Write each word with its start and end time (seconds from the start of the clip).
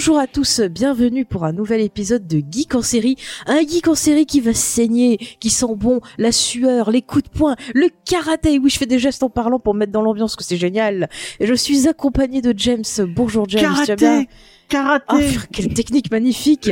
Bonjour 0.00 0.18
à 0.18 0.26
tous, 0.26 0.62
bienvenue 0.62 1.26
pour 1.26 1.44
un 1.44 1.52
nouvel 1.52 1.82
épisode 1.82 2.26
de 2.26 2.40
Geek 2.50 2.74
en 2.74 2.80
série. 2.80 3.16
Un 3.46 3.60
geek 3.60 3.86
en 3.86 3.94
série 3.94 4.24
qui 4.24 4.40
va 4.40 4.54
saigner, 4.54 5.18
qui 5.40 5.50
sent 5.50 5.74
bon 5.76 6.00
la 6.16 6.32
sueur, 6.32 6.90
les 6.90 7.02
coups 7.02 7.24
de 7.24 7.28
poing, 7.28 7.54
le 7.74 7.90
karaté. 8.06 8.58
Oui, 8.58 8.70
je 8.70 8.78
fais 8.78 8.86
des 8.86 8.98
gestes 8.98 9.22
en 9.22 9.28
parlant 9.28 9.58
pour 9.58 9.74
mettre 9.74 9.92
dans 9.92 10.00
l'ambiance 10.00 10.36
que 10.36 10.42
c'est 10.42 10.56
génial. 10.56 11.10
Et 11.38 11.46
je 11.46 11.52
suis 11.52 11.86
accompagné 11.86 12.40
de 12.40 12.54
James. 12.56 12.82
Bonjour 13.14 13.46
James, 13.46 13.74
tu 13.82 13.88
vas 13.88 13.96
bien? 13.96 14.24
Karaté 14.70 15.16
pff, 15.18 15.46
quelle 15.52 15.74
technique 15.74 16.10
magnifique 16.10 16.70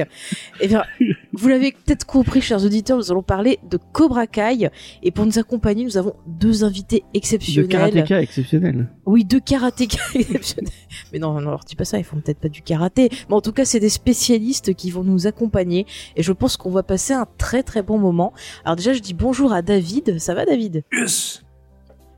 Eh 0.61 0.69
bien, 0.69 0.85
vous 1.33 1.49
l'avez 1.49 1.73
peut-être 1.73 2.07
compris, 2.07 2.41
chers 2.41 2.65
auditeurs, 2.65 2.97
nous 2.97 3.11
allons 3.11 3.23
parler 3.23 3.59
de 3.69 3.77
Cobra 3.93 4.27
Kai. 4.27 4.71
Et 5.03 5.11
pour 5.11 5.27
nous 5.27 5.39
accompagner, 5.39 5.85
nous 5.85 5.97
avons 5.97 6.15
deux 6.27 6.65
invités 6.65 7.01
De 7.01 7.19
exceptionnels. 7.19 7.69
karatéka 7.69 8.23
exceptionnel. 8.23 8.89
Oui, 9.05 9.25
deux 9.25 9.41
karatékas 9.41 9.99
exceptionnels. 10.15 10.73
Mais 11.13 11.19
non, 11.19 11.33
non, 11.33 11.39
alors 11.49 11.65
dis 11.67 11.77
pas 11.77 11.85
ça, 11.85 11.99
ils 11.99 12.05
font 12.05 12.21
peut-être 12.21 12.39
pas 12.41 12.49
du 12.49 12.63
karaté. 12.63 13.11
Mais 13.29 13.35
en 13.35 13.41
tout 13.41 13.53
cas, 13.53 13.65
c'est 13.65 13.81
des 13.81 13.89
spécialistes 13.89 14.75
qui 14.75 14.91
vont 14.91 15.03
nous 15.05 15.27
accompagner. 15.27 15.87
Et 16.17 16.23
je 16.23 16.33
pense 16.33 16.57
qu'on 16.57 16.71
va 16.71 16.83
passer 16.83 17.13
un 17.13 17.27
très 17.37 17.63
très 17.63 17.83
bon 17.83 17.99
moment. 17.99 18.33
Alors 18.65 18.77
déjà, 18.77 18.93
je 18.93 19.01
dis 19.01 19.15
bonjour 19.15 19.53
à 19.53 19.61
David. 19.63 20.19
Ça 20.19 20.35
va, 20.35 20.45
David? 20.45 20.85
Yes 20.93 21.43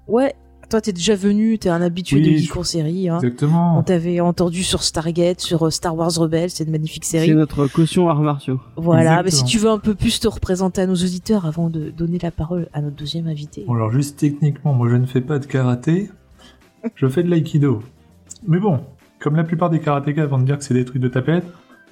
Ouais. 0.08 0.34
Toi, 0.70 0.80
t'es 0.80 0.92
déjà 0.92 1.16
venu, 1.16 1.58
t'es 1.58 1.68
un 1.68 1.82
habitué 1.82 2.16
Oui, 2.18 2.22
de 2.22 2.30
je- 2.36 2.42
Geek 2.44 2.56
en 2.56 2.62
série. 2.62 3.08
Hein. 3.08 3.16
On 3.16 3.20
Exactement. 3.24 3.82
t'avait 3.82 4.20
entendu 4.20 4.62
sur 4.62 4.82
Stargate, 4.84 5.40
sur 5.40 5.66
euh, 5.66 5.70
Star 5.70 5.96
Wars 5.96 6.12
Rebels, 6.16 6.50
c'est 6.50 6.62
une 6.64 6.70
magnifique 6.70 7.04
C'est 7.04 7.18
série. 7.18 7.34
notre 7.34 7.66
caution 7.66 8.08
arts 8.08 8.22
martiaux. 8.22 8.60
Voilà, 8.76 9.22
mais 9.24 9.30
si 9.32 9.44
tu 9.44 9.58
veux 9.58 9.68
un 9.68 9.78
peu 9.78 9.94
plus 9.96 10.20
te 10.20 10.28
représenter 10.28 10.80
à 10.82 10.86
nos 10.86 10.94
auditeurs 10.94 11.44
avant 11.44 11.68
de 11.70 11.90
donner 11.90 12.18
la 12.22 12.30
parole 12.30 12.68
à 12.72 12.80
notre 12.82 12.94
deuxième 12.96 13.26
invité. 13.26 13.64
Bon, 13.66 13.74
alors 13.74 13.90
juste 13.90 14.18
techniquement, 14.18 14.72
moi 14.72 14.88
je 14.88 14.94
ne 14.96 15.06
fais 15.06 15.20
pas 15.20 15.38
de 15.40 15.46
karaté, 15.46 16.08
je 16.94 17.06
fais 17.08 17.22
de 17.24 17.28
l'aïkido. 17.30 17.82
Mais 18.46 18.58
bon, 18.60 18.80
comme 19.18 19.34
la 19.36 19.44
plupart 19.44 19.70
des 19.70 19.80
karatékas 19.80 20.26
vont 20.26 20.38
te 20.38 20.44
dire 20.44 20.56
que 20.58 20.64
c'est 20.64 20.74
des 20.74 20.84
trucs 20.84 21.02
de 21.02 21.08
tapette, 21.08 21.44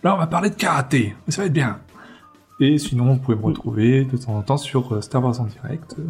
là 0.04 0.14
on 0.14 0.18
va 0.18 0.28
parler 0.28 0.50
de 0.50 0.54
karaté, 0.54 1.14
mais 1.26 1.32
ça 1.32 1.42
va 1.42 1.46
être 1.46 1.52
bien. 1.52 1.78
Et 2.60 2.78
sinon, 2.78 3.14
vous 3.14 3.18
pouvez 3.20 3.36
me 3.36 3.42
retrouver 3.44 4.04
de 4.04 4.16
temps 4.16 4.34
en 4.36 4.42
temps 4.42 4.56
sur 4.56 4.92
euh, 4.94 5.00
Star 5.00 5.22
Wars 5.22 5.40
en 5.40 5.44
direct, 5.46 5.94
euh, 5.98 6.02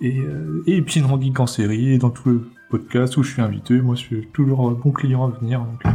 et, 0.00 0.18
euh, 0.18 0.62
et 0.66 0.82
puis 0.82 1.00
dans 1.00 1.20
Geek 1.20 1.40
en 1.40 1.46
série, 1.46 1.92
et 1.92 1.98
dans 1.98 2.10
tout 2.10 2.28
le 2.28 2.50
podcast 2.70 3.16
où 3.16 3.22
je 3.22 3.32
suis 3.32 3.42
invité, 3.42 3.80
moi 3.80 3.94
je 3.94 4.00
suis 4.00 4.28
toujours 4.32 4.68
un 4.68 4.72
bon 4.72 4.90
client 4.90 5.24
à 5.26 5.30
venir, 5.30 5.60
donc 5.60 5.84
euh, 5.86 5.90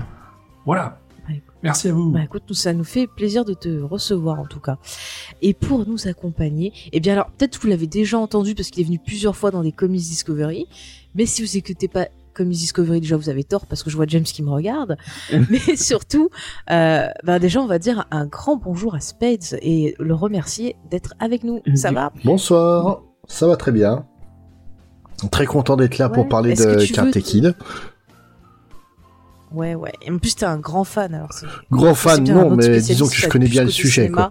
voilà. 0.66 1.00
Merci 1.62 1.90
à 1.90 1.94
vous. 1.94 2.12
Bah 2.12 2.24
écoute, 2.24 2.44
nous, 2.48 2.56
ça 2.56 2.74
nous 2.74 2.84
fait 2.84 3.06
plaisir 3.06 3.44
de 3.44 3.54
te 3.54 3.82
recevoir 3.82 4.40
en 4.40 4.46
tout 4.46 4.62
cas. 4.62 4.78
Et 5.42 5.54
pour 5.54 5.86
nous 5.86 6.08
accompagner, 6.08 6.72
eh 6.94 7.00
bien 7.00 7.14
alors 7.14 7.30
peut-être 7.32 7.60
vous 7.62 7.68
l'avez 7.68 7.88
déjà 7.88 8.18
entendu 8.18 8.56
parce 8.56 8.70
qu'il 8.70 8.82
est 8.82 8.86
venu 8.86 8.98
plusieurs 8.98 9.36
fois 9.36 9.52
dans 9.52 9.62
des 9.62 9.74
Comics 9.74 10.02
Discovery, 10.02 10.68
mais 11.16 11.26
si 11.26 11.42
vous 11.42 11.58
écoutez 11.58 11.90
pas 11.90 12.08
Comics 12.34 12.58
Discovery 12.58 13.02
déjà 13.02 13.18
vous 13.18 13.30
avez 13.30 13.44
tort 13.44 13.66
parce 13.66 13.84
que 13.84 13.90
je 13.90 13.98
vois 13.98 14.06
James 14.08 14.24
qui 14.24 14.42
me 14.42 14.50
regarde, 14.50 14.96
mais 15.50 15.76
surtout, 15.76 16.30
euh, 16.72 17.08
bah 17.26 17.40
déjà 17.40 17.62
on 17.62 17.68
va 17.68 17.80
dire 17.80 18.06
un 18.12 18.26
grand 18.26 18.56
bonjour 18.56 18.96
à 18.96 19.02
Spades 19.02 19.60
et 19.62 19.96
le 20.00 20.14
remercier 20.14 20.78
d'être 20.90 21.14
avec 21.20 21.44
nous. 21.44 21.62
Ça 21.76 21.92
va? 21.92 22.14
Bonsoir, 22.24 23.02
ça 23.30 23.48
va 23.48 23.56
très 23.56 23.72
bien. 23.72 24.06
Très 25.32 25.46
content 25.46 25.78
d'être 25.78 25.98
là 25.98 26.08
Ouais. 26.08 26.14
pour 26.14 26.28
parler 26.28 26.54
de 26.56 26.92
Karate 26.94 27.20
Kid. 27.20 27.56
Ouais 29.52 29.74
ouais. 29.76 29.94
Et 30.02 30.12
en 30.12 30.18
plus 30.18 30.36
t'es 30.36 30.46
un 30.46 30.58
grand 30.60 30.84
fan 30.84 31.14
alors. 31.16 31.32
c'est- 31.34 31.46
Grand 31.72 31.96
fan, 31.96 32.24
non, 32.24 32.56
mais 32.56 32.82
disons 32.82 33.08
que 33.08 33.16
je 33.16 33.28
connais 33.30 33.48
bien 33.48 33.64
le 33.64 33.70
sujet. 33.70 34.12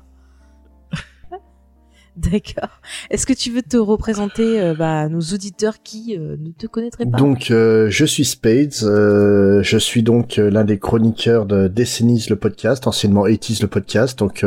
D'accord. 2.16 2.80
Est-ce 3.10 3.26
que 3.26 3.32
tu 3.32 3.52
veux 3.52 3.62
te 3.62 3.76
représenter 3.76 4.60
euh, 4.60 4.74
bah, 4.74 5.02
à 5.02 5.08
nos 5.08 5.20
auditeurs 5.20 5.76
qui 5.84 6.16
euh, 6.18 6.36
ne 6.40 6.50
te 6.50 6.66
connaîtraient 6.66 7.06
pas? 7.06 7.16
Donc, 7.16 7.52
euh, 7.52 7.86
je 7.90 8.04
suis 8.04 8.24
Spades, 8.24 8.82
euh, 8.82 9.62
je 9.62 9.78
suis 9.78 10.02
donc 10.02 10.34
l'un 10.36 10.64
des 10.64 10.80
chroniqueurs 10.80 11.46
de 11.46 11.68
Décennies 11.68 12.26
le 12.28 12.34
podcast, 12.34 12.88
anciennement 12.88 13.24
80s 13.28 13.62
le 13.62 13.68
podcast, 13.68 14.18
donc 14.18 14.44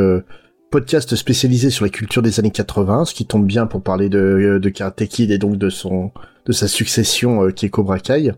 podcast 0.72 1.16
spécialisé 1.16 1.70
sur 1.70 1.86
la 1.86 1.90
culture 1.90 2.22
des 2.22 2.40
années 2.40 2.50
80, 2.52 3.06
ce 3.06 3.14
qui 3.14 3.26
tombe 3.26 3.46
bien 3.46 3.68
pour 3.68 3.82
parler 3.84 4.10
de, 4.10 4.60
de 4.62 4.70
Karate 4.70 5.06
Kid 5.06 5.30
et 5.32 5.38
donc 5.38 5.58
de 5.58 5.70
son 5.70 6.12
de 6.48 6.52
sa 6.54 6.68
succession 6.68 7.44
euh, 7.44 7.52
qui 7.52 7.68
est 7.68 7.70
Cobra 7.70 8.00
Kai. 8.00 8.32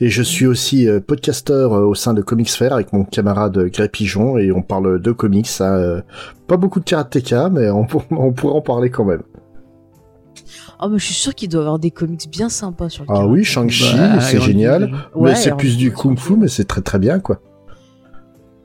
Et 0.00 0.10
je 0.10 0.22
suis 0.22 0.44
aussi 0.44 0.86
euh, 0.86 1.00
podcasteur 1.00 1.72
euh, 1.72 1.84
au 1.86 1.94
sein 1.94 2.12
de 2.12 2.20
Comics 2.20 2.50
Fair 2.50 2.74
avec 2.74 2.92
mon 2.92 3.04
camarade 3.04 3.56
Grey 3.72 3.88
Pigeon 3.88 4.36
et 4.36 4.52
on 4.52 4.60
parle 4.60 5.00
de 5.00 5.12
comics. 5.12 5.48
hein, 5.60 5.64
euh, 5.64 6.02
pas 6.46 6.58
beaucoup 6.58 6.78
de 6.80 6.84
karatéka, 6.84 7.48
mais 7.48 7.70
on, 7.70 7.86
on 8.10 8.32
pourrait 8.32 8.54
en 8.54 8.60
parler 8.60 8.90
quand 8.90 9.04
même. 9.06 9.22
Oh, 10.82 10.88
mais 10.90 10.98
je 10.98 11.04
suis 11.06 11.14
sûr 11.14 11.34
qu'il 11.34 11.48
doit 11.48 11.60
y 11.62 11.64
avoir 11.64 11.78
des 11.78 11.90
comics 11.90 12.28
bien 12.30 12.50
sympas 12.50 12.90
sur 12.90 13.04
le 13.04 13.08
Ah 13.10 13.26
oui, 13.26 13.44
Shang-Chi, 13.44 13.94
Bah, 13.96 14.20
c'est 14.20 14.40
génial. 14.42 14.92
Ouais, 15.14 15.30
mais 15.30 15.34
c'est 15.36 15.56
plus 15.56 15.78
du 15.78 15.88
bien 15.88 15.96
kung 15.96 16.18
sûr. 16.18 16.26
fu, 16.26 16.36
mais 16.36 16.48
c'est 16.48 16.64
très 16.66 16.82
très 16.82 16.98
bien 16.98 17.18
quoi. 17.18 17.40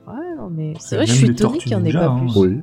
Ouais, 0.06 0.36
non, 0.36 0.50
mais 0.50 0.74
c'est 0.78 0.96
vrai, 0.96 1.06
je 1.06 1.12
suis 1.14 1.34
Tortues 1.34 1.60
qu'il 1.60 1.68
n'y 1.68 1.74
en 1.76 1.84
ait 1.86 1.92
pas 1.92 2.08
hein. 2.08 2.26
plus. 2.26 2.36
Oui. 2.38 2.60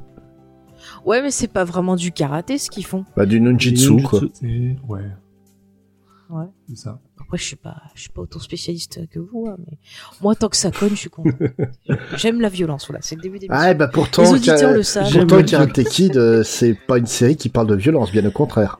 Ouais, 1.06 1.22
mais 1.22 1.32
c'est 1.32 1.48
pas 1.48 1.64
vraiment 1.64 1.96
du 1.96 2.12
karaté 2.12 2.58
ce 2.58 2.70
qu'ils 2.70 2.86
font. 2.86 3.06
Bah 3.16 3.26
du 3.26 3.40
ninjutsu 3.40 3.92
Ninjutsu. 3.92 4.08
quoi. 4.08 4.22
Ouais. 4.88 5.06
Ouais. 6.30 6.46
C'est 6.70 6.78
ça. 6.78 7.00
Après, 7.20 7.38
je 7.38 7.44
suis 7.44 7.56
pas, 7.56 7.78
je 7.96 8.02
suis 8.02 8.10
pas 8.10 8.22
autant 8.22 8.40
spécialiste 8.40 9.08
que 9.10 9.20
vous, 9.20 9.48
hein, 9.50 9.58
mais 9.68 9.78
moi, 10.22 10.36
tant 10.36 10.48
que 10.48 10.56
ça 10.56 10.72
cogne, 10.72 10.92
je 10.92 10.96
suis 10.96 11.10
content. 11.10 11.36
J'aime 12.18 12.40
la 12.42 12.50
violence, 12.50 12.88
voilà, 12.88 13.02
c'est 13.02 13.16
le 13.16 13.22
début 13.22 13.40
des 13.40 13.48
Ah 13.50 13.74
bah 13.74 13.88
pourtant, 13.88 14.24
Les 14.24 14.34
auditeurs 14.34 14.74
le 14.74 14.84
savent. 14.84 15.12
Pourtant 15.12 15.44
Karate 15.44 15.84
Kid, 15.84 16.18
euh, 16.18 16.44
c'est 16.44 16.74
pas 16.76 16.98
une 16.98 17.08
série 17.08 17.36
qui 17.36 17.50
parle 17.50 17.68
de 17.68 17.76
violence, 17.76 18.12
bien 18.12 18.26
au 18.26 18.32
contraire. 18.32 18.80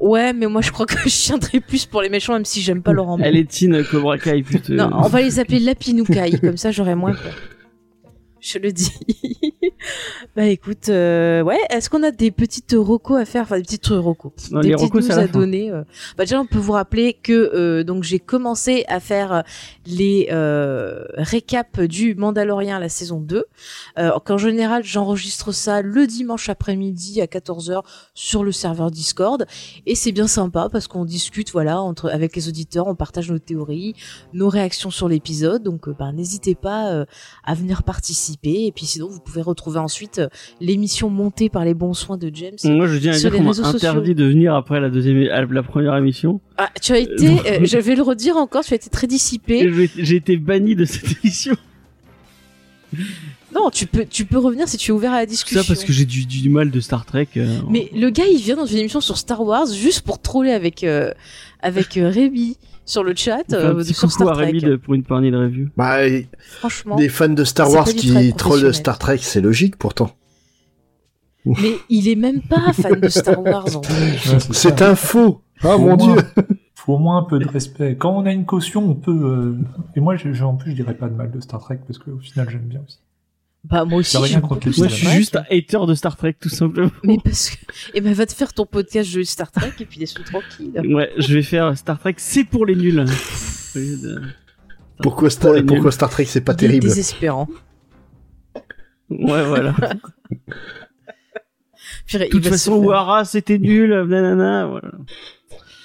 Ouais, 0.00 0.32
mais 0.32 0.46
moi, 0.46 0.60
je 0.62 0.72
crois 0.72 0.86
que 0.86 0.96
je 1.08 1.24
tiendrai 1.24 1.60
plus 1.60 1.86
pour 1.86 2.02
les 2.02 2.08
méchants, 2.08 2.32
même 2.32 2.44
si 2.44 2.60
j'aime 2.60 2.82
pas 2.82 2.92
Laurent. 2.92 3.18
Elle 3.20 3.36
est 3.36 3.48
teen 3.50 3.84
Cobra 3.84 4.18
Kai 4.18 4.42
plutôt. 4.42 4.72
Non, 4.72 4.90
on 4.92 5.08
va 5.08 5.20
les 5.20 5.38
appeler 5.38 5.60
Lapinukai, 5.60 6.38
comme 6.40 6.56
ça 6.56 6.72
j'aurai 6.72 6.94
moins 6.94 7.12
peur. 7.12 7.34
Je 8.42 8.58
le 8.58 8.72
dis. 8.72 8.92
bah 10.36 10.46
écoute, 10.46 10.88
euh, 10.88 11.42
ouais, 11.42 11.60
est-ce 11.70 11.88
qu'on 11.88 12.02
a 12.02 12.10
des 12.10 12.32
petites 12.32 12.74
recos 12.76 13.20
à 13.20 13.24
faire, 13.24 13.42
enfin 13.42 13.56
des 13.56 13.62
petites 13.62 13.86
recos, 13.86 14.32
Non, 14.50 14.60
des 14.60 14.70
les 14.70 14.74
petites 14.74 14.92
recos, 14.92 15.08
news 15.08 15.18
à 15.18 15.28
donner. 15.28 15.70
euh. 15.70 15.84
Bah 16.18 16.24
déjà, 16.24 16.40
on 16.40 16.46
peut 16.46 16.58
vous 16.58 16.72
rappeler 16.72 17.12
que 17.14 17.32
euh, 17.32 17.84
donc 17.84 18.02
j'ai 18.02 18.18
commencé 18.18 18.84
à 18.88 18.98
faire 18.98 19.44
les 19.86 20.26
euh, 20.32 21.04
récaps 21.14 21.78
du 21.78 22.16
Mandalorian 22.16 22.80
la 22.80 22.88
saison 22.88 23.20
2. 23.20 23.44
Euh, 23.98 24.18
qu'en 24.24 24.38
général, 24.38 24.82
j'enregistre 24.82 25.52
ça 25.52 25.80
le 25.80 26.08
dimanche 26.08 26.48
après-midi 26.48 27.20
à 27.20 27.26
14h 27.26 27.82
sur 28.12 28.42
le 28.42 28.50
serveur 28.50 28.90
Discord 28.90 29.46
et 29.86 29.94
c'est 29.94 30.12
bien 30.12 30.26
sympa 30.26 30.68
parce 30.68 30.88
qu'on 30.88 31.04
discute 31.04 31.52
voilà 31.52 31.80
entre 31.80 32.10
avec 32.10 32.34
les 32.34 32.48
auditeurs, 32.48 32.88
on 32.88 32.96
partage 32.96 33.30
nos 33.30 33.38
théories, 33.38 33.94
nos 34.32 34.48
réactions 34.48 34.90
sur 34.90 35.08
l'épisode. 35.08 35.62
Donc, 35.62 35.88
ben, 35.88 36.10
n'hésitez 36.12 36.56
pas 36.56 37.04
à 37.44 37.54
venir 37.54 37.84
participer. 37.84 38.31
Et 38.66 38.72
puis, 38.72 38.86
sinon, 38.86 39.08
vous 39.08 39.20
pouvez 39.20 39.42
retrouver 39.42 39.78
ensuite 39.78 40.18
euh, 40.18 40.28
l'émission 40.60 41.10
montée 41.10 41.48
par 41.48 41.64
les 41.64 41.74
bons 41.74 41.94
soins 41.94 42.16
de 42.16 42.30
James. 42.34 42.54
Moi, 42.64 42.86
je 42.86 42.98
tiens 42.98 43.12
à 43.12 43.14
Sur 43.14 43.30
dire 43.30 43.38
qu'on 43.38 43.44
m'a 43.46 43.52
sociaux. 43.54 43.76
interdit 43.76 44.14
de 44.14 44.24
venir 44.24 44.54
après 44.54 44.80
la 44.80 44.90
deuxième, 44.90 45.18
la 45.22 45.62
première 45.62 45.96
émission. 45.96 46.40
Ah, 46.58 46.70
tu 46.80 46.92
as 46.92 46.98
été, 46.98 47.28
euh, 47.28 47.58
je 47.64 47.78
vais 47.78 47.94
le 47.94 48.02
redire 48.02 48.36
encore, 48.36 48.64
tu 48.64 48.72
as 48.72 48.76
été 48.76 48.90
très 48.90 49.06
dissipé. 49.06 49.70
j'ai 49.96 50.16
été 50.16 50.36
banni 50.36 50.74
de 50.76 50.84
cette 50.84 51.16
émission. 51.22 51.56
Non, 53.54 53.68
tu 53.70 53.86
peux, 53.86 54.06
tu 54.08 54.24
peux 54.24 54.38
revenir 54.38 54.66
si 54.66 54.78
tu 54.78 54.90
es 54.90 54.94
ouvert 54.94 55.12
à 55.12 55.18
la 55.18 55.26
discussion. 55.26 55.60
ça 55.62 55.66
parce 55.66 55.84
que 55.84 55.92
j'ai 55.92 56.06
du, 56.06 56.24
du 56.24 56.48
mal 56.48 56.70
de 56.70 56.80
Star 56.80 57.04
Trek. 57.04 57.28
euh, 57.36 57.58
Mais 57.68 57.90
le 57.94 58.08
gars, 58.10 58.24
il 58.30 58.38
vient 58.40 58.56
dans 58.56 58.64
une 58.66 58.78
émission 58.78 59.00
sur 59.00 59.18
Star 59.18 59.42
Wars 59.42 59.66
juste 59.66 60.02
pour 60.02 60.20
troller 60.20 60.52
avec 60.52 60.84
euh, 60.84 61.12
avec 61.60 61.88
Rémi 61.94 62.56
sur 62.84 63.04
le 63.04 63.14
chat 63.14 63.42
euh, 63.52 63.70
un 63.72 63.74
petit 63.76 63.94
sur 63.94 64.10
Star 64.10 64.28
à 64.28 64.32
Trek. 64.34 64.46
Rémi 64.46 64.60
de- 64.60 64.76
pour 64.76 64.94
une 64.94 65.02
poignée 65.04 65.30
de 65.30 65.36
review. 65.36 65.68
Bah, 65.76 65.98
Franchement, 66.38 66.96
des 66.96 67.08
fans 67.08 67.28
de 67.28 67.44
Star 67.44 67.70
Wars 67.70 67.84
qui 67.84 68.32
trollent. 68.34 68.74
Star 68.74 68.98
Trek, 68.98 69.18
c'est 69.20 69.40
logique 69.40 69.76
pourtant. 69.76 70.10
mais 71.44 71.74
il 71.88 72.08
est 72.08 72.14
même 72.16 72.40
pas 72.42 72.72
fan 72.72 73.00
de 73.00 73.08
Star 73.08 73.42
Wars. 73.44 73.66
Ouais, 73.80 74.38
c'est 74.52 74.80
un 74.82 74.94
faux. 74.94 75.42
Ah 75.62 75.76
mon 75.78 75.96
dieu. 75.96 76.14
Faut 76.74 76.94
au 76.94 76.98
moins 76.98 77.18
un 77.18 77.22
peu 77.22 77.38
de 77.38 77.46
respect. 77.46 77.94
Quand 77.96 78.10
on 78.10 78.26
a 78.26 78.32
une 78.32 78.44
caution, 78.44 78.84
on 78.90 78.94
peut. 78.94 79.12
euh, 79.12 79.56
Et 79.94 80.00
moi, 80.00 80.16
je, 80.16 80.32
je- 80.32 80.42
en 80.44 80.56
plus, 80.56 80.72
je 80.72 80.76
dirais 80.76 80.94
pas 80.94 81.08
de 81.08 81.14
mal 81.14 81.30
de 81.30 81.38
Star 81.40 81.60
Trek 81.60 81.78
parce 81.86 81.98
qu'au 82.00 82.18
final, 82.18 82.48
j'aime 82.50 82.62
bien 82.62 82.80
aussi. 82.86 82.98
Bah 83.64 83.84
moi 83.84 83.98
aussi. 84.00 84.16
Les 84.16 84.36
Moi, 84.40 84.58
je 84.88 84.88
suis 84.88 85.06
juste 85.08 85.36
un 85.36 85.44
hater 85.50 85.86
de 85.86 85.94
Star 85.94 86.16
Trek, 86.16 86.34
tout 86.40 86.48
simplement. 86.48 86.90
Mais 87.04 87.16
parce 87.22 87.50
que, 87.50 87.56
eh 87.94 88.00
ben 88.00 88.12
va 88.12 88.26
te 88.26 88.32
faire 88.34 88.52
ton 88.52 88.66
podcast 88.66 89.08
jeu 89.08 89.22
Star 89.22 89.52
Trek 89.52 89.72
et 89.78 89.84
puis 89.84 90.00
laisse-nous 90.00 90.24
tranquille. 90.24 90.72
Ouais, 90.94 91.12
je 91.16 91.34
vais 91.34 91.42
faire 91.42 91.76
Star 91.78 91.98
Trek, 91.98 92.14
c'est 92.18 92.42
pour 92.44 92.66
les 92.66 92.74
nuls. 92.74 93.04
Pourquoi 95.00 95.28
Pour 95.28 95.32
Star, 95.32 95.54
pourquoi 95.64 95.78
nuls. 95.84 95.92
Star 95.92 96.10
Trek 96.10 96.24
c'est 96.24 96.40
pas 96.40 96.54
terrible 96.54 96.88
Désespérant. 96.88 97.48
Ouais, 99.10 99.44
voilà. 99.46 99.74
Purée, 102.06 102.26
De 102.26 102.30
toute 102.30 102.48
façon, 102.48 102.74
Ouara, 102.74 103.24
c'était 103.24 103.58
nul, 103.58 103.90
nanana, 104.08 104.66
voilà. 104.66 104.90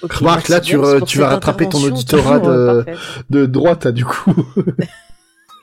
Ok, 0.02 0.12
Remarque, 0.14 0.48
là, 0.48 0.60
tu 0.60 0.76
re- 0.76 1.04
tu 1.04 1.18
vas 1.18 1.28
rattraper 1.28 1.68
ton 1.68 1.82
auditorat 1.82 2.38
de-. 2.40 2.84
De 3.30 3.46
droite, 3.46 3.84
là, 3.84 3.92
du 3.92 4.04
coup. 4.04 4.32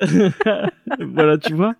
voilà, 1.13 1.37
tu 1.37 1.53
vois. 1.53 1.75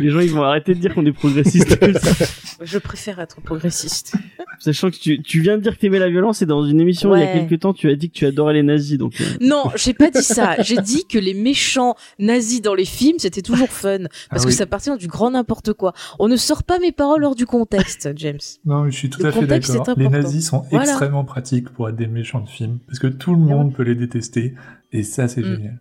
Les 0.00 0.10
gens, 0.10 0.20
ils 0.20 0.30
vont 0.30 0.42
arrêter 0.42 0.74
de 0.74 0.80
dire 0.80 0.94
qu'on 0.94 1.04
est 1.06 1.12
progressiste 1.12 1.78
comme 1.78 1.92
ça. 1.98 2.24
Je 2.62 2.78
préfère 2.78 3.18
être 3.20 3.40
progressiste. 3.40 4.14
Sachant 4.58 4.90
que 4.90 4.96
tu, 4.96 5.22
tu 5.22 5.40
viens 5.40 5.56
de 5.56 5.62
dire 5.62 5.74
que 5.76 5.80
t'aimais 5.80 5.98
la 5.98 6.08
violence 6.10 6.42
et 6.42 6.46
dans 6.46 6.64
une 6.64 6.80
émission 6.80 7.14
il 7.16 7.20
y 7.20 7.22
a 7.22 7.32
quelques 7.32 7.60
temps, 7.60 7.72
tu 7.72 7.88
as 7.90 7.94
dit 7.96 8.10
que 8.10 8.14
tu 8.14 8.26
adorais 8.26 8.54
les 8.54 8.62
nazis, 8.62 8.98
donc. 8.98 9.20
euh, 9.20 9.24
Non, 9.40 9.64
j'ai 9.76 9.94
pas 9.94 10.10
dit 10.10 10.22
ça. 10.22 10.56
J'ai 10.60 10.76
dit 10.80 11.04
que 11.06 11.18
les 11.18 11.34
méchants 11.34 11.94
nazis 12.18 12.60
dans 12.62 12.74
les 12.74 12.84
films, 12.84 13.18
c'était 13.18 13.42
toujours 13.42 13.70
fun. 13.70 13.98
Parce 14.00 14.10
Ah 14.30 14.36
que 14.38 14.46
oui. 14.46 14.52
ça 14.52 14.66
partait 14.66 14.90
dans 14.90 14.96
du 14.96 15.08
grand 15.08 15.30
n'importe 15.30 15.72
quoi. 15.72 15.92
On 16.18 16.28
ne 16.28 16.36
sort 16.36 16.62
pas 16.64 16.78
mes 16.78 16.92
paroles 16.92 17.24
hors 17.24 17.34
du 17.34 17.46
contexte, 17.46 18.10
James. 18.16 18.38
Non, 18.64 18.84
mais 18.84 18.90
je 18.90 18.96
suis 18.96 19.10
tout 19.10 19.22
Le 19.22 19.28
à 19.28 19.32
fait 19.32 19.46
d'accord. 19.46 19.86
Les 19.96 20.08
nazis 20.08 20.46
sont 20.48 20.64
Voilà. 20.70 20.84
extrêmement 20.84 21.24
pratiques 21.24 21.70
pour 21.70 21.88
être 21.88 21.96
des 21.96 22.06
méchants 22.06 22.40
de 22.40 22.48
film, 22.48 22.78
parce 22.86 22.98
que 22.98 23.06
tout 23.06 23.32
le 23.32 23.40
monde 23.40 23.74
peut 23.74 23.82
les 23.82 23.94
détester, 23.94 24.54
et 24.92 25.02
ça, 25.02 25.28
c'est 25.28 25.40
Mm. 25.40 25.44
génial. 25.56 25.80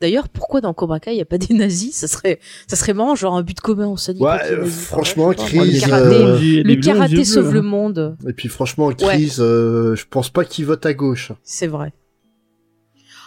D'ailleurs, 0.00 0.28
pourquoi 0.28 0.60
dans 0.60 0.74
Cobra 0.74 1.00
Kai, 1.00 1.12
il 1.12 1.18
y 1.18 1.20
a 1.20 1.24
pas 1.24 1.38
des 1.38 1.54
nazis? 1.54 1.94
Ça 1.94 2.08
serait, 2.08 2.40
ça 2.66 2.76
serait 2.76 2.94
marrant, 2.94 3.14
genre 3.14 3.34
un 3.36 3.42
but 3.42 3.60
commun, 3.60 3.86
on 3.86 3.96
se 3.96 4.12
dit. 4.12 4.20
Ouais, 4.22 4.38
euh, 4.50 4.64
franchement, 4.66 5.28
Ouais, 5.28 5.36
pas, 5.36 5.44
crise, 5.44 5.82
Le 5.84 5.88
karaté, 5.88 6.14
euh, 6.14 6.62
le 6.64 6.74
karaté 6.76 7.24
sauve 7.24 7.50
bleus, 7.50 7.52
le 7.60 7.66
hein. 7.66 7.70
monde. 7.70 8.16
Et 8.28 8.32
puis, 8.32 8.48
franchement, 8.48 8.90
crise, 8.92 9.38
euh, 9.40 9.94
je 9.94 10.04
pense 10.08 10.30
pas 10.30 10.44
qu'il 10.44 10.66
vote 10.66 10.84
à 10.84 10.94
gauche. 10.94 11.32
C'est 11.42 11.66
vrai. 11.68 11.92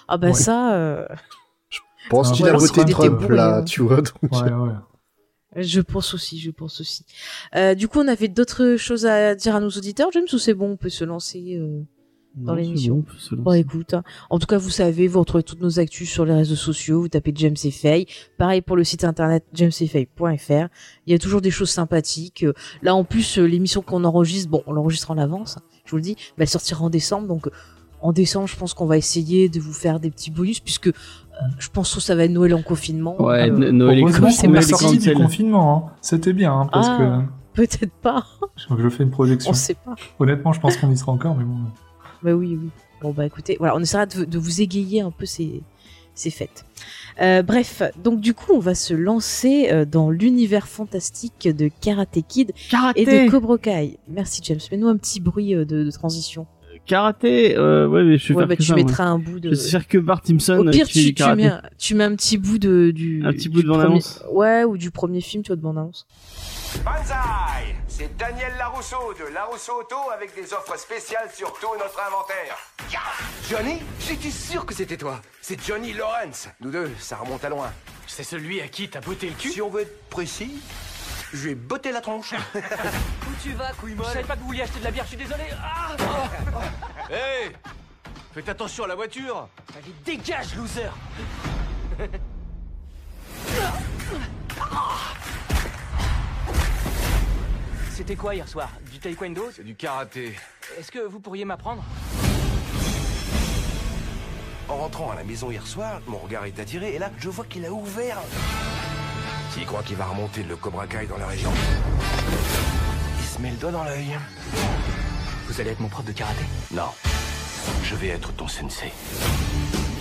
Ah 0.07 0.17
bah 0.17 0.27
Ouais. 0.27 0.33
ça, 0.33 0.73
euh, 0.75 1.05
Je 1.69 1.79
pense 2.09 2.29
Ah, 2.31 2.33
qu'il 2.33 2.45
ouais, 2.45 2.51
a 2.51 2.57
voté 2.57 2.83
Trump, 2.85 3.29
là, 3.29 3.57
hein. 3.57 3.63
tu 3.63 3.81
vois. 3.81 3.97
donc, 4.01 4.31
Ouais, 4.31 4.51
ouais. 4.51 5.63
je 5.63 5.79
pense 5.81 6.13
aussi, 6.13 6.39
je 6.39 6.51
pense 6.51 6.81
aussi. 6.81 7.05
Euh, 7.55 7.75
du 7.75 7.87
coup, 7.87 7.99
on 7.99 8.07
avait 8.07 8.27
d'autres 8.27 8.75
choses 8.77 9.05
à 9.05 9.35
dire 9.35 9.55
à 9.55 9.59
nos 9.61 9.69
auditeurs, 9.69 10.09
James, 10.11 10.25
ou 10.33 10.37
c'est 10.37 10.53
bon, 10.53 10.71
on 10.71 10.77
peut 10.77 10.89
se 10.89 11.05
lancer 11.05 11.57
euh, 11.59 11.81
dans 12.35 12.55
l'émission. 12.55 13.03
bon. 13.31 13.41
Bon, 13.43 13.53
écoute, 13.53 13.93
hein. 13.93 14.03
en 14.29 14.39
tout 14.39 14.47
cas, 14.47 14.57
vous 14.57 14.69
savez, 14.69 15.07
vous 15.07 15.19
retrouvez 15.19 15.43
toutes 15.43 15.61
nos 15.61 15.79
actus 15.79 16.09
sur 16.09 16.25
les 16.25 16.33
réseaux 16.33 16.55
sociaux, 16.55 17.01
vous 17.01 17.07
tapez 17.09 17.33
James 17.35 17.55
et 17.63 17.71
Faye. 17.71 18.05
Pareil 18.37 18.61
pour 18.61 18.75
le 18.75 18.83
site 18.83 19.03
internet 19.03 19.45
jamesefay.fr. 19.53 20.67
Il 21.07 21.11
y 21.11 21.13
a 21.13 21.19
toujours 21.19 21.41
des 21.41 21.51
choses 21.51 21.69
sympathiques. 21.69 22.45
Là, 22.81 22.95
en 22.95 23.03
plus, 23.03 23.37
euh, 23.37 23.45
l'émission 23.45 23.81
qu'on 23.81 24.03
enregistre, 24.03 24.49
bon, 24.49 24.63
on 24.67 24.73
l'enregistre 24.73 25.11
en 25.11 25.17
avance, 25.17 25.57
hein, 25.57 25.61
je 25.85 25.91
vous 25.91 25.97
le 25.97 26.03
dis, 26.03 26.15
mais 26.37 26.43
elle 26.43 26.49
sortira 26.49 26.83
en 26.83 26.89
décembre, 26.89 27.27
donc 27.27 27.47
euh, 27.47 27.51
en 28.01 28.13
décembre, 28.13 28.47
je 28.47 28.57
pense 28.57 28.73
qu'on 28.73 28.85
va 28.85 28.97
essayer 28.97 29.49
de 29.49 29.59
vous 29.59 29.73
faire 29.73 29.99
des 29.99 30.09
petits 30.09 30.31
bonus, 30.31 30.59
puisque 30.59 30.87
euh, 30.87 30.91
je 31.59 31.69
pense 31.69 31.93
que 31.93 32.01
ça 32.01 32.15
va 32.15 32.23
être 32.23 32.31
Noël 32.31 32.53
en 32.55 32.61
confinement. 32.61 33.21
Ouais, 33.21 33.49
euh, 33.49 33.71
Noël 33.71 33.99
et 33.99 34.01
Heureusement 34.01 34.29
c'est 34.31 34.47
qu'on 34.47 34.53
pas 34.53 34.59
est 34.59 34.63
sorti 34.63 34.85
sorti 34.85 34.97
du 34.99 35.13
confinement, 35.13 35.87
hein. 35.89 35.93
C'était 36.01 36.33
bien, 36.33 36.53
hein, 36.53 36.69
parce 36.71 36.87
Ah. 36.89 37.23
peut-être 37.53 37.93
pas, 38.01 38.25
que 38.69 38.81
je 38.81 38.89
fais 38.89 39.03
une 39.03 39.11
projection. 39.11 39.51
on 39.51 39.53
sait 39.53 39.75
pas. 39.75 39.95
Honnêtement, 40.19 40.53
je 40.53 40.59
pense 40.59 40.77
qu'on 40.77 40.91
y 40.91 40.97
sera 40.97 41.11
encore, 41.11 41.35
mais 41.35 41.43
bon. 41.43 41.57
Bah 42.23 42.33
oui, 42.33 42.57
oui. 42.61 42.69
Bon 43.01 43.11
bah 43.11 43.25
écoutez, 43.25 43.55
voilà, 43.59 43.75
on 43.75 43.79
essaiera 43.79 44.05
de, 44.05 44.25
de 44.25 44.37
vous 44.37 44.61
égayer 44.61 45.01
un 45.01 45.09
peu 45.11 45.25
ces, 45.25 45.61
ces 46.13 46.29
fêtes. 46.29 46.65
Euh, 47.21 47.41
bref, 47.41 47.81
donc 48.03 48.21
du 48.21 48.33
coup, 48.33 48.53
on 48.53 48.59
va 48.59 48.75
se 48.75 48.93
lancer 48.93 49.69
euh, 49.71 49.85
dans 49.85 50.09
l'univers 50.11 50.67
fantastique 50.67 51.47
de 51.51 51.69
Karate 51.81 52.19
Kid 52.27 52.51
Karaté 52.69 53.01
et 53.01 53.25
de 53.25 53.31
Cobra 53.31 53.57
Kai. 53.57 53.97
Merci 54.07 54.41
James, 54.43 54.59
mets-nous 54.71 54.87
un 54.87 54.97
petit 54.97 55.19
bruit 55.19 55.55
euh, 55.55 55.65
de, 55.65 55.83
de 55.83 55.91
transition. 55.91 56.45
Karaté, 56.87 57.55
euh, 57.57 57.87
ouais, 57.87 58.03
mais 58.03 58.17
je 58.17 58.29
vais 58.29 58.33
Ouais, 58.35 58.41
faire 58.41 58.47
bah 58.47 58.55
que 58.55 58.61
tu 58.61 58.67
ça, 58.67 58.73
moi. 58.75 58.83
mettras 58.83 59.05
un 59.05 59.19
bout 59.19 59.39
de. 59.39 59.51
Je 59.53 59.55
vais 59.61 59.69
faire 59.69 59.87
que 59.87 59.97
Bart 59.99 60.21
Simpson 60.25 60.57
Au 60.65 60.69
pire, 60.71 60.87
tu, 60.87 61.13
mets, 61.35 61.45
un- 61.45 61.61
tu 61.77 61.93
mets 61.95 62.03
un 62.03 62.15
petit 62.15 62.37
bout 62.37 62.57
de 62.57 62.91
du. 62.91 63.23
Un 63.23 63.31
petit 63.33 63.49
bout 63.49 63.61
de 63.61 63.67
bande-annonce. 63.67 64.19
premier- 64.19 64.33
Ouais, 64.37 64.63
ou 64.63 64.77
du 64.77 64.89
premier 64.89 65.21
film, 65.21 65.43
tu 65.43 65.49
vois, 65.49 65.57
de 65.57 65.61
bande 65.61 65.77
annonce. 65.77 66.07
Banzai 66.79 67.75
C'est 67.87 68.15
Daniel 68.17 68.55
Larousseau 68.57 69.13
de 69.13 69.25
Larousseau 69.33 69.81
Auto 69.81 70.09
avec 70.13 70.33
des 70.35 70.53
offres 70.53 70.77
spéciales 70.77 71.29
sur 71.31 71.53
tout 71.59 71.75
notre 71.77 71.99
inventaire. 72.01 72.57
Johnny 73.49 73.83
J'étais 73.99 74.31
sûr 74.31 74.65
que 74.65 74.73
c'était 74.73 74.97
toi. 74.97 75.21
C'est 75.41 75.61
Johnny 75.63 75.93
Lawrence. 75.93 76.47
Nous 76.59 76.71
deux, 76.71 76.91
ça 76.99 77.17
remonte 77.17 77.43
à 77.43 77.49
loin. 77.49 77.71
C'est 78.07 78.23
celui 78.23 78.61
à 78.61 78.67
qui 78.67 78.89
t'as 78.89 79.01
botté 79.01 79.29
le 79.29 79.35
cul? 79.35 79.51
Si 79.51 79.61
on 79.61 79.69
veut 79.69 79.81
être 79.81 80.09
précis, 80.09 80.61
je 81.33 81.49
vais 81.49 81.55
botter 81.55 81.91
la 81.91 82.01
tronche. 82.01 82.33
Où 82.55 83.33
tu 83.43 83.51
vas, 83.53 83.71
couille 83.73 83.93
molle 83.95 84.07
Je 84.07 84.13
savais 84.13 84.25
pas 84.25 84.35
que 84.35 84.39
vous 84.39 84.47
vouliez 84.47 84.63
acheter 84.63 84.79
de 84.79 84.85
la 84.85 84.91
bière, 84.91 85.03
je 85.03 85.09
suis 85.09 85.17
désolé 85.17 85.43
Ah 85.61 85.95
Hé 87.09 87.51
Faites 88.33 88.49
attention 88.49 88.85
à 88.85 88.87
la 88.87 88.95
voiture 88.95 89.49
Allez, 89.75 89.93
dégage, 90.05 90.55
loser 90.55 90.89
C'était 97.93 98.15
quoi 98.15 98.33
hier 98.33 98.47
soir? 98.47 98.69
Du 98.89 98.99
taekwondo? 98.99 99.49
C'est 99.53 99.63
du 99.63 99.75
karaté. 99.75 100.33
Est-ce 100.79 100.91
que 100.91 100.99
vous 100.99 101.19
pourriez 101.19 101.45
m'apprendre? 101.45 101.83
En 104.69 104.77
rentrant 104.77 105.11
à 105.11 105.15
la 105.15 105.23
maison 105.23 105.51
hier 105.51 105.67
soir, 105.67 105.99
mon 106.07 106.17
regard 106.17 106.45
est 106.45 106.57
attiré 106.59 106.95
et 106.95 106.99
là, 106.99 107.11
je 107.19 107.29
vois 107.29 107.45
qu'il 107.45 107.65
a 107.65 107.71
ouvert. 107.71 108.17
S'il 109.51 109.65
croit 109.65 109.83
qu'il 109.83 109.97
va 109.97 110.05
remonter 110.05 110.43
le 110.43 110.55
Cobra 110.55 110.87
Kai 110.87 111.05
dans 111.05 111.17
la 111.17 111.27
région, 111.27 111.51
il 113.19 113.25
se 113.25 113.41
met 113.41 113.51
le 113.51 113.57
doigt 113.57 113.71
dans 113.71 113.83
l'œil. 113.83 114.17
Vous 115.47 115.59
allez 115.59 115.71
être 115.71 115.81
mon 115.81 115.89
prof 115.89 116.05
de 116.05 116.13
karaté? 116.13 116.45
Non. 116.71 116.89
Je 117.83 117.95
vais 117.95 118.07
être 118.07 118.31
ton 118.31 118.47
sensei. 118.47 118.93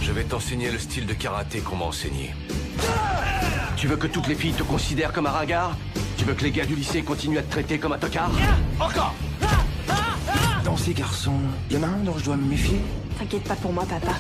Je 0.01 0.13
vais 0.13 0.25
t'enseigner 0.25 0.71
le 0.71 0.79
style 0.79 1.07
de 1.07 1.15
karaté 1.15 1.61
qu'on 1.61 1.77
m'a 1.77 1.87
enseigné. 1.87 2.35
Tu 3.77 3.89
veux 3.89 3.97
que 3.97 4.07
toutes 4.07 4.29
les 4.29 4.37
filles 4.37 4.55
te 4.55 4.63
considèrent 4.63 5.13
comme 5.13 5.27
un 5.27 5.33
ringard? 5.33 5.77
Tu 6.21 6.27
veux 6.27 6.35
que 6.35 6.45
les 6.45 6.51
gars 6.51 6.67
du 6.67 6.75
lycée 6.75 7.01
continuent 7.01 7.39
à 7.39 7.43
te 7.43 7.51
traiter 7.51 7.79
comme 7.79 7.93
un 7.93 7.99
tocard 7.99 8.31
Encore 8.79 9.15
Dans 10.67 10.77
ces 10.77 10.93
garçons, 10.93 11.41
il 11.71 11.79
y 11.79 11.81
en 11.81 11.83
a 11.83 11.87
un 11.87 12.05
dont 12.05 12.13
je 12.19 12.25
dois 12.27 12.37
me 12.37 12.45
méfier 12.45 12.79
T'inquiète 13.19 13.45
pas 13.45 13.55
pour 13.55 13.73
moi, 13.73 13.87
papa. 13.87 14.13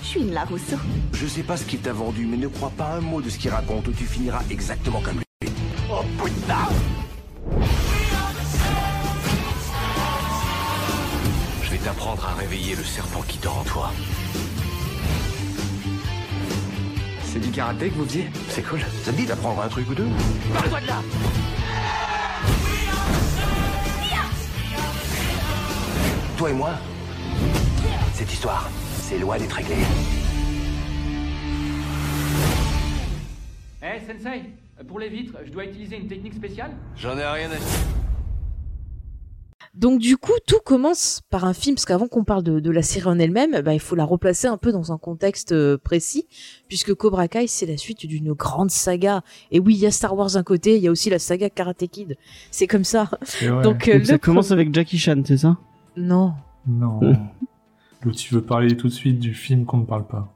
Je 0.00 0.06
suis 0.06 0.20
une 0.20 0.32
Larousseau. 0.32 0.76
Je 1.12 1.26
sais 1.26 1.42
pas 1.42 1.56
ce 1.56 1.64
qu'il 1.64 1.80
t'a 1.80 1.92
vendu, 1.92 2.24
mais 2.24 2.36
ne 2.36 2.46
crois 2.46 2.70
pas 2.70 2.92
un 2.92 3.00
mot 3.00 3.20
de 3.20 3.30
ce 3.30 3.36
qu'il 3.36 3.50
raconte 3.50 3.88
ou 3.88 3.92
tu 3.92 4.04
finiras 4.04 4.42
exactement 4.48 5.00
comme 5.00 5.16
lui. 5.16 5.50
Oh 5.90 6.04
putain 6.24 6.68
Je 11.64 11.70
vais 11.72 11.78
t'apprendre 11.78 12.24
à 12.26 12.34
réveiller 12.34 12.76
le 12.76 12.84
serpent 12.84 13.22
qui 13.26 13.38
dort 13.38 13.58
en 13.58 13.64
toi. 13.64 13.92
C'est 17.34 17.40
du 17.40 17.50
karaté 17.50 17.88
que 17.88 17.94
vous 17.94 18.04
faisiez 18.04 18.30
C'est 18.48 18.62
cool. 18.62 18.78
Ça 19.02 19.10
te 19.10 19.16
dit 19.16 19.26
d'apprendre 19.26 19.60
un 19.60 19.66
truc 19.66 19.90
ou 19.90 19.94
deux 19.96 20.06
Parle-toi 20.52 20.80
de 20.80 20.86
là 20.86 21.02
Toi 26.38 26.50
et 26.50 26.52
moi, 26.52 26.70
cette 28.12 28.32
histoire, 28.32 28.70
c'est 29.00 29.18
loin 29.18 29.36
d'être 29.36 29.52
réglé. 29.52 29.74
Eh, 33.82 33.98
Sensei, 34.06 34.42
pour 34.86 35.00
les 35.00 35.08
vitres, 35.08 35.34
je 35.44 35.50
dois 35.50 35.64
utiliser 35.64 35.96
une 35.96 36.06
technique 36.06 36.34
spéciale 36.34 36.70
J'en 36.96 37.18
ai 37.18 37.24
rien 37.24 37.50
à 37.50 37.56
Donc 39.74 39.98
du 39.98 40.16
coup, 40.16 40.32
tout 40.46 40.60
commence 40.64 41.22
par 41.30 41.44
un 41.44 41.52
film, 41.52 41.74
parce 41.74 41.84
qu'avant 41.84 42.06
qu'on 42.06 42.22
parle 42.22 42.44
de, 42.44 42.60
de 42.60 42.70
la 42.70 42.82
série 42.82 43.08
en 43.08 43.18
elle-même, 43.18 43.60
bah, 43.62 43.74
il 43.74 43.80
faut 43.80 43.96
la 43.96 44.04
replacer 44.04 44.46
un 44.46 44.56
peu 44.56 44.70
dans 44.70 44.92
un 44.92 44.98
contexte 44.98 45.50
euh, 45.50 45.76
précis, 45.76 46.28
puisque 46.68 46.94
Cobra 46.94 47.26
Kai, 47.26 47.48
c'est 47.48 47.66
la 47.66 47.76
suite 47.76 48.06
d'une 48.06 48.32
grande 48.34 48.70
saga. 48.70 49.22
Et 49.50 49.58
oui, 49.58 49.74
il 49.74 49.80
y 49.80 49.86
a 49.86 49.90
Star 49.90 50.16
Wars 50.16 50.30
d'un 50.32 50.44
côté, 50.44 50.76
il 50.76 50.82
y 50.82 50.86
a 50.86 50.92
aussi 50.92 51.10
la 51.10 51.18
saga 51.18 51.50
Karate 51.50 51.88
Kid. 51.88 52.16
C'est 52.52 52.68
comme 52.68 52.84
ça. 52.84 53.10
Et 53.42 53.50
ouais. 53.50 53.62
Donc, 53.62 53.88
euh, 53.88 53.98
Donc 53.98 54.06
ça 54.06 54.18
commence 54.18 54.52
avec 54.52 54.72
Jackie 54.72 54.98
Chan, 54.98 55.20
c'est 55.24 55.38
ça? 55.38 55.56
Non. 55.96 56.34
Non. 56.66 57.00
Tu 58.12 58.34
veux 58.34 58.42
parler 58.42 58.76
tout 58.76 58.88
de 58.88 58.92
suite 58.92 59.18
du 59.18 59.32
film 59.32 59.64
qu'on 59.64 59.78
ne 59.78 59.86
parle 59.86 60.06
pas? 60.06 60.30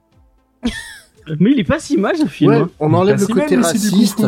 Mais 1.38 1.52
il 1.52 1.60
est 1.60 1.64
pas 1.64 1.78
si 1.78 1.98
mal 1.98 2.16
ce 2.16 2.24
film. 2.24 2.50
Ouais, 2.50 2.58
hein. 2.60 2.70
on 2.80 2.94
enlève 2.94 3.20
le 3.20 3.26
côté 3.26 3.56
raciste. 3.56 4.24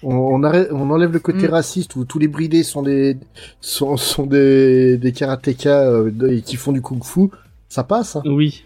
Kung-fu. 0.00 0.06
On, 0.06 0.14
on, 0.14 0.42
arrête- 0.42 0.68
on 0.72 0.90
enlève 0.90 1.12
le 1.12 1.18
côté 1.20 1.46
Mm. 1.48 1.50
raciste 1.52 1.96
où 1.96 2.04
tous 2.04 2.18
les 2.18 2.28
bridés 2.28 2.62
sont 2.62 2.82
des 2.82 3.16
sont, 3.60 3.96
sont 3.96 4.26
des 4.26 4.96
des 4.98 5.12
karatékas 5.12 5.86
euh, 5.90 6.10
de- 6.10 6.40
qui 6.40 6.56
font 6.56 6.72
du 6.72 6.80
kung-fu. 6.82 7.28
Ça 7.68 7.84
passe. 7.84 8.16
Hein. 8.16 8.22
Oui. 8.26 8.64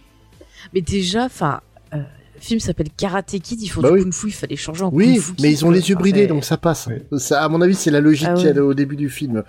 Mais 0.73 0.81
déjà, 0.81 1.27
enfin, 1.27 1.61
euh, 1.93 1.99
le 1.99 2.41
film 2.41 2.59
s'appelle 2.59 2.89
Karate 2.97 3.39
Kid, 3.39 3.61
il 3.61 3.69
faut 3.69 3.83
Bah 3.83 3.89
du 3.91 3.95
oui. 3.97 4.03
kung 4.03 4.13
fu, 4.15 4.29
il 4.29 4.33
fallait 4.33 4.57
changer 4.57 4.83
en 4.83 4.91
Oui, 4.93 5.15
kung 5.15 5.19
fu. 5.23 5.33
mais 5.43 5.53
ils 5.53 5.65
ont 5.67 5.71
les 5.71 5.89
yeux 5.91 5.95
bridés, 5.95 6.23
c'est- 6.23 6.27
donc 6.27 6.45
ça 6.45 6.57
passe. 6.57 6.89
Oui. 6.91 7.19
Ça, 7.21 7.43
à 7.45 7.49
mon 7.51 7.61
avis, 7.61 7.75
c'est 7.75 7.91
la 7.91 8.01
logique 8.01 8.29
Ah 8.31 8.35
qu'il 8.35 8.47
y 8.47 8.59
a 8.59 8.65
au 8.65 8.73
début 8.75 8.97
du 8.97 9.11
film. 9.11 9.43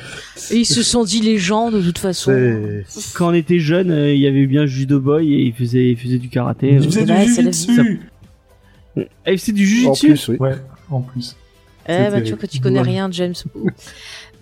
Et 0.51 0.57
ils 0.57 0.65
se 0.65 0.83
sont 0.83 1.03
dit 1.05 1.21
les 1.21 1.37
gens, 1.37 1.71
de 1.71 1.81
toute 1.81 1.97
façon. 1.99 2.31
C'est 2.87 3.13
Quand 3.13 3.29
on 3.29 3.33
était 3.33 3.59
jeune, 3.59 3.91
euh, 3.91 4.13
il 4.13 4.19
y 4.19 4.27
avait 4.27 4.45
bien 4.45 4.65
Judo 4.65 4.99
Boy 4.99 5.33
et 5.33 5.41
il 5.43 5.53
faisait, 5.53 5.91
il 5.91 5.97
faisait 5.97 6.17
du 6.19 6.27
karaté. 6.29 6.73
Il 6.73 6.83
faisait 6.83 7.05
c'est 7.05 7.43
du 7.43 7.53
c'est 7.53 7.71
jujitsu. 7.73 8.01
Ah, 9.25 9.31
il 9.31 9.37
faisait 9.39 9.51
du 9.53 9.63
en 9.63 9.93
jujitsu 9.93 10.07
plus, 10.07 10.27
oui. 10.29 10.37
Ouais, 10.39 10.55
en 10.89 11.01
plus. 11.01 11.35
Eh 11.87 12.09
bah, 12.11 12.21
tu 12.21 12.29
vois 12.29 12.37
que 12.37 12.47
tu 12.47 12.59
connais 12.59 12.75
drôle. 12.79 12.89
rien, 12.89 13.09
James. 13.11 13.33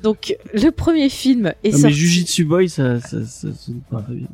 Donc, 0.01 0.35
le 0.53 0.69
premier 0.71 1.09
film 1.09 1.53
est 1.63 1.71
Non, 1.71 1.77
sorti. 1.77 1.85
mais 1.85 1.91
Jujitsu 1.93 2.43
Boy, 2.45 2.69
ça, 2.69 3.00
ça, 3.00 3.23
ça, 3.25 3.47
sonne 3.53 3.79
pas 3.89 4.01
très 4.01 4.15
bien. 4.15 4.27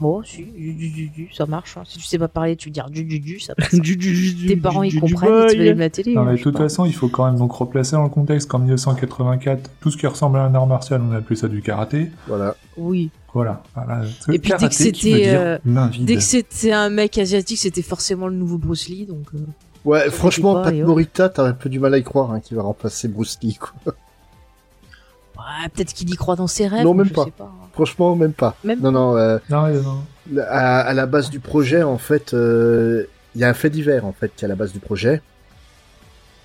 Bon, 0.00 0.22
si, 0.24 0.42
du, 0.44 0.72
du, 0.74 0.90
du, 0.90 1.08
du, 1.08 1.28
ça 1.32 1.46
marche. 1.46 1.76
hein. 1.76 1.84
Si 1.86 1.98
tu 1.98 2.04
sais 2.04 2.18
pas 2.18 2.26
parler, 2.26 2.56
tu 2.56 2.68
dis 2.70 2.80
du, 2.90 3.04
du, 3.04 3.20
du, 3.20 3.38
ça 3.38 3.54
passe. 3.54 3.72
Du- 3.80 3.96
du- 3.96 4.12
du- 4.12 4.34
du- 4.34 4.46
Tes 4.48 4.56
parents, 4.56 4.82
du- 4.82 4.88
ils 4.88 4.94
du 4.94 5.00
comprennent, 5.00 5.46
ils 5.50 5.54
te 5.56 5.60
allument 5.60 5.78
la 5.78 5.88
télé. 5.90 6.14
Non, 6.14 6.22
hein, 6.22 6.24
mais 6.32 6.36
de 6.36 6.42
toute 6.42 6.58
façon, 6.58 6.84
il 6.84 6.92
faut 6.92 7.08
quand 7.08 7.26
même 7.26 7.38
donc 7.38 7.52
replacer 7.52 7.92
dans 7.92 8.02
le 8.02 8.08
contexte 8.08 8.48
qu'en 8.50 8.58
1984, 8.58 9.70
tout 9.80 9.90
ce 9.92 9.96
qui 9.96 10.06
ressemble 10.08 10.38
à 10.38 10.42
un 10.46 10.54
art 10.54 10.66
martial, 10.66 11.00
on 11.08 11.12
appelait 11.14 11.36
ça 11.36 11.46
du 11.48 11.62
karaté. 11.62 12.10
Voilà. 12.26 12.56
Oui. 12.76 13.10
Voilà. 13.32 13.62
Voilà. 13.76 14.02
Et 14.32 14.38
puis, 14.40 14.52
dès 14.58 14.68
que 14.68 14.74
c'était, 14.74 15.28
euh. 15.28 15.58
Dès 16.00 16.16
que 16.16 16.22
c'était 16.22 16.72
un 16.72 16.90
mec 16.90 17.16
asiatique, 17.16 17.58
c'était 17.58 17.82
forcément 17.82 18.26
le 18.26 18.34
nouveau 18.34 18.58
Bruce 18.58 18.88
Lee, 18.88 19.06
donc. 19.06 19.26
euh, 19.34 19.38
Ouais, 19.84 20.10
franchement, 20.10 20.62
Pat. 20.62 20.72
Morita, 20.74 21.28
t'as 21.28 21.44
un 21.44 21.52
peu 21.52 21.68
du 21.68 21.78
mal 21.78 21.92
à 21.94 21.98
y 21.98 22.02
croire 22.02 22.30
hein, 22.32 22.40
qu'il 22.40 22.56
va 22.56 22.62
remplacer 22.62 23.06
Bruce 23.08 23.38
Lee, 23.42 23.54
quoi. 23.56 23.94
ouais, 25.36 25.68
peut-être 25.74 25.92
qu'il 25.92 26.08
y 26.10 26.16
croit 26.16 26.36
dans 26.36 26.46
ses 26.46 26.66
rêves. 26.66 26.84
Non, 26.84 26.94
même 26.94 27.06
je 27.06 27.12
pas. 27.12 27.24
sais 27.24 27.30
pas. 27.30 27.44
hein. 27.44 27.68
Franchement, 27.72 28.16
même 28.16 28.32
pas. 28.32 28.56
Même 28.64 28.80
non, 28.80 28.92
non, 28.92 29.16
euh, 29.16 29.38
Non, 29.50 29.68
non. 29.68 30.40
à, 30.48 30.80
à 30.80 30.94
la 30.94 31.06
base 31.06 31.28
du 31.30 31.40
projet, 31.40 31.82
en 31.82 31.98
fait, 31.98 32.32
euh, 32.34 33.04
il 33.34 33.40
y 33.40 33.44
a 33.44 33.48
un 33.48 33.54
fait 33.54 33.70
divers, 33.70 34.06
en 34.06 34.12
fait, 34.12 34.32
qui 34.34 34.44
est 34.44 34.46
à 34.46 34.48
la 34.48 34.54
base 34.54 34.72
du 34.72 34.78
projet. 34.78 35.20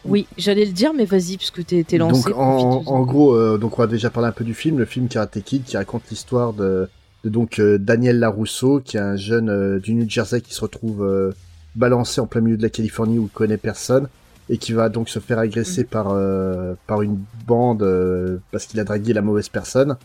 Oui, 0.06 0.28
j'allais 0.38 0.66
le 0.66 0.72
dire, 0.72 0.94
mais 0.94 1.06
vas-y, 1.06 1.38
parce 1.38 1.52
que 1.52 1.62
t'es 1.62 1.84
t'es 1.84 1.98
lancé. 1.98 2.30
Donc, 2.30 2.38
en, 2.40 3.02
gros, 3.04 3.34
euh, 3.36 3.58
donc 3.58 3.78
on 3.78 3.82
va 3.82 3.88
déjà 3.88 4.10
parler 4.10 4.30
un 4.30 4.34
peu 4.34 4.46
du 4.46 4.54
film, 4.54 4.80
le 4.80 4.86
film 4.86 5.08
Karate 5.10 5.42
Kid, 5.44 5.64
qui 5.66 5.76
raconte 5.76 6.04
l'histoire 6.10 6.54
de, 6.54 6.90
de 7.26 7.30
donc 7.30 7.60
euh, 7.60 7.78
Daniel 7.78 8.18
Larousseau, 8.18 8.80
qui 8.80 8.96
est 8.96 9.02
un 9.02 9.18
jeune 9.18 9.50
euh, 9.50 9.80
du 9.80 9.94
New 9.94 10.10
Jersey 10.10 10.40
qui 10.42 10.54
se 10.54 10.62
retrouve 10.62 11.04
euh, 11.04 11.32
balancé 11.80 12.22
en 12.22 12.28
plein 12.28 12.42
milieu 12.42 12.58
de 12.58 12.62
la 12.64 12.70
Californie 12.70 13.18
où 13.18 13.24
il 13.24 13.30
connaît 13.30 13.58
personne 13.58 14.08
et 14.50 14.58
qui 14.58 14.74
va 14.74 14.90
donc 14.90 15.10
se 15.10 15.20
faire 15.20 15.40
agresser 15.40 15.84
par 15.84 16.08
euh, 16.12 16.74
par 16.88 17.02
une 17.02 17.18
bande 17.48 17.84
euh, 17.84 18.38
parce 18.52 18.66
qu'il 18.66 18.80
a 18.80 18.84
dragué 18.84 19.14
la 19.14 19.22
mauvaise 19.22 19.50
personne. 19.50 19.96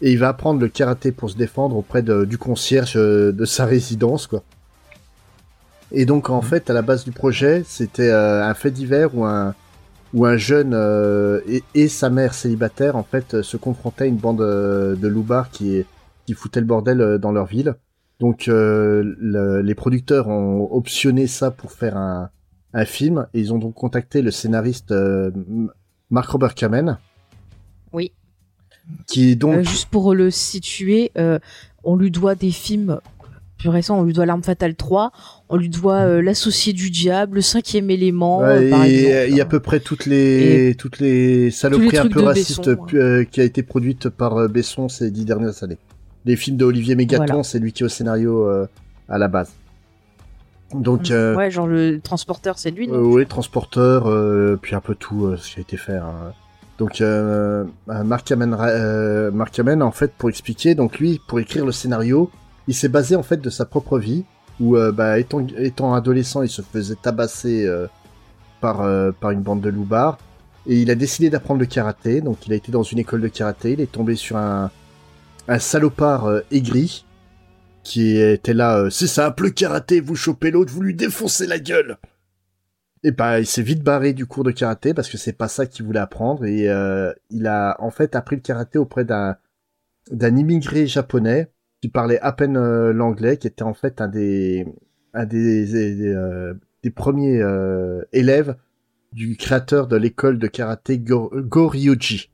Et 0.00 0.12
il 0.12 0.18
va 0.18 0.28
apprendre 0.28 0.60
le 0.60 0.68
karaté 0.68 1.10
pour 1.10 1.28
se 1.30 1.36
défendre 1.36 1.76
auprès 1.76 2.02
de- 2.02 2.24
du 2.24 2.38
concierge 2.38 2.94
euh, 2.96 3.32
de 3.32 3.44
sa 3.44 3.64
résidence, 3.66 4.26
quoi. 4.28 4.42
Et 5.90 6.04
donc 6.06 6.28
en 6.30 6.42
fait, 6.42 6.70
à 6.70 6.72
la 6.74 6.82
base 6.82 7.04
du 7.04 7.12
projet, 7.12 7.62
c'était 7.66 8.10
euh, 8.10 8.44
un 8.44 8.54
fait 8.54 8.70
divers 8.70 9.16
où 9.16 9.24
un 9.24 9.54
où 10.14 10.24
un 10.24 10.38
jeune 10.38 10.74
et, 11.46 11.62
et 11.74 11.86
sa 11.88 12.08
mère 12.08 12.32
célibataire 12.32 12.96
en 12.96 13.02
fait 13.02 13.42
se 13.42 13.56
confrontaient 13.58 14.04
à 14.04 14.06
une 14.06 14.16
bande 14.16 14.38
de 14.38 15.08
loupards 15.08 15.50
qui 15.50 15.84
qui 16.26 16.32
foutaient 16.34 16.60
le 16.60 16.66
bordel 16.66 17.18
dans 17.20 17.32
leur 17.32 17.46
ville. 17.46 17.74
Donc 18.20 18.48
euh, 18.48 19.14
le- 19.18 19.60
les 19.62 19.74
producteurs 19.74 20.28
ont 20.28 20.68
optionné 20.72 21.26
ça 21.26 21.50
pour 21.50 21.72
faire 21.72 21.96
un 21.96 22.30
un 22.74 22.84
film 22.84 23.26
et 23.32 23.40
ils 23.40 23.52
ont 23.54 23.58
donc 23.58 23.74
contacté 23.74 24.20
le 24.20 24.30
scénariste 24.30 24.90
euh, 24.92 25.30
Mark 26.10 26.28
Robert 26.30 26.54
Kamen 26.54 26.98
Oui. 27.92 28.12
qui 29.06 29.30
est 29.30 29.36
donc 29.36 29.56
Euh, 29.56 29.62
juste 29.62 29.88
pour 29.88 30.14
le 30.14 30.30
situer, 30.30 31.10
euh, 31.16 31.38
on 31.82 31.96
lui 31.96 32.10
doit 32.10 32.34
des 32.34 32.50
films 32.50 33.00
plus 33.56 33.70
récents. 33.70 33.98
On 33.98 34.04
lui 34.04 34.12
doit 34.12 34.26
L'Arme 34.26 34.42
Fatale 34.42 34.74
3, 34.74 35.12
on 35.48 35.56
lui 35.56 35.68
doit 35.70 36.00
euh, 36.00 36.20
L'Associé 36.22 36.72
du 36.74 36.90
Diable, 36.90 37.36
Le 37.36 37.40
Cinquième 37.42 37.90
Élément, 37.90 38.40
Ouais, 38.40 38.66
euh, 38.66 38.70
par 38.70 38.84
et 38.84 38.94
exemple. 39.04 39.26
il 39.30 39.36
y 39.36 39.40
a 39.40 39.44
à 39.44 39.46
peu 39.46 39.60
près 39.60 39.80
toutes 39.80 40.04
les 40.06 40.74
toutes 40.78 40.98
les 41.00 41.50
saloperies 41.50 41.96
un 41.98 42.02
peu 42.08 42.20
de 42.20 42.26
racistes 42.26 42.68
Besson, 42.68 42.86
euh, 42.94 43.24
qui 43.24 43.40
a 43.40 43.44
été 43.44 43.62
produite 43.62 44.10
par 44.10 44.46
Besson 44.50 44.88
ces 44.90 45.10
dix 45.10 45.24
dernières 45.24 45.62
années. 45.64 45.78
Les 46.28 46.36
films 46.36 46.58
de 46.58 46.64
Olivier 46.66 46.94
Mégaton, 46.94 47.24
Voilà. 47.26 47.42
c'est 47.42 47.58
lui 47.58 47.72
qui 47.72 47.82
est 47.82 47.86
au 47.86 47.88
scénario 47.88 48.46
euh, 48.46 48.66
à 49.08 49.16
la 49.16 49.28
base. 49.28 49.50
Donc 50.74 51.10
euh, 51.10 51.34
Ouais, 51.34 51.50
genre 51.50 51.66
le 51.66 52.00
transporteur, 52.00 52.58
c'est 52.58 52.70
lui, 52.70 52.86
euh, 52.90 53.00
oui, 53.00 53.26
transporteur, 53.26 54.02
puis 54.60 54.74
un 54.74 54.80
peu 54.82 54.94
tout 54.94 55.34
ce 55.38 55.54
qui 55.54 55.58
a 55.58 55.62
été 55.62 55.78
fait. 55.78 55.96
hein. 55.96 56.34
Donc 56.78 57.02
Mark 57.86 58.24
Kamen, 58.26 59.30
Mark 59.32 59.52
Kamen, 59.52 59.82
en 59.82 59.90
fait, 59.90 60.12
pour 60.18 60.28
expliquer, 60.28 60.74
donc 60.74 60.98
lui, 60.98 61.18
pour 61.28 61.40
écrire 61.40 61.64
le 61.64 61.72
scénario, 61.72 62.30
il 62.68 62.74
s'est 62.74 62.88
basé 62.90 63.16
en 63.16 63.22
fait 63.22 63.38
de 63.38 63.48
sa 63.50 63.64
propre 63.64 63.98
vie, 63.98 64.24
où 64.60 64.76
bah, 64.92 65.18
étant, 65.18 65.44
étant 65.56 65.94
adolescent, 65.94 66.42
il 66.42 66.50
se 66.50 66.60
faisait 66.60 66.96
tabasser 66.96 67.66
par 68.60 68.86
par 69.18 69.30
une 69.30 69.40
bande 69.40 69.62
de 69.62 69.70
loupards, 69.70 70.18
et 70.66 70.76
il 70.82 70.90
a 70.90 70.94
décidé 70.94 71.30
d'apprendre 71.30 71.58
le 71.60 71.66
karaté. 71.66 72.20
Donc 72.20 72.46
il 72.46 72.52
a 72.52 72.56
été 72.56 72.70
dans 72.70 72.82
une 72.82 72.98
école 72.98 73.22
de 73.22 73.28
karaté, 73.28 73.72
il 73.72 73.80
est 73.80 73.90
tombé 73.90 74.14
sur 74.14 74.36
un 74.36 74.70
un 75.48 75.58
salopard 75.58 76.26
euh, 76.26 76.40
aigri 76.50 77.04
qui 77.82 78.18
était 78.18 78.54
là, 78.54 78.78
euh, 78.78 78.90
c'est 78.90 79.06
simple, 79.06 79.44
le 79.44 79.50
karaté, 79.50 80.00
vous 80.00 80.14
chopez 80.14 80.50
l'autre, 80.50 80.72
vous 80.72 80.82
lui 80.82 80.94
défoncez 80.94 81.46
la 81.46 81.58
gueule. 81.58 81.96
Et 83.02 83.12
bah, 83.12 83.40
il 83.40 83.46
s'est 83.46 83.62
vite 83.62 83.82
barré 83.82 84.12
du 84.12 84.26
cours 84.26 84.44
de 84.44 84.50
karaté 84.50 84.92
parce 84.92 85.08
que 85.08 85.16
c'est 85.16 85.32
pas 85.32 85.48
ça 85.48 85.66
qu'il 85.66 85.86
voulait 85.86 86.00
apprendre 86.00 86.44
et 86.44 86.68
euh, 86.68 87.12
il 87.30 87.46
a 87.46 87.76
en 87.80 87.90
fait 87.90 88.14
appris 88.16 88.36
le 88.36 88.42
karaté 88.42 88.78
auprès 88.78 89.04
d'un 89.04 89.36
d'un 90.10 90.36
immigré 90.36 90.86
japonais 90.86 91.50
qui 91.80 91.88
parlait 91.88 92.18
à 92.20 92.32
peine 92.32 92.56
euh, 92.56 92.92
l'anglais, 92.92 93.36
qui 93.36 93.46
était 93.46 93.62
en 93.62 93.74
fait 93.74 94.00
un 94.00 94.08
des 94.08 94.66
un 95.14 95.26
des 95.26 95.66
des, 95.66 96.08
euh, 96.08 96.54
des 96.82 96.90
premiers 96.90 97.40
élèves 98.12 98.56
du 99.12 99.36
créateur 99.36 99.86
de 99.86 99.96
l'école 99.96 100.38
de 100.38 100.48
karaté 100.48 100.98
Go- 100.98 101.30
Goryoji. 101.34 102.30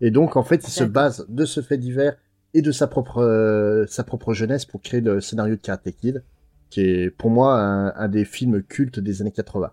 Et 0.00 0.10
donc 0.10 0.36
en 0.36 0.42
fait, 0.44 0.68
il 0.68 0.70
se 0.70 0.84
base 0.84 1.26
de 1.28 1.44
ce 1.44 1.60
fait 1.62 1.78
divers 1.78 2.16
et 2.58 2.62
de 2.62 2.72
sa 2.72 2.86
propre 2.86 3.18
euh, 3.22 3.86
sa 3.86 4.04
propre 4.04 4.34
jeunesse 4.34 4.64
pour 4.66 4.80
créer 4.82 5.00
le 5.00 5.20
scénario 5.20 5.56
de 5.56 5.60
Karate 5.60 5.90
Kid, 5.92 6.22
qui 6.70 6.80
est 6.80 7.10
pour 7.10 7.30
moi 7.30 7.58
un, 7.60 7.94
un 7.96 8.08
des 8.08 8.24
films 8.24 8.62
cultes 8.62 9.00
des 9.00 9.20
années 9.22 9.32
80. 9.32 9.70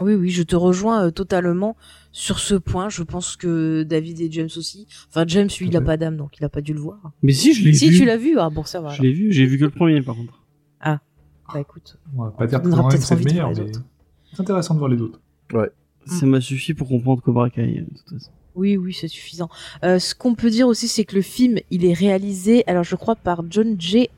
Oui, 0.00 0.14
oui, 0.14 0.30
je 0.30 0.44
te 0.44 0.54
rejoins 0.54 1.06
euh, 1.06 1.10
totalement 1.10 1.76
sur 2.12 2.38
ce 2.38 2.54
point. 2.54 2.88
Je 2.88 3.02
pense 3.02 3.34
que 3.34 3.82
David 3.82 4.20
et 4.20 4.30
James 4.30 4.48
aussi. 4.56 4.86
Enfin, 5.08 5.24
James, 5.26 5.48
lui, 5.58 5.66
il 5.66 5.76
a 5.76 5.80
Ouais. 5.80 5.84
pas 5.84 5.96
d'âme, 5.96 6.16
donc 6.16 6.38
il 6.38 6.44
a 6.44 6.48
pas 6.48 6.60
dû 6.60 6.72
le 6.72 6.78
voir. 6.78 7.00
Mais 7.24 7.32
si, 7.32 7.52
je 7.52 7.64
l'ai 7.64 7.72
Si, 7.72 7.90
vu. 7.90 7.98
tu 7.98 8.04
l'as 8.04 8.16
vu 8.16 8.38
Ah 8.38 8.48
bon, 8.48 8.62
ça 8.62 8.80
va. 8.80 8.90
Je 8.90 9.02
l'ai 9.02 9.12
vu, 9.12 9.32
j'ai 9.32 9.44
vu 9.44 9.58
que 9.58 9.64
le 9.64 9.70
premier 9.70 10.00
par 10.02 10.14
contre. 10.14 10.40
Bah 10.84 11.60
écoute. 11.60 11.98
On 12.16 12.24
va 12.24 12.30
pas 12.30 12.46
dire 12.46 12.60
que 12.62 12.68
c'est 12.98 13.16
le 13.16 13.24
meilleur, 13.24 13.46
voir 13.50 13.58
les 13.58 13.64
mais 13.64 13.76
autres. 13.76 13.84
c'est 14.32 14.40
intéressant 14.40 14.74
de 14.74 14.78
voir 14.78 14.90
les 14.90 15.00
autres. 15.00 15.18
Ça 16.06 16.26
m'a 16.26 16.40
suffi 16.42 16.74
pour 16.74 16.86
comprendre 16.88 17.20
Cobra 17.22 17.50
Kai, 17.50 17.66
de 17.80 17.86
toute 17.86 18.10
façon. 18.10 18.30
Oui, 18.58 18.76
oui, 18.76 18.92
c'est 18.92 19.06
suffisant. 19.06 19.48
Euh, 19.84 20.00
ce 20.00 20.16
qu'on 20.16 20.34
peut 20.34 20.50
dire 20.50 20.66
aussi, 20.66 20.88
c'est 20.88 21.04
que 21.04 21.14
le 21.14 21.22
film, 21.22 21.60
il 21.70 21.84
est 21.84 21.92
réalisé, 21.92 22.64
alors 22.66 22.82
je 22.82 22.96
crois 22.96 23.14
par 23.14 23.44
John 23.48 23.76
J. 23.80 24.10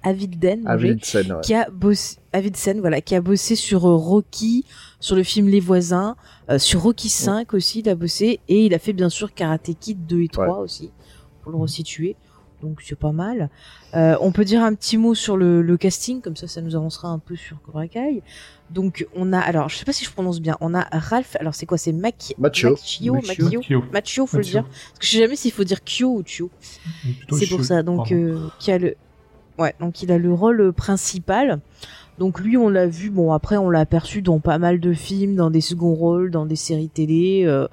Ouais. 0.64 1.40
qui 1.42 1.52
a 1.52 1.68
bossé, 1.70 2.16
Avildsen, 2.32 2.80
voilà, 2.80 3.02
qui 3.02 3.14
a 3.14 3.20
bossé 3.20 3.54
sur 3.54 3.87
euh, 3.87 3.97
Rocky, 3.97 4.64
sur 4.99 5.14
le 5.14 5.25
film 5.25 5.47
Les 5.49 5.61
Voisins, 5.61 6.16
euh, 6.49 6.59
sur 6.59 6.80
Rocky 6.82 7.11
5 7.11 7.52
aussi, 7.52 7.80
il 7.80 7.88
a 7.90 7.94
bossé, 7.94 8.40
et 8.49 8.64
il 8.64 8.73
a 8.73 8.78
fait 8.78 8.94
bien 8.94 9.11
sûr 9.11 9.35
Karate 9.35 9.70
Kid 9.78 10.06
2 10.06 10.23
et 10.23 10.28
3 10.28 10.47
aussi, 10.61 10.90
pour 11.42 11.52
le 11.52 11.59
resituer. 11.59 12.16
Donc 12.62 12.83
c'est 12.83 12.99
pas 12.99 13.12
mal. 13.12 13.49
Euh, 13.95 14.17
on 14.21 14.33
peut 14.33 14.45
dire 14.45 14.62
un 14.62 14.75
petit 14.75 14.99
mot 14.99 15.14
sur 15.14 15.37
le, 15.37 15.62
le 15.62 15.76
casting, 15.76 16.21
comme 16.21 16.37
ça, 16.37 16.47
ça 16.47 16.61
nous 16.61 16.76
avancera 16.76 17.09
un 17.09 17.19
peu 17.19 17.37
sur 17.37 17.61
Cobra 17.62 17.88
Kai. 17.88 18.23
Donc 18.71 19.07
on 19.17 19.33
a, 19.33 19.38
alors 19.38 19.69
je 19.69 19.76
sais 19.76 19.85
pas 19.85 19.93
si 19.93 20.05
je 20.05 20.11
prononce 20.12 20.40
bien, 20.40 20.57
on 20.61 20.75
a 20.75 20.87
Ralph, 20.93 21.37
alors 21.40 21.55
c'est 21.55 21.67
quoi, 21.67 21.79
c'est. 21.79 21.93
Macchio, 21.93 22.35
Macchio. 22.38 22.71
Macchio, 22.71 23.14
Macchio. 23.14 23.85
Macchio, 23.93 24.26
faut 24.26 24.37
le 24.37 24.45
dire. 24.45 24.64
Parce 24.64 24.99
que 24.99 25.07
je 25.07 25.11
sais 25.11 25.19
jamais 25.19 25.37
s'il 25.37 25.52
faut 25.52 25.64
dire 25.64 25.81
Kyo 25.85 26.09
ou 26.19 26.23
Chio. 26.25 26.50
Plutôt 27.02 27.37
C'est 27.37 27.47
pour 27.47 27.64
ça. 27.64 27.83
Donc, 27.83 28.12
euh, 28.12 28.49
qui 28.59 28.71
a 28.71 28.79
le, 28.79 28.95
ouais, 29.59 29.75
donc 29.81 30.02
il 30.02 30.12
a 30.12 30.19
le 30.19 30.33
rôle 30.33 30.61
euh, 30.61 30.73
principal. 30.73 31.61
Donc 32.19 32.38
lui, 32.40 32.57
on 32.59 32.69
l'a 32.69 32.87
vu. 32.87 33.09
Bon, 33.09 33.33
après, 33.33 33.57
on 33.57 33.71
l'a 33.71 33.81
aperçu 33.81 34.21
dans 34.21 34.38
pas 34.38 34.59
mal 34.59 34.79
de 34.79 34.93
films, 34.93 35.35
dans 35.35 35.50
des 35.50 35.62
seconds 35.62 35.95
rôles, 35.95 36.31
dans 36.31 36.45
des 36.45 36.57
séries 36.57 36.90
télé. 36.90 37.45
euh, 37.47 37.67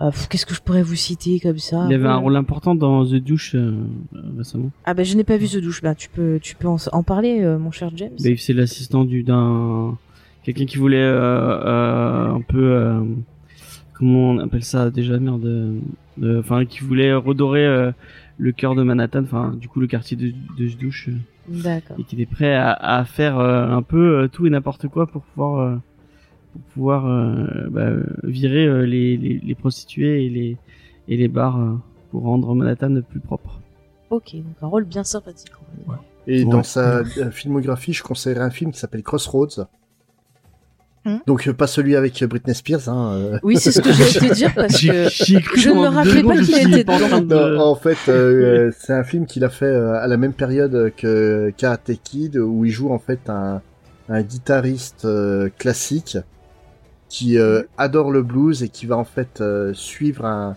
euh, 0.00 0.10
Qu'est-ce 0.30 0.46
que 0.46 0.54
je 0.54 0.60
pourrais 0.60 0.82
vous 0.82 0.94
citer 0.94 1.40
comme 1.40 1.58
ça 1.58 1.86
Il 1.88 1.94
avait 1.94 2.06
un 2.08 2.16
Ouais. 2.16 2.22
rôle 2.22 2.36
important 2.36 2.74
dans 2.74 3.04
The 3.04 3.14
Douche 3.16 3.54
euh, 3.54 3.74
euh, 4.14 4.18
récemment. 4.38 4.70
Ah 4.84 4.94
bah 4.94 5.02
je 5.02 5.16
n'ai 5.16 5.24
pas 5.24 5.36
vu 5.36 5.48
The 5.48 5.58
Douche. 5.58 5.82
Bah 5.82 5.94
tu 5.94 6.08
peux, 6.08 6.38
tu 6.40 6.54
peux 6.56 6.68
en, 6.68 6.76
en 6.92 7.02
parler, 7.02 7.42
euh, 7.42 7.58
mon 7.58 7.70
cher 7.70 7.90
James. 7.96 8.10
Bah, 8.22 8.30
c'est 8.36 8.52
l'assistant 8.52 9.04
du 9.04 9.22
d'un 9.22 9.96
quelqu'un 10.44 10.64
qui 10.66 10.78
voulait 10.78 10.96
euh, 10.98 11.58
euh, 11.64 12.34
un 12.34 12.40
peu 12.40 12.62
euh, 12.62 13.00
comment 13.94 14.30
on 14.30 14.38
appelle 14.38 14.62
ça 14.64 14.90
déjà 14.90 15.18
merde 15.18 15.44
euh, 15.44 15.78
de- 16.16 16.38
enfin 16.38 16.64
qui 16.64 16.80
voulait 16.80 17.12
redorer 17.12 17.66
euh, 17.66 17.90
le 18.38 18.52
cœur 18.52 18.74
de 18.74 18.82
Manhattan 18.82 19.22
enfin 19.24 19.52
du 19.60 19.68
coup 19.68 19.80
le 19.80 19.86
quartier 19.88 20.16
de, 20.16 20.32
de 20.58 20.68
douche 20.80 21.08
euh, 21.08 21.16
D'accord. 21.48 21.96
et 21.98 22.04
qui 22.04 22.14
était 22.14 22.32
prêt 22.32 22.54
à, 22.54 22.72
à 22.72 23.04
faire 23.04 23.38
euh, 23.38 23.68
un 23.68 23.82
peu 23.82 24.20
euh, 24.22 24.28
tout 24.28 24.46
et 24.46 24.50
n'importe 24.50 24.86
quoi 24.88 25.06
pour 25.06 25.22
pouvoir 25.22 25.60
euh, 25.60 25.76
pour 26.52 26.60
pouvoir 26.74 27.06
euh, 27.06 27.68
bah, 27.70 27.90
virer 28.24 28.66
euh, 28.66 28.82
les, 28.86 29.16
les, 29.16 29.38
les 29.38 29.54
prostituées 29.54 30.24
et 30.26 30.30
les 30.30 30.56
et 31.08 31.16
les 31.16 31.28
bars 31.28 31.58
euh, 31.60 31.74
pour 32.10 32.22
rendre 32.22 32.54
Manhattan 32.54 33.00
plus 33.02 33.20
propre. 33.20 33.60
Ok, 34.10 34.34
donc 34.36 34.44
un 34.62 34.66
rôle 34.66 34.84
bien 34.84 35.04
sympathique. 35.04 35.52
dire. 35.86 35.98
Et 36.26 36.44
Ouais. 36.44 36.50
dans 36.50 36.62
sa 36.62 37.04
filmographie, 37.30 37.92
je 37.94 38.02
conseillerais 38.02 38.42
un 38.44 38.50
film 38.50 38.72
qui 38.72 38.78
s'appelle 38.78 39.02
Crossroads. 39.02 39.66
Hmm. 41.04 41.18
Donc 41.26 41.50
pas 41.52 41.66
celui 41.66 41.96
avec 41.96 42.22
Britney 42.24 42.54
Spears. 42.54 42.88
Hein, 42.88 43.12
euh. 43.12 43.38
Oui, 43.42 43.56
c'est 43.56 43.70
ce 43.72 43.80
que 43.80 43.90
j'allais 43.92 44.28
te 44.28 44.34
dire 44.34 44.54
parce 44.54 44.74
que 44.82 45.08
je 45.58 45.68
ne 45.70 45.74
me 45.74 45.86
rappelais 45.88 46.22
pas 46.22 46.36
qu'il 46.42 46.54
était 46.54 46.66
dit, 46.78 46.84
pas 46.84 46.96
en 46.96 47.08
train 47.08 47.20
de- 47.22 47.56
Non, 47.56 47.60
en 47.64 47.74
fait, 47.76 47.96
euh, 48.08 48.70
c'est 48.78 48.92
un 48.92 49.04
film 49.04 49.24
qu'il 49.24 49.44
a 49.44 49.48
fait 49.48 49.64
euh, 49.66 49.94
à 49.94 50.06
la 50.06 50.16
même 50.16 50.32
période 50.34 50.92
que 50.96 51.50
Karate 51.56 51.92
Kid, 52.02 52.36
où 52.36 52.64
il 52.64 52.72
joue 52.72 52.92
en 52.92 52.98
fait 52.98 53.20
un, 53.30 53.62
un 54.08 54.22
guitariste 54.22 55.04
euh, 55.06 55.48
classique 55.56 56.18
qui 57.08 57.38
euh, 57.38 57.62
adore 57.78 58.10
le 58.10 58.22
blues 58.22 58.62
et 58.62 58.68
qui 58.68 58.86
va 58.86 58.96
en 58.96 59.04
fait 59.04 59.40
euh, 59.40 59.72
suivre 59.74 60.24
un, 60.26 60.56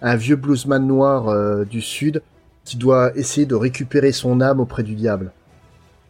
un 0.00 0.16
vieux 0.16 0.36
bluesman 0.36 0.84
noir 0.86 1.28
euh, 1.28 1.64
du 1.64 1.80
sud 1.80 2.22
qui 2.64 2.76
doit 2.76 3.16
essayer 3.16 3.46
de 3.46 3.54
récupérer 3.54 4.12
son 4.12 4.40
âme 4.40 4.60
auprès 4.60 4.82
du 4.82 4.94
diable. 4.94 5.32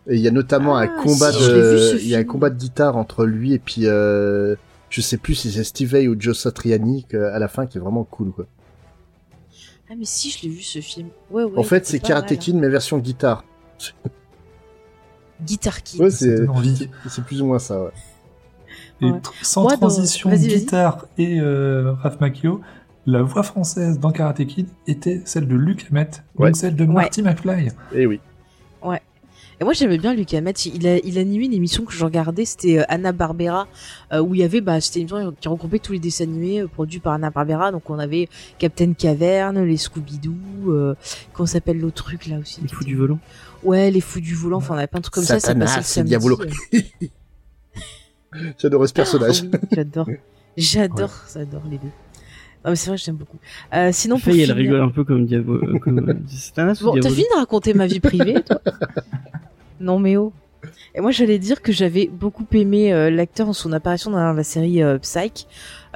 Et 0.08 0.16
il 0.16 0.20
y 0.20 0.28
a 0.28 0.30
notamment 0.32 0.76
un 0.76 0.86
Ah, 0.88 1.02
combat 1.02 1.30
si, 1.32 1.38
de, 1.48 1.98
il 2.00 2.08
y 2.08 2.14
a 2.14 2.18
un 2.18 2.20
film. 2.22 2.32
combat 2.32 2.50
de 2.50 2.56
guitare 2.58 2.96
entre 2.96 3.24
lui 3.24 3.52
et 3.52 3.58
puis 3.58 3.82
euh, 3.86 4.56
je 4.90 5.00
sais 5.00 5.16
plus 5.16 5.34
si 5.34 5.52
c'est 5.52 5.62
Steve 5.64 5.90
Vai 5.92 6.08
ou 6.08 6.16
Joe 6.18 6.36
Satriani 6.38 7.04
que- 7.04 7.16
à 7.16 7.38
la 7.38 7.48
fin 7.48 7.66
qui 7.66 7.78
est 7.78 7.80
vraiment 7.80 8.04
cool 8.04 8.32
quoi. 8.32 8.46
Ah 9.90 9.94
mais 9.98 10.04
si, 10.06 10.30
je 10.30 10.42
l'ai 10.42 10.48
vu 10.48 10.62
ce 10.62 10.80
film. 10.80 11.08
Ouais, 11.30 11.44
ouais. 11.44 11.58
en 11.58 11.62
fait, 11.62 11.86
c'est 11.86 11.98
Karate 12.00 12.34
Kid 12.38 12.56
mais 12.56 12.68
version 12.70 12.96
guitare. 12.98 13.44
Guitar 15.44 15.82
Kid. 15.82 16.00
Ouais, 16.00 16.10
c'est 16.10 17.24
plus 17.26 17.42
ou 17.42 17.46
moins 17.46 17.58
ça. 17.58 17.82
Ouais. 17.82 17.90
Et 19.02 19.10
Ouais. 19.10 19.20
sans 19.42 19.62
Moi, 19.62 19.72
dans- 19.72 19.78
transition, 19.88 20.30
vas-y. 20.30 20.46
guitare 20.48 21.06
et 21.18 21.40
euh, 21.40 21.92
Raph 22.02 22.20
Macchio, 22.20 22.60
la 23.06 23.22
voix 23.22 23.42
française 23.42 23.98
dans 23.98 24.12
Karate 24.12 24.44
Kid 24.46 24.68
était 24.86 25.20
celle 25.24 25.48
de 25.48 25.56
Luc 25.56 25.86
Hamet, 25.90 26.08
Ouais. 26.36 26.48
donc 26.50 26.56
celle 26.56 26.76
de 26.76 26.84
Ouais. 26.84 26.92
Marty 26.92 27.22
McFly. 27.22 27.68
Et 27.94 28.06
oui. 28.06 28.20
Et 29.60 29.64
moi 29.64 29.74
j'aimais 29.74 29.98
bien 29.98 30.12
Lucas 30.12 30.38
Hamet. 30.38 30.54
Il 30.74 30.88
a, 30.88 30.96
il 30.98 31.18
animait 31.18 31.44
une 31.44 31.52
émission 31.52 31.84
que 31.84 31.92
je 31.92 32.04
regardais, 32.04 32.44
c'était 32.44 32.80
euh, 32.80 32.84
Anna 32.88 33.12
Barbera, 33.12 33.68
euh, 34.12 34.20
où 34.20 34.34
il 34.34 34.40
y 34.40 34.42
avait, 34.42 34.60
bah, 34.60 34.80
c'était 34.80 34.98
une 35.00 35.08
émission 35.08 35.32
qui 35.40 35.46
regroupait 35.46 35.78
tous 35.78 35.92
les 35.92 36.00
dessins 36.00 36.24
animés 36.24 36.62
euh, 36.62 36.66
produits 36.66 36.98
par 36.98 37.12
Anna 37.12 37.30
Barbera. 37.30 37.70
Donc 37.70 37.88
on 37.88 37.96
avait 38.00 38.28
Captain 38.58 38.92
Caverne, 38.92 39.62
les 39.62 39.76
Scooby-Doo, 39.76 40.34
euh, 40.72 40.96
comment 41.32 41.46
s'appelle 41.46 41.78
l'autre 41.78 42.02
truc 42.02 42.26
là 42.26 42.38
aussi 42.40 42.60
Il 42.64 42.72
fout 42.74 42.84
du 42.84 42.96
volant. 42.96 43.20
Ouais, 43.62 43.92
les 43.92 44.00
fous 44.00 44.20
du 44.20 44.34
volant. 44.34 44.56
Enfin, 44.56 44.74
on 44.74 44.78
avait 44.78 44.88
plein 44.88 44.98
de 44.98 45.04
trucs 45.04 45.14
comme 45.14 45.22
ça. 45.22 45.34
Ça 45.38 45.48
Satanas, 45.48 45.66
passait 45.66 45.78
le 45.78 45.84
samedi. 45.84 46.08
Diabolo. 46.08 46.38
J'adorais 48.58 48.86
ce 48.88 48.92
personnage. 48.92 49.42
Ah 49.52 49.56
oui, 49.62 49.68
j'adore. 49.72 50.06
J'adore, 50.56 51.10
j'adore 51.32 51.62
les 51.70 51.78
deux. 51.78 51.88
Non, 52.64 52.70
mais 52.70 52.76
c'est 52.76 52.90
vrai, 52.90 52.96
j'aime 52.98 53.16
beaucoup. 53.16 53.38
Euh, 53.74 53.88
sinon, 53.92 54.16
pour 54.16 54.24
Faye, 54.26 54.40
elle 54.42 54.48
finir- 54.50 54.56
rigole 54.56 54.80
un 54.82 54.90
peu 54.90 55.02
comme 55.02 55.24
Diabo. 55.26 55.54
euh, 55.54 55.78
comme 55.78 55.98
euh, 55.98 56.14
Bon, 56.82 56.94
t'as 57.00 57.08
fini 57.10 57.24
de 57.34 57.38
raconter 57.38 57.72
ma 57.74 57.86
vie 57.86 58.00
privée, 58.00 58.34
toi 58.42 58.60
Non, 59.80 59.98
mais 59.98 60.16
oh. 60.16 60.32
Et 60.94 61.00
moi, 61.00 61.10
j'allais 61.10 61.38
dire 61.38 61.62
que 61.62 61.72
j'avais 61.72 62.06
beaucoup 62.06 62.46
aimé 62.52 62.92
euh, 62.92 63.10
l'acteur 63.10 63.48
en 63.48 63.52
son 63.54 63.72
apparition 63.72 64.10
dans 64.10 64.32
la 64.32 64.44
série 64.44 64.82
euh, 64.82 64.98
Psych, 64.98 65.46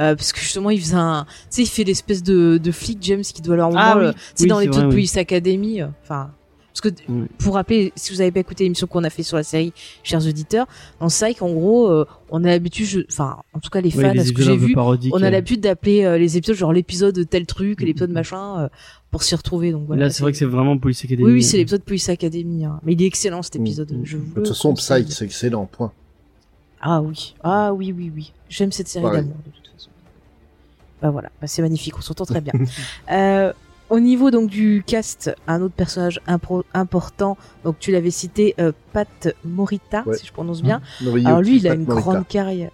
euh, 0.01 0.17
parce 0.17 0.33
que 0.33 0.41
justement, 0.41 0.71
il 0.71 0.81
faisait 0.81 0.97
un, 0.97 1.25
tu 1.29 1.35
sais, 1.51 1.63
il 1.63 1.69
fait 1.69 1.85
l'espèce 1.85 2.23
de, 2.23 2.57
de 2.59 2.71
flic 2.73 2.99
James 3.03 3.21
qui 3.23 3.43
doit 3.43 3.57
leur 3.57 3.71
Ah 3.77 3.99
oui. 3.99 4.07
c'est 4.35 4.45
Oui, 4.45 4.49
dans 4.49 4.59
c'est 4.59 4.65
l'épisode 4.65 4.85
oui. 4.87 4.91
Police 4.93 5.17
Academy, 5.19 5.83
euh, 5.83 5.87
enfin. 6.03 6.31
Parce 6.79 6.95
que 6.95 7.03
Oui. 7.09 7.25
pour 7.39 7.55
rappeler, 7.55 7.91
si 7.97 8.13
vous 8.13 8.21
avez 8.21 8.31
pas 8.31 8.41
écouté 8.41 8.65
l'émission 8.65 8.87
qu'on 8.87 9.03
a 9.05 9.09
fait 9.09 9.23
sur 9.23 9.39
la 9.39 9.43
série, 9.43 9.73
chers 10.03 10.27
auditeurs, 10.27 10.67
dans 11.01 11.07
Psych, 11.07 11.41
en 11.41 11.51
gros, 11.51 11.89
euh, 11.91 12.05
on 12.31 12.45
a 12.45 12.49
l'habitude, 12.49 12.85
je- 12.87 13.01
enfin, 13.11 13.39
en 13.55 13.61
tout 13.61 13.71
cas 13.71 13.81
les 13.81 13.91
fans, 13.91 14.11
à 14.11 14.23
ce 14.25 14.33
que 14.33 14.43
j'ai 14.43 14.59
vu, 14.59 14.75
on 14.77 15.23
a 15.23 15.27
euh. 15.27 15.31
l'habitude 15.31 15.61
d'appeler 15.61 16.05
euh, 16.05 16.19
les 16.19 16.37
épisodes 16.37 16.55
genre 16.57 16.75
l'épisode 16.75 17.15
de 17.15 17.23
tel 17.23 17.47
truc, 17.47 17.81
Mhm. 17.81 17.87
l'épisode 17.87 18.11
machin, 18.11 18.61
euh, 18.65 18.69
pour 19.11 19.23
s'y 19.23 19.35
retrouver. 19.35 19.73
Donc 19.73 19.87
voilà. 19.87 20.05
Là, 20.05 20.11
c'est 20.11 20.23
vrai 20.23 20.33
que 20.33 20.39
c'est 20.39 20.45
vraiment 20.45 20.77
Police 20.77 21.03
Academy. 21.03 21.25
Oui, 21.25 21.33
oui, 21.33 21.43
c'est 21.43 21.57
l'épisode 21.57 21.83
Police 21.83 22.11
Academy. 22.11 22.67
hein. 22.67 22.79
Mais 22.83 22.93
il 22.93 23.03
est 23.03 23.07
excellent 23.07 23.41
cet 23.43 23.55
Mm, 23.57 23.61
épisode. 23.63 23.93
mm. 23.93 24.01
Je 24.05 24.17
vous 24.19 24.25
De 24.27 24.35
toute 24.35 24.49
façon. 24.49 24.75
Psyche, 24.75 25.07
c'est 25.09 25.25
excellent. 25.25 25.65
Point. 25.65 25.93
Ah 26.83 27.01
oui, 27.01 27.35
ah 27.43 27.73
oui, 27.73 27.95
oui, 27.97 28.13
oui. 28.15 28.33
J'aime 28.51 28.71
cette 28.71 28.89
série 28.89 29.03
Pareil. 29.05 29.23
d'amour 29.23 29.37
de 29.47 29.51
toute 29.51 29.67
façon. 29.75 29.89
Bah 31.01 31.11
voilà, 31.11 31.31
bah, 31.41 31.47
c'est 31.47 31.63
magnifique, 31.63 31.97
on 31.97 32.03
s'entend 32.03 32.27
très 32.27 32.43
bien. 32.43 32.53
euh, 33.11 33.53
au 33.91 34.01
niveau 34.01 34.31
donc 34.31 34.49
du 34.51 34.83
cast, 34.87 35.35
un 35.47 35.61
autre 35.63 35.75
personnage 35.75 36.21
impro- 36.27 36.65
important. 36.75 37.37
Donc 37.65 37.79
tu 37.79 37.93
l'avais 37.93 38.11
cité, 38.11 38.55
euh, 38.61 38.73
Pat 38.93 39.29
Morita, 39.45 40.03
Ouais. 40.07 40.17
si 40.17 40.27
je 40.27 40.33
prononce 40.33 40.63
bien. 40.63 40.81
Noriyuki 41.03 41.27
Alors 41.29 41.41
lui, 41.43 41.57
il 41.57 41.67
a 41.67 41.71
Pat 41.71 41.79
une 41.79 41.85
Morita. 41.87 42.01
grande 42.03 42.27
carrière. 42.29 42.71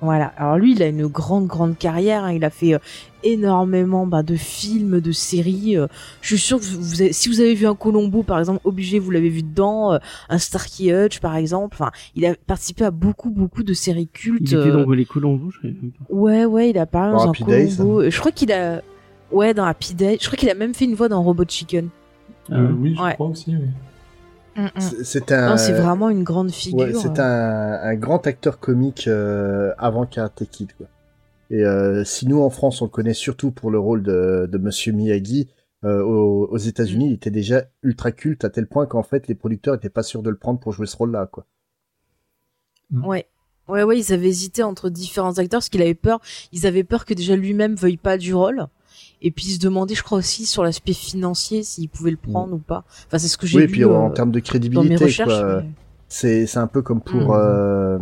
Voilà. 0.00 0.26
Alors 0.36 0.58
lui, 0.58 0.72
il 0.72 0.82
a 0.84 0.86
une 0.86 1.08
grande, 1.08 1.48
grande 1.48 1.76
carrière. 1.76 2.22
hein. 2.22 2.32
Il 2.32 2.44
a 2.44 2.50
fait 2.50 2.72
euh, 2.74 2.78
énormément 3.24 4.06
bah, 4.06 4.22
de 4.22 4.36
films, 4.36 5.00
de 5.00 5.10
séries. 5.12 5.76
euh. 5.76 5.86
je 6.20 6.36
suis 6.36 6.38
sûr 6.38 6.58
que 6.60 6.64
vous, 6.64 6.80
vous 6.80 7.02
avez- 7.02 7.12
si 7.12 7.28
vous 7.28 7.40
avez 7.40 7.54
vu 7.54 7.66
un 7.66 7.74
Colombo, 7.74 8.22
par 8.22 8.38
exemple, 8.38 8.60
obligé, 8.64 9.00
vous 9.00 9.10
l'avez 9.10 9.28
vu 9.28 9.42
dedans. 9.42 9.92
euh, 9.94 9.98
un 10.28 10.38
Starkey 10.38 10.92
Hutch, 10.92 11.18
par 11.18 11.34
exemple. 11.36 11.76
Enfin, 11.80 11.90
il 12.14 12.24
a 12.26 12.34
participé 12.46 12.84
à 12.84 12.92
beaucoup, 12.92 13.30
beaucoup 13.30 13.64
de 13.64 13.74
séries 13.74 14.06
cultes. 14.06 14.50
Il 14.52 14.58
était 14.58 14.68
euh. 14.68 14.84
dans 14.84 14.90
les 14.92 15.04
Colombos, 15.04 15.50
je 15.50 15.66
même 15.66 15.90
pas. 15.98 16.14
Ouais, 16.14 16.44
ouais, 16.44 16.70
il 16.70 16.78
a 16.78 16.86
parlé 16.86 17.12
Dans 17.12 17.26
un 17.26 17.30
Happy 17.30 17.42
Days, 17.44 17.76
Colombo. 17.76 18.02
Et 18.02 18.10
Je 18.12 18.18
crois 18.20 18.30
qu'il 18.32 18.52
a, 18.52 18.82
ouais, 19.32 19.54
dans 19.54 19.64
Happy 19.64 19.94
Days. 19.94 20.18
Je 20.20 20.26
crois 20.26 20.36
qu'il 20.36 20.50
a 20.50 20.54
même 20.54 20.74
fait 20.74 20.84
une 20.84 20.94
voix 20.94 21.08
dans 21.08 21.22
Robot 21.22 21.44
Chicken. 21.48 21.88
Euh, 22.50 22.66
ouais. 22.66 22.72
oui, 22.80 22.94
je 22.96 23.02
Ouais. 23.02 23.14
crois 23.14 23.28
aussi, 23.28 23.54
oui. 23.56 23.68
C'est- 24.78 25.04
C'est 25.04 25.32
un. 25.32 25.56
C'est 25.56 25.72
vraiment 25.72 26.08
une 26.10 26.24
grande 26.24 26.50
figure. 26.50 26.78
Ouais, 26.88 26.92
c'est 26.94 27.20
un, 27.20 27.72
un 27.80 27.94
grand 27.94 28.26
acteur 28.26 28.58
comique 28.58 29.06
euh, 29.06 29.72
avant 29.78 30.04
Karate 30.04 30.42
Kid. 30.50 30.72
Quoi. 30.76 30.86
Et 31.50 31.64
euh, 31.64 32.02
si 32.04 32.26
nous 32.26 32.40
en 32.42 32.50
France 32.50 32.82
on 32.82 32.86
le 32.86 32.90
connaît 32.90 33.14
surtout 33.14 33.52
pour 33.52 33.70
le 33.70 33.78
rôle 33.78 34.02
de, 34.02 34.48
de 34.50 34.58
Monsieur 34.58 34.92
Miyagi, 34.92 35.48
euh, 35.84 36.02
aux, 36.02 36.46
aux 36.50 36.56
États-Unis 36.58 37.04
Mm. 37.06 37.08
il 37.10 37.14
était 37.14 37.30
déjà 37.30 37.64
ultra 37.84 38.10
culte 38.10 38.44
à 38.44 38.50
tel 38.50 38.66
point 38.66 38.86
qu'en 38.86 39.04
fait 39.04 39.28
les 39.28 39.36
producteurs 39.36 39.74
étaient 39.76 39.88
pas 39.90 40.02
sûrs 40.02 40.22
de 40.24 40.30
le 40.30 40.36
prendre 40.36 40.58
pour 40.58 40.72
jouer 40.72 40.86
ce 40.86 40.96
rôle-là. 40.96 41.26
Quoi. 41.30 41.46
Ouais. 42.92 43.26
Ouais, 43.68 43.82
ouais, 43.84 43.98
ils 43.98 44.12
avaient 44.12 44.28
hésité 44.28 44.62
entre 44.62 44.88
différents 44.88 45.36
acteurs 45.38 45.58
parce 45.58 45.68
qu'il 45.68 45.82
avait 45.82 45.94
peur. 45.94 46.20
Ils 46.52 46.66
avaient 46.66 46.84
peur 46.84 47.04
que 47.04 47.12
déjà 47.14 47.36
lui-même 47.36 47.74
veuille 47.74 47.98
pas 47.98 48.16
du 48.16 48.34
rôle. 48.34 48.66
Et 49.22 49.30
puis 49.30 49.44
se 49.46 49.58
demandaient, 49.58 49.94
je 49.96 50.02
crois 50.02 50.18
aussi, 50.18 50.46
sur 50.46 50.62
l'aspect 50.62 50.92
financier, 50.92 51.62
s'il 51.64 51.88
pouvait 51.88 52.12
le 52.12 52.16
prendre 52.16 52.54
ou 52.54 52.58
pas. 52.58 52.84
Enfin, 53.06 53.18
c'est 53.18 53.28
ce 53.28 53.36
que 53.36 53.46
j'ai 53.46 53.58
Oui, 53.58 53.64
et 53.64 53.66
vu 53.66 53.72
puis 53.72 53.84
en 53.84 54.10
euh, 54.10 54.12
termes 54.12 54.30
de 54.30 54.40
crédibilité, 54.40 55.06
mais- 55.06 55.64
C'est 56.08 56.56
un 56.56 56.66
peu 56.68 56.82
comme 56.82 57.00
pour 57.00 57.20
Mhm. 57.20 57.30
euh, 57.34 57.98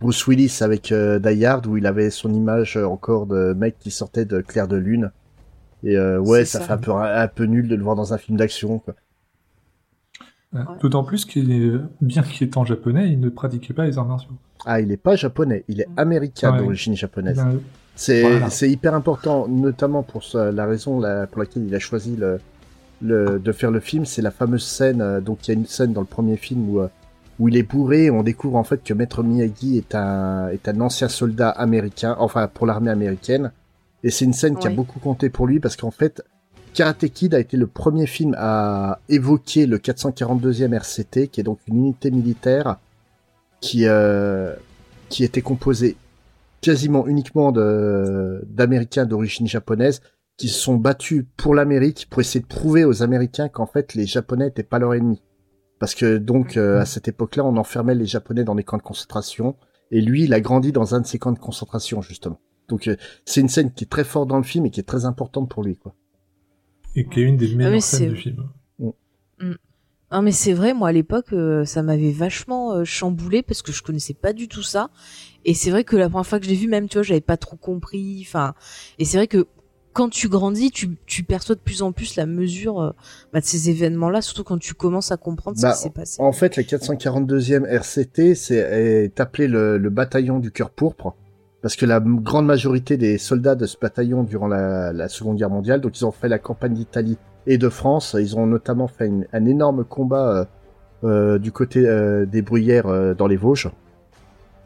Bruce 0.00 0.26
Willis 0.26 0.58
avec 0.60 0.90
euh, 0.92 1.18
Die 1.20 1.44
Hard 1.46 1.66
où 1.66 1.76
il 1.76 1.86
avait 1.86 2.10
son 2.10 2.32
image 2.34 2.76
encore 2.76 3.26
de 3.26 3.52
mec 3.54 3.76
qui 3.78 3.90
sortait 3.90 4.24
de 4.24 4.40
Clair 4.40 4.66
de 4.68 4.76
Lune. 4.76 5.12
Et 5.84 5.96
euh, 5.96 6.18
ouais, 6.20 6.44
ça, 6.44 6.58
ça. 6.58 6.64
fait 6.66 6.72
un 6.72 6.78
peu, 6.78 6.92
un 6.92 7.28
peu 7.28 7.44
nul 7.44 7.68
de 7.68 7.74
le 7.76 7.82
voir 7.82 7.96
dans 7.96 8.12
un 8.12 8.18
film 8.18 8.36
d'action. 8.36 8.82
Ouais. 10.52 10.60
D'autant 10.82 11.02
plus 11.04 11.24
qu'il 11.24 11.50
est, 11.50 11.72
bien 12.02 12.22
qu'il 12.22 12.46
étant 12.46 12.64
japonais, 12.64 13.10
il 13.10 13.20
ne 13.20 13.30
pratiquait 13.30 13.72
pas 13.72 13.86
les 13.86 13.96
arts 13.96 14.06
martiaux. 14.06 14.32
Ah, 14.66 14.80
il 14.80 14.92
est 14.92 14.96
pas 14.98 15.16
japonais, 15.16 15.64
il 15.68 15.80
est 15.80 15.88
américain 15.96 16.50
Ah 16.52 16.56
ouais. 16.56 16.62
d'origine 16.64 16.94
japonaise. 16.94 17.36
Il 17.38 17.56
a- 17.56 17.60
C'est 17.94 18.22
Voilà. 18.22 18.48
hyper 18.62 18.94
important, 18.94 19.46
notamment 19.48 20.02
pour 20.02 20.24
ça- 20.24 20.50
la 20.50 20.66
raison 20.66 20.98
la- 21.00 21.26
pour 21.26 21.40
laquelle 21.40 21.64
il 21.66 21.74
a 21.74 21.78
choisi 21.78 22.16
le, 22.16 22.40
le, 23.02 23.38
de 23.38 23.52
faire 23.52 23.70
le 23.70 23.80
film. 23.80 24.06
C'est 24.06 24.22
la 24.22 24.30
fameuse 24.30 24.64
scène, 24.64 25.00
euh, 25.02 25.20
donc 25.20 25.46
il 25.46 25.50
y 25.52 25.54
a 25.54 25.58
une 25.58 25.66
scène 25.66 25.92
dans 25.92 26.00
le 26.00 26.06
premier 26.06 26.36
film 26.36 26.68
où, 26.70 26.80
euh, 26.80 26.88
où 27.38 27.48
il 27.48 27.56
est 27.56 27.62
bourré 27.62 28.04
et 28.04 28.10
on 28.10 28.22
découvre 28.22 28.56
en 28.56 28.64
fait 28.64 28.82
que 28.82 28.94
Maître 28.94 29.22
Miyagi 29.22 29.76
est 29.78 29.94
un, 29.94 30.48
est 30.48 30.68
un 30.68 30.80
ancien 30.80 31.08
soldat 31.08 31.50
américain, 31.50 32.16
enfin 32.18 32.48
pour 32.48 32.66
l'armée 32.66 32.90
américaine. 32.90 33.52
Et 34.04 34.10
c'est 34.10 34.24
une 34.24 34.32
scène 34.32 34.56
qui 34.56 34.66
a 34.66 34.70
beaucoup 34.70 34.98
compté 34.98 35.28
pour 35.30 35.46
lui 35.46 35.60
parce 35.60 35.76
qu'en 35.76 35.90
fait, 35.92 36.22
Karate 36.74 37.06
Kid 37.08 37.34
a 37.34 37.38
été 37.40 37.56
le 37.56 37.66
premier 37.66 38.06
film 38.06 38.34
à 38.38 38.98
évoquer 39.10 39.66
le 39.66 39.78
442e 39.78 40.72
RCT, 40.72 41.28
qui 41.28 41.40
est 41.40 41.44
donc 41.44 41.58
une 41.68 41.76
unité 41.76 42.10
militaire 42.10 42.78
qui, 43.60 43.86
euh, 43.86 44.54
qui 45.08 45.22
était 45.24 45.42
composée 45.42 45.96
quasiment 46.62 47.06
uniquement 47.06 47.52
d'Américains 47.52 49.04
d'origine 49.04 49.46
japonaise 49.46 50.00
qui 50.38 50.48
se 50.48 50.58
sont 50.58 50.76
battus 50.76 51.26
pour 51.36 51.54
l'Amérique 51.54 52.06
pour 52.08 52.20
essayer 52.20 52.40
de 52.40 52.46
prouver 52.46 52.84
aux 52.86 53.02
Américains 53.02 53.50
qu'en 53.50 53.66
fait 53.66 53.94
les 53.94 54.06
Japonais 54.06 54.46
n'étaient 54.46 54.62
pas 54.62 54.78
leurs 54.78 54.94
ennemis. 54.94 55.22
Parce 55.78 55.94
que 55.94 56.16
donc 56.16 56.56
euh, 56.56 56.80
à 56.80 56.86
cette 56.86 57.08
époque-là, 57.08 57.44
on 57.44 57.56
enfermait 57.56 57.94
les 57.94 58.06
Japonais 58.06 58.44
dans 58.44 58.54
des 58.54 58.64
camps 58.64 58.78
de 58.78 58.82
concentration 58.82 59.56
et 59.90 60.00
lui, 60.00 60.24
il 60.24 60.32
a 60.32 60.40
grandi 60.40 60.72
dans 60.72 60.94
un 60.94 61.00
de 61.00 61.06
ces 61.06 61.18
camps 61.18 61.32
de 61.32 61.38
concentration 61.38 62.00
justement. 62.00 62.40
Donc 62.68 62.88
euh, 62.88 62.96
c'est 63.26 63.40
une 63.40 63.48
scène 63.48 63.72
qui 63.72 63.84
est 63.84 63.88
très 63.88 64.04
forte 64.04 64.28
dans 64.28 64.38
le 64.38 64.44
film 64.44 64.64
et 64.64 64.70
qui 64.70 64.80
est 64.80 64.84
très 64.84 65.04
importante 65.04 65.50
pour 65.50 65.64
lui 65.64 65.76
quoi. 65.76 65.94
Et 66.94 67.06
qui 67.06 67.20
est 67.20 67.24
une 67.24 67.36
des 67.36 67.54
meilleures 67.54 67.72
mais 67.72 67.80
scènes 67.80 68.10
du 68.10 68.16
film. 68.16 68.48
Non 70.12 70.20
mais 70.20 70.32
c'est 70.32 70.52
vrai, 70.52 70.74
moi 70.74 70.88
à 70.88 70.92
l'époque, 70.92 71.32
euh, 71.32 71.64
ça 71.64 71.82
m'avait 71.82 72.12
vachement 72.12 72.74
euh, 72.74 72.84
chamboulé 72.84 73.42
parce 73.42 73.62
que 73.62 73.72
je 73.72 73.82
connaissais 73.82 74.12
pas 74.12 74.34
du 74.34 74.46
tout 74.46 74.62
ça. 74.62 74.90
Et 75.44 75.54
c'est 75.54 75.70
vrai 75.70 75.84
que 75.84 75.96
la 75.96 76.08
première 76.08 76.26
fois 76.26 76.38
que 76.38 76.44
je 76.44 76.50
l'ai 76.50 76.56
vu, 76.56 76.68
même 76.68 76.88
tu 76.88 76.94
vois, 76.98 77.02
j'avais 77.02 77.20
pas 77.20 77.36
trop 77.36 77.56
compris. 77.56 78.24
Enfin, 78.26 78.54
et 78.98 79.04
c'est 79.04 79.16
vrai 79.16 79.26
que 79.26 79.46
quand 79.92 80.08
tu 80.08 80.28
grandis, 80.28 80.70
tu, 80.70 80.96
tu 81.04 81.22
perçois 81.22 81.54
de 81.54 81.60
plus 81.60 81.82
en 81.82 81.92
plus 81.92 82.16
la 82.16 82.24
mesure 82.24 82.80
euh, 82.80 82.90
bah, 83.32 83.40
de 83.40 83.44
ces 83.44 83.68
événements-là, 83.68 84.22
surtout 84.22 84.42
quand 84.44 84.56
tu 84.58 84.72
commences 84.74 85.12
à 85.12 85.16
comprendre 85.18 85.58
Bah, 85.60 85.72
ce 85.72 85.76
qui 85.76 85.82
s'est 85.82 85.90
passé. 85.90 86.22
En 86.22 86.32
fait, 86.32 86.56
la 86.56 86.62
442e 86.62 87.66
RCT 87.66 88.34
c'est 88.34 88.56
est 88.56 89.20
appelé 89.20 89.48
le, 89.48 89.76
le 89.78 89.90
bataillon 89.90 90.38
du 90.38 90.50
cœur 90.50 90.70
pourpre 90.70 91.14
parce 91.60 91.76
que 91.76 91.86
la 91.86 92.00
grande 92.00 92.46
majorité 92.46 92.96
des 92.96 93.18
soldats 93.18 93.54
de 93.54 93.66
ce 93.66 93.76
bataillon 93.80 94.24
durant 94.24 94.48
la, 94.48 94.92
la 94.92 95.08
Seconde 95.08 95.36
Guerre 95.36 95.50
mondiale, 95.50 95.80
donc 95.80 95.96
ils 96.00 96.04
ont 96.04 96.10
fait 96.10 96.28
la 96.28 96.38
campagne 96.38 96.74
d'Italie 96.74 97.18
et 97.46 97.58
de 97.58 97.68
France, 97.68 98.16
ils 98.18 98.36
ont 98.36 98.46
notamment 98.46 98.88
fait 98.88 99.06
une- 99.06 99.26
un 99.32 99.44
énorme 99.44 99.84
combat 99.84 100.38
euh, 100.38 100.44
euh, 101.04 101.38
du 101.38 101.52
côté 101.52 101.86
euh, 101.86 102.24
des 102.26 102.42
Bruyères 102.42 103.14
dans 103.14 103.26
les 103.26 103.36
Vosges. 103.36 103.70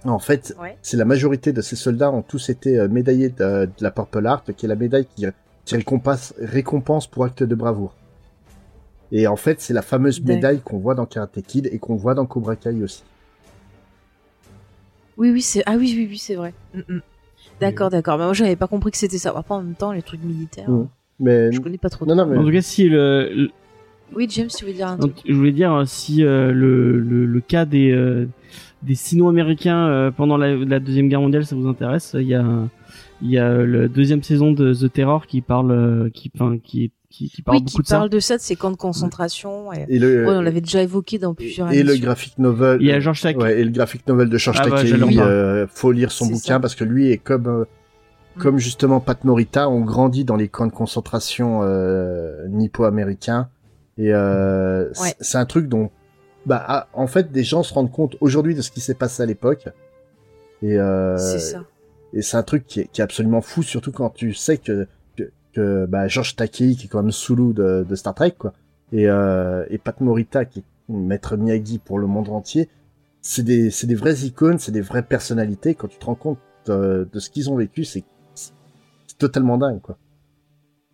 En 0.08 0.18
fait, 0.18 0.54
Ouais. 0.60 0.76
c'est 0.82 0.96
la 0.96 1.04
majorité 1.04 1.52
de 1.52 1.60
ces 1.60 1.76
soldats 1.76 2.10
ont 2.10 2.22
tous 2.22 2.48
été 2.50 2.78
euh, 2.78 2.88
médaillés 2.88 3.28
de, 3.30 3.66
de 3.66 3.70
la 3.80 3.90
Purple 3.90 4.24
Heart, 4.24 4.52
qui 4.52 4.66
est 4.66 4.68
la 4.68 4.74
médaille 4.76 5.06
qui, 5.16 5.26
qui 5.64 5.74
récompense, 5.74 6.34
récompense 6.38 7.06
pour 7.06 7.24
acte 7.24 7.42
de 7.42 7.54
bravoure. 7.54 7.94
Et 9.12 9.26
en 9.26 9.36
fait, 9.36 9.60
c'est 9.60 9.72
la 9.74 9.82
fameuse 9.82 10.22
médaille 10.22 10.60
qu'on 10.60 10.78
voit 10.78 10.94
dans 10.94 11.06
Karate 11.06 11.40
Kid 11.42 11.68
et 11.72 11.78
qu'on 11.78 11.94
voit 11.96 12.14
dans 12.14 12.26
Cobra 12.26 12.56
Kai 12.56 12.82
aussi. 12.82 13.04
Oui, 15.16 15.30
oui, 15.30 15.40
c'est 15.42 15.62
ah 15.66 15.76
oui, 15.78 15.94
oui, 15.96 16.06
oui, 16.10 16.18
c'est 16.18 16.34
vrai. 16.34 16.52
Mm, 16.74 16.80
mm. 16.96 17.00
D'accord, 17.60 17.88
d'accord. 17.90 18.18
Mais 18.18 18.24
moi, 18.24 18.34
j'avais 18.34 18.56
pas 18.56 18.66
compris 18.66 18.90
que 18.90 18.98
c'était 18.98 19.18
ça. 19.18 19.32
Après, 19.34 19.54
en 19.54 19.62
même 19.62 19.74
temps, 19.74 19.92
les 19.92 20.02
trucs 20.02 20.22
militaires, 20.22 20.68
Mm. 20.70 20.88
Mais 21.18 21.50
je 21.50 21.60
connais 21.62 21.78
pas 21.78 21.88
trop. 21.88 22.04
non, 22.04 22.14
non, 22.14 22.26
mais 22.26 22.36
En 22.36 22.44
tout 22.44 22.52
cas, 22.52 22.60
si 22.60 22.90
le, 22.90 23.30
le- 23.34 23.50
Oui, 24.14 24.26
James, 24.28 24.48
tu 24.48 24.66
veux 24.66 24.74
dire 24.74 24.88
un 24.88 24.96
Donc, 24.98 25.14
truc 25.14 25.24
je 25.26 25.32
voulais 25.34 25.52
dire 25.52 25.72
euh, 25.72 25.84
si 25.86 26.22
euh, 26.22 26.52
le, 26.52 26.98
le, 27.00 27.24
le 27.24 27.40
cas 27.40 27.64
des 27.64 27.90
euh, 27.90 28.28
des 28.86 28.94
sino-américains 28.94 29.88
euh, 29.88 30.10
pendant 30.10 30.36
la, 30.36 30.54
la 30.56 30.80
deuxième 30.80 31.08
guerre 31.08 31.20
mondiale, 31.20 31.44
ça 31.44 31.56
vous 31.56 31.66
intéresse? 31.68 32.14
Il 32.18 32.26
y 32.28 32.34
a 32.34 32.44
il 33.22 33.30
y 33.30 33.38
a 33.38 33.50
la 33.64 33.88
deuxième 33.88 34.22
saison 34.22 34.52
de 34.52 34.74
The 34.74 34.92
Terror 34.92 35.26
qui 35.26 35.40
parle 35.40 35.70
euh, 35.72 36.10
qui 36.12 36.30
enfin 36.34 36.58
qui 36.62 36.92
qui, 37.08 37.30
qui 37.30 37.40
parle 37.42 37.58
Oui, 37.58 37.64
qui 37.64 37.78
de 37.78 37.86
ça. 37.86 37.96
parle 37.96 38.10
de 38.10 38.20
ça, 38.20 38.36
de 38.36 38.42
ces 38.42 38.56
camps 38.56 38.70
de 38.70 38.76
concentration. 38.76 39.72
Et... 39.72 39.86
Et 39.88 39.98
le, 39.98 40.26
Ouais, 40.26 40.34
on 40.36 40.42
l'avait 40.42 40.60
déjà 40.60 40.82
évoqué 40.82 41.18
dans 41.18 41.32
plusieurs 41.34 41.72
et 41.72 41.82
le 41.82 41.96
graphic 41.96 42.36
novel. 42.38 42.78
Il 42.82 42.86
y 42.88 42.92
a 42.92 43.00
George 43.00 43.22
Takei. 43.22 43.40
Ouais, 43.40 43.58
et 43.60 43.64
le 43.64 43.70
graphic 43.70 44.06
novel 44.06 44.28
de 44.28 44.36
George 44.36 44.58
Ah 44.60 44.64
bah, 44.68 44.76
parler. 44.76 45.18
euh, 45.18 45.66
faut 45.68 45.92
lire 45.92 46.10
son 46.12 46.26
bouquin 46.26 46.38
ça. 46.54 46.60
parce 46.60 46.74
que 46.74 46.84
lui 46.84 47.10
est 47.10 47.18
comme 47.18 47.46
euh, 47.46 47.64
Mm. 48.36 48.38
comme 48.42 48.58
justement 48.58 49.00
Pat 49.00 49.24
Morita, 49.24 49.70
on 49.70 49.80
grandit 49.80 50.26
dans 50.26 50.36
les 50.36 50.48
camps 50.48 50.66
de 50.66 50.72
concentration 50.72 51.60
euh, 51.62 52.46
nippo-américains 52.48 53.48
et 53.96 54.12
euh, 54.12 54.88
Ouais. 55.00 55.14
c'est 55.20 55.38
un 55.38 55.46
truc 55.46 55.68
dont 55.68 55.90
bah 56.46 56.64
ah, 56.66 56.88
en 56.94 57.06
fait 57.08 57.30
des 57.32 57.44
gens 57.44 57.62
se 57.62 57.74
rendent 57.74 57.90
compte 57.92 58.16
aujourd'hui 58.20 58.54
de 58.54 58.62
ce 58.62 58.70
qui 58.70 58.80
s'est 58.80 58.94
passé 58.94 59.22
à 59.22 59.26
l'époque. 59.26 59.68
Et 60.62 60.78
euh, 60.78 61.18
C'est 61.18 61.40
ça. 61.40 61.64
et 62.14 62.22
c'est 62.22 62.36
un 62.36 62.42
truc 62.42 62.66
qui 62.66 62.80
est, 62.80 62.86
qui 62.86 63.00
est 63.00 63.04
absolument 63.04 63.42
fou 63.42 63.62
surtout 63.62 63.92
quand 63.92 64.10
tu 64.10 64.32
sais 64.32 64.56
que 64.56 64.86
que, 65.16 65.30
que 65.52 65.86
bah, 65.86 66.08
George 66.08 66.36
Takei 66.36 66.74
qui 66.76 66.86
est 66.86 66.88
quand 66.88 67.02
même 67.02 67.12
Sulu 67.12 67.52
de, 67.52 67.84
de 67.86 67.94
Star 67.96 68.14
Trek 68.14 68.36
quoi. 68.38 68.54
Et 68.92 69.08
euh, 69.08 69.66
et 69.68 69.78
Pat 69.78 70.00
Morita 70.00 70.44
qui 70.44 70.60
est 70.60 70.64
maître 70.88 71.36
Miyagi 71.36 71.78
pour 71.78 71.98
le 71.98 72.06
monde 72.06 72.28
entier 72.28 72.68
c'est 73.20 73.42
des 73.42 73.70
c'est 73.70 73.88
des 73.88 73.96
vraies 73.96 74.20
icônes 74.20 74.58
c'est 74.58 74.72
des 74.72 74.80
vraies 74.80 75.02
personnalités. 75.02 75.74
Quand 75.74 75.88
tu 75.88 75.98
te 75.98 76.06
rends 76.06 76.14
compte 76.14 76.38
euh, 76.68 77.04
de 77.12 77.18
ce 77.18 77.28
qu'ils 77.28 77.50
ont 77.50 77.56
vécu 77.56 77.84
c'est 77.84 78.04
c'est 78.34 78.52
totalement 79.18 79.58
dingue 79.58 79.80
quoi 79.80 79.98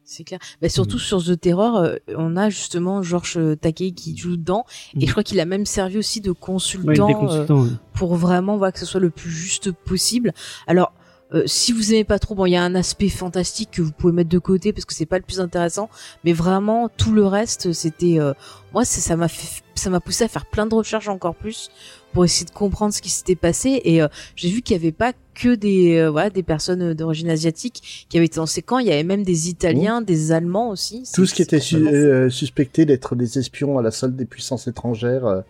C'est 0.04 0.24
clair. 0.24 0.40
Bah, 0.60 0.68
surtout 0.68 0.96
Mm. 0.96 1.00
sur 1.00 1.24
The 1.24 1.40
Terror, 1.40 1.76
euh, 1.76 1.96
on 2.16 2.36
a 2.36 2.50
justement 2.50 3.02
Georges 3.02 3.38
Takei 3.60 3.92
qui 3.92 4.16
joue 4.16 4.36
dedans. 4.36 4.64
Et 4.94 5.04
Mm. 5.04 5.06
je 5.06 5.10
crois 5.12 5.22
qu'il 5.22 5.40
a 5.40 5.44
même 5.44 5.64
servi 5.66 5.96
aussi 5.98 6.20
de 6.20 6.30
Ouais, 6.30 6.36
consultant 6.38 7.08
était 7.08 7.16
euh, 7.18 7.20
consultant. 7.20 7.62
ouais. 7.62 7.68
pour 7.94 8.14
vraiment 8.16 8.56
voir 8.56 8.72
que 8.72 8.78
ce 8.78 8.86
soit 8.86 9.00
le 9.00 9.10
plus 9.10 9.30
juste 9.30 9.70
possible. 9.72 10.32
Alors, 10.66 10.92
euh, 11.34 11.44
si 11.46 11.72
vous 11.72 11.92
aimez 11.94 12.04
pas 12.04 12.18
trop, 12.18 12.34
bon, 12.34 12.44
il 12.44 12.50
y 12.50 12.56
a 12.56 12.62
un 12.62 12.74
aspect 12.74 13.08
fantastique 13.08 13.70
que 13.70 13.80
vous 13.80 13.92
pouvez 13.92 14.12
mettre 14.12 14.28
de 14.28 14.38
côté 14.38 14.72
parce 14.74 14.84
que 14.84 14.92
c'est 14.92 15.06
pas 15.06 15.16
le 15.16 15.24
plus 15.24 15.40
intéressant, 15.40 15.88
mais 16.24 16.34
vraiment 16.34 16.90
tout 16.90 17.12
le 17.12 17.24
reste, 17.26 17.72
c'était, 17.72 18.18
euh, 18.20 18.34
moi, 18.74 18.84
ça 18.84 19.16
m'a 19.16 19.28
ça 19.74 19.88
m'a 19.88 20.00
poussé 20.00 20.24
à 20.24 20.28
faire 20.28 20.44
plein 20.46 20.66
de 20.66 20.74
recherches 20.74 21.08
encore 21.08 21.34
plus 21.34 21.70
pour 22.12 22.24
essayer 22.24 22.44
de 22.46 22.50
comprendre 22.50 22.92
ce 22.92 23.00
qui 23.02 23.10
s'était 23.10 23.34
passé. 23.36 23.80
Et 23.84 24.02
euh, 24.02 24.08
j'ai 24.36 24.48
vu 24.50 24.62
qu'il 24.62 24.76
y 24.76 24.78
avait 24.80 24.92
pas 24.92 25.12
que 25.34 25.54
des, 25.54 25.96
euh, 25.96 26.10
voilà, 26.10 26.28
des 26.30 26.42
personnes 26.42 26.92
d'origine 26.94 27.30
asiatique 27.30 28.06
qui 28.08 28.16
avaient 28.18 28.26
été 28.26 28.36
dans 28.36 28.46
ces 28.46 28.62
camps. 28.62 28.78
Il 28.78 28.86
y 28.86 28.92
avait 28.92 29.02
même 29.04 29.22
des 29.22 29.48
Italiens, 29.48 30.02
des 30.02 30.30
Allemands 30.32 30.70
aussi. 30.70 31.04
tout 31.14 31.24
ce 31.26 31.34
qui 31.34 31.42
était 31.42 31.60
su- 31.60 31.76
euh, 31.76 32.28
suspecté 32.30 32.84
d'être 32.84 33.16
des 33.16 33.38
espions 33.38 33.78
à 33.78 33.82
la 33.82 33.90
solde 33.90 34.14
des 34.16 34.26
puissances 34.26 34.66
étrangères 34.68 35.24
euh, 35.26 35.40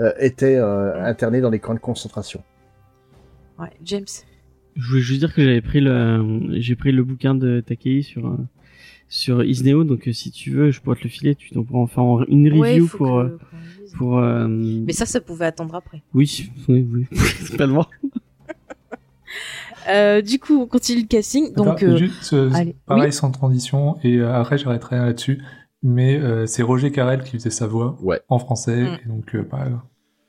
euh, 0.00 0.12
était 0.18 0.56
euh, 0.56 1.04
interné 1.04 1.40
dans 1.40 1.50
les 1.50 1.58
camps 1.60 1.74
de 1.74 1.78
concentration 1.78 2.42
Ouais, 3.58 3.68
James. 3.84 4.06
Je 4.76 4.88
voulais 4.88 5.02
juste 5.02 5.20
dire 5.20 5.34
que 5.34 5.42
j'avais 5.44 5.60
pris 5.60 5.80
le 5.80 6.58
j'ai 6.60 6.74
pris 6.76 6.92
le 6.92 7.04
bouquin 7.04 7.34
de 7.34 7.60
Takei 7.60 8.00
sur 8.00 8.26
euh, 8.26 8.36
sur 9.06 9.44
Isneo 9.44 9.84
donc 9.84 10.08
euh, 10.08 10.12
si 10.14 10.30
tu 10.30 10.50
veux 10.50 10.70
je 10.70 10.80
pourrais 10.80 10.96
te 10.96 11.02
le 11.04 11.10
filer 11.10 11.34
tu 11.34 11.50
t'en 11.50 11.62
pourras 11.62 11.80
en 11.80 11.86
faire 11.86 12.24
une 12.30 12.48
review 12.50 12.86
pour 12.88 13.06
que- 13.20 13.26
euh. 13.26 13.38
Pour 13.96 14.18
euh, 14.18 14.46
Mais 14.48 14.92
ça, 14.92 15.06
ça 15.06 15.20
pouvait 15.20 15.46
attendre 15.46 15.74
après. 15.74 16.02
oui 16.14 16.50
oui 16.68 16.86
oui 16.92 17.06
c'est 17.12 17.56
pas 17.56 17.66
le 17.66 17.72
voir 17.72 17.90
Euh, 19.88 20.22
du 20.22 20.38
coup, 20.38 20.60
on 20.62 20.66
continue 20.66 21.02
le 21.02 21.08
casting. 21.08 21.52
Donc, 21.54 21.66
Attends, 21.82 21.86
euh, 21.86 21.96
juste, 21.96 22.32
euh, 22.34 22.50
pareil 22.86 23.06
Oui. 23.06 23.12
sans 23.12 23.32
transition, 23.32 23.96
et 24.04 24.18
euh, 24.18 24.32
après 24.32 24.56
j'arrêterai 24.56 24.96
là-dessus. 24.96 25.42
Mais 25.82 26.16
euh, 26.20 26.46
c'est 26.46 26.62
Roger 26.62 26.92
Carrel 26.92 27.24
qui 27.24 27.32
faisait 27.32 27.50
sa 27.50 27.66
voix 27.66 27.98
Ouais. 28.00 28.20
en 28.28 28.38
français, 28.38 28.82
Mm. 28.84 28.98
et 29.04 29.08
donc 29.08 29.34
euh, 29.34 29.42
bah, 29.50 29.66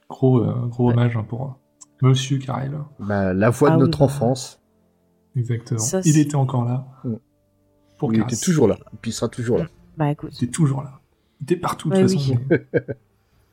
gros, 0.09 0.39
euh, 0.39 0.53
gros 0.69 0.87
Ouais. 0.87 0.93
hommage 0.93 1.15
hein, 1.15 1.23
pour 1.27 1.43
euh, 1.43 1.47
Monsieur 2.07 2.39
Carrel. 2.39 2.71
bah, 2.99 3.33
la 3.35 3.51
voix 3.51 3.69
Ah 3.69 3.71
de 3.73 3.77
oui, 3.77 3.81
notre 3.83 3.99
bah. 3.99 4.05
enfance 4.05 4.59
Exactement. 5.35 5.79
Ça, 5.79 6.01
il 6.03 6.17
était 6.17 6.35
encore 6.35 6.65
là. 6.65 6.87
Mm. 7.03 7.13
Pour 7.99 8.11
il 8.11 8.21
était 8.21 8.35
toujours 8.35 8.67
là 8.67 8.77
et 8.91 8.97
puis 8.99 9.11
il 9.11 9.13
sera 9.13 9.29
toujours 9.29 9.59
là 9.59 9.67
bah 9.97 10.09
écoute, 10.09 10.31
Il 10.41 10.45
était 10.45 10.51
toujours 10.51 10.81
là. 10.81 10.99
Il 11.39 11.43
était 11.43 11.57
partout 11.57 11.89
de 11.91 11.95
Ouais, 11.95 12.01
toute 12.07 12.11
façon. 12.13 12.37
oui. 12.49 12.57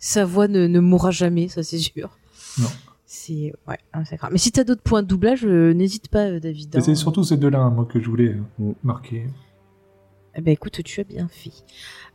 sa 0.01 0.25
voix 0.25 0.49
ne, 0.49 0.67
ne 0.67 0.81
mourra 0.81 1.13
jamais, 1.13 1.47
ça 1.47 1.63
c'est 1.63 1.79
sûr. 1.79 2.11
Non. 2.59 2.67
C'est 3.07 3.53
ouais, 3.69 3.79
c'est 4.09 4.17
grave. 4.17 4.31
Mais 4.33 4.39
si 4.39 4.51
t'as 4.53 4.65
d'autres 4.65 4.83
points 4.83 5.03
de 5.03 5.09
doublage, 5.09 5.45
euh, 5.45 5.73
n'hésite 5.73 6.09
pas, 6.09 6.27
euh, 6.27 6.41
David. 6.41 6.71
Mais 6.73 6.79
hein. 6.81 6.83
c'est 6.85 6.95
surtout 6.95 7.23
ces 7.25 7.37
deux-là, 7.37 7.59
hein, 7.59 7.71
moi, 7.71 7.85
que 7.85 8.01
je 8.01 8.09
voulais 8.09 8.35
euh, 8.35 8.43
Mm. 8.59 8.73
marquer. 8.85 9.27
Eh 10.37 10.41
ben 10.41 10.53
écoute, 10.53 10.81
tu 10.85 11.01
as 11.01 11.05
bien 11.05 11.29
fait. 11.29 11.51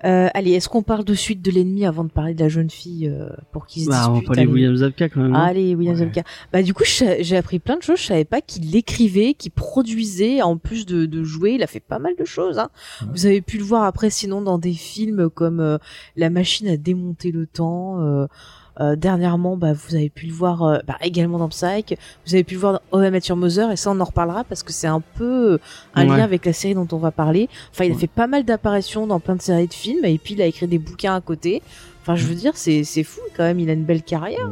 Euh, 0.05 0.29
allez, 0.33 0.51
est-ce 0.51 0.69
qu'on 0.69 0.83
parle 0.83 1.03
de 1.03 1.13
suite 1.13 1.41
de 1.41 1.51
l'ennemi 1.51 1.85
avant 1.85 2.03
de 2.03 2.09
parler 2.09 2.33
de 2.33 2.39
la 2.39 2.49
jeune 2.49 2.69
fille 2.69 3.07
euh, 3.07 3.29
pour 3.51 3.65
qu'ils 3.65 3.83
se 3.85 3.89
bah, 3.89 4.09
on 4.09 4.13
va 4.15 4.21
parler 4.21 4.43
allez. 4.43 4.51
William 4.51 4.75
Zabka 4.75 5.09
quand 5.09 5.21
même 5.21 5.31
non 5.31 5.39
Allez, 5.39 5.75
William 5.75 5.95
Ouais. 5.95 5.99
Zabka. 6.01 6.23
Bah 6.53 6.61
du 6.63 6.73
coup, 6.73 6.83
j'ai 6.85 7.37
appris 7.37 7.59
plein 7.59 7.77
de 7.77 7.81
choses. 7.81 7.99
Je 7.99 8.05
savais 8.05 8.25
pas 8.25 8.41
qu'il 8.41 8.75
écrivait, 8.75 9.33
qu'il 9.33 9.51
produisait, 9.51 10.41
en 10.41 10.57
plus 10.57 10.85
de, 10.85 11.05
de 11.05 11.23
jouer. 11.23 11.53
Il 11.53 11.63
a 11.63 11.67
fait 11.67 11.79
pas 11.79 11.99
mal 11.99 12.13
de 12.17 12.25
choses. 12.25 12.59
Hein. 12.59 12.69
Ouais. 13.01 13.07
Vous 13.13 13.25
avez 13.25 13.41
pu 13.41 13.57
le 13.57 13.63
voir 13.63 13.83
après, 13.83 14.09
sinon 14.09 14.41
dans 14.41 14.57
des 14.59 14.73
films 14.73 15.29
comme 15.29 15.59
euh, 15.59 15.77
La 16.15 16.29
machine 16.29 16.67
à 16.67 16.77
démonter 16.77 17.31
le 17.31 17.47
temps. 17.47 17.99
Euh, 18.79 18.95
dernièrement, 18.95 19.55
bah, 19.57 19.73
vous 19.73 19.95
avez 19.95 20.09
pu 20.09 20.25
le 20.25 20.33
voir 20.33 20.63
euh, 20.63 20.77
bah, 20.87 20.97
également 21.01 21.37
dans 21.37 21.47
Psych. 21.49 21.97
Vous 22.25 22.33
avez 22.33 22.43
pu 22.43 22.55
le 22.55 22.59
voir 22.59 22.73
dans 22.73 22.79
Oh, 22.91 22.97
Amateur 22.97 23.37
Mother, 23.37 23.71
et 23.71 23.75
ça 23.77 23.91
on 23.91 23.99
en 23.99 24.03
reparlera 24.05 24.43
parce 24.43 24.63
que 24.63 24.73
c'est 24.73 24.87
un 24.87 25.01
peu 25.17 25.53
euh, 25.53 25.57
un 25.95 26.07
Ouais. 26.09 26.17
lien 26.17 26.23
avec 26.23 26.45
la 26.45 26.53
série 26.53 26.75
dont 26.75 26.87
on 26.91 26.97
va 26.97 27.11
parler. 27.11 27.47
Enfin, 27.71 27.85
il 27.85 27.91
a 27.91 27.93
Ouais. 27.95 28.01
fait 28.01 28.07
pas 28.07 28.27
mal 28.27 28.43
d'apparitions 28.43 29.07
dans 29.07 29.19
plein 29.19 29.35
de 29.35 29.41
séries 29.41 29.67
de 29.67 29.73
films, 29.73 30.03
et 30.05 30.17
puis 30.17 30.33
il 30.33 30.41
a 30.41 30.45
écrit 30.45 30.67
des 30.67 30.79
bouquins 30.79 31.15
à 31.15 31.21
côté. 31.21 31.61
Enfin, 32.01 32.15
je 32.15 32.25
veux 32.25 32.35
dire, 32.35 32.51
c'est 32.55 32.83
c'est 32.83 33.03
fou 33.03 33.21
quand 33.35 33.43
même. 33.43 33.59
Il 33.59 33.69
a 33.69 33.73
une 33.73 33.85
belle 33.85 34.03
carrière. 34.03 34.49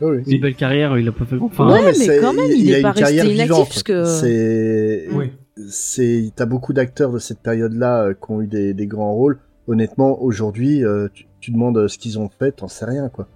Ah 0.00 0.06
oui. 0.06 0.22
une 0.26 0.40
belle 0.40 0.56
carrière 0.56 0.98
il 0.98 1.06
a 1.08 1.12
pas 1.12 1.24
fait 1.24 1.36
grand 1.36 1.46
enfin 1.46 1.70
Ouais, 1.72 1.82
mais 1.84 1.94
c'est- 1.94 2.20
quand 2.20 2.32
même, 2.32 2.50
il 2.50 2.68
est 2.68 2.78
a 2.80 2.82
pas 2.82 2.88
une 2.88 2.94
carrière 2.94 3.24
resté 3.24 3.34
inactif, 3.36 3.68
parce 3.68 3.82
que- 3.84 4.04
c'est 4.04 5.06
Oui. 5.12 5.30
c'est 5.68 6.32
t'as 6.34 6.46
beaucoup 6.46 6.72
d'acteurs 6.72 7.12
de 7.12 7.18
cette 7.20 7.38
période-là 7.38 8.02
euh, 8.06 8.14
qui 8.14 8.30
ont 8.32 8.40
eu 8.42 8.48
des, 8.48 8.74
des 8.74 8.86
grands 8.86 9.14
rôles. 9.14 9.38
Honnêtement, 9.68 10.20
aujourd'hui, 10.20 10.84
euh, 10.84 11.08
tu, 11.14 11.26
tu 11.44 11.50
demandes 11.50 11.76
euh, 11.76 11.88
ce 11.88 11.98
qu'ils 11.98 12.18
ont 12.18 12.30
fait, 12.38 12.52
t'en 12.52 12.68
sais 12.68 12.84
rien 12.86 13.08
quoi. 13.08 13.26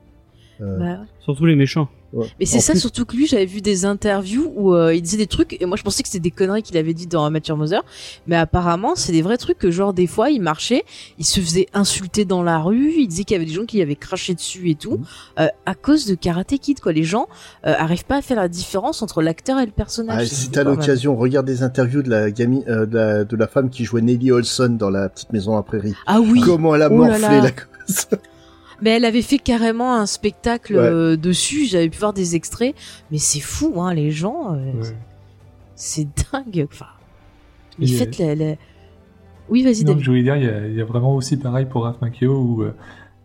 Euh, 0.60 0.76
Bah, 0.78 0.98
surtout 1.20 1.46
les 1.46 1.54
méchants 1.54 1.88
ouais. 2.12 2.26
Mais 2.40 2.44
c'est 2.46 2.58
ça 2.58 2.72
plus- 2.72 2.80
surtout 2.80 3.04
que 3.04 3.14
lui, 3.14 3.28
j'avais 3.28 3.44
vu 3.46 3.60
des 3.60 3.84
interviews 3.84 4.52
où 4.56 4.74
euh, 4.74 4.92
il 4.92 5.00
disait 5.02 5.18
des 5.18 5.28
trucs 5.28 5.56
et 5.62 5.66
moi 5.66 5.76
je 5.76 5.84
pensais 5.84 6.02
que 6.02 6.08
c'était 6.08 6.18
des 6.18 6.32
conneries 6.32 6.64
qu'il 6.64 6.76
avait 6.76 6.94
dit 6.94 7.06
dans 7.06 7.24
Amateur 7.24 7.56
Mother, 7.56 7.84
mais 8.26 8.34
apparemment 8.34 8.96
c'est 8.96 9.12
des 9.12 9.22
vrais 9.22 9.36
trucs 9.36 9.58
que 9.58 9.70
genre 9.70 9.92
des 9.92 10.08
fois 10.08 10.30
il 10.30 10.42
marchait, 10.42 10.82
il 11.18 11.24
se 11.24 11.38
faisait 11.38 11.68
insulter 11.74 12.24
dans 12.24 12.42
la 12.42 12.58
rue, 12.58 12.92
il 12.98 13.06
disait 13.06 13.22
qu'il 13.22 13.36
y 13.36 13.40
avait 13.40 13.44
des 13.46 13.52
gens 13.52 13.66
qui 13.66 13.80
avaient 13.80 13.94
craché 13.94 14.34
dessus 14.34 14.68
et 14.70 14.74
tout 14.74 14.96
Mhm. 14.98 15.04
euh, 15.40 15.46
à 15.64 15.74
cause 15.76 16.06
de 16.06 16.16
Karate 16.16 16.58
Kid 16.60 16.80
quoi. 16.80 16.92
Les 16.92 17.04
gens 17.04 17.28
euh, 17.64 17.74
arrivent 17.78 18.06
pas 18.06 18.16
à 18.16 18.22
faire 18.22 18.38
la 18.38 18.48
différence 18.48 19.00
entre 19.02 19.22
l'acteur 19.22 19.60
et 19.60 19.66
le 19.66 19.70
personnage. 19.70 20.22
Ah, 20.22 20.26
si 20.26 20.50
t'as 20.50 20.64
l'occasion, 20.64 21.14
regarde 21.14 21.46
des 21.46 21.62
interviews 21.62 22.02
de 22.02 22.10
la 22.10 22.32
gamine, 22.32 22.64
euh, 22.66 22.84
de, 22.84 22.96
la, 22.96 23.24
de 23.24 23.36
la 23.36 23.46
femme 23.46 23.70
qui 23.70 23.84
jouait 23.84 24.00
Nellie 24.02 24.32
Olson 24.32 24.70
dans 24.76 24.90
la 24.90 25.08
petite 25.08 25.32
maison 25.32 25.56
à 25.56 25.62
prairie. 25.62 25.94
Ah 26.08 26.18
oui. 26.20 26.40
Comment 26.44 26.74
elle 26.74 26.82
a 26.82 26.88
Oh 26.90 27.00
là 27.04 27.10
morflé 27.10 27.36
là. 27.36 27.42
la 27.42 27.50
Mais 28.80 28.90
elle 28.90 29.04
avait 29.04 29.22
fait 29.22 29.38
carrément 29.38 29.94
un 29.94 30.06
spectacle 30.06 30.74
Ouais. 30.74 30.80
euh, 30.80 31.16
dessus, 31.16 31.64
j'avais 31.64 31.88
pu 31.88 31.98
voir 31.98 32.12
des 32.12 32.36
extraits, 32.36 32.76
mais 33.10 33.18
c'est 33.18 33.40
fou 33.40 33.80
hein 33.80 33.92
les 33.92 34.10
gens, 34.12 34.54
euh, 34.54 34.72
Ouais. 34.72 34.96
c'est 35.74 36.06
dingue. 36.32 36.66
Enfin, 36.70 36.86
mais 37.78 37.86
Et, 37.90 37.92
faites 37.94 38.18
la, 38.18 38.34
la- 38.36 38.54
Oui, 39.48 39.64
vas-y 39.64 39.80
Non, 39.84 39.92
David. 39.92 40.04
je 40.04 40.10
voulais 40.10 40.22
dire, 40.22 40.36
il 40.36 40.44
y, 40.44 40.48
a, 40.48 40.66
il 40.68 40.74
y 40.76 40.80
a 40.80 40.84
vraiment 40.84 41.16
aussi 41.16 41.36
pareil 41.38 41.66
pour 41.66 41.84
Raph 41.84 42.00
Macchio 42.02 42.32
où 42.40 42.62
euh, 42.62 42.72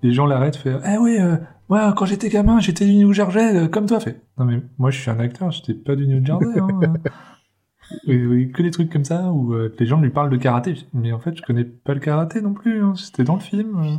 les 0.02 0.12
gens 0.13 0.26
l'arrêtent, 0.26 0.56
fait 0.56 0.73
Eh 0.91 0.97
oui, 0.97 1.17
euh, 1.19 1.36
ouais, 1.69 1.82
quand 1.95 2.06
j'étais 2.06 2.30
gamin, 2.30 2.60
j'étais 2.60 2.86
du 2.86 2.95
New 2.95 3.13
Jersey, 3.13 3.56
euh, 3.56 3.67
comme 3.67 3.86
toi, 3.86 3.99
fait. 3.99 4.21
Non, 4.39 4.45
mais 4.45 4.60
moi, 4.80 4.89
je 4.89 4.99
suis 4.99 5.12
un 5.12 5.19
acteur, 5.19 5.52
j'étais 5.52 5.73
pas 5.76 5.95
du 5.95 6.08
New 6.08 6.26
Jersey. 6.26 6.47
Hein, 6.60 6.80
oui, 8.08 8.26
oui, 8.26 8.52
que 8.52 8.63
des 8.63 8.71
trucs 8.71 8.91
comme 8.91 9.06
ça 9.06 9.32
où 9.32 9.54
euh, 9.54 9.71
les 9.78 9.86
gens 9.86 9.99
lui 10.02 10.10
parlent 10.10 10.32
de 10.32 10.38
karaté. 10.38 10.76
Mais 10.93 11.12
en 11.12 11.19
fait, 11.19 11.36
je 11.38 11.41
connais 11.43 11.63
pas 11.65 11.93
le 11.93 11.99
karaté 11.99 12.41
non 12.41 12.54
plus, 12.54 12.82
hein, 12.84 12.93
c'était 12.95 13.23
dans 13.23 13.36
le 13.36 13.41
film. 13.41 13.78
euh. 13.84 13.95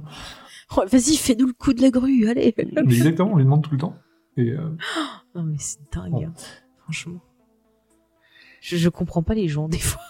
Oh, 0.76 0.82
Vas-y, 0.90 1.16
fais-nous 1.16 1.46
le 1.46 1.52
coup 1.52 1.72
de 1.72 1.82
la 1.82 1.90
grue, 1.90 2.28
allez. 2.28 2.54
Mais 2.58 2.82
exactement, 2.94 3.32
on 3.32 3.36
lui 3.36 3.44
demande 3.44 3.62
tout 3.62 3.72
le 3.72 3.78
temps. 3.78 3.94
Et 4.36 4.50
euh, 4.50 4.70
Non 5.34 5.42
mais 5.44 5.56
c'est 5.58 5.78
dingue, 5.92 6.10
Bon. 6.10 6.24
hein, 6.26 6.32
franchement. 6.82 7.20
Je, 8.60 8.76
je 8.76 8.88
comprends 8.88 9.22
pas 9.22 9.34
les 9.34 9.46
gens 9.48 9.68
des 9.68 9.78
fois. 9.78 10.00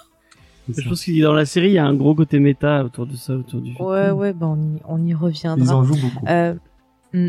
c'est 0.72 0.80
je 0.82 0.88
pense 0.88 1.04
que 1.04 1.22
dans 1.22 1.32
la 1.34 1.44
série 1.44 1.68
il 1.68 1.72
y 1.74 1.78
a 1.78 1.84
un 1.84 1.94
gros 1.94 2.14
côté 2.14 2.38
méta 2.38 2.84
autour 2.84 3.06
de 3.06 3.16
ça 3.16 3.34
autour 3.34 3.60
du 3.60 3.74
Ouais, 3.78 4.10
ouais, 4.10 4.32
bah 4.32 4.46
on 4.46 4.56
y, 4.76 4.80
on 4.86 5.04
y 5.04 5.08
ils 5.10 5.14
reviendra. 5.14 5.76
en 5.76 5.84
jouent 5.84 5.96
beaucoup. 6.00 6.24
Euh, 6.28 6.54
hmm. 7.12 7.28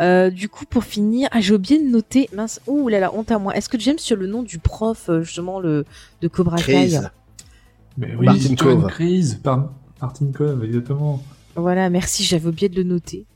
Euh, 0.00 0.30
du 0.30 0.48
coup, 0.48 0.64
pour 0.64 0.84
finir, 0.84 1.28
ah, 1.32 1.40
j'ai 1.42 1.54
oublié 1.54 1.78
de 1.84 1.90
noter, 1.90 2.30
mince, 2.34 2.60
ouh 2.66 2.88
là 2.88 3.00
là, 3.00 3.14
honte 3.14 3.30
à 3.30 3.38
moi. 3.38 3.54
Est-ce 3.54 3.68
que 3.68 3.78
James 3.78 3.98
sur 3.98 4.16
le 4.16 4.26
nom 4.26 4.42
du 4.42 4.58
prof, 4.58 5.10
justement, 5.20 5.60
le 5.60 5.84
de 6.22 6.28
Cobra 6.28 6.56
Kai. 6.56 6.98
Mais 7.98 8.14
oui, 8.16 8.24
Martin 8.24 8.54
Cove. 8.54 8.86
Crise, 8.86 9.34
par 9.42 9.70
Martin 10.00 10.32
Cove, 10.32 10.64
exactement. 10.64 11.22
Voilà, 11.60 11.90
merci, 11.90 12.24
j'avais 12.24 12.46
oublié 12.48 12.68
de 12.68 12.76
le 12.76 12.82
noter. 12.84 13.26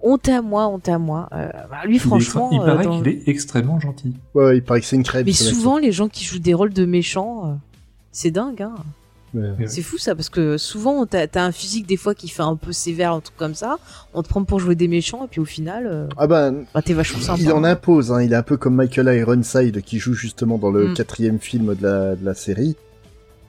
Honte 0.00 0.28
à 0.28 0.42
moi, 0.42 0.68
honte 0.68 0.88
à 0.88 0.98
moi. 0.98 1.28
Euh, 1.32 1.48
bah, 1.70 1.78
lui, 1.84 1.98
franchement, 1.98 2.50
il 2.52 2.60
euh, 2.60 2.64
paraît 2.64 2.84
dans- 2.84 2.98
qu'il 3.02 3.08
est 3.12 3.22
extrêmement 3.28 3.80
gentil. 3.80 4.14
Ouais, 4.34 4.56
il 4.58 4.62
paraît 4.62 4.80
que 4.80 4.86
c'est 4.86 4.96
une 4.96 5.02
crêpe. 5.02 5.26
mais 5.26 5.32
souvent, 5.32 5.76
les 5.78 5.90
gens 5.92 6.08
qui 6.08 6.24
jouent 6.24 6.38
des 6.38 6.54
rôles 6.54 6.72
de 6.72 6.84
méchants, 6.84 7.46
euh, 7.46 7.54
c'est 8.12 8.30
dingue, 8.30 8.62
hein. 8.62 8.74
C'est 9.66 9.82
fou 9.82 9.98
ça 9.98 10.14
parce 10.14 10.30
que 10.30 10.56
souvent 10.56 11.04
t'as 11.04 11.26
as 11.34 11.44
un 11.44 11.52
physique 11.52 11.86
des 11.86 11.98
fois 11.98 12.14
qui 12.14 12.28
fait 12.28 12.40
un 12.42 12.56
peu 12.56 12.72
sévère 12.72 13.12
un 13.12 13.20
truc 13.20 13.36
comme 13.36 13.54
ça, 13.54 13.76
on 14.14 14.22
te 14.22 14.28
prend 14.28 14.42
pour 14.42 14.58
jouer 14.58 14.74
des 14.74 14.88
méchants 14.88 15.26
et 15.26 15.28
puis 15.28 15.38
au 15.38 15.44
final 15.44 15.86
euh, 15.86 16.08
Ah 16.16 16.26
ben, 16.26 16.64
bah, 16.72 16.80
t'es 16.80 16.94
vachement 16.94 17.20
sympa. 17.20 17.38
il 17.42 17.52
en 17.52 17.62
impose, 17.62 18.10
hein. 18.10 18.22
il 18.22 18.32
est 18.32 18.36
un 18.36 18.42
peu 18.42 18.56
comme 18.56 18.74
Michael 18.76 19.14
Ironside 19.14 19.82
qui 19.82 19.98
joue 19.98 20.14
justement 20.14 20.56
dans 20.56 20.70
le 20.70 20.88
Mm. 20.88 20.94
quatrième 20.94 21.38
film 21.40 21.74
de 21.74 21.82
la, 21.82 22.16
de 22.16 22.24
la 22.24 22.32
série. 22.32 22.74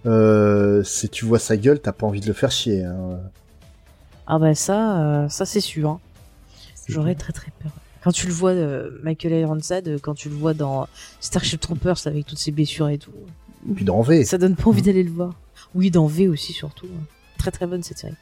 Euh, 0.05 0.83
si 0.83 1.07
tu 1.07 1.23
vois 1.23 1.39
sa 1.39 1.55
gueule, 1.55 1.79
t'as 1.79 1.93
pas 1.93 2.05
envie 2.07 2.19
de 2.21 2.27
le 2.27 2.33
faire 2.33 2.51
chier. 2.51 2.83
Hein. 2.83 3.19
Ah 4.29 4.39
bah 4.39 4.53
ça, 4.55 4.99
euh, 5.01 5.29
ça 5.29 5.45
c'est 5.45 5.59
sûr. 5.61 5.89
hein. 5.89 5.99
J'aurais 6.87 7.15
très 7.15 7.33
très 7.33 7.51
peur. 7.61 7.71
Quand 8.03 8.11
tu 8.11 8.27
le 8.27 8.33
vois, 8.33 8.51
euh, 8.51 8.89
Michael 9.03 9.33
Ironside, 9.33 9.87
euh, 9.87 9.99
quand 10.01 10.13
tu 10.15 10.29
le 10.29 10.35
vois 10.35 10.53
dans 10.53 10.87
Starship 11.19 11.59
Troopers 11.59 11.97
avec 12.05 12.25
toutes 12.25 12.37
ses 12.37 12.51
blessures 12.51 12.87
et 12.89 12.97
tout, 12.97 13.11
Puis 13.75 13.83
dans 13.85 14.01
V. 14.01 14.23
ça 14.23 14.37
donne 14.37 14.55
pas 14.55 14.69
envie 14.69 14.81
d'aller 14.81 15.03
le 15.03 15.11
voir. 15.11 15.33
Oui, 15.75 15.91
dans 15.91 16.07
V 16.07 16.27
aussi 16.27 16.53
surtout. 16.53 16.85
hein. 16.87 17.03
Très 17.37 17.51
très 17.51 17.67
bonne 17.67 17.83
cette 17.83 17.99
série. 17.99 18.13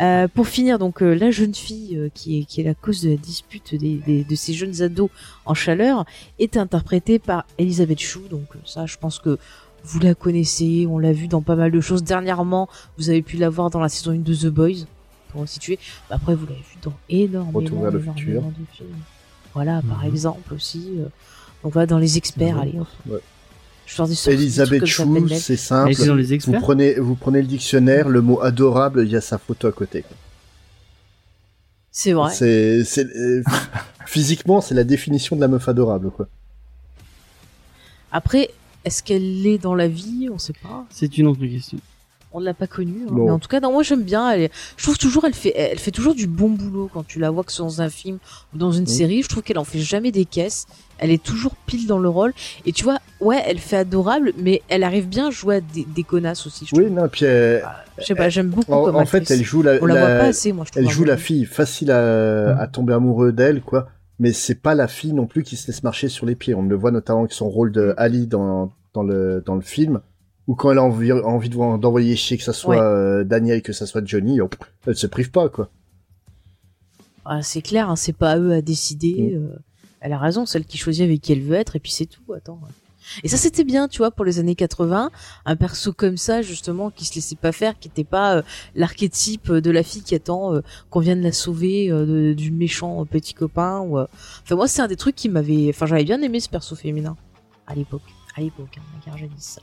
Euh, 0.00 0.26
pour 0.26 0.48
finir, 0.48 0.78
donc 0.78 1.00
la 1.02 1.30
jeune 1.30 1.54
fille 1.54 2.10
qui 2.14 2.40
est 2.40 2.44
qui 2.44 2.60
est 2.62 2.64
la 2.64 2.74
cause 2.74 3.02
de 3.02 3.10
la 3.10 3.16
dispute 3.16 3.74
des, 3.74 3.96
des- 3.96 4.24
de 4.24 4.34
ces 4.34 4.54
jeunes 4.54 4.80
ados 4.80 5.10
en 5.44 5.52
chaleur 5.54 6.06
est 6.38 6.56
interprétée 6.56 7.18
par 7.18 7.44
Elisabeth 7.58 8.00
Chou. 8.00 8.22
Donc 8.30 8.46
ça, 8.64 8.86
je 8.86 8.96
pense 8.96 9.18
que 9.18 9.38
vous 9.84 10.00
la 10.00 10.14
connaissez, 10.14 10.86
on 10.88 10.98
l'a 10.98 11.12
vu 11.12 11.28
dans 11.28 11.42
pas 11.42 11.56
mal 11.56 11.70
de 11.72 11.80
choses. 11.82 12.02
Dernièrement, 12.04 12.68
vous 12.96 13.10
avez 13.10 13.20
pu 13.20 13.36
la 13.36 13.50
voir 13.50 13.68
dans 13.68 13.80
la 13.80 13.90
saison 13.90 14.12
1 14.12 14.20
de 14.20 14.34
The 14.34 14.46
Boys, 14.46 14.86
pour. 15.42 15.78
Bah, 16.08 16.16
après, 16.16 16.34
vous 16.34 16.46
l'avez 16.46 16.58
vu 16.60 16.76
dans 16.82 16.92
énormément, 17.08 17.58
Retour 17.60 17.82
vers 17.82 17.90
le 17.92 18.00
énormément 18.00 18.14
futur. 18.16 18.42
de 18.42 18.76
films. 18.76 18.88
Voilà, 19.54 19.82
par 19.88 20.00
Mhm. 20.00 20.08
exemple 20.08 20.54
aussi. 20.54 20.94
euh, 20.98 21.04
donc 21.62 21.72
voilà, 21.72 21.86
dans 21.86 21.98
les 21.98 22.16
experts, 22.18 22.56
Ouais. 22.56 22.62
allez. 22.62 22.78
Ouais. 23.08 23.20
Je 23.86 23.94
sur- 24.16 24.30
des 24.32 24.36
Elisabeth 24.42 24.86
Chou, 24.86 25.28
c'est 25.28 25.56
simple. 25.56 25.92
était 25.92 26.06
dans 26.06 26.14
les 26.14 26.24
Vous 26.24 26.32
prenez, 26.60 26.94
vous 26.94 27.14
prenez 27.14 27.40
le 27.42 27.46
dictionnaire, 27.46 28.08
le 28.08 28.20
mot 28.22 28.40
adorable, 28.40 29.02
il 29.04 29.10
y 29.12 29.16
a 29.16 29.20
sa 29.20 29.36
photo 29.38 29.66
à 29.68 29.72
côté. 29.72 30.04
C'est 31.90 32.12
vrai. 32.12 32.32
C'est, 32.34 32.82
c'est, 32.84 33.04
euh, 33.06 33.42
physiquement, 34.06 34.60
c'est 34.60 34.74
la 34.74 34.84
définition 34.84 35.36
de 35.36 35.40
la 35.42 35.48
meuf 35.48 35.68
adorable, 35.68 36.10
quoi. 36.10 36.26
Après, 38.10 38.50
est-ce 38.84 39.02
qu'elle 39.02 39.42
l'est 39.42 39.58
dans 39.58 39.74
la 39.74 39.86
vie? 39.88 40.28
On 40.32 40.38
sait 40.38 40.54
pas. 40.62 40.86
C'est 40.90 41.18
une 41.18 41.26
autre 41.26 41.40
question. 41.40 41.78
On 42.36 42.40
ne 42.40 42.44
l'a 42.46 42.52
pas 42.54 42.66
connue. 42.66 43.06
hein. 43.08 43.12
Mais 43.14 43.30
en 43.30 43.38
tout 43.38 43.46
cas, 43.48 43.60
non, 43.60 43.70
moi 43.72 43.84
j'aime 43.84 44.02
bien. 44.02 44.28
Elle 44.32 44.40
est- 44.42 44.50
Je 44.76 44.82
trouve 44.82 44.98
toujours, 44.98 45.24
elle 45.24 45.34
fait, 45.34 45.52
elle 45.56 45.78
fait 45.78 45.92
toujours 45.92 46.14
du 46.16 46.26
bon 46.26 46.48
boulot 46.50 46.90
quand 46.92 47.06
tu 47.06 47.20
la 47.20 47.30
vois 47.30 47.44
que 47.44 47.52
ce 47.52 47.58
soit 47.58 47.66
dans 47.66 47.80
un 47.80 47.88
film 47.88 48.18
ou 48.52 48.58
dans 48.58 48.72
une 48.72 48.88
série. 48.88 49.22
Je 49.22 49.28
trouve 49.28 49.44
qu'elle 49.44 49.58
en 49.58 49.64
fait 49.64 49.78
jamais 49.78 50.10
des 50.10 50.24
caisses. 50.24 50.66
Elle 50.98 51.10
est 51.12 51.22
toujours 51.22 51.54
pile 51.66 51.86
dans 51.86 51.98
le 52.00 52.08
rôle. 52.08 52.32
Et 52.66 52.72
tu 52.72 52.82
vois, 52.84 52.98
ouais, 53.20 53.40
elle 53.46 53.58
fait 53.58 53.76
adorable, 53.76 54.32
mais 54.36 54.62
elle 54.68 54.82
arrive 54.82 55.06
bien 55.08 55.28
à 55.28 55.30
jouer 55.30 55.56
à 55.56 55.60
des, 55.60 55.86
des 55.94 56.02
connasses 56.02 56.44
aussi. 56.46 56.66
Je 56.66 56.74
Oui, 56.76 56.86
trouve. 56.86 56.96
non, 56.96 57.08
puis 57.08 57.24
elle- 57.24 57.64
Je 57.98 58.04
sais 58.04 58.14
pas, 58.16 58.28
j'aime 58.28 58.48
beaucoup 58.48 58.72
en, 58.72 58.84
comme 58.84 58.96
en 58.96 59.06
fait, 59.06 59.30
elle 59.30 59.44
joue 59.44 59.62
la, 59.62 59.78
On 59.80 59.86
la, 59.86 59.94
la- 59.94 60.00
voit 60.00 60.18
pas 60.18 60.24
assez, 60.30 60.52
moi. 60.52 60.64
Je 60.66 60.72
trouve, 60.72 60.82
elle 60.84 60.90
joue 60.90 61.04
le 61.04 61.10
la 61.10 61.16
fille 61.16 61.44
facile 61.44 61.92
à, 61.92 62.52
Mhm. 62.54 62.58
à 62.60 62.66
tomber 62.66 62.92
amoureux 62.94 63.30
d'elle, 63.32 63.60
quoi. 63.62 63.88
Mais 64.18 64.32
c'est 64.32 64.56
pas 64.60 64.74
la 64.74 64.88
fille 64.88 65.12
non 65.12 65.26
plus 65.26 65.44
qui 65.44 65.56
se 65.56 65.68
laisse 65.68 65.82
marcher 65.84 66.08
sur 66.08 66.26
les 66.26 66.34
pieds. 66.34 66.54
On 66.54 66.62
le 66.62 66.74
voit 66.76 66.90
notamment 66.90 67.20
avec 67.20 67.32
son 67.32 67.48
rôle 67.48 67.70
de 67.70 67.94
Ali 67.96 68.26
dans, 68.26 68.72
dans 68.92 69.02
le, 69.04 69.42
dans 69.46 69.54
le 69.54 69.60
film, 69.60 70.00
ou 70.46 70.54
quand 70.54 70.70
elle 70.72 70.78
a 70.78 70.82
envie, 70.82 71.12
envie 71.12 71.48
de 71.48 71.54
voir- 71.54 71.78
d'envoyer 71.78 72.16
chier 72.16 72.36
que 72.36 72.42
ça 72.44 72.52
soit 72.52 72.76
Ouais. 72.76 72.82
euh, 72.82 73.24
Daniel, 73.24 73.62
que 73.62 73.72
ça 73.72 73.86
soit 73.86 74.04
Johnny, 74.06 74.40
oh, 74.40 74.48
elle 74.86 74.96
se 74.96 75.06
prive 75.06 75.30
pas, 75.30 75.48
quoi. 75.48 75.70
Ah, 77.24 77.42
c'est 77.42 77.62
clair, 77.62 77.88
hein, 77.88 77.96
c'est 77.96 78.12
pas 78.12 78.32
à 78.32 78.38
eux 78.38 78.52
à 78.52 78.60
décider. 78.62 79.32
Mm. 79.34 79.36
euh, 79.46 79.56
elle 80.00 80.12
a 80.12 80.18
raison, 80.18 80.44
celle 80.44 80.66
qui 80.66 80.76
choisit 80.76 81.02
avec 81.04 81.22
qui 81.22 81.32
elle 81.32 81.40
veut 81.40 81.54
être, 81.56 81.76
et 81.76 81.80
puis 81.80 81.90
c'est 81.92 82.04
tout. 82.06 82.32
Attends. 82.34 82.60
ouais. 82.62 82.70
Et 83.22 83.28
ça, 83.28 83.36
c'était 83.38 83.64
bien, 83.64 83.86
tu 83.88 83.98
vois, 83.98 84.10
pour 84.10 84.24
les 84.24 84.38
années 84.38 84.54
80, 84.54 85.10
un 85.46 85.56
perso 85.56 85.92
comme 85.92 86.16
ça, 86.18 86.40
justement, 86.42 86.90
qui 86.90 87.04
se 87.06 87.14
laissait 87.14 87.36
pas 87.36 87.52
faire, 87.52 87.78
qui 87.78 87.88
était 87.88 88.04
pas 88.04 88.36
euh, 88.36 88.42
l'archétype 88.74 89.50
de 89.52 89.70
la 89.70 89.82
fille 89.82 90.02
qui 90.02 90.14
attend 90.14 90.54
euh, 90.54 90.60
qu'on 90.90 91.00
vienne 91.00 91.20
la 91.22 91.32
sauver 91.32 91.90
euh, 91.90 92.04
de- 92.06 92.32
du 92.34 92.50
méchant 92.50 93.04
petit 93.06 93.32
copain. 93.34 93.80
Ou. 93.80 93.98
Enfin, 93.98 94.56
moi, 94.56 94.68
c'est 94.68 94.82
un 94.82 94.86
des 94.88 94.96
trucs 94.96 95.16
qui 95.16 95.28
m'avait. 95.30 95.68
Enfin, 95.70 95.84
j'avais 95.86 96.04
bien 96.04 96.20
aimé 96.22 96.40
ce 96.40 96.48
perso 96.50 96.76
féminin 96.76 97.16
à 97.66 97.74
l'époque. 97.74 98.02
À 98.36 98.40
l'époque, 98.40 98.76
hein, 98.78 99.00
car 99.04 99.16
jadis. 99.16 99.58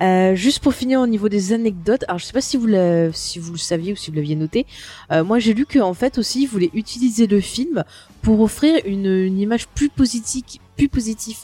Euh, 0.00 0.34
juste 0.34 0.60
pour 0.60 0.74
finir 0.74 1.00
au 1.00 1.06
niveau 1.06 1.28
des 1.28 1.52
anecdotes, 1.52 2.02
alors 2.08 2.18
je 2.18 2.24
sais 2.24 2.32
pas 2.32 2.40
si 2.40 2.56
vous, 2.56 2.66
la- 2.66 3.12
si 3.12 3.38
vous 3.38 3.52
le 3.52 3.58
saviez 3.58 3.92
ou 3.92 3.96
si 3.96 4.10
vous 4.10 4.16
l'aviez 4.16 4.34
noté, 4.34 4.66
euh, 5.12 5.22
moi 5.22 5.38
j'ai 5.38 5.54
lu 5.54 5.64
que 5.66 5.78
en 5.78 5.94
fait 5.94 6.18
aussi 6.18 6.42
ils 6.42 6.48
voulaient 6.48 6.70
utiliser 6.74 7.26
le 7.26 7.40
film 7.40 7.84
pour 8.22 8.40
offrir 8.40 8.80
une, 8.86 9.06
une 9.06 9.38
image 9.38 9.68
plus 9.68 9.90
positive, 9.90 10.44
plus 10.76 10.88
positive 10.88 11.36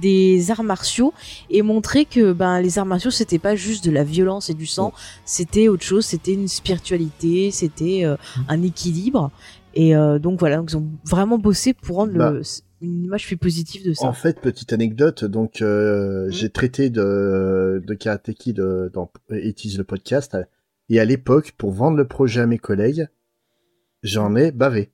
des 0.00 0.50
arts 0.50 0.62
martiaux 0.62 1.12
et 1.50 1.62
montrer 1.62 2.04
que 2.04 2.32
ben 2.32 2.60
les 2.60 2.78
arts 2.78 2.86
martiaux 2.86 3.10
c'était 3.10 3.38
pas 3.40 3.56
juste 3.56 3.84
de 3.84 3.90
la 3.90 4.04
violence 4.04 4.48
et 4.50 4.54
du 4.54 4.66
sang, 4.66 4.92
c'était 5.24 5.68
autre 5.68 5.84
chose, 5.84 6.04
c'était 6.04 6.34
une 6.34 6.46
spiritualité, 6.46 7.50
c'était 7.50 8.04
euh, 8.04 8.16
un 8.48 8.62
équilibre. 8.62 9.30
Et 9.76 9.96
euh, 9.96 10.20
donc 10.20 10.38
voilà 10.38 10.58
donc 10.58 10.70
ils 10.70 10.76
ont 10.76 10.86
vraiment 11.04 11.36
bossé 11.38 11.72
pour 11.72 11.96
rendre 11.96 12.12
Bah. 12.12 12.30
le, 12.30 12.42
une 12.80 13.04
image 13.04 13.26
plus 13.26 13.36
positive 13.36 13.86
de 13.86 13.92
ça. 13.92 14.06
En 14.06 14.12
fait, 14.12 14.40
petite 14.40 14.72
anecdote, 14.72 15.24
donc 15.24 15.62
euh, 15.62 16.28
j'ai 16.30 16.50
traité 16.50 16.90
de, 16.90 17.82
de 17.84 17.94
Karate 17.94 18.32
Kid 18.32 18.60
euh, 18.60 18.90
dans 18.90 19.10
It 19.30 19.76
le 19.76 19.84
podcast, 19.84 20.36
et 20.88 21.00
à 21.00 21.04
l'époque, 21.04 21.52
pour 21.56 21.72
vendre 21.72 21.96
le 21.96 22.06
projet 22.06 22.40
à 22.40 22.46
mes 22.46 22.58
collègues, 22.58 23.08
j'en 24.02 24.36
ai 24.36 24.52
bavé. 24.52 24.92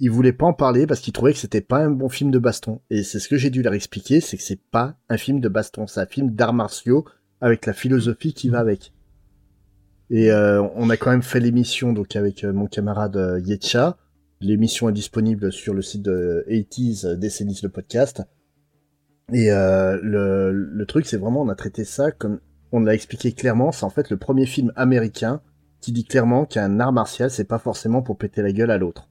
Ils 0.00 0.10
voulaient 0.10 0.32
pas 0.32 0.46
en 0.46 0.54
parler 0.54 0.86
parce 0.86 1.00
qu'ils 1.00 1.12
trouvaient 1.12 1.34
que 1.34 1.38
c'était 1.38 1.60
pas 1.60 1.84
un 1.84 1.90
bon 1.90 2.08
film 2.08 2.30
de 2.30 2.38
baston. 2.38 2.80
Et 2.88 3.02
c'est 3.02 3.18
ce 3.18 3.28
que 3.28 3.36
j'ai 3.36 3.50
dû 3.50 3.62
leur 3.62 3.74
expliquer, 3.74 4.20
c'est 4.20 4.38
que 4.38 4.42
c'est 4.42 4.60
pas 4.60 4.96
un 5.10 5.18
film 5.18 5.40
de 5.40 5.48
baston, 5.48 5.86
c'est 5.86 6.00
un 6.00 6.06
film 6.06 6.30
d'arts 6.30 6.54
martiaux 6.54 7.04
avec 7.42 7.66
la 7.66 7.74
philosophie 7.74 8.32
qui 8.32 8.48
va 8.48 8.60
avec. 8.60 8.92
Et 10.08 10.32
euh, 10.32 10.62
on 10.74 10.90
a 10.90 10.96
quand 10.96 11.10
même 11.10 11.22
fait 11.22 11.38
l'émission 11.38 11.92
donc 11.92 12.16
avec 12.16 12.44
mon 12.44 12.66
camarade 12.66 13.42
Yetcha. 13.44 13.98
L'émission 14.40 14.88
est 14.88 14.92
disponible 14.92 15.52
sur 15.52 15.74
le 15.74 15.82
site 15.82 16.02
de 16.02 16.44
80s 16.48 17.06
euh, 17.06 17.16
Décennies 17.16 17.60
le 17.62 17.68
podcast. 17.68 18.22
Et 19.32 19.52
euh, 19.52 19.98
le, 20.02 20.50
le 20.50 20.86
truc, 20.86 21.06
c'est 21.06 21.18
vraiment, 21.18 21.42
on 21.42 21.48
a 21.48 21.54
traité 21.54 21.84
ça 21.84 22.10
comme 22.10 22.40
on 22.72 22.80
l'a 22.80 22.94
expliqué 22.94 23.32
clairement. 23.32 23.70
C'est 23.70 23.84
en 23.84 23.90
fait 23.90 24.10
le 24.10 24.16
premier 24.16 24.46
film 24.46 24.72
américain 24.76 25.42
qui 25.80 25.92
dit 25.92 26.04
clairement 26.04 26.46
qu'un 26.46 26.80
art 26.80 26.92
martial, 26.92 27.30
c'est 27.30 27.44
pas 27.44 27.58
forcément 27.58 28.02
pour 28.02 28.18
péter 28.18 28.42
la 28.42 28.52
gueule 28.52 28.70
à 28.70 28.78
l'autre. 28.78 29.08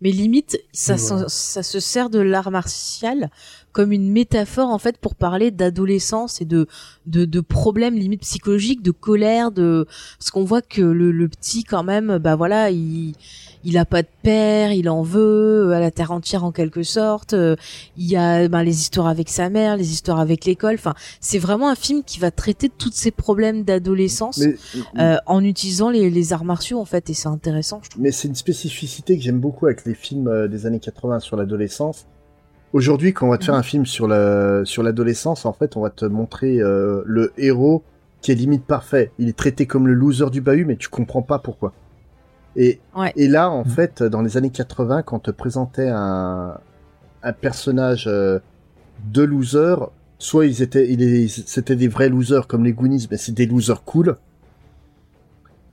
Mais 0.00 0.10
limite, 0.10 0.58
ça, 0.72 0.96
ça 0.98 1.62
se 1.62 1.80
sert 1.80 2.10
de 2.10 2.18
l'art 2.18 2.50
martial 2.50 3.30
comme 3.72 3.92
une 3.92 4.10
métaphore 4.10 4.70
en 4.70 4.78
fait 4.78 4.98
pour 4.98 5.14
parler 5.14 5.50
d'adolescence 5.50 6.40
et 6.40 6.44
de, 6.44 6.66
de 7.06 7.24
de 7.24 7.40
problèmes 7.40 7.94
limite 7.94 8.22
psychologiques, 8.22 8.82
de 8.82 8.90
colère, 8.90 9.52
de 9.52 9.86
parce 10.18 10.30
qu'on 10.30 10.44
voit 10.44 10.62
que 10.62 10.82
le, 10.82 11.12
le 11.12 11.28
petit 11.28 11.64
quand 11.64 11.84
même, 11.84 12.18
bah 12.18 12.36
voilà, 12.36 12.70
il 12.70 13.14
il 13.62 13.76
a 13.76 13.84
pas 13.84 14.02
de 14.02 14.08
père, 14.22 14.72
il 14.72 14.88
en 14.88 15.02
veut 15.02 15.68
euh, 15.68 15.72
à 15.72 15.80
la 15.80 15.90
terre 15.90 16.12
entière 16.12 16.44
en 16.44 16.52
quelque 16.52 16.82
sorte. 16.82 17.34
Euh, 17.34 17.56
Il 17.96 18.06
y 18.06 18.16
a 18.16 18.48
ben, 18.48 18.62
les 18.62 18.80
histoires 18.80 19.06
avec 19.06 19.28
sa 19.28 19.50
mère, 19.50 19.76
les 19.76 19.92
histoires 19.92 20.18
avec 20.18 20.46
l'école. 20.46 20.74
Enfin, 20.74 20.94
c'est 21.20 21.38
vraiment 21.38 21.68
un 21.68 21.74
film 21.74 22.02
qui 22.02 22.20
va 22.20 22.30
traiter 22.30 22.70
tous 22.70 22.92
ces 22.92 23.10
problèmes 23.10 23.64
d'adolescence 23.64 24.38
Mais, 24.38 24.56
euh, 24.98 25.16
en 25.26 25.44
utilisant 25.44 25.90
les, 25.90 26.08
les 26.10 26.32
arts 26.32 26.44
martiaux 26.44 26.78
en 26.80 26.84
fait 26.84 27.10
et 27.10 27.14
c'est 27.14 27.28
intéressant 27.28 27.80
je 27.82 27.90
trouve. 27.90 28.02
mais 28.02 28.12
c'est 28.12 28.28
une 28.28 28.34
spécificité 28.34 29.16
que 29.16 29.22
j'aime 29.22 29.40
beaucoup 29.40 29.66
avec 29.66 29.84
les 29.84 29.94
films 29.94 30.28
euh, 30.28 30.48
des 30.48 30.66
années 30.66 30.80
80 30.80 31.20
sur 31.20 31.36
l'adolescence. 31.36 32.06
Aujourd'hui, 32.72 33.12
quand 33.12 33.26
on 33.26 33.30
va 33.30 33.38
te 33.38 33.44
faire 33.44 33.54
un 33.54 33.62
film 33.64 33.84
sur 33.84 34.06
la 34.06 34.64
sur 34.64 34.82
l'adolescence, 34.82 35.44
en 35.44 35.52
fait, 35.52 35.76
on 35.76 35.80
va 35.80 35.90
te 35.90 36.04
montrer 36.04 36.60
euh, 36.60 37.02
le 37.04 37.32
héros 37.36 37.82
qui 38.20 38.30
est 38.30 38.34
limite 38.36 38.64
parfait. 38.64 39.10
Il 39.18 39.28
est 39.28 39.36
traité 39.36 39.66
comme 39.66 39.86
le 39.88 39.94
loser 39.94 40.30
du 40.30 40.40
bahut, 40.40 40.64
mais 40.64 40.76
tu 40.76 40.88
comprends 40.88 41.22
pas 41.22 41.38
pourquoi. 41.40 41.72
Et 42.56 42.80
Ouais. 42.96 43.12
et 43.16 43.26
là, 43.28 43.50
en 43.50 43.64
fait, 43.64 44.02
dans 44.02 44.22
les 44.22 44.36
années 44.36 44.50
80, 44.50 45.02
quand 45.02 45.16
on 45.16 45.20
te 45.20 45.30
présentait 45.30 45.88
un 45.88 46.58
un 47.22 47.32
personnage 47.32 48.06
euh, 48.06 48.38
de 49.04 49.22
loser, 49.22 49.74
soit 50.18 50.46
ils 50.46 50.62
étaient 50.62 50.88
il 50.90 51.02
est- 51.02 51.28
c'était 51.48 51.76
des 51.76 51.88
vrais 51.88 52.08
losers 52.08 52.46
comme 52.46 52.64
les 52.64 52.72
Goonies, 52.72 53.08
mais 53.10 53.16
c'est 53.16 53.32
des 53.32 53.46
losers 53.46 53.82
cool. 53.84 54.16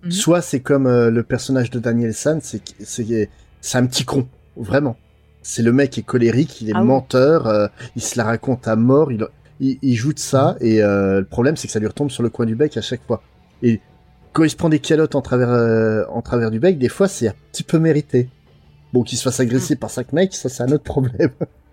Mhm. 0.04 0.12
Soit 0.12 0.42
c'est 0.42 0.60
comme 0.62 0.88
euh, 0.88 1.10
le 1.12 1.24
personnage 1.24 1.70
de 1.70 1.80
Daniel 1.80 2.14
San, 2.14 2.40
c'est 2.42 2.62
c'est 2.80 3.30
c'est 3.62 3.78
un 3.78 3.86
petit 3.86 4.04
con, 4.06 4.28
vraiment. 4.56 4.96
C'est 5.50 5.64
le 5.64 5.72
mec 5.72 5.92
qui 5.92 6.02
est 6.02 6.04
colérique, 6.04 6.60
il 6.60 6.72
est 6.72 6.74
Ah 6.76 6.84
menteur, 6.84 7.48
euh, 7.48 7.68
il 7.96 8.02
se 8.02 8.18
la 8.18 8.26
raconte 8.26 8.68
à 8.68 8.76
mort, 8.76 9.14
il, 9.14 9.26
il, 9.62 9.78
il 9.82 9.96
joue 9.96 10.12
de 10.12 10.20
ça, 10.20 10.58
et 10.60 10.84
euh, 10.84 11.20
le 11.22 11.26
problème 11.26 11.56
c'est 11.56 11.68
que 11.68 11.72
ça 11.72 11.80
lui 11.80 11.88
retombe 11.88 12.12
sur 12.12 12.22
le 12.22 12.28
coin 12.28 12.46
du 12.46 12.54
bec 12.54 12.76
à 12.76 12.82
chaque 12.82 13.00
fois. 13.08 13.24
Et 13.64 13.80
quand 14.34 14.44
il 14.44 14.50
se 14.50 14.58
prend 14.58 14.68
des 14.68 14.80
calottes 14.80 15.16
en 15.16 15.22
travers, 15.22 15.50
euh, 15.50 16.04
en 16.10 16.22
travers 16.22 16.52
du 16.52 16.60
bec, 16.60 16.78
des 16.78 16.90
fois 16.90 17.08
c'est 17.08 17.30
un 17.30 17.34
petit 17.54 17.64
peu 17.64 17.80
mérité. 17.80 18.30
Bon, 18.92 19.04
qu'il 19.04 19.18
se 19.18 19.24
fasse 19.24 19.40
agresser 19.40 19.78
par 19.78 19.90
cinq 19.90 20.12
mecs, 20.12 20.34
ça 20.34 20.50
c'est 20.50 20.64
un 20.64 20.72
autre 20.74 20.84
problème. 20.84 21.32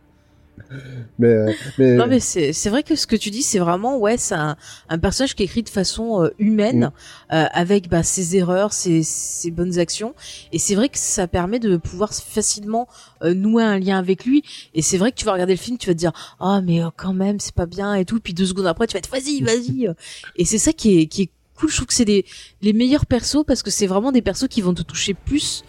mais, 1.19 1.29
euh, 1.29 1.53
mais, 1.79 1.95
Non 1.95 2.07
mais 2.07 2.21
c'est 2.21 2.69
vrai 2.69 2.83
que 2.83 2.97
ce 2.97 3.07
que 3.07 3.17
tu 3.17 3.31
dis 3.31 3.43
c'est 3.43 3.59
vraiment 3.59 3.99
ouais 3.99 4.17
c'est 4.17 4.35
un, 4.35 4.57
un 4.89 4.99
personnage 4.99 5.35
qui 5.35 5.43
est 5.43 5.47
écrit 5.47 5.63
de 5.63 5.69
façon 5.69 6.25
euh, 6.25 6.31
humaine 6.39 6.91
euh, 7.33 7.47
avec 7.53 7.89
bah, 7.89 8.03
ses 8.03 8.37
erreurs 8.37 8.73
ses, 8.73 9.03
ses 9.03 9.51
bonnes 9.51 9.79
actions. 9.79 10.15
Et 10.53 10.59
c'est 10.59 10.75
vrai 10.75 10.89
que 10.89 10.99
ça 10.99 11.27
permet 11.27 11.59
de 11.59 11.77
pouvoir 11.77 12.13
facilement 12.13 12.89
euh, 13.23 13.35
nouer 13.35 13.63
un 13.63 13.79
lien 13.79 13.99
avec 13.99 14.25
lui. 14.25 14.43
Et 14.75 14.83
c'est 14.83 14.99
vrai 14.99 15.11
que 15.13 15.17
tu 15.17 15.25
vas 15.25 15.33
regarder 15.33 15.55
le 15.55 15.59
film 15.59 15.79
tu 15.79 15.89
vas 15.89 15.95
te 15.95 15.99
dire 15.99 16.13
ah 16.41 16.61
mais 16.63 16.83
euh, 16.83 16.89
quand 16.97 17.15
même 17.15 17.41
c'est 17.41 17.55
pas 17.55 17.67
bien 17.67 17.95
et 17.95 18.05
tout 18.05 18.21
puis 18.21 18.35
deux 18.35 18.47
secondes 18.47 18.67
après 18.67 18.87
tu 18.87 18.95
vas 18.95 18.99
être 18.99 19.11
vas-y 19.11 19.43
vas-y 19.43 19.89
et 20.37 20.45
c'est 20.45 20.59
ça 20.59 20.73
qui 20.73 20.99
est 20.99 21.07
qui 21.07 21.23
est 21.23 21.31
cool. 21.57 21.71
Je 21.71 21.77
trouve 21.77 21.87
que 21.87 21.95
c'est 21.95 22.05
les 22.05 22.73
meilleurs 22.73 23.07
persos 23.07 23.45
parce 23.47 23.63
que 23.63 23.71
c'est 23.71 23.87
vraiment 23.87 24.13
des 24.13 24.23
persos 24.23 24.49
qui 24.49 24.61
vont 24.61 24.75
te 24.75 24.83
toucher 24.83 25.15
plus 25.15 25.65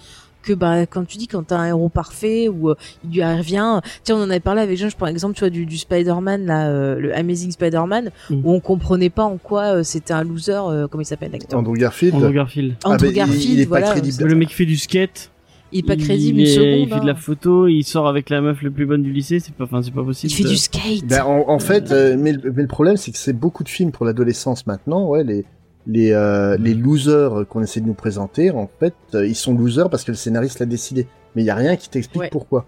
que 0.45 0.53
bah 0.53 0.85
quand 0.85 1.05
tu 1.05 1.17
dis 1.17 1.27
quand 1.27 1.43
t'as 1.47 1.57
un 1.57 1.67
héros 1.67 1.89
parfait 1.89 2.47
ou 2.49 2.69
euh, 2.69 2.75
il 3.03 3.11
lui 3.15 3.23
rien 3.23 3.81
tiens 4.03 4.15
on 4.17 4.21
en 4.23 4.29
avait 4.29 4.39
parlé 4.39 4.61
avec 4.61 4.77
Jean 4.77 4.89
je 4.89 4.95
prends 4.95 5.07
l'exemple 5.07 5.33
tu 5.33 5.39
vois 5.41 5.49
du, 5.49 5.65
du 5.65 5.77
Spider-Man 5.77 6.45
là 6.45 6.67
euh, 6.69 6.99
le 6.99 7.15
Amazing 7.15 7.51
Spider-Man 7.51 8.11
Mm. 8.29 8.41
où 8.43 8.51
on 8.53 8.59
comprenait 8.59 9.09
pas 9.09 9.23
en 9.25 9.37
quoi 9.37 9.77
euh, 9.77 9.83
c'était 9.83 10.13
un 10.13 10.23
loser 10.23 10.53
euh, 10.53 10.87
comment 10.87 11.01
il 11.01 11.05
s'appelle 11.05 11.31
l'acteur 11.31 11.59
Andrew 11.59 11.73
Garfield. 11.75 12.15
Andrew 12.15 12.31
Garfield. 12.31 12.75
Ah, 12.83 12.89
Andrew 12.91 13.07
il- 13.07 13.59
est 13.59 13.63
pas 13.65 13.69
voilà 13.79 13.91
crédible. 13.91 14.23
Le 14.23 14.35
mec 14.35 14.47
qui 14.49 14.53
fait 14.53 14.65
du 14.65 14.77
skate. 14.77 15.31
il 15.71 15.79
est 15.79 15.83
pas 15.83 15.93
il 15.95 16.03
crédible 16.03 16.39
une 16.39 16.45
est- 16.45 16.53
seconde 16.55 16.87
Il 16.87 16.89
fait 16.93 16.99
de 16.99 17.05
la 17.05 17.11
hein. 17.13 17.15
photo, 17.15 17.67
il 17.67 17.83
sort 17.83 18.07
avec 18.07 18.29
la 18.29 18.41
meuf 18.41 18.61
le 18.61 18.71
plus 18.71 18.85
bonne 18.85 19.01
du 19.03 19.11
lycée, 19.11 19.39
c'est 19.39 19.53
pas, 19.53 19.63
enfin, 19.65 19.81
c'est 19.81 19.93
pas 19.93 20.03
possible. 20.03 20.31
il 20.31 20.35
fait 20.35 20.49
du 20.49 20.57
skate 20.57 21.05
Ben, 21.07 21.23
en, 21.25 21.49
en 21.49 21.59
fait, 21.59 21.91
euh, 21.91 22.15
mais, 22.17 22.33
le- 22.33 22.51
mais 22.51 22.61
le 22.61 22.67
problème, 22.67 22.97
c'est 22.97 23.11
que 23.11 23.17
c'est 23.17 23.33
beaucoup 23.33 23.63
de 23.63 23.69
films 23.69 23.91
pour 23.91 24.05
l'adolescence 24.05 24.65
maintenant. 24.67 25.07
Ouais, 25.09 25.23
les 25.23 25.43
les 25.87 26.11
euh, 26.11 26.57
les 26.57 26.73
losers 26.73 27.45
qu'on 27.47 27.61
essaie 27.61 27.81
de 27.81 27.87
nous 27.87 27.93
présenter, 27.93 28.51
en 28.51 28.69
fait, 28.79 28.93
euh, 29.13 29.25
ils 29.27 29.35
sont 29.35 29.53
losers 29.53 29.89
parce 29.89 30.03
que 30.03 30.11
le 30.11 30.17
scénariste 30.17 30.59
l'a 30.59 30.65
décidé. 30.65 31.07
Mais 31.35 31.43
il 31.43 31.45
y 31.45 31.49
a 31.49 31.55
rien 31.55 31.75
qui 31.75 31.89
t'explique 31.89 32.21
Ouais. 32.23 32.29
pourquoi. 32.31 32.65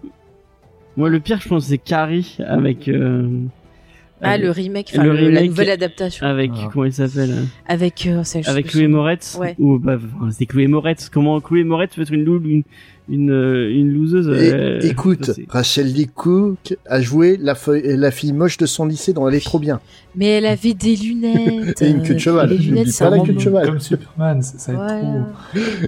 Moi, 0.96 1.08
le 1.08 1.20
pire, 1.20 1.40
je 1.40 1.48
pense, 1.48 1.64
c'est 1.66 1.78
Carrie 1.78 2.36
avec. 2.46 2.88
euh, 2.88 3.28
ah 4.20 4.30
avec- 4.30 4.44
le 4.46 4.50
remake 4.50 4.90
enfin 4.92 5.04
la 5.04 5.12
remake- 5.12 5.48
nouvelle 5.48 5.70
adaptation 5.70 6.26
Avec 6.26 6.50
Ah. 6.56 6.68
comment 6.72 6.84
il 6.86 6.92
s'appelle 6.92 7.34
avec 7.68 8.04
euh, 8.06 8.24
ça, 8.24 8.40
Avec 8.46 8.66
Chloé. 8.66 8.88
Moretz 8.88 9.36
Ouais. 9.40 9.54
ou 9.60 9.78
bah 9.78 9.96
c'est 10.30 10.46
Chloé 10.46 10.66
Moretz 10.66 11.08
comment 11.08 11.40
Chloé 11.40 11.62
Moretz 11.62 11.94
peut 11.94 12.02
être 12.02 12.12
une 12.12 12.24
loule 12.24 12.44
une 12.46 12.62
une 13.08 13.30
euh, 13.30 13.70
une 13.70 13.92
loseuse 13.92 14.28
Et, 14.28 14.52
euh, 14.52 14.80
écoute, 14.82 15.24
ça, 15.26 15.34
c'est- 15.34 15.46
Rachel 15.48 15.86
Lee 15.92 16.06
Cook 16.06 16.76
a 16.86 17.00
joué 17.00 17.38
la, 17.40 17.54
feuille- 17.54 17.96
la 17.96 18.10
fille 18.10 18.32
moche 18.32 18.56
de 18.58 18.66
son 18.66 18.86
lycée 18.86 19.12
dans 19.12 19.26
Elle 19.28 19.34
est 19.36 19.44
trop 19.44 19.58
bien. 19.58 19.80
mais 20.14 20.26
elle 20.26 20.46
avait 20.46 20.74
des 20.74 20.96
lunettes 20.96 21.80
Et 21.82 21.90
une 21.90 22.02
queue 22.02 22.10
de 22.14 22.14
euh, 22.14 22.18
cheval. 22.18 22.48
les 22.50 22.58
lunettes 22.58 22.88
ça 22.88 23.08
pas 23.10 23.16
la 23.16 23.22
queue 23.24 23.32
de 23.32 23.38
cheval. 23.40 23.66
Comme 23.66 23.80
Superman, 23.80 24.42
ça 24.42 24.72
va 24.72 24.98
être 24.98 25.02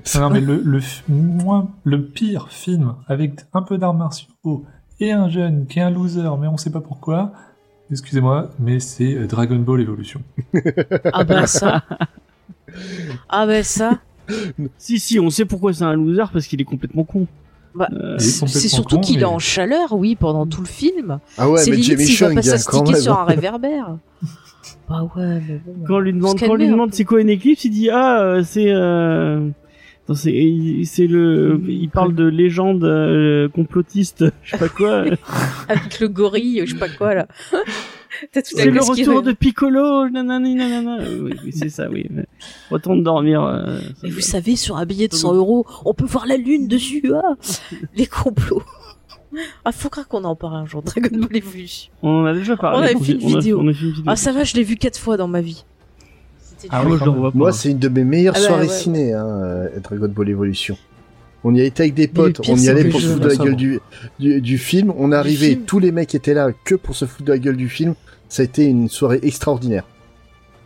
trop. 0.04 0.20
Non, 0.20 0.30
mais 0.30 0.40
le, 0.40 0.60
le, 0.64 0.78
f- 0.80 1.02
moins, 1.08 1.68
le 1.84 2.02
pire 2.04 2.48
film 2.50 2.94
avec 3.08 3.32
un 3.54 3.62
peu 3.62 3.76
d'arts 3.78 3.94
martiaux 3.94 4.64
et 5.00 5.12
un 5.12 5.28
jeune 5.28 5.66
qui 5.66 5.78
est 5.78 5.82
un 5.82 5.90
loser, 5.90 6.28
mais 6.40 6.46
on 6.46 6.56
sait 6.56 6.70
pas 6.70 6.80
pourquoi, 6.80 7.32
excusez-moi, 7.90 8.50
mais 8.58 8.80
c'est 8.80 9.14
euh, 9.14 9.26
Dragon 9.26 9.56
Ball 9.56 9.80
Evolution. 9.80 10.20
ah 11.12 11.24
bah 11.24 11.46
ça 11.46 11.82
ah 13.28 13.46
bah 13.46 13.62
ça 13.62 13.98
si 14.78 14.98
si 14.98 15.18
on 15.20 15.30
sait 15.30 15.44
pourquoi 15.44 15.72
c'est 15.72 15.84
un 15.84 15.94
loser 15.94 16.24
parce 16.32 16.46
qu'il 16.46 16.60
est 16.60 16.64
complètement 16.64 17.04
con 17.04 17.26
Bah, 17.74 17.88
Euh, 17.92 18.16
c'est 18.18 18.68
surtout 18.68 18.98
qu'il 19.00 19.16
mais- 19.16 19.22
est 19.22 19.26
en 19.26 19.38
chaleur 19.38 19.92
oui 19.92 20.16
pendant 20.16 20.46
tout 20.46 20.60
le 20.62 20.66
film 20.66 21.18
Ah 21.38 21.48
ouais, 21.48 21.60
c'est 21.60 21.70
mais 21.70 21.76
limite 21.76 21.90
Jamie 21.98 22.04
va 22.04 22.10
Chung, 22.10 22.34
pas 22.34 22.40
hein, 22.40 22.42
quand 22.42 22.42
s'astiquer 22.50 22.92
même. 22.92 23.00
sur 23.02 23.18
un 23.18 23.24
réverbère. 23.24 23.96
bah 24.88 25.02
ouais, 25.16 25.40
mais 25.48 25.60
bon. 25.64 25.84
quand 25.86 25.94
on 25.96 26.00
lui 26.00 26.12
demande 26.12 26.38
Se 26.38 26.44
quand 26.44 26.52
on 26.52 26.56
lui 26.56 26.68
demande 26.68 26.92
c'est 26.94 27.04
quoi 27.04 27.20
une 27.20 27.30
éclipse 27.30 27.64
il 27.64 27.70
dit 27.70 27.90
ah 27.90 28.20
euh, 28.22 28.42
c'est 28.44 28.70
euh... 28.72 29.48
c'est 30.14 30.32
il- 30.32 30.84
c'est 30.86 31.06
le 31.06 31.60
il 31.68 31.88
parle 31.88 32.14
de 32.16 32.24
légende 32.24 32.82
euh, 32.84 33.48
complotiste 33.48 34.24
je 34.42 34.50
sais 34.50 34.58
pas 34.58 34.68
quoi 34.68 35.04
Avec 35.68 36.00
le 36.00 36.08
gorille, 36.08 36.62
je 36.66 36.72
sais 36.72 36.78
pas 36.78 36.88
quoi 36.88 37.14
là. 37.14 37.26
T'as 38.32 38.42
tout 38.42 38.56
c'est 38.56 38.66
le 38.70 38.80
retour 38.80 39.22
de 39.22 39.32
Piccolo 39.32 40.08
nanani 40.08 40.54
nanana 40.54 40.98
oui, 41.20 41.34
oui, 41.44 41.52
c'est 41.52 41.68
ça 41.68 41.88
oui 41.90 42.06
retourne 42.70 43.02
dormir 43.02 43.42
euh, 43.44 43.78
Mais 44.02 44.10
vous 44.10 44.20
savez, 44.20 44.56
sur 44.56 44.76
un 44.76 44.84
billet 44.86 45.08
de 45.08 45.14
100 45.14 45.34
euros, 45.34 45.66
on 45.84 45.94
peut 45.94 46.04
voir 46.06 46.26
la 46.26 46.36
lune 46.36 46.68
dessus. 46.68 47.02
Ah 47.14 47.34
Les 47.96 48.06
complots. 48.06 48.62
Ah, 49.64 49.70
faut 49.70 49.88
croire 49.90 50.08
qu'on 50.08 50.24
en 50.24 50.34
parle 50.34 50.56
un 50.56 50.66
jour, 50.66 50.82
Dragon 50.82 51.08
Ball 51.16 51.36
Evolution. 51.36 51.92
on 52.02 52.22
en 52.22 52.26
a 52.26 52.34
déjà 52.34 52.56
parlé 52.56 52.78
On 52.78 52.82
avait 52.82 53.04
fait 53.04 53.12
une 53.12 53.20
on 53.22 53.28
a- 53.28 53.32
on 53.34 53.68
a 53.68 53.72
fait 53.72 53.80
une 53.84 53.92
vidéo 53.92 54.02
Ah, 54.08 54.16
ça 54.16 54.32
va, 54.32 54.42
je 54.42 54.54
l'ai 54.56 54.64
vu 54.64 54.74
quatre 54.74 54.98
fois 54.98 55.16
dans 55.16 55.28
ma 55.28 55.40
vie. 55.40 55.64
C'était 56.40 56.66
Ah 56.72 56.84
dur. 56.84 57.30
Moi, 57.36 57.52
c'est 57.52 57.70
une 57.70 57.78
de 57.78 57.88
mes 57.88 58.02
meilleures 58.02 58.34
Ah 58.36 58.40
bah, 58.40 58.46
soirées 58.48 58.66
ouais. 58.66 58.72
ciné, 58.72 59.12
hein, 59.14 59.24
euh, 59.24 59.68
Dragon 59.84 60.08
Ball 60.08 60.30
Evolution. 60.30 60.76
On 61.44 61.54
y 61.54 61.60
a 61.60 61.64
été 61.64 61.84
avec 61.84 61.94
des 61.94 62.08
Mais 62.08 62.12
potes, 62.12 62.40
pire, 62.40 62.54
on 62.54 62.56
y 62.56 62.68
allait 62.68 62.86
pour 62.88 63.00
se 63.00 63.06
foutre 63.06 63.20
de 63.20 63.28
la 63.28 63.36
gueule 63.36 63.54
du, 63.54 63.78
du, 64.18 64.40
du 64.40 64.58
film. 64.58 64.92
On 64.98 65.12
est 65.12 65.14
arrivé, 65.14 65.50
film. 65.50 65.62
tous 65.64 65.78
les 65.78 65.92
mecs 65.92 66.12
étaient 66.12 66.34
là 66.34 66.48
que 66.64 66.74
pour 66.74 66.96
se 66.96 67.04
foutre 67.04 67.22
de 67.24 67.32
la 67.32 67.38
gueule 67.38 67.56
du 67.56 67.68
film. 67.68 67.94
Ça 68.30 68.40
a 68.40 68.44
été 68.44 68.64
une 68.64 68.88
soirée 68.88 69.18
extraordinaire. 69.22 69.84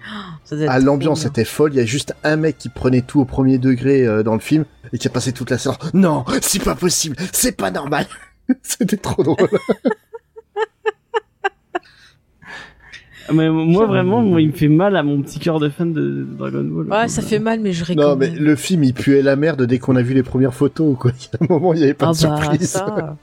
Être 0.52 0.66
Ah, 0.68 0.78
l'ambiance 0.78 1.24
était 1.24 1.44
folle. 1.44 1.72
Il 1.72 1.78
y 1.78 1.80
a 1.80 1.86
juste 1.86 2.14
un 2.22 2.36
mec 2.36 2.58
qui 2.58 2.68
prenait 2.68 3.00
tout 3.00 3.20
au 3.20 3.24
premier 3.24 3.58
degré 3.58 4.06
euh, 4.06 4.22
dans 4.22 4.34
le 4.34 4.40
film 4.40 4.64
et 4.92 4.98
qui 4.98 5.08
a 5.08 5.10
passé 5.10 5.32
toute 5.32 5.50
la 5.50 5.58
séance. 5.58 5.78
Non, 5.94 6.24
c'est 6.42 6.62
pas 6.62 6.74
possible, 6.76 7.16
c'est 7.32 7.56
pas 7.56 7.70
normal. 7.72 8.06
C'était 8.62 8.98
trop 8.98 9.22
drôle. 9.24 9.48
Ah, 13.26 13.32
mais 13.32 13.48
moi 13.48 13.86
vraiment 13.86 14.20
moi 14.20 14.42
il 14.42 14.48
me 14.48 14.52
fait 14.52 14.68
mal 14.68 14.96
à 14.96 15.02
mon 15.02 15.22
petit 15.22 15.38
cœur 15.38 15.58
de 15.58 15.70
fan 15.70 15.94
de, 15.94 16.26
Dragon 16.38 16.62
Ball 16.62 16.88
Ouais, 16.90 17.08
ça 17.08 17.22
fait 17.22 17.38
mal, 17.38 17.58
mais 17.60 17.72
je 17.72 17.80
non, 17.94 18.14
récolte. 18.14 18.18
mais 18.18 18.38
le 18.38 18.54
film, 18.54 18.84
il 18.84 18.92
puait 18.92 19.22
la 19.22 19.34
merde 19.34 19.62
dès 19.64 19.78
qu'on 19.78 19.96
a 19.96 20.02
vu 20.02 20.12
les 20.12 20.22
premières 20.22 20.52
photos. 20.52 20.94
Quoi. 20.98 21.12
Il 21.18 21.24
y 21.24 21.28
a 21.36 21.38
un 21.40 21.46
moment, 21.48 21.72
il 21.72 21.78
n'y 21.78 21.84
avait 21.84 21.94
pas 21.94 22.08
Ah 22.08 22.12
de 22.12 22.28
bah, 22.28 22.40
surprise. 22.42 22.68
ça. 22.68 23.16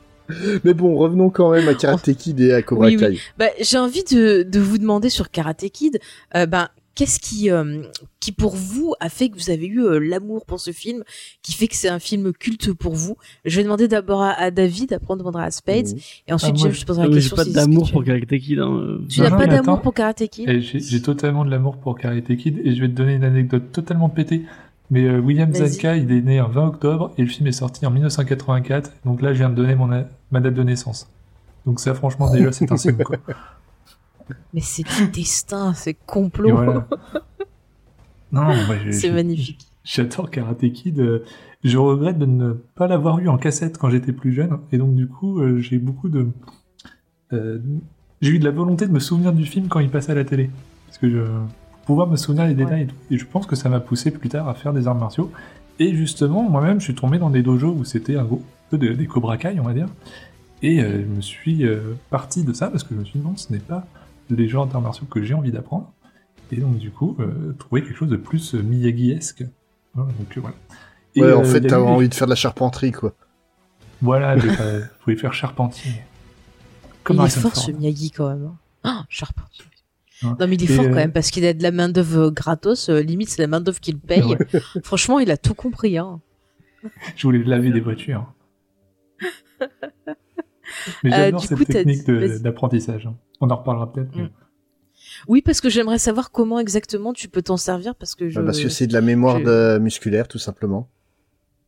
Mais 0.64 0.74
bon, 0.74 0.96
revenons 0.96 1.30
quand 1.30 1.52
même 1.52 1.68
à 1.68 1.74
Karate 1.74 2.14
Kid 2.14 2.40
et 2.40 2.54
à 2.54 2.62
Cobra 2.64 2.88
Oui, 2.88 2.98
oui. 3.00 3.16
Kai. 3.16 3.20
Bah, 3.38 3.48
j'ai 3.60 3.78
envie 3.78 4.04
de, 4.04 4.44
de 4.44 4.60
vous 4.60 4.78
demander 4.78 5.10
sur 5.10 5.30
Karate 5.32 5.70
Kid, 5.70 6.00
euh, 6.36 6.46
ben, 6.46 6.68
qu'est-ce 6.96 7.20
qui, 7.20 7.50
euh, 7.50 7.84
qui 8.20 8.32
pour 8.34 8.54
vous 8.56 8.94
a 9.00 9.08
fait 9.10 9.30
que 9.30 9.36
vous 9.38 9.50
avez 9.50 9.66
eu 9.66 9.80
euh, 9.82 9.98
l'amour 10.00 10.46
pour 10.46 10.60
ce 10.60 10.72
film, 10.72 11.04
qui 11.42 11.54
fait 11.54 11.68
que 11.68 11.76
c'est 11.76 11.88
un 11.90 12.00
film 12.00 12.34
culte 12.34 12.74
pour 12.74 12.94
vous? 12.94 13.16
Je 13.46 13.56
vais 13.58 13.64
demander 13.64 13.88
d'abord 13.88 14.22
à, 14.22 14.32
à 14.34 14.52
David, 14.52 14.94
après 14.94 15.14
on 15.14 15.18
demandera 15.18 15.44
à 15.46 15.52
Spades, 15.52 15.88
et 16.28 16.34
ensuite 16.34 16.56
Ah, 16.58 16.62
moi, 16.64 16.70
je 16.72 16.82
te 16.82 16.86
poserai 16.86 17.04
la 17.04 17.10
mais 17.10 17.16
j'ai 17.16 17.30
question. 17.30 17.36
pas 17.38 17.44
si 17.46 17.54
d'amour 17.54 17.88
ce 17.88 17.92
pour. 17.94 18.04
Karate 18.04 18.26
Kid 18.38 18.60
hein. 18.60 18.98
Tu 19.10 19.22
n'as 19.22 19.32
pas 19.32 19.48
d'amour 19.48 19.82
pour 19.82 19.94
Karate 19.94 20.28
Kid? 20.30 20.50
J'ai 20.62 21.02
totalement 21.02 21.46
de 21.46 21.50
l'amour 21.50 21.78
pour 21.78 21.98
Karate 21.98 22.36
Kid 22.36 22.60
et 22.64 22.76
je 22.76 22.82
vais 22.82 22.90
te 22.90 22.94
donner 22.94 23.16
une 23.16 23.24
anecdote 23.24 23.72
totalement 23.72 24.10
pétée. 24.10 24.44
Mais 24.92 25.06
euh, 25.06 25.20
William. 25.20 25.52
Zanka, 25.54 25.96
il 25.96 26.12
est 26.12 26.22
né 26.22 26.38
un 26.40 26.48
20 26.48 26.68
octobre 26.68 27.12
et 27.18 27.22
le 27.24 27.28
film 27.28 27.48
est 27.48 27.52
sorti 27.54 27.86
en 27.86 27.92
1984. 27.92 28.92
Donc 29.06 29.22
là, 29.22 29.34
je 29.34 29.40
viens 29.40 29.50
de 29.50 29.56
donner 29.56 29.74
mon 29.76 29.88
ma 29.88 30.40
date 30.42 30.54
de 30.54 30.64
naissance. 30.64 31.10
Donc 31.66 31.80
ça, 31.80 31.94
franchement, 31.96 32.30
déjà, 32.32 32.52
c'est 32.52 32.72
un 32.72 32.78
signe. 32.78 32.98
Quoi. 32.98 33.18
Mais 34.54 34.62
c'est 34.62 34.84
du 34.84 35.08
destin, 35.08 35.74
c'est 35.74 35.94
complot. 36.06 36.56
voilà. 36.56 36.88
Non, 38.34 38.48
c'est 38.92 39.12
magnifique. 39.12 39.68
J'adore 39.84 40.30
Karate 40.30 40.72
Kid. 40.72 41.00
euh, 41.00 41.26
Je 41.66 41.78
regrette 41.78 42.18
de 42.18 42.26
ne 42.26 42.54
pas 42.54 42.88
l'avoir 42.88 43.20
eu 43.20 43.28
en 43.28 43.38
cassette 43.38 43.78
quand 43.78 43.90
j'étais 43.90 44.14
plus 44.14 44.32
jeune. 44.32 44.60
Et 44.72 44.78
donc, 44.78 44.96
du 44.96 45.08
coup, 45.08 45.42
euh, 45.42 45.60
j'ai 45.60 45.80
beaucoup 45.80 46.08
de. 46.08 46.30
euh, 47.34 47.60
J'ai 48.22 48.32
eu 48.32 48.40
de 48.40 48.46
la 48.46 48.52
volonté 48.52 48.88
de 48.88 48.92
me 48.94 49.00
souvenir 49.00 49.34
du 49.34 49.46
film 49.46 49.68
quand 49.68 49.80
il 49.82 49.90
passait 49.90 50.14
à 50.14 50.16
la 50.16 50.24
télé. 50.24 50.50
Parce 50.88 50.98
que 50.98 51.10
je. 51.10 51.24
Pouvoir 51.86 52.08
me 52.08 52.16
souvenir 52.16 52.48
des 52.48 52.54
détails 52.54 52.84
et 52.84 52.88
tout. 52.88 52.96
Et 53.10 53.18
je 53.18 53.26
pense 53.26 53.46
que 53.46 53.56
ça 53.56 53.70
m'a 53.70 53.80
poussé 53.80 54.12
plus 54.12 54.30
tard 54.30 54.48
à 54.50 54.54
faire 54.54 54.74
des 54.74 54.88
arts 54.88 54.96
martiaux. 54.96 55.32
Et 55.80 55.96
justement, 55.96 56.44
moi-même, 56.44 56.80
je 56.80 56.86
suis 56.86 56.96
tombé 56.96 57.18
dans 57.18 57.30
des 57.30 57.42
dojos 57.44 57.74
où 57.74 57.86
c'était 57.86 58.16
un 58.18 58.24
gros 58.24 58.42
peu 58.70 58.78
de- 58.78 58.94
des 58.94 59.08
Cobra 59.08 59.38
Kai, 59.38 59.58
on 59.60 59.64
va 59.64 59.74
dire. 59.74 59.88
Et 60.62 60.82
euh, 60.82 61.02
je 61.02 61.06
me 61.08 61.22
suis 61.22 61.66
euh, 61.66 61.96
parti 62.12 62.44
de 62.44 62.54
ça 62.54 62.68
parce 62.70 62.84
que 62.84 62.94
je 62.94 63.00
me 63.00 63.06
suis 63.06 63.20
dit 63.20 63.26
non, 63.26 63.36
ce 63.36 63.52
n'est 63.52 63.60
pas 63.60 63.88
les 64.30 64.48
genres 64.48 64.68
d'arts 64.68 64.82
martiaux 64.82 65.08
que 65.10 65.24
j'ai 65.24 65.34
envie 65.34 65.52
d'apprendre. 65.52 65.92
Et 66.52 66.58
donc, 66.58 66.78
du 66.78 66.92
coup, 66.92 67.16
euh, 67.20 67.54
trouver 67.58 67.82
quelque 67.82 67.96
chose 67.98 68.10
de 68.10 68.18
plus 68.18 68.54
Miyagi-esque. 68.54 69.44
Voilà, 69.96 70.12
donc, 70.20 70.38
voilà. 70.38 70.56
Et, 71.16 71.22
Ouais, 71.24 71.34
en 71.34 71.44
fait, 71.44 71.62
des- 71.62 71.74
envie 71.74 72.10
de 72.10 72.14
faire 72.14 72.28
de 72.28 72.32
la 72.32 72.36
charpenterie, 72.36 72.92
quoi. 72.92 73.14
Voilà, 74.02 74.36
il 74.38 74.90
faut 75.00 75.16
faire 75.16 75.34
charpentier. 75.34 75.92
Comme 77.04 77.18
il 77.18 77.26
est 77.26 77.30
fort 77.30 77.54
Ford. 77.54 77.64
ce 77.64 77.72
Miyagi 77.72 78.12
quand 78.12 78.30
même. 78.30 78.46
hein. 78.46 78.56
Ah, 78.84 79.06
Charpentier. 79.10 79.66
Non 80.24 80.36
mais 80.48 80.56
il 80.56 80.64
est 80.64 80.72
Et, 80.72 80.76
fort 80.76 80.86
euh, 80.86 80.90
quand 80.90 80.96
même 80.96 81.12
parce 81.14 81.32
qu'il 81.32 81.46
a 81.46 81.54
de 81.54 81.64
la 81.64 81.72
main 81.72 81.90
d'œuvre 81.90 82.30
gratos. 82.30 82.90
euh, 82.90 83.02
limite 83.02 83.30
c'est 83.30 83.42
la 83.42 83.48
main 83.48 83.62
d'œuvre 83.62 83.80
qu'il 83.80 83.98
paye. 84.00 84.24
Franchement 84.84 85.20
il 85.20 85.32
a 85.32 85.38
tout 85.38 85.54
compris. 85.56 85.98
Hein. 85.98 86.22
Je 87.16 87.24
voulais 87.28 87.44
laver 87.44 87.72
des 87.72 87.80
voitures. 87.82 88.32
Mais 91.04 91.12
Euh, 91.14 91.16
j'adore 91.16 91.42
du 91.42 91.48
cette 91.48 91.58
coup, 91.58 91.66
technique 91.66 92.10
d'apprentissage. 92.42 93.06
hein. 93.06 93.16
On 93.42 93.50
en 93.50 93.56
reparlera 93.58 93.92
peut-être. 93.92 94.16
mais- 94.16 94.24
Mm. 94.24 94.30
Oui 95.28 95.42
parce 95.42 95.60
que 95.62 95.70
j'aimerais 95.70 95.98
savoir 95.98 96.32
comment 96.32 96.60
exactement 96.60 97.12
tu 97.14 97.28
peux 97.28 97.42
t'en 97.42 97.58
servir 97.58 97.96
parce 97.96 98.16
que 98.16 98.30
je. 98.30 98.40
Bah, 98.40 98.46
Parce 98.46 98.60
que 98.62 98.70
c'est 98.70 98.88
de 98.88 98.94
la 98.94 99.02
mémoire 99.02 99.40
je- 99.40 99.44
de- 99.76 99.80
musculaire, 99.80 100.28
tout 100.28 100.38
simplement. 100.38 100.90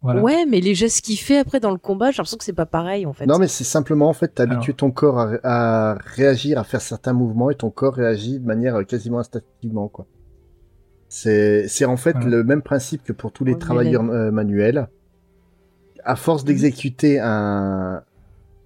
Voilà. 0.03 0.21
Ouais 0.21 0.45
mais 0.45 0.59
les 0.59 0.75
gestes 0.75 1.01
qu'il 1.03 1.17
fait 1.17 1.37
après 1.39 1.59
dans 1.61 1.71
le 1.71 1.77
combat 1.77 2.11
j'ai 2.11 2.17
l'impression 2.17 2.37
que 2.37 2.43
c'est 2.43 2.53
pas 2.53 2.65
pareil 2.65 3.05
en 3.05 3.13
fait. 3.13 3.25
Non, 3.25 3.39
mais 3.39 3.47
c'est 3.47 3.63
simplement, 3.63 4.09
en 4.09 4.13
fait, 4.13 4.39
habitué 4.39 4.73
ton 4.73 4.91
corps 4.91 5.17
à, 5.19 5.31
à 5.43 5.93
réagir, 5.93 6.59
à 6.59 6.63
faire 6.65 6.81
certains 6.81 7.13
mouvements, 7.13 7.49
et 7.49 7.55
ton 7.55 7.69
corps 7.69 7.93
réagit 7.95 8.39
de 8.39 8.45
manière 8.45 8.75
euh, 8.75 8.83
quasiment 8.83 9.19
instinctivement, 9.19 9.87
quoi. 9.87 10.05
C'est, 11.09 11.67
c'est 11.67 11.85
en 11.85 11.95
fait 11.95 12.13
Voilà. 12.13 12.29
le 12.37 12.43
même 12.43 12.61
principe 12.61 13.03
que 13.03 13.13
pour 13.13 13.31
tous 13.31 13.45
les 13.45 13.53
Ouais, 13.53 13.59
travailleurs 13.59 14.03
euh, 14.03 14.29
manuels. 14.31 14.87
À 16.03 16.15
force 16.17 16.43
d'exécuter 16.43 17.19
un, 17.21 18.01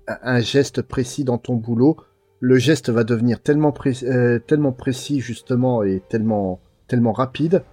un 0.07 0.39
geste 0.39 0.81
précis 0.81 1.23
dans 1.23 1.37
ton 1.37 1.55
boulot, 1.55 1.97
le 2.39 2.57
geste 2.57 2.89
va 2.89 3.03
devenir 3.03 3.41
tellement, 3.41 3.71
pré- 3.71 3.93
euh, 4.03 4.39
tellement 4.39 4.71
précis 4.71 5.19
justement 5.19 5.83
et 5.83 6.01
tellement, 6.09 6.59
tellement 6.87 7.11
rapide 7.11 7.63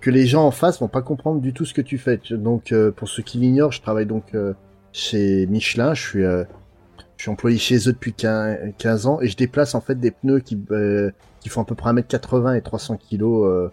que 0.00 0.10
les 0.10 0.26
gens 0.26 0.46
en 0.46 0.50
face 0.50 0.80
vont 0.80 0.88
pas 0.88 1.02
comprendre 1.02 1.40
du 1.40 1.52
tout 1.52 1.64
ce 1.64 1.74
que 1.74 1.82
tu 1.82 1.98
fais. 1.98 2.20
Donc 2.30 2.72
euh, 2.72 2.90
pour 2.90 3.08
ceux 3.08 3.22
qui 3.22 3.38
l'ignorent, 3.38 3.72
je 3.72 3.82
travaille 3.82 4.06
donc 4.06 4.34
euh, 4.34 4.54
chez 4.92 5.46
Michelin, 5.46 5.94
je 5.94 6.02
suis, 6.02 6.24
euh, 6.24 6.44
je 7.16 7.22
suis 7.24 7.30
employé 7.30 7.58
chez 7.58 7.88
eux 7.88 7.92
depuis 7.92 8.12
15 8.12 8.74
15 8.78 9.06
ans 9.06 9.20
et 9.20 9.28
je 9.28 9.36
déplace 9.36 9.74
en 9.74 9.80
fait 9.80 9.96
des 9.96 10.10
pneus 10.10 10.40
qui, 10.40 10.58
qui 11.40 11.48
font 11.48 11.62
à 11.62 11.64
peu 11.64 11.74
près 11.74 11.92
1m80 11.92 12.56
et 12.56 12.62
300 12.62 12.98
kg, 12.98 13.70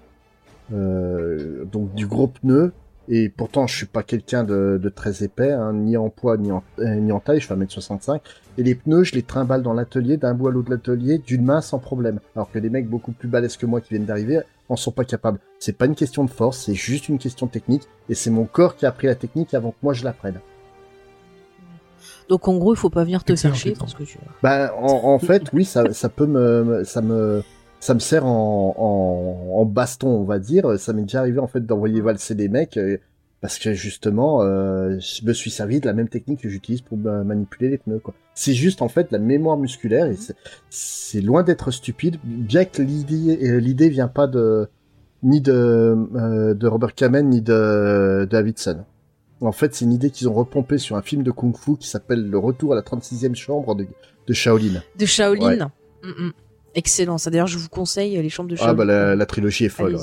donc 0.70 1.94
du 1.94 2.08
gros 2.08 2.28
pneu. 2.28 2.74
Et 3.10 3.30
pourtant, 3.30 3.68
je 3.68 3.76
suis 3.76 3.86
pas 3.86 4.04
quelqu'un 4.04 4.44
de, 4.44 4.78
de 4.82 4.90
très 4.90 5.24
épais, 5.24 5.52
hein, 5.52 5.72
ni 5.74 5.96
en 5.96 6.10
poids, 6.10 6.36
ni 6.38 6.52
en, 6.52 6.62
euh, 6.80 6.96
ni 6.96 7.12
en 7.14 7.20
taille, 7.22 7.40
je 7.40 7.48
fais 7.48 7.54
1m65. 7.56 8.20
Et 8.58 8.64
les 8.64 8.76
pneus, 8.76 9.04
je 9.06 9.16
les 9.16 9.24
trimballe 9.24 9.64
dans 9.64 9.74
l'atelier, 9.74 10.18
d'un 10.18 10.34
bout 10.34 10.48
à 10.50 10.52
l'autre 10.52 10.70
de 10.70 10.74
l'atelier, 10.76 11.18
d'une 11.20 11.46
main 11.46 11.62
sans 11.62 11.80
problème. 11.80 12.20
Alors 12.36 12.52
que 12.52 12.60
des 12.60 12.70
mecs 12.70 12.90
beaucoup 12.90 13.14
plus 13.14 13.30
balèzes 13.30 13.56
que 13.56 13.66
moi 13.66 13.80
qui 13.82 13.90
viennent 13.94 14.06
d'arriver 14.06 14.42
en 14.68 14.76
sont 14.76 14.92
pas 14.92 15.06
capables. 15.06 15.40
C'est 15.60 15.78
pas 15.78 15.86
une 15.86 15.96
question 15.96 16.26
de 16.26 16.30
force, 16.30 16.58
c'est 16.66 16.74
juste 16.74 17.08
une 17.08 17.18
question 17.18 17.48
technique. 17.48 17.84
Et 18.10 18.16
c'est 18.16 18.30
mon 18.30 18.44
corps 18.46 18.76
qui 18.76 18.86
a 18.86 18.90
appris 18.90 19.08
la 19.08 19.16
technique 19.16 19.54
avant 19.54 19.72
que 19.72 19.78
moi 19.84 19.94
je 19.94 20.04
l'apprenne. 20.04 20.40
Donc 22.28 22.48
en 22.50 22.58
gros, 22.58 22.74
il 22.74 22.78
faut 22.78 22.90
pas 22.90 23.06
venir 23.06 23.24
te 23.24 23.32
parce 23.80 23.94
que 23.94 24.04
tu. 24.04 24.18
Bah, 24.44 24.74
en, 24.78 25.14
en 25.14 25.20
fait, 25.20 25.44
oui, 25.54 25.64
ça, 25.64 25.94
ça 25.94 26.10
peut 26.10 26.26
me, 26.26 26.64
me- 26.64 26.84
ça 26.84 27.02
me, 27.02 27.42
ça 27.80 27.94
me 27.94 28.00
sert 28.00 28.26
en, 28.26 28.74
en, 28.78 29.60
en 29.62 29.66
baston, 29.66 30.08
on 30.10 30.24
va 30.24 30.40
dire. 30.40 30.78
Ça 30.80 30.94
m'est 30.94 31.04
déjà 31.04 31.20
arrivé 31.20 31.40
en 31.40 31.48
fait 31.48 31.66
d'envoyer 31.66 32.02
valser 32.02 32.36
des 32.36 32.50
mecs 32.50 32.78
euh, 32.78 32.98
parce 33.42 33.60
que 33.60 33.74
justement, 33.74 34.42
euh, 34.42 34.98
je 35.00 35.24
me 35.26 35.34
suis 35.34 35.52
servi 35.52 35.80
de 35.80 35.86
la 35.86 35.94
même 35.94 36.10
technique 36.10 36.42
que 36.42 36.50
j'utilise 36.50 36.82
pour 36.82 36.98
ma- 36.98 37.24
manipuler 37.24 37.70
les 37.70 37.78
pneus. 37.78 38.00
Quoi. 38.00 38.14
C'est 38.34 38.54
juste 38.54 38.82
en 38.82 38.88
fait 38.90 39.12
la 39.12 39.20
mémoire 39.20 39.58
musculaire 39.58 40.08
et 40.08 40.16
c'est- 40.16 40.36
c'est 40.70 41.22
loin 41.22 41.44
d'être 41.44 41.70
stupide, 41.72 42.18
bien 42.24 42.66
que 42.66 42.82
l'idée, 42.82 43.38
euh, 43.48 43.60
l'idée 43.60 43.90
vient 43.90 44.08
pas 44.08 44.28
de 44.28 44.68
ni 45.24 45.42
de, 45.42 45.52
euh, 46.16 46.54
de 46.54 46.68
Robert 46.68 46.94
Kamen 46.94 47.28
ni 47.30 47.42
de, 47.42 48.22
de 48.22 48.28
Davidson. 48.30 48.84
En 49.42 49.52
fait, 49.52 49.74
c'est 49.76 49.86
une 49.86 49.94
idée 49.94 50.10
qu'ils 50.10 50.28
ont 50.30 50.34
repompée 50.34 50.78
sur 50.80 50.96
un 50.96 51.02
film 51.04 51.22
de 51.24 51.30
kung 51.32 51.56
fu 51.56 51.76
qui 51.78 51.88
s'appelle 51.88 52.28
Le 52.28 52.38
Retour 52.40 52.74
à 52.74 52.76
la 52.76 52.82
36e 52.82 53.36
chambre 53.36 53.76
de, 53.76 53.86
de 54.28 54.34
Shaolin. 54.34 54.82
De 54.98 55.06
Shaolin. 55.06 55.46
Ouais. 55.46 55.58
Mm, 56.04 56.26
mm. 56.28 56.32
Excellent. 56.76 57.18
Ça 57.18 57.30
d'ailleurs, 57.30 57.48
je 57.48 57.58
vous 57.58 57.70
conseille 57.70 58.22
les 58.22 58.30
chambres 58.30 58.50
de 58.50 58.56
Shaolin. 58.56 58.72
Ah 58.72 58.76
bah 58.76 58.86
la, 58.86 59.16
la 59.16 59.26
trilogie 59.26 59.66
est 59.66 59.70
folle. 59.70 59.96
Ouais. 59.96 60.02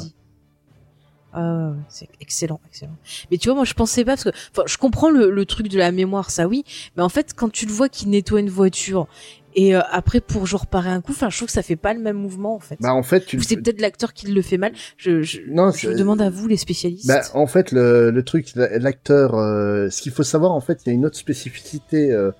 Ah 1.37 1.71
ouais, 1.71 1.77
c'est 1.89 2.09
excellent, 2.21 2.61
excellent. 2.69 2.97
Mais 3.31 3.39
tu 3.39 3.49
vois, 3.49 3.57
moi 3.57 3.65
je 3.65 3.75
pensais 3.75 4.05
pas 4.05 4.13
parce 4.13 4.23
que, 4.25 4.29
enfin, 4.53 4.63
je 4.67 4.77
comprends 4.79 5.11
le, 5.11 5.31
le 5.31 5.47
truc 5.47 5.67
de 5.69 5.79
la 5.79 5.91
mémoire, 5.91 6.31
ça 6.31 6.47
oui, 6.47 6.65
mais 6.97 7.03
en 7.03 7.09
fait, 7.09 7.33
quand 7.35 7.51
tu 7.51 7.67
le 7.67 7.73
vois 7.73 7.89
qui 7.89 8.09
nettoie 8.09 8.39
une 8.39 8.51
voiture 8.51 9.09
et 9.57 9.75
euh, 9.75 9.81
après 9.91 10.21
pour 10.21 10.47
genre 10.47 10.69
parer 10.69 10.91
un 10.91 11.01
coup, 11.01 11.11
enfin, 11.11 11.31
je 11.31 11.37
trouve 11.37 11.47
que 11.47 11.53
ça 11.53 11.63
fait 11.65 11.75
pas 11.75 11.93
le 11.93 11.99
même 11.99 12.17
mouvement 12.17 12.55
en 12.55 12.61
fait. 12.61 12.77
Bah 12.81 12.95
en 12.95 13.03
fait, 13.03 13.27
tu 13.27 13.37
Ou 13.37 13.43
c'est 13.43 13.57
peut-être 13.57 13.81
l'acteur 13.81 14.13
qui 14.13 14.29
le 14.29 14.43
fait 14.43 14.59
mal. 14.59 14.75
Je, 14.97 15.23
je, 15.23 15.41
Non, 15.49 15.73
je 15.73 15.91
demande 15.91 16.23
à 16.23 16.31
vous 16.31 16.47
les 16.47 16.57
spécialistes. 16.57 17.09
Bah, 17.09 17.23
en 17.35 17.49
fait, 17.49 17.73
le, 17.73 18.13
le 18.13 18.23
truc, 18.23 18.53
la- 18.55 18.79
l'acteur, 18.79 19.35
euh, 19.35 19.91
ce 19.91 20.03
qu'il 20.03 20.13
faut 20.13 20.23
savoir, 20.23 20.53
en 20.53 20.61
fait, 20.61 20.83
il 20.85 20.89
y 20.89 20.93
a 20.93 20.95
une 20.95 21.05
autre 21.05 21.17
spécificité 21.17 22.13
euh, 22.13 22.31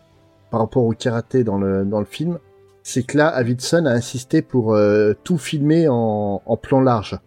par 0.53 0.61
rapport 0.61 0.85
au 0.85 0.93
karaté 0.93 1.43
dans 1.43 1.59
le, 1.59 1.85
dans 1.85 1.99
le 1.99 2.07
film, 2.07 2.39
c'est 2.87 3.03
que 3.03 3.17
là, 3.19 3.27
Avidson 3.29 3.87
a 3.87 3.91
insisté 3.91 4.43
pour 4.43 4.75
euh, 4.75 5.15
tout 5.25 5.39
filmer 5.39 5.89
en, 5.89 6.41
en 6.45 6.57
plan 6.57 6.81
large. 6.81 7.19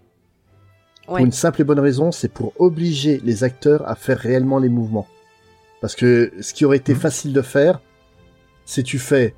Pour 1.07 1.17
une 1.19 1.31
simple 1.31 1.61
et 1.61 1.63
bonne 1.63 1.79
raison, 1.79 2.11
c'est 2.11 2.27
pour 2.31 2.53
obliger 2.59 3.19
les 3.25 3.43
acteurs 3.43 3.87
à 3.89 3.95
faire 3.95 4.17
réellement 4.19 4.59
les 4.59 4.69
mouvements. 4.69 5.07
Parce 5.81 5.95
que 5.95 6.31
ce 6.41 6.53
qui 6.53 6.63
aurait 6.65 6.77
été 6.77 6.93
Mhm. 6.93 6.99
facile 6.99 7.33
de 7.33 7.41
faire, 7.41 7.81
c'est 8.65 8.83
tu 8.83 8.99
fais 8.99 9.33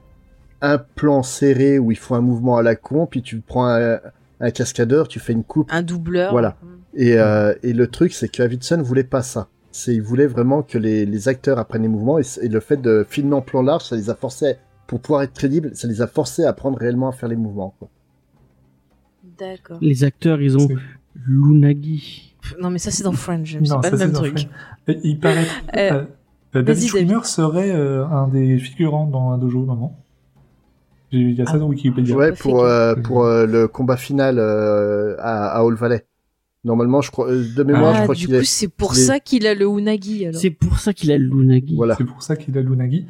un 0.62 0.78
plan 0.78 1.24
serré 1.24 1.80
où 1.80 1.92
il 1.92 1.98
faut 1.98 2.16
un 2.16 2.22
mouvement 2.22 2.58
à 2.58 2.64
la 2.64 2.76
con, 2.76 3.06
puis 3.06 3.22
tu 3.22 3.40
prends 3.40 3.68
un, 3.68 4.00
un 4.42 4.52
cascadeur, 4.52 5.08
tu 5.08 5.20
fais 5.20 5.32
une 5.34 5.44
coupe 5.44 5.70
un 5.72 5.84
doubleur. 5.84 6.32
Voilà. 6.32 6.58
et, 6.96 7.18
euh, 7.18 7.54
et 7.64 7.72
le 7.74 7.88
truc, 7.88 8.14
c'est 8.14 8.28
que 8.30 8.42
Davidson 8.42 8.82
voulait 8.82 9.04
pas 9.06 9.22
ça. 9.22 9.48
C'est, 9.72 9.94
il 9.94 10.02
voulait 10.02 10.28
vraiment 10.28 10.64
que 10.64 10.78
les, 10.80 11.06
les 11.06 11.28
acteurs 11.30 11.60
apprennent 11.60 11.84
les 11.84 11.88
mouvements 11.88 12.18
et, 12.20 12.24
et 12.42 12.50
le 12.50 12.60
fait 12.60 12.78
de 12.78 13.06
filmer 13.08 13.36
en 13.36 13.42
plan 13.42 13.62
large, 13.62 13.84
ça 13.86 13.96
les 13.96 14.10
a 14.10 14.16
forcés, 14.16 14.56
pour 14.90 15.00
pouvoir 15.00 15.22
être 15.22 15.34
crédibles, 15.34 15.70
ça 15.76 15.88
les 15.88 16.02
a 16.02 16.08
forcés 16.08 16.44
à 16.44 16.50
apprendre 16.50 16.78
réellement 16.80 17.08
à 17.10 17.12
faire 17.12 17.30
les 17.30 17.36
mouvements. 17.36 17.76
Quoi. 17.78 17.90
D'accord. 19.38 19.78
Les 19.82 20.04
acteurs, 20.04 20.42
ils 20.42 20.58
ont 20.58 20.68
C'est- 20.68 20.76
Lunagi. 21.28 22.36
Non, 22.60 22.70
mais 22.72 22.80
ça 22.80 22.90
c'est 22.92 23.04
dans 23.04 23.12
Fringe, 23.12 23.58
c'est 23.62 23.70
Non, 23.70 23.82
pas 23.82 23.90
ça, 23.90 23.92
le 23.92 23.98
même 23.98 24.16
c'est 24.16 24.32
truc. 24.34 24.48
Il 25.04 25.20
paraît. 25.20 25.46
Euh, 25.78 25.92
euh, 25.92 26.06
euh, 26.56 26.62
David 26.64 26.88
Schwimmer 26.90 27.20
serait 27.24 27.70
euh, 27.72 28.06
un 28.08 28.28
des 28.28 28.58
figurants 28.58 29.06
dans 29.06 29.30
un 29.30 29.38
dojo, 29.38 29.64
maman. 29.66 29.96
J'ai- 31.12 31.20
Il 31.20 31.36
y 31.36 31.42
a 31.42 31.46
ça 31.46 31.52
Ah. 31.56 31.60
dans 31.60 31.68
Wikipédia. 31.68 32.16
Ouais, 32.16 32.32
pour, 32.34 32.64
euh, 32.64 32.96
pour 32.96 33.24
euh, 33.26 33.46
le 33.46 33.68
combat 33.68 33.98
final 33.98 34.40
euh, 34.40 35.16
à, 35.20 35.50
à 35.50 35.60
All 35.64 35.76
Valley. 35.76 36.04
Normalement, 36.64 37.02
je 37.02 37.12
crois, 37.12 37.32
de 37.32 37.64
mémoire, 37.64 37.94
je 37.94 38.00
Ah, 38.00 38.04
crois 38.04 38.16
du 38.16 38.26
qu'il 38.26 38.36
coup, 38.36 38.42
est. 38.42 38.44
c'est 38.44 38.68
pour 38.68 38.94
il 38.96 39.00
est- 39.00 39.04
ça 39.04 39.20
qu'il 39.20 39.46
a 39.48 39.54
le 39.54 39.66
Unagi 39.68 40.26
alors. 40.26 40.42
C'est 40.42 40.50
pour 40.50 40.80
ça 40.80 40.92
qu'il 40.94 41.12
a 41.12 41.18
le 41.18 41.26
Lunagi. 41.26 41.76
Voilà. 41.76 41.96
C'est 41.96 42.04
pour 42.04 42.22
ça 42.24 42.36
qu'il 42.36 42.58
a 42.58 42.62
Lunagi. 42.62 43.06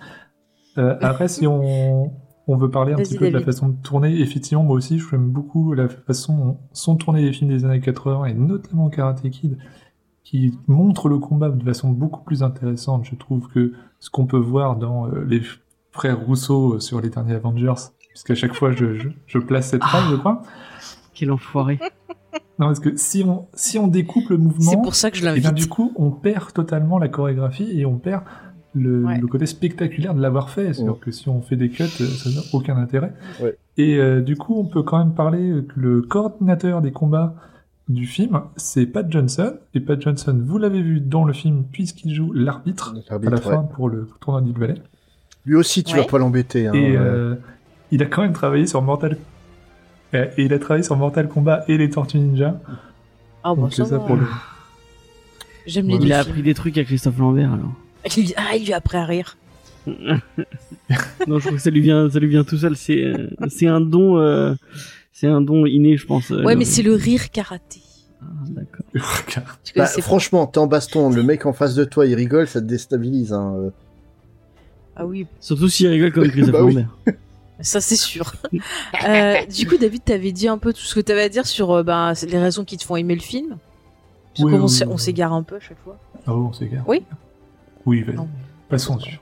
Euh, 0.79 0.97
après, 1.01 1.27
si 1.27 1.45
on, 1.45 2.11
on 2.47 2.57
veut 2.57 2.71
parler 2.71 2.93
un 2.93 2.97
petit 2.97 3.17
peu 3.17 3.27
de 3.27 3.37
la 3.37 3.43
façon 3.43 3.69
de 3.69 3.75
tourner, 3.81 4.19
effectivement, 4.21 4.63
moi 4.63 4.75
aussi, 4.75 4.99
j'aime 4.99 5.29
beaucoup 5.29 5.73
la 5.73 5.87
façon 5.87 6.37
dont 6.37 6.57
sont 6.73 6.95
tournés 6.95 7.21
les 7.21 7.33
films 7.33 7.51
des 7.51 7.65
années 7.65 7.81
80, 7.81 8.25
et 8.25 8.33
notamment 8.33 8.89
Karate 8.89 9.21
Kid, 9.29 9.57
qui 10.23 10.57
montre 10.67 11.09
le 11.09 11.19
combat 11.19 11.49
de 11.49 11.63
façon 11.63 11.89
beaucoup 11.89 12.23
plus 12.23 12.41
intéressante, 12.41 13.05
je 13.05 13.15
trouve, 13.15 13.47
que 13.49 13.73
ce 13.99 14.09
qu'on 14.09 14.25
peut 14.25 14.37
voir 14.37 14.77
dans 14.77 15.07
euh, 15.07 15.25
les 15.27 15.41
frères 15.91 16.19
Rousseau 16.19 16.75
euh, 16.75 16.79
sur 16.79 17.01
les 17.01 17.09
derniers 17.09 17.35
Avengers, 17.35 17.91
puisqu'à 18.09 18.35
chaque 18.35 18.53
fois, 18.53 18.71
je, 18.71 18.95
je, 18.95 19.09
je 19.27 19.37
place 19.37 19.69
cette 19.69 19.83
phrase, 19.83 20.09
je 20.09 20.15
crois. 20.15 20.41
Quel 21.13 21.31
enfoiré. 21.31 21.79
Non, 22.59 22.67
parce 22.67 22.79
que 22.79 22.97
si 22.97 23.23
on, 23.23 23.47
si 23.53 23.79
on 23.79 23.87
découpe 23.87 24.29
le 24.29 24.37
mouvement... 24.37 24.71
C'est 24.71 24.81
pour 24.81 24.93
ça 24.93 25.11
que 25.11 25.17
je 25.17 25.21
Et 25.21 25.31
bien 25.39 25.51
l'invite. 25.51 25.53
du 25.53 25.67
coup, 25.67 25.93
on 25.95 26.11
perd 26.11 26.51
totalement 26.51 26.99
la 26.99 27.07
chorégraphie 27.07 27.79
et 27.79 27.85
on 27.85 27.97
perd 27.97 28.23
le, 28.75 29.03
Ouais. 29.05 29.17
le 29.19 29.27
côté 29.27 29.45
spectaculaire 29.45 30.13
de 30.13 30.21
l'avoir 30.21 30.49
fait. 30.49 30.73
C'est-à-dire 30.73 30.93
Ouais. 30.93 30.99
que 31.01 31.11
si 31.11 31.27
on 31.29 31.41
fait 31.41 31.55
des 31.55 31.69
cuts, 31.69 31.83
euh, 31.83 32.05
ça 32.05 32.29
n'a 32.29 32.41
aucun 32.53 32.77
intérêt. 32.77 33.13
Ouais. 33.41 33.57
Et 33.77 33.97
euh, 33.97 34.21
du 34.21 34.35
coup, 34.35 34.59
on 34.59 34.65
peut 34.65 34.83
quand 34.83 34.97
même 34.99 35.13
parler 35.13 35.63
que 35.67 35.79
le 35.79 36.01
coordinateur 36.01 36.81
des 36.81 36.91
combats 36.91 37.35
du 37.87 38.05
film, 38.05 38.41
c'est 38.55 38.85
Pat 38.85 39.11
Johnson. 39.11 39.53
Et 39.73 39.79
Pat 39.79 39.99
Johnson, 40.01 40.39
vous 40.45 40.57
l'avez 40.59 40.81
vu 40.81 40.99
dans 40.99 41.23
le 41.23 41.33
film 41.33 41.63
puisqu'il 41.71 42.13
joue 42.13 42.31
l'arbitre 42.33 42.93
à 43.09 43.17
la 43.17 43.37
fin 43.37 43.63
pour 43.63 43.89
le 43.89 44.07
tournoi 44.21 44.41
d'Hill 44.41 44.57
Valley. 44.57 44.75
Lui 45.45 45.55
aussi, 45.55 45.83
tu 45.83 45.95
Ouais. 45.95 46.01
vas 46.01 46.07
pas 46.07 46.19
l'embêter. 46.19 46.67
Hein, 46.67 46.73
Et 46.73 46.95
euh, 46.95 47.35
il 47.91 48.03
a 48.03 48.05
quand 48.05 48.21
même 48.21 48.33
travaillé 48.33 48.67
sur 48.67 48.81
Mortal... 48.81 49.17
Et 50.11 50.27
il 50.43 50.53
a 50.53 50.59
travaillé 50.59 50.83
sur 50.83 50.95
Mortal 50.97 51.27
Kombat 51.27 51.65
et 51.67 51.77
les 51.77 51.89
Tortues 51.91 52.17
Ninja. 52.17 52.59
Ah, 53.43 53.53
bah, 53.53 53.61
Donc 53.61 53.73
ça 53.73 53.85
c'est 53.85 53.91
ça 53.91 53.99
pour 53.99 54.15
le... 54.15 54.25
J'aime 55.67 55.87
les 55.87 55.95
Il 55.97 56.11
a 56.13 56.19
appris 56.19 56.41
des 56.41 56.53
trucs 56.55 56.77
à 56.79 56.83
Christophe 56.83 57.19
Lambert 57.19 57.53
alors. 57.53 57.73
Il- 58.17 58.33
Ah, 58.37 58.55
il 58.55 58.65
lui 58.65 58.73
a 58.73 58.77
appris 58.77 58.97
à 58.97 59.05
rire. 59.05 59.37
non, 59.87 61.39
je 61.39 61.45
crois 61.45 61.51
que 61.53 61.57
ça 61.63 61.69
lui 61.69 61.81
vient, 61.81 62.09
ça 62.09 62.19
lui 62.19 62.27
vient 62.27 62.43
tout 62.43 62.57
seul. 62.57 62.75
C'est, 62.75 63.11
c'est 63.49 63.67
un 63.67 63.81
don, 63.81 64.17
euh, 64.17 64.53
c'est 65.13 65.27
un 65.27 65.41
don 65.41 65.65
inné, 65.65 65.97
je 65.97 66.05
pense. 66.05 66.29
Ouais, 66.29 66.53
le- 66.53 66.55
mais 66.59 66.65
c'est 66.65 66.83
le 66.83 66.93
rire 66.93 67.31
karaté. 67.31 67.81
Ah, 68.21 68.25
d'accord. 68.49 69.43
Bah, 69.75 69.85
franchement, 69.85 70.45
t'es 70.47 70.57
en 70.59 70.67
baston, 70.67 71.09
le 71.09 71.23
mec 71.23 71.45
en 71.45 71.53
face 71.53 71.75
de 71.75 71.85
toi, 71.85 72.05
il 72.05 72.15
rigole, 72.15 72.47
ça 72.47 72.59
te 72.61 72.65
déstabilise. 72.65 73.33
Hein. 73.33 73.53
euh. 73.57 73.69
Ah 74.95 75.05
oui, 75.05 75.25
Surtout 75.39 75.69
s'il 75.69 75.87
rigole 75.87 76.11
comme 76.11 76.27
Christophe 76.29 76.51
Bah 76.51 76.63
oui. 76.63 76.77
Ça 77.61 77.79
c'est 77.81 77.95
sûr. 77.95 78.33
euh, 79.07 79.45
du 79.45 79.65
coup, 79.67 79.77
David, 79.77 80.03
t'avais 80.03 80.31
dit 80.33 80.47
un 80.47 80.57
peu 80.57 80.73
tout 80.73 80.81
ce 80.81 80.95
que 80.95 80.99
t'avais 80.99 81.23
à 81.23 81.29
dire 81.29 81.45
sur 81.45 81.71
euh, 81.71 81.83
c'est 82.15 82.29
les 82.29 82.37
raisons 82.39 82.63
qui 82.65 82.75
te 82.77 82.83
font 82.85 82.95
aimer 82.97 83.15
le 83.15 83.21
film. 83.21 83.57
Parce 84.35 84.45
Oui, 84.45 84.53
oui, 84.53 84.59
oui, 84.61 84.83
on 84.87 84.91
oui. 84.93 84.99
s'égare 84.99 85.33
un 85.33 85.43
peu 85.43 85.55
à 85.55 85.59
chaque 85.59 85.79
fois. 85.83 85.97
Ah 86.27 86.31
bon, 86.31 86.47
on 86.49 86.53
s'égare. 86.53 86.83
Oui. 86.87 87.01
Oui, 87.89 88.03
vas-y. 88.03 88.15
Non. 88.15 88.27
Passons 88.69 88.95
dessus. 88.97 89.19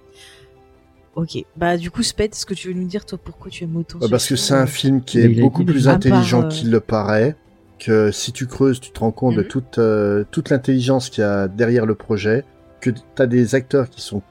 Ok, 1.16 1.44
bah 1.56 1.78
du 1.78 1.90
coup, 1.90 2.04
Sped, 2.04 2.34
est-ce 2.34 2.46
que 2.46 2.54
tu 2.54 2.68
veux 2.68 2.74
nous 2.76 2.86
dire 2.88 3.06
toi 3.06 3.18
pourquoi 3.24 3.50
tu 3.50 3.64
aimes 3.64 3.76
autant 3.78 3.98
Bah, 3.98 4.06
ce 4.06 4.12
parce 4.12 4.28
que 4.28 4.36
c'est 4.36 4.54
un 4.54 4.68
film 4.68 5.02
qui 5.02 5.20
est 5.20 5.30
beaucoup 5.42 5.64
plus 5.66 5.86
part, 5.86 5.96
intelligent 5.96 6.44
euh, 6.44 6.48
qu'il 6.50 6.70
le 6.70 6.80
paraît. 6.80 7.36
Que 7.80 8.12
si 8.12 8.32
tu 8.32 8.46
creuses, 8.48 8.80
tu 8.80 8.92
te 8.92 9.00
rends 9.00 9.12
compte 9.12 9.36
de 9.36 9.42
Mhm. 9.42 9.48
toute, 9.48 9.78
euh, 9.78 10.24
toute 10.32 10.50
l'intelligence 10.50 11.10
qu'il 11.10 11.22
y 11.22 11.26
a 11.26 11.48
derrière 11.48 11.86
le 11.86 11.96
projet. 11.96 12.44
Que 12.82 12.92
t'as 13.16 13.26
des 13.26 13.56
acteurs 13.56 13.90
qui 13.90 14.02
sont 14.02 14.22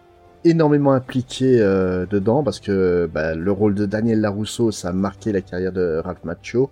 énormément 0.44 0.92
impliqués 0.92 1.58
euh, 1.60 2.06
dedans 2.06 2.42
parce 2.44 2.60
que 2.60 3.08
bah, 3.12 3.34
le 3.34 3.50
rôle 3.52 3.74
de 3.74 3.86
Daniel 3.86 4.20
Larousseau, 4.20 4.70
ça 4.70 4.90
a 4.90 4.92
marqué 4.92 5.32
la 5.32 5.40
carrière 5.40 5.72
de 5.72 6.00
Ralph 6.04 6.22
Macchio. 6.24 6.70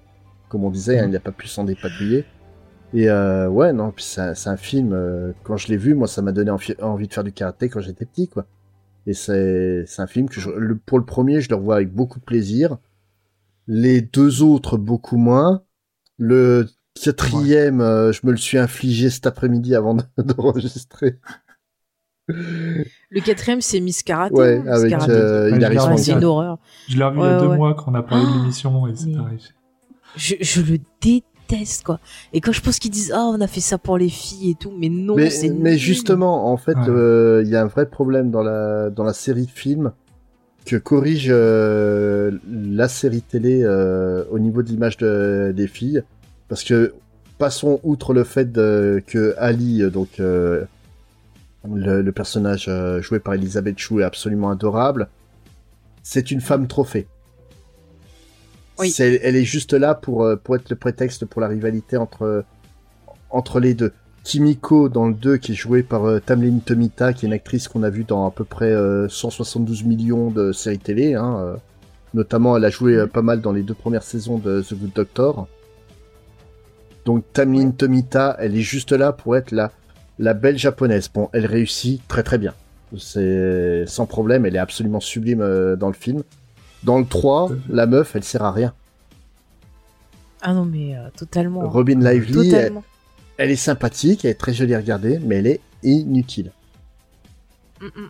Comme 0.49 0.65
on 0.65 0.71
disait, 0.71 0.99
hein, 1.01 1.07
il 1.07 1.13
n'a 1.13 1.21
pas 1.21 1.33
pu 1.33 1.49
s'en 1.49 1.65
dépatouiller. 1.65 2.25
Et 2.95 3.09
euh, 3.11 3.49
ouais, 3.49 3.73
non, 3.73 3.91
puis 3.91 4.05
c'est 4.05 4.21
un, 4.21 4.35
c'est 4.35 4.49
un 4.49 4.57
film, 4.57 4.93
euh, 4.93 5.33
quand 5.43 5.57
je 5.57 5.69
l'ai 5.69 5.77
vu, 5.77 5.95
moi, 5.95 6.07
ça 6.07 6.23
m'a 6.23 6.33
donné 6.33 6.51
envi- 6.51 6.81
envie 6.81 7.09
de 7.09 7.13
faire 7.13 7.25
du 7.25 7.33
karaté 7.33 7.69
quand 7.69 7.81
j'étais 7.81 8.05
petit, 8.07 8.29
quoi. 8.29 8.47
Et 9.07 9.13
c'est 9.15 9.85
c'est 9.87 10.01
un 10.01 10.07
film 10.07 10.29
que, 10.29 10.41
je, 10.41 10.49
le, 10.51 10.77
pour 10.77 10.99
le 10.99 11.05
premier, 11.05 11.41
je 11.41 11.51
le 11.51 11.57
revois 11.57 11.75
avec 11.77 11.93
beaucoup 11.93 12.19
de 12.21 12.25
plaisir. 12.25 12.79
Les 13.67 14.01
deux 14.01 14.43
autres, 14.43 14.77
beaucoup 14.79 15.17
moins. 15.17 15.63
Le 16.19 16.67
quatrième, 17.03 17.81
euh, 17.81 18.13
je 18.13 18.21
me 18.25 18.31
le 18.31 18.37
suis 18.39 18.59
infligé 18.59 19.11
cet 19.11 19.27
après-midi 19.27 19.75
avant 19.75 19.95
de- 19.95 20.05
d'enregistrer. 20.23 21.19
Le 22.29 23.21
quatrième, 23.21 23.61
c'est 23.61 23.81
Miss 23.81 24.03
Karaté. 24.03 24.35
Ouais, 24.35 24.57
hein, 24.59 24.63
Miss 24.63 24.69
avec 24.71 24.93
euh, 25.11 25.51
Ouais, 25.51 25.77
Ouais, 25.77 25.97
c'est 25.99 26.13
une 26.13 26.25
horreur. 26.25 26.59
Je 26.89 26.97
l'ai 26.97 27.05
revu 27.05 27.19
il 27.19 27.21
y 27.21 27.25
Ouais, 27.25 27.29
a 27.33 27.41
deux 27.41 27.47
ouais. 27.49 27.57
mois 27.57 27.75
quand 27.75 27.91
on 27.91 27.95
a 27.95 28.03
parlé 28.03 28.25
de 28.25 28.31
Ah, 28.31 28.37
l'émission 28.39 28.87
et 28.87 28.95
c'est 28.95 29.13
pareil. 29.13 29.39
Je, 30.17 30.35
je 30.41 30.61
le 30.63 30.79
déteste, 31.01 31.25
quoi. 31.85 32.01
Et 32.33 32.41
quand 32.41 32.53
je 32.53 32.61
pense 32.61 32.79
qu'ils 32.79 32.91
disent, 32.91 33.13
oh, 33.15 33.33
on 33.37 33.41
a 33.41 33.47
fait 33.47 33.61
ça 33.61 33.79
pour 33.79 33.99
les 33.99 34.09
filles 34.09 34.51
et 34.51 34.55
tout, 34.55 34.73
mais 34.77 34.89
non, 34.89 35.15
Mais, 35.17 35.79
justement, 35.79 36.51
en 36.53 36.57
fait, 36.57 36.77
Ouais. 36.77 36.89
euh, 36.89 37.43
il 37.45 37.51
y 37.51 37.57
a 37.57 37.63
un 37.63 37.67
vrai 37.67 37.87
problème 37.87 38.31
dans 38.31 38.43
la 38.43 38.91
dans 38.91 39.05
la 39.05 39.13
série 39.13 39.47
film 39.47 39.93
que 40.67 40.77
corrige 40.77 41.29
euh, 41.31 42.31
la 42.51 42.89
série 42.89 43.21
télé 43.23 43.63
euh, 43.63 44.25
au 44.31 44.39
niveau 44.39 44.63
de 44.63 44.69
l'image 44.69 44.97
de- 44.97 45.53
des 45.55 45.67
filles, 45.69 46.03
parce 46.49 46.65
que 46.65 46.95
passons 47.39 47.81
outre 47.83 48.15
le 48.15 48.25
fait 48.25 48.51
de, 48.51 49.03
que 49.07 49.35
Ali, 49.39 49.83
donc 49.91 50.21
euh, 50.21 50.65
le, 51.71 52.01
le 52.03 52.13
personnage 52.13 52.71
joué 53.01 53.19
par 53.19 53.35
Elisabeth 53.35 53.79
Chou 53.79 54.01
est 54.01 54.05
absolument 54.05 54.51
adorable. 54.51 55.09
C'est 56.03 56.31
une 56.31 56.41
femme 56.41 56.67
trophée. 56.67 57.07
Oui. 58.79 58.95
Elle 58.99 59.37
est 59.37 59.45
juste 59.45 59.73
là 59.73 59.95
pour, 59.95 60.25
euh, 60.25 60.37
pour 60.37 60.57
être 60.57 60.71
le 60.71 60.77
prétexte 60.77 61.25
pour 61.25 61.41
la 61.41 61.49
rivalité 61.49 61.97
entre, 61.97 62.45
entre 63.31 63.61
les 63.61 63.75
deux. 63.75 63.93
Kimiko 64.25 64.89
dans 64.89 65.07
le 65.07 65.15
2 65.15 65.37
qui 65.37 65.53
est 65.53 65.55
jouée 65.55 65.83
par 65.83 66.07
euh, 66.07 66.19
Tamlin 66.19 66.59
Tomita 66.65 67.13
qui 67.13 67.27
est 67.27 67.29
une 67.29 67.35
actrice 67.35 67.69
qu'on 67.69 67.83
a 67.83 67.91
vue 67.91 68.05
dans 68.05 68.27
à 68.27 68.31
peu 68.31 68.45
près 68.45 68.71
euh, 68.71 69.07
172 69.09 69.85
millions 69.85 70.31
de 70.31 70.51
séries 70.51 70.79
télé 70.79 71.15
hein, 71.15 71.37
euh, 71.39 71.57
notamment 72.15 72.57
elle 72.57 72.65
a 72.65 72.71
joué 72.71 72.95
euh, 72.95 73.07
pas 73.07 73.21
mal 73.21 73.43
dans 73.43 73.53
les 73.53 73.63
deux 73.63 73.75
premières 73.75 74.03
saisons 74.03 74.39
de 74.39 74.63
The 74.63 74.75
Good 74.75 74.93
Doctor. 74.95 75.47
Donc 77.05 77.25
Tamlin 77.35 77.71
Tomita 77.73 78.37
elle 78.41 78.57
est 78.57 78.63
juste 78.63 78.93
là 78.93 79.13
pour 79.13 79.37
être 79.37 79.53
la 79.53 79.71
la 80.19 80.33
belle 80.33 80.57
japonaise. 80.57 81.11
Bon 81.13 81.29
elle 81.35 81.45
réussit 81.45 82.01
très 82.09 82.23
très 82.23 82.39
bien. 82.39 82.55
C'est 82.97 83.85
sans 83.87 84.07
problème 84.07 84.47
elle 84.47 84.57
est 84.57 84.61
absolument 84.61 85.01
sublime 85.01 85.43
euh, 85.43 85.77
dans 85.77 85.89
le 85.89 85.95
film 85.95 86.23
dans 86.85 86.99
le 86.99 87.07
3 87.07 87.51
la 87.69 87.87
meuf 87.87 88.15
elle 88.15 88.25
sert 88.25 88.43
à 88.43 88.53
rien 88.53 88.73
Ah 90.43 90.53
non, 90.53 90.65
mais 90.65 90.97
euh, 90.97 91.09
totalement. 91.17 91.69
Robin 91.69 91.99
Lively 92.01 92.39
elle, 92.49 92.51
Totalement. 92.51 92.85
elle 93.39 93.51
est 93.51 93.57
sympathique 93.57 94.25
elle 94.25 94.33
est 94.33 94.35
très 94.35 94.55
jolie 94.55 94.75
à 94.75 94.79
regarder 94.79 95.19
mais 95.19 95.37
elle 95.37 95.47
est 95.47 95.61
inutile 95.83 96.53
Mm, 97.81 97.87
mm. 97.87 98.09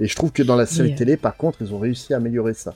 Et 0.00 0.08
je 0.08 0.16
trouve 0.16 0.32
que 0.32 0.42
dans 0.42 0.56
la 0.56 0.66
série 0.66 0.88
Mais, 0.88 0.94
euh, 0.94 0.98
télé, 0.98 1.16
par 1.16 1.36
contre, 1.36 1.58
ils 1.60 1.72
ont 1.72 1.78
réussi 1.78 2.12
à 2.12 2.16
améliorer 2.16 2.52
ça. 2.52 2.74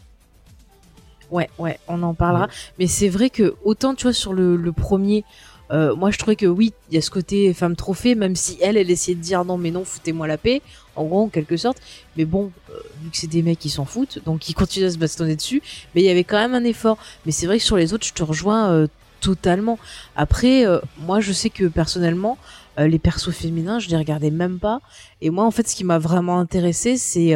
Ouais, 1.30 1.51
ouais, 1.59 1.78
on 1.88 2.03
en 2.05 2.14
parlera. 2.14 2.49
Mais 2.78 2.86
c'est 2.86 3.09
vrai 3.09 3.28
que 3.28 3.57
autant 3.64 3.94
tu 3.94 4.05
vois 4.05 4.12
sur 4.12 4.32
le, 4.32 4.57
le 4.57 4.72
premier, 4.72 5.24
euh, 5.72 5.94
moi 5.94 6.11
je 6.11 6.16
trouvais 6.18 6.36
que 6.36 6.46
oui, 6.46 6.72
il 6.90 6.94
y 6.94 6.99
a 6.99 7.03
ce 7.03 7.11
côté 7.11 7.53
femme 7.53 7.76
trophée, 7.76 8.14
même 8.14 8.36
si 8.36 8.57
elle, 8.62 8.76
elle 8.76 8.90
essayait 8.90 9.16
de 9.16 9.20
dire 9.20 9.44
non 9.44 9.59
mais 9.59 9.70
non, 9.72 9.84
foutez-moi 9.84 10.26
la 10.26 10.38
paix, 10.38 10.62
en 10.99 11.05
gros 11.05 11.22
en 11.22 11.28
quelque 11.28 11.57
sorte. 11.57 11.78
Mais 12.16 12.24
bon, 12.24 12.53
euh, 12.70 12.74
vu 13.03 13.11
que 13.11 13.16
c'est 13.16 13.26
des 13.26 13.42
mecs 13.42 13.59
qui 13.59 13.70
s'en 13.70 13.84
foutent, 13.84 14.20
donc 14.24 14.49
ils 14.49 14.55
continuent 14.55 14.86
à 14.86 14.90
se 14.90 14.99
bastonner 14.99 15.36
dessus. 15.36 15.62
Mais 15.94 16.03
il 16.03 16.05
y 16.05 16.11
avait 16.11 16.24
quand 16.24 16.38
même 16.38 16.55
un 16.55 16.64
effort. 16.64 16.99
Mais 17.26 17.32
c'est 17.32 17.46
vrai 17.46 17.59
que 17.59 17.64
sur 17.64 17.76
les 17.76 17.92
autres, 17.94 18.07
je 18.07 18.12
te 18.12 18.22
rejoins 18.22 18.70
euh, 18.70 18.86
totalement. 19.20 19.78
Après, 20.16 20.66
euh, 20.66 20.78
moi 20.99 21.20
je 21.20 21.32
sais 21.32 21.51
que 21.51 21.66
personnellement, 21.66 22.38
euh, 22.78 22.86
les 22.86 22.99
persos 22.99 23.32
féminins, 23.32 23.78
je 23.78 23.88
les 23.88 23.96
regardais 23.96 24.30
même 24.30 24.59
pas. 24.59 24.80
Et 25.20 25.30
moi 25.30 25.44
en 25.44 25.51
fait, 25.51 25.68
ce 25.68 25.74
qui 25.74 25.84
m'a 25.84 25.99
vraiment 25.99 26.38
intéressé, 26.38 26.96
c'est 26.96 27.34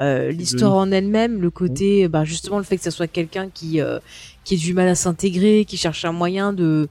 euh, 0.00 0.30
l'histoire 0.32 0.74
en 0.74 0.90
elle-même, 0.90 1.40
le 1.40 1.50
côté, 1.50 2.08
bah, 2.08 2.24
justement, 2.24 2.58
le 2.58 2.64
fait 2.64 2.76
que 2.76 2.82
ça 2.82 2.90
soit 2.90 3.06
quelqu'un 3.06 3.48
qui 3.48 3.80
euh, 3.80 3.98
qui 4.44 4.54
ait 4.54 4.58
du 4.58 4.74
mal 4.74 4.88
à 4.88 4.94
s'intégrer, 4.94 5.64
qui 5.64 5.76
cherche 5.76 6.04
un 6.04 6.12
moyen 6.12 6.52
de 6.52 6.88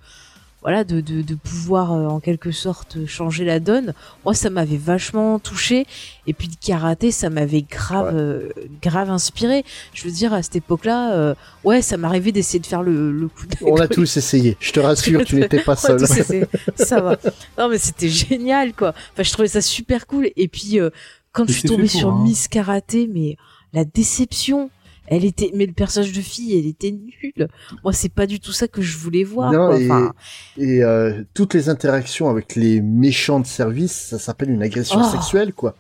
voilà 0.64 0.84
de, 0.84 1.02
de, 1.02 1.22
de 1.22 1.36
pouvoir 1.36 1.92
euh, 1.92 2.08
en 2.08 2.20
quelque 2.20 2.52
sorte 2.52 3.06
changer 3.06 3.46
la 3.46 3.60
donne. 3.60 3.94
Moi, 4.26 4.34
ça 4.34 4.50
m'avait 4.50 4.78
vachement 4.78 5.38
touché. 5.40 5.86
Et 6.26 6.34
puis 6.34 6.48
le 6.48 6.56
karaté, 6.66 7.12
ça 7.12 7.30
m'avait 7.30 7.64
grave 7.64 8.16
euh, 8.16 8.50
grave 8.82 9.10
inspiré. 9.10 9.66
Je 9.94 10.06
veux 10.06 10.12
dire, 10.12 10.34
à 10.34 10.42
cette 10.42 10.56
époque-là, 10.56 11.14
euh, 11.14 11.36
ouais, 11.64 11.82
ça 11.82 11.98
m'arrivait 11.98 12.32
d'essayer 12.32 12.60
de 12.60 12.66
faire 12.66 12.82
le, 12.82 13.12
le 13.12 13.28
coup 13.28 13.46
de 13.46 13.56
On 13.62 13.76
a 13.76 13.88
tous 13.88 14.18
essayé. 14.18 14.58
Je 14.60 14.72
te 14.72 14.80
rassure, 14.80 15.26
tu 15.26 15.36
n'étais 15.40 15.62
pas 15.62 15.76
seul. 15.76 16.00
Ça 16.76 17.02
va. 17.02 17.18
Non, 17.58 17.70
mais 17.70 17.78
c'était 17.78 18.10
génial, 18.10 18.74
quoi. 18.74 18.90
Enfin, 18.90 19.24
je 19.24 19.32
trouvais 19.32 19.48
ça 19.48 19.62
super 19.62 20.08
cool. 20.08 20.30
Et 20.36 20.48
puis, 20.48 20.80
euh, 20.80 20.90
quand 21.32 21.46
je 21.48 21.54
suis 21.54 21.68
tombée 21.68 21.88
sur 21.88 22.10
hein. 22.10 22.24
Miss 22.24 22.48
Karaté, 22.48 23.10
mais 23.12 23.38
la 23.74 23.86
déception, 23.86 24.70
elle 25.16 25.26
était, 25.26 25.52
mais 25.56 25.66
le 25.66 25.74
personnage 25.74 26.12
de 26.12 26.22
fille, 26.22 26.58
elle 26.58 26.66
était 26.66 26.92
nulle. 26.92 27.48
Moi, 27.84 27.94
c'est 27.94 28.10
pas 28.14 28.26
du 28.26 28.40
tout 28.40 28.52
ça 28.52 28.68
que 28.68 28.82
je 28.82 28.98
voulais 28.98 29.24
voir, 29.24 29.52
Non, 29.52 29.68
quoi. 29.68 29.80
et, 29.80 29.86
Enfin, 29.86 30.14
et, 30.58 30.84
euh, 30.84 31.24
toutes 31.34 31.54
les 31.54 31.70
interactions 31.70 32.30
avec 32.30 32.56
les 32.56 32.82
méchants 32.82 33.40
de 33.40 33.46
service, 33.48 33.92
ça 33.94 34.20
s'appelle 34.20 34.50
une 34.50 34.62
agression 34.64 35.02
Oh, 35.04 35.12
sexuelle, 35.12 35.54
quoi. 35.54 35.76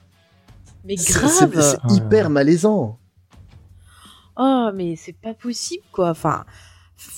mais 0.85 0.97
C'est- 0.97 1.13
grave. 1.13 1.61
C'est 1.61 1.95
hyper 1.95 2.29
malaisant. 2.29 2.97
Oh, 4.37 4.69
mais 4.73 4.95
c'est 4.95 5.15
pas 5.15 5.33
possible, 5.33 5.83
quoi. 5.91 6.09
Enfin, 6.09 6.43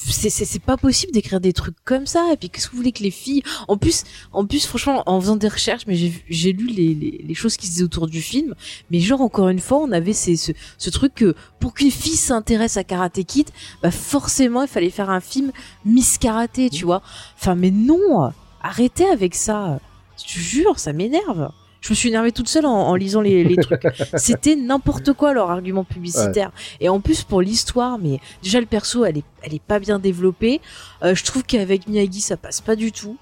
c'est 0.07 0.61
pas 0.61 0.77
possible 0.77 1.11
d'écrire 1.11 1.39
des 1.39 1.53
trucs 1.53 1.75
comme 1.83 2.05
ça. 2.05 2.29
Et 2.33 2.37
puis, 2.37 2.49
qu'est-ce 2.49 2.67
que 2.67 2.71
vous 2.71 2.77
voulez 2.77 2.91
que 2.91 3.03
les 3.03 3.11
filles 3.11 3.43
En 3.67 3.77
plus, 3.77 4.03
en 4.31 4.45
plus, 4.45 4.65
franchement, 4.65 5.03
en 5.05 5.19
faisant 5.19 5.35
des 5.35 5.47
recherches, 5.47 5.83
mais 5.87 5.95
j'ai 5.95 6.53
lu 6.53 6.67
les, 6.67 6.93
les 6.93 7.25
les 7.27 7.33
choses 7.33 7.57
qui 7.57 7.67
se 7.67 7.71
disaient 7.71 7.83
autour 7.83 8.07
du 8.07 8.21
film. 8.21 8.55
Mais 8.91 8.99
genre, 8.99 9.21
encore 9.21 9.49
une 9.49 9.59
fois, 9.59 9.79
on 9.79 9.91
avait 9.91 10.13
ces, 10.13 10.35
ce 10.35 10.51
ce 10.77 10.89
truc 10.89 11.15
que 11.15 11.35
pour 11.59 11.73
qu'une 11.73 11.91
fille 11.91 12.15
s'intéresse 12.15 12.77
à 12.77 12.83
Karate 12.83 13.23
Kid, 13.23 13.49
bah 13.81 13.91
forcément, 13.91 14.61
il 14.61 14.67
fallait 14.67 14.89
faire 14.89 15.09
un 15.09 15.21
film 15.21 15.51
Miss 15.85 16.17
Karaté, 16.17 16.69
tu 16.69 16.85
vois. 16.85 17.01
Enfin, 17.37 17.55
mais 17.55 17.71
non, 17.71 18.31
arrêtez 18.61 19.05
avec 19.05 19.35
ça. 19.35 19.79
Je 20.17 20.33
te 20.33 20.39
jure, 20.39 20.79
ça 20.79 20.93
m'énerve. 20.93 21.51
Je 21.85 21.91
me 21.91 21.95
suis 21.95 22.09
énervée 22.09 22.31
toute 22.31 22.49
seule 22.49 22.65
en, 22.65 22.71
en 22.73 22.95
lisant 22.95 23.21
les, 23.21 23.43
les 23.43 23.57
trucs. 23.57 23.85
C'était 24.15 24.55
n'importe 24.55 25.13
quoi 25.13 25.35
leur 25.35 25.51
argument 25.51 25.83
publicitaire. 25.83 26.51
Et 26.79 26.89
en 26.89 26.99
plus 26.99 27.21
pour 27.21 27.43
l'histoire, 27.43 27.99
mais 27.99 28.19
déjà 28.41 28.59
le 28.59 28.65
perso, 28.65 29.05
elle 29.05 29.19
est, 29.19 29.23
elle 29.43 29.53
est 29.53 29.61
pas 29.61 29.77
bien 29.77 29.99
développée. 29.99 30.61
Euh, 31.03 31.13
je 31.13 31.23
trouve 31.23 31.43
qu'avec 31.43 31.87
Miyagi, 31.87 32.21
ça 32.21 32.37
passe 32.37 32.59
pas 32.59 32.75
du 32.75 32.91
tout. 32.91 33.17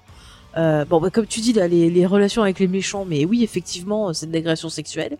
Euh, 0.56 0.86
bon, 0.86 0.98
bah, 0.98 1.10
comme 1.10 1.26
tu 1.26 1.40
dis 1.40 1.52
là, 1.52 1.68
les, 1.68 1.90
les 1.90 2.06
relations 2.06 2.42
avec 2.42 2.58
les 2.58 2.66
méchants, 2.66 3.04
mais 3.04 3.26
oui, 3.26 3.44
effectivement, 3.44 4.14
c'est 4.14 4.28
de 4.28 4.32
l'agression 4.32 4.70
sexuelle. 4.70 5.18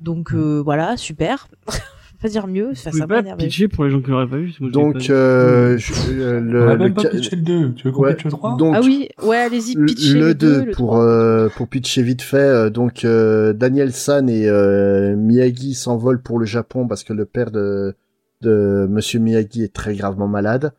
Donc 0.00 0.32
euh, 0.32 0.60
voilà, 0.60 0.96
super. 0.96 1.46
pas 2.24 2.30
dire 2.30 2.46
mieux. 2.46 2.68
Vous 2.70 2.74
ça 2.74 2.90
pouvez 2.90 3.00
m'a 3.06 3.22
pas 3.22 3.36
pitcher 3.36 3.68
pour 3.68 3.84
les 3.84 3.90
gens 3.90 4.00
qui 4.00 4.10
l'auraient 4.10 4.26
pas 4.26 4.36
vu 4.38 4.46
parce 4.46 4.58
que 4.58 4.64
Donc, 4.72 4.94
pas 4.94 4.98
vu. 4.98 5.10
euh, 5.12 5.76
je- 5.78 5.92
euh, 6.20 6.38
On 6.38 6.42
le, 6.42 6.66
le 6.66 6.76
même 6.78 6.94
pas 6.94 7.02
ca- 7.02 7.08
pitché 7.10 7.36
le 7.36 7.42
2. 7.42 7.72
Tu 7.74 7.86
veux 7.86 7.92
qu'on 7.92 8.02
ouais, 8.02 8.14
pitche 8.14 8.24
le 8.24 8.30
3 8.30 8.56
donc, 8.56 8.74
Ah 8.76 8.80
oui, 8.82 9.08
ouais, 9.22 9.36
allez-y, 9.36 9.74
le, 9.74 9.84
pitchez 9.86 10.14
le 10.14 10.28
les 10.28 10.34
2 10.34 10.52
deux, 10.60 10.64
le 10.64 10.72
pour, 10.72 10.88
3. 10.92 11.04
euh, 11.04 11.48
pour 11.54 11.68
pitcher 11.68 12.02
vite 12.02 12.22
fait, 12.22 12.38
euh, 12.38 12.70
donc 12.70 13.04
euh, 13.04 13.52
Daniel 13.52 13.92
San 13.92 14.28
et 14.30 14.48
euh, 14.48 15.14
Miyagi 15.16 15.74
s'envolent 15.74 16.22
pour 16.22 16.38
le 16.38 16.46
Japon 16.46 16.88
parce 16.88 17.04
que 17.04 17.12
le 17.12 17.26
père 17.26 17.50
de, 17.50 17.94
de 18.40 18.86
Monsieur 18.90 19.20
Miyagi 19.20 19.62
est 19.62 19.72
très 19.74 19.94
gravement 19.94 20.26
malade. 20.28 20.72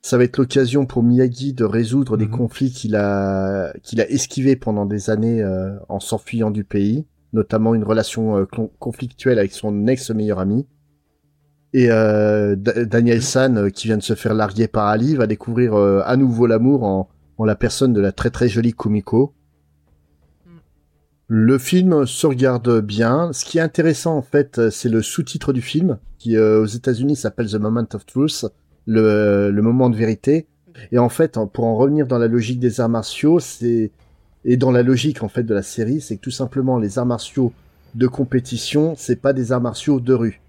Ça 0.00 0.18
va 0.18 0.24
être 0.24 0.36
l'occasion 0.36 0.84
pour 0.86 1.02
Miyagi 1.02 1.54
de 1.54 1.64
résoudre 1.64 2.16
des 2.16 2.26
Mhm. 2.26 2.30
conflits 2.30 2.70
qu'il 2.70 2.94
a 2.94 3.72
qu'il 3.82 4.00
a 4.00 4.08
esquivés 4.10 4.54
pendant 4.54 4.84
des 4.86 5.08
années 5.10 5.42
euh, 5.42 5.70
en 5.88 5.98
s'enfuyant 5.98 6.50
du 6.50 6.62
pays, 6.62 7.06
notamment 7.32 7.74
une 7.74 7.84
relation 7.84 8.36
euh, 8.36 8.44
con- 8.44 8.70
conflictuelle 8.78 9.38
avec 9.38 9.52
son 9.52 9.86
ex 9.86 10.10
meilleur 10.10 10.38
ami. 10.40 10.66
Et 11.74 11.90
euh, 11.90 12.54
Da- 12.56 12.84
Daniel 12.84 13.20
San, 13.20 13.58
euh, 13.58 13.68
qui 13.68 13.88
vient 13.88 13.98
de 13.98 14.02
se 14.02 14.14
faire 14.14 14.32
larguer 14.32 14.68
par 14.68 14.86
Ali, 14.86 15.16
va 15.16 15.26
découvrir 15.26 15.74
euh, 15.74 16.00
à 16.06 16.16
nouveau 16.16 16.46
l'amour 16.46 16.84
en, 16.84 17.08
en 17.36 17.44
la 17.44 17.56
personne 17.56 17.92
de 17.92 18.00
la 18.00 18.12
très 18.12 18.30
très 18.30 18.48
jolie 18.48 18.72
Kumiko. 18.72 19.34
Le 21.26 21.58
film 21.58 22.06
se 22.06 22.26
regarde 22.26 22.80
bien. 22.80 23.32
Ce 23.32 23.44
qui 23.44 23.58
est 23.58 23.60
intéressant 23.60 24.16
en 24.16 24.22
fait, 24.22 24.70
c'est 24.70 24.88
le 24.88 25.02
sous-titre 25.02 25.52
du 25.52 25.62
film, 25.62 25.98
qui 26.18 26.36
euh, 26.36 26.62
aux 26.62 26.66
États-Unis 26.66 27.16
s'appelle 27.16 27.50
The 27.50 27.56
Moment 27.56 27.88
of 27.92 28.06
Truth, 28.06 28.46
le, 28.86 29.50
le 29.50 29.62
moment 29.62 29.90
de 29.90 29.96
vérité. 29.96 30.46
Et 30.92 30.98
en 30.98 31.08
fait, 31.08 31.38
pour 31.52 31.64
en 31.64 31.76
revenir 31.76 32.06
dans 32.06 32.18
la 32.18 32.28
logique 32.28 32.60
des 32.60 32.80
arts 32.80 32.88
martiaux, 32.88 33.40
c'est 33.40 33.90
et 34.44 34.56
dans 34.56 34.70
la 34.70 34.82
logique 34.82 35.22
en 35.22 35.28
fait 35.28 35.42
de 35.42 35.54
la 35.54 35.62
série, 35.62 36.00
c'est 36.00 36.16
que 36.16 36.20
tout 36.20 36.30
simplement 36.30 36.78
les 36.78 36.98
arts 36.98 37.06
martiaux 37.06 37.52
de 37.94 38.06
compétition, 38.06 38.94
c'est 38.96 39.16
pas 39.16 39.32
des 39.32 39.50
arts 39.50 39.60
martiaux 39.60 39.98
de 39.98 40.12
rue. 40.12 40.40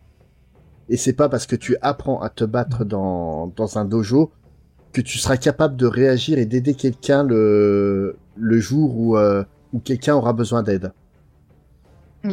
Et 0.89 0.97
c'est 0.97 1.13
pas 1.13 1.29
parce 1.29 1.47
que 1.47 1.55
tu 1.55 1.77
apprends 1.81 2.21
à 2.21 2.29
te 2.29 2.43
battre 2.43 2.85
dans, 2.85 3.47
dans 3.55 3.77
un 3.77 3.85
dojo 3.85 4.31
que 4.93 5.01
tu 5.01 5.17
seras 5.17 5.37
capable 5.37 5.75
de 5.75 5.85
réagir 5.85 6.37
et 6.37 6.45
d'aider 6.45 6.73
quelqu'un 6.73 7.23
le, 7.23 8.17
le 8.37 8.59
jour 8.59 8.97
où, 8.97 9.17
euh, 9.17 9.43
où 9.73 9.79
quelqu'un 9.79 10.15
aura 10.15 10.33
besoin 10.33 10.63
d'aide. 10.63 10.93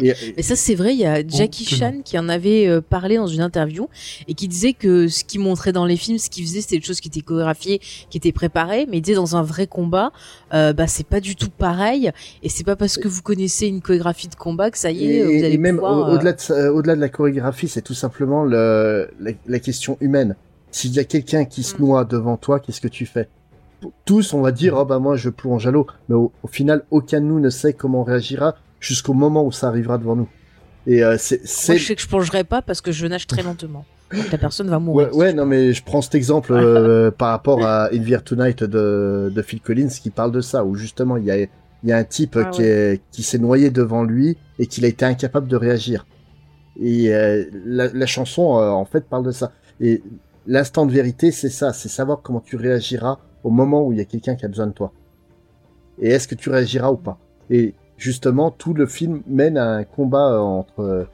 Mm. 0.01 0.05
Et, 0.05 0.14
Mais 0.36 0.43
ça, 0.43 0.57
c'est 0.57 0.74
vrai, 0.74 0.95
il 0.95 1.01
y 1.01 1.05
a 1.07 1.26
Jackie 1.26 1.64
que 1.64 1.74
Chan 1.74 2.01
qui 2.05 2.18
en 2.18 2.28
avait 2.28 2.66
euh, 2.68 2.80
parlé 2.80 3.16
dans 3.16 3.26
une 3.26 3.40
interview 3.40 3.88
et 4.28 4.34
qui 4.34 4.49
disait 4.49 4.72
que 4.72 5.09
ce 5.09 5.24
qu'il 5.24 5.40
montrait 5.40 5.72
dans 5.72 5.84
les 5.86 5.97
films, 5.97 6.18
ce 6.18 6.30
qu'il 6.30 6.45
faisait, 6.47 6.61
c'était 6.61 6.78
des 6.78 6.84
choses 6.84 7.01
qui 7.01 7.09
étaient 7.09 7.20
chorégraphiées, 7.20 7.80
qui 8.11 8.16
étaient 8.18 8.32
préparées, 8.32 8.86
mais 8.90 8.99
il 8.99 9.03
disait 9.03 9.16
dans 9.16 9.36
un 9.36 9.43
vrai 9.43 9.66
combat, 9.66 10.12
euh, 10.55 10.72
bah 10.72 10.86
c'est 10.86 11.07
pas 11.07 11.20
du 11.20 11.36
tout 11.36 11.51
pareil 11.51 12.11
et 12.43 12.49
c'est 12.49 12.64
pas 12.64 12.76
parce 12.76 12.97
que 12.97 13.09
vous 13.09 13.22
connaissez 13.22 13.66
une 13.66 13.80
chorégraphie 13.80 14.28
de 14.28 14.34
combat 14.34 14.70
que 14.70 14.78
ça 14.78 14.90
y 14.90 15.05
est, 15.05 15.16
et- 15.16 15.22
vous 15.38 15.45
allez 15.45 15.55
et 15.55 15.59
même 15.59 15.76
pouvoir. 15.76 16.09
euh, 16.11 16.14
au-delà 16.14 16.32
de, 16.32 16.40
ça- 16.40 16.72
au-delà 16.72 16.97
de 16.97 17.01
la 17.01 17.09
chorégraphie, 17.09 17.68
c'est 17.68 17.82
tout 17.82 17.95
simplement 17.95 18.45
le, 18.45 19.09
la, 19.20 19.32
la 19.47 19.59
question 19.59 19.97
humaine. 20.01 20.36
S'il 20.70 20.93
y 20.95 20.99
a 20.99 21.05
quelqu'un 21.05 21.45
qui 21.45 21.62
se 21.62 21.76
Mm. 21.76 21.80
noie 21.80 22.05
devant 22.05 22.36
toi, 22.36 22.59
qu'est-ce 22.61 22.80
que 22.80 22.88
tu 22.88 23.05
fais? 23.07 23.28
Tous, 24.05 24.32
on 24.32 24.40
va 24.43 24.53
dire, 24.53 24.74
oh 24.78 24.84
bah 24.84 24.99
moi 25.01 25.16
je 25.16 25.28
plonge 25.28 25.66
à 25.66 25.70
l'eau, 25.70 25.86
mais 26.09 26.14
au, 26.14 26.30
au 26.43 26.47
final, 26.47 26.84
aucun 26.90 27.20
de 27.20 27.26
nous 27.26 27.40
ne 27.40 27.51
sait 27.51 27.72
comment 27.72 28.03
on 28.03 28.05
réagira 28.05 28.55
jusqu'au 28.83 29.14
moment 29.14 29.45
où 29.47 29.53
ça 29.53 29.68
arrivera 29.68 29.97
devant 29.97 30.16
nous. 30.16 30.28
Et 30.87 31.03
euh, 31.03 31.16
c'est 31.18 31.41
Moi, 31.68 31.78
je 31.78 31.85
sais 31.87 31.95
que 31.95 32.03
je 32.03 32.09
plongerai 32.09 32.45
pas 32.45 32.61
parce 32.61 32.80
que 32.80 32.93
je 32.93 33.07
nage 33.07 33.26
très 33.26 33.43
lentement. 33.43 33.87
Donc 34.12 34.30
la 34.30 34.37
personne 34.37 34.68
va 34.68 34.78
mourir. 34.78 35.14
ouais, 35.16 35.33
non, 35.33 35.47
mais 35.47 35.72
je 35.72 35.83
prends 35.83 36.03
cet 36.03 36.14
exemple 36.14 36.53
euh, 36.53 37.11
par 37.11 37.30
rapport 37.30 37.64
à 37.64 37.91
Air 37.93 38.22
Tonight 38.22 38.62
de, 38.62 39.33
de 39.35 39.43
Phil 39.43 39.61
Collins 39.61 39.89
qui 39.89 40.11
parle 40.11 40.33
de 40.33 40.43
ça, 40.43 40.64
où 40.64 40.74
justement 40.74 41.16
il 41.16 41.24
y 41.24 41.30
a, 41.30 41.39
il 41.39 41.49
y 41.85 41.93
a 41.93 41.97
un 41.97 42.05
type 42.05 42.37
Ah 42.39 42.45
qui, 42.51 42.62
est, 42.62 43.01
qui 43.11 43.22
s'est 43.22 43.39
noyé 43.39 43.70
devant 43.70 44.03
lui 44.03 44.37
et 44.59 44.66
qu'il 44.66 44.85
a 44.85 44.89
été 44.89 45.05
incapable 45.07 45.49
de 45.49 45.57
réagir. 45.57 46.07
Et 46.80 47.14
euh, 47.14 47.45
la, 47.64 47.89
la 47.89 48.07
chanson, 48.07 48.59
euh, 48.59 48.70
en 48.70 48.85
fait, 48.85 49.07
parle 49.09 49.24
de 49.24 49.30
ça. 49.30 49.53
Et 49.80 50.03
l'instant 50.47 50.85
de 50.85 50.93
vérité, 50.93 51.30
c'est 51.30 51.49
ça, 51.51 51.72
c'est 51.72 51.89
savoir 51.89 52.20
comment 52.22 52.41
tu 52.41 52.57
réagiras 52.57 53.18
au 53.45 53.51
moment 53.51 53.83
où 53.87 53.93
il 53.93 53.99
y 53.99 54.01
a 54.01 54.05
quelqu'un 54.05 54.35
qui 54.37 54.45
a 54.45 54.49
besoin 54.49 54.66
de 54.66 54.72
toi. 54.72 54.93
Et 56.01 56.11
est-ce 56.11 56.28
que 56.28 56.35
tu 56.35 56.51
réagiras 56.51 56.91
ou 56.91 56.97
pas 56.97 57.18
Et 57.51 57.74
justement, 57.97 58.51
tout 58.51 58.74
le 58.74 58.86
film 58.86 59.22
mène 59.26 59.57
à 59.59 59.70
un 59.70 59.84
combat 59.84 60.32
euh, 60.34 60.38
entre 60.38 60.80
euh, 60.80 61.05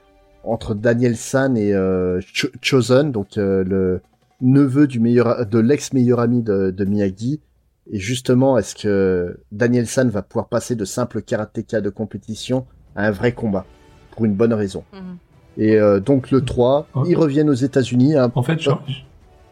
entre 0.43 0.73
Daniel 0.73 1.15
San 1.17 1.57
et 1.57 1.73
euh, 1.73 2.19
Cho- 2.33 2.47
Chosen, 2.61 3.11
donc 3.11 3.37
euh, 3.37 3.63
le 3.65 4.01
neveu 4.41 4.87
du 4.87 4.99
meilleur 4.99 5.45
de 5.45 5.59
l'ex 5.59 5.91
meilleur 5.93 6.19
ami 6.21 6.41
de, 6.41 6.71
de 6.71 6.85
Miyagi. 6.85 7.41
Et 7.91 7.99
justement, 7.99 8.57
est-ce 8.57 8.73
que 8.75 9.37
Daniel 9.51 9.85
San 9.87 10.09
va 10.09 10.21
pouvoir 10.21 10.47
passer 10.47 10.75
de 10.75 10.85
simple 10.85 11.21
karatéka 11.21 11.81
de 11.81 11.89
compétition 11.89 12.65
à 12.95 13.07
un 13.07 13.11
vrai 13.11 13.33
combat? 13.33 13.65
Pour 14.11 14.25
une 14.25 14.35
bonne 14.35 14.53
raison 14.53 14.83
Mhm. 14.93 15.17
Et 15.57 15.75
euh, 15.77 15.99
donc 15.99 16.31
le 16.31 16.41
3, 16.45 16.87
Ouais. 16.95 17.03
ils 17.09 17.17
reviennent 17.17 17.49
aux 17.49 17.53
États-Unis. 17.53 18.15
hein. 18.15 18.31
En 18.35 18.43
fait, 18.43 18.59
je, 18.59 18.69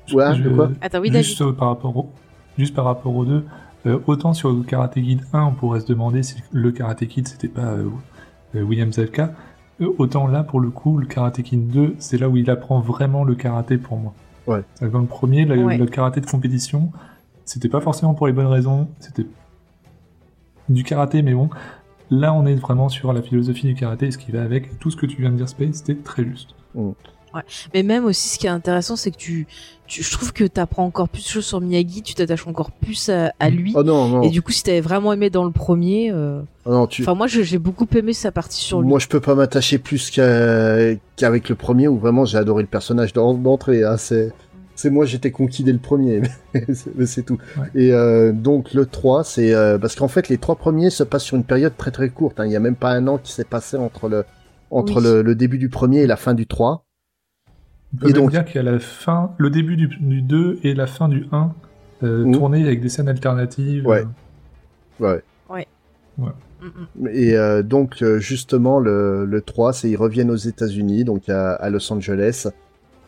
je- 0.05 0.15
Ouais, 0.15 0.35
je- 0.35 0.43
de 0.43 0.49
quoi? 0.49 0.69
Attends, 0.81 0.99
oui, 1.01 1.09
David. 1.09 1.25
juste 1.25 1.41
euh, 1.41 1.51
par 1.51 1.67
rapport 1.69 1.95
au, 1.97 2.09
juste 2.57 2.73
par 2.73 2.85
rapport 2.85 3.13
aux 3.13 3.25
deux, 3.25 3.43
euh, 3.85 3.99
autant 4.07 4.33
sur 4.33 4.51
le 4.51 4.63
Karate 4.63 4.95
Kid 4.95 5.21
1, 5.33 5.43
on 5.43 5.53
pourrait 5.53 5.79
se 5.81 5.85
demander 5.85 6.23
si 6.23 6.41
le 6.51 6.71
Karate 6.71 7.05
Kid 7.07 7.27
c'était 7.27 7.47
pas 7.47 7.61
euh, 7.65 7.85
euh, 8.55 8.61
William 8.61 8.91
Zabka, 8.91 9.31
euh, 9.81 9.93
autant 9.97 10.27
là 10.27 10.43
pour 10.43 10.59
le 10.59 10.69
coup, 10.69 10.97
le 10.97 11.05
Karate 11.05 11.41
Kid 11.41 11.67
2, 11.69 11.95
c'est 11.99 12.17
là 12.17 12.27
où 12.29 12.37
il 12.37 12.49
apprend 12.49 12.79
vraiment 12.79 13.23
le 13.23 13.35
karaté 13.35 13.77
pour 13.77 13.97
moi. 13.97 14.13
Ouais. 14.47 14.63
Dans 14.81 14.99
le 14.99 15.05
premier, 15.05 15.45
le, 15.45 15.63
Ouais. 15.63 15.77
le 15.77 15.85
karaté 15.85 16.21
de 16.21 16.25
compétition, 16.25 16.91
c'était 17.45 17.69
pas 17.69 17.81
forcément 17.81 18.13
pour 18.13 18.27
les 18.27 18.33
bonnes 18.33 18.47
raisons, 18.47 18.87
c'était 18.99 19.25
du 20.69 20.83
karaté, 20.83 21.21
mais 21.21 21.33
bon. 21.33 21.49
Là, 22.09 22.33
on 22.33 22.45
est 22.45 22.55
vraiment 22.55 22.87
sur 22.87 23.11
la 23.11 23.21
philosophie 23.21 23.67
du 23.67 23.75
karaté 23.75 24.07
et 24.07 24.11
ce 24.11 24.17
qui 24.17 24.31
va 24.31 24.41
avec. 24.41 24.79
Tout 24.79 24.89
ce 24.91 24.95
que 24.95 25.05
tu 25.05 25.21
viens 25.21 25.29
de 25.31 25.35
dire, 25.35 25.49
Space, 25.49 25.75
c'était 25.75 25.95
très 25.95 26.23
juste. 26.23 26.55
Mais 27.73 27.83
même 27.83 28.05
aussi, 28.05 28.29
ce 28.29 28.39
qui 28.39 28.47
est 28.47 28.49
intéressant, 28.49 28.95
c'est 28.95 29.11
que 29.11 29.17
tu, 29.17 29.47
tu, 29.87 30.03
je 30.03 30.11
trouve 30.11 30.33
que 30.33 30.43
t'apprends 30.43 30.85
encore 30.85 31.07
plus 31.09 31.23
de 31.23 31.27
choses 31.29 31.45
sur 31.45 31.61
Miyagi, 31.61 32.01
tu 32.01 32.13
t'attaches 32.13 32.45
encore 32.47 32.71
plus 32.71 33.09
à, 33.09 33.31
à 33.39 33.49
lui. 33.49 33.73
Oh 33.75 33.83
non, 33.83 34.07
non, 34.07 34.21
Et 34.23 34.29
du 34.29 34.41
coup, 34.41 34.51
si 34.51 34.63
t'avais 34.63 34.81
vraiment 34.81 35.13
aimé 35.13 35.29
dans 35.29 35.43
le 35.45 35.51
premier, 35.51 36.11
euh, 36.11 36.41
oh 36.65 36.71
non, 36.71 36.87
tu, 36.87 37.01
enfin 37.03 37.13
moi, 37.15 37.27
j'ai 37.27 37.57
beaucoup 37.57 37.87
aimé 37.95 38.13
sa 38.13 38.31
partie 38.31 38.61
sur 38.61 38.81
lui. 38.81 38.87
Moi, 38.89 38.99
je 38.99 39.07
peux 39.07 39.21
pas 39.21 39.35
m'attacher 39.35 39.77
plus 39.77 40.09
qu'avec 40.11 41.49
le 41.49 41.55
premier 41.55 41.87
où 41.87 41.97
vraiment 41.97 42.25
j'ai 42.25 42.37
adoré 42.37 42.63
le 42.63 42.67
personnage 42.67 43.13
d'en- 43.13 43.33
d'entrée. 43.33 43.83
Hein. 43.83 43.97
C'est, 43.97 44.31
c'est 44.75 44.89
moi, 44.89 45.05
j'étais 45.05 45.31
conquis 45.31 45.63
dès 45.63 45.71
le 45.71 45.79
premier, 45.79 46.21
mais 46.53 47.05
c'est- 47.05 47.23
tout. 47.23 47.37
Ouais. 47.57 47.67
Et 47.75 47.93
euh, 47.93 48.31
donc 48.31 48.73
le 48.73 48.85
3, 48.85 49.23
c'est 49.23 49.53
euh, 49.53 49.77
parce 49.77 49.95
qu'en 49.95 50.07
fait 50.07 50.29
les 50.29 50.37
trois 50.37 50.55
premiers 50.55 50.89
se 50.89 51.03
passent 51.03 51.23
sur 51.23 51.35
une 51.37 51.43
période 51.43 51.75
très 51.77 51.91
très 51.91 52.09
courte. 52.09 52.39
hein. 52.39 52.45
Il 52.45 52.51
y 52.51 52.55
a 52.55 52.59
même 52.59 52.75
pas 52.75 52.91
un 52.91 53.07
an 53.07 53.17
qui 53.17 53.31
s'est 53.31 53.43
passé 53.43 53.77
entre 53.77 54.07
le 54.09 54.23
entre 54.69 54.97
Oui. 54.97 55.03
le, 55.03 55.21
le 55.21 55.33
début 55.35 55.57
du 55.57 55.69
premier 55.69 56.01
et 56.01 56.07
la 56.07 56.17
fin 56.17 56.33
du 56.33 56.45
3. 56.45 56.83
On 57.97 57.99
peut 57.99 58.09
Et 58.09 58.13
même 58.13 58.21
donc- 58.21 58.31
dire 58.31 58.45
qu'il 58.45 58.55
y 58.55 58.67
a 58.67 58.71
la 58.71 58.79
fin, 58.79 59.31
le 59.37 59.49
début 59.49 59.75
du, 59.75 59.87
du 59.87 60.21
2 60.21 60.59
et 60.63 60.73
la 60.75 60.87
fin 60.87 61.09
du 61.09 61.25
1 61.31 61.51
euh, 62.03 62.25
Mhm. 62.25 62.33
tournés 62.33 62.63
avec 62.63 62.81
des 62.81 62.89
scènes 62.89 63.09
alternatives. 63.09 63.85
Ouais. 63.87 64.03
euh, 65.01 65.19
Ouais. 65.49 65.53
Mm, 66.17 66.25
mm. 67.03 67.07
Et 67.11 67.35
euh, 67.35 67.61
donc 67.63 68.01
euh, 68.01 68.17
justement 68.19 68.79
le, 68.79 69.25
le 69.25 69.41
3, 69.41 69.73
c'est 69.73 69.89
ils 69.89 69.95
reviennent 69.95 70.31
aux 70.31 70.35
États-Unis, 70.35 71.03
donc 71.03 71.29
à, 71.29 71.53
à 71.53 71.69
Los 71.69 71.91
Angeles. 71.93 72.47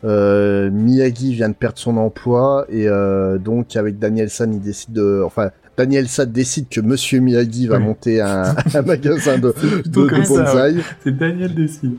Euh, 0.05 0.69
Miyagi 0.71 1.33
vient 1.33 1.49
de 1.49 1.55
perdre 1.55 1.77
son 1.77 1.97
emploi 1.97 2.65
et 2.69 2.87
euh, 2.87 3.37
donc 3.37 3.75
avec 3.75 3.99
Daniel 3.99 4.29
San, 4.29 4.53
il 4.53 4.61
décide 4.61 4.93
de, 4.93 5.21
enfin 5.25 5.49
Daniel 5.77 6.07
San 6.07 6.31
décide 6.31 6.69
que 6.69 6.79
Monsieur 6.79 7.19
Miyagi 7.19 7.67
va 7.67 7.77
Oui. 7.77 7.83
monter 7.83 8.21
un, 8.21 8.55
un 8.75 8.81
magasin 8.83 9.37
de, 9.39 9.53
de, 9.85 10.07
bonsaï. 10.27 10.77
C'est 11.03 11.17
Daniel 11.17 11.53
décide. 11.55 11.95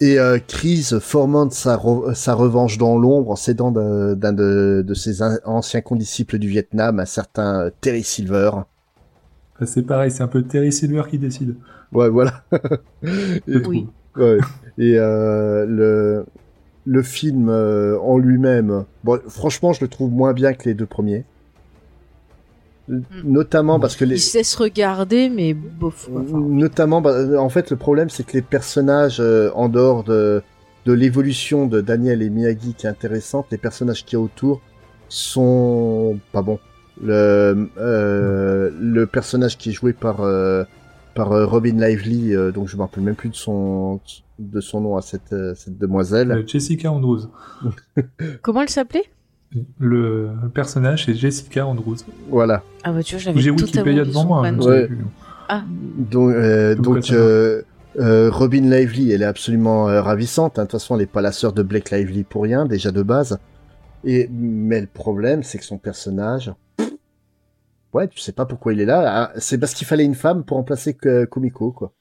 Et 0.00 0.18
euh, 0.18 0.38
Chris 0.46 0.90
fomente 1.00 1.52
sa, 1.52 1.76
re- 1.76 2.14
sa 2.14 2.34
revanche 2.34 2.78
dans 2.78 2.96
l'ombre 2.98 3.30
en 3.30 3.36
s'aidant 3.36 3.70
d'un 3.72 4.32
de, 4.32 4.84
de 4.86 4.94
ses 4.94 5.22
an- 5.22 5.38
anciens 5.44 5.80
condisciples 5.80 6.38
du 6.38 6.48
Vietnam, 6.48 7.00
un 7.00 7.06
certain 7.06 7.66
euh, 7.66 7.70
Terry 7.80 8.02
Silver. 8.04 8.50
Enfin, 9.56 9.66
c'est 9.66 9.82
pareil, 9.82 10.10
c'est 10.10 10.22
un 10.22 10.28
peu 10.28 10.42
Terry 10.42 10.72
Silver 10.72 11.02
qui 11.08 11.18
décide. 11.18 11.56
Ouais, 11.92 12.08
voilà. 12.08 12.44
trouve. 13.46 13.62
Oui. 13.64 13.86
Ouais. 14.16 14.38
Et 14.78 14.94
euh, 14.98 15.66
le 15.66 16.26
le 16.86 17.02
film 17.02 17.48
euh, 17.50 17.98
en 18.00 18.18
lui-même, 18.18 18.86
bon, 19.04 19.20
franchement, 19.28 19.72
je 19.72 19.80
le 19.82 19.88
trouve 19.88 20.12
moins 20.12 20.32
bien 20.34 20.54
que 20.54 20.68
les 20.68 20.74
deux 20.74 20.86
premiers. 20.86 21.26
Notamment 23.24 23.80
parce 23.80 23.96
que 23.96 24.04
les 24.04 24.16
Il 24.16 24.20
se 24.20 24.36
laisse 24.36 24.54
regarder, 24.56 25.30
mais 25.30 25.54
bof. 25.54 26.08
Enfin, 26.14 26.38
notamment 26.38 27.00
bah, 27.00 27.40
en 27.40 27.48
fait 27.48 27.70
le 27.70 27.76
problème 27.76 28.10
c'est 28.10 28.24
que 28.26 28.34
les 28.34 28.42
personnages 28.42 29.20
euh, 29.20 29.50
en 29.54 29.68
dehors 29.68 30.04
de 30.04 30.42
de 30.84 30.92
l'évolution 30.92 31.66
de 31.66 31.80
Daniel 31.80 32.20
et 32.20 32.28
Miyagi 32.28 32.74
qui 32.74 32.86
est 32.86 32.90
intéressante, 32.90 33.46
les 33.50 33.56
personnages 33.56 34.04
qu'il 34.04 34.18
y 34.18 34.20
a 34.20 34.24
autour 34.24 34.60
sont 35.08 36.18
pas 36.32 36.42
bons. 36.42 36.58
Le 37.02 37.68
euh, 37.78 38.70
le 38.78 39.06
personnage 39.06 39.56
qui 39.56 39.70
est 39.70 39.72
joué 39.72 39.94
par 39.94 40.20
euh, 40.20 40.64
par 41.14 41.32
euh, 41.32 41.46
Robin 41.46 41.78
Lively, 41.80 42.34
euh, 42.34 42.52
donc 42.52 42.68
je 42.68 42.76
me 42.76 42.82
rappelle 42.82 43.02
même 43.02 43.14
plus 43.14 43.30
de 43.30 43.34
son 43.36 44.00
de 44.38 44.60
son 44.60 44.80
nom 44.82 44.96
à 44.96 45.00
cette 45.00 45.32
euh, 45.32 45.54
cette 45.54 45.78
demoiselle. 45.78 46.44
Jessica 46.46 46.92
Andrews. 46.92 47.28
Comment 48.42 48.60
elle 48.60 48.68
s'appelait? 48.68 49.04
Le 49.78 50.30
personnage, 50.54 51.04
c'est 51.06 51.14
Jessica 51.14 51.66
Andrews. 51.66 51.96
Voilà. 52.28 52.62
Ah 52.82 52.92
bah 52.92 53.02
tu 53.02 53.14
vois, 53.14 53.22
j'avais 53.22 53.40
J'ai 53.40 53.50
totalement 53.50 53.66
Wikipédia 53.66 54.02
oublié 54.02 54.04
devant 54.06 54.24
moi. 54.24 54.46
hein, 54.46 54.56
je 54.60 54.66
Ouais. 54.68 54.80
sais 54.82 54.86
plus. 54.88 55.04
Donc, 56.10 56.30
euh, 56.32 56.74
donc 56.74 57.10
euh, 57.10 57.62
euh, 57.98 58.30
Robin 58.30 58.62
Lively, 58.70 59.12
elle 59.12 59.22
est 59.22 59.26
absolument 59.26 59.88
euh, 59.88 60.00
ravissante. 60.02 60.58
hein. 60.58 60.62
De 60.62 60.66
toute 60.68 60.80
façon, 60.80 60.94
elle 60.94 61.02
n'est 61.02 61.06
pas 61.06 61.22
la 61.22 61.32
sœur 61.32 61.52
de 61.52 61.62
Blake 61.62 61.90
Lively 61.90 62.24
pour 62.24 62.42
rien, 62.44 62.64
déjà 62.66 62.90
de 62.90 63.02
base. 63.02 63.38
Et 64.04 64.28
mais 64.32 64.80
le 64.80 64.86
problème, 64.86 65.42
c'est 65.42 65.58
que 65.58 65.64
son 65.64 65.78
personnage, 65.78 66.52
ouais, 67.92 68.08
tu 68.08 68.18
sais 68.20 68.32
pas 68.32 68.46
pourquoi 68.46 68.72
il 68.72 68.80
est 68.80 68.84
là. 68.86 69.30
Ah, 69.32 69.32
C'est 69.38 69.58
parce 69.58 69.74
qu'il 69.74 69.86
fallait 69.86 70.04
une 70.04 70.14
femme 70.14 70.44
pour 70.44 70.56
remplacer 70.56 70.94
Kumiko, 71.30 71.72
quoi. 71.72 71.92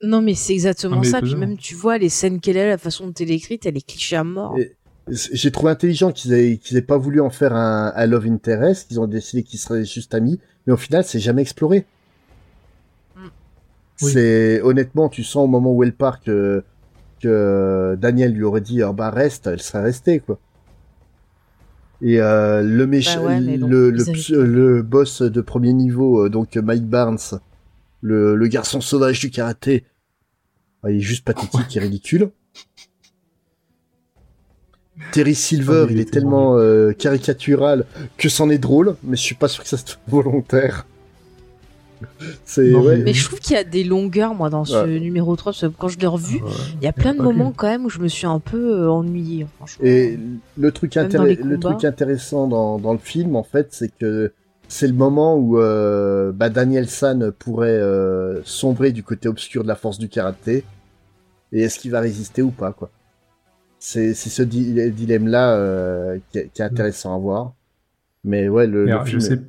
Non 0.00 0.22
mais 0.22 0.34
c'est 0.34 0.52
exactement 0.52 0.96
Ah, 0.98 1.00
mais 1.02 1.08
ça. 1.08 1.20
Puis 1.20 1.34
même 1.34 1.56
tu 1.56 1.74
vois 1.74 1.98
les 1.98 2.08
scènes 2.08 2.38
qu'elle 2.40 2.56
a, 2.58 2.68
la 2.68 2.78
façon 2.78 3.08
dont 3.08 3.12
elle 3.18 3.32
est 3.32 3.34
écrite, 3.34 3.66
elle 3.66 3.76
est 3.76 3.84
cliché 3.84 4.14
à 4.14 4.22
mort. 4.22 4.56
Et 4.56 4.76
J'ai 5.10 5.50
trouvé 5.50 5.70
intelligent 5.72 6.12
qu'ils 6.12 6.32
aient, 6.32 6.56
qu'ils 6.58 6.76
aient 6.76 6.82
pas 6.82 6.98
voulu 6.98 7.20
en 7.20 7.30
faire 7.30 7.54
un, 7.54 7.92
un 7.94 8.06
love 8.06 8.26
interest, 8.26 8.88
qu'ils 8.88 9.00
ont 9.00 9.06
décidé 9.06 9.42
qu'ils 9.42 9.58
seraient 9.58 9.84
juste 9.84 10.14
amis, 10.14 10.38
mais 10.66 10.72
au 10.72 10.76
final, 10.76 11.04
c'est 11.04 11.18
jamais 11.20 11.42
exploré. 11.42 11.86
Mm. 13.16 13.20
Oui. 14.02 14.12
C'est 14.12 14.60
honnêtement, 14.62 15.08
tu 15.08 15.24
sens 15.24 15.44
au 15.44 15.46
moment 15.46 15.72
où 15.72 15.82
elle 15.82 15.94
part 15.94 16.20
que, 16.20 16.62
que 17.20 17.96
Daniel 18.00 18.32
lui 18.32 18.44
aurait 18.44 18.60
dit, 18.60 18.82
ah 18.82 18.92
bah 18.92 19.10
reste, 19.10 19.46
elle 19.46 19.60
serait 19.62 19.82
restée 19.82 20.20
quoi. 20.20 20.38
Et 22.00 22.20
euh, 22.20 22.62
le 22.62 22.86
méchant, 22.86 23.24
Bah 23.24 23.38
ouais, 23.38 23.58
bon, 23.58 23.66
le, 23.66 23.90
le, 23.90 24.44
le 24.44 24.82
boss 24.82 25.22
de 25.22 25.40
premier 25.40 25.72
niveau, 25.72 26.24
euh, 26.24 26.28
donc 26.28 26.56
Mike 26.56 26.86
Barnes, 26.86 27.18
le, 28.02 28.36
le 28.36 28.46
garçon 28.46 28.80
sauvage 28.80 29.18
du 29.18 29.30
karaté, 29.30 29.84
il 30.88 30.96
est 30.96 31.00
juste 31.00 31.24
pathétique 31.24 31.76
et 31.76 31.80
ridicule. 31.80 32.30
Terry 35.12 35.34
Silver, 35.34 35.86
il 35.90 35.96
il 35.96 36.00
est 36.00 36.10
tellement 36.10 36.56
euh, 36.56 36.92
caricatural 36.92 37.84
que 38.16 38.28
c'en 38.28 38.50
est 38.50 38.58
drôle, 38.58 38.96
mais 39.02 39.16
je 39.16 39.22
suis 39.22 39.34
pas 39.34 39.48
sûr 39.48 39.62
que 39.62 39.68
ça 39.68 39.76
soit 39.76 39.98
volontaire. 40.08 40.86
C'est 42.44 42.72
ouais. 42.72 42.98
Mais 42.98 43.12
je 43.12 43.24
trouve 43.24 43.40
qu'il 43.40 43.54
y 43.56 43.58
a 43.58 43.64
des 43.64 43.84
longueurs, 43.84 44.34
moi, 44.34 44.50
dans 44.50 44.64
ce 44.64 44.86
numéro 44.86 45.34
3, 45.34 45.52
parce 45.52 45.60
que 45.62 45.66
quand 45.66 45.88
je 45.88 45.98
l'ai 45.98 46.06
revu, 46.06 46.38
Ah 46.42 46.46
ouais. 46.46 46.52
il 46.80 46.84
y 46.84 46.86
a 46.86 46.92
plein 46.92 47.14
de 47.14 47.20
moments 47.20 47.52
quand 47.56 47.66
même 47.66 47.84
où 47.84 47.90
je 47.90 47.98
me 47.98 48.08
suis 48.08 48.26
un 48.26 48.38
peu 48.38 48.82
euh, 48.82 48.90
ennuyée, 48.90 49.46
franchement. 49.56 49.84
Et 49.84 50.18
le 50.56 50.72
truc, 50.72 50.94
le 50.94 51.86
intéressant 51.86 52.46
dans, 52.46 52.78
dans 52.78 52.92
le 52.92 52.98
film, 52.98 53.36
en 53.36 53.42
fait, 53.42 53.68
c'est 53.70 53.90
que 53.96 54.32
c'est 54.68 54.86
le 54.86 54.94
moment 54.94 55.36
où 55.36 55.58
euh, 55.58 56.30
bah, 56.32 56.50
Daniel 56.50 56.88
San 56.88 57.32
pourrait 57.32 57.68
euh, 57.70 58.42
sombrer 58.44 58.92
du 58.92 59.02
côté 59.02 59.28
obscur 59.28 59.62
de 59.62 59.68
la 59.68 59.74
force 59.74 59.98
du 59.98 60.08
karaté. 60.08 60.64
Et 61.52 61.62
est-ce 61.62 61.78
qu'il 61.78 61.90
va 61.90 62.00
résister 62.00 62.42
ou 62.42 62.50
pas, 62.50 62.72
quoi 62.72 62.90
C'est 63.78 64.14
c'est 64.14 64.30
ce 64.30 64.42
di- 64.42 64.90
dilemme-là 64.92 65.54
euh, 65.56 66.18
qui, 66.30 66.38
est- 66.38 66.48
qui 66.52 66.62
est 66.62 66.64
intéressant 66.64 67.14
à 67.14 67.18
voir. 67.18 67.54
Mais 68.24 68.48
ouais, 68.48 68.66
le, 68.66 68.80
Mais 68.84 68.86
le 68.86 68.92
alors, 68.92 69.06
je 69.06 69.10
film... 69.18 69.20
sais, 69.20 69.40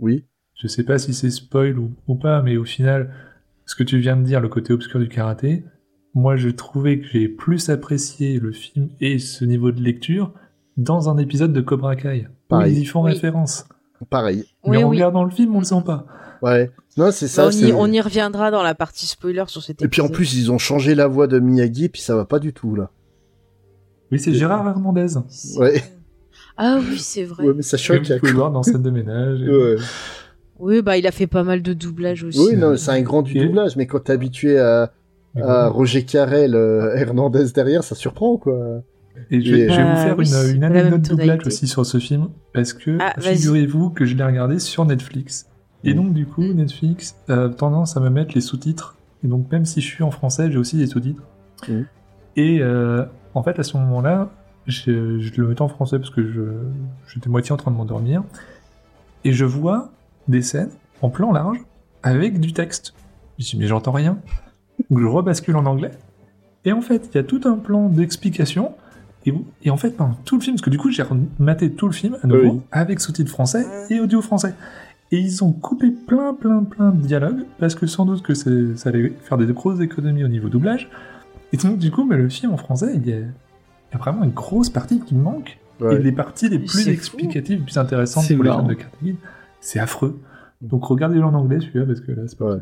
Oui 0.00 0.24
je 0.58 0.68
sais 0.68 0.84
pas 0.84 0.96
si 0.98 1.12
c'est 1.12 1.28
spoil 1.30 1.78
ou, 1.78 1.90
ou 2.08 2.14
pas, 2.14 2.40
mais 2.40 2.56
au 2.56 2.64
final, 2.64 3.12
ce 3.66 3.74
que 3.74 3.82
tu 3.82 3.98
viens 3.98 4.16
de 4.16 4.22
dire, 4.22 4.40
le 4.40 4.48
côté 4.48 4.72
obscur 4.72 4.98
du 4.98 5.06
karaté, 5.08 5.64
moi, 6.14 6.36
je 6.36 6.48
trouvais 6.48 6.98
que 6.98 7.06
j'ai 7.06 7.28
plus 7.28 7.68
apprécié 7.68 8.40
le 8.40 8.52
film 8.52 8.88
et 9.02 9.18
ce 9.18 9.44
niveau 9.44 9.70
de 9.70 9.82
lecture 9.82 10.32
dans 10.78 11.10
un 11.10 11.18
épisode 11.18 11.52
de 11.52 11.60
Cobra 11.60 11.94
Kai. 11.94 12.26
Où 12.26 12.30
Pareil. 12.48 12.72
ils 12.74 12.78
y 12.80 12.84
font 12.86 13.02
Oui. 13.04 13.12
référence. 13.12 13.66
Pareil. 14.08 14.44
Oui, 14.64 14.78
mais 14.78 14.84
en 14.84 14.88
oui. 14.88 14.96
regardant 14.96 15.24
le 15.24 15.30
film, 15.30 15.54
on 15.54 15.58
le 15.58 15.64
sent 15.66 15.82
pas. 15.84 16.06
Ouais. 16.40 16.70
Non, 16.96 17.10
c'est 17.10 17.28
ça. 17.28 17.46
on, 17.46 17.50
y, 17.50 17.72
on 17.74 17.86
y 17.92 18.00
reviendra 18.00 18.50
dans 18.50 18.62
la 18.62 18.74
partie 18.74 19.06
spoiler 19.06 19.44
sur 19.48 19.62
cet 19.62 19.82
Et 19.82 19.88
puis 19.88 20.00
en 20.00 20.04
épisode. 20.06 20.16
plus, 20.16 20.38
ils 20.38 20.50
ont 20.50 20.56
changé 20.58 20.94
la 20.94 21.06
voix 21.06 21.26
de 21.26 21.38
Miyagi, 21.38 21.84
et 21.84 21.88
puis 21.90 22.00
ça 22.00 22.16
va 22.16 22.24
pas 22.24 22.38
du 22.38 22.54
tout 22.54 22.74
là. 22.76 22.90
Oui, 24.12 24.18
c'est 24.18 24.32
Gérard 24.32 24.66
Hernandez. 24.68 25.06
Ouais. 25.58 25.82
Ah 26.56 26.78
oui, 26.80 26.98
c'est 26.98 27.24
vrai. 27.24 27.44
Ouais, 27.46 27.52
mais 27.54 27.62
ça 27.62 27.76
choque. 27.76 28.06
vous 28.08 28.18
pouvez 28.18 28.30
le 28.32 28.36
voir 28.38 28.50
dans 28.50 28.62
scène 28.62 28.82
de 28.82 28.90
ménage. 28.90 29.40
et- 29.42 29.48
Ouais. 29.48 29.76
Oui, 30.58 30.80
bah 30.80 30.96
il 30.96 31.06
a 31.06 31.10
fait 31.10 31.26
pas 31.26 31.42
mal 31.44 31.60
de 31.60 31.74
doublages 31.74 32.24
aussi. 32.24 32.38
Oui, 32.38 32.56
non, 32.56 32.76
c'est 32.78 32.90
un 32.90 33.02
grand 33.02 33.20
du 33.22 33.34
doublage, 33.34 33.76
mais 33.76 33.86
quand 33.86 34.00
t'es 34.04 34.12
habitué 34.14 34.58
à, 34.58 34.90
à. 35.36 35.68
Roger 35.68 36.02
Carrel, 36.04 36.54
euh, 36.54 36.94
Hernandez 36.96 37.44
derrière, 37.54 37.84
ça 37.84 37.94
surprend 37.94 38.38
quoi. 38.38 38.80
Et 39.30 39.40
je, 39.42 39.54
vais- 39.54 39.60
Et- 39.62 39.68
je 39.68 39.76
vais 39.76 39.82
vous 39.82 39.88
Bah, 39.88 39.96
faire 39.96 40.18
oui, 40.18 40.30
une, 40.48 40.54
une 40.56 40.60
la 40.62 40.68
même 40.70 40.86
anecdote 40.86 41.10
doublage 41.18 41.46
aussi 41.46 41.66
sur 41.66 41.84
ce 41.84 41.98
film, 41.98 42.28
parce 42.54 42.72
que 42.72 42.96
Ah, 43.00 43.14
figurez-vous 43.20 43.90
que 43.90 44.04
je 44.06 44.14
l'ai 44.14 44.24
regardé 44.24 44.58
sur 44.58 44.84
Netflix. 44.86 45.46
Et 45.84 45.92
Mm. 45.92 45.96
donc 45.96 46.14
du 46.14 46.24
coup, 46.26 46.42
Netflix 46.42 47.16
a 47.28 47.48
tendance 47.50 47.96
à 47.98 48.00
me 48.00 48.08
mettre 48.08 48.32
les 48.34 48.40
sous-titres. 48.40 48.96
Et 49.24 49.28
donc 49.28 49.50
même 49.52 49.66
si 49.66 49.80
je 49.82 49.86
suis 49.86 50.04
en 50.04 50.10
français, 50.10 50.50
j'ai 50.50 50.56
aussi 50.58 50.76
des 50.78 50.86
sous-titres. 50.86 51.22
Mm. 51.68 51.80
Et 52.36 52.58
euh, 52.62 53.04
en 53.36 53.42
fait, 53.42 53.58
à 53.58 53.62
ce 53.62 53.76
moment-là, 53.76 54.30
je, 54.66 55.20
je 55.20 55.40
le 55.40 55.48
mettais 55.48 55.62
en 55.62 55.68
français 55.68 55.98
parce 55.98 56.10
que 56.10 56.58
j'étais 57.08 57.28
moitié 57.28 57.52
en 57.52 57.56
train 57.56 57.70
de 57.70 57.76
m'endormir. 57.76 58.22
Et 59.24 59.32
je 59.32 59.44
vois 59.44 59.90
des 60.28 60.42
scènes 60.42 60.70
en 61.02 61.10
plan 61.10 61.32
large 61.32 61.58
avec 62.02 62.40
du 62.40 62.52
texte. 62.52 62.94
Je 63.38 63.44
me 63.44 63.50
dis, 63.50 63.56
mais 63.58 63.66
j'entends 63.66 63.92
rien. 63.92 64.18
Donc 64.90 65.00
je 65.00 65.06
rebascule 65.06 65.56
en 65.56 65.66
anglais. 65.66 65.92
Et 66.64 66.72
en 66.72 66.80
fait, 66.80 67.08
il 67.12 67.16
y 67.16 67.18
a 67.18 67.24
tout 67.24 67.40
un 67.44 67.56
plan 67.56 67.88
d'explication. 67.88 68.72
Et, 69.62 69.70
en 69.70 69.76
fait, 69.76 69.90
pendant 69.90 70.14
tout 70.24 70.36
le 70.36 70.40
film, 70.40 70.54
parce 70.54 70.62
que 70.62 70.70
du 70.70 70.78
coup, 70.78 70.90
j'ai 70.92 71.02
rematé 71.02 71.72
tout 71.72 71.86
le 71.86 71.92
film 71.92 72.16
à 72.22 72.28
nouveau 72.28 72.52
Oui. 72.54 72.60
avec 72.70 73.00
sous-titres 73.00 73.30
français 73.30 73.66
et 73.90 73.98
audio 73.98 74.22
français. 74.22 74.54
Et 75.10 75.18
ils 75.18 75.42
ont 75.42 75.50
coupé 75.52 75.90
plein, 75.90 76.32
plein, 76.32 76.62
plein 76.62 76.90
de 76.90 77.00
dialogues 77.04 77.44
parce 77.58 77.74
que 77.74 77.86
sans 77.86 78.06
doute 78.06 78.22
que 78.22 78.34
ça 78.34 78.88
allait 78.88 79.12
faire 79.22 79.36
des 79.36 79.46
grosses 79.52 79.80
économies 79.80 80.22
au 80.24 80.28
niveau 80.28 80.48
doublage. 80.48 80.88
Et 81.52 81.56
donc, 81.56 81.78
du 81.78 81.90
coup, 81.90 82.04
mais 82.04 82.16
le 82.16 82.28
film 82.28 82.52
en 82.52 82.56
français, 82.56 82.92
il 82.94 83.06
y 83.08 83.12
a, 83.12 83.16
il 83.18 83.22
y 83.92 83.94
a 83.94 83.98
vraiment 83.98 84.24
une 84.24 84.30
grosse 84.32 84.68
partie 84.70 85.00
qui 85.00 85.14
me 85.14 85.22
manque. 85.22 85.58
Ouais. 85.80 85.96
Et 85.96 85.98
les 86.02 86.12
parties 86.12 86.48
les 86.48 86.58
plus 86.58 86.88
explicatives, 86.88 87.58
les 87.58 87.64
plus 87.64 87.76
intéressantes 87.78 88.26
pour 88.34 88.44
les 88.44 88.50
fans 88.50 88.62
de 88.62 88.74
Kid, 88.74 89.16
c'est 89.60 89.78
affreux. 89.78 90.18
Donc 90.62 90.84
regardez-le 90.86 91.22
en 91.24 91.34
anglais 91.34 91.60
celui-là 91.60 91.84
parce 91.84 92.00
que 92.00 92.12
là 92.12 92.22
c'est 92.26 92.38
pas 92.38 92.46
Ouais. 92.54 92.60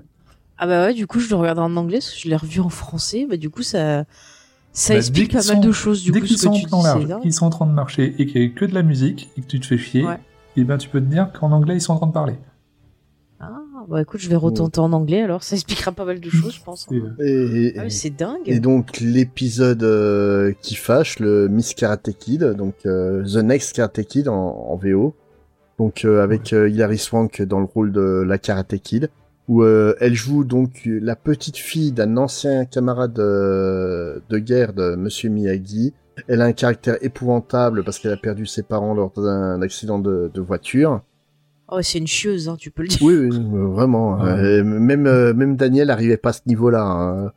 Ah 0.58 0.66
bah 0.66 0.86
ouais, 0.86 0.94
du 0.94 1.06
coup 1.06 1.20
je 1.20 1.28
le 1.30 1.36
regarde 1.36 1.60
en 1.60 1.76
anglais 1.76 1.98
parce 1.98 2.10
que 2.12 2.18
je 2.20 2.28
l'ai 2.28 2.34
revu 2.36 2.60
en 2.60 2.68
français. 2.70 3.24
Bah 3.30 3.36
du 3.36 3.50
coup 3.50 3.62
ça 3.62 4.04
ça 4.72 4.94
Bah, 4.94 4.98
explique 4.98 5.32
pas 5.32 5.44
mal 5.46 5.60
de 5.60 5.70
choses 5.70 6.02
du 6.02 6.10
Dès 6.10 6.20
coup 6.20 6.26
qu'ils 6.26 6.38
sont 6.38 6.50
qu'ils 7.22 7.32
sont 7.32 7.46
en 7.46 7.50
train 7.50 7.66
de 7.66 7.72
marcher 7.72 8.16
et 8.18 8.26
qu'il 8.26 8.42
y 8.42 8.46
a 8.46 8.48
que 8.48 8.64
de 8.64 8.74
la 8.74 8.82
musique 8.82 9.30
et 9.38 9.42
que 9.42 9.46
tu 9.46 9.60
te 9.60 9.66
fais 9.66 9.78
chier, 9.78 10.04
Ouais. 10.04 10.18
et 10.56 10.64
ben 10.64 10.76
tu 10.76 10.88
peux 10.88 11.00
te 11.00 11.06
dire 11.06 11.30
qu'en 11.32 11.52
anglais 11.52 11.76
ils 11.76 11.80
sont 11.80 11.92
en 11.92 11.98
train 11.98 12.08
de 12.08 12.12
parler. 12.12 12.34
Ah 13.84 13.90
bah 13.90 14.00
écoute, 14.02 14.20
je 14.20 14.30
vais 14.30 14.36
retenter 14.36 14.80
en 14.80 14.92
anglais 14.94 15.20
alors, 15.20 15.42
ça 15.42 15.56
expliquera 15.56 15.92
pas 15.92 16.06
mal 16.06 16.18
de 16.20 16.30
choses, 16.30 16.54
je 16.54 16.62
pense. 16.62 16.86
Et, 17.20 17.66
et- 17.66 17.78
Ah 17.78 17.90
c'est 17.90 18.10
dingue. 18.16 18.40
et 18.46 18.58
donc 18.60 18.98
l'épisode 19.00 19.82
euh, 19.82 20.52
qui 20.62 20.74
fâche, 20.74 21.18
le 21.18 21.48
Miss 21.48 21.74
Karate 21.74 22.10
Kid, 22.18 22.44
donc 22.54 22.74
euh, 22.86 23.22
The 23.24 23.36
Next 23.44 23.74
Karate 23.76 24.02
Kid 24.04 24.28
en, 24.28 24.34
en 24.34 24.76
VO, 24.76 25.14
donc 25.78 26.04
euh, 26.04 26.22
avec 26.22 26.52
euh, 26.54 26.68
Hilary 26.68 26.98
Swank 26.98 27.42
dans 27.42 27.60
le 27.60 27.66
rôle 27.66 27.92
de 27.92 28.22
la 28.26 28.38
Karate 28.38 28.76
Kid, 28.78 29.10
où 29.48 29.62
euh, 29.62 29.94
elle 30.00 30.14
joue 30.14 30.44
donc 30.44 30.80
la 30.86 31.14
petite 31.16 31.58
fille 31.58 31.92
d'un 31.92 32.16
ancien 32.16 32.64
camarade 32.64 33.18
euh, 33.18 34.18
de 34.30 34.38
guerre 34.38 34.72
de 34.72 34.94
Monsieur 34.96 35.28
Miyagi. 35.28 35.92
Elle 36.28 36.40
a 36.40 36.44
un 36.46 36.52
caractère 36.52 36.96
épouvantable 37.02 37.84
parce 37.84 37.98
qu'elle 37.98 38.12
a 38.12 38.16
perdu 38.16 38.46
ses 38.46 38.62
parents 38.62 38.94
lors 38.94 39.10
d'un 39.16 39.60
accident 39.60 39.98
de, 39.98 40.30
de 40.32 40.40
voiture. 40.40 41.02
Oh, 41.68 41.78
c'est 41.82 41.98
une 41.98 42.06
chieuse, 42.06 42.48
hein, 42.48 42.56
tu 42.58 42.70
peux 42.70 42.82
le 42.82 42.88
dire. 42.88 42.98
Oui, 43.02 43.14
euh, 43.14 43.66
vraiment. 43.68 44.18
Ouais. 44.20 44.30
Euh, 44.30 44.64
même 44.64 45.06
euh, 45.06 45.32
même 45.34 45.56
Daniel 45.56 45.90
arrivait 45.90 46.16
pas 46.18 46.30
à 46.30 46.32
ce 46.34 46.40
niveau-là. 46.46 46.82
hein. 46.82 47.32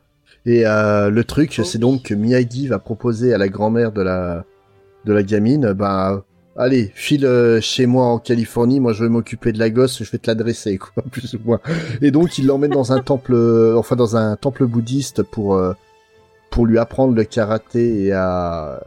Et 0.45 0.65
euh, 0.65 1.09
le 1.09 1.23
truc, 1.23 1.55
Oh 1.59 1.63
c'est 1.63 1.77
donc 1.77 2.03
que 2.03 2.13
Miyagi 2.13 2.67
va 2.67 2.79
proposer 2.79 3.33
à 3.33 3.37
la 3.37 3.49
grand-mère 3.49 3.91
de 3.91 4.01
la 4.01 4.45
de 5.05 5.13
la 5.13 5.23
gamine, 5.23 5.71
bah 5.73 6.25
allez, 6.57 6.91
file 6.95 7.25
euh, 7.25 7.61
chez 7.61 7.85
moi 7.85 8.05
en 8.05 8.19
Californie, 8.19 8.79
moi 8.81 8.91
je 8.93 9.03
vais 9.03 9.09
m'occuper 9.09 9.53
de 9.53 9.59
la 9.59 9.69
gosse, 9.69 10.03
je 10.03 10.11
vais 10.11 10.17
te 10.17 10.27
l'adresser 10.29 10.77
quoi, 10.93 11.03
plus 11.11 11.33
ou 11.35 11.39
moins. 11.45 11.59
Et 12.01 12.11
donc 12.11 12.37
il 12.37 12.45
l'emmène 12.47 12.71
dans 12.71 12.91
un 12.91 12.99
temple, 12.99 13.35
enfin 13.77 13.95
dans 13.95 14.17
un 14.17 14.35
temple 14.35 14.65
bouddhiste 14.65 15.23
pour 15.23 15.55
euh, 15.55 15.73
pour 16.49 16.65
lui 16.65 16.77
apprendre 16.77 17.13
le 17.15 17.23
karaté 17.23 18.05
et 18.05 18.11
à 18.11 18.83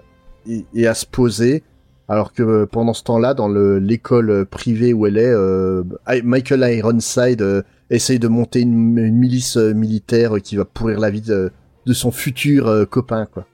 et, 0.49 0.65
et 0.75 0.87
à 0.87 0.95
se 0.95 1.07
poser. 1.07 1.63
Alors 2.11 2.33
que 2.33 2.43
euh, 2.43 2.67
pendant 2.67 2.93
ce 2.93 3.05
temps-là, 3.05 3.35
dans 3.35 3.49
le- 3.49 3.79
l'école 3.79 4.45
privée 4.45 4.93
où 4.93 5.07
elle 5.07 5.17
est, 5.17 5.33
euh, 5.33 5.85
Michael 6.25 6.67
Ironside 6.77 7.41
euh, 7.41 7.63
essaye 7.89 8.19
de 8.19 8.27
monter 8.29 8.61
une, 8.63 8.99
une 8.99 9.17
milice 9.17 9.57
euh, 9.57 9.73
militaire 9.73 10.35
qui 10.43 10.57
va 10.57 10.65
pourrir 10.65 10.99
la 10.99 11.09
vie 11.11 11.21
de, 11.21 11.53
de 11.87 11.93
son 11.93 12.11
futur 12.11 12.67
euh, 12.67 12.85
copain, 12.85 13.27
quoi. 13.27 13.47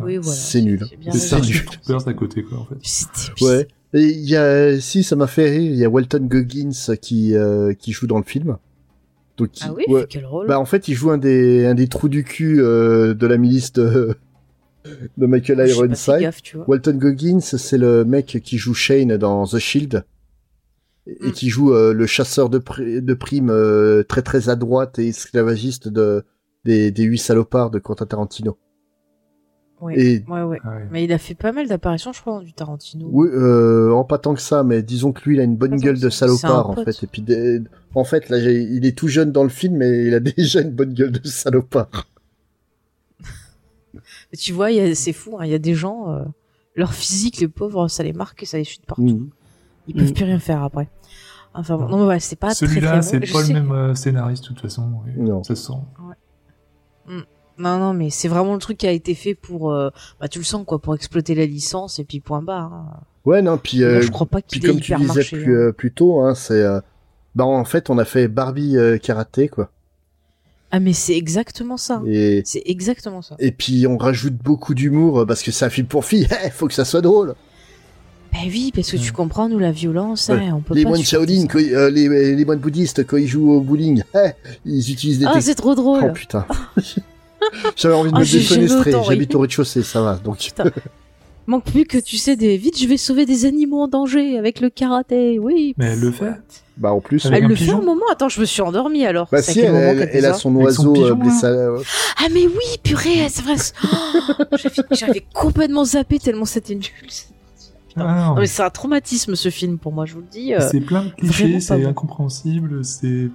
Oui, 0.00 0.16
voilà. 0.16 0.38
C'est 0.38 0.62
nul. 0.62 0.84
bien 0.98 1.12
c'est 1.12 1.38
Troopers 1.64 2.08
à 2.08 2.14
côté 2.14 2.42
quoi 2.44 2.58
en 2.60 2.64
fait. 2.64 2.76
C'était 2.82 3.44
Ouais. 3.44 3.68
Et 3.94 4.04
il 4.04 4.28
y 4.30 4.36
a, 4.36 4.80
si 4.80 5.02
ça 5.02 5.16
m'a 5.16 5.26
fait 5.26 5.50
rire, 5.50 5.70
il 5.72 5.76
y 5.76 5.84
a 5.84 5.88
Walton 5.90 6.20
Goggins 6.30 6.70
qui 7.00 7.34
euh, 7.36 7.74
qui 7.74 7.92
joue 7.92 8.06
dans 8.06 8.16
le 8.16 8.24
film. 8.24 8.56
Donc, 9.36 9.50
Ah 9.60 9.72
oui, 9.76 9.84
il 9.86 9.92
ouais. 9.92 10.06
quel 10.08 10.24
rôle 10.24 10.46
Bah 10.46 10.58
en 10.58 10.64
fait, 10.64 10.88
il 10.88 10.94
joue 10.94 11.10
un 11.10 11.18
des 11.18 11.66
un 11.66 11.74
des 11.74 11.88
trous 11.88 12.08
du 12.08 12.24
cul 12.24 12.60
euh, 12.62 13.12
de 13.12 13.26
la 13.26 13.36
milice 13.36 13.72
de 13.74 14.14
de 15.16 15.26
Michael 15.26 15.68
Ironside. 15.68 16.18
gaffe, 16.20 16.42
tu 16.42 16.56
vois. 16.56 16.66
Walton 16.68 16.94
Goggins, 16.98 17.40
c'est 17.40 17.78
le 17.78 18.04
mec 18.04 18.40
qui 18.42 18.58
joue 18.58 18.74
Shane 18.74 19.16
dans 19.16 19.46
The 19.46 19.58
Shield 19.58 20.04
et 21.06 21.12
et 21.26 21.28
Mm. 21.28 21.32
qui 21.32 21.48
joue 21.48 21.74
euh, 21.74 21.92
le 21.92 22.06
chasseur 22.06 22.48
de, 22.48 22.58
pri- 22.58 23.00
de 23.02 23.14
primes 23.14 23.50
euh, 23.50 24.02
très 24.04 24.22
très 24.22 24.48
à 24.48 24.54
droite 24.56 24.98
et 25.00 25.08
esclavagiste 25.08 25.88
de 25.88 26.24
des, 26.64 26.90
des 26.92 27.02
huit 27.02 27.18
salopards 27.18 27.70
de 27.70 27.80
Quentin 27.80 28.06
Tarantino. 28.06 28.56
Ouais. 29.80 29.98
Et 29.98 30.24
ouais, 30.28 30.42
ouais. 30.42 30.58
Ah 30.62 30.76
ouais. 30.76 30.86
Mais 30.92 31.02
il 31.02 31.12
a 31.12 31.18
fait 31.18 31.34
pas 31.34 31.50
mal 31.50 31.66
d'apparitions, 31.66 32.12
je 32.12 32.20
crois, 32.20 32.34
dans 32.34 32.42
du 32.42 32.52
Tarantino. 32.52 33.08
oui, 33.10 33.28
euh, 33.32 33.90
en 33.90 34.04
pas 34.04 34.18
tant 34.18 34.32
que 34.34 34.40
ça, 34.40 34.62
mais 34.62 34.80
disons 34.80 35.10
que 35.12 35.28
lui, 35.28 35.34
il 35.36 35.40
a 35.40 35.42
une 35.42 35.56
bonne 35.56 35.74
gueule 35.76 35.98
de 35.98 36.08
salopard 36.08 36.70
en 36.70 36.76
fait. 36.84 37.02
Et 37.02 37.08
puis, 37.08 37.20
des- 37.22 37.60
en 37.96 38.04
fait, 38.04 38.28
là, 38.28 38.38
il 38.38 38.86
est 38.86 38.96
tout 38.96 39.08
jeune 39.08 39.32
dans 39.32 39.42
le 39.42 39.48
film, 39.48 39.78
mais 39.78 40.04
il 40.06 40.14
a 40.14 40.20
déjà 40.20 40.60
une 40.60 40.70
bonne 40.70 40.94
gueule 40.94 41.10
de 41.10 41.26
salopard. 41.26 42.06
Tu 44.38 44.52
vois, 44.52 44.70
il 44.70 44.76
y 44.76 44.80
a- 44.80 44.94
c'est 44.94 45.12
fou, 45.12 45.36
hein, 45.38 45.44
il 45.44 45.50
y 45.50 45.54
a 45.54 45.58
des 45.58 45.74
gens, 45.74 46.10
euh, 46.10 46.24
leur 46.74 46.92
physique, 46.94 47.38
les 47.38 47.48
pauvres, 47.48 47.88
ça 47.88 48.02
les 48.02 48.12
marque 48.12 48.42
et 48.42 48.46
ça 48.46 48.56
les 48.58 48.64
chute 48.64 48.86
partout. 48.86 49.02
Mhm. 49.02 49.30
Ils 49.88 49.94
peuvent 49.94 50.10
Mm. 50.10 50.14
plus 50.14 50.24
rien 50.24 50.38
faire 50.38 50.62
après. 50.62 50.88
Enfin 51.54 51.76
bon, 51.76 51.86
non, 51.88 51.98
mais 51.98 52.04
voilà, 52.04 52.20
c'est 52.20 52.36
pas 52.36 52.54
Celui-là, 52.54 52.92
très 52.92 53.02
c'est 53.02 53.18
bon. 53.20 53.26
Pas 53.32 53.42
sais- 53.44 53.52
le 53.52 53.60
même 53.60 53.72
euh, 53.72 53.94
scénariste 53.94 54.44
de 54.44 54.48
toute 54.48 54.60
façon. 54.60 54.88
Non. 55.18 55.42
Ça 55.42 55.54
se 55.54 55.64
sent. 55.66 55.72
Non, 57.58 57.78
non, 57.78 57.92
mais 57.92 58.08
c'est 58.08 58.28
vraiment 58.28 58.54
le 58.54 58.58
truc 58.58 58.78
qui 58.78 58.86
a 58.86 58.90
été 58.92 59.14
fait 59.14 59.34
pour, 59.34 59.72
euh, 59.72 59.90
bah, 60.18 60.28
tu 60.28 60.38
le 60.38 60.44
sens, 60.44 60.64
quoi, 60.66 60.80
pour 60.80 60.94
exploiter 60.94 61.34
la 61.34 61.44
licence 61.44 61.98
et 61.98 62.04
puis 62.04 62.20
point 62.20 62.40
barre. 62.42 62.72
hein. 62.72 63.00
Ouais, 63.26 63.42
non, 63.42 63.58
puis, 63.58 63.78
Là, 63.78 64.00
je 64.00 64.10
crois 64.10 64.26
pas 64.26 64.40
puis 64.40 64.58
qu'il 64.58 64.64
ait 64.64 64.72
comme 64.72 64.80
tu 64.80 64.86
hyper 64.92 64.98
disais 65.00 65.14
marché. 65.14 65.36
plus, 65.42 65.68
hein. 65.68 65.72
plus 65.76 65.92
tôt, 65.92 66.22
hein, 66.22 66.34
c'est, 66.34 66.54
euh, 66.62 66.80
bah, 67.34 67.44
en 67.44 67.64
fait, 67.64 67.90
on 67.90 67.98
a 67.98 68.04
fait 68.06 68.26
Barbie 68.26 68.76
euh, 68.78 68.96
karaté, 68.98 69.48
quoi. 69.48 69.70
Ah, 70.74 70.80
mais 70.80 70.94
c'est 70.94 71.14
exactement 71.16 71.76
ça. 71.76 72.02
Et, 72.06 72.42
C'est 72.46 72.62
exactement 72.64 73.20
ça. 73.22 73.36
et 73.38 73.52
puis, 73.52 73.86
on 73.86 73.98
rajoute 73.98 74.34
beaucoup 74.34 74.74
d'humour 74.74 75.20
euh, 75.20 75.26
parce 75.26 75.42
que 75.42 75.52
c'est 75.52 75.66
un 75.66 75.70
film 75.70 75.86
pour 75.86 76.04
filles. 76.04 76.26
Eh, 76.46 76.50
faut 76.50 76.66
que 76.66 76.74
ça 76.74 76.84
soit 76.86 77.02
drôle. 77.02 77.34
Bah 78.32 78.38
oui, 78.46 78.72
parce 78.74 78.90
que 78.90 78.96
tu 78.96 79.12
comprends, 79.12 79.50
nous, 79.50 79.58
la 79.58 79.70
violence, 79.72 80.28
Ouais. 80.28 80.36
hein, 80.46 80.54
on 80.56 80.60
peut 80.62 80.74
Les 80.74 80.84
pas 80.84 80.88
moines 80.88 81.02
Shaolin, 81.02 81.44
euh, 81.54 81.90
les, 81.90 82.34
les 82.34 82.44
moines 82.46 82.58
bouddhistes, 82.58 83.06
quand 83.06 83.18
ils 83.18 83.28
jouent 83.28 83.52
au 83.52 83.60
bowling, 83.60 84.02
eh, 84.14 84.30
ils 84.64 84.90
utilisent 84.90 85.18
des 85.18 85.26
Ah, 85.28 85.38
c'est 85.42 85.54
trop 85.54 85.74
drôle. 85.74 86.04
Oh 86.08 86.12
putain. 86.14 86.46
J'avais 87.76 87.94
envie 87.94 88.10
de 88.10 88.16
Ah, 88.16 88.20
me 88.20 88.24
défenestrer. 88.24 88.92
J'habite 89.06 89.34
au 89.34 89.40
rez-de-chaussée, 89.40 89.82
ça 89.82 90.00
va. 90.00 90.14
Donc, 90.16 90.38
Putain. 90.38 90.70
Manque 91.46 91.64
plus 91.64 91.84
que 91.84 91.98
tu 91.98 92.16
sais 92.18 92.36
des 92.36 92.56
vite, 92.56 92.78
je 92.78 92.86
vais 92.86 92.96
sauver 92.96 93.26
des 93.26 93.44
animaux 93.46 93.80
en 93.82 93.88
danger 93.88 94.38
avec 94.38 94.60
le 94.60 94.70
karaté. 94.70 95.38
Oui. 95.38 95.74
Mais 95.76 95.86
elle 95.86 96.00
le 96.00 96.12
fait. 96.12 96.32
bah, 96.76 96.92
en 96.92 97.00
plus. 97.00 97.26
Avec 97.26 97.42
Elle 97.42 97.48
le 97.48 97.56
fait 97.56 97.70
un 97.70 97.80
moment. 97.80 98.04
Attends, 98.12 98.28
je 98.28 98.40
me 98.40 98.44
suis 98.44 98.62
endormie 98.62 99.04
alors. 99.04 99.28
Bah, 99.32 99.42
si, 99.42 99.54
quel 99.54 99.74
elle, 100.12 100.24
a 100.24 100.34
son 100.34 100.54
oiseau 100.56 100.92
pigeon, 100.92 101.06
euh, 101.06 101.14
blessé. 101.14 101.46
Ah 102.18 102.28
mais 102.32 102.46
oui, 102.46 102.78
purée, 102.82 103.28
c'est 103.28 103.42
vrai. 103.42 103.56
Oh, 103.84 104.44
J'avais 104.92 105.24
complètement 105.34 105.84
zappé 105.84 106.18
tellement 106.18 106.44
c'était 106.44 106.74
nul. 106.76 106.84
Ah, 107.96 108.00
Non 108.26 108.34
non, 108.34 108.40
mais 108.40 108.46
c'est 108.46 108.62
un 108.62 108.70
traumatisme 108.70 109.34
ce 109.34 109.50
film 109.50 109.78
pour 109.78 109.92
moi, 109.92 110.06
je 110.06 110.14
vous 110.14 110.20
le 110.20 110.26
dis. 110.30 110.54
euh, 110.54 110.60
C'est 110.70 110.80
plein 110.80 111.04
de 111.04 111.10
clichés, 111.10 111.60
c'est 111.60 111.84
incompréhensible, 111.84 112.84
c'est. 112.84 113.28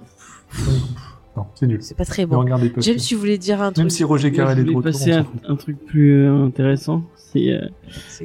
Non, 1.38 1.46
c'est 1.54 1.66
nul. 1.66 1.78
c'est 1.82 1.96
pas 1.96 2.04
très 2.04 2.26
bon. 2.26 2.38
regardez 2.38 2.68
pas. 2.70 2.80
James, 2.80 2.96
tu 2.96 3.14
voulais 3.14 3.38
dire 3.38 3.60
un 3.62 3.66
truc. 3.72 3.78
Même 3.78 3.90
si 3.90 4.04
Roger 4.04 4.32
Carrel 4.32 4.58
je 4.58 4.62
est 4.62 4.66
retour, 4.66 4.82
passer 4.82 5.12
on 5.12 5.24
s'en 5.24 5.52
un, 5.52 5.56
truc 5.56 5.76
plus 5.86 6.14
euh, 6.24 6.44
intéressant. 6.44 7.02
C'est 7.16 7.50
euh, 7.50 7.60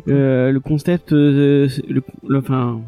euh, 0.07 0.51
le 0.51 0.59
concept, 0.59 1.11
euh, 1.13 1.67
le, 1.87 2.01
le- 2.27 2.37
enfin, 2.39 2.79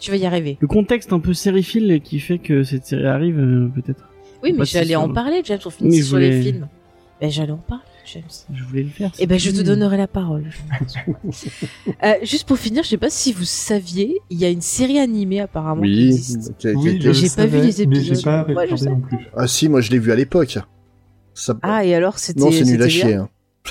Tu 0.00 0.10
vas 0.10 0.16
y 0.16 0.26
arriver. 0.26 0.56
le 0.60 0.66
contexte 0.68 1.12
un 1.12 1.20
peu 1.20 1.32
sériephile 1.34 2.00
qui 2.02 2.20
fait 2.20 2.38
que 2.38 2.62
cette 2.62 2.86
série 2.86 3.06
arrive, 3.06 3.38
euh, 3.38 3.68
peut-être. 3.74 4.04
Oui, 4.42 4.54
mais 4.56 4.64
j'allais 4.64 4.96
en 4.96 5.08
parler, 5.12 5.40
James, 5.44 5.58
on 5.64 5.70
finit 5.70 5.90
Oui, 5.90 5.98
je 5.98 6.02
sur 6.04 6.18
les 6.18 6.42
films. 6.42 6.68
Ben 7.20 7.30
j'allais 7.30 7.52
en 7.52 7.56
parler. 7.56 7.82
James. 8.12 8.22
Je 8.52 8.64
voulais 8.64 8.82
le 8.84 8.88
faire. 8.90 9.10
Eh 9.18 9.26
ben, 9.26 9.38
je 9.38 9.50
te 9.50 9.60
donnerai 9.62 9.96
la 9.96 10.06
parole. 10.08 10.44
Euh, 12.02 12.12
juste 12.22 12.46
pour 12.46 12.58
finir, 12.58 12.82
je 12.82 12.88
sais 12.90 12.96
pas 12.98 13.10
si 13.10 13.32
vous 13.32 13.44
saviez, 13.44 14.18
il 14.30 14.38
y 14.38 14.44
a 14.44 14.50
une 14.50 14.60
série 14.60 14.98
animée 14.98 15.40
apparemment 15.40 15.82
qui 15.82 15.88
Oui, 15.88 16.06
existe. 16.08 16.56
qui 16.58 16.68
Oui, 16.68 16.88
été- 16.90 17.00
je 17.00 17.12
J'ai 17.12 17.28
pas 17.30 17.46
vu 17.46 17.58
les 17.58 17.62
Mais 17.64 17.72
j'ai 17.72 17.82
épisodes. 17.84 18.24
pas 18.24 18.44
Ouais, 18.44 18.54
je 18.54 18.74
regardé 18.74 18.76
sais. 18.84 18.90
non 18.90 19.00
plus. 19.00 19.18
Ah 19.36 19.46
si, 19.46 19.68
moi 19.68 19.80
je 19.80 19.90
l'ai 19.90 19.98
vu 19.98 20.12
à 20.12 20.16
l'époque. 20.16 20.58
Ça... 21.34 21.58
Ah, 21.62 21.84
et 21.84 21.94
alors 21.94 22.18
c'était. 22.18 22.40
non, 22.40 22.50
c'est 22.50 22.64
nul 22.64 22.82
à 22.82 22.88
chier. 22.88 23.14
hein. 23.14 23.28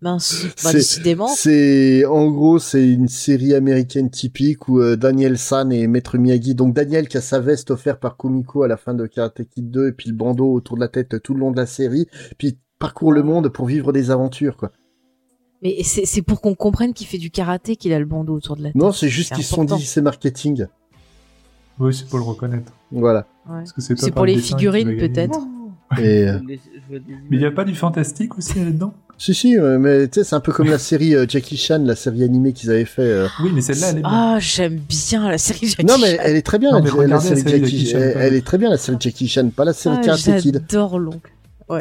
Mince. 0.00 0.46
Bah, 0.64 0.72
décidément. 0.72 1.28
C'est 1.28 2.04
en 2.04 2.28
gros 2.30 2.58
c'est 2.58 2.84
une 2.86 3.06
série 3.08 3.54
américaine 3.54 4.10
typique 4.10 4.68
où 4.68 4.80
euh, 4.80 4.96
Daniel 4.96 5.38
San 5.38 5.72
et 5.72 5.86
Maître 5.86 6.18
Miyagi. 6.18 6.56
Donc 6.56 6.74
Daniel 6.74 7.06
qui 7.06 7.18
a 7.18 7.20
sa 7.20 7.38
veste 7.38 7.70
offerte 7.70 8.00
par 8.00 8.16
Kumiko 8.16 8.64
à 8.64 8.68
la 8.68 8.76
fin 8.76 8.94
de 8.94 9.06
Karate 9.06 9.42
Kid 9.48 9.70
2 9.70 9.88
et 9.88 9.92
puis 9.92 10.08
le 10.10 10.16
bandeau 10.16 10.52
autour 10.52 10.76
de 10.76 10.80
la 10.80 10.88
tête 10.88 11.22
tout 11.22 11.34
le 11.34 11.40
long 11.40 11.52
de 11.52 11.56
la 11.56 11.66
série. 11.66 12.06
Puis 12.36 12.58
parcourt 12.82 13.12
le 13.12 13.22
monde 13.22 13.48
pour 13.48 13.66
vivre 13.66 13.92
des 13.92 14.10
aventures 14.10 14.56
quoi. 14.56 14.70
Mais 15.62 15.82
c'est 15.84 16.22
pour 16.22 16.40
qu'on 16.40 16.56
comprenne 16.56 16.92
qu'il 16.92 17.06
fait 17.06 17.18
du 17.18 17.30
karaté 17.30 17.76
qu'il 17.76 17.92
a 17.92 17.98
le 18.00 18.04
bandeau 18.04 18.34
autour 18.34 18.56
de 18.56 18.62
la 18.64 18.70
tête. 18.70 18.74
Non, 18.74 18.90
c'est 18.90 19.08
juste 19.08 19.32
qu'ils 19.32 19.44
se 19.44 19.54
sont 19.54 19.64
dit 19.64 19.86
c'est 19.86 20.02
marketing. 20.02 20.66
Oui, 21.78 21.94
c'est 21.94 22.08
pour 22.08 22.18
le 22.18 22.24
reconnaître. 22.24 22.72
Voilà. 22.90 23.26
Ouais. 23.48 23.58
Parce 23.58 23.72
que 23.72 23.80
c'est 23.80 24.10
pour 24.10 24.26
le 24.26 24.32
les 24.32 24.38
figurines, 24.38 24.96
peut-être. 24.96 25.38
Et 25.98 26.28
euh, 26.28 26.38
Mais 26.90 26.98
il 27.30 27.38
n'y 27.38 27.44
a 27.44 27.52
pas 27.52 27.64
du 27.64 27.74
fantastique 27.76 28.36
aussi 28.36 28.58
là-dedans 28.58 28.92
si 29.18 29.34
si, 29.34 29.56
euh, 29.56 29.78
mais 29.78 30.08
tu 30.08 30.14
sais 30.18 30.24
c'est 30.24 30.34
un 30.34 30.40
peu 30.40 30.52
comme 30.52 30.68
la 30.68 30.78
série 30.90 31.14
euh, 31.14 31.26
Jackie 31.28 31.56
Chan, 31.56 31.78
la 31.84 31.94
série 31.94 32.24
animée 32.24 32.52
qu'ils 32.52 32.70
avaient 32.70 32.84
fait. 32.84 33.02
euh. 33.02 33.28
Oui, 33.40 33.52
mais 33.54 33.60
celle-là, 33.60 33.90
elle 33.90 33.98
est 33.98 34.00
bien. 34.00 34.10
Ah, 34.10 34.38
j'aime 34.40 34.80
bien 34.88 35.30
la 35.30 35.38
série 35.38 35.68
Jackie 35.68 35.84
Non 35.86 35.96
mais 36.00 36.16
Chan. 36.16 36.22
elle 36.24 36.36
est 36.36 36.42
très 36.42 36.58
bien 36.58 36.72
Non, 36.72 36.78
la, 36.82 36.92
mais 36.94 37.06
la 37.06 37.20
série 37.20 37.42
Jackie, 37.42 37.60
Jackie 37.60 37.86
Chan, 37.86 37.98
elle, 37.98 38.34
est 38.34 38.44
très 38.44 38.58
bien 38.58 38.68
la 38.68 38.78
série 38.78 38.96
Jackie 38.98 39.28
Chan, 39.28 39.48
pas 39.54 39.64
la 39.64 39.72
série 39.74 39.96
Ah, 39.98 40.04
Karate 40.04 40.40
Kid. 40.40 40.64
J'adore 40.68 40.98
l'oncle. 40.98 41.30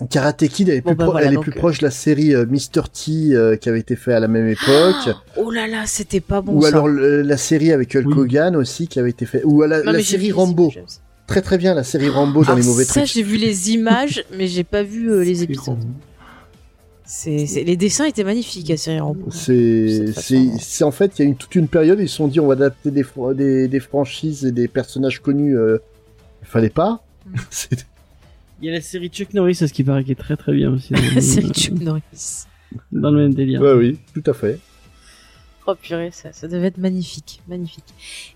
Karate 0.09 0.47
Kid, 0.47 0.69
elle 0.69 0.75
est 0.77 0.81
Bon, 0.81 0.91
plus, 0.91 0.95
bah, 0.97 1.03
pro- 1.05 1.11
voilà, 1.13 1.27
elle 1.27 1.33
est 1.33 1.35
donc, 1.35 1.43
plus 1.45 1.51
euh. 1.53 1.59
proche 1.59 1.79
de 1.79 1.85
la 1.85 1.91
série 1.91 2.33
euh, 2.35 2.45
Mr. 2.45 2.83
T 2.91 3.33
euh, 3.35 3.55
qui 3.55 3.69
avait 3.69 3.79
été 3.79 3.95
fait 3.95 4.13
à 4.13 4.19
la 4.19 4.27
même 4.27 4.47
époque. 4.47 5.15
Oh 5.37 5.51
là 5.51 5.67
là, 5.67 5.83
c'était 5.85 6.19
pas 6.19 6.41
bon 6.41 6.53
ou 6.57 6.61
ça. 6.61 6.67
alors 6.69 6.87
le- 6.87 7.21
la 7.21 7.37
série 7.37 7.71
avec 7.71 7.95
Hulk 7.95 8.05
Oui. 8.07 8.13
Hogan 8.19 8.55
aussi 8.55 8.87
qui 8.87 8.99
avait 8.99 9.09
été 9.09 9.25
fait. 9.25 9.43
Ou 9.43 9.61
la, 9.63 9.83
Non, 9.83 9.91
la 9.91 10.03
série 10.03 10.31
Rambo. 10.31 10.71
Très 11.27 11.41
très 11.41 11.57
bien 11.57 11.73
la 11.73 11.83
série 11.83 12.09
Rambo 12.09 12.43
dans 12.43 12.53
Ah, 12.53 12.55
les 12.55 12.63
mauvais 12.65 12.83
ça, 12.83 13.01
trucs. 13.01 13.13
j'ai 13.13 13.23
vu 13.23 13.37
les 13.37 13.71
images, 13.71 14.25
mais 14.37 14.47
j'ai 14.47 14.63
pas 14.65 14.83
vu 14.83 15.09
euh, 15.11 15.23
les 15.23 15.43
épisodes. 15.43 15.77
C'est- 17.05 17.63
les 17.65 17.75
dessins 17.75 18.05
étaient 18.05 18.23
magnifiques 18.23 18.71
à 18.71 18.77
série 18.77 18.99
Rambo. 18.99 19.25
C'est 19.31 20.13
façon. 20.13 20.85
en 20.85 20.91
fait 20.91 21.11
il 21.17 21.21
y 21.21 21.25
a 21.25 21.27
une 21.27 21.35
toute 21.35 21.55
une 21.55 21.67
période 21.67 21.99
ils 21.99 22.07
se 22.07 22.15
sont 22.15 22.27
dit 22.27 22.39
on 22.39 22.47
va 22.47 22.53
adapter 22.53 22.89
des 22.91 23.03
fr- 23.03 23.35
des, 23.35 23.67
des 23.67 23.79
franchises 23.81 24.45
et 24.45 24.51
des 24.51 24.67
personnages 24.67 25.19
connus. 25.21 25.57
Euh... 25.57 25.77
Il 26.41 26.47
fallait 26.47 26.69
pas. 26.69 27.03
Mm. 27.25 27.35
Il 28.62 28.68
y 28.68 28.70
a 28.70 28.74
la 28.74 28.82
série 28.82 29.09
Chuck 29.09 29.34
Norris, 29.34 29.57
à 29.62 29.68
ce 29.68 29.74
qui 29.74 29.84
paraît, 29.84 30.03
qui 30.03 30.12
est 30.12 30.16
très 30.16 30.38
très 30.38 30.53
bien 30.53 30.72
aussi. 30.72 30.93
Dans, 30.93 30.99
le- 31.09 31.16
La 31.16 31.22
série 31.22 31.49
Chuck 31.51 31.80
Norris. 31.80 32.45
dans 32.91 33.12
le 33.12 33.18
même 33.18 33.34
délire. 33.34 33.62
ouais 33.62 33.74
oui 33.74 33.97
tout 34.14 34.24
à 34.30 34.34
fait. 34.34 34.59
Oh 35.68 35.76
purée, 35.80 36.09
ça, 36.12 36.30
ça 36.34 36.47
devait 36.47 36.68
être 36.68 36.80
magnifique, 36.80 37.39
magnifique. 37.47 37.84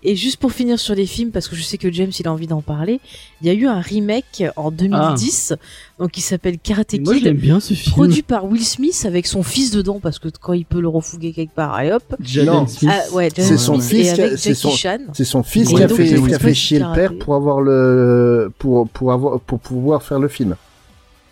Et 0.04 0.14
juste 0.14 0.36
pour 0.36 0.52
finir 0.52 0.78
sur 0.78 0.94
les 0.94 1.06
films, 1.06 1.32
parce 1.32 1.48
que 1.48 1.56
je 1.56 1.62
sais 1.62 1.76
que 1.76 1.90
James 1.92 2.12
il 2.20 2.28
a 2.28 2.32
envie 2.32 2.46
d'en 2.46 2.62
parler, 2.62 3.00
il 3.42 3.48
y 3.48 3.50
a 3.50 3.52
eu 3.52 3.66
un 3.66 3.80
remake 3.80 4.44
en 4.54 4.70
2010, 4.70 5.54
donc 5.98 6.12
qui 6.12 6.20
s'appelle 6.20 6.56
Karate 6.58 6.94
Moi, 7.00 7.14
Kid, 7.14 7.24
l'aime 7.24 7.36
bien 7.36 7.58
ce 7.58 7.74
film. 7.74 7.92
produit 7.96 8.22
par 8.22 8.44
Will 8.44 8.64
Smith 8.64 9.02
avec 9.06 9.26
son 9.26 9.42
fils 9.42 9.72
dedans, 9.72 9.98
parce 10.00 10.20
que 10.20 10.28
quand 10.40 10.52
il 10.52 10.64
peut 10.64 10.80
le 10.80 10.86
refouguer 10.88 11.32
quelque 11.32 11.52
part, 11.54 11.80
et 11.80 11.92
hop. 11.92 12.04
Jaden 12.20 12.52
Non. 12.54 12.66
Smith. 12.68 12.90
Ah, 12.94 13.12
ouais, 13.12 13.28
C'est 13.34 13.42
Jaden 13.42 13.58
son 13.58 13.80
Smith, 13.80 13.90
fils 13.90 14.08
c'est 14.14 14.16
Jackie 14.36 14.54
son- 14.54 14.70
Chan. 14.70 14.98
C'est 15.12 15.24
son 15.24 15.42
fils 15.42 15.68
qui 15.68 15.82
a 15.82 15.88
fait, 15.88 16.04
qui 16.14 16.32
a 16.34 16.38
fait 16.38 16.54
chier 16.54 16.78
le 16.78 16.94
père 16.94 17.12
pour 17.18 17.34
avoir 17.34 17.60
le 17.60 18.52
pour 18.58 18.88
pour 18.88 19.10
avoir 19.12 19.40
pour 19.40 19.58
pouvoir 19.58 20.02
faire 20.04 20.20
le 20.20 20.28
film. 20.28 20.54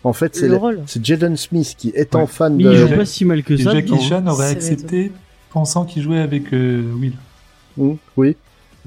En 0.02 0.12
fait, 0.12 0.34
c'est 0.86 1.04
Jaden 1.04 1.36
Smith 1.36 1.76
qui 1.78 1.92
étant 1.94 2.22
Ouais. 2.22 2.26
fan 2.26 2.56
Mais 2.56 2.64
de 2.64 2.72
il 2.72 2.76
joue 2.78 2.88
pas 2.96 3.06
si 3.06 3.24
mal 3.24 3.42
que 3.44 3.54
Et 3.54 3.62
ça. 3.62 3.72
Jackie. 3.72 3.98
Chan 4.00 4.26
aurait 4.26 4.48
accepté 4.50 5.12
pensant 5.54 5.84
qu'il 5.86 6.02
jouait 6.02 6.18
avec 6.20 6.52
euh, 6.52 6.82
Will. 7.00 7.14
Mm, 7.78 7.92
oui, 8.18 8.36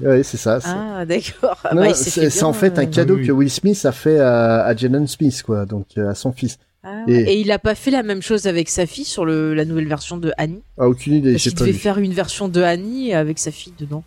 ouais, 0.00 0.22
c'est 0.22 0.36
ça. 0.36 0.60
c'est- 0.60 0.68
Ah, 0.70 1.04
d'accord. 1.04 1.58
Ah, 1.64 1.70
bah, 1.74 1.88
il 1.88 1.94
c'est 1.96 2.42
en 2.44 2.52
fait 2.52 2.78
un 2.78 2.82
euh, 2.82 2.86
cadeau 2.86 3.14
oui, 3.14 3.20
oui. 3.22 3.26
que 3.26 3.32
Will 3.32 3.50
Smith 3.50 3.84
a 3.84 3.92
fait 3.92 4.20
à, 4.20 4.62
à 4.64 4.76
Jaden 4.76 5.06
Smith, 5.08 5.42
quoi, 5.44 5.66
donc 5.66 5.86
euh, 5.98 6.10
à 6.10 6.14
son 6.14 6.30
fils. 6.32 6.58
Ah, 6.84 7.02
Et- 7.08 7.40
il 7.40 7.50
a 7.50 7.58
pas 7.58 7.74
fait 7.74 7.90
la 7.90 8.02
même 8.04 8.22
chose 8.22 8.46
avec 8.46 8.68
sa 8.68 8.86
fille 8.86 9.04
sur 9.04 9.24
le, 9.24 9.52
la 9.54 9.64
nouvelle 9.64 9.88
version 9.88 10.16
de 10.16 10.30
Annie. 10.38 10.62
Ah, 10.78 10.88
aucune 10.88 11.14
idée, 11.14 11.32
Parce 11.32 11.50
pas 11.52 11.60
devait 11.60 11.72
vu. 11.72 11.78
faire 11.78 11.98
une 11.98 12.12
version 12.12 12.48
de 12.48 12.62
Annie 12.62 13.12
avec 13.12 13.38
sa 13.40 13.50
fille 13.50 13.72
dedans. 13.78 14.04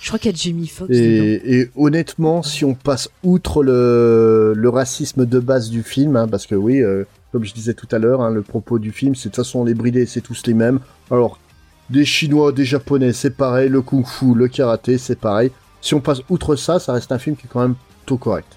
Je 0.00 0.08
crois 0.08 0.18
qu'il 0.18 0.30
y 0.30 0.34
a 0.34 0.36
Jamie 0.36 0.66
Foxx. 0.68 0.90
Et, 0.94 1.58
et 1.60 1.70
honnêtement, 1.76 2.42
si 2.42 2.64
on 2.64 2.74
passe 2.74 3.08
outre 3.24 3.62
le, 3.64 4.52
le 4.56 4.68
racisme 4.68 5.26
de 5.26 5.38
base 5.40 5.70
du 5.70 5.82
film, 5.82 6.16
hein, 6.16 6.28
parce 6.28 6.46
que 6.46 6.54
oui, 6.54 6.80
euh, 6.82 7.04
comme 7.32 7.44
je 7.44 7.52
disais 7.52 7.74
tout 7.74 7.88
à 7.92 7.98
l'heure, 7.98 8.20
hein, 8.20 8.30
le 8.30 8.42
propos 8.42 8.78
du 8.78 8.92
film, 8.92 9.14
c'est 9.14 9.28
de 9.28 9.34
toute 9.34 9.44
façon 9.44 9.64
les 9.64 9.74
bridés, 9.74 10.06
c'est 10.06 10.20
tous 10.20 10.42
les 10.46 10.54
mêmes. 10.54 10.78
Alors, 11.10 11.38
des 11.90 12.04
Chinois, 12.04 12.52
des 12.52 12.64
Japonais, 12.64 13.12
c'est 13.12 13.36
pareil, 13.36 13.68
le 13.68 13.82
Kung 13.82 14.06
Fu, 14.06 14.34
le 14.34 14.48
Karaté, 14.48 14.98
c'est 14.98 15.18
pareil. 15.18 15.50
Si 15.80 15.94
on 15.94 16.00
passe 16.00 16.20
outre 16.28 16.56
ça, 16.56 16.78
ça 16.78 16.92
reste 16.92 17.12
un 17.12 17.18
film 17.18 17.36
qui 17.36 17.46
est 17.46 17.50
quand 17.52 17.60
même 17.62 17.76
plutôt 18.00 18.18
correct. 18.18 18.54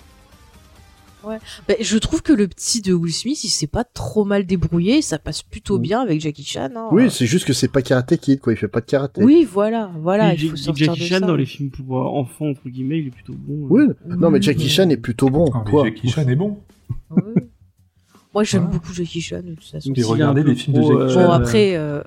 Bah, 1.23 1.75
je 1.79 1.97
trouve 1.99 2.23
que 2.23 2.33
le 2.33 2.47
petit 2.47 2.81
de 2.81 2.93
Will 2.95 3.13
Smith, 3.13 3.43
il 3.43 3.49
s'est 3.49 3.67
pas 3.67 3.83
trop 3.83 4.25
mal 4.25 4.43
débrouillé, 4.43 5.03
ça 5.03 5.19
passe 5.19 5.43
plutôt 5.43 5.77
bien 5.77 6.01
avec 6.01 6.19
Jackie 6.19 6.43
Chan. 6.43 6.69
hein. 6.75 6.87
Oui, 6.91 7.11
c'est 7.11 7.27
juste 7.27 7.45
que 7.45 7.53
c'est 7.53 7.67
pas 7.67 7.83
Karate 7.83 8.17
Kid, 8.17 8.39
quoi, 8.39 8.53
il 8.53 8.55
fait 8.55 8.67
pas 8.67 8.81
de 8.81 8.87
karaté. 8.87 9.23
Oui, 9.23 9.47
voilà, 9.49 9.91
voilà, 10.01 10.33
il 10.33 10.49
faut 10.49 10.55
sortir 10.55 10.87
Jackie 10.95 11.01
de 11.01 11.05
Chan 11.05 11.19
ça. 11.19 11.27
dans 11.27 11.35
les 11.35 11.45
films 11.45 11.69
pour 11.69 11.95
euh, 11.99 12.01
enfants 12.19 12.47
entre 12.49 12.67
guillemets, 12.67 12.97
il 13.01 13.07
est 13.07 13.11
plutôt 13.11 13.35
bon. 13.37 13.65
hein. 13.65 13.67
Oui, 13.69 13.83
non, 14.17 14.31
mais 14.31 14.41
Jackie 14.41 14.63
Oui. 14.63 14.69
Chan 14.69 14.89
est 14.89 14.97
plutôt 14.97 15.29
bon, 15.29 15.45
Ah, 15.53 15.63
quoi. 15.69 15.83
Jackie 15.85 16.09
Chan 16.09 16.27
est 16.27 16.35
bon. 16.35 16.57
Oui. 17.11 17.21
Moi, 18.33 18.43
j'aime 18.43 18.61
Voilà. 18.63 18.77
beaucoup 18.79 18.93
Jackie 18.93 19.21
Chan 19.21 19.41
de 19.43 19.53
toute 19.53 19.63
façon. 19.65 19.89
Donc, 19.91 20.03
regardez 20.05 20.41
les 20.41 20.55
films 20.55 20.77
de 20.77 20.81
Jackie 20.81 20.93
euh, 20.95 21.05
Bon, 21.07 21.13
Chan. 21.13 21.31
après, 21.33 21.75
euh, 21.75 22.01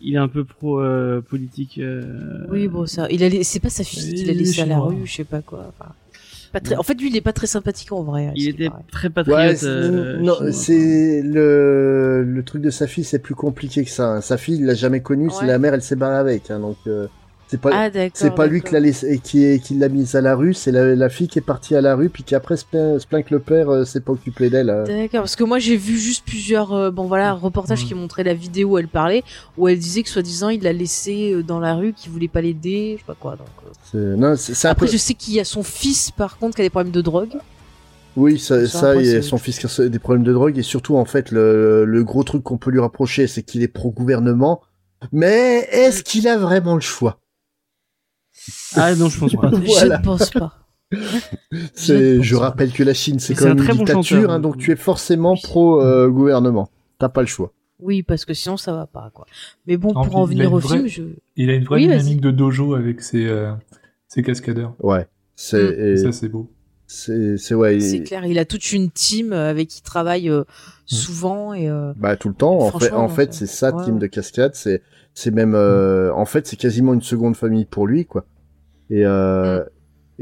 Il 0.00 0.14
est 0.14 0.18
un 0.18 0.28
peu 0.28 0.44
pro 0.44 0.80
euh, 0.80 1.20
politique. 1.20 1.78
euh, 1.78 2.46
oui, 2.50 2.68
bon, 2.68 2.86
ça, 2.86 3.06
il 3.10 3.24
a, 3.24 3.42
c'est 3.42 3.60
pas 3.60 3.68
sa 3.70 3.82
fille 3.84 4.14
qu'il 4.14 4.28
a 4.30 4.32
Il 4.32 4.36
est 4.36 4.40
laissé 4.40 4.60
à 4.62 4.66
la 4.66 4.78
rue, 4.78 5.04
je 5.04 5.12
sais 5.12 5.24
pas 5.24 5.40
quoi. 5.42 5.66
enfin, 5.78 5.90
pas 6.52 6.60
très... 6.60 6.76
En 6.76 6.82
fait, 6.82 6.94
lui, 7.00 7.08
il 7.08 7.16
est 7.16 7.20
pas 7.20 7.32
très 7.32 7.46
sympathique 7.48 7.92
en 7.92 8.02
vrai. 8.04 8.32
Il 8.36 8.48
était 8.48 8.68
pareil. 8.70 8.84
très 8.92 9.08
Ouais, 9.08 9.12
patriote. 9.14 9.56
c'est- 9.56 9.66
euh, 9.66 10.18
non, 10.18 10.34
chinois. 10.36 10.52
c'est 10.52 11.22
le 11.22 12.22
le 12.24 12.42
truc 12.42 12.62
de 12.62 12.70
sa 12.70 12.86
fille, 12.86 13.04
c'est 13.04 13.18
plus 13.18 13.34
compliqué 13.34 13.84
que 13.84 13.90
ça. 13.90 14.06
hein. 14.14 14.20
Sa 14.20 14.36
fille, 14.38 14.56
il 14.56 14.64
l'a 14.66 14.74
jamais 14.74 15.00
connue, 15.00 15.30
c'est 15.30 15.40
Ouais. 15.42 15.46
la 15.48 15.58
mère, 15.58 15.74
elle 15.74 15.82
s'est 15.82 15.96
barrée 15.96 16.16
avec, 16.16 16.50
hein, 16.50 16.60
donc 16.60 16.76
euh, 16.86 17.06
c'est 17.48 17.60
pas 17.60 17.70
Ah, 17.72 17.90
c'est 18.14 18.34
pas 18.34 18.46
lui 18.46 18.62
qui 18.62 18.72
l'a 18.74 18.80
laissé 18.80 19.12
et 19.14 19.18
qui 19.18 19.44
est 19.44 19.58
qui 19.62 19.74
l'a 19.74 19.88
mise 19.88 20.14
à 20.14 20.20
la 20.20 20.34
rue, 20.36 20.54
c'est 20.54 20.70
la, 20.70 20.94
la 20.94 21.08
fille 21.08 21.28
qui 21.28 21.38
est 21.38 21.42
partie 21.42 21.74
à 21.74 21.80
la 21.80 21.94
rue 21.96 22.08
puis 22.10 22.22
qui 22.22 22.34
après 22.34 22.56
se 22.56 22.64
plaint, 22.64 22.98
se 23.00 23.06
plaint 23.06 23.24
que 23.24 23.34
le 23.34 23.40
père 23.40 23.68
euh, 23.70 23.84
s'est 23.84 24.00
pas 24.00 24.12
occupé 24.12 24.50
d'elle. 24.50 24.70
euh. 24.70 24.84
D'accord, 24.84 25.20
parce 25.22 25.36
que 25.36 25.44
moi 25.44 25.58
j'ai 25.58 25.76
vu 25.76 25.98
juste 25.98 26.24
plusieurs 26.26 26.72
euh, 26.72 26.90
bon 26.90 27.06
voilà 27.06 27.32
reportages 27.32 27.80
Ouais. 27.82 27.86
qui 27.88 27.94
montraient 27.94 28.24
la 28.24 28.34
vidéo 28.34 28.70
où 28.70 28.78
elle 28.78 28.88
parlait, 28.88 29.22
où 29.56 29.66
elle 29.68 29.78
disait 29.78 30.02
que 30.02 30.08
soi-disant 30.10 30.48
il 30.50 30.62
l'a 30.62 30.72
laissé 30.72 31.32
euh, 31.32 31.42
dans 31.42 31.58
la 31.60 31.74
rue, 31.74 31.92
qu'il 31.92 32.12
voulait 32.12 32.28
pas 32.28 32.40
l'aider, 32.40 32.94
je 32.96 33.00
sais 33.00 33.06
pas 33.06 33.16
quoi. 33.18 33.36
Donc. 33.36 33.46
C'est- 33.90 33.96
Non, 33.98 34.36
c'est 34.36 34.54
c'est 34.54 34.68
un 34.68 34.72
Après 34.72 34.86
peu- 34.86 34.92
je 34.92 34.98
sais 34.98 35.14
qu'il 35.14 35.34
y 35.34 35.40
a 35.40 35.44
son 35.44 35.62
fils 35.62 36.10
par 36.10 36.38
contre 36.38 36.56
qui 36.56 36.62
a 36.62 36.64
des 36.64 36.70
problèmes 36.70 36.92
de 36.92 37.00
drogue. 37.00 37.34
Oui, 38.16 38.38
ça, 38.38 38.66
Ça, 38.66 38.80
ça 38.80 38.96
et 38.96 39.04
c'est- 39.04 39.22
son 39.22 39.38
fils 39.38 39.58
qui 39.58 39.66
a 39.82 39.88
des 39.88 39.98
problèmes 40.00 40.24
de 40.24 40.32
drogue 40.32 40.58
et 40.58 40.62
surtout 40.62 40.96
en 40.96 41.04
fait 41.04 41.30
le, 41.30 41.84
le 41.84 42.04
gros 42.04 42.24
truc 42.24 42.42
qu'on 42.42 42.58
peut 42.58 42.70
lui 42.70 42.80
rapprocher, 42.80 43.26
c'est 43.28 43.42
qu'il 43.42 43.62
est 43.62 43.68
pro 43.68 43.90
gouvernement. 43.92 44.60
Mais 45.12 45.68
est-ce 45.70 46.02
qu'il 46.02 46.26
a 46.26 46.36
vraiment 46.36 46.74
le 46.74 46.80
choix? 46.80 47.20
Ah 48.74 48.94
non, 48.94 49.08
je 49.08 49.18
pense 49.18 49.32
pas. 49.34 49.50
Voilà. 49.66 49.96
Je 49.96 50.00
ne 50.00 50.04
pense 50.04 50.30
pas. 50.30 50.52
Je 51.76 52.34
pas. 52.34 52.40
rappelle 52.40 52.72
que 52.72 52.82
la 52.82 52.94
Chine 52.94 53.18
c'est 53.18 53.34
quand 53.34 53.44
un 53.46 53.48
même 53.48 53.58
très 53.58 53.72
une 53.72 53.78
bon 53.78 53.84
dictature, 53.84 54.16
chanteur. 54.16 54.30
hein, 54.30 54.40
donc 54.40 54.56
tu 54.58 54.72
es 54.72 54.76
forcément 54.76 55.32
Oui. 55.32 55.40
pro 55.42 55.82
euh, 55.82 56.08
gouvernement. 56.08 56.68
T'as 56.98 57.08
pas 57.08 57.20
le 57.20 57.26
choix. 57.26 57.52
Oui, 57.80 58.02
parce 58.02 58.24
que 58.24 58.34
sinon 58.34 58.56
ça 58.56 58.72
va 58.72 58.86
pas 58.86 59.10
quoi. 59.14 59.26
Mais 59.66 59.76
bon, 59.76 59.92
pour 59.92 60.16
en 60.16 60.24
venir 60.24 60.52
au 60.52 60.58
vraie- 60.58 60.76
film, 60.78 60.88
je 60.88 61.02
Il 61.36 61.50
a 61.50 61.54
une 61.54 61.64
vraie 61.64 61.76
Oui, 61.76 61.88
dynamique 61.88 62.20
de 62.20 62.30
dojo 62.30 62.74
avec 62.74 63.02
ses, 63.02 63.26
euh, 63.26 63.52
ses 64.08 64.22
cascadeurs. 64.22 64.74
Ouais. 64.80 65.06
C'est, 65.36 65.94
Mm. 65.94 65.96
ça, 65.98 66.12
c'est 66.12 66.28
beau. 66.28 66.50
c'est, 66.88 67.36
c'est 67.36 67.54
ouais. 67.54 67.78
c'est 67.80 68.02
clair, 68.02 68.24
il 68.26 68.38
a 68.38 68.44
toute 68.46 68.72
une 68.72 68.90
team 68.90 69.32
avec 69.32 69.68
qui 69.68 69.78
il 69.80 69.82
travaille 69.82 70.28
euh, 70.30 70.42
souvent 70.86 71.52
et 71.54 71.68
euh, 71.68 71.92
Bah 71.96 72.16
tout 72.16 72.28
le 72.28 72.34
temps. 72.34 72.58
En 72.58 72.70
fait, 72.72 72.86
Franchement, 72.86 73.04
en 73.04 73.08
fait, 73.08 73.32
c'est- 73.34 73.46
ça, 73.46 73.72
ouais, 73.76 73.84
team 73.84 73.98
de 73.98 74.06
cascade. 74.08 74.54
C'est, 74.54 74.82
c'est 75.14 75.30
même, 75.30 75.54
euh, 75.54 76.12
en 76.14 76.24
fait, 76.24 76.46
c'est 76.48 76.56
quasiment 76.56 76.94
une 76.94 77.02
seconde 77.02 77.36
famille 77.36 77.66
pour 77.66 77.86
lui, 77.86 78.06
quoi. 78.06 78.24
Et 78.90 79.04
euh, 79.04 79.60
Mm. 79.60 79.68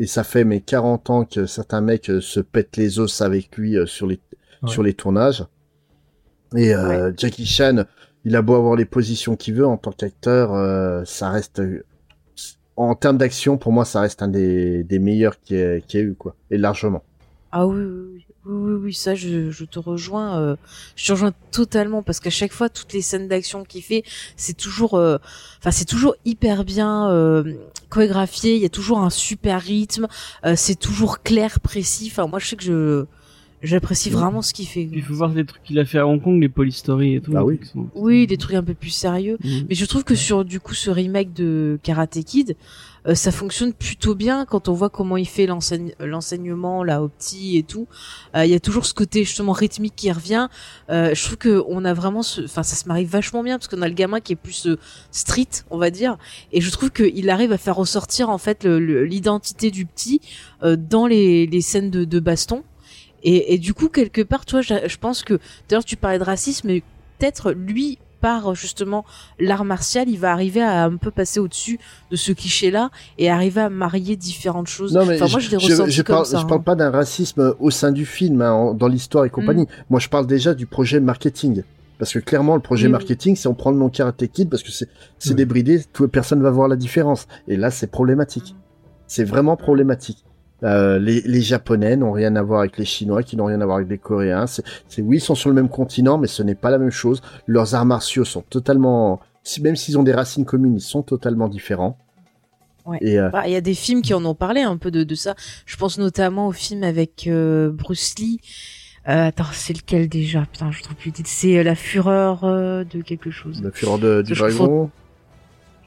et 0.03 0.07
ça 0.07 0.25
fait 0.25 0.45
mais 0.45 0.61
40 0.61 1.11
ans 1.11 1.25
que 1.25 1.47
certains 1.47 1.81
mecs 1.81 2.11
euh, 2.11 2.21
se 2.21 2.41
pètent 2.41 2.77
les 2.77 2.99
os 3.01 3.23
avec 3.23 3.57
lui 3.57 3.77
euh, 3.77 3.87
sur 3.87 4.07
les 4.07 4.21
Ouais. 4.63 4.71
sur 4.71 4.83
les 4.83 4.95
tournages. 4.95 5.45
Et 6.57 6.75
euh, 6.75 7.13
Jackie 7.17 7.45
Chan, 7.47 7.85
il 8.25 8.35
a 8.37 8.43
beau 8.43 8.55
avoir 8.55 8.77
les 8.77 8.85
positions 8.87 9.37
qu'il 9.37 9.55
veut 9.55 9.67
en 9.67 9.77
tant 9.77 9.93
qu'acteur, 9.93 10.55
euh, 10.55 11.05
ça 11.05 11.31
reste 11.31 11.61
en 12.77 12.95
termes 12.95 13.19
d'action 13.19 13.59
pour 13.59 13.73
moi, 13.73 13.85
ça 13.85 14.01
reste 14.01 14.23
un 14.23 14.29
des, 14.29 14.85
des 14.85 14.99
meilleurs 14.99 15.41
qu'il 15.41 15.57
y, 15.57 15.61
ait- 15.61 15.83
ait 15.95 16.01
eu, 16.01 16.15
quoi. 16.15 16.37
Et 16.51 16.59
largement. 16.59 17.03
Ah 17.53 17.67
oui, 17.67 17.81
oui, 17.83 18.01
oui, 18.15 18.26
oui, 18.49 18.55
oui, 18.55 18.81
oui, 18.85 18.95
ça, 18.95 19.15
je, 19.15 19.65
te 19.65 19.79
rejoins, 19.79 20.41
euh, 20.41 20.57
je 20.95 21.07
te 21.07 21.13
rejoins 21.13 21.33
totalement 21.51 22.03
parce 22.03 22.21
qu'à 22.21 22.31
chaque 22.31 22.53
fois, 22.53 22.69
toutes 22.69 22.93
les 22.93 23.03
scènes 23.03 23.29
d'action 23.29 23.65
qu'il 23.65 23.83
fait, 23.83 24.05
c'est 24.37 24.57
toujours, 24.57 24.95
euh, 24.95 25.19
enfin, 25.59 25.73
c'est 25.73 25.85
toujours 25.85 26.15
hyper 26.25 26.65
bien 26.65 27.11
euh, 27.11 27.55
chorégraphié. 27.89 28.55
Il 28.55 28.63
y 28.63 28.67
a 28.67 28.71
toujours 28.71 28.99
un 29.01 29.11
super 29.11 29.61
rythme. 29.61 30.07
c'est 30.55 30.79
toujours 30.79 31.23
clair, 31.23 31.61
précis. 31.61 32.09
Enfin, 32.11 32.27
moi, 32.27 32.39
je 32.39 32.47
sais 32.47 32.57
que 32.57 32.65
je, 32.65 33.07
J'apprécie 33.63 34.11
vraiment 34.11 34.43
ce 34.43 34.53
qu'il 34.53 34.67
fait. 34.67 34.89
Il 34.93 35.03
faut 35.03 35.15
voir 35.15 35.33
les 35.33 35.45
trucs 35.45 35.63
qu'il 35.63 35.79
a 35.79 35.85
fait 35.85 35.99
à 35.99 36.07
Hong 36.07 36.23
Kong, 36.23 36.41
les 36.41 36.49
Polystory 36.49 37.15
et 37.15 37.21
tout. 37.21 37.33
Ah 37.35 37.45
oui. 37.45 37.59
sont- 37.73 37.89
Oui, 37.95 38.27
des 38.27 38.37
trucs 38.37 38.55
un 38.55 38.63
peu 38.63 38.75
plus 38.75 38.91
sérieux. 38.91 39.39
Mhm. 39.43 39.67
Mais 39.69 39.75
je 39.75 39.85
trouve 39.87 40.05
que 40.05 40.15
sur 40.15 40.45
du 40.45 40.61
coup 40.61 40.75
ce 40.75 40.91
remake 40.91 41.33
de 41.33 41.79
Karate 41.83 42.23
Kid, 42.23 42.55
euh, 43.09 43.15
ça 43.15 43.31
fonctionne 43.33 43.73
plutôt 43.73 44.15
bien 44.15 44.45
quand 44.45 44.69
on 44.69 44.73
voit 44.75 44.91
comment 44.91 45.17
il 45.17 45.27
fait 45.27 45.47
l'enseigne- 45.47 45.95
l'enseignement 46.01 46.85
là 46.85 47.03
au 47.03 47.09
petit 47.09 47.57
et 47.57 47.63
tout. 47.63 47.87
Euh, 48.37 48.45
Il 48.45 48.51
y 48.51 48.55
a 48.55 48.61
toujours 48.61 48.85
ce 48.85 48.93
côté 48.95 49.25
justement 49.25 49.53
rythmique 49.53 49.95
qui 49.97 50.13
revient. 50.13 50.49
Euh, 50.91 51.15
je 51.15 51.23
trouve 51.25 51.39
que 51.39 51.65
on 51.69 51.85
a 51.85 51.95
vraiment, 51.95 52.23
ce... 52.23 52.43
enfin 52.43 52.63
ça 52.63 52.77
se 52.77 52.87
marie 52.87 53.05
vachement 53.07 53.43
bien 53.43 53.59
parce 53.59 53.69
qu'on 53.69 53.81
a 53.83 53.89
le 53.89 53.95
gamin 53.95 54.21
qui 54.21 54.35
est 54.35 54.37
plus 54.37 54.67
euh, 54.67 54.77
street, 55.13 55.47
on 55.71 55.79
va 55.79 55.91
dire, 55.91 56.19
et 56.53 56.61
je 56.61 56.71
trouve 56.71 56.91
qu'il 56.91 57.31
arrive 57.31 57.53
à 57.53 57.59
faire 57.59 57.77
ressortir 57.77 58.29
en 58.29 58.39
fait 58.39 58.65
l'identité 58.67 59.71
du 59.71 59.87
petit 59.87 60.21
euh, 60.63 60.77
dans 60.77 61.07
les, 61.07 61.47
les 61.47 61.61
scènes 61.61 61.91
de, 61.91 62.05
de 62.05 62.21
baston. 62.21 62.63
Et, 63.29 63.53
et 63.55 63.59
du 63.59 63.75
coup 63.75 63.89
quelque 63.89 64.23
part, 64.23 64.47
toi, 64.47 64.63
je, 64.63 64.75
je 64.87 64.97
pense 64.97 65.23
que 65.23 65.39
d'ailleurs 65.69 65.85
tu 65.85 65.97
parlais 65.97 66.19
de 66.19 66.25
racisme, 66.25 66.69
mais 66.69 66.83
peut-être 67.19 67.53
lui 67.53 67.99
par 68.23 68.55
justement 68.55 69.05
l'art 69.39 69.65
martial, 69.65 70.09
il 70.09 70.19
va 70.19 70.33
arriver 70.33 70.63
à 70.63 70.85
un 70.85 70.97
peu 70.97 71.11
passer 71.11 71.39
au-dessus 71.39 71.79
de 72.11 72.17
ce 72.17 72.33
cliché-là 72.33 72.91
et 73.19 73.29
arriver 73.29 73.61
à 73.61 73.69
marier 73.69 74.17
différentes 74.17 74.69
choses. 74.69 74.95
Non, 74.95 75.05
mais 75.05 75.17
enfin, 75.21 75.31
moi, 75.31 75.39
je 75.41 75.51
l'ai 75.51 75.59
je, 75.59 75.67
ressenti 75.73 75.91
je 75.93 76.03
comme 76.03 76.15
parle, 76.17 76.27
ça. 76.27 76.39
je 76.41 76.47
parle 76.47 76.61
hein. 76.61 76.65
pas 76.65 76.75
d'un 76.77 76.91
racisme 76.91 77.55
au 77.61 77.71
sein 77.71 77.93
du 77.93 78.07
film, 78.07 78.41
hein, 78.41 78.53
en- 78.53 78.75
dans 78.75 78.89
l'histoire 78.89 79.27
et 79.27 79.31
compagnie. 79.31 79.65
Mm. 79.65 79.85
Moi, 79.91 80.01
je 80.01 80.09
parle 80.09 80.27
déjà 80.27 80.55
du 80.55 80.67
projet 80.67 80.99
marketing. 80.99 81.63
Parce 81.99 82.13
que 82.13 82.19
clairement, 82.19 82.55
le 82.55 82.63
projet 82.63 82.85
Oui, 82.85 82.89
oui. 82.89 82.93
marketing, 82.93 83.37
c'est 83.37 83.49
on 83.49 83.55
prend 83.55 83.71
le 83.71 83.77
nom 83.79 83.91
Karate 83.91 84.27
Kid 84.29 84.49
parce 84.51 84.63
que 84.63 84.71
c'est 84.71 84.89
Oui. 85.27 85.35
débridé, 85.35 85.83
tout, 85.93 86.09
personne 86.09 86.43
va 86.43 86.51
voir 86.51 86.69
la 86.69 86.77
différence. 86.77 87.27
Et 87.49 87.57
là, 87.57 87.71
c'est 87.71 87.87
problématique. 87.91 88.55
C'est 89.07 89.25
vraiment 89.25 89.57
problématique. 89.57 90.25
Euh, 90.63 90.99
les, 90.99 91.21
les 91.21 91.41
Japonais 91.43 91.97
n'ont 91.97 92.13
rien 92.13 92.35
à 92.37 92.43
voir 92.43 92.61
avec 92.61 92.79
les 92.79 92.85
Chinois, 92.85 93.23
qui 93.23 93.37
n'ont 93.37 93.45
rien 93.45 93.61
à 93.61 93.67
voir 93.67 93.77
avec 93.79 93.91
les 93.91 93.99
Coréens. 93.99 94.47
C'est 94.47 94.65
oui, 95.03 95.19
ils 95.19 95.21
sont 95.21 95.35
sur 95.35 95.51
le 95.51 95.55
même 95.55 95.69
continent, 95.69 96.17
mais 96.19 96.29
ce 96.29 96.43
n'est 96.43 96.55
pas 96.55 96.71
la 96.71 96.79
même 96.79 96.91
chose. 96.91 97.21
Leurs 97.47 97.75
arts 97.75 97.85
martiaux 97.85 98.25
sont 98.25 98.43
totalement, 98.49 99.21
si, 99.43 99.61
même 99.63 99.77
s'ils 99.77 99.99
ont 99.99 100.03
des 100.03 100.15
racines 100.15 100.45
communes, 100.47 100.77
ils 100.77 100.81
sont 100.81 101.03
totalement 101.03 101.49
différents. 101.49 101.99
Ouais. 102.87 102.99
Et 103.01 103.19
euh, 103.19 103.29
Bah, 103.31 103.47
Il 103.47 103.53
y 103.53 103.57
a 103.57 103.61
des 103.61 103.75
films 103.75 104.01
qui 104.01 104.15
en 104.15 104.25
ont 104.25 104.35
parlé 104.35 104.63
un 104.63 104.77
peu 104.77 104.91
de, 104.91 105.05
de 105.05 105.15
ça. 105.15 105.35
Je 105.67 105.77
pense 105.77 105.99
notamment 105.99 106.47
au 106.47 106.53
film 106.53 106.85
avec 106.85 107.27
euh, 107.27 107.71
Bruce 107.71 108.15
Lee. 108.19 108.41
Euh, 109.09 109.27
attends, 109.27 109.45
c'est 109.53 109.77
lequel 109.77 110.09
déjà? 110.09 110.47
Putain, 110.51 110.71
je 110.73 110.83
trouve 110.83 110.97
plus. 110.97 111.13
C'est 111.25 111.59
euh, 111.59 111.63
la 111.63 111.75
fureur 111.75 112.45
euh, 112.45 112.83
de 112.85 113.03
quelque 113.03 113.31
chose. 113.31 113.63
la 113.63 113.71
fureur 113.71 113.99
de, 113.99 114.23
du 114.23 114.33
dragon. 114.33 114.91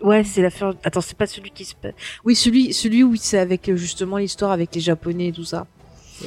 Ouais, 0.01 0.23
c'est 0.23 0.41
la 0.41 0.49
fureur. 0.49 0.75
Attends, 0.83 1.01
c'est 1.01 1.17
pas 1.17 1.27
celui 1.27 1.51
qui 1.51 1.65
se. 1.65 1.75
passe- 1.75 1.93
Oui, 2.23 2.35
celui, 2.35 2.73
celui 2.73 3.03
où 3.03 3.15
c'est 3.15 3.39
avec 3.39 3.67
euh, 3.69 3.75
justement 3.75 4.17
l'histoire 4.17 4.51
avec 4.51 4.73
les 4.75 4.81
Japonais 4.81 5.27
et 5.27 5.31
tout 5.31 5.43
ça. 5.43 5.67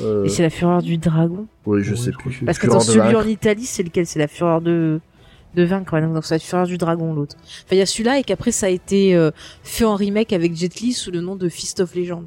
Euh, 0.00 0.24
Et 0.24 0.28
c'est 0.28 0.42
la 0.42 0.50
fureur 0.50 0.82
du 0.82 0.96
dragon. 0.98 1.46
oui, 1.66 1.82
je 1.82 1.90
Ouais, 1.92 1.96
sais 1.96 2.12
je 2.12 2.16
plus. 2.16 2.44
Parce 2.44 2.58
que 2.58 2.70
celui 2.80 3.14
en 3.14 3.26
Italie, 3.26 3.64
c'est 3.66 3.82
lequel? 3.82 4.06
C'est 4.06 4.18
la 4.18 4.28
fureur 4.28 4.60
de 4.60 5.00
de 5.54 5.64
vaincre. 5.64 5.92
ouais, 5.92 6.00
Donc 6.00 6.24
c'est 6.24 6.34
la 6.34 6.38
fureur 6.38 6.66
du 6.66 6.78
dragon 6.78 7.12
l'autre. 7.12 7.36
Enfin, 7.42 7.72
il 7.72 7.78
y 7.78 7.82
a 7.82 7.86
celui-là 7.86 8.18
et 8.18 8.22
qu'après 8.24 8.52
ça 8.52 8.66
a 8.66 8.68
été 8.70 9.14
euh, 9.14 9.30
fait 9.62 9.84
en 9.84 9.96
remake 9.96 10.32
avec 10.32 10.56
Jet 10.56 10.80
Li 10.80 10.92
sous 10.94 11.10
le 11.10 11.20
nom 11.20 11.36
de 11.36 11.48
Fist 11.50 11.80
of 11.80 11.94
Legend. 11.94 12.24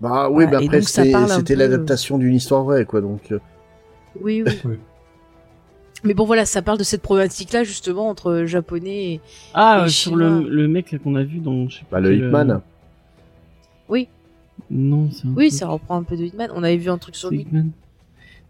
Bah 0.00 0.28
oui, 0.30 0.44
Voilà, 0.44 0.60
bah 0.60 0.64
après 0.66 0.80
c'était 0.82 1.54
peu- 1.54 1.60
l'adaptation 1.60 2.18
d'une 2.18 2.34
histoire 2.34 2.64
vraie, 2.64 2.84
quoi. 2.86 3.00
Donc 3.02 3.32
euh, 3.32 3.38
Oui, 4.20 4.42
oui. 4.46 4.52
Oui. 4.64 4.76
Mais 6.04 6.14
bon, 6.14 6.24
voilà, 6.24 6.44
ça 6.46 6.62
parle 6.62 6.78
de 6.78 6.84
cette 6.84 7.02
problématique-là 7.02 7.64
justement 7.64 8.08
entre 8.08 8.44
japonais 8.46 9.12
et 9.14 9.20
Ah, 9.54 9.84
euh, 9.84 9.88
sur 9.88 10.14
le, 10.14 10.26
Chinois. 10.28 10.50
le 10.50 10.68
mec 10.68 10.94
qu'on 11.02 11.14
a 11.16 11.22
vu 11.24 11.38
dans. 11.38 11.68
Je 11.68 11.76
sais 11.78 11.82
bah, 11.90 11.98
plus 12.00 12.16
le 12.16 12.22
euh, 12.24 12.26
Hitman. 12.28 12.60
Non, 14.70 15.10
c'est 15.12 15.26
un 15.26 15.30
oui, 15.36 15.48
truc- 15.48 15.58
ça 15.58 15.68
reprend 15.68 15.96
un 15.98 16.02
peu 16.02 16.16
de 16.16 16.24
Hitman. 16.24 16.50
On 16.54 16.62
avait 16.62 16.76
vu 16.78 16.88
un 16.90 16.98
truc 16.98 17.14
sur 17.14 17.30
lui. 17.30 17.40
Hitman. 17.42 17.70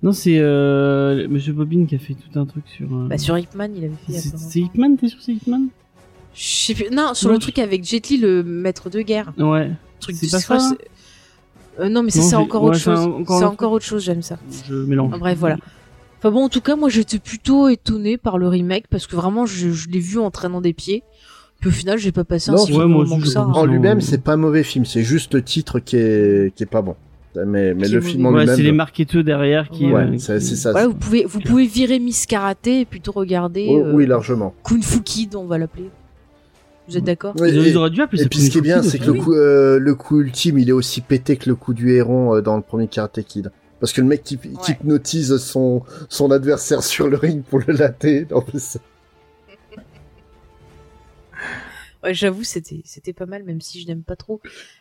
Non, 0.03 0.12
c'est 0.12 0.38
euh, 0.38 1.26
Monsieur 1.28 1.53
Bobine 1.53 1.86
qui 1.86 1.94
a 1.97 1.99
fait 1.99 2.14
tout 2.14 2.38
un 2.38 2.47
truc 2.47 2.64
sur. 2.68 2.86
euh, 2.94 3.07
Bah 3.09 3.18
sur 3.18 3.36
Hitman, 3.36 3.72
il 3.76 3.84
avait 3.84 3.94
fait. 4.07 4.12
C'est 4.12 4.32
pas. 4.32 4.66
Hitman, 4.66 4.97
t'es 4.97 5.09
sûr 5.09 5.18
c'est 5.20 5.32
Hitman? 5.32 5.66
Je 6.34 6.42
sais 6.44 6.74
plus. 6.74 6.90
Non, 6.94 7.12
sur 7.14 7.30
le 7.30 7.38
truc 7.38 7.59
avec 7.59 7.82
Jet 7.84 8.09
Li, 8.09 8.18
le 8.18 8.42
maître 8.42 8.88
de 8.88 9.01
guerre. 9.01 9.32
Ouais. 9.38 9.70
Truc 10.01 10.16
de 10.20 10.30
pas 10.30 10.38
ça, 10.38 10.70
Euh, 11.80 11.88
non, 11.88 12.03
mais 12.03 12.11
c'est 12.11 12.34
encore 12.36 12.62
ouais, 12.62 12.70
autre 12.70 12.78
chose. 12.78 13.01
encore 13.01 13.38
C'est 13.38 13.44
encore 13.44 13.72
autre 13.72 13.84
chose, 13.84 14.05
j'aime 14.05 14.22
ça. 14.22 14.38
Je 14.68 14.74
mélange. 14.74 15.11
Ah, 15.14 15.18
bref, 15.18 15.38
voilà. 15.38 15.57
Enfin 16.19 16.31
bon, 16.31 16.45
en 16.45 16.49
tout 16.49 16.61
cas, 16.61 16.77
moi 16.77 16.89
j'étais 16.89 17.19
plutôt 17.19 17.69
étonné 17.69 18.17
par 18.17 18.39
le 18.39 18.49
remake 18.49 18.85
parce 18.89 19.07
que 19.07 19.17
vraiment 19.17 19.47
je, 19.47 19.71
je 19.71 19.89
l'ai 19.89 20.01
vu 20.01 20.19
en 20.19 20.31
traînant 20.31 20.61
des 20.61 20.73
pieds. 20.73 21.03
Puis 21.61 21.69
au 21.69 21.73
final, 21.73 21.99
j'ai 21.99 22.12
pas 22.12 22.25
passé 22.25 22.51
un 22.51 22.57
si 22.59 22.73
ouais, 22.73 22.81
bon 22.85 22.89
moi 22.89 23.05
moment 23.05 23.19
que 23.21 23.27
ça. 23.27 23.43
En 23.43 23.49
hein. 23.51 23.53
Non, 23.55 23.64
lui-même, 23.64 23.99
euh, 23.99 24.03
c'est 24.03 24.23
pas 24.23 24.35
un 24.35 24.37
mauvais 24.37 24.62
film, 24.62 24.85
c'est 24.85 25.03
juste 25.03 25.35
le 25.35 25.43
titre 25.43 25.79
qui 25.79 25.97
est 25.97 26.55
qui 26.55 26.62
est 26.62 26.67
pas 26.67 26.83
bon. 26.83 26.97
Mais 27.35 27.75
mais 27.75 27.89
le 27.89 28.01
film 28.01 28.25
en 28.27 28.31
Ouais, 28.31 28.41
lui-même. 28.41 28.57
c'est 28.57 28.62
les 28.62 28.73
marketeux 28.73 29.23
derrière 29.23 29.69
qui. 29.69 29.87
Ouais, 29.93 30.03
euh, 30.05 30.19
c'est 30.19 30.39
qui- 30.39 30.45
c'est 30.45 30.57
ça. 30.57 30.73
Voilà, 30.73 30.89
vous 30.89 30.95
pouvez 30.95 31.25
vous 31.27 31.41
pouvez 31.41 31.67
virer 31.67 31.99
Miss 31.99 32.25
Karaté 32.27 32.81
et 32.81 32.85
plutôt 32.87 33.12
regarder 33.12 33.67
Oh, 33.71 33.79
euh, 33.85 33.93
oui, 33.95 34.07
largement. 34.07 34.55
Kung 34.62 34.83
Fu 34.83 35.03
Kid, 35.03 35.35
on 35.35 35.45
va 35.45 35.59
l'appeler. 35.59 35.91
Vous 36.89 36.97
êtes 36.97 37.05
d'accord 37.05 37.35
Ouais, 37.41 37.51
Ils, 37.51 37.69
et- 37.69 37.77
auraient 37.77 37.91
dû 37.91 38.01
appeler 38.01 38.23
Et 38.23 38.29
puis 38.29 38.39
ce 38.39 38.51
qui 38.51 38.59
est 38.59 38.62
bien, 38.62 38.83
c'est 38.83 38.99
que 38.99 39.07
le 39.07 39.14
coup, 39.14 39.35
euh, 39.35 39.79
le 39.79 39.95
coup 39.95 40.21
ultime, 40.21 40.59
il 40.59 40.69
est 40.69 40.73
aussi 40.73 41.01
pété 41.01 41.37
que 41.37 41.49
le 41.49 41.57
coup 41.57 41.75
du 41.75 41.91
héron 41.93 42.35
euh, 42.37 42.41
dans 42.43 42.57
le 42.57 42.62
premier 42.62 42.87
Karate 42.87 43.23
Kid. 43.23 43.51
Parce 43.81 43.93
que 43.93 44.01
le 44.01 44.07
mec 44.07 44.22
qui, 44.22 44.39
qui 44.39 44.72
hypnotise 44.72 45.37
son, 45.37 45.83
son 46.09 46.31
adversaire 46.31 46.83
sur 46.83 47.09
le 47.09 47.16
ring 47.16 47.43
pour 47.45 47.61
le 47.66 47.74
latter. 47.74 48.27
En 48.33 48.41
plus, 48.41 48.79
Ouais, 52.05 52.14
j'avoue, 52.14 52.45
c'était 52.45 52.83
c'était 52.85 53.12
pas 53.12 53.27
mal, 53.27 53.43
même 53.43 53.61
si 53.61 53.81
je 53.81 53.87
n'aime 53.89 54.03
pas 54.03 54.16
trop 54.16 54.41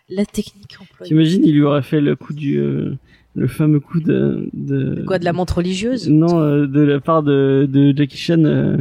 la 0.10 0.26
technique 0.26 0.76
employée. 0.80 1.10
T'imagines, 1.10 1.42
il 1.44 1.54
lui 1.56 1.64
aurait 1.64 1.82
fait 1.82 2.00
le 2.02 2.16
coup 2.16 2.34
du. 2.34 2.58
euh, 2.58 2.96
le 3.36 3.48
fameux 3.48 3.80
coup 3.80 4.00
de. 4.00 4.50
de... 4.54 5.04
Quoi, 5.08 5.18
de 5.18 5.26
la 5.26 5.34
montre 5.34 5.58
religieuse 5.58 6.08
Non, 6.10 6.40
euh, 6.40 6.68
de 6.68 6.82
la 6.82 7.00
part 7.00 7.24
de, 7.24 7.68
de 7.70 7.94
Jackie 7.98 8.18
Chan, 8.18 8.44
euh, 8.46 8.78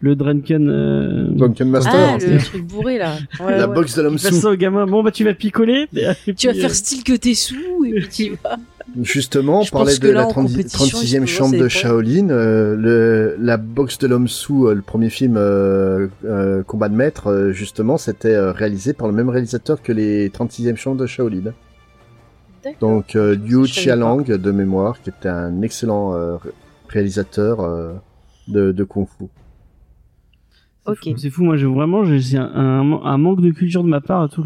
le 0.00 0.14
Drunken. 0.16 0.68
Euh... 0.68 1.28
Duncan 1.30 1.64
Master, 1.66 1.94
Ah, 1.94 2.18
le 2.20 2.38
truc 2.38 2.64
bourré 2.66 2.98
là. 2.98 3.16
Ouais, 3.40 3.56
la 3.56 3.68
ouais. 3.68 3.74
boxe 3.74 3.96
de 3.96 4.02
l'homme 4.02 4.18
sous. 4.18 4.34
ça 4.34 4.50
au 4.50 4.56
gamin, 4.56 4.86
bon 4.86 5.02
bah 5.02 5.10
tu 5.10 5.24
vas 5.24 5.32
picoler. 5.34 5.86
puis, 5.90 6.34
Tu 6.34 6.46
vas 6.48 6.52
euh, 6.52 6.60
faire 6.60 6.74
style 6.74 7.02
que 7.04 7.14
t'es 7.16 7.34
sous 7.34 7.84
et 7.86 7.92
puis 8.00 8.08
tu 8.08 8.38
vas. 8.44 8.56
Justement, 9.02 9.60
on 9.60 9.64
parlait 9.66 9.96
de 9.98 10.08
là, 10.08 10.20
la 10.22 10.26
en 10.26 10.30
30 10.30 10.48
compétition, 10.48 10.84
36e 10.98 11.02
il 11.04 11.20
se 11.20 11.26
chambre 11.26 11.56
de 11.56 11.64
à 11.64 11.68
Shaolin. 11.68 12.30
euh, 12.30 12.74
le, 12.76 13.36
la 13.38 13.56
boxe 13.56 13.98
de 13.98 14.06
l'homme 14.08 14.28
sous, 14.28 14.66
euh, 14.66 14.74
le 14.74 14.82
premier 14.82 15.10
film 15.10 15.36
euh, 15.36 16.08
euh, 16.24 16.62
Combat 16.64 16.88
de 16.88 16.94
maître, 16.94 17.28
euh, 17.28 17.52
justement, 17.52 17.96
c'était 17.98 18.34
euh, 18.34 18.50
réalisé 18.50 18.94
par 18.94 19.06
le 19.06 19.12
même 19.12 19.28
réalisateur 19.28 19.82
que 19.82 19.92
les 19.92 20.30
36e 20.30 20.76
chambres 20.76 21.00
de 21.00 21.06
Shaolin. 21.06 21.52
Donc 22.80 23.14
euh, 23.14 23.36
Liu. 23.36 23.66
Chialang 23.66 24.24
de 24.24 24.50
mémoire, 24.50 25.00
qui 25.00 25.10
était 25.10 25.28
un 25.28 25.62
excellent 25.62 26.14
euh, 26.14 26.36
ré- 26.36 26.50
réalisateur 26.88 27.60
euh, 27.60 27.92
de, 28.48 28.72
de 28.72 28.84
kung 28.84 29.06
fu. 29.06 29.26
Ok. 30.86 31.08
C'est 31.18 31.30
fou, 31.30 31.44
moi 31.44 31.56
j'ai 31.56 31.66
vraiment 31.66 32.04
j'ai 32.04 32.36
un, 32.38 32.44
un, 32.44 33.02
un 33.04 33.18
manque 33.18 33.42
de 33.42 33.50
culture 33.50 33.84
de 33.84 33.88
ma 33.88 34.00
part. 34.00 34.28
Tout 34.30 34.44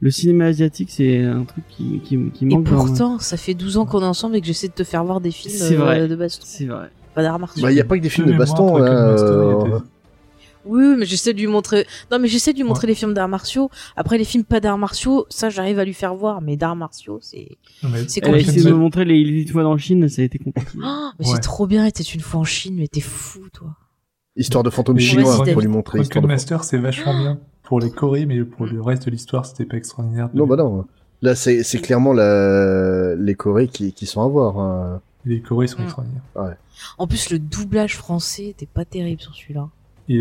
le, 0.00 0.10
cinéma 0.10 0.46
asiatique, 0.46 0.90
c'est 0.90 1.22
un 1.22 1.44
truc 1.44 1.64
qui, 1.68 2.00
qui, 2.04 2.18
qui 2.32 2.44
Et 2.44 2.48
manque. 2.48 2.66
vraiment. 2.66 2.84
pourtant, 2.86 3.18
ça 3.18 3.36
fait 3.36 3.54
12 3.54 3.76
ans 3.78 3.86
qu'on 3.86 4.00
est 4.02 4.04
ensemble 4.06 4.36
et 4.36 4.40
que 4.40 4.46
j'essaie 4.46 4.68
de 4.68 4.72
te 4.72 4.84
faire 4.84 5.04
voir 5.04 5.20
des 5.20 5.30
films 5.30 5.54
euh, 5.60 5.76
vrai. 5.76 6.08
de 6.08 6.16
baston. 6.16 6.44
C'est 6.46 6.66
vrai. 6.66 6.90
Pas 7.14 7.22
d'arts 7.22 7.38
martiaux. 7.38 7.62
Bah, 7.62 7.72
il 7.72 7.76
y 7.76 7.80
a 7.80 7.84
pas 7.84 7.96
que 7.96 8.02
des 8.02 8.08
films 8.08 8.28
de 8.28 8.36
baston. 8.38 8.78
il 8.78 8.82
euh, 8.82 9.66
était- 9.66 9.84
Oui, 10.64 10.94
mais 10.98 11.04
j'essaie 11.06 11.32
de 11.32 11.38
lui 11.40 11.46
montrer. 11.46 11.86
Non, 12.12 12.18
mais 12.18 12.28
j'essaie 12.28 12.52
de 12.52 12.58
lui 12.58 12.64
montrer 12.64 12.86
les 12.86 12.94
films 12.94 13.14
d'arts 13.14 13.28
martiaux. 13.28 13.70
Après, 13.96 14.18
les 14.18 14.24
films 14.24 14.44
pas 14.44 14.60
d'arts 14.60 14.78
martiaux, 14.78 15.26
ça, 15.30 15.48
j'arrive 15.50 15.78
à 15.78 15.84
lui 15.84 15.94
faire 15.94 16.14
voir. 16.14 16.40
Mais 16.42 16.56
d'arts 16.56 16.76
martiaux, 16.76 17.18
c'est. 17.22 17.48
C'est 18.06 18.20
Elle 18.22 18.24
a 18.24 18.28
compliqué. 18.32 18.50
essayé 18.50 18.64
de 18.64 18.70
me 18.70 18.76
montrer 18.78 19.04
les 19.04 19.14
Elite 19.20 19.50
fois 19.50 19.62
dans 19.64 19.76
Chine, 19.78 20.08
ça 20.08 20.22
a 20.22 20.26
été 20.26 20.38
compliqué. 20.38 20.70
Oh, 20.76 21.08
mais 21.18 21.26
Ouais. 21.26 21.32
c'est 21.34 21.40
trop 21.40 21.66
bien. 21.66 21.90
T'es 21.90 22.02
une 22.04 22.20
fois 22.20 22.40
en 22.40 22.44
Chine, 22.44 22.76
mais 22.78 22.86
t'es 22.88 23.00
fou, 23.00 23.40
toi. 23.52 23.74
Histoire 24.36 24.62
de 24.62 24.70
fantômes 24.70 24.96
Mais 24.96 25.02
chinois, 25.02 25.44
pour 25.44 25.60
lui 25.60 25.66
montrer. 25.68 26.00
Histoire 26.00 26.22
de... 26.22 26.28
Master, 26.28 26.62
c'est 26.62 26.78
vachement 26.78 27.18
bien 27.18 27.40
pour 27.68 27.80
les 27.80 27.90
Corées, 27.90 28.24
mais 28.26 28.42
pour 28.44 28.66
le 28.66 28.80
reste 28.80 29.04
de 29.06 29.10
l'histoire, 29.10 29.44
c'était 29.46 29.66
pas 29.66 29.76
extraordinaire. 29.76 30.28
Non, 30.34 30.46
bah 30.46 30.56
non. 30.56 30.86
Là, 31.22 31.34
c'est 31.34 31.62
c'est 31.62 31.78
clairement 31.78 32.12
la... 32.14 33.14
les 33.14 33.34
Corées 33.34 33.68
qui, 33.68 33.92
qui 33.92 34.06
sont 34.06 34.22
à 34.22 34.26
voir. 34.26 34.58
hein. 34.58 35.00
Les 35.26 35.40
Corées 35.40 35.66
sont 35.66 35.80
Mm. 35.80 35.84
extraordinaires. 35.84 36.22
En 36.96 37.06
plus, 37.06 37.30
le 37.30 37.38
doublage 37.38 37.96
français 37.96 38.46
était 38.46 38.66
pas 38.72 38.84
terrible 38.84 39.20
sur 39.20 39.34
celui-là. 39.34 39.68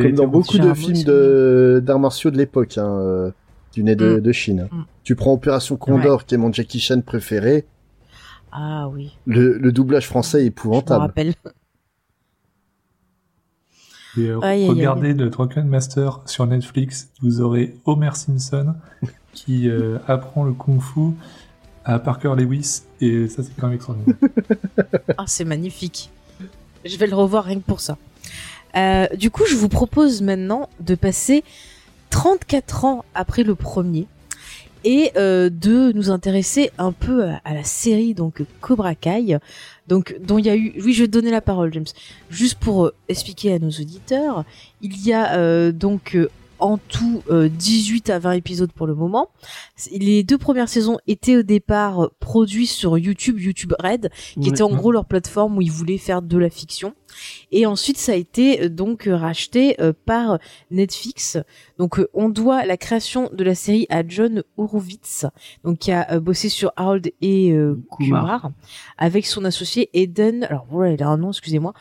Comme 0.01 0.11
dans 0.13 0.27
beaucoup 0.27 0.57
de 0.57 0.73
films 0.73 1.79
d'arts 1.81 1.99
martiaux 1.99 2.31
de 2.31 2.37
l'époque, 2.37 2.77
hein, 2.77 2.89
euh, 2.99 3.31
venaient 3.77 3.95
de, 3.95 4.17
Mm. 4.17 4.21
de 4.21 4.31
Chine. 4.33 4.67
Mm. 4.71 4.81
Tu 5.05 5.15
prends 5.15 5.31
Opération 5.33 5.77
Condor, 5.77 6.25
qui 6.25 6.35
est 6.35 6.37
mon 6.37 6.51
Jackie 6.51 6.79
Chan 6.81 6.99
préféré. 6.99 7.65
Ah 8.51 8.89
oui. 8.89 9.15
Le, 9.25 9.57
le 9.57 9.71
doublage 9.71 10.07
français 10.07 10.39
est 10.39 10.41
Je 10.41 10.45
me 10.45 10.47
épouvantable. 10.49 11.01
rappelle. 11.01 11.33
Et, 14.17 14.29
euh, 14.29 14.39
Aïe, 14.41 14.63
aïe, 14.63 14.69
regardez 14.69 15.13
le 15.13 15.29
Drunken 15.29 15.67
Master 15.67 16.21
sur 16.25 16.45
Netflix, 16.47 17.09
vous 17.21 17.41
aurez 17.41 17.75
Homer 17.85 18.11
Simpson 18.13 18.73
qui 19.33 19.69
euh, 19.69 19.99
apprend 20.07 20.43
le 20.43 20.53
kung-fu 20.53 21.13
à 21.85 21.99
Parker 21.99 22.33
Lewis, 22.35 22.81
et 22.99 23.27
ça 23.27 23.43
c'est 23.43 23.55
quand 23.57 23.67
même 23.67 23.75
extraordinaire. 23.75 24.15
Ah, 25.17 25.23
c'est 25.27 25.45
magnifique. 25.45 26.09
Je 26.83 26.97
vais 26.97 27.07
le 27.07 27.15
revoir 27.15 27.45
rien 27.45 27.59
que 27.59 27.65
pour 27.65 27.79
ça. 27.79 27.97
Euh, 28.75 29.07
du 29.15 29.31
coup, 29.31 29.43
je 29.49 29.55
vous 29.55 29.69
propose 29.69 30.21
maintenant 30.21 30.69
de 30.79 30.95
passer 30.95 31.43
34 32.09 32.85
ans 32.85 33.05
après 33.15 33.43
le 33.43 33.55
premier 33.55 34.07
et 34.87 35.11
euh, 35.17 35.49
de 35.49 35.91
nous 35.91 36.11
intéresser 36.11 36.71
un 36.77 36.93
peu 36.93 37.25
à, 37.43 37.53
la 37.53 37.65
série 37.65 38.13
donc 38.13 38.41
Cobra 38.61 38.95
Kai, 38.95 39.37
donc 39.87 40.15
dont 40.21 40.37
il 40.37 40.45
y 40.45 40.49
a 40.49 40.55
eu. 40.55 40.73
Oui, 40.81 40.93
je 40.93 41.03
vais 41.03 41.07
te 41.07 41.11
donner 41.11 41.29
la 41.29 41.41
parole, 41.41 41.73
James. 41.73 41.85
Juste 42.29 42.57
pour 42.57 42.85
euh, 42.85 42.93
expliquer 43.09 43.53
à 43.53 43.59
nos 43.59 43.69
auditeurs, 43.69 44.45
il 44.81 45.05
y 45.05 45.11
a 45.11 45.35
euh, 45.35 45.73
donc 45.73 46.17
en 46.59 46.77
tout 46.77 47.23
euh, 47.29 47.49
18 47.49 48.09
à 48.09 48.19
20 48.19 48.31
épisodes 48.33 48.71
pour 48.71 48.87
le 48.87 48.95
moment. 48.95 49.29
Les 49.91 50.23
deux 50.23 50.37
premières 50.37 50.69
saisons 50.69 50.97
étaient 51.07 51.37
au 51.37 51.43
départ 51.43 52.03
euh, 52.05 52.11
produites 52.19 52.69
sur 52.69 52.97
YouTube, 52.97 53.39
YouTube 53.39 53.73
Red, 53.79 54.09
qui 54.33 54.39
Ouais. 54.39 54.47
était 54.49 54.61
en 54.63 54.69
gros 54.75 54.91
leur 54.91 55.05
plateforme 55.05 55.57
où 55.57 55.61
ils 55.61 55.71
voulaient 55.71 55.97
faire 55.97 56.21
de 56.21 56.37
la 56.37 56.49
fiction. 56.49 56.93
Et 57.51 57.65
ensuite, 57.65 57.97
ça 57.97 58.11
a 58.11 58.15
été 58.15 58.61
euh, 58.63 58.69
donc 58.69 59.07
euh, 59.07 59.15
racheté 59.15 59.79
euh, 59.81 59.93
par 60.05 60.39
Netflix. 60.71 61.37
Donc, 61.79 61.99
euh, 61.99 62.07
on 62.13 62.29
doit 62.29 62.65
la 62.65 62.77
création 62.77 63.29
de 63.33 63.43
la 63.43 63.55
série 63.55 63.85
à 63.89 64.03
John 64.07 64.43
Horowitz, 64.57 65.25
donc 65.63 65.79
qui 65.79 65.91
a 65.91 66.11
euh, 66.11 66.19
bossé 66.19 66.49
sur 66.49 66.71
Harold 66.75 67.11
et 67.21 67.51
euh, 67.53 67.79
Kumar. 67.97 68.21
Kumar, 68.41 68.51
avec 68.97 69.25
son 69.25 69.45
associé 69.45 69.89
Eden. 69.93 70.43
Alors 70.45 70.65
voilà, 70.69 70.93
il 70.93 71.01
a 71.03 71.07
un 71.07 71.17
nom, 71.17 71.29
excusez-moi. 71.29 71.73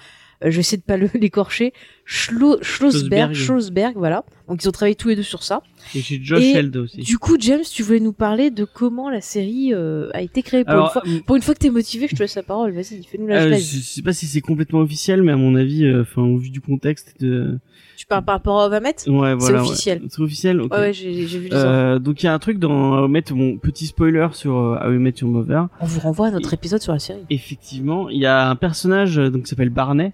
Euh, 0.44 0.50
je 0.50 0.56
vais 0.56 0.60
essayer 0.60 0.78
de 0.78 0.82
pas 0.82 0.96
le 0.96 1.08
l'écorcher. 1.14 1.72
Schlo- 2.06 2.62
Schlossberg, 2.62 3.32
Schlossberg. 3.32 3.34
Schlossberg, 3.34 3.96
voilà. 3.96 4.24
Donc 4.48 4.62
ils 4.62 4.68
ont 4.68 4.72
travaillé 4.72 4.94
tous 4.94 5.08
les 5.08 5.16
deux 5.16 5.22
sur 5.22 5.42
ça. 5.42 5.62
Et 5.94 6.00
chez 6.00 6.20
Josh 6.22 6.42
Et 6.42 6.52
Held 6.56 6.76
aussi. 6.76 6.98
Du 6.98 7.18
coup, 7.18 7.36
James, 7.38 7.62
tu 7.70 7.82
voulais 7.82 8.00
nous 8.00 8.12
parler 8.12 8.50
de 8.50 8.64
comment 8.64 9.08
la 9.10 9.20
série 9.20 9.72
euh, 9.72 10.08
a 10.14 10.22
été 10.22 10.42
créée 10.42 10.64
pour 10.64 10.72
Alors, 10.72 10.86
une 10.86 10.92
fois. 10.92 11.02
euh, 11.06 11.20
Pour 11.26 11.36
une 11.36 11.42
fois 11.42 11.54
que 11.54 11.60
t'es 11.60 11.70
motivé, 11.70 12.06
je 12.10 12.16
te 12.16 12.22
laisse 12.22 12.34
la 12.34 12.42
parole. 12.42 12.72
Vas-y, 12.72 13.02
fais-nous 13.04 13.26
la 13.26 13.42
euh, 13.42 13.52
je 13.56 13.58
sais 13.58 14.02
pas 14.02 14.12
si 14.12 14.26
c'est 14.26 14.40
complètement 14.40 14.80
officiel, 14.80 15.22
mais 15.22 15.32
à 15.32 15.36
mon 15.36 15.54
avis, 15.54 15.84
euh, 15.84 16.02
enfin, 16.02 16.22
au 16.22 16.36
vu 16.38 16.50
du 16.50 16.60
contexte 16.60 17.14
de, 17.20 17.58
Tu 17.96 18.06
parles 18.06 18.24
par 18.24 18.34
rapport 18.36 18.60
à 18.60 18.66
Ovamet 18.66 18.94
ouais, 19.06 19.34
voilà. 19.34 19.62
ouais. 19.62 19.68
officiel. 19.68 20.02
C'est 20.08 20.20
officiel. 20.20 20.60
ok. 20.60 20.72
Ouais, 20.72 20.78
ouais, 20.78 20.92
j'ai 20.92 21.26
j'ai 21.26 21.38
vu 21.38 21.48
les 21.50 21.98
donc 22.00 22.22
il 22.22 22.26
y 22.26 22.28
a 22.28 22.34
un 22.34 22.38
truc 22.38 22.58
dans 22.58 22.98
How 22.98 23.06
I 23.06 23.10
Met, 23.10 23.24
mon 23.32 23.56
petit 23.58 23.86
spoiler 23.86 24.28
sur 24.32 24.56
euh, 24.56 24.78
How 24.84 24.92
I 24.92 24.98
Met 24.98 25.14
Your 25.20 25.30
Mother. 25.30 25.68
On 25.80 25.86
vous 25.86 26.00
renvoie 26.00 26.26
à 26.28 26.30
notre 26.30 26.52
épisode 26.54 26.80
sur 26.82 26.92
la 26.92 26.98
série. 26.98 27.20
Effectivement, 27.30 28.08
il 28.08 28.18
y 28.18 28.26
a 28.26 28.48
un 28.50 28.56
personnage 28.56 29.16
donc 29.16 29.44
qui 29.44 29.48
s'appelle 29.48 29.70
Barney, 29.70 30.12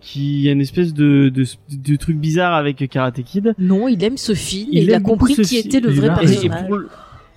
qui 0.00 0.48
a 0.48 0.52
une 0.52 0.60
espèce 0.60 0.94
de, 0.94 1.28
de, 1.28 1.44
de 1.70 1.96
truc 1.96 2.16
bizarre 2.16 2.54
avec 2.54 2.88
Karate 2.88 3.22
Kid. 3.22 3.54
Non, 3.58 3.88
il 3.88 4.02
aime 4.04 4.16
ce 4.16 4.34
film 4.60 4.68
et 4.72 4.76
Il 4.78 4.82
il 4.84 4.94
a 4.94 5.00
compris 5.00 5.34
qui 5.36 5.56
était 5.58 5.80
le 5.80 5.90
vrai 5.90 6.08
personnage. 6.08 6.60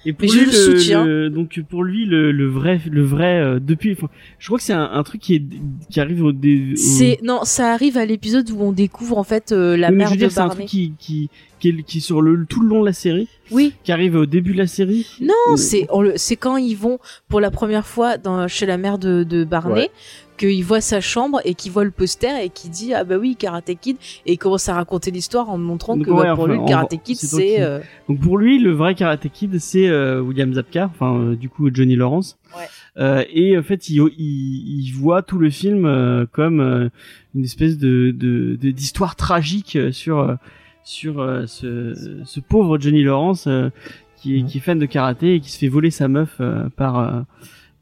et 0.07 0.13
pour 0.13 0.31
lui, 0.31 0.39
je 0.39 0.45
le 0.45 0.51
soutiens. 0.51 1.03
le- 1.05 1.29
donc 1.31 1.59
pour 1.67 1.83
lui 1.83 2.05
le, 2.05 2.31
le 2.31 2.47
vrai 2.47 2.79
le 2.91 3.01
vrai 3.03 3.39
euh, 3.41 3.59
depuis 3.59 3.93
enfin, 3.93 4.07
je 4.37 4.45
crois 4.47 4.59
que 4.59 4.63
c'est 4.63 4.73
un, 4.73 4.89
un 4.93 5.01
truc 5.03 5.19
qui 5.21 5.35
est 5.35 5.43
qui 5.89 5.99
arrive 5.99 6.23
au, 6.23 6.31
dé- 6.31 6.73
au- 6.73 6.75
C'est 6.75 7.17
non, 7.23 7.39
ça 7.43 7.71
arrive 7.73 7.97
à 7.97 8.05
l'épisode 8.05 8.49
où 8.51 8.61
on 8.61 8.71
découvre 8.71 9.17
en 9.17 9.23
fait 9.23 9.51
euh, 9.51 9.75
la 9.75 9.89
Oui, 9.89 9.95
mère 9.95 10.07
je 10.09 10.13
veux 10.13 10.17
de 10.17 10.21
dire, 10.25 10.31
c'est 10.31 10.39
un 10.41 10.47
Barney. 10.47 10.65
truc 10.65 10.69
qui 10.69 10.93
qui 10.99 11.29
qui 11.59 11.69
est, 11.69 11.83
qui 11.83 11.97
est 11.97 12.01
sur 12.01 12.21
le 12.21 12.45
tout 12.45 12.61
le 12.61 12.67
long 12.69 12.81
de 12.81 12.85
la 12.85 12.93
série 12.93 13.27
Oui. 13.49 13.73
qui 13.83 13.91
arrive 13.91 14.15
au 14.15 14.25
début 14.27 14.53
de 14.53 14.59
la 14.59 14.67
série 14.67 15.07
Non, 15.21 15.33
Euh, 15.53 15.55
c'est 15.55 15.87
c'est 16.17 16.35
quand 16.35 16.57
ils 16.57 16.75
vont 16.75 16.99
pour 17.27 17.39
la 17.39 17.49
première 17.49 17.87
fois 17.87 18.17
dans 18.17 18.47
chez 18.47 18.67
la 18.67 18.77
mère 18.77 18.99
de, 18.99 19.23
de 19.23 19.43
Barney 19.43 19.73
Ouais. 19.75 19.89
Qu'ils 20.37 20.63
voient 20.63 20.81
sa 20.81 21.01
chambre 21.01 21.39
et 21.45 21.53
qu'ils 21.53 21.71
voient 21.71 21.83
le 21.83 21.91
poster 21.91 22.43
et 22.43 22.49
qui 22.49 22.69
dit 22.69 22.93
ah 22.93 23.03
bah 23.03 23.17
oui 23.17 23.35
Karate 23.37 23.71
Kid 23.79 23.97
et 24.25 24.33
il 24.33 24.37
commence 24.37 24.67
à 24.69 24.73
raconter 24.75 25.11
l'histoire 25.11 25.49
en 25.49 25.57
montrant 25.57 25.95
Donc 25.97 26.05
que 26.05 26.11
bah, 26.11 26.33
pour 26.35 26.43
enfin, 26.45 26.53
lui 26.53 26.59
le 26.59 26.65
Karate 26.65 27.01
Kid 27.03 27.15
c'est 27.17 27.61
euh, 27.61 27.79
Donc 28.09 28.19
pour 28.19 28.37
lui, 28.37 28.59
le 28.59 28.71
vrai 28.71 28.95
Karate 28.95 29.27
Kid, 29.31 29.59
c'est 29.59 29.87
euh, 29.87 30.19
William 30.21 30.53
Zabka, 30.53 30.89
enfin 30.93 31.17
euh, 31.17 31.35
du 31.35 31.49
coup 31.49 31.69
Johnny 31.73 31.95
Lawrence. 31.95 32.37
Ouais. 32.57 32.63
Euh, 32.97 33.23
et 33.33 33.57
en 33.57 33.63
fait, 33.63 33.89
il, 33.89 34.01
il, 34.17 34.79
il 34.85 34.91
voit 34.93 35.21
tout 35.21 35.37
le 35.37 35.49
film 35.49 35.85
euh, 35.85 36.25
comme 36.31 36.59
euh, 36.61 36.89
une 37.35 37.43
espèce 37.43 37.77
de 37.77 38.11
de- 38.11 38.57
de- 38.61 38.71
d'histoire 38.71 39.15
tragique 39.15 39.77
sur 39.91 40.37
sur 40.83 41.19
euh, 41.19 41.45
ce, 41.47 42.21
ce 42.25 42.39
pauvre 42.39 42.77
Johnny 42.79 43.03
Lawrence 43.03 43.47
euh, 43.47 43.69
qui 44.17 44.37
est 44.39 44.43
qui 44.43 44.59
est 44.59 44.61
fan 44.61 44.79
de 44.79 44.85
karaté 44.85 45.35
et 45.35 45.39
qui 45.39 45.51
se 45.51 45.57
fait 45.57 45.67
voler 45.67 45.91
sa 45.91 46.07
meuf 46.07 46.37
euh, 46.39 46.69
par 46.77 46.99
euh, 46.99 47.21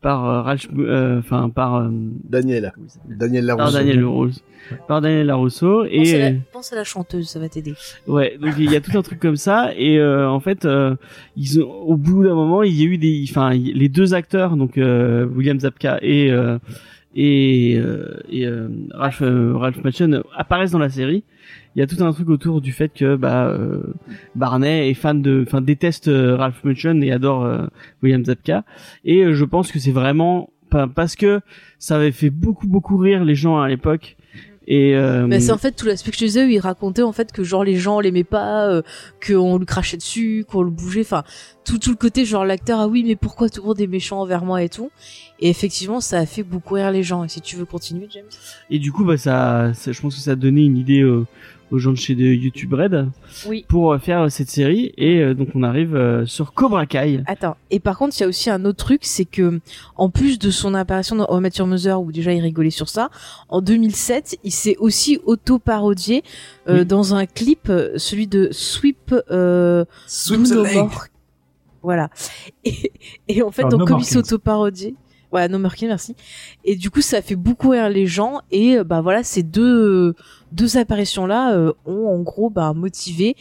par 0.03 0.29
euh, 0.29 0.41
Ralph, 0.41 0.67
euh, 0.77 1.17
enfin 1.19 1.49
par 1.49 1.75
euh, 1.75 1.87
Daniel. 1.89 2.73
Daniel 3.07 3.47
par 3.47 3.57
Larousseau. 3.57 3.77
Daniel 3.77 4.01
Larousseau. 4.01 4.41
Par 4.87 5.01
Daniel 5.01 5.27
Larousseau 5.27 5.83
pense, 5.83 5.89
et 5.91 6.15
à 6.15 6.19
la, 6.19 6.25
euh, 6.25 6.37
pense 6.51 6.71
à 6.71 6.75
la 6.75 6.83
chanteuse 6.83 7.27
ça 7.27 7.39
va 7.39 7.49
t'aider. 7.49 7.73
Ouais, 8.07 8.37
donc 8.39 8.53
il 8.59 8.71
y 8.71 8.75
a 8.75 8.81
tout 8.81 8.95
un 8.97 9.01
truc 9.01 9.19
comme 9.19 9.35
ça 9.35 9.71
et 9.75 9.97
euh, 9.97 10.29
en 10.29 10.39
fait 10.39 10.65
euh, 10.65 10.95
ils 11.35 11.61
ont, 11.61 11.69
au 11.69 11.97
bout 11.97 12.23
d'un 12.23 12.35
moment 12.35 12.61
il 12.63 12.79
y 12.79 12.83
a 12.83 12.85
eu 12.85 12.97
des 12.97 13.25
enfin 13.29 13.51
les 13.53 13.89
deux 13.89 14.13
acteurs 14.13 14.55
donc 14.55 14.77
euh, 14.77 15.25
William 15.25 15.59
Zabka 15.59 15.99
et 16.01 16.31
euh, 16.31 16.59
et 17.15 17.75
euh, 17.77 18.19
et 18.29 18.45
euh, 18.45 18.67
Ralph 18.91 19.21
euh, 19.21 19.53
Ralph 19.55 19.83
Machen 19.83 20.21
apparaissent 20.35 20.71
dans 20.71 20.79
la 20.79 20.89
série. 20.89 21.23
Il 21.75 21.79
y 21.79 21.81
a 21.81 21.87
tout 21.87 22.03
un 22.03 22.11
truc 22.13 22.29
autour 22.29 22.61
du 22.61 22.71
fait 22.71 22.89
que 22.93 23.15
bah 23.15 23.47
euh, 23.47 23.81
Barney 24.35 24.89
est 24.89 24.93
fan 24.93 25.21
de 25.21 25.43
enfin 25.47 25.61
déteste 25.61 26.07
euh, 26.07 26.35
Ralph 26.35 26.63
Machen 26.63 27.01
et 27.03 27.11
adore 27.11 27.43
euh, 27.45 27.65
William 28.01 28.23
Zabka 28.23 28.63
et 29.05 29.23
euh, 29.23 29.33
je 29.33 29.45
pense 29.45 29.71
que 29.71 29.79
c'est 29.79 29.91
vraiment 29.91 30.49
parce 30.95 31.15
que 31.15 31.41
ça 31.79 31.95
avait 31.97 32.11
fait 32.11 32.29
beaucoup 32.31 32.67
beaucoup 32.67 32.97
rire 32.97 33.23
les 33.23 33.35
gens 33.35 33.59
à 33.59 33.67
l'époque 33.67 34.17
et 34.65 34.95
euh, 34.95 35.27
Mais 35.27 35.41
c'est 35.41 35.51
en 35.51 35.57
fait 35.57 35.73
tout 35.73 35.85
l'aspect 35.85 36.09
que 36.11 36.15
je 36.15 36.21
te 36.21 36.25
disais 36.25 36.45
où 36.45 36.49
il 36.49 36.57
racontait 36.59 37.01
en 37.01 37.11
fait 37.11 37.33
que 37.33 37.43
genre 37.43 37.65
les 37.65 37.75
gens 37.75 37.99
l'aimaient 37.99 38.23
pas, 38.23 38.69
euh, 38.69 38.81
qu'on 39.27 39.57
lui 39.57 39.65
crachait 39.65 39.97
dessus, 39.97 40.45
qu'on 40.49 40.61
le 40.61 40.69
bougeait, 40.71 41.01
enfin 41.01 41.23
tout 41.65 41.77
tout 41.77 41.89
le 41.89 41.97
côté 41.97 42.23
genre 42.23 42.45
l'acteur 42.45 42.79
ah 42.79 42.87
oui 42.87 43.03
mais 43.05 43.17
pourquoi 43.17 43.49
tout 43.49 43.61
le 43.61 43.67
monde 43.67 43.81
est 43.81 43.87
méchant 43.87 44.21
envers 44.21 44.45
moi 44.45 44.63
et 44.63 44.69
tout. 44.69 44.89
Et 45.41 45.49
effectivement 45.49 45.99
ça 45.99 46.19
a 46.19 46.25
fait 46.25 46.43
beaucoup 46.43 46.75
rire 46.75 46.91
les 46.91 47.03
gens. 47.03 47.25
Et 47.25 47.27
si 47.27 47.41
tu 47.41 47.57
veux 47.57 47.65
continuer 47.65 48.07
James? 48.09 48.23
Et 48.69 48.79
du 48.79 48.93
coup, 48.93 49.03
bah, 49.03 49.17
ça, 49.17 49.73
ça- 49.73 49.91
je 49.91 49.99
pense 49.99 50.15
que 50.15 50.21
ça 50.21 50.31
a 50.31 50.35
donné 50.35 50.63
une 50.63 50.77
idée 50.77 51.01
euh, 51.01 51.25
aux 51.73 51.79
gens 51.79 51.91
de 51.91 51.97
chez 51.97 52.13
de 52.15 52.23
YouTube 52.23 52.73
Red 52.73 53.09
Oui. 53.47 53.65
pour 53.67 53.93
euh, 53.93 53.97
faire 53.97 54.31
cette 54.31 54.49
série. 54.49 54.93
Et 54.97 55.19
euh, 55.21 55.33
donc, 55.33 55.49
on 55.55 55.63
arrive 55.63 55.95
euh, 55.95 56.25
sur 56.25 56.53
Cobra 56.53 56.85
Kai. 56.85 57.21
Attends. 57.25 57.57
Et 57.71 57.79
par 57.79 57.97
contre, 57.97 58.15
il 58.17 58.21
y 58.21 58.23
a 58.23 58.27
aussi 58.27 58.49
un 58.51 58.63
autre 58.63 58.85
truc, 58.85 59.01
c'est 59.03 59.25
que 59.25 59.59
en 59.97 60.09
plus 60.09 60.37
de 60.37 60.51
son 60.51 60.75
apparition 60.75 61.15
dans 61.15 61.41
Met 61.41 61.49
Your 61.57 61.67
Mother, 61.67 61.99
où 61.99 62.11
déjà 62.11 62.31
il 62.31 62.41
rigolait 62.41 62.69
sur 62.69 62.87
ça, 62.89 63.09
en 63.49 63.61
2007, 63.61 64.37
il 64.43 64.51
s'est 64.51 64.77
aussi 64.77 65.19
auto-parodié 65.25 66.23
euh, 66.69 66.79
Oui. 66.79 66.85
dans 66.85 67.15
un 67.15 67.25
clip, 67.25 67.69
euh, 67.69 67.97
celui 67.97 68.27
de 68.27 68.49
Sweep. 68.51 69.13
Euh, 69.31 69.83
Sweep 70.07 70.43
the 70.43 70.51
No 70.51 70.63
leg. 70.63 70.75
More. 70.75 71.05
Voilà. 71.81 72.09
Et, 72.65 72.91
et 73.27 73.41
en 73.41 73.51
fait, 73.51 73.63
Ah, 73.65 73.69
donc 73.69 73.79
No 73.81 73.85
comme 73.87 73.99
il 73.99 74.05
s'est 74.05 74.17
auto-parodié, 74.17 74.95
voilà, 75.31 75.47
No 75.47 75.57
More 75.57 75.73
King, 75.73 75.87
merci. 75.87 76.15
Et 76.63 76.75
du 76.75 76.91
coup, 76.91 77.01
ça 77.01 77.17
a 77.17 77.21
fait 77.23 77.35
beaucoup 77.35 77.69
rire 77.69 77.89
les 77.89 78.05
gens. 78.05 78.41
Et 78.51 78.77
euh, 78.77 78.83
bah 78.83 79.01
voilà, 79.01 79.23
ces 79.23 79.41
deux 79.41 80.13
deux 80.53 80.77
apparitions 80.77 81.25
là 81.25 81.57
ont 81.85 82.07
en 82.07 82.19
gros 82.21 82.49
bah 82.49 82.73
motivé 82.73 83.35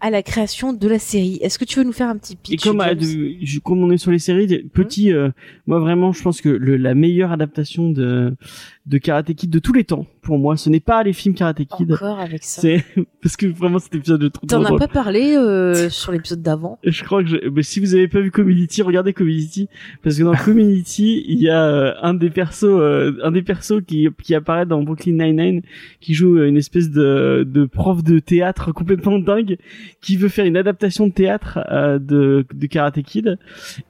à 0.00 0.10
la 0.10 0.22
création 0.22 0.74
de 0.74 0.88
la 0.88 0.98
série. 0.98 1.38
Est-ce 1.40 1.58
que 1.58 1.64
tu 1.64 1.78
veux 1.78 1.84
nous 1.84 1.92
faire 1.92 2.08
un 2.10 2.18
petit 2.18 2.36
pitch 2.36 2.52
Et 2.52 2.56
comme, 2.68 2.82
euh, 2.82 2.94
de- 2.94 3.34
je- 3.42 3.60
comme 3.60 3.82
on 3.82 3.90
est 3.90 3.96
sur 3.96 4.10
les 4.10 4.18
séries, 4.18 4.46
petit, 4.74 5.10
euh, 5.10 5.30
moi 5.66 5.78
vraiment, 5.78 6.12
je 6.12 6.22
pense 6.22 6.42
que 6.42 6.50
le, 6.50 6.76
la 6.76 6.94
meilleure 6.94 7.32
adaptation 7.32 7.90
de, 7.90 8.36
de 8.84 8.98
Karate 8.98 9.32
Kid 9.32 9.48
de 9.48 9.58
tous 9.58 9.72
les 9.72 9.84
temps, 9.84 10.04
pour 10.20 10.38
moi, 10.38 10.58
ce 10.58 10.68
n'est 10.68 10.80
pas 10.80 11.02
les 11.02 11.14
films 11.14 11.34
Karate 11.34 11.64
Kid. 11.64 11.92
Encore 11.92 12.20
avec 12.20 12.44
ça. 12.44 12.60
C'est 12.60 12.84
parce 13.22 13.36
que 13.38 13.46
vraiment 13.46 13.78
cet 13.78 13.94
épisode 13.94 14.22
est 14.24 14.30
trop, 14.30 14.46
T'en 14.46 14.62
as 14.64 14.76
pas 14.78 14.86
parlé 14.86 15.34
euh, 15.34 15.88
sur 15.88 16.12
l'épisode 16.12 16.42
d'avant? 16.42 16.78
Je 16.84 17.02
crois 17.02 17.22
que 17.24 17.30
je... 17.30 17.48
mais 17.48 17.62
si 17.62 17.80
vous 17.80 17.94
avez 17.94 18.06
pas 18.06 18.20
vu 18.20 18.30
Community, 18.30 18.82
regardez 18.82 19.14
Community 19.14 19.66
parce 20.02 20.18
que 20.18 20.24
dans 20.24 20.34
Community, 20.34 21.24
il 21.28 21.40
y 21.40 21.48
a 21.48 21.64
euh, 21.64 21.94
un 22.02 22.12
des 22.12 22.28
persos, 22.28 22.64
euh, 22.64 23.12
un 23.24 23.30
des 23.32 23.42
persos 23.42 23.80
qui 23.86 24.08
qui 24.22 24.34
apparaît 24.34 24.66
dans 24.66 24.82
Brooklyn 24.82 25.12
Nine-Nine, 25.24 25.62
qui 26.00 26.12
joue 26.12 26.36
euh, 26.36 26.48
une 26.56 26.60
espèce 26.60 26.90
de 26.90 27.46
de 27.46 27.66
prof 27.66 28.02
de 28.02 28.18
théâtre 28.18 28.72
complètement 28.72 29.18
dingue, 29.18 29.58
qui 30.00 30.16
veut 30.16 30.30
faire 30.30 30.46
une 30.46 30.56
adaptation 30.56 31.06
de 31.06 31.12
théâtre 31.12 31.58
euh, 31.70 31.98
de 31.98 32.46
de 32.54 32.66
Karate 32.66 33.02
Kid. 33.02 33.38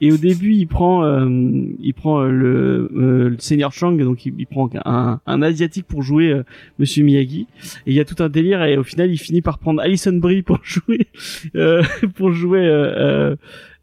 Et 0.01 0.11
au 0.11 0.17
début, 0.17 0.53
il 0.53 0.67
prend 0.67 1.05
euh, 1.05 1.29
il 1.79 1.93
prend 1.93 2.21
euh, 2.21 2.29
le, 2.29 2.91
euh, 2.93 3.29
le 3.29 3.35
senior 3.39 3.71
Chang, 3.71 3.93
donc 3.93 4.25
il, 4.25 4.47
prend 4.47 4.69
un 4.83 5.21
un 5.25 5.41
asiatique 5.41 5.85
pour 5.87 6.01
jouer 6.01 6.31
euh, 6.31 6.43
Monsieur 6.77 7.05
Miyagi. 7.05 7.47
Et 7.85 7.91
il 7.91 7.93
y 7.93 8.01
a 8.01 8.05
tout 8.05 8.21
un 8.21 8.27
délire 8.27 8.61
et 8.65 8.77
au 8.77 8.83
final, 8.83 9.09
il 9.09 9.17
finit 9.17 9.41
par 9.41 9.59
prendre 9.59 9.81
Alison 9.81 10.13
Brie 10.13 10.41
pour 10.41 10.59
jouer 10.63 11.07
pour 12.15 12.33
jouer 12.33 12.67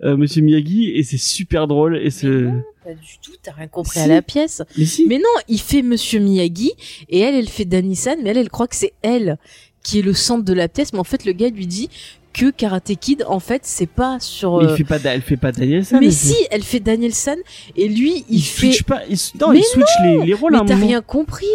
Monsieur 0.02 0.43
Miyagi 0.43 0.90
et 0.90 1.02
c'est 1.02 1.16
super 1.16 1.66
drôle 1.66 1.97
et 1.97 2.11
c'est 2.11 2.44
Pas 2.85 2.93
du 2.94 3.19
tout, 3.23 3.32
t'as 3.43 3.52
rien 3.52 3.66
compris 3.69 3.98
Si. 3.98 4.05
à 4.05 4.06
la 4.06 4.20
pièce. 4.23 4.62
mais 4.77 4.85
si 4.85 5.06
Mais 5.06 5.16
non, 5.19 5.24
il 5.48 5.61
fait 5.61 5.82
Monsieur 5.82 6.20
Miyagi 6.20 6.73
et 7.09 7.20
elle, 7.20 7.35
elle 7.35 7.48
fait 7.48 7.65
Danisan, 7.65 8.16
mais 8.23 8.31
elle, 8.31 8.36
elle 8.39 8.51
croit 8.51 8.69
que 8.69 8.77
c'est 8.77 8.93
elle 9.02 9.39
qui 9.82 9.98
est 9.98 10.02
le 10.02 10.12
centre 10.15 10.44
de 10.44 10.52
la 10.52 10.69
pièce. 10.69 10.93
Mais 10.93 10.98
en 10.98 11.05
fait, 11.05 11.24
le 11.24 11.32
gars 11.32 11.48
lui 11.48 11.66
dit 11.66 11.89
que 12.35 12.51
Karate 12.51 12.97
Kid, 13.01 13.24
en 13.28 13.39
fait, 13.40 13.62
c'est 13.65 13.86
pas 13.86 14.19
sur. 14.20 14.59
Mais 14.59 14.65
il 14.65 14.70
euh, 14.70 14.77
fait 14.77 14.85
pas 14.85 14.98
elle 15.05 15.23
fait 15.23 15.36
pas 15.36 15.52
Danielson 15.52 15.98
mais 16.01 16.11
si, 16.11 16.35
fait- 16.35 16.48
elle 16.51 16.62
fait 16.65 16.81
Danielson 16.81 17.36
et 17.77 17.89
lui, 17.89 18.24
il, 18.28 18.36
il 18.39 18.43
fait. 18.43 18.66
switch 18.73 18.82
pas 18.82 19.02
il, 19.09 19.16
non 19.40 19.52
Mais 19.52 19.61
il 19.61 19.65
switch 19.65 19.89
les, 20.02 20.27
les 20.27 20.35
rôles 20.35 20.52
Mais 20.52 20.66
t'as 20.66 20.74
rien 20.77 21.01
compris. 21.01 21.47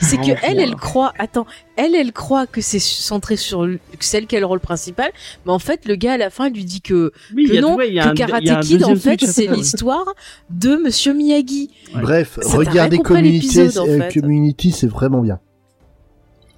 C'est 0.00 0.16
que 0.16 0.30
elle, 0.42 0.58
elle 0.60 0.76
croit. 0.76 1.12
Attends, 1.18 1.44
elle, 1.76 1.94
elle 1.94 2.12
croit 2.12 2.46
que 2.46 2.60
c'est 2.60 2.78
centré 2.78 3.36
sur 3.36 3.66
le- 3.66 3.76
que 3.76 4.04
c'est 4.04 4.18
elle 4.18 4.26
qui 4.26 4.36
a 4.36 4.40
le 4.40 4.46
rôle 4.46 4.60
principal. 4.60 5.10
Mais 5.44 5.52
en 5.52 5.58
fait, 5.58 5.86
le 5.86 5.96
gars 5.96 6.12
à 6.12 6.16
la 6.16 6.30
fin 6.30 6.46
il 6.48 6.54
lui 6.54 6.64
dit 6.64 6.80
que, 6.80 7.12
oui, 7.34 7.50
non, 7.60 7.74
ouais, 7.76 7.92
que 7.92 7.98
un, 7.98 8.14
Karate 8.14 8.60
Kid 8.62 8.84
en 8.84 8.96
fait 8.96 9.24
c'est 9.24 9.48
l'histoire 9.48 10.06
de 10.50 10.76
Monsieur 10.76 11.12
Miyagi. 11.14 11.70
Ouais. 11.94 12.00
Bref, 12.00 12.38
regardez 12.42 12.98
Community, 12.98 13.46
l'épisode, 13.58 13.78
en 13.78 13.86
fait. 13.86 14.20
Community, 14.20 14.70
c'est 14.70 14.86
vraiment 14.86 15.20
bien. 15.20 15.40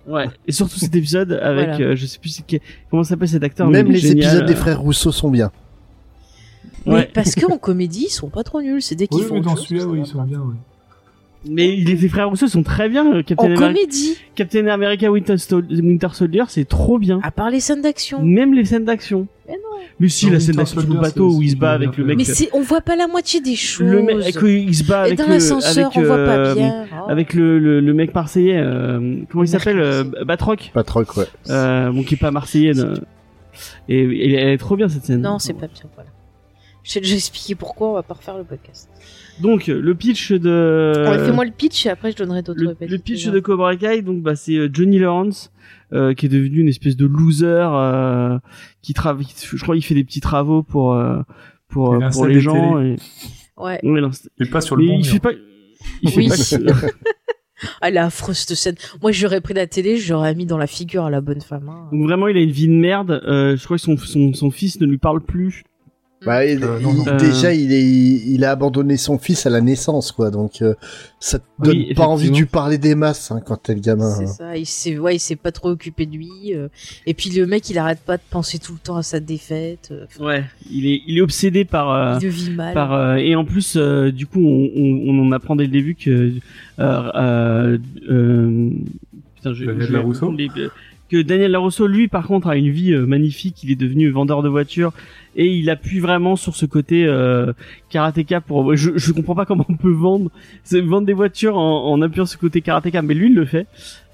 Ouais 0.07 0.29
et 0.47 0.53
surtout 0.53 0.79
cet 0.79 0.95
épisode 0.95 1.33
avec 1.33 1.69
Voilà. 1.71 1.85
euh, 1.85 1.97
je 1.97 2.07
sais 2.07 2.19
plus 2.19 2.29
c'est 2.31 2.45
qui- 2.47 2.61
comment 2.91 3.05
s'appelle 3.05 3.29
cet 3.29 3.43
acteur 3.43 3.69
Même 3.69 3.91
les 3.91 3.99
génial, 3.99 4.17
épisodes 4.19 4.47
des 4.47 4.55
frères 4.55 4.81
Rousseau 4.81 5.13
sont 5.13 5.31
bien. 5.31 5.51
Mais 6.87 6.93
Ouais. 6.93 7.11
parce 7.15 7.35
qu'en 7.35 7.57
comédie, 7.57 8.07
ils 8.09 8.13
sont 8.13 8.29
pas 8.29 8.43
trop 8.45 8.61
nuls. 8.61 8.83
C'est 8.83 8.95
dès 8.95 9.07
qu'ils 9.07 9.23
Oui, 9.23 9.27
font 9.29 9.41
dans 9.41 9.57
celui-là, 9.57 9.87
oui, 9.87 10.01
ils 10.01 10.07
sont 10.07 10.23
bien, 10.23 10.41
oui. 10.45 10.55
Mais 11.49 11.77
les 11.77 12.09
frères 12.09 12.29
Rousseau 12.31 12.49
sont 12.49 12.63
très 12.63 12.89
bien. 12.89 13.15
euh, 13.17 13.23
Captain, 13.23 13.45
En 13.45 13.57
America, 13.57 13.67
comédie, 13.69 14.17
Captain 14.35 14.67
America 14.67 15.11
Winter, 15.11 15.37
Sol- 15.37 15.67
Winter 15.71 16.09
Soldier, 16.13 16.45
c'est 16.49 16.67
trop 16.67 16.99
bien. 16.99 17.21
à 17.23 17.31
part 17.31 17.51
les 17.51 17.61
scènes 17.61 17.83
d'action. 17.83 18.23
Même 18.23 18.55
les 18.55 18.65
scènes 18.65 18.85
d'action. 18.85 19.27
Mais 19.47 19.55
non. 19.55 19.59
Mais 20.01 20.09
si, 20.09 20.27
Non, 20.27 20.33
la 20.33 20.41
scène 20.41 20.57
d'action 20.57 20.81
Soldier, 20.81 20.99
bateau 20.99 21.35
où 21.37 21.43
il 21.43 21.51
se 21.51 21.57
bat 21.57 21.73
avec 21.73 21.97
le 21.99 22.05
mec. 22.05 22.17
Mais 22.17 22.49
on 22.55 22.63
voit 22.63 22.81
pas 22.81 22.97
la 22.97 23.07
moitié 23.09 23.41
des 23.41 23.57
choses. 23.57 23.87
le 23.87 24.03
mec, 24.03 24.17
avec- 24.17 24.37
il 24.43 24.75
se 24.75 24.85
bat 24.85 25.03
Et 25.03 25.07
avec 25.09 25.19
dans 25.19 25.27
le, 25.27 25.33
l'ascenseur, 25.35 25.91
on 25.95 26.01
voit 26.03 26.17
pas 26.17 26.37
euh, 26.37 26.55
bien. 26.55 26.87
Avec 27.09 27.35
le, 27.35 27.59
le, 27.59 27.81
le 27.81 27.95
mec 27.95 28.15
marseillais, 28.15 28.57
euh, 28.57 29.17
comment 29.31 29.45
il 29.45 29.49
s'appelle, 29.49 29.79
euh. 29.81 30.05
Batroc, 30.25 30.71
Patroc, 30.73 31.17
ouais. 31.19 31.27
euh, 31.51 31.91
bon 31.93 32.03
qui 32.05 32.15
est 32.15 32.19
pas 32.19 32.31
marseillais. 32.31 32.73
Et, 33.89 33.99
et 34.01 34.35
elle 34.35 34.49
est 34.55 34.59
trop 34.59 34.77
bien 34.77 34.89
cette 34.89 35.05
scène. 35.05 35.21
Non, 35.21 35.39
c'est 35.39 35.53
pas 35.53 35.67
bien, 35.69 35.83
voilà. 35.95 36.11
J'ai 36.83 37.01
déjà 37.01 37.15
expliqué 37.15 37.55
pourquoi, 37.55 37.91
on 37.91 37.95
va 37.95 38.03
pas 38.03 38.15
refaire 38.15 38.37
le 38.37 38.45
podcast. 38.45 38.89
Donc 39.41 39.67
le 39.67 39.95
pitch 39.95 40.33
de. 40.33 41.05
Ouais, 41.09 41.19
Fais-moi 41.25 41.45
le 41.45 41.51
pitch 41.51 41.87
et 41.87 41.91
après 41.91 42.13
je 42.13 42.17
donnerai 42.17 42.43
d'autres 42.43 42.61
le, 42.63 42.77
le 42.87 42.99
pitch 42.99 43.27
de 43.27 43.41
Cobra 43.41 43.75
Kai, 43.77 44.01
donc 44.03 44.23
bah 44.23 44.37
c'est 44.37 44.57
euh, 44.57 44.69
Johnny 44.73 44.99
Lawrence 44.99 45.53
euh, 45.93 46.15
qui 46.15 46.27
est 46.27 46.29
devenu 46.29 46.61
une 46.61 46.69
espèce 46.69 46.97
de 46.97 47.05
loser 47.07 47.47
euh, 47.73 48.39
qui 48.81 48.95
travaille. 48.95 49.27
Je 49.37 49.63
crois 49.63 49.75
qu'il 49.75 49.85
fait 49.85 49.95
des 49.95 50.05
petits 50.05 50.21
travaux 50.21 50.63
pour 50.63 50.95
euh, 50.95 51.21
pour 51.69 51.97
Il 52.01 52.29
les 52.29 52.41
gens. 52.41 52.81
Et... 52.81 52.97
Ouais. 53.57 53.81
Ouais, 53.83 54.01
non, 54.01 54.13
c'est- 54.13 54.29
Et 54.41 54.47
pas 54.47 54.61
sur 54.61 54.77
le 54.77 54.83
mais 54.85 54.89
bon 54.91 54.99
il 54.99 55.03
mur. 55.05 55.13
fait 55.13 55.21
pas. 55.21 55.33
Il 56.03 56.11
fait 56.11 56.17
Oui. 56.19 56.29
pas 56.29 56.75
Ah, 57.81 57.89
elle 57.89 57.97
est 57.97 58.01
affreuse 58.01 58.37
cette 58.39 58.57
scène. 58.57 58.75
Moi, 59.01 59.11
j'aurais 59.13 59.41
pris 59.41 59.55
la 59.55 59.67
télé, 59.67 59.97
j'aurais 59.97 60.35
mis 60.35 60.45
dans 60.45 60.59
la 60.59 60.67
figure 60.67 61.05
à 61.05 61.11
la 61.11 61.21
bonne 61.21 61.41
femme. 61.41 61.69
hein. 61.69 61.89
Donc 61.93 62.03
vraiment, 62.03 62.29
il 62.29 62.37
a 62.37 62.41
une 62.41 62.51
vie 62.51 62.67
de 62.67 62.73
merde. 62.75 63.23
Euh, 63.27 63.57
je 63.57 63.65
crois 63.65 63.77
que 63.79 63.83
son, 63.83 63.97
son, 63.97 64.35
son 64.35 64.51
fils 64.51 64.81
ne 64.81 64.87
lui 64.87 64.99
parle 64.99 65.23
plus. 65.23 65.63
Bah, 66.27 66.45
il- 66.47 66.63
Euh, 66.65 66.79
non, 66.81 66.91
il- 66.95 67.05
non. 67.11 67.17
Déjà, 67.17 67.53
il, 67.53 67.73
est, 67.73 67.83
il 67.83 68.45
a 68.45 68.51
abandonné 68.53 68.97
son 68.97 69.19
fils 69.19 69.47
à 69.47 69.51
la 69.51 69.61
naissance, 69.61 70.13
quoi. 70.13 70.31
Donc, 70.31 70.63
euh, 70.63 70.75
ça 71.21 71.39
te 71.39 71.45
donne 71.59 71.77
Oui, 71.77 71.95
pas 71.95 72.07
envie 72.07 72.31
de 72.31 72.37
lui 72.37 72.47
parler 72.47 72.79
des 72.79 72.95
masses 72.95 73.31
hein, 73.31 73.41
quand 73.45 73.57
t'es 73.63 73.75
le 73.75 73.81
gamin. 73.81 74.15
C'est 74.15 74.25
hein. 74.25 74.27
ça, 74.27 74.57
il 74.57 74.67
s'est, 74.67 74.99
ouais, 74.99 75.17
il 75.17 75.21
s'est 75.21 75.37
pas 75.37 75.53
trop 75.53 75.69
occupé 75.71 76.07
de 76.07 76.13
lui. 76.17 76.31
euh, 76.55 76.69
et 77.07 77.15
puis 77.15 77.31
le 77.31 77.47
mec, 77.47 77.69
il 77.71 77.79
arrête 77.79 78.01
pas 78.01 78.17
de 78.17 78.23
penser 78.31 78.59
tout 78.59 78.73
le 78.73 78.79
temps 78.79 78.97
à 78.97 79.03
sa 79.03 79.21
défaite. 79.21 79.91
euh, 79.93 80.07
Ouais, 80.25 80.45
il 80.71 80.87
est, 80.87 81.03
il 81.07 81.19
est 81.19 81.23
obsédé 81.23 81.65
par. 81.65 81.91
euh, 81.91 82.19
il 82.21 82.29
vit 82.29 82.51
mal. 82.51 82.75
par 82.75 82.93
euh, 82.93 83.17
et 83.17 83.35
en 83.37 83.45
plus, 83.45 83.75
euh, 83.77 84.11
du 84.13 84.27
coup, 84.27 84.41
on, 84.41 84.71
on, 84.77 85.03
on 85.09 85.27
en 85.27 85.33
apprend 85.33 85.57
dès 85.57 85.65
le 85.65 85.71
début 85.71 85.95
que. 85.95 86.33
Euh, 86.81 87.11
euh, 87.15 87.79
euh, 88.11 88.71
putain, 89.37 89.53
je, 89.53 89.65
je 89.65 89.71
vais 89.71 89.87
Larousseau 89.93 90.27
apprendre 90.27 90.39
les- 90.39 90.49
que 91.15 91.23
Daniel 91.23 91.53
Larousseau, 91.53 91.87
lui, 91.87 92.09
par 92.09 92.27
contre, 92.27 92.49
a 92.49 92.57
une 92.57 92.71
vie 92.71 92.93
euh, 92.93 93.07
magnifique. 93.07 93.63
Il 93.63 93.71
est 93.71 93.77
devenu 93.77 94.11
vendeur 94.11 94.43
de 94.43 94.49
voitures 94.49 94.93
et 95.37 95.47
il 95.47 95.69
appuie 95.71 96.01
vraiment 96.01 96.37
sur 96.37 96.55
ce 96.57 96.67
côté 96.67 97.05
euh, 97.07 97.53
karatéka. 97.91 98.41
Pour, 98.41 98.75
je, 98.77 98.93
je 98.97 99.13
comprends 99.13 99.35
pas 99.35 99.47
comment 99.47 99.67
on 99.69 99.77
peut 99.77 99.93
vendre, 99.93 100.31
vendre 100.73 101.07
des 101.07 101.13
voitures 101.13 101.57
en, 101.57 101.91
en 101.93 102.03
appuyant 102.03 102.27
sur 102.27 102.35
ce 102.39 102.41
côté 102.41 102.61
karatéka, 102.61 103.03
mais 103.03 103.15
lui, 103.15 103.29
il 103.29 103.35
le 103.35 103.45
fait. 103.45 103.67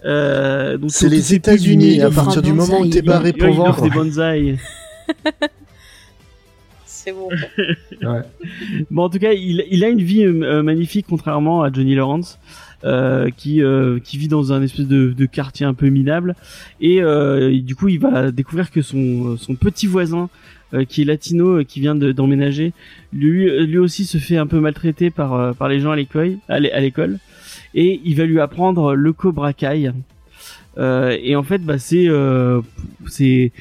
Euh, 0.04 0.76
donc 0.78 0.90
C'est 0.92 1.08
les 1.08 1.34
États-Unis. 1.34 2.00
À 2.02 2.10
partir 2.10 2.42
du 2.42 2.52
moment 2.52 2.80
où 2.80 2.84
il- 2.84 2.90
t'es 2.90 3.02
barré 3.02 3.32
pour 3.32 3.48
il 3.48 3.58
offre 3.60 3.80
vendre. 3.80 3.82
des 3.82 3.90
bonsaïs. 3.96 4.58
C'est 7.04 7.12
bon. 7.12 7.28
Ouais. 8.02 8.22
Bon, 8.90 9.04
en 9.04 9.10
tout 9.10 9.18
cas, 9.18 9.32
il, 9.32 9.64
il 9.70 9.84
a 9.84 9.88
une 9.88 10.02
vie 10.02 10.24
euh, 10.24 10.62
magnifique, 10.62 11.06
contrairement 11.08 11.62
à 11.62 11.72
Johnny 11.72 11.94
Lawrence, 11.94 12.38
euh, 12.84 13.28
qui 13.36 13.62
euh, 13.62 13.98
qui 13.98 14.16
vit 14.18 14.28
dans 14.28 14.52
un 14.52 14.62
espèce 14.62 14.86
de, 14.86 15.12
de 15.12 15.26
quartier 15.26 15.66
un 15.66 15.74
peu 15.74 15.88
minable. 15.88 16.34
Et 16.80 17.02
euh, 17.02 17.58
du 17.60 17.74
coup, 17.74 17.88
il 17.88 17.98
va 18.00 18.30
découvrir 18.30 18.70
que 18.70 18.82
son 18.82 19.36
son 19.36 19.54
petit 19.54 19.86
voisin, 19.86 20.28
euh, 20.74 20.84
qui 20.84 21.02
est 21.02 21.04
latino, 21.04 21.58
euh, 21.58 21.64
qui 21.64 21.80
vient 21.80 21.94
de- 21.94 22.12
d'emménager, 22.12 22.72
lui 23.12 23.48
lui 23.66 23.78
aussi 23.78 24.04
se 24.04 24.18
fait 24.18 24.36
un 24.38 24.46
peu 24.46 24.60
maltraiter 24.60 25.10
par 25.10 25.34
euh, 25.34 25.52
par 25.52 25.68
les 25.68 25.80
gens 25.80 25.90
à 25.92 25.96
l'école, 25.96 26.38
à. 26.48 27.18
Et 27.74 28.00
il 28.04 28.14
va 28.16 28.24
lui 28.24 28.40
apprendre 28.40 28.94
le 28.94 29.12
Cobra 29.12 29.52
Kai. 29.52 29.90
Euh, 30.78 31.16
et 31.22 31.36
en 31.36 31.42
fait, 31.42 31.58
bah 31.58 31.78
c'est 31.78 32.08
euh, 32.08 32.60
c'est 33.08 33.52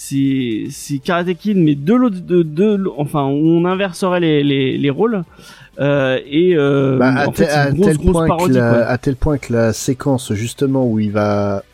c'est 0.00 0.66
c'est 0.70 0.98
Karate 0.98 1.34
Kid 1.34 1.56
mais 1.56 1.74
de 1.74 1.92
l'autre 1.92 2.20
de, 2.20 2.44
de 2.44 2.84
enfin 2.96 3.24
on 3.24 3.64
inverserait 3.64 4.20
les 4.20 4.44
les, 4.44 4.78
les 4.78 4.90
rôles 4.90 5.24
euh, 5.80 6.20
et 6.24 6.54
euh, 6.56 6.98
Bah, 6.98 7.12
à, 7.16 7.26
en 7.28 7.32
fait 7.32 7.46
tel- 7.46 7.58
à 7.58 7.70
grosse 7.72 7.96
point 7.98 8.28
que 8.46 8.52
la, 8.52 8.88
à 8.88 8.96
tel 8.98 9.16
point 9.16 9.38
que 9.38 9.52
la 9.52 9.72
séquence 9.72 10.32
justement 10.34 10.86
où 10.88 11.00
il 11.00 11.10
va, 11.10 11.64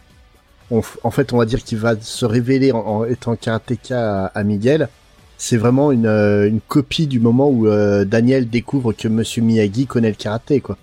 on 0.70 0.80
en 1.02 1.10
fait, 1.10 1.32
on 1.34 1.38
va 1.38 1.44
dire 1.44 1.62
qu'il 1.62 1.78
va 1.78 1.94
se 2.01 2.24
révéler 2.24 2.72
en, 2.72 2.78
en 2.78 3.05
étant 3.05 3.36
karatéka 3.36 4.24
à, 4.24 4.26
à 4.38 4.42
Miguel. 4.42 4.88
C'est 5.36 5.56
vraiment 5.59 5.90
une, 5.92 6.06
euh, 6.06 6.48
une 6.48 6.60
copie 6.60 7.06
du 7.06 7.18
moment 7.20 7.51
où 7.51 7.66
euh, 7.66 8.05
Daniel 8.05 8.48
découvre 8.48 8.92
que 8.92 9.09
Monsieur 9.09 9.42
Miyagi 9.42 9.86
connaît 9.86 10.10
le 10.10 10.14
karaté, 10.14 10.60
quoi. 10.60 10.78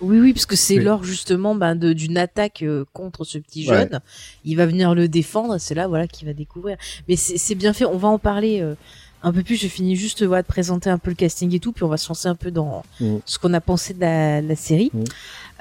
Oui, 0.00 0.20
oui, 0.20 0.32
parce 0.34 0.46
que 0.46 0.56
c'est 0.56 0.76
Oui. 0.78 0.84
lors 0.84 1.04
justement 1.04 1.54
ben, 1.54 1.74
de- 1.74 1.92
d'une 1.94 2.18
attaque 2.18 2.62
euh, 2.62 2.84
contre 2.92 3.24
ce 3.24 3.38
petit 3.38 3.68
Ouais. 3.68 3.88
jeune. 3.88 4.00
Il 4.44 4.56
va 4.56 4.66
venir 4.66 4.94
le 4.94 5.08
défendre, 5.08 5.56
c'est 5.58 5.74
là 5.74 5.88
voilà 5.88 6.06
qu'il 6.06 6.26
va 6.28 6.34
découvrir. 6.34 6.76
Mais 7.08 7.16
c'est 7.16 7.54
bien 7.54 7.72
fait, 7.72 7.84
on 7.86 7.96
va 7.96 8.08
en 8.08 8.18
parler 8.18 8.60
euh, 8.60 8.74
un 9.22 9.32
peu 9.32 9.42
plus. 9.42 9.56
Je 9.56 9.68
finis 9.68 9.96
juste 9.96 10.22
voilà, 10.22 10.42
de 10.42 10.46
présenter 10.46 10.90
un 10.90 10.98
peu 10.98 11.10
le 11.10 11.16
casting 11.16 11.54
et 11.54 11.60
tout, 11.60 11.72
puis 11.72 11.84
on 11.84 11.88
va 11.88 11.96
se 11.96 12.08
lancer 12.08 12.28
un 12.28 12.34
peu 12.34 12.50
dans 12.50 12.84
Mm. 13.00 13.16
ce 13.24 13.38
qu'on 13.38 13.54
a 13.54 13.60
pensé 13.60 13.94
de 13.94 14.00
la, 14.00 14.42
la 14.42 14.56
série. 14.56 14.90
Mm. 14.92 15.04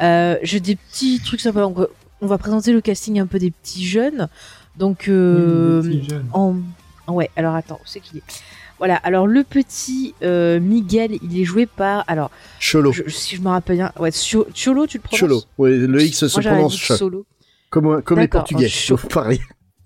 Euh, 0.01 0.37
J'ai 0.43 0.59
des 0.59 0.75
petits 0.75 1.21
trucs 1.23 1.39
sympas. 1.41 1.61
Donc, 1.61 1.77
on 2.21 2.27
va 2.27 2.37
présenter 2.37 2.73
le 2.73 2.81
casting 2.81 3.19
un 3.19 3.27
peu 3.27 3.39
des 3.39 3.51
petits 3.51 3.85
jeunes. 3.85 4.27
Donc, 4.77 5.07
euh, 5.07 5.81
Oui, 5.81 5.89
il 5.93 5.99
est 5.99 6.03
si 6.03 6.09
jeune. 6.09 6.25
en... 6.33 6.55
Ouais, 7.07 7.29
alors 7.37 7.55
attends, 7.55 7.75
où 7.75 7.85
c'est 7.87 7.99
qu'il 8.01 8.17
est? 8.17 8.23
Voilà, 8.77 8.95
alors 8.97 9.25
le 9.25 9.43
petit 9.43 10.13
euh, 10.21 10.59
Miguel, 10.59 11.17
il 11.21 11.39
est 11.39 11.45
joué 11.45 11.65
par... 11.65 12.03
Alors, 12.07 12.29
Cholo. 12.59 12.91
je- 12.91 13.07
si 13.09 13.35
je 13.37 13.41
me 13.41 13.47
rappelle 13.47 13.77
bien, 13.77 13.91
ouais, 13.99 14.11
Cholo, 14.11 14.85
tu 14.87 14.97
le 14.97 15.01
prononces? 15.03 15.19
Cholo. 15.19 15.41
Oui, 15.57 15.77
le 15.77 16.01
X 16.03 16.27
se 16.27 16.39
Moi, 16.41 16.51
prononce 16.51 16.73
dit 16.73 16.79
ch. 16.79 16.97
Solo. 16.99 17.25
Comme, 17.69 18.01
comme 18.01 18.17
les 18.19 18.25
D'accord, 18.25 18.41
Portugais. 18.41 18.69
Faut 18.69 19.07
parler. 19.07 19.39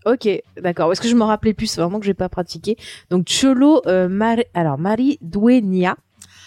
Ok, 0.06 0.28
d'accord. 0.62 0.92
Est-ce 0.92 1.02
que 1.02 1.08
je 1.08 1.16
me 1.16 1.24
rappelais 1.24 1.54
plus 1.54 1.68
C'est 1.68 1.82
vraiment 1.82 2.00
que 2.00 2.06
j'ai 2.06 2.14
pas 2.14 2.30
pratiqué. 2.30 2.78
Donc 3.12 3.28
Cholo, 3.28 3.82
euh, 3.86 4.08
Mari- 4.10 4.46
alors 4.54 4.78
Marie 4.80 5.20
Duenia. 5.22 5.96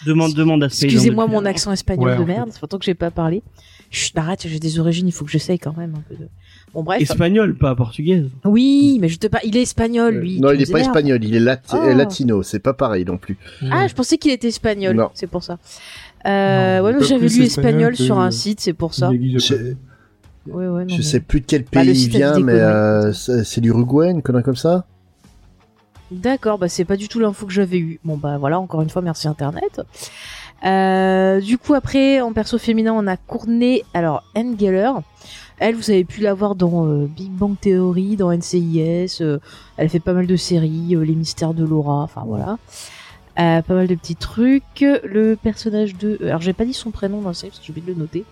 demande 0.06 0.32
demande 0.34 0.62
à 0.64 0.66
Excusez-moi 0.66 1.26
mon 1.28 1.44
accent 1.44 1.70
espagnol 1.70 2.10
Ouais, 2.10 2.18
de 2.18 2.24
merde. 2.24 2.48
C'est 2.52 2.58
pourtant 2.58 2.78
que 2.78 2.84
j'ai 2.84 2.94
pas 2.94 3.10
parlé. 3.10 3.42
Chut, 3.90 4.16
arrête, 4.18 4.46
j'ai 4.48 4.58
des 4.58 4.80
origines. 4.80 5.06
Il 5.06 5.12
faut 5.12 5.24
que 5.24 5.30
j'essaye 5.30 5.58
quand 5.58 5.76
même 5.76 5.94
un 5.96 6.00
peu 6.08 6.16
de. 6.16 6.28
Bon 6.74 6.82
bref. 6.82 7.02
espagnol 7.02 7.54
pas 7.56 7.74
portugaise 7.74 8.28
Oui, 8.44 8.98
mais 9.00 9.08
je 9.08 9.18
te 9.18 9.26
parle. 9.26 9.44
Il 9.46 9.56
est 9.56 9.62
espagnol, 9.62 10.14
lui. 10.14 10.40
non, 10.40 10.50
il 10.52 10.56
me 10.58 10.62
est 10.62 10.72
pas 10.72 10.80
espagnol, 10.80 11.22
il 11.22 11.34
est 11.34 11.40
lati- 11.40 11.76
Oh. 11.76 11.94
latino. 11.94 12.42
C'est 12.42 12.60
pas 12.60 12.72
pareil 12.72 13.04
non 13.04 13.18
plus. 13.18 13.36
Ah, 13.70 13.86
je 13.88 13.94
pensais 13.94 14.16
qu'il 14.18 14.30
était 14.32 14.48
espagnol. 14.48 15.06
C'est 15.14 15.26
pour 15.26 15.42
ça. 15.44 15.58
Euh, 16.24 16.78
Non, 16.78 16.84
ouais, 16.84 16.92
il 16.98 17.02
est 17.02 17.06
j'avais 17.06 17.28
lu 17.28 17.42
espagnol 17.42 17.96
sur 17.96 18.18
un 18.18 18.30
site, 18.30 18.60
c'est 18.60 18.72
pour 18.72 18.94
ça. 18.94 19.10
Je-. 19.12 19.54
Ouais, 20.46 20.66
ouais, 20.66 20.82
non, 20.84 20.88
Je 20.88 20.96
mais- 20.96 21.02
sais 21.02 21.20
plus 21.20 21.40
de 21.40 21.46
quel 21.46 21.62
Bah, 21.62 21.84
le 21.84 21.86
pays 21.86 21.90
il 21.90 21.96
site 21.96 22.14
a 22.16 22.32
vient, 22.32 22.40
mais 22.40 22.52
euh, 22.54 23.12
c'est 23.12 23.60
l'Uruguay, 23.60 24.10
une 24.10 24.22
connerie 24.22 24.42
comme 24.42 24.56
ça? 24.56 24.86
D'accord, 26.10 26.58
bah 26.58 26.68
c'est 26.68 26.84
pas 26.84 26.96
du 26.96 27.08
tout 27.08 27.20
l'info 27.20 27.46
que 27.46 27.52
j'avais 27.52 27.78
eu. 27.78 27.98
Bon 28.04 28.16
bah 28.18 28.36
voilà, 28.38 28.60
encore 28.60 28.82
une 28.82 28.90
fois, 28.90 29.00
merci 29.02 29.28
Internet. 29.28 29.80
Euh, 30.64 31.40
du 31.40 31.58
coup 31.58 31.74
après, 31.74 32.20
en 32.20 32.32
perso 32.32 32.58
féminin, 32.58 32.92
on 32.94 33.06
a 33.06 33.16
Courtney, 33.16 33.82
alors 33.94 34.22
Engeller. 34.36 34.90
Elle, 35.58 35.76
vous 35.76 35.90
avez 35.90 36.04
pu 36.04 36.20
la 36.20 36.34
voir 36.34 36.54
dans 36.54 36.86
euh, 36.86 37.06
Big 37.06 37.30
Bang 37.30 37.54
Theory, 37.60 38.16
dans 38.16 38.32
NCIS. 38.32 39.18
euh, 39.20 39.38
elle 39.76 39.88
fait 39.88 40.00
pas 40.00 40.12
mal 40.12 40.26
de 40.26 40.36
séries, 40.36 40.96
Les 40.96 41.14
Mystères 41.14 41.54
de 41.54 41.64
Laura, 41.64 42.02
enfin 42.02 42.24
voilà. 42.26 42.58
Pas 43.36 43.74
mal 43.74 43.86
de 43.86 43.94
petits 43.94 44.16
trucs. 44.16 44.80
Le 44.80 45.36
personnage 45.36 45.96
de... 45.96 46.18
Alors 46.22 46.40
j'ai 46.40 46.52
pas 46.52 46.64
dit 46.64 46.74
son 46.74 46.90
prénom 46.90 47.20
dans 47.20 47.28
la 47.28 47.34
série 47.34 47.50
parce 47.50 47.60
que 47.60 47.66
j'ai 47.66 47.72
oublié 47.72 47.86
de 47.86 47.92
le 47.92 47.98
noter. 47.98 48.24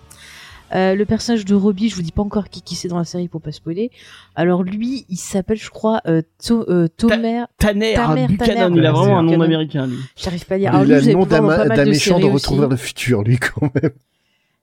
Euh, 0.72 0.94
le 0.94 1.04
personnage 1.04 1.44
de 1.44 1.54
Robbie, 1.54 1.88
je 1.88 1.96
vous 1.96 2.02
dis 2.02 2.12
pas 2.12 2.22
encore 2.22 2.48
qui, 2.48 2.62
qui 2.62 2.74
c'est 2.76 2.88
dans 2.88 2.98
la 2.98 3.04
série 3.04 3.26
pour 3.28 3.40
pas 3.40 3.50
spoiler. 3.52 3.90
Alors 4.36 4.62
lui, 4.62 5.04
il 5.08 5.16
s'appelle, 5.16 5.58
je 5.58 5.70
crois, 5.70 6.00
euh, 6.06 6.22
To- 6.44 6.64
euh, 6.70 6.86
Tomer. 6.96 7.44
Tanner 7.58 7.94
Tamer, 7.94 8.26
Buchanan 8.28 8.74
il 8.76 8.86
a 8.86 8.92
vraiment 8.92 9.18
un 9.18 9.22
nom 9.24 9.40
américain 9.40 9.86
lui 9.86 9.96
J'arrive 10.16 10.46
pas 10.46 10.54
à 10.54 10.58
dire. 10.58 10.70
Alors 10.70 10.82
il 10.84 10.88
lui, 10.88 10.94
a 10.94 11.00
le 11.00 11.12
nom 11.12 11.26
d'un 11.26 11.40
de 11.40 11.90
méchant 11.90 12.16
de 12.18 12.20
séries 12.22 12.32
Retour 12.32 12.56
vers 12.60 12.68
le 12.68 12.76
futur, 12.76 13.22
lui, 13.22 13.38
quand 13.38 13.68
même. 13.74 13.90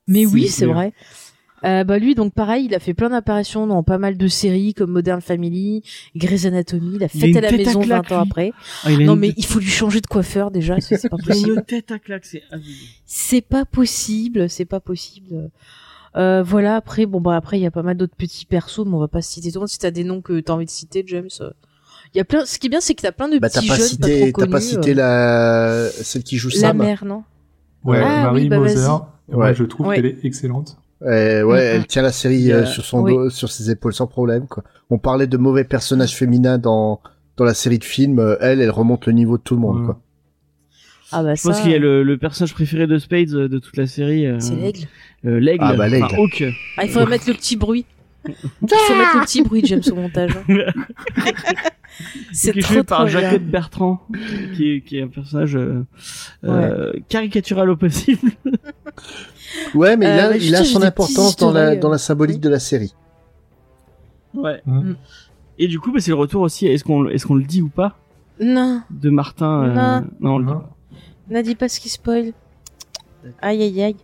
Mais 0.06 0.24
oui, 0.24 0.48
C'est 0.48 0.64
sûr. 0.64 0.72
vrai. 0.72 0.92
Euh, 1.64 1.82
bah 1.82 1.98
lui 1.98 2.14
donc 2.14 2.34
pareil, 2.34 2.66
il 2.66 2.74
a 2.76 2.78
fait 2.78 2.94
plein 2.94 3.10
d'apparitions 3.10 3.66
dans 3.66 3.82
pas 3.82 3.98
mal 3.98 4.16
de 4.16 4.28
séries 4.28 4.74
comme 4.74 4.92
Modern 4.92 5.20
Family, 5.20 5.82
Grey's 6.14 6.44
Anatomy, 6.46 6.92
il 6.94 6.94
a 6.94 6.96
Il 6.98 7.04
a 7.04 7.08
fait 7.08 7.28
une 7.30 7.36
à 7.36 7.40
la 7.40 7.48
à 7.48 7.52
maison 7.52 7.80
claque, 7.80 8.10
20 8.10 8.16
ans 8.16 8.20
après. 8.22 8.52
Ah, 8.84 8.90
Non 8.92 9.14
une- 9.14 9.18
mais 9.18 9.34
il 9.36 9.44
faut 9.44 9.58
lui 9.58 9.66
changer 9.66 10.00
de 10.00 10.06
coiffeur 10.06 10.52
déjà, 10.52 10.78
c'est 10.80 11.08
pas 11.08 11.16
il 11.18 11.24
a 11.24 11.26
possible. 11.34 11.52
une 11.56 11.62
tête 11.64 11.90
à 11.90 11.98
claque 11.98 12.24
c'est 12.26 12.44
abusé. 12.52 12.86
C'est 13.06 13.40
pas 13.40 13.64
possible, 13.64 14.48
c'est 14.48 14.66
pas 14.66 14.78
possible. 14.78 15.50
Euh, 16.18 16.42
voilà, 16.42 16.76
après 16.76 17.06
bon 17.06 17.20
bah 17.20 17.36
après 17.36 17.58
il 17.58 17.62
y 17.62 17.66
a 17.66 17.70
pas 17.70 17.82
mal 17.82 17.96
d'autres 17.96 18.16
petits 18.16 18.44
persos, 18.46 18.84
mais 18.86 18.94
on 18.94 18.98
va 18.98 19.08
pas 19.08 19.22
citer 19.22 19.50
tout 19.50 19.58
le 19.58 19.60
monde 19.60 19.68
si 19.68 19.78
t'as 19.78 19.90
des 19.92 20.02
noms 20.04 20.20
que 20.20 20.40
t'as 20.40 20.52
envie 20.54 20.64
de 20.64 20.70
citer 20.70 21.04
James. 21.06 21.28
euh. 21.40 21.50
Il 22.14 22.18
y 22.18 22.20
a 22.20 22.24
plein 22.24 22.44
ce 22.44 22.58
qui 22.58 22.66
est 22.66 22.70
bien 22.70 22.80
c'est 22.80 22.94
que 22.94 23.02
t'as 23.02 23.12
plein 23.12 23.28
de 23.28 23.38
Bah, 23.38 23.48
t'as 23.50 23.60
petits 23.60 23.68
pas 23.68 23.76
jeunes 23.76 23.86
cité, 23.86 24.32
pas 24.32 24.42
t'as 24.44 24.50
pas 24.50 24.60
cité 24.60 24.92
euh. 24.92 24.94
la, 24.94 25.90
celle 25.90 26.22
qui 26.24 26.36
joue 26.36 26.48
la 26.48 26.54
Sam. 26.56 26.78
mère, 26.78 27.04
non? 27.04 27.22
Ouais, 27.84 28.00
Ah, 28.02 28.24
Marie 28.24 28.42
oui, 28.44 28.48
bah, 28.48 28.58
Moser. 28.58 28.74
Et 29.30 29.34
Moi, 29.34 29.46
Ouais. 29.46 29.54
je 29.54 29.64
trouve 29.64 29.86
Ouais. 29.86 29.96
qu'elle 29.96 30.06
est 30.06 30.24
excellente. 30.24 30.78
Euh, 31.02 31.42
ouais, 31.44 31.60
elle 31.62 31.86
tient 31.86 32.02
la 32.02 32.10
série 32.10 32.50
euh, 32.52 32.66
sur 32.66 32.84
son 32.84 33.02
Oui. 33.02 33.12
dos, 33.14 33.30
sur 33.30 33.52
ses 33.52 33.70
épaules 33.70 33.94
sans 33.94 34.06
problème, 34.08 34.48
quoi. 34.48 34.64
On 34.90 34.98
parlait 34.98 35.28
de 35.28 35.36
mauvais 35.36 35.62
personnages 35.64 36.16
féminins 36.16 36.58
dans, 36.58 37.00
dans 37.36 37.44
la 37.44 37.54
série 37.54 37.78
de 37.78 37.84
films. 37.84 38.36
elle, 38.40 38.60
elle 38.60 38.70
remonte 38.70 39.06
le 39.06 39.12
niveau 39.12 39.36
de 39.38 39.42
tout 39.42 39.54
le 39.54 39.60
monde, 39.60 39.78
Ouais. 39.80 39.84
quoi. 39.86 40.00
Ah 41.12 41.22
bah 41.22 41.34
Je 41.34 41.42
pense 41.42 41.56
ça, 41.56 41.62
qu'il 41.62 41.70
y 41.70 41.74
a 41.74 41.78
le, 41.78 42.02
le 42.02 42.18
personnage 42.18 42.52
préféré 42.54 42.86
de 42.86 42.98
Spades 42.98 43.32
euh, 43.34 43.48
de 43.48 43.58
toute 43.58 43.76
la 43.76 43.86
série. 43.86 44.26
euh, 44.26 44.40
c'est 44.40 44.54
l'aigle. 44.56 44.80
euh, 45.26 45.38
L'aigle. 45.40 45.64
Ah, 45.66 45.74
bah, 45.74 45.88
l'aigle. 45.88 46.04
Enfin, 46.06 46.16
Hawk. 46.16 46.44
Ah, 46.76 46.84
il 46.84 46.90
faudrait 46.90 47.10
mettre 47.10 47.28
le 47.28 47.34
petit 47.34 47.56
bruit. 47.56 47.84
Il 48.28 48.34
faut 48.68 48.94
mettre 48.96 49.16
le 49.16 49.24
petit 49.24 49.42
bruit, 49.42 49.62
James, 49.64 49.80
au 49.90 49.94
montage. 49.94 50.32
c'est 52.32 52.52
qui 52.52 52.58
est 52.58 52.62
trop, 52.62 52.74
joué 52.74 52.82
par 52.82 53.04
bien. 53.06 53.20
Jacques 53.20 53.42
Bertrand, 53.42 54.02
qui 54.54 54.72
est, 54.72 54.80
qui 54.82 54.98
est 54.98 55.02
un 55.02 55.08
personnage 55.08 55.56
euh, 55.56 55.84
euh, 56.44 56.92
caricatural 57.08 57.70
au 57.70 57.76
possible. 57.76 58.30
Ouais, 59.74 59.96
mais 59.96 60.04
il 60.06 60.08
Euh, 60.18 60.30
a, 60.32 60.36
il 60.36 60.54
a 60.54 60.62
son 60.64 60.82
importance 60.82 61.36
dans 61.36 61.52
la, 61.52 61.74
dans 61.74 61.88
la 61.88 61.94
euh, 61.94 61.98
symbolique 61.98 62.40
de 62.40 62.50
la 62.50 62.58
série. 62.58 62.92
Ouais. 64.34 64.60
Mm. 64.66 64.92
Et 65.58 65.68
du 65.68 65.80
coup, 65.80 65.90
bah, 65.90 66.00
c'est 66.00 66.10
le 66.10 66.16
retour 66.16 66.42
aussi. 66.42 66.66
Est-ce 66.66 66.84
qu'on, 66.84 67.08
est-ce 67.08 67.26
qu'on 67.26 67.34
le 67.34 67.44
dit 67.44 67.62
ou 67.62 67.68
pas? 67.68 67.96
Non, 68.40 68.82
de 68.90 69.08
Martin 69.08 69.62
euh, 69.64 69.74
Non. 69.74 70.06
non, 70.20 70.34
on 70.34 70.38
le 70.38 70.44
dit 70.44 70.50
Non. 70.52 70.58
pas. 70.60 70.76
N'a 71.30 71.42
dit 71.42 71.54
pas 71.54 71.68
ce 71.68 71.80
qui 71.80 71.88
spoil. 71.88 72.32
Aïe, 73.40 73.62
aïe, 73.62 73.82
aïe. 73.82 73.96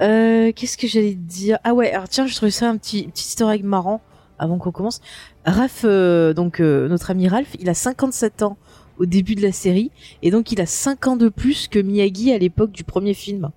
Euh, 0.00 0.52
qu'est-ce 0.52 0.76
que 0.76 0.86
j'allais 0.86 1.14
dire? 1.14 1.58
Ah 1.64 1.74
ouais, 1.74 1.92
alors 1.92 2.08
tiens, 2.08 2.26
je 2.26 2.34
trouvais 2.34 2.50
ça 2.50 2.68
un 2.68 2.76
petit, 2.76 3.06
petit 3.08 3.42
marrant 3.62 4.00
avant 4.38 4.58
qu'on 4.58 4.72
commence. 4.72 5.00
Raph, 5.44 5.82
euh, 5.84 6.32
donc 6.34 6.60
euh, 6.60 6.88
notre 6.88 7.10
ami 7.10 7.28
Ralph, 7.28 7.54
il 7.60 7.68
a 7.68 7.74
57 7.74 8.42
ans 8.42 8.56
au 8.98 9.06
début 9.06 9.34
de 9.34 9.42
la 9.42 9.52
série, 9.52 9.90
et 10.22 10.30
donc 10.30 10.52
il 10.52 10.60
a 10.60 10.66
5 10.66 11.06
ans 11.06 11.16
de 11.16 11.28
plus 11.28 11.68
que 11.68 11.78
Miyagi 11.78 12.32
à 12.32 12.38
l'époque 12.38 12.72
du 12.72 12.84
premier 12.84 13.14
film. 13.14 13.50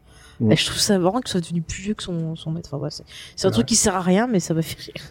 Et 0.51 0.55
je 0.55 0.65
trouve 0.67 0.77
ça 0.77 0.99
marrant 0.99 1.19
qu'il 1.19 1.29
soit 1.29 1.41
devenu 1.41 1.63
plus 1.63 1.81
vieux 1.81 1.93
que 1.95 2.03
son, 2.03 2.35
son 2.35 2.51
maître. 2.51 2.69
Enfin, 2.71 2.83
ouais, 2.83 2.91
c'est 2.91 3.03
c'est 3.35 3.47
un 3.47 3.49
Ouais. 3.49 3.53
truc 3.55 3.65
qui 3.65 3.75
sert 3.75 3.95
à 3.95 4.01
rien, 4.01 4.27
mais 4.27 4.39
ça 4.39 4.53
m'a 4.53 4.61
fait 4.61 4.79
rire. 4.79 5.03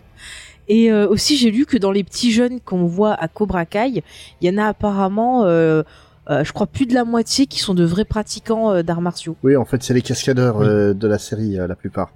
Et 0.69 0.93
euh, 0.93 1.09
aussi, 1.09 1.37
j'ai 1.37 1.51
lu 1.51 1.67
que 1.67 1.77
dans 1.77 1.91
les 1.91 2.05
petits 2.05 2.31
jeunes 2.31 2.61
qu'on 2.61 2.87
voit 2.87 3.13
à 3.15 3.27
Cobra 3.27 3.67
Kai, 3.67 4.05
il 4.41 4.49
y 4.49 4.49
en 4.55 4.59
a 4.59 4.67
apparemment, 4.69 5.43
euh, 5.45 5.83
euh, 6.31 6.45
je 6.45 6.53
crois, 6.53 6.67
plus 6.67 6.87
de 6.87 6.95
la 6.95 7.05
moitié 7.05 7.47
qui 7.47 7.59
sont 7.61 7.75
de 7.75 7.85
vrais 7.85 8.05
pratiquants 8.05 8.73
euh, 8.73 8.83
d'arts 8.83 9.01
martiaux. 9.01 9.37
Oui, 9.43 9.57
en 9.57 9.65
fait, 9.65 9.83
c'est 9.83 9.95
les 9.95 10.03
cascadeurs 10.03 10.57
Oui. 10.59 10.67
euh, 10.67 10.95
de 10.95 11.07
la 11.09 11.19
série, 11.19 11.59
euh, 11.59 11.67
la 11.67 11.77
plupart. 11.77 12.13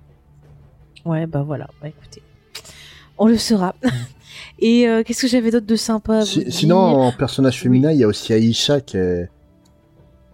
Ouais, 1.05 1.27
bah 1.27 1.43
voilà. 1.43 1.67
Bah 1.81 1.89
écoutez, 1.89 2.23
on 3.19 3.27
le 3.27 3.39
saura. 3.39 3.75
Et 4.59 4.87
euh, 4.89 5.03
qu'est-ce 5.05 5.23
que 5.23 5.29
j'avais 5.29 5.51
d'autre 5.51 5.67
de 5.67 5.77
sympa 5.77 6.23
Si- 6.27 6.51
sinon, 6.53 6.77
en 6.79 7.13
personnage 7.13 7.59
féminin, 7.61 7.93
il 7.93 7.99
y 7.99 8.05
a 8.05 8.09
aussi 8.09 8.33
Aisha 8.33 8.81
qui 8.81 8.97
est... 8.99 9.31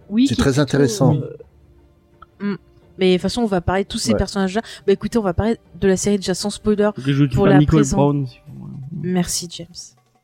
oui, 0.09 0.27
c'est 0.27 0.35
très 0.35 0.51
plutôt, 0.51 0.61
intéressant. 0.61 1.15
euh, 1.15 1.37
hmm. 2.41 2.55
Mais 2.99 3.11
de 3.11 3.13
toute 3.15 3.21
façon, 3.21 3.41
on 3.43 3.45
va 3.47 3.61
parler 3.61 3.83
de 3.83 3.87
tous 3.87 3.99
ces 3.99 4.11
Ouais. 4.11 4.17
personnages-là. 4.17 4.61
Bah 4.85 4.91
écoutez, 4.93 5.17
on 5.17 5.21
va 5.23 5.33
parler 5.33 5.57
de 5.79 5.87
la 5.87 5.95
série 5.97 6.17
déjà 6.17 6.33
sans 6.33 6.49
spoiler. 6.49 6.89
Pour 7.33 7.45
la 7.47 7.57
Nicole 7.59 7.79
présent- 7.79 7.97
Brown. 7.97 8.27
si 8.27 8.37
vous 8.47 8.65
voulez. 8.99 9.11
Merci 9.13 9.47
James. 9.51 9.67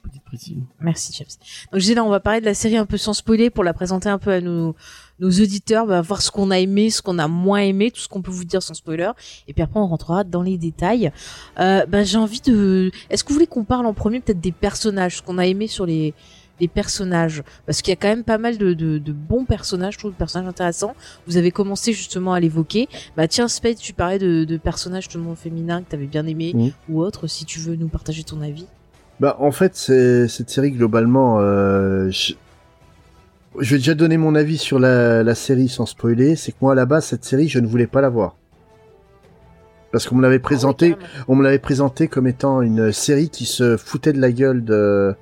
Petite 0.03 0.23
précision. 0.25 0.61
Merci 0.81 1.13
James. 1.17 1.27
Donc 1.71 1.80
je 1.80 1.80
disais 1.80 1.95
là, 1.95 2.03
on 2.03 2.09
va 2.09 2.19
parler 2.19 2.41
de 2.41 2.45
la 2.45 2.53
série 2.53 2.75
un 2.75 2.85
peu 2.85 2.97
sans 2.97 3.13
spoiler 3.13 3.49
pour 3.49 3.63
la 3.63 3.73
présenter 3.73 4.09
un 4.09 4.19
peu 4.19 4.31
à 4.31 4.41
nos, 4.41 4.75
nos 5.19 5.30
auditeurs, 5.30 5.88
bah, 5.88 6.01
voir 6.01 6.21
ce 6.21 6.30
qu'on 6.30 6.51
a 6.51 6.59
aimé, 6.59 6.89
ce 6.89 7.01
qu'on 7.01 7.17
a 7.19 7.30
moins 7.30 7.61
aimé, 7.61 7.89
tout 7.89 8.01
ce 8.01 8.09
qu'on 8.09 8.21
peut 8.21 8.30
vous 8.30 8.43
dire 8.43 8.61
sans 8.61 8.73
spoiler. 8.73 9.09
Et 9.47 9.53
puis 9.53 9.63
après, 9.63 9.80
on 9.80 9.88
rentrera 9.88 10.25
dans 10.25 10.41
les 10.41 10.57
détails. 10.57 11.11
Euh, 11.59 11.85
bah, 11.85 12.03
j'ai 12.03 12.17
envie 12.17 12.41
de... 12.41 12.91
Est-ce 13.09 13.23
que 13.23 13.30
vous 13.30 13.35
voulez 13.35 13.47
qu'on 13.47 13.63
parle 13.63 13.85
en 13.85 13.93
premier 13.93 14.19
peut-être 14.19 14.41
des 14.41 14.51
personnages, 14.51 15.17
ce 15.17 15.21
qu'on 15.21 15.38
a 15.38 15.47
aimé 15.47 15.67
sur 15.67 15.85
les, 15.85 16.13
les 16.59 16.67
personnages? 16.67 17.41
Parce 17.65 17.81
qu'il 17.81 17.91
y 17.91 17.93
a 17.93 17.95
quand 17.95 18.09
même 18.09 18.25
pas 18.25 18.38
mal 18.38 18.57
de, 18.57 18.73
de, 18.73 18.97
de 18.97 19.11
bons 19.13 19.45
personnages, 19.45 19.93
je 19.93 19.99
trouve, 19.99 20.11
de 20.11 20.17
personnages 20.17 20.49
intéressants. 20.49 20.95
Vous 21.27 21.38
avez 21.38 21.51
commencé 21.51 21.93
justement 21.93 22.34
à 22.34 22.41
l'évoquer. 22.41 22.89
Bah 23.15 23.30
tiens, 23.30 23.47
Spade, 23.47 23.77
tu 23.77 23.93
parlais 23.93 24.19
de, 24.19 24.43
de 24.43 24.57
personnages 24.57 25.05
justement 25.05 25.34
féminins 25.35 25.81
que 25.81 25.91
t'avais 25.91 26.07
bien 26.07 26.27
aimé 26.27 26.73
ou 26.89 27.01
autres, 27.01 27.27
si 27.27 27.45
tu 27.45 27.59
veux 27.59 27.77
nous 27.77 27.88
partager 27.88 28.25
ton 28.25 28.41
avis. 28.41 28.65
Bah, 29.23 29.37
en 29.39 29.51
fait, 29.51 29.77
cette 29.77 30.49
série 30.49 30.71
globalement. 30.71 31.39
Euh, 31.39 32.09
je... 32.09 32.33
je 33.57 33.69
vais 33.71 33.77
déjà 33.77 33.93
donner 33.93 34.17
mon 34.17 34.35
avis 34.35 34.57
sur 34.57 34.79
la, 34.79 35.23
la 35.23 35.33
série 35.33 35.69
sans 35.69 35.85
spoiler. 35.85 36.35
C'est 36.35 36.51
que 36.51 36.57
moi, 36.59 36.73
à 36.73 36.75
la 36.75 36.85
base, 36.85 37.05
cette 37.05 37.23
série, 37.23 37.47
je 37.47 37.59
ne 37.59 37.65
voulais 37.65 37.87
pas 37.87 38.01
la 38.01 38.09
voir 38.09 38.35
parce 39.93 40.07
qu'on 40.07 40.15
me 40.15 40.21
l'avait 40.21 40.39
présenté. 40.39 40.97
on 41.29 41.35
me 41.37 41.43
l'avait 41.43 41.57
présenté 41.57 42.09
comme 42.09 42.27
étant 42.27 42.61
une 42.61 42.91
série 42.91 43.29
qui 43.29 43.45
se 43.45 43.77
foutait 43.77 44.11
de 44.11 44.19
la 44.19 44.33
gueule 44.33 44.65
de 44.65 45.15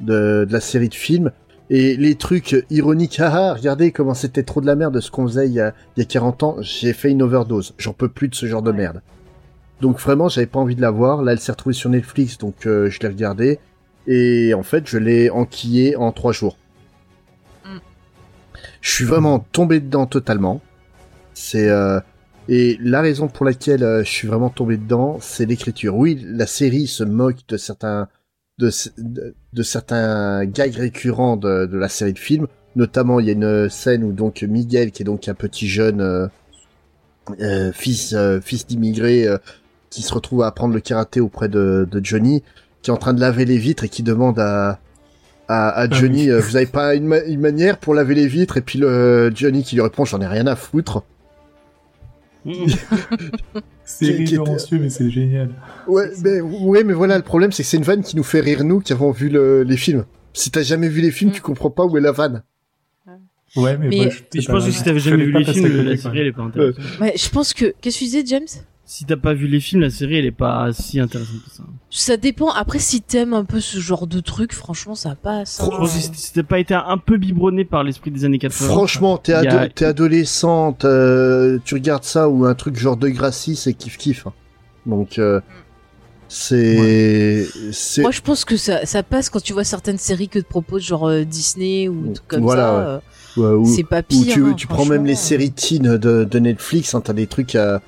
de, 0.00 0.46
de 0.48 0.52
la 0.52 0.60
série 0.60 0.88
de 0.88 0.94
films. 0.94 1.30
Et 1.68 1.94
les 1.98 2.14
trucs 2.14 2.64
ironiques, 2.70 3.20
haha, 3.20 3.52
regardez 3.52 3.92
comment 3.92 4.14
c'était 4.14 4.44
trop 4.44 4.62
de 4.62 4.66
la 4.66 4.76
merde 4.76 4.98
ce 5.00 5.10
qu'on 5.10 5.26
faisait 5.26 5.46
il 5.46 5.52
y, 5.52 5.60
a, 5.60 5.74
il 5.98 6.00
y 6.00 6.02
a 6.02 6.06
40 6.06 6.42
ans, 6.42 6.56
j'ai 6.60 6.94
fait 6.94 7.10
une 7.10 7.20
overdose. 7.20 7.74
J'en 7.76 7.92
peux 7.92 8.08
plus 8.08 8.28
de 8.28 8.34
ce 8.34 8.46
genre 8.46 8.62
de 8.62 8.72
merde. 8.72 9.02
Donc 9.80 9.98
vraiment, 9.98 10.28
j'avais 10.28 10.46
pas 10.46 10.58
envie 10.58 10.76
de 10.76 10.80
la 10.80 10.90
voir. 10.90 11.22
Là, 11.22 11.32
elle 11.32 11.40
s'est 11.40 11.52
retrouvée 11.52 11.74
sur 11.74 11.90
Netflix, 11.90 12.38
donc 12.38 12.66
euh, 12.66 12.88
je 12.90 13.00
l'ai 13.00 13.08
regardée. 13.08 13.58
Et 14.06 14.54
en 14.54 14.62
fait, 14.62 14.88
je 14.88 14.98
l'ai 14.98 15.30
enquillée 15.30 15.96
en 15.96 16.12
trois 16.12 16.32
jours. 16.32 16.56
Mm. 17.64 17.78
Je 18.80 18.90
suis 18.90 19.04
vraiment 19.04 19.40
tombé 19.40 19.80
dedans 19.80 20.06
totalement. 20.06 20.60
C'est 21.34 21.68
euh, 21.68 22.00
et 22.48 22.78
la 22.80 23.00
raison 23.00 23.28
pour 23.28 23.44
laquelle 23.44 23.82
euh, 23.82 24.04
je 24.04 24.10
suis 24.10 24.28
vraiment 24.28 24.50
tombé 24.50 24.76
dedans, 24.76 25.18
c'est 25.20 25.46
l'écriture. 25.46 25.96
Oui, 25.96 26.24
la 26.24 26.46
série 26.46 26.86
se 26.86 27.04
moque 27.04 27.46
de 27.48 27.56
certains 27.56 28.08
de, 28.58 28.70
de, 28.96 29.34
de 29.52 29.62
certains 29.62 30.46
gags 30.46 30.76
récurrents 30.76 31.36
de, 31.36 31.66
de 31.66 31.76
la 31.76 31.88
série 31.88 32.12
de 32.12 32.18
films. 32.18 32.46
Notamment, 32.76 33.20
il 33.20 33.26
y 33.26 33.30
a 33.30 33.32
une 33.32 33.68
scène 33.68 34.04
où 34.04 34.12
donc 34.12 34.42
Miguel, 34.42 34.92
qui 34.92 35.02
est 35.02 35.04
donc 35.04 35.28
un 35.28 35.34
petit 35.34 35.66
jeune 35.68 36.00
euh, 36.00 36.28
euh, 37.40 37.72
fils 37.72 38.12
euh, 38.12 38.40
fils 38.40 38.66
d'immigré, 38.66 39.26
euh, 39.26 39.38
qui 39.96 40.02
se 40.02 40.12
retrouve 40.14 40.42
à 40.42 40.46
apprendre 40.48 40.74
le 40.74 40.80
karaté 40.80 41.20
auprès 41.20 41.48
de, 41.48 41.88
de 41.90 42.04
Johnny, 42.04 42.42
qui 42.82 42.90
est 42.90 42.94
en 42.94 42.96
train 42.98 43.14
de 43.14 43.20
laver 43.20 43.44
les 43.44 43.58
vitres 43.58 43.84
et 43.84 43.88
qui 43.88 44.02
demande 44.02 44.38
à 44.38 44.78
à, 45.48 45.68
à 45.70 45.88
Johnny, 45.88 46.24
oui. 46.24 46.30
euh, 46.30 46.40
vous 46.40 46.56
avez 46.56 46.66
pas 46.66 46.94
une, 46.96 47.06
ma- 47.06 47.22
une 47.22 47.38
manière 47.40 47.78
pour 47.78 47.94
laver 47.94 48.16
les 48.16 48.26
vitres? 48.26 48.56
Et 48.56 48.60
puis 48.62 48.80
le 48.80 49.30
Johnny 49.34 49.62
qui 49.62 49.76
lui 49.76 49.82
répond, 49.82 50.04
j'en 50.04 50.20
ai 50.20 50.26
rien 50.26 50.46
à 50.48 50.56
foutre. 50.56 51.04
C'est 53.84 54.06
était- 54.06 54.36
mais 54.72 54.90
c'est 54.90 55.10
génial. 55.10 55.50
Ouais, 55.86 56.10
mais, 56.24 56.40
ouais, 56.40 56.82
mais 56.84 56.92
voilà, 56.92 57.16
le 57.16 57.22
problème, 57.22 57.52
c'est 57.52 57.62
que 57.62 57.68
c'est 57.68 57.76
une 57.76 57.84
vanne 57.84 58.02
qui 58.02 58.16
nous 58.16 58.24
fait 58.24 58.40
rire, 58.40 58.64
nous, 58.64 58.80
qui 58.80 58.92
avons 58.92 59.12
vu 59.12 59.28
le- 59.28 59.62
les 59.62 59.76
films. 59.76 60.04
Si 60.32 60.50
t'as 60.50 60.62
jamais 60.62 60.88
vu 60.88 61.00
les 61.00 61.12
films, 61.12 61.30
Mm. 61.30 61.34
tu 61.34 61.40
comprends 61.40 61.70
pas 61.70 61.84
où 61.84 61.96
est 61.96 62.00
la 62.00 62.10
vanne. 62.12 62.42
Ouais, 63.56 63.76
mais, 63.78 63.88
Mais- 63.88 63.96
moi, 63.96 64.06
Et 64.34 64.40
je 64.40 64.50
pense 64.50 64.66
que 64.66 64.70
si 64.72 64.82
t'avais 64.82 64.98
jamais 64.98 65.24
vu 65.24 65.32
les 65.32 65.44
films, 65.44 65.84
la 65.86 65.96
série 65.96 66.18
elle 66.20 66.26
est 66.26 66.32
pas 66.32 66.42
intéressante. 66.42 66.84
Ouais, 67.00 67.14
je 67.16 67.28
pense 67.30 67.54
que. 67.54 67.72
Qu'est-ce 67.80 67.94
que 67.96 67.98
tu 68.00 68.04
disais, 68.06 68.24
James? 68.26 68.46
Si 68.88 69.04
t'as 69.04 69.16
pas 69.16 69.34
vu 69.34 69.48
les 69.48 69.58
films, 69.58 69.80
la 69.82 69.90
série 69.90 70.16
elle 70.18 70.26
est 70.26 70.30
pas 70.30 70.68
si 70.72 71.00
intéressante 71.00 71.42
que 71.44 71.50
ça. 71.50 71.64
Ça 71.90 72.16
dépend. 72.16 72.50
Après, 72.50 72.78
si 72.78 73.00
t'aimes 73.02 73.34
un 73.34 73.44
peu 73.44 73.58
ce 73.58 73.80
genre 73.80 74.06
de 74.06 74.20
truc, 74.20 74.52
franchement, 74.52 74.94
ça 74.94 75.16
passe. 75.20 75.60
hein. 75.60 75.68
Que 75.80 75.88
si 75.88 76.08
si 76.14 76.32
t'as 76.32 76.44
pas 76.44 76.60
été 76.60 76.72
un 76.72 76.96
peu 76.96 77.16
biberonné 77.16 77.64
par 77.64 77.82
l'esprit 77.82 78.12
des 78.12 78.24
années 78.24 78.38
80. 78.38 78.68
Franchement, 78.68 79.18
t'es 79.18 79.32
a- 79.32 79.40
ado- 79.62 79.84
adolescente, 79.84 80.84
euh, 80.84 81.58
tu 81.64 81.74
regardes 81.74 82.04
ça 82.04 82.28
ou 82.28 82.44
un 82.44 82.54
truc 82.54 82.76
genre 82.76 82.96
de 82.96 83.08
Gracie, 83.08 83.56
c'est 83.56 83.74
kiff 83.74 83.98
kiff. 83.98 84.24
hein. 84.28 84.32
Donc, 84.86 85.18
euh, 85.18 85.40
c'est, 86.28 87.46
c'est, 87.72 88.02
Moi, 88.02 88.10
je 88.10 88.20
pense 88.20 88.44
que 88.44 88.56
ça, 88.56 88.84
ça 88.84 89.02
passe 89.02 89.30
quand 89.30 89.40
tu 89.42 89.52
vois 89.52 89.64
certaines 89.64 89.98
séries 89.98 90.28
que 90.28 90.38
te 90.38 90.46
propose 90.48 90.82
genre 90.82 91.08
euh, 91.08 91.24
Disney 91.24 91.88
ou 91.88 92.12
trucs 92.14 92.28
comme 92.28 92.42
Voilà, 92.42 93.02
ça. 93.36 93.40
ouais. 93.40 93.46
ouais, 93.48 93.54
ou, 93.54 93.66
c'est 93.66 93.84
pas 93.84 94.00
ou 94.00 94.02
pire. 94.08 94.34
tu, 94.34 94.44
hein, 94.44 94.54
tu 94.56 94.66
prends 94.66 94.84
même 94.84 95.04
les 95.06 95.14
franchement. 95.14 95.28
séries 95.28 95.52
teen 95.52 95.82
de, 95.96 96.24
de 96.24 96.38
Netflix, 96.38 96.94
hein, 96.94 97.00
t'as 97.00 97.12
des 97.12 97.26
trucs 97.26 97.54
à, 97.54 97.80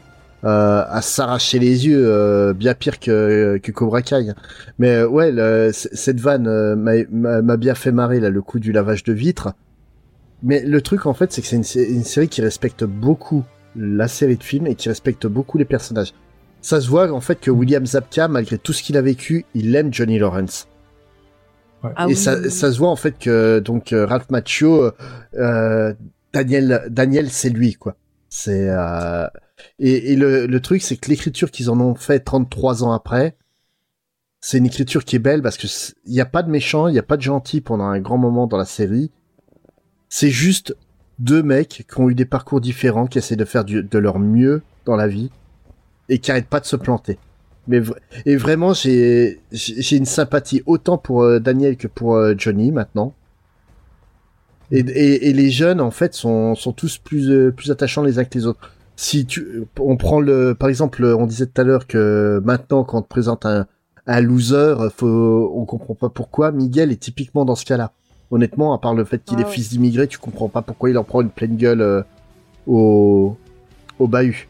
à, 0.42 0.82
à 0.82 1.02
s'arracher 1.02 1.58
les 1.58 1.86
yeux, 1.86 2.02
euh, 2.06 2.52
bien 2.54 2.74
pire 2.74 2.98
que, 3.00 3.58
que 3.62 3.72
Cobra 3.72 4.02
Kai. 4.02 4.32
Mais 4.78 4.90
euh, 4.96 5.08
ouais, 5.08 5.30
le- 5.32 5.70
cette 5.72 6.20
vanne 6.20 6.46
euh, 6.46 6.76
m'a- 6.76 7.56
bien 7.56 7.74
fait 7.74 7.92
marrer 7.92 8.20
là, 8.20 8.30
le 8.30 8.42
coup 8.42 8.58
du 8.60 8.72
lavage 8.72 9.02
de 9.04 9.12
vitres. 9.12 9.52
Mais 10.42 10.62
le 10.64 10.80
truc 10.80 11.06
en 11.06 11.14
fait, 11.14 11.32
c'est 11.32 11.42
que 11.42 11.48
c'est 11.48 11.56
une, 11.56 11.64
sé- 11.64 11.90
une 11.90 12.04
série 12.04 12.28
qui 12.28 12.40
respecte 12.42 12.84
beaucoup 12.84 13.44
la 13.76 14.08
série 14.08 14.36
de 14.36 14.42
films 14.42 14.66
et 14.66 14.74
qui 14.74 14.88
respecte 14.88 15.26
beaucoup 15.26 15.58
les 15.58 15.64
personnages. 15.64 16.14
Ça 16.60 16.80
se 16.80 16.88
voit 16.88 17.12
en 17.12 17.20
fait 17.20 17.40
que 17.40 17.50
William 17.50 17.84
Zabka, 17.86 18.28
malgré 18.28 18.58
tout 18.58 18.72
ce 18.72 18.82
qu'il 18.82 18.96
a 18.96 19.02
vécu, 19.02 19.44
il 19.54 19.74
aime 19.76 19.92
Johnny 19.92 20.18
Lawrence. 20.18 20.68
Ah 21.82 22.04
et 22.04 22.06
oui, 22.08 22.16
ça, 22.16 22.34
oui, 22.34 22.40
oui. 22.44 22.50
ça 22.50 22.72
se 22.72 22.78
voit 22.78 22.88
en 22.90 22.96
fait 22.96 23.16
que 23.18 23.60
donc 23.60 23.92
euh, 23.92 24.04
Ralph 24.06 24.30
Macchio, 24.30 24.90
euh, 25.36 25.94
Daniel, 26.32 26.86
Daniel, 26.90 27.30
c'est 27.30 27.50
lui 27.50 27.74
quoi. 27.74 27.94
C'est 28.28 28.68
euh, 28.68 29.26
et, 29.78 30.16
le, 30.16 30.60
truc 30.60 30.82
c'est 30.82 30.96
que 30.96 31.08
l'écriture 31.08 31.50
qu'ils 31.50 31.70
en 31.70 31.80
ont 31.80 31.94
fait 31.94 32.20
33 32.20 32.84
ans 32.84 32.92
après, 32.92 33.36
c'est 34.40 34.58
une 34.58 34.66
écriture 34.66 35.04
qui 35.04 35.16
est 35.16 35.20
belle 35.20 35.42
parce 35.42 35.56
que 35.56 35.66
il 36.06 36.12
n'y 36.12 36.20
a 36.20 36.26
pas 36.26 36.42
de 36.42 36.50
méchant, 36.50 36.88
il 36.88 36.92
n'y 36.92 36.98
a 36.98 37.02
pas 37.02 37.16
de 37.16 37.22
gentil 37.22 37.60
pendant 37.60 37.84
un 37.84 38.00
grand 38.00 38.18
moment 38.18 38.46
dans 38.46 38.56
la 38.56 38.64
série. 38.64 39.10
C'est 40.08 40.30
juste 40.30 40.76
deux 41.18 41.42
mecs 41.42 41.84
qui 41.88 42.00
ont 42.00 42.08
eu 42.08 42.14
des 42.14 42.24
parcours 42.24 42.60
différents, 42.60 43.06
qui 43.06 43.18
essaient 43.18 43.36
de 43.36 43.44
faire 43.44 43.64
de 43.64 43.98
leur 43.98 44.18
mieux 44.18 44.62
dans 44.84 44.96
la 44.96 45.08
vie 45.08 45.30
et 46.08 46.18
qui 46.18 46.30
arrêtent 46.30 46.46
pas 46.46 46.60
de 46.60 46.66
se 46.66 46.76
planter. 46.76 47.18
Mais 47.68 47.82
et 48.24 48.36
vraiment, 48.36 48.72
j'ai 48.72 49.40
j'ai 49.52 49.96
une 49.96 50.06
sympathie 50.06 50.62
autant 50.64 50.96
pour 50.96 51.22
euh, 51.22 51.38
Daniel 51.38 51.76
que 51.76 51.86
pour 51.86 52.16
euh, 52.16 52.34
Johnny 52.36 52.72
maintenant. 52.72 53.14
Et 54.70 54.82
les 54.82 55.50
jeunes 55.50 55.80
en 55.80 55.90
fait 55.90 56.14
sont 56.14 56.54
sont 56.54 56.72
tous 56.72 56.98
plus 56.98 57.30
euh, 57.30 57.50
plus 57.50 57.70
attachants 57.70 58.02
les 58.02 58.18
uns 58.18 58.24
que 58.24 58.38
les 58.38 58.46
autres. 58.46 58.72
Si 59.00 59.26
tu 59.26 59.62
on 59.78 59.96
prend 59.96 60.18
le 60.20 60.56
par 60.58 60.68
exemple, 60.68 61.04
on 61.04 61.26
disait 61.26 61.46
tout 61.46 61.60
à 61.60 61.62
l'heure 61.64 61.86
que 61.86 62.42
maintenant 62.44 62.82
quand 62.82 62.98
on 62.98 63.02
te 63.02 63.06
présente 63.08 63.46
un 63.46 63.66
un 64.08 64.20
loser, 64.20 64.74
faut 64.96 65.52
on 65.54 65.64
comprend 65.66 65.94
pas 65.94 66.08
pourquoi. 66.08 66.50
Miguel 66.50 66.90
est 66.90 66.96
typiquement 67.00 67.44
dans 67.44 67.54
ce 67.54 67.64
cas-là. 67.64 67.92
honnêtement, 68.32 68.74
à 68.74 68.78
part 68.78 68.94
le 68.94 69.04
fait 69.04 69.22
qu'il 69.24 69.38
Ah 69.38 69.42
est 69.42 69.44
ouais. 69.44 69.52
fils 69.52 69.68
d'immigré, 69.70 70.08
tu 70.08 70.18
comprends 70.18 70.48
pas 70.48 70.62
pourquoi 70.62 70.90
il 70.90 70.98
en 70.98 71.04
prend 71.04 71.20
une 71.20 71.30
pleine 71.30 71.56
gueule 71.56 71.80
euh, 71.80 72.02
au 72.66 73.36
au 74.00 74.08
bahut. 74.08 74.48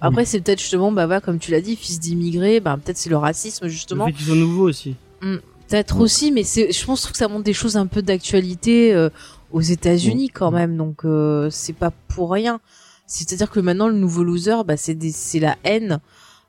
Après, 0.00 0.24
c'est 0.24 0.40
peut-être 0.40 0.60
justement, 0.60 0.90
bah 0.92 1.04
voilà, 1.06 1.20
comme 1.20 1.38
tu 1.38 1.50
l'as 1.50 1.60
dit, 1.60 1.76
fils 1.76 2.00
d'immigrés, 2.00 2.60
bah 2.60 2.78
peut-être 2.82 2.96
c'est 2.96 3.10
le 3.10 3.16
racisme 3.18 3.64
Le 3.66 3.70
justement. 3.70 4.06
fait 4.06 4.12
qu'ils 4.12 4.26
sont 4.26 4.34
nouveaux 4.36 4.68
aussi. 4.68 4.94
Peut-être 5.20 6.00
aussi, 6.00 6.32
mais 6.32 6.44
c'est, 6.44 6.72
je 6.72 6.86
pense 6.86 7.06
que 7.06 7.16
ça 7.18 7.28
montre 7.28 7.44
des 7.44 7.52
choses 7.52 7.76
un 7.76 7.86
peu 7.86 8.00
d'actualité 8.00 8.94
euh, 8.94 9.10
aux 9.52 9.60
États-Unis 9.60 10.30
quand 10.30 10.50
même, 10.50 10.76
donc 10.78 11.04
euh, 11.04 11.50
c'est 11.50 11.74
pas 11.74 11.92
pour 12.08 12.30
rien. 12.32 12.60
C'est-à-dire 13.08 13.50
que 13.50 13.58
maintenant 13.58 13.88
le 13.88 13.94
nouveau 13.96 14.22
loser, 14.22 14.62
bah 14.66 14.76
c'est 14.76 14.94
des, 14.94 15.10
c'est 15.10 15.40
la 15.40 15.56
haine 15.64 15.98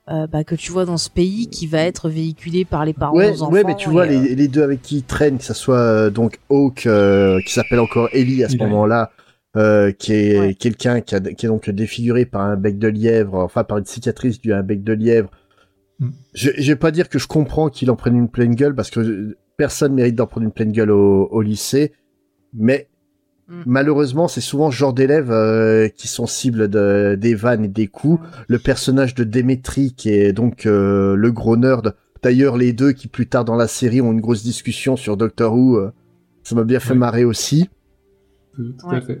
euh, 0.08 0.26
bah, 0.26 0.44
que 0.44 0.54
tu 0.54 0.70
vois 0.72 0.84
dans 0.84 0.96
ce 0.98 1.08
pays 1.10 1.48
qui 1.48 1.66
va 1.66 1.80
être 1.80 2.08
véhiculée 2.08 2.64
par 2.64 2.84
les 2.84 2.92
parents 2.92 3.16
Ouais, 3.16 3.30
aux 3.30 3.42
enfants. 3.42 3.52
ouais, 3.52 3.64
mais 3.64 3.74
tu 3.76 3.88
vois 3.90 4.02
euh, 4.06 4.10
les, 4.10 4.34
les 4.34 4.48
deux 4.48 4.62
avec 4.62 4.82
qui 4.82 4.98
il 4.98 5.02
traîne, 5.04 5.38
que 5.38 5.44
ça 5.44 5.54
soit 5.54 5.76
euh, 5.78 6.10
donc 6.10 6.38
Hawk, 6.50 6.86
euh, 6.86 7.40
qui 7.46 7.52
s'appelle 7.52 7.80
encore 7.80 8.08
Ellie 8.12 8.44
à 8.44 8.48
ce 8.48 8.56
moment-là, 8.58 9.10
euh, 9.56 9.90
qui 9.92 10.12
est 10.12 10.38
Ouais. 10.38 10.54
quelqu'un 10.54 11.00
qui, 11.00 11.14
a- 11.14 11.20
qui 11.20 11.46
est 11.46 11.48
donc 11.48 11.68
défiguré 11.70 12.24
par 12.26 12.42
un 12.42 12.56
bec 12.56 12.78
de 12.78 12.88
lièvre, 12.88 13.34
enfin 13.38 13.64
par 13.64 13.78
une 13.78 13.84
cicatrice 13.86 14.40
due 14.40 14.52
à 14.52 14.58
un 14.58 14.62
bec 14.62 14.84
de 14.84 14.92
lièvre. 14.92 15.30
Mm. 15.98 16.08
Je, 16.34 16.50
je 16.58 16.72
vais 16.72 16.76
pas 16.76 16.90
dire 16.90 17.08
que 17.08 17.18
je 17.18 17.26
comprends 17.26 17.68
qu'il 17.70 17.90
en 17.90 17.96
prenne 17.96 18.16
une 18.16 18.28
pleine 18.28 18.54
gueule 18.54 18.74
parce 18.74 18.90
que 18.90 19.36
personne 19.56 19.94
mérite 19.94 20.14
d'en 20.14 20.26
prendre 20.26 20.44
une 20.46 20.52
pleine 20.52 20.72
gueule 20.72 20.90
au, 20.90 21.26
au 21.30 21.40
lycée, 21.42 21.92
mais 22.54 22.88
Mm. 23.50 23.62
malheureusement 23.66 24.28
c'est 24.28 24.40
souvent 24.40 24.70
ce 24.70 24.76
genre 24.76 24.92
d'élèves 24.92 25.32
euh, 25.32 25.88
qui 25.88 26.06
sont 26.06 26.26
cibles 26.28 26.68
de, 26.68 27.16
des 27.20 27.34
vannes 27.34 27.64
et 27.64 27.68
des 27.68 27.88
coups. 27.88 28.20
Le 28.48 28.58
personnage 28.60 29.14
de 29.16 29.24
Demetri 29.24 29.92
qui 29.96 30.10
est 30.10 30.32
donc 30.32 30.66
euh, 30.66 31.16
le 31.16 31.32
gros 31.32 31.56
nerd. 31.56 31.94
D'ailleurs 32.22 32.56
les 32.56 32.72
deux 32.72 32.92
qui 32.92 33.08
plus 33.08 33.26
tard 33.26 33.44
dans 33.44 33.56
la 33.56 33.66
série 33.66 34.00
ont 34.00 34.12
une 34.12 34.20
grosse 34.20 34.44
discussion 34.44 34.96
sur 34.96 35.16
Doctor 35.16 35.52
Who. 35.52 35.76
euh, 35.78 35.92
ça 36.44 36.54
m'a 36.54 36.62
bien 36.64 36.78
fait 36.80 36.92
Oui. 36.92 36.98
marrer 36.98 37.24
aussi. 37.24 37.68
Tout 38.56 38.72
à 38.88 38.94
Ouais. 38.94 39.00
fait. 39.00 39.20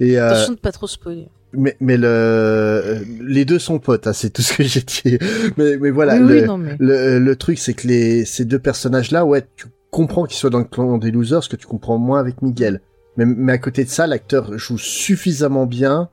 Et 0.00 0.18
euh, 0.18 0.30
Attention 0.30 0.54
de 0.54 0.58
pas 0.58 0.72
trop 0.72 0.86
spoiler. 0.86 1.28
mais 1.52 1.76
mais 1.80 1.96
le 1.96 2.98
les 3.20 3.44
deux 3.44 3.58
sont 3.58 3.78
potes, 3.78 4.06
hein, 4.06 4.12
c'est 4.12 4.30
tout 4.30 4.42
ce 4.42 4.54
que 4.56 4.62
j'ai 4.64 4.80
dit. 4.82 5.18
Mais 5.56 5.76
mais 5.78 5.90
voilà, 5.90 6.14
oui, 6.14 6.20
le, 6.28 6.40
oui, 6.40 6.46
non 6.46 6.56
mais. 6.58 6.76
le 6.78 7.18
le 7.18 7.36
truc 7.36 7.58
c'est 7.58 7.74
que 7.74 7.86
les 7.88 8.24
ces 8.24 8.44
deux 8.44 8.58
personnages 8.58 9.10
là, 9.10 9.24
ouais, 9.26 9.44
tu 9.56 9.66
comprends 9.90 10.24
qu'ils 10.24 10.36
soient 10.38 10.50
dans 10.50 10.58
le 10.58 10.64
clan 10.64 10.98
des 10.98 11.10
losers, 11.10 11.42
ce 11.42 11.48
que 11.48 11.56
tu 11.56 11.66
comprends 11.66 11.98
moins 11.98 12.20
avec 12.20 12.42
Miguel. 12.42 12.80
Mais 13.18 13.26
mais 13.26 13.52
à 13.52 13.58
côté 13.58 13.84
de 13.84 13.90
ça, 13.90 14.06
l'acteur 14.06 14.56
joue 14.56 14.78
suffisamment 14.78 15.66
bien 15.66 16.08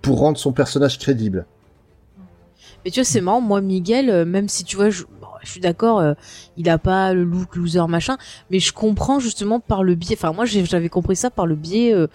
pour 0.00 0.20
rendre 0.20 0.38
son 0.38 0.52
personnage 0.52 0.98
crédible. 0.98 1.44
Mais 2.84 2.90
tu 2.92 3.00
vois, 3.00 3.04
c'est 3.04 3.20
marrant, 3.20 3.40
moi, 3.40 3.60
Miguel, 3.60 4.08
euh, 4.08 4.24
même 4.24 4.48
si 4.48 4.62
tu 4.62 4.76
vois, 4.76 4.90
je, 4.90 5.02
bon, 5.02 5.26
je 5.42 5.50
suis 5.50 5.60
d'accord, 5.60 5.98
euh, 5.98 6.14
il 6.56 6.68
a 6.70 6.78
pas 6.78 7.12
le 7.12 7.24
look 7.24 7.56
loser 7.56 7.84
machin, 7.88 8.16
mais 8.50 8.60
je 8.60 8.72
comprends 8.72 9.18
justement 9.18 9.58
par 9.58 9.82
le 9.82 9.96
biais, 9.96 10.14
enfin, 10.16 10.32
moi, 10.32 10.44
j'avais 10.46 10.88
compris 10.88 11.16
ça 11.16 11.30
par 11.30 11.46
le 11.46 11.56
biais 11.56 11.92
euh, 11.92 12.06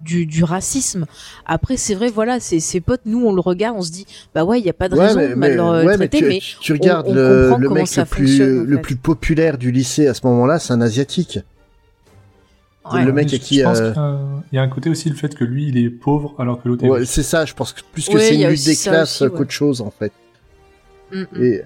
du, 0.00 0.26
du 0.26 0.44
racisme. 0.44 1.06
Après, 1.46 1.76
c'est 1.76 1.96
vrai, 1.96 2.10
voilà, 2.10 2.38
ses, 2.38 2.60
ses 2.60 2.80
potes, 2.80 3.02
nous, 3.06 3.26
on 3.26 3.32
le 3.34 3.40
regarde, 3.40 3.76
on 3.76 3.82
se 3.82 3.90
dit, 3.90 4.06
bah 4.32 4.44
ouais, 4.44 4.60
il 4.60 4.64
y 4.64 4.70
a 4.70 4.72
pas 4.72 4.88
de 4.88 4.94
raison 4.94 5.20
de 5.20 5.34
mal 5.34 5.56
leur 5.56 5.70
euh, 5.70 5.84
ouais, 5.84 5.96
mais 5.98 6.08
traiter, 6.08 6.18
tu, 6.18 6.24
mais 6.28 6.38
tu- 6.38 6.56
tu 6.60 6.72
regardes 6.74 7.08
on 7.08 7.14
le, 7.14 7.42
comprend 7.48 7.58
le 7.58 7.68
mec 7.70 7.88
ça 7.88 8.02
le 8.02 8.06
plus 8.06 8.38
le 8.38 8.80
plus 8.80 8.96
populaire 8.96 9.58
du 9.58 9.72
lycée 9.72 10.06
à 10.06 10.14
ce 10.14 10.24
moment-là, 10.28 10.60
c'est 10.60 10.72
un 10.72 10.80
asiatique. 10.80 11.40
Ouais. 12.92 13.04
Le 13.04 13.12
mec 13.12 13.28
je- 13.28 13.36
qui 13.36 13.58
je 13.58 13.64
pense 13.64 13.78
euh, 13.80 13.92
qu'il 13.92 13.96
y 13.96 14.04
a 14.04 14.08
un- 14.08 14.42
il 14.52 14.56
y 14.56 14.58
a 14.58 14.62
un 14.62 14.68
côté 14.68 14.90
aussi 14.90 15.08
le 15.08 15.14
fait 15.16 15.34
que 15.34 15.44
lui 15.44 15.68
il 15.68 15.78
est 15.78 15.90
pauvre 15.90 16.34
alors 16.38 16.62
que 16.62 16.68
l'autre 16.68 16.84
est 16.84 16.88
Ouais, 16.88 16.98
riche. 17.00 17.08
c'est 17.08 17.22
ça, 17.22 17.44
je 17.44 17.54
pense 17.54 17.72
que 17.72 17.80
plus 17.92 18.08
que 18.08 18.14
Ouais, 18.14 18.20
c'est 18.20 18.34
une 18.36 18.48
lutte 18.48 18.64
des 18.64 18.76
classes 18.76 19.22
qu'autre 19.34 19.50
chose 19.52 19.80
en 19.80 19.90
fait. 19.90 20.12
Mm, 21.12 21.20
mm. 21.22 21.42
Et 21.42 21.62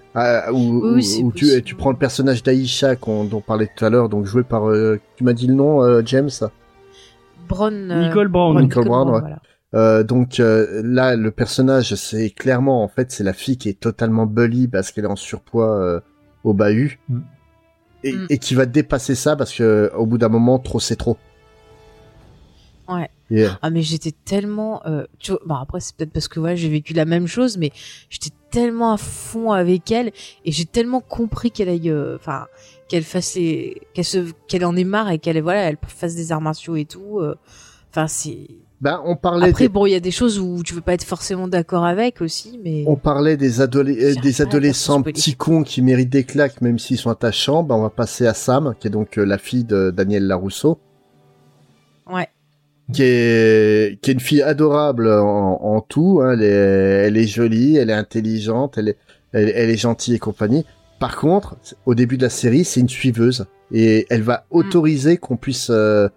où, 0.50 0.54
Oui, 0.54 0.56
où- 0.56 0.94
oui, 0.94 1.02
c'est 1.02 1.22
où 1.22 1.32
tu, 1.32 1.62
tu 1.62 1.74
prends 1.74 1.90
le 1.90 1.96
personnage 1.98 2.42
d'Aïcha 2.42 2.96
qu'on- 2.96 3.24
dont 3.24 3.38
on 3.38 3.40
parlait 3.42 3.68
tout 3.76 3.84
à 3.84 3.90
l'heure, 3.90 4.08
donc 4.08 4.24
joué 4.26 4.42
par 4.42 4.68
euh, 4.70 4.98
tu 5.16 5.24
m'as 5.24 5.32
dit 5.34 5.46
le 5.46 5.54
nom 5.54 5.82
euh, 5.82 6.02
James. 6.04 6.30
Euh, 7.52 8.06
Nicole 8.08 8.28
Brown. 8.28 8.60
Nicole 8.60 8.84
Brown, 8.86 9.08
ouais. 9.10 9.20
voilà. 9.20 9.38
Euh, 9.74 10.02
donc 10.04 10.38
euh, 10.40 10.82
là 10.84 11.16
le 11.16 11.30
personnage 11.32 11.94
c'est 11.96 12.30
clairement 12.30 12.84
en 12.84 12.88
fait 12.88 13.10
c'est 13.10 13.24
la 13.24 13.32
fille 13.32 13.56
qui 13.56 13.68
est 13.68 13.78
totalement 13.80 14.24
bully 14.24 14.68
parce 14.68 14.92
qu'elle 14.92 15.04
est 15.04 15.08
en 15.08 15.16
surpoids 15.16 15.76
euh, 15.80 16.00
au 16.44 16.54
bahut 16.54 17.00
Mm. 17.08 17.18
Et, 18.04 18.12
Mm. 18.12 18.26
et 18.30 18.38
qui 18.38 18.54
va 18.54 18.66
dépasser 18.66 19.14
ça 19.16 19.34
parce 19.34 19.52
que 19.52 19.90
au 19.96 20.06
bout 20.06 20.18
d'un 20.18 20.28
moment 20.28 20.60
trop 20.60 20.78
c'est 20.78 20.94
trop. 20.96 21.16
Ouais. 22.88 23.10
Ah 23.62 23.70
mais 23.70 23.82
j'étais 23.82 24.12
tellement 24.12 24.82
euh, 24.86 25.04
tu 25.18 25.32
vois, 25.32 25.40
bon 25.46 25.54
après 25.54 25.80
c'est 25.80 25.96
peut-être 25.96 26.12
parce 26.12 26.28
que 26.28 26.38
ouais, 26.38 26.56
j'ai 26.56 26.68
vécu 26.68 26.92
la 26.92 27.06
même 27.06 27.26
chose 27.26 27.56
mais 27.56 27.72
j'étais 28.10 28.30
tellement 28.50 28.92
à 28.92 28.96
fond 28.98 29.50
avec 29.52 29.90
elle 29.90 30.12
et 30.44 30.52
j'ai 30.52 30.66
tellement 30.66 31.00
compris 31.00 31.50
qu'elle 31.50 31.70
aille 31.70 31.90
euh, 31.90 32.16
enfin 32.16 32.46
qu'elle 32.88 33.02
fasse 33.02 33.34
les 33.36 33.80
qu'elle 33.94 34.04
se 34.04 34.30
qu'elle 34.46 34.64
en 34.64 34.76
ait 34.76 34.84
marre 34.84 35.10
et 35.10 35.18
qu'elle 35.18 35.40
voilà, 35.42 35.62
elle 35.62 35.78
fasse 35.88 36.14
des 36.14 36.30
arts 36.30 36.42
martiaux 36.42 36.76
et 36.76 36.84
tout 36.84 37.18
euh, 37.20 37.34
enfin 37.90 38.06
c'est 38.06 38.46
ben 38.80 39.00
on 39.06 39.16
parlait 39.16 39.48
après 39.50 39.64
des- 39.64 39.68
bon, 39.68 39.86
il 39.86 39.92
y 39.92 39.94
a 39.94 40.00
des 40.00 40.10
choses 40.10 40.38
où 40.38 40.62
tu 40.62 40.74
veux 40.74 40.80
pas 40.80 40.92
être 40.94 41.04
forcément 41.04 41.48
d'accord 41.48 41.84
avec 41.84 42.20
aussi 42.20 42.60
mais 42.62 42.84
On 42.86 42.96
parlait 42.96 43.36
des, 43.36 43.60
euh, 43.60 44.14
des 44.22 44.42
adolescents 44.42 45.00
petits 45.02 45.34
cons 45.36 45.62
qui 45.62 45.80
méritent 45.80 46.10
des 46.10 46.24
claques 46.24 46.60
même 46.60 46.78
s'ils 46.78 46.98
sont 46.98 47.10
attachants. 47.10 47.62
Ben, 47.62 47.76
on 47.76 47.82
va 47.82 47.90
passer 47.90 48.26
à 48.26 48.34
Sam, 48.34 48.74
qui 48.78 48.88
est 48.88 48.90
donc 48.90 49.16
euh, 49.18 49.24
la 49.24 49.38
fille 49.38 49.64
de 49.64 49.90
Daniel 49.90 50.26
Larousseau, 50.26 50.78
ouais. 52.12 52.28
qui 52.92 53.02
est, 53.04 53.98
qui 54.02 54.10
est 54.10 54.14
une 54.14 54.20
fille 54.20 54.42
adorable 54.42 55.08
en, 55.10 55.60
en 55.62 55.80
tout. 55.80 56.20
hein. 56.22 56.32
Elle, 56.34 56.42
est, 56.42 56.46
elle 57.06 57.16
est 57.16 57.26
jolie, 57.26 57.76
elle 57.76 57.90
est 57.90 57.94
intelligente, 57.94 58.76
elle 58.76 58.88
est, 58.90 58.98
elle, 59.32 59.50
elle 59.54 59.70
est 59.70 59.76
gentille 59.76 60.14
et 60.14 60.18
compagnie. 60.18 60.64
Par 61.00 61.16
contre, 61.16 61.56
au 61.86 61.94
début 61.94 62.16
de 62.18 62.22
la 62.22 62.30
série, 62.30 62.64
c'est 62.64 62.80
une 62.80 62.88
suiveuse 62.88 63.46
et 63.72 64.06
elle 64.10 64.22
va 64.22 64.44
Mm. 64.50 64.56
autoriser 64.58 65.16
qu'on 65.16 65.36
puisse 65.36 65.68
euh, 65.70 66.08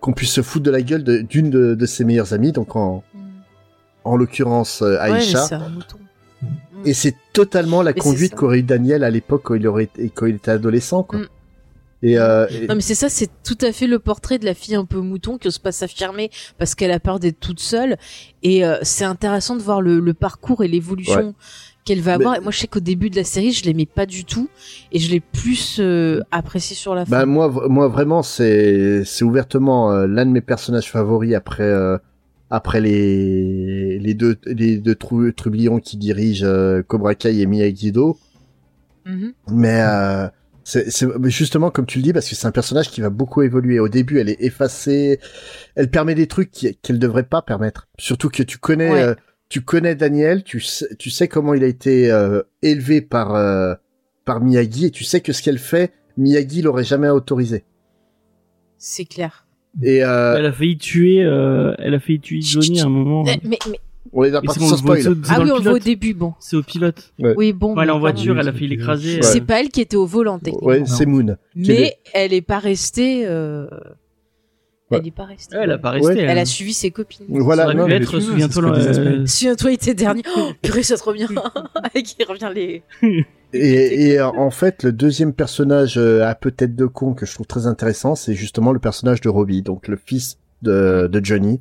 qu'on 0.00 0.12
puisse 0.12 0.32
se 0.32 0.42
foutre 0.42 0.64
de 0.64 0.70
la 0.70 0.82
gueule 0.82 1.02
d'une 1.24 1.50
de, 1.50 1.74
de 1.74 1.86
ses 1.86 2.04
meilleures 2.04 2.32
amies, 2.32 2.52
donc 2.52 2.76
en, 2.76 3.02
en 4.04 4.16
l'occurrence 4.16 4.82
euh, 4.82 4.96
Aïcha. 5.00 5.46
mouton. 5.68 5.98
Et 6.84 6.94
c'est 6.94 7.16
totalement 7.32 7.82
la 7.82 7.92
Mais 7.92 8.00
conduite 8.00 8.34
qu'aurait 8.36 8.60
eu 8.60 8.62
Daniel 8.62 9.02
à 9.02 9.10
l'époque 9.10 9.42
quand 9.44 9.54
il 9.56 9.66
aurait 9.66 9.88
quand 10.14 10.26
il 10.26 10.36
était 10.36 10.52
adolescent, 10.52 11.02
quoi. 11.02 11.18
Mm. 11.20 11.26
Et, 12.04 12.16
euh, 12.16 12.46
et- 12.48 12.68
Non 12.68 12.76
mais 12.76 12.80
c'est 12.80 12.94
ça, 12.94 13.08
c'est 13.08 13.28
tout 13.42 13.58
à 13.60 13.72
fait 13.72 13.88
le 13.88 13.98
portrait 13.98 14.38
de 14.38 14.44
la 14.44 14.54
fille 14.54 14.76
un 14.76 14.84
peu 14.84 15.00
mouton 15.00 15.36
qui 15.36 15.48
ose 15.48 15.58
pas 15.58 15.72
s'affirmer 15.72 16.30
parce 16.56 16.76
qu'elle 16.76 16.92
a 16.92 17.00
peur 17.00 17.18
d'être 17.18 17.40
toute 17.40 17.58
seule. 17.58 17.96
Et 18.44 18.64
euh, 18.64 18.76
c'est 18.82 19.04
intéressant 19.04 19.56
de 19.56 19.62
voir 19.62 19.80
le, 19.82 19.98
le 19.98 20.14
parcours 20.14 20.62
et 20.62 20.68
l'évolution 20.68 21.34
qu'elle 21.88 22.00
va 22.00 22.18
Mais- 22.18 22.24
avoir. 22.24 22.36
Et 22.36 22.40
moi 22.40 22.52
je 22.52 22.58
sais 22.58 22.66
qu'au 22.66 22.80
début 22.80 23.10
de 23.10 23.16
la 23.16 23.24
série 23.24 23.52
je 23.52 23.64
l'aimais 23.64 23.86
pas 23.86 24.06
du 24.06 24.24
tout 24.24 24.48
et 24.92 24.98
je 24.98 25.10
l'ai 25.10 25.20
plus 25.20 25.78
euh, 25.80 26.20
apprécié 26.30 26.76
sur 26.76 26.94
la 26.94 27.04
bah 27.04 27.20
fin. 27.20 27.26
moi, 27.26 27.48
moi 27.68 27.88
vraiment, 27.88 28.22
c'est, 28.22 29.04
c'est 29.04 29.24
ouvertement 29.24 29.90
euh, 29.92 30.06
l'un 30.06 30.26
de 30.26 30.30
mes 30.30 30.40
personnages 30.40 30.90
favoris 30.90 31.34
après, 31.34 31.62
euh, 31.64 31.98
après 32.50 32.80
les, 32.80 33.98
les 33.98 34.14
deux, 34.14 34.36
les 34.46 34.78
deux 34.78 34.94
trou- 34.94 35.32
trublions 35.32 35.80
qui 35.80 35.96
dirigent 35.96 36.46
euh, 36.46 36.82
Cobra 36.82 37.14
Kai 37.14 37.40
et 37.40 37.46
Miyagi-Do. 37.46 38.16
Mhm. 39.06 39.32
Mais 39.52 39.80
euh, 39.80 40.28
c'est 40.64 40.90
c'est 40.90 41.06
justement 41.30 41.70
comme 41.70 41.86
tu 41.86 41.98
le 41.98 42.04
dis 42.04 42.12
parce 42.12 42.28
que 42.28 42.34
c'est 42.34 42.46
un 42.46 42.50
personnage 42.52 42.90
qui 42.90 43.00
va 43.00 43.08
beaucoup 43.10 43.40
évoluer. 43.42 43.80
Au 43.80 43.88
début, 43.88 44.18
elle 44.18 44.28
est 44.28 44.40
effacée, 44.42 45.18
elle 45.76 45.90
permet 45.90 46.14
des 46.14 46.26
trucs 46.26 46.50
qu'elle 46.82 46.98
devrait 46.98 47.22
pas 47.22 47.40
permettre. 47.42 47.88
Surtout 47.98 48.28
que 48.28 48.42
tu 48.42 48.58
connais, 48.58 48.90
Ouais. 48.90 49.14
Tu 49.48 49.62
connais 49.62 49.94
Daniel, 49.94 50.42
tu 50.44 50.60
sais, 50.60 50.86
tu 50.98 51.10
sais 51.10 51.28
comment 51.28 51.54
il 51.54 51.64
a 51.64 51.66
été 51.68 52.10
euh, 52.10 52.42
élevé 52.62 53.00
par 53.00 53.34
euh, 53.34 53.74
par 54.24 54.40
Miyagi 54.40 54.86
et 54.86 54.90
tu 54.90 55.04
sais 55.04 55.20
que 55.20 55.32
ce 55.32 55.42
qu'elle 55.42 55.58
fait, 55.58 55.92
Miyagi 56.16 56.62
l'aurait 56.62 56.84
jamais 56.84 57.08
autorisé. 57.08 57.64
C'est 58.76 59.04
clair. 59.06 59.46
Et 59.82 60.02
euh, 60.04 60.36
Elle 60.38 60.46
a 60.46 60.52
failli 60.52 60.76
tuer, 60.76 61.22
euh, 61.22 61.74
elle 61.78 61.94
a 61.94 62.00
failli 62.00 62.20
tuer 62.20 62.40
Johnny 62.40 62.80
à 62.80 62.84
un 62.86 62.88
moment. 62.88 63.24
Eh, 63.26 63.38
Mais, 63.46 63.58
mais- 63.70 63.80
on 64.12 64.24
est 64.24 64.30
dans 64.30 64.40
partie 64.40 64.60
sans 64.60 64.80
voit 64.82 64.98
spoil. 65.00 65.16
ah 65.28 65.40
oui 65.42 65.50
on 65.52 65.56
le 65.56 65.62
voit 65.62 65.72
au 65.74 65.78
début 65.78 66.14
bon. 66.14 66.32
C'est 66.40 66.56
au 66.56 66.62
pilote. 66.62 67.12
Oui 67.18 67.52
bon. 67.52 67.74
Ouais, 67.76 67.82
elle 67.82 67.88
est 67.90 67.92
en 67.92 67.98
voiture, 67.98 68.32
oui, 68.34 68.40
elle 68.40 68.48
a 68.48 68.52
failli 68.52 68.68
l'écraser. 68.68 69.16
Ouais. 69.16 69.22
C'est 69.22 69.42
pas 69.42 69.60
elle 69.60 69.68
qui 69.68 69.80
était 69.82 69.96
au 69.96 70.06
volant 70.06 70.38
techniquement. 70.38 70.66
Ouais, 70.66 70.82
c'est 70.86 71.04
Moon. 71.06 71.28
est- 71.28 71.36
Mais 71.56 71.98
elle 72.14 72.32
est 72.32 72.40
pas 72.42 72.58
restée. 72.58 73.26
Euh... 74.90 74.94
Ouais. 74.96 75.00
Elle 75.02 75.08
est 75.08 75.10
pas 75.10 75.24
restée. 75.24 75.56
Ouais, 75.56 75.62
elle 75.64 75.70
a 75.72 75.78
pas 75.78 75.90
resté. 75.90 76.06
Ouais. 76.08 76.18
elle. 76.20 76.30
Elle 76.30 76.38
a 76.38 76.44
suivi 76.46 76.72
ses 76.72 76.90
copines. 76.90 77.26
Voilà, 77.28 77.64
Ça 77.64 77.66
aurait 77.68 77.74
non, 77.76 77.86
pu 77.86 77.90
mais- 77.98 78.04
ce 78.06 78.20
souviens-toi, 78.20 78.64
euh. 78.78 79.26
Souviens-toi, 79.26 79.72
était 79.72 79.94
dernier. 79.94 80.22
Oh, 80.36 80.50
purée, 80.62 80.82
ça 80.82 80.96
trop 80.96 81.12
bien. 81.12 81.28
Et 81.94 82.02
qui 82.02 82.16
revient 82.24 82.50
les. 82.54 82.82
Et, 83.52 84.08
et, 84.12 84.18
euh, 84.18 84.26
en 84.28 84.50
fait, 84.50 84.82
le 84.82 84.92
deuxième 84.92 85.32
personnage 85.32 85.96
euh, 85.98 86.26
à 86.26 86.34
peu 86.34 86.50
tête 86.50 86.74
de 86.76 86.86
con 86.86 87.14
que 87.14 87.26
je 87.26 87.34
trouve 87.34 87.46
très 87.46 87.66
intéressant, 87.66 88.14
c'est 88.14 88.34
justement 88.34 88.72
le 88.72 88.78
personnage 88.78 89.20
de 89.20 89.28
Robbie, 89.28 89.62
donc 89.62 89.88
le 89.88 89.96
fils 90.02 90.36
de, 90.62 91.06
de 91.10 91.24
Johnny, 91.24 91.60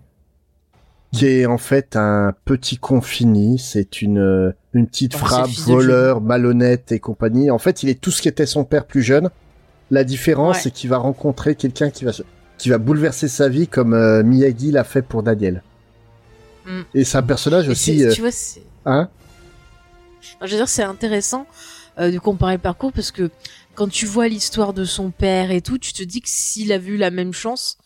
qui 1.14 1.28
est 1.28 1.46
en 1.46 1.58
fait 1.58 1.96
un 1.96 2.34
petit 2.46 2.78
con 2.78 3.02
fini. 3.02 3.58
C'est 3.60 4.02
une 4.02 4.20
euh, 4.20 4.52
une 4.74 4.88
petite 4.88 5.14
Oh, 5.16 5.20
frappe, 5.20 5.50
voleur, 5.66 6.22
malhonnête 6.22 6.92
et 6.92 7.00
compagnie. 7.00 7.50
En 7.52 7.58
fait, 7.60 7.84
il 7.84 7.90
est 7.90 8.00
tout 8.00 8.12
ce 8.12 8.22
qu'était 8.22 8.46
son 8.46 8.64
père 8.66 8.86
plus 8.86 9.02
jeune. 9.02 9.30
La 9.90 10.04
différence, 10.04 10.58
Ouais. 10.58 10.62
c'est 10.64 10.72
qu'il 10.72 10.90
va 10.90 10.98
rencontrer 10.98 11.56
quelqu'un 11.56 11.90
qui 11.90 12.04
va 12.04 12.12
se- 12.12 12.24
qui 12.58 12.70
va 12.70 12.78
bouleverser 12.78 13.28
sa 13.28 13.50
vie, 13.50 13.68
comme 13.68 13.94
euh, 13.94 14.24
Miyagi 14.24 14.72
l'a 14.72 14.84
fait 14.84 15.02
pour 15.02 15.24
Daniel. 15.24 15.62
Mm. 16.66 16.82
Et 16.94 17.04
c'est 17.04 17.18
un 17.18 17.24
personnage 17.24 17.70
aussi, 17.70 18.04
euh, 18.04 18.12
Tu 18.12 18.22
vois, 18.22 18.32
hein 18.86 19.10
Non, 20.42 20.48
Je 20.48 20.52
veux 20.52 20.58
dire, 20.58 20.68
c'est 20.70 20.84
intéressant 20.84 21.46
euh, 22.00 22.12
de 22.12 22.18
comparer 22.20 22.54
le 22.54 22.62
parcours 22.62 22.92
parce 22.92 23.12
que 23.12 23.30
quand 23.76 23.88
tu 23.90 24.06
vois 24.06 24.28
l'histoire 24.28 24.74
de 24.74 24.86
son 24.86 25.12
père 25.12 25.52
et 25.52 25.62
tout, 25.62 25.78
tu 25.78 25.94
te 25.94 26.04
dis 26.04 26.22
que 26.22 26.30
s'il 26.30 26.72
a 26.72 26.78
vu 26.78 26.98
la 26.98 27.12
même 27.12 27.32
chance, 27.34 27.78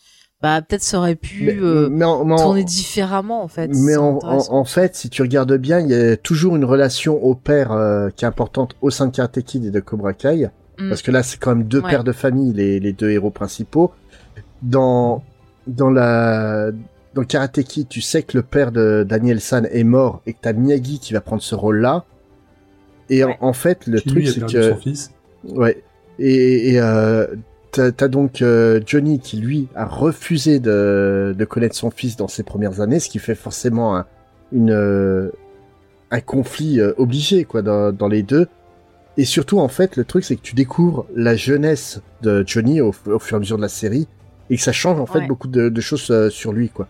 bah 0.42 0.62
peut-être 0.62 0.82
ça 0.82 0.98
aurait 0.98 1.16
pu 1.16 1.44
Mais- 1.44 1.58
euh, 1.60 1.88
mais 1.92 2.06
en- 2.06 2.26
mais 2.26 2.34
en- 2.34 2.38
tourner 2.38 2.64
différemment 2.64 3.44
en 3.44 3.48
fait. 3.48 3.68
Mais 3.76 3.96
en, 3.98 4.64
fait, 4.66 4.96
si 4.96 5.10
tu 5.10 5.22
regardes 5.22 5.54
bien, 5.58 5.80
il 5.82 5.90
y 5.90 5.94
a 5.94 6.18
toujours 6.18 6.56
une 6.56 6.66
relation 6.66 7.24
au 7.24 7.36
père 7.36 7.72
euh, 7.74 8.10
qui 8.16 8.26
est 8.26 8.28
importante 8.28 8.76
au 8.82 8.90
sein 8.90 9.08
de 9.08 9.12
Karate 9.16 9.42
Kid 9.44 9.66
et 9.66 9.70
de 9.70 9.80
Cobra 9.82 10.14
Kai. 10.14 10.50
Mm. 10.80 10.90
Parce 10.90 11.02
que 11.04 11.12
là, 11.12 11.22
c'est 11.24 11.38
quand 11.38 11.56
même 11.56 11.68
deux 11.68 11.82
Ouais. 11.82 11.90
pères 11.92 12.04
de 12.04 12.12
famille, 12.14 12.54
les, 12.54 12.80
les 12.80 12.94
deux 12.94 13.12
héros 13.12 13.30
principaux. 13.30 13.92
Dans, 14.62 15.24
dans 15.68 15.90
la, 15.90 16.72
dans 17.14 17.24
Karate 17.24 17.64
Kid, 17.64 17.88
tu 17.88 18.02
sais 18.02 18.24
que 18.24 18.38
le 18.38 18.44
père 18.44 18.72
de 18.72 19.06
Daniel 19.08 19.42
San 19.42 19.68
est 19.72 19.84
mort 19.84 20.22
et 20.26 20.34
que 20.34 20.40
t'as 20.42 20.54
Miyagi 20.54 21.00
qui 21.00 21.14
va 21.14 21.22
prendre 21.22 21.42
ce 21.42 21.56
rôle-là. 21.56 22.06
Et 23.10 23.24
Ouais. 23.26 23.38
en, 23.42 23.48
en 23.50 23.54
fait, 23.54 23.88
le 23.88 24.00
Qui, 24.00 24.10
truc, 24.10 24.28
c'est 24.28 24.46
que, 24.46 24.70
son 24.72 24.78
fils. 24.78 25.12
Ouais. 25.44 25.84
Et, 26.20 26.74
et 26.74 26.80
euh, 26.80 27.26
t'as 27.72 27.92
t'as 27.92 28.08
donc 28.08 28.42
euh, 28.42 28.80
Johnny 28.86 29.20
qui 29.20 29.38
lui 29.38 29.68
a 29.76 29.86
refusé 29.86 30.60
de, 30.60 31.36
de 31.38 31.46
connaître 31.46 31.76
son 31.76 31.90
fils 31.90 32.16
dans 32.16 32.28
ses 32.28 32.44
premières 32.44 32.80
années, 32.82 33.00
ce 33.00 33.10
qui 33.10 33.18
fait 33.20 33.34
forcément 33.36 33.98
un, 33.98 34.06
une 34.52 34.72
euh, 34.72 35.30
un 36.12 36.22
conflit 36.22 36.80
euh, 36.80 36.94
obligé 36.98 37.44
quoi 37.46 37.62
dans, 37.64 37.92
dans 37.92 38.08
les 38.08 38.22
deux. 38.24 38.48
Et 39.18 39.26
surtout 39.26 39.60
en 39.60 39.68
fait 39.68 39.96
le 39.98 40.06
truc 40.06 40.24
c'est 40.24 40.36
que 40.36 40.42
tu 40.42 40.54
découvres 40.56 41.06
la 41.16 41.36
jeunesse 41.36 42.02
de 42.22 42.44
Johnny 42.46 42.80
au, 42.82 42.94
au 43.08 43.20
fur 43.20 43.36
et 43.36 43.38
à 43.38 43.40
mesure 43.40 43.58
de 43.58 43.62
la 43.64 43.70
série 43.70 44.08
et 44.52 44.58
que 44.58 44.62
ça 44.62 44.72
change 44.72 45.00
en 45.00 45.08
fait 45.08 45.20
Ouais. 45.20 45.28
beaucoup 45.28 45.48
de, 45.48 45.70
de 45.70 45.82
choses 45.82 46.08
euh, 46.12 46.30
sur 46.30 46.54
lui 46.54 46.70
quoi. 46.70 46.88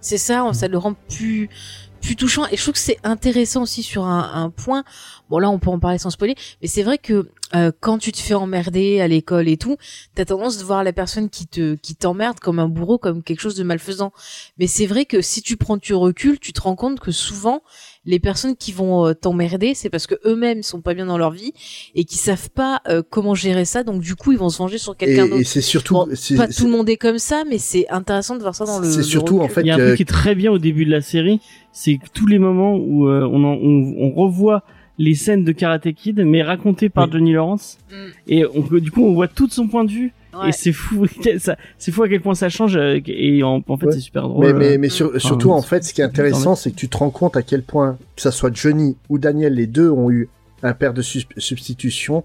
C'est 0.00 0.18
ça, 0.18 0.48
ça 0.52 0.68
le 0.68 0.78
rend 0.78 0.94
plus 0.94 1.50
plus 2.00 2.16
touchant 2.16 2.44
et 2.52 2.56
je 2.58 2.60
trouve 2.62 2.74
que 2.74 2.80
c'est 2.80 2.98
intéressant 3.02 3.62
aussi 3.62 3.82
sur 3.82 4.04
un, 4.04 4.30
un 4.34 4.50
point. 4.50 4.84
Bon 5.30 5.38
là 5.38 5.48
on 5.48 5.58
peut 5.58 5.70
en 5.70 5.78
parler 5.78 5.96
sans 5.96 6.10
spoiler, 6.10 6.34
mais 6.60 6.68
c'est 6.68 6.82
vrai 6.82 6.98
que 6.98 7.30
euh, 7.54 7.72
quand 7.80 7.96
tu 7.98 8.12
te 8.12 8.18
fais 8.18 8.34
emmerder 8.34 9.00
à 9.00 9.08
l'école 9.08 9.48
et 9.48 9.56
tout, 9.56 9.78
t'as 10.14 10.26
tendance 10.26 10.58
de 10.58 10.64
voir 10.64 10.84
la 10.84 10.92
personne 10.92 11.30
qui 11.30 11.46
te 11.46 11.76
qui 11.76 11.94
t'emmerde 11.96 12.40
comme 12.40 12.58
un 12.58 12.68
bourreau, 12.68 12.98
comme 12.98 13.22
quelque 13.22 13.40
chose 13.40 13.54
de 13.54 13.64
malfaisant. 13.64 14.12
Mais 14.58 14.66
c'est 14.66 14.86
vrai 14.86 15.06
que 15.06 15.22
si 15.22 15.40
tu 15.40 15.56
prends 15.56 15.78
du 15.78 15.94
recul, 15.94 16.38
tu 16.38 16.52
te 16.52 16.60
rends 16.60 16.76
compte 16.76 17.00
que 17.00 17.10
souvent 17.10 17.62
les 18.06 18.18
personnes 18.18 18.54
qui 18.56 18.72
vont 18.72 19.06
euh, 19.06 19.14
t'emmerder, 19.14 19.72
c'est 19.74 19.88
parce 19.90 20.06
que 20.06 20.14
eux-mêmes 20.26 20.62
sont 20.62 20.80
pas 20.82 20.92
bien 20.94 21.06
dans 21.06 21.16
leur 21.18 21.30
vie 21.30 21.52
et 21.94 22.04
qui 22.04 22.16
savent 22.18 22.50
pas 22.50 22.80
euh, 22.88 23.02
comment 23.08 23.34
gérer 23.34 23.64
ça, 23.64 23.82
donc 23.82 24.00
du 24.02 24.14
coup 24.14 24.32
ils 24.32 24.38
vont 24.38 24.50
se 24.50 24.58
venger 24.58 24.78
sur 24.78 24.92
Et, 24.94 24.96
quelqu'un 24.96 25.24
et 25.26 25.28
d'autre. 25.30 25.42
c'est 25.46 25.60
surtout 25.60 25.94
Bon, 25.94 26.08
c'est- 26.14 26.36
pas 26.36 26.46
c'est- 26.48 26.54
tout 26.60 26.66
le 26.66 26.72
monde 26.72 26.88
est 26.88 26.96
comme 26.98 27.18
ça, 27.18 27.44
mais 27.48 27.58
c'est 27.58 27.88
intéressant 27.88 28.36
de 28.36 28.40
voir 28.42 28.54
ça 28.54 28.64
dans 28.66 28.78
le. 28.80 28.88
c'est 28.90 28.98
le 28.98 29.02
surtout 29.02 29.40
en 29.40 29.48
fait 29.48 29.62
Il 29.62 29.68
y 29.68 29.70
a 29.70 29.74
un 29.74 29.78
truc 29.78 29.96
qui 29.96 30.02
est 30.02 30.06
très 30.06 30.34
bien 30.34 30.52
au 30.52 30.58
début 30.58 30.84
de 30.84 30.90
la 30.90 31.00
série, 31.00 31.40
c'est 31.72 31.96
que 31.96 32.06
tous 32.12 32.26
les 32.26 32.38
moments 32.38 32.76
où 32.76 33.08
euh, 33.08 33.28
on, 33.30 33.42
en- 33.44 33.58
on, 33.60 33.94
on 33.98 34.10
revoit 34.10 34.62
les 34.98 35.14
scènes 35.14 35.42
de 35.42 35.50
Karate 35.52 35.92
Kid, 35.92 36.20
mais 36.24 36.42
racontées 36.42 36.88
par 36.88 37.06
Oui. 37.06 37.12
Johnny 37.14 37.32
Lawrence, 37.32 37.78
Mm. 37.90 37.94
et 38.28 38.44
on, 38.54 38.62
peut- 38.62 38.80
du 38.80 38.90
coup 38.90 39.04
on 39.04 39.12
voit 39.14 39.28
tout 39.28 39.46
de 39.46 39.52
son 39.52 39.66
point 39.66 39.84
de 39.84 39.90
vue, 39.90 40.12
Ouais. 40.40 40.48
et 40.48 40.52
c'est 40.52 40.72
fou, 40.72 41.06
c'est 41.78 41.92
fou 41.92 42.02
à 42.02 42.08
quel 42.08 42.20
point 42.20 42.34
ça 42.34 42.48
change, 42.48 42.76
euh, 42.76 42.98
et 43.06 43.42
en, 43.42 43.62
en 43.66 43.76
fait 43.76 43.86
Ouais. 43.86 43.92
c'est 43.92 44.00
super 44.00 44.28
drôle. 44.28 44.46
Mais, 44.46 44.52
mais, 44.52 44.74
euh. 44.74 44.78
mais 44.78 44.88
sur- 44.88 45.08
Enfin, 45.08 45.18
surtout, 45.18 45.50
en 45.50 45.62
fait, 45.62 45.84
ce 45.84 45.92
qui 45.94 46.00
est 46.00 46.04
intéressant, 46.04 46.54
c'est 46.54 46.70
que 46.70 46.76
tu 46.76 46.88
te 46.88 46.96
rends 46.96 47.10
compte 47.10 47.36
à 47.36 47.42
quel 47.42 47.62
point, 47.62 47.98
que 48.16 48.22
ça 48.22 48.30
soit 48.30 48.54
Johnny 48.54 48.96
ou 49.08 49.18
Daniel, 49.18 49.54
les 49.54 49.66
deux 49.66 49.90
ont 49.90 50.10
eu 50.10 50.28
un 50.62 50.72
père 50.72 50.94
de 50.94 51.02
substitution. 51.02 52.24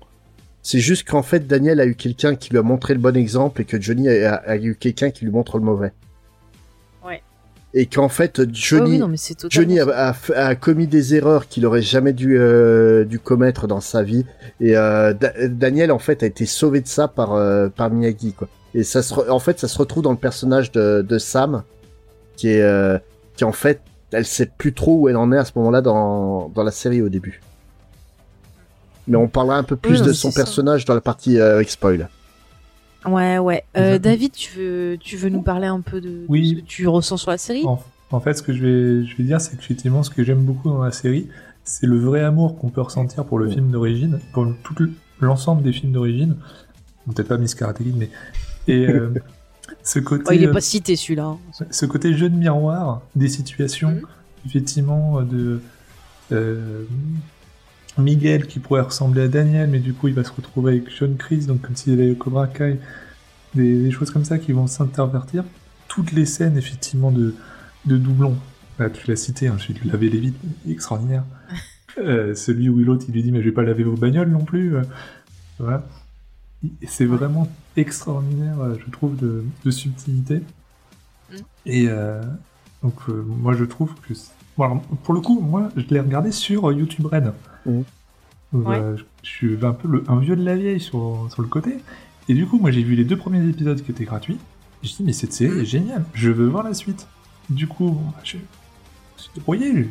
C'est 0.62 0.80
juste 0.80 1.08
qu'en 1.08 1.24
fait, 1.24 1.48
Daniel 1.48 1.80
a 1.80 1.86
eu 1.86 1.96
quelqu'un 1.96 2.36
qui 2.36 2.50
lui 2.52 2.58
a 2.58 2.64
montré 2.64 2.94
le 2.94 3.00
bon 3.00 3.16
exemple 3.16 3.62
et 3.62 3.66
que 3.66 3.80
Johnny 3.80 4.10
a, 4.10 4.34
a- 4.36 4.52
a 4.52 4.58
eu 4.58 4.76
quelqu'un 4.76 5.10
qui 5.10 5.26
lui 5.26 5.32
montre 5.32 5.58
le 5.58 5.64
mauvais. 5.64 5.92
Et 7.76 7.86
qu'en 7.86 8.10
fait, 8.10 8.42
Johnny, 8.52 8.94
oui, 8.94 8.98
non, 8.98 9.08
totalement 9.16 9.50
Johnny 9.50 9.80
a, 9.80 10.56
commis 10.56 10.88
des 10.88 11.14
erreurs 11.14 11.48
qu'il 11.48 11.66
aurait 11.68 11.84
jamais 11.84 12.14
dû, 12.14 12.38
euh, 12.40 13.06
dû 13.06 13.20
commettre 13.20 13.68
dans 13.68 13.80
sa 13.80 14.02
vie. 14.02 14.26
Et 14.60 14.76
euh, 14.76 15.14
Da- 15.14 15.48
Daniel, 15.48 15.92
en 15.92 16.00
fait, 16.00 16.24
a 16.24 16.26
été 16.26 16.48
sauvé 16.48 16.82
de 16.82 16.88
ça 16.88 17.08
par, 17.08 17.34
euh, 17.34 17.70
par 17.70 17.92
Miyagi, 17.92 18.34
quoi. 18.34 18.48
Et 18.74 18.84
ça 18.84 19.04
se, 19.04 19.14
en 19.14 19.40
fait, 19.40 19.60
ça 19.60 19.68
se 19.68 19.78
retrouve 19.78 20.02
dans 20.04 20.12
le 20.12 20.18
personnage 20.18 20.72
de, 20.72 21.06
de 21.08 21.18
Sam, 21.20 21.64
qui 22.36 22.50
est, 22.50 22.62
euh, 22.62 22.98
qui 23.36 23.44
en 23.44 23.52
fait, 23.52 23.82
elle 24.12 24.26
sait 24.26 24.50
plus 24.58 24.74
trop 24.74 25.02
où 25.02 25.10
elle 25.10 25.18
en 25.18 25.32
est 25.32 25.38
à 25.38 25.46
ce 25.46 25.52
moment-là 25.58 25.82
dans, 25.82 26.50
dans 26.50 26.64
la 26.64 26.72
série 26.72 27.02
au 27.04 27.10
début. 27.10 27.42
Mais 29.08 29.18
on 29.18 29.28
parlera 29.28 29.58
un 29.58 29.64
peu 29.64 29.76
plus 29.76 29.94
Oui, 29.94 30.00
non, 30.02 30.06
de 30.08 30.14
son 30.14 30.32
personnage 30.32 30.86
dans 30.86 30.94
la 30.96 31.02
partie 31.02 31.40
euh, 31.40 31.56
avec 31.56 31.70
spoil. 31.70 32.10
Ouais, 33.06 33.38
ouais. 33.38 33.64
Euh. 33.78 33.98
David, 33.98 34.34
tu 34.34 34.58
veux, 34.58 34.98
tu 35.00 35.16
veux 35.18 35.30
nous 35.30 35.42
parler 35.42 35.68
un 35.68 35.82
peu 35.82 36.02
de, 36.02 36.26
ce 36.30 36.56
que 36.56 36.62
tu 36.62 36.88
ressens 36.88 37.18
sur 37.18 37.32
la 37.32 37.38
série? 37.38 37.64
En, 37.66 37.82
en 38.12 38.20
fait, 38.20 38.34
ce 38.34 38.44
que 38.44 38.54
je 38.54 38.62
vais, 38.66 39.06
je 39.06 39.16
vais 39.18 39.24
dire, 39.24 39.40
c'est 39.40 39.56
qu'effectivement, 39.56 40.04
ce 40.04 40.10
que 40.10 40.24
j'aime 40.24 40.44
beaucoup 40.44 40.70
dans 40.70 40.84
la 40.84 40.92
série, 40.92 41.28
c'est 41.64 41.88
le 41.88 41.98
vrai 41.98 42.22
amour 42.24 42.58
qu'on 42.58 42.70
peut 42.70 42.82
ressentir 42.82 43.24
pour 43.26 43.40
le 43.40 43.48
Ouais. 43.48 43.54
film 43.54 43.72
d'origine, 43.72 44.20
pour 44.34 44.44
le- 44.46 44.56
tout 44.64 44.74
le- 44.80 44.92
l'ensemble 45.22 45.62
des 45.64 45.72
films 45.72 45.92
d'origine. 45.94 46.36
Peut-être 47.08 47.28
pas 47.30 47.38
Miss 47.38 47.56
Karate 47.56 47.78
Kid, 47.78 47.96
mais. 47.98 48.10
Et 48.68 48.88
euh, 48.88 49.14
ce 49.84 50.00
côté. 50.00 50.24
Oh, 50.28 50.32
Il 50.34 50.44
est 50.44 50.48
euh, 50.48 50.54
pas 50.54 50.62
cité 50.62 50.96
celui-là. 50.96 51.26
hein. 51.26 51.38
ce 51.72 51.86
côté 51.86 52.14
jeu 52.16 52.30
de 52.30 52.36
miroir 52.36 53.02
des 53.16 53.30
situations, 53.30 53.92
Mhm. 53.92 54.02
effectivement, 54.46 55.22
de 55.22 55.62
euh, 56.32 56.84
Miguel 58.00 58.48
qui 58.48 58.60
pourrait 58.60 58.82
ressembler 58.82 59.24
à 59.24 59.28
Daniel, 59.28 59.70
mais 59.70 59.80
du 59.80 59.94
coup 59.94 60.08
il 60.08 60.14
va 60.14 60.24
se 60.24 60.32
retrouver 60.32 60.74
avec 60.74 60.90
Sean 60.92 61.14
Chris, 61.18 61.46
donc 61.46 61.62
comme 61.62 61.76
s'il 61.76 61.94
avait 61.94 62.16
Cobra 62.16 62.48
Kai, 62.48 62.80
des, 63.56 63.84
des 63.84 63.92
choses 63.92 64.12
comme 64.12 64.26
ça 64.26 64.38
qui 64.40 64.52
vont 64.52 64.68
s'intervertir. 64.68 65.44
Toutes 65.88 66.12
les 66.12 66.26
scènes, 66.26 66.58
effectivement, 66.58 67.12
de, 67.12 67.36
de 67.86 67.98
doublons, 67.98 68.38
Là, 68.78 68.90
tu 68.90 69.08
l'as 69.10 69.18
cité, 69.18 69.48
hein, 69.50 69.58
celui 69.60 69.74
de 69.86 69.92
laver 69.92 70.10
les 70.10 70.20
vitres, 70.20 70.40
extraordinaire. 70.68 71.24
Euh, 71.98 72.34
celui 72.34 72.70
où 72.70 72.78
l'autre 72.78 73.04
il 73.10 73.14
lui 73.14 73.24
dit 73.24 73.32
mais 73.32 73.40
je 73.42 73.46
vais 73.46 73.52
pas 73.52 73.64
laver 73.64 73.84
vos 73.84 73.98
bagnoles 73.98 74.30
non 74.30 74.46
plus. 74.46 74.76
euh, 74.78 74.84
voilà. 75.58 75.86
C'est 76.88 77.06
vraiment 77.06 77.52
extraordinaire, 77.76 78.60
euh, 78.62 78.76
je 78.86 78.90
trouve, 78.92 79.18
de, 79.18 79.44
de 79.66 79.72
subtilité. 79.72 80.42
Mm. 81.32 81.36
Et 81.66 81.88
euh, 81.90 82.22
donc, 82.84 82.94
euh, 83.10 83.22
moi, 83.28 83.54
je 83.54 83.66
trouve 83.66 83.96
que. 84.08 84.14
c'est- 84.14 84.32
Bon, 84.58 84.64
alors, 84.66 84.82
pour 85.04 85.14
le 85.14 85.20
coup, 85.20 85.42
moi, 85.42 85.72
je 85.76 85.84
l'ai 85.90 86.00
regardé 86.00 86.32
sur 86.32 86.72
YouTube 86.72 87.08
Red. 87.08 87.34
Mm. 87.66 87.82
Donc, 88.54 88.68
Ouais. 88.68 88.80
euh, 88.80 88.98
je 88.98 89.04
je 89.22 89.30
suis 89.30 89.58
un 89.66 89.74
peu 89.74 89.88
le, 89.88 90.04
un 90.08 90.20
vieux 90.20 90.36
de 90.36 90.44
la 90.44 90.56
vieille 90.56 90.80
sur, 90.80 91.28
sur 91.32 91.42
le 91.42 91.48
côté. 91.48 91.76
Et 92.30 92.34
du 92.34 92.46
coup, 92.48 92.58
moi, 92.58 92.72
j'ai 92.72 92.84
vu 92.84 92.96
les 92.96 93.04
deux 93.06 93.18
premiers 93.18 93.46
épisodes 93.48 93.82
qui 93.82 93.92
étaient 93.92 94.06
gratuits. 94.06 94.38
Et 94.84 94.88
je 94.88 94.96
dis, 94.96 95.04
mais 95.04 95.14
cette 95.14 95.34
série 95.34 95.60
est 95.60 95.66
géniale, 95.66 96.06
je 96.14 96.30
veux 96.32 96.48
voir 96.48 96.64
la 96.64 96.74
suite. 96.74 97.08
Du 97.50 97.68
coup, 97.68 97.90
bah, 97.92 98.22
je 98.24 98.38
me 98.38 98.42
suis 99.18 99.32
débrouillé, 99.36 99.74
j'ai- 99.74 99.90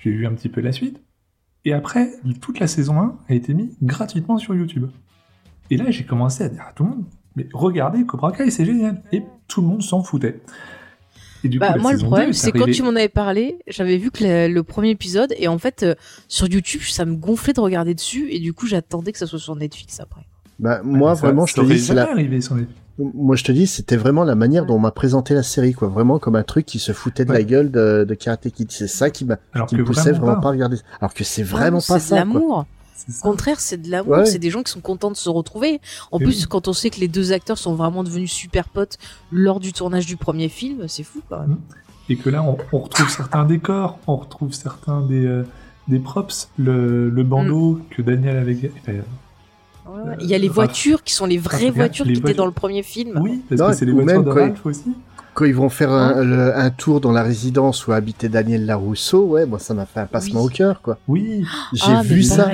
j'ai 0.00 0.10
vu 0.10 0.26
un 0.26 0.32
petit 0.32 0.48
peu 0.48 0.60
la 0.60 0.72
suite. 0.72 1.00
Et 1.64 1.72
après, 1.72 2.12
toute 2.40 2.60
la 2.60 2.66
saison 2.66 3.00
1 3.00 3.16
a 3.28 3.34
été 3.34 3.54
mise 3.54 3.74
gratuitement 3.82 4.38
sur 4.38 4.54
YouTube. 4.54 4.86
Et 5.70 5.76
là, 5.76 5.90
j'ai 5.90 6.04
commencé 6.04 6.44
à 6.44 6.48
dire 6.48 6.62
à 6.68 6.72
tout 6.72 6.84
le 6.84 6.90
monde, 6.90 7.04
mais 7.34 7.48
regardez 7.52 8.04
Cobra 8.04 8.30
Kai, 8.32 8.50
c'est 8.50 8.64
génial. 8.66 9.02
Et 9.12 9.22
tout 9.48 9.62
le 9.62 9.66
monde 9.66 9.82
s'en 9.82 10.02
foutait. 10.04 10.40
Et 11.44 11.48
du 11.48 11.58
Bah, 11.58 11.74
coup, 11.74 11.80
moi, 11.80 11.92
le 11.92 11.98
problème, 11.98 12.26
2 12.26 12.30
est 12.30 12.38
c'est 12.38 12.52
quand 12.52 12.66
tu 12.70 12.82
m'en 12.82 12.90
avais 12.90 13.08
parlé, 13.08 13.58
j'avais 13.68 13.96
vu 13.96 14.10
que 14.10 14.24
le, 14.24 14.48
le 14.52 14.62
premier 14.62 14.90
épisode, 14.90 15.32
et 15.38 15.48
en 15.48 15.58
fait, 15.58 15.82
euh, 15.82 15.94
sur 16.28 16.48
YouTube, 16.48 16.80
ça 16.88 17.04
me 17.04 17.14
gonflait 17.16 17.52
de 17.52 17.60
regarder 17.60 17.94
dessus, 17.94 18.28
et 18.30 18.38
du 18.38 18.52
coup, 18.52 18.66
j'attendais 18.66 19.12
que 19.12 19.18
ça 19.18 19.26
soit 19.26 19.38
sur 19.38 19.54
Netflix 19.56 20.00
après. 20.00 20.22
Bah, 20.58 20.80
moi, 20.82 21.14
ça- 21.14 21.26
vraiment, 21.26 21.46
je 21.46 21.54
te 21.54 21.60
dis, 21.60 21.78
c'est 21.78 21.88
jamais 21.88 22.00
la, 22.00 22.10
arrivé 22.12 22.40
sur 22.40 22.54
les- 22.56 22.66
moi, 22.98 23.36
je 23.36 23.44
te 23.44 23.52
dis, 23.52 23.66
c'était 23.66 23.96
vraiment 23.96 24.24
la 24.24 24.34
manière 24.34 24.64
dont 24.64 24.76
on 24.76 24.78
m'a 24.78 24.90
présenté 24.90 25.34
la 25.34 25.42
série, 25.42 25.74
quoi. 25.74 25.88
Vraiment 25.88 26.18
comme 26.18 26.34
un 26.34 26.42
truc 26.42 26.64
qui 26.64 26.78
se 26.78 26.92
foutait 26.92 27.26
de 27.26 27.30
Ouais. 27.30 27.38
la 27.38 27.44
gueule 27.44 27.70
de, 27.70 28.06
de 28.08 28.14
Karate 28.14 28.48
Kid. 28.50 28.72
C'est 28.72 28.88
ça 28.88 29.10
qui 29.10 29.26
m'a, 29.26 29.36
qui 29.68 29.76
me 29.76 29.84
poussait 29.84 30.12
vraiment, 30.12 30.36
pas. 30.36 30.40
pas 30.40 30.48
à 30.48 30.52
regarder. 30.52 30.78
Alors 31.02 31.12
que 31.12 31.22
c'est 31.22 31.42
vraiment 31.42 31.72
non, 31.72 31.82
pas 31.86 31.98
c'est 31.98 32.08
ça, 32.08 32.16
quoi. 32.16 32.18
l'amour. 32.20 32.66
Au 33.22 33.22
contraire, 33.22 33.60
c'est 33.60 33.80
de 33.80 33.90
l'amour. 33.90 34.18
Ouais. 34.18 34.26
C'est 34.26 34.38
des 34.38 34.50
gens 34.50 34.62
qui 34.62 34.72
sont 34.72 34.80
contents 34.80 35.10
de 35.10 35.16
se 35.16 35.28
retrouver. 35.28 35.80
En 36.12 36.18
plus, 36.18 36.40
oui. 36.42 36.46
quand 36.48 36.68
on 36.68 36.72
sait 36.72 36.90
que 36.90 37.00
les 37.00 37.08
deux 37.08 37.32
acteurs 37.32 37.58
sont 37.58 37.74
vraiment 37.74 38.04
devenus 38.04 38.32
super 38.32 38.68
potes 38.68 38.98
lors 39.30 39.60
du 39.60 39.72
tournage 39.72 40.06
du 40.06 40.16
premier 40.16 40.48
film, 40.48 40.88
c'est 40.88 41.02
fou 41.04 41.20
quand 41.28 41.40
même. 41.40 41.58
Et 42.08 42.16
que 42.16 42.30
là, 42.30 42.42
on, 42.42 42.56
on 42.72 42.78
retrouve 42.78 43.08
certains 43.08 43.44
décors, 43.44 43.98
on 44.06 44.16
retrouve 44.16 44.52
certains 44.52 45.00
des, 45.02 45.26
euh, 45.26 45.44
des 45.88 45.98
props, 45.98 46.48
le, 46.58 47.10
le 47.10 47.22
bandeau 47.24 47.72
Mm. 47.74 47.82
que 47.90 48.02
Daniel 48.02 48.36
avait. 48.36 48.70
enfin, 48.80 48.92
ouais. 48.92 50.16
Il 50.20 50.26
y 50.26 50.34
a 50.34 50.38
les 50.38 50.48
Euh, 50.48 50.52
voitures 50.52 51.02
qui 51.02 51.12
sont 51.14 51.26
les 51.26 51.38
vraies 51.38 51.66
Raph, 51.66 51.74
voitures 51.76 52.04
les 52.06 52.12
qui 52.14 52.20
étaient 52.20 52.34
dans 52.34 52.46
le 52.46 52.52
premier 52.52 52.82
film. 52.82 53.18
oui, 53.22 53.42
parce 53.48 53.60
Non, 53.60 53.68
que 53.68 53.74
c'est 53.74 53.84
les 53.84 53.92
voitures 53.92 54.14
même 54.14 54.24
de 54.24 54.30
Ralph 54.30 54.64
aussi. 54.66 54.92
Quand 55.36 55.44
ils 55.44 55.54
vont 55.54 55.68
faire 55.68 55.92
un, 55.92 56.24
le- 56.24 56.56
un 56.56 56.70
tour 56.70 57.00
dans 57.02 57.12
la 57.12 57.22
résidence 57.22 57.86
où 57.86 57.92
habitait 57.92 58.30
Daniel 58.30 58.64
Larousseau, 58.64 59.26
ouais, 59.26 59.44
moi, 59.44 59.58
ça 59.58 59.74
m'a 59.74 59.84
fait 59.84 60.00
un 60.00 60.06
passement 60.06 60.40
Oui. 60.40 60.46
au 60.46 60.48
cœur, 60.48 60.80
quoi. 60.80 60.98
Oui, 61.08 61.44
J'ai 61.74 61.82
Ah, 61.88 62.02
mais 62.02 62.08
vu 62.08 62.22
ça. 62.22 62.48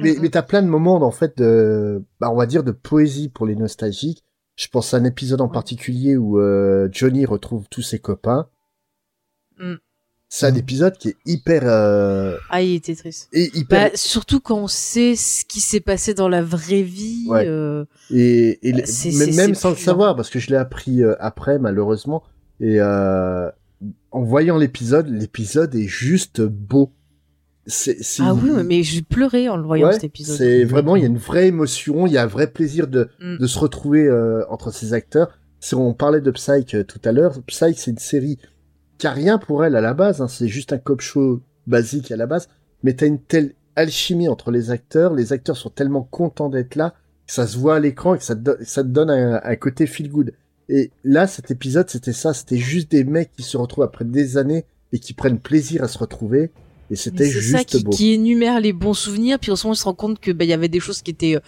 Mais, 0.00 0.16
mais 0.20 0.28
t'as 0.30 0.42
plein 0.42 0.62
de 0.62 0.68
moments, 0.68 0.96
en 1.02 1.10
fait, 1.10 1.36
de, 1.38 2.02
bah, 2.18 2.30
on 2.30 2.36
va 2.36 2.46
dire, 2.46 2.62
de 2.64 2.72
poésie 2.72 3.28
pour 3.28 3.46
les 3.46 3.56
nostalgiques. 3.56 4.24
Je 4.56 4.68
pense 4.68 4.92
à 4.94 4.98
un 4.98 5.04
épisode 5.04 5.40
en 5.42 5.48
particulier 5.48 6.16
où 6.16 6.38
euh, 6.40 6.88
Johnny 6.92 7.24
retrouve 7.26 7.66
tous 7.70 7.82
ses 7.82 7.98
copains. 7.98 8.48
Mm. 9.58 9.74
C'est 10.34 10.46
un 10.46 10.52
Mm. 10.52 10.56
épisode 10.56 10.96
qui 10.96 11.08
est 11.10 11.16
hyper, 11.26 11.60
euh, 11.66 12.38
Ah, 12.48 12.62
il 12.62 12.76
était 12.76 12.94
triste. 12.94 13.28
et 13.34 13.50
hyper, 13.54 13.90
Bah, 13.90 13.96
surtout 13.96 14.40
quand 14.40 14.56
on 14.60 14.66
sait 14.66 15.14
ce 15.14 15.44
qui 15.44 15.60
s'est 15.60 15.80
passé 15.80 16.14
dans 16.14 16.30
la 16.30 16.42
vraie 16.42 16.80
vie. 16.80 17.26
Ouais. 17.28 17.44
euh, 17.46 17.84
et, 18.10 18.58
et 18.66 18.86
c'est- 18.86 19.36
même 19.36 19.54
sans 19.54 19.68
le 19.70 19.76
savoir, 19.76 20.16
parce 20.16 20.30
que 20.30 20.38
je 20.38 20.48
l'ai 20.48 20.56
appris 20.56 21.02
euh, 21.02 21.14
après, 21.20 21.58
malheureusement. 21.58 22.22
Et 22.60 22.80
euh, 22.80 23.50
en 24.10 24.22
voyant 24.22 24.56
l'épisode, 24.56 25.06
l'épisode 25.10 25.74
est 25.74 25.86
juste 25.86 26.40
beau. 26.40 26.90
c'est, 27.66 28.02
c'est- 28.02 28.22
Ah 28.26 28.32
oui, 28.34 28.50
mais 28.64 28.82
j'ai 28.82 29.02
pleuré 29.02 29.48
en 29.50 29.56
le 29.58 29.62
voyant 29.64 29.88
Ouais, 29.88 29.92
cet 29.92 30.04
épisode. 30.04 30.36
C'est 30.38 30.64
vraiment, 30.64 30.96
il 30.96 31.02
y 31.02 31.04
a 31.04 31.08
une 31.08 31.18
vraie 31.18 31.46
émotion, 31.46 32.06
il 32.08 32.12
y 32.14 32.16
a 32.18 32.22
un 32.22 32.26
vrai 32.26 32.46
plaisir 32.50 32.88
de, 32.88 33.08
Mm. 33.20 33.36
de 33.36 33.46
se 33.46 33.58
retrouver 33.58 34.06
euh, 34.06 34.42
entre 34.48 34.72
ces 34.72 34.94
acteurs. 34.94 35.28
Si 35.60 35.74
on 35.76 35.92
parlait 35.94 36.20
de 36.22 36.30
Psyche 36.32 36.74
euh, 36.74 36.82
tout 36.84 36.98
à 37.04 37.12
l'heure, 37.12 37.34
Psyche 37.46 37.76
c'est 37.76 37.90
une 37.92 37.98
série 37.98 38.38
qui 39.02 39.08
a 39.08 39.10
rien 39.10 39.36
pour 39.36 39.64
elle 39.64 39.74
à 39.74 39.80
la 39.80 39.94
base, 39.94 40.22
hein, 40.22 40.28
c'est 40.28 40.46
juste 40.46 40.72
un 40.72 40.78
cop 40.78 41.00
show 41.00 41.40
basique 41.66 42.12
à 42.12 42.16
la 42.16 42.26
base, 42.26 42.48
mais 42.84 42.94
t'as 42.94 43.08
une 43.08 43.18
telle 43.18 43.54
alchimie 43.74 44.28
entre 44.28 44.52
les 44.52 44.70
acteurs, 44.70 45.12
les 45.12 45.32
acteurs 45.32 45.56
sont 45.56 45.70
tellement 45.70 46.04
contents 46.04 46.48
d'être 46.48 46.76
là, 46.76 46.94
que 47.26 47.32
ça 47.32 47.48
se 47.48 47.58
voit 47.58 47.74
à 47.74 47.80
l'écran 47.80 48.14
et 48.14 48.18
que 48.18 48.22
ça 48.22 48.36
te, 48.36 48.62
ça 48.62 48.84
te 48.84 48.88
donne 48.88 49.10
un, 49.10 49.40
un 49.42 49.56
côté 49.56 49.88
feel 49.88 50.08
good. 50.08 50.34
Et 50.68 50.92
là, 51.02 51.26
cet 51.26 51.50
épisode, 51.50 51.90
c'était 51.90 52.12
ça, 52.12 52.32
c'était 52.32 52.58
juste 52.58 52.92
des 52.92 53.02
mecs 53.02 53.32
qui 53.32 53.42
se 53.42 53.56
retrouvent 53.56 53.82
après 53.82 54.04
des 54.04 54.36
années 54.36 54.66
et 54.92 55.00
qui 55.00 55.14
prennent 55.14 55.40
plaisir 55.40 55.82
à 55.82 55.88
se 55.88 55.98
retrouver, 55.98 56.52
et 56.88 56.94
c'était 56.94 57.28
juste 57.28 57.56
ça 57.56 57.64
qui, 57.64 57.82
beau. 57.82 57.90
qui 57.90 58.12
énumère 58.12 58.60
les 58.60 58.72
bons 58.72 58.94
souvenirs, 58.94 59.40
puis 59.40 59.50
au 59.50 59.56
moment 59.56 59.72
on 59.72 59.74
se 59.74 59.82
rend 59.82 59.94
compte 59.94 60.20
que 60.20 60.30
bah 60.30 60.44
y 60.44 60.52
avait 60.52 60.68
des 60.68 60.78
choses 60.78 61.02
qui 61.02 61.10
étaient 61.10 61.34
euh, 61.34 61.40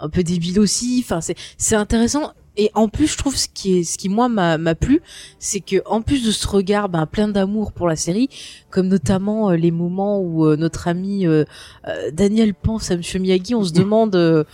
un 0.00 0.08
peu 0.08 0.24
débiles 0.24 0.58
aussi. 0.58 1.04
Enfin, 1.04 1.20
c'est 1.20 1.36
c'est 1.56 1.76
intéressant. 1.76 2.32
Et 2.58 2.70
en 2.74 2.88
plus, 2.88 3.06
je 3.06 3.18
trouve 3.18 3.36
ce 3.36 3.48
qui 3.52 3.78
est 3.78 3.84
ce 3.84 3.98
qui 3.98 4.08
moi 4.08 4.28
m'a 4.28 4.56
m'a 4.56 4.74
plu, 4.74 5.02
c'est 5.38 5.60
que 5.60 5.76
en 5.84 6.00
plus 6.00 6.24
de 6.24 6.30
ce 6.30 6.46
regard 6.48 6.88
ben, 6.88 7.04
plein 7.06 7.28
d'amour 7.28 7.72
pour 7.72 7.86
la 7.86 7.96
série, 7.96 8.28
comme 8.70 8.88
notamment 8.88 9.50
euh, 9.50 9.56
les 9.56 9.70
moments 9.70 10.20
où 10.20 10.46
euh, 10.46 10.56
notre 10.56 10.88
ami 10.88 11.26
euh, 11.26 11.44
euh, 11.86 12.10
Daniel 12.12 12.54
pense 12.54 12.90
à 12.90 12.96
Monsieur 12.96 13.18
Miyagi, 13.18 13.54
on 13.54 13.62
se 13.64 13.72
demande 13.72 14.16
euh, 14.16 14.44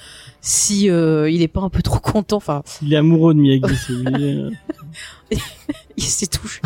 si 0.40 0.90
euh, 0.90 1.30
il 1.30 1.42
est 1.42 1.48
pas 1.48 1.60
un 1.60 1.68
peu 1.68 1.82
trop 1.82 2.00
content. 2.00 2.38
Enfin, 2.38 2.62
Il 2.82 2.92
est 2.92 2.96
amoureux 2.96 3.34
de 3.34 3.38
Miyagi, 3.40 3.76
c'est 3.76 3.92
lui. 4.10 4.52
il 5.96 6.02
s'est 6.02 6.26
touché. 6.26 6.60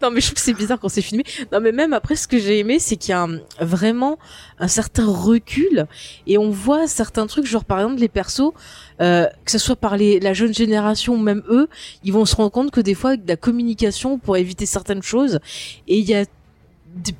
non 0.00 0.12
mais 0.12 0.20
je 0.20 0.26
trouve 0.26 0.34
que 0.36 0.40
c'est 0.40 0.54
bizarre 0.54 0.78
quand 0.78 0.88
c'est 0.88 1.02
filmé. 1.02 1.24
Non 1.50 1.58
mais 1.60 1.72
même 1.72 1.92
après 1.92 2.14
ce 2.14 2.28
que 2.28 2.38
j'ai 2.38 2.60
aimé 2.60 2.78
c'est 2.78 2.94
qu'il 2.96 3.10
y 3.10 3.12
a 3.12 3.22
un- 3.24 3.40
vraiment 3.60 4.18
un 4.60 4.68
certain 4.68 5.04
recul 5.06 5.86
et 6.28 6.38
on 6.38 6.50
voit 6.50 6.86
certains 6.86 7.26
trucs 7.26 7.44
genre 7.44 7.64
par 7.64 7.80
exemple 7.80 8.00
les 8.00 8.08
persos 8.08 8.52
euh, 9.00 9.26
que 9.44 9.50
ce 9.50 9.58
soit 9.58 9.76
par 9.76 9.96
les, 9.96 10.20
la 10.20 10.34
jeune 10.34 10.54
génération 10.54 11.14
ou 11.14 11.18
même 11.18 11.42
eux 11.48 11.68
ils 12.04 12.12
vont 12.12 12.24
se 12.24 12.36
rendre 12.36 12.50
compte 12.50 12.70
que 12.70 12.80
des 12.80 12.94
fois 12.94 13.14
la 13.26 13.36
communication 13.36 14.18
pour 14.18 14.36
éviter 14.36 14.66
certaines 14.66 15.02
choses. 15.02 15.40
Et 15.88 15.98
il 15.98 16.08
y 16.08 16.14
a 16.14 16.24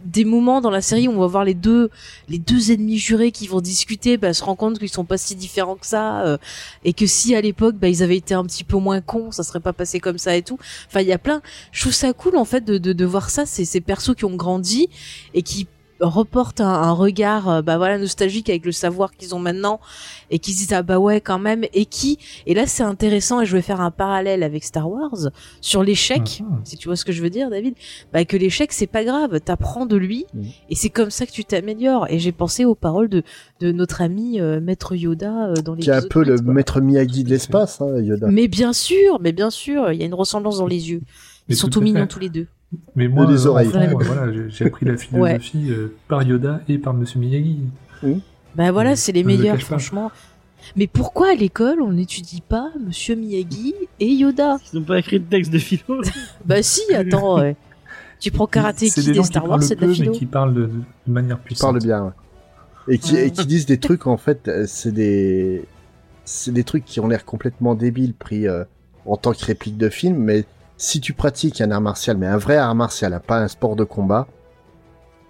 des 0.05 0.25
moments 0.25 0.61
dans 0.61 0.71
la 0.71 0.81
série 0.81 1.09
où 1.09 1.13
on 1.13 1.19
va 1.19 1.27
voir 1.27 1.45
les 1.45 1.55
deux 1.55 1.91
les 2.29 2.39
deux 2.39 2.71
ennemis 2.71 2.99
jurés 2.99 3.33
qui 3.33 3.49
vont 3.49 3.61
discuter 3.61 4.17
bah, 4.17 4.33
se 4.33 4.45
rend 4.45 4.55
compte 4.55 4.79
qu'ils 4.79 4.89
sont 4.89 5.05
pas 5.05 5.19
si 5.19 5.35
différents 5.35 5.75
que 5.75 5.87
ça 5.87 6.23
euh, 6.23 6.39
et 6.85 6.93
que 6.93 7.07
si 7.07 7.35
à 7.35 7.41
l'époque 7.41 7.75
bah, 7.75 7.89
ils 7.89 8.03
avaient 8.03 8.17
été 8.17 8.35
un 8.35 8.45
petit 8.45 8.63
peu 8.63 8.77
moins 8.77 9.01
cons 9.01 9.33
ça 9.33 9.43
serait 9.43 9.61
pas 9.61 9.73
passé 9.73 9.99
comme 9.99 10.19
ça 10.19 10.37
et 10.37 10.43
tout. 10.43 10.59
Enfin 10.87 11.01
il 11.01 11.09
y 11.09 11.13
a 11.13 11.19
plein. 11.19 11.43
Je 11.73 11.81
trouve 11.81 11.93
ça 11.93 12.13
cool 12.13 12.37
en 12.37 12.45
fait 12.45 12.65
de, 12.65 12.79
de, 12.79 12.93
de 12.93 13.05
voir 13.05 13.31
ça 13.31 13.47
c'est 13.47 13.65
ces 13.65 13.81
persos 13.81 14.15
qui 14.15 14.25
ont 14.25 14.37
grandi 14.37 14.89
et 15.35 15.43
qui 15.43 15.67
reportent 16.01 16.61
un, 16.61 16.69
un 16.69 16.93
regard 16.93 17.49
euh, 17.49 17.63
bah 17.63 17.77
voilà 17.79 17.99
nostalgique 17.99 18.51
avec 18.51 18.65
le 18.67 18.73
savoir 18.73 19.13
qu'ils 19.15 19.35
ont 19.35 19.39
maintenant 19.39 19.81
et 20.31 20.39
qui 20.39 20.53
se 20.53 20.59
disent 20.59 20.73
ah 20.73 20.83
bah 20.83 20.99
ouais 20.99 21.21
quand 21.21 21.39
même 21.39 21.65
et 21.73 21.87
qui 21.87 22.19
et 22.47 22.55
là 22.55 22.67
c'est 22.67 22.83
intéressant 22.83 23.41
et 23.41 23.47
je 23.47 23.55
vais 23.57 23.63
faire 23.63 23.81
un 23.81 23.91
parallèle 23.91 24.43
avec 24.43 24.65
Star 24.65 24.91
Wars 24.91 25.31
sur 25.61 25.83
l'échec 25.83 26.41
Mhm. 26.41 26.61
si 26.65 26.77
tu 26.77 26.89
vois 26.89 26.97
ce 26.97 27.05
que 27.05 27.13
je 27.13 27.23
veux 27.23 27.31
dire 27.31 27.49
David 27.51 27.75
bah 28.13 28.25
que 28.25 28.37
l'échec 28.37 28.73
c'est 28.73 28.87
pas 28.87 29.05
grave 29.05 29.41
t'apprends 29.41 29.87
de 29.87 29.97
lui 29.97 30.27
et 30.69 30.75
c'est 30.75 30.91
comme 30.91 31.11
ça 31.11 31.27
que 31.27 31.31
tu 31.33 31.45
t'améliores. 31.45 32.07
Et 32.11 32.19
j'ai 32.19 32.33
pensé 32.33 32.65
aux 32.65 32.75
paroles 32.75 33.09
de 33.09 33.23
de 33.61 33.73
notre 33.73 34.03
ami 34.03 34.41
euh, 34.41 34.61
maître 34.61 34.95
Yoda 34.97 35.49
euh, 35.51 35.55
dans 35.63 35.75
les 35.75 35.83
Qui 35.83 35.91
est 35.91 35.95
un 35.95 36.03
peu 36.03 36.25
le 36.25 36.37
maître 36.43 36.81
Miyagi 36.81 37.25
de 37.25 37.31
l'espace, 37.31 37.81
hein, 37.81 37.99
Yoda. 38.01 38.27
mais 38.31 38.49
bien 38.49 38.73
sûr 38.73 39.19
mais 39.21 39.33
bien 39.33 39.51
sûr 39.51 39.93
il 39.93 40.01
y 40.01 40.03
a 40.03 40.07
une 40.07 40.15
ressemblance 40.15 40.59
dans 40.59 40.67
les 40.67 40.91
yeux. 40.91 41.03
Mais 41.49 41.55
ils 41.55 41.57
sont 41.59 41.69
tout 41.69 41.79
tout 41.79 41.85
mignons 41.85 42.07
tous 42.07 42.19
les 42.19 42.29
deux 42.31 42.47
Mais 42.97 43.09
moi, 43.09 43.27
les 43.31 43.47
euh, 43.47 43.51
oreilles. 43.51 43.69
enfant, 43.69 43.79
euh, 43.81 43.95
voilà, 44.05 44.33
j'ai- 44.49 44.67
appris 44.67 44.87
la 44.87 44.97
philosophie 44.99 45.71
euh, 45.71 45.95
par 46.09 46.23
Yoda 46.23 46.61
et 46.69 46.79
par 46.79 46.95
Monsieur 46.95 47.21
Miyagi. 47.21 47.61
Bah 48.55 48.71
voilà, 48.73 48.97
c'est 48.97 49.13
les 49.13 49.23
le 49.23 49.27
meilleurs, 49.29 49.59
franchement. 49.61 50.11
Mais 50.77 50.87
pourquoi 50.87 51.31
à 51.33 51.35
l'école 51.35 51.81
on 51.83 51.93
n'étudie 51.93 52.41
pas 52.41 52.71
Monsieur 52.87 53.17
Miyagi 53.17 53.75
et 54.01 54.07
Yoda? 54.09 54.57
Ils 54.73 54.79
n'ont 54.79 54.85
pas 54.85 54.99
écrit 54.99 55.21
de 55.21 55.25
texte 55.27 55.53
de 55.53 55.59
philo. 55.59 56.01
Bah 56.45 56.63
si, 56.63 56.81
attends, 56.95 57.39
ouais. 57.41 57.57
tu 58.21 58.31
prends 58.31 58.47
Karate 58.47 58.79
C'est 58.79 59.01
Kid 59.03 59.13
des 59.13 59.19
et 59.19 59.23
Star 59.25 59.49
Wars, 59.49 59.63
c'est 59.63 59.75
de 59.77 59.81
la 59.83 59.87
peu, 59.87 59.93
mais 59.93 59.95
philo. 59.99 60.13
qui 60.13 60.27
parlent 60.27 60.55
de, 60.55 60.67
de- 60.67 60.73
manière 61.13 61.39
Qui 61.41 61.45
puissante. 61.47 61.73
parlent 61.73 61.83
bien, 61.85 62.05
ouais. 62.05 62.95
Et 62.95 62.99
qui, 62.99 63.17
et 63.17 63.31
qui 63.31 63.47
disent 63.47 63.67
des 63.67 63.79
trucs, 63.81 64.07
en 64.07 64.17
fait, 64.17 64.51
c'est 64.67 64.93
des, 64.93 65.65
c'est 66.25 66.53
des 66.53 66.65
trucs 66.65 66.85
qui 66.85 67.01
ont 67.01 67.09
l'air 67.09 67.25
complètement 67.25 67.75
débiles 67.75 68.15
pris 68.15 68.47
euh, 68.47 68.65
en 69.07 69.17
tant 69.17 69.33
que 69.33 69.45
réplique 69.45 69.77
de 69.77 69.89
film, 69.91 70.17
mais 70.17 70.45
si 70.77 71.01
tu 71.01 71.13
pratiques 71.13 71.61
un 71.61 71.71
art 71.71 71.81
martial, 71.81 72.17
mais 72.17 72.27
un 72.27 72.37
vrai 72.37 72.57
art 72.57 72.75
martial, 72.75 73.13
hein, 73.15 73.21
pas 73.25 73.39
un 73.41 73.49
sport 73.49 73.77
de 73.77 73.85
combat, 73.85 74.27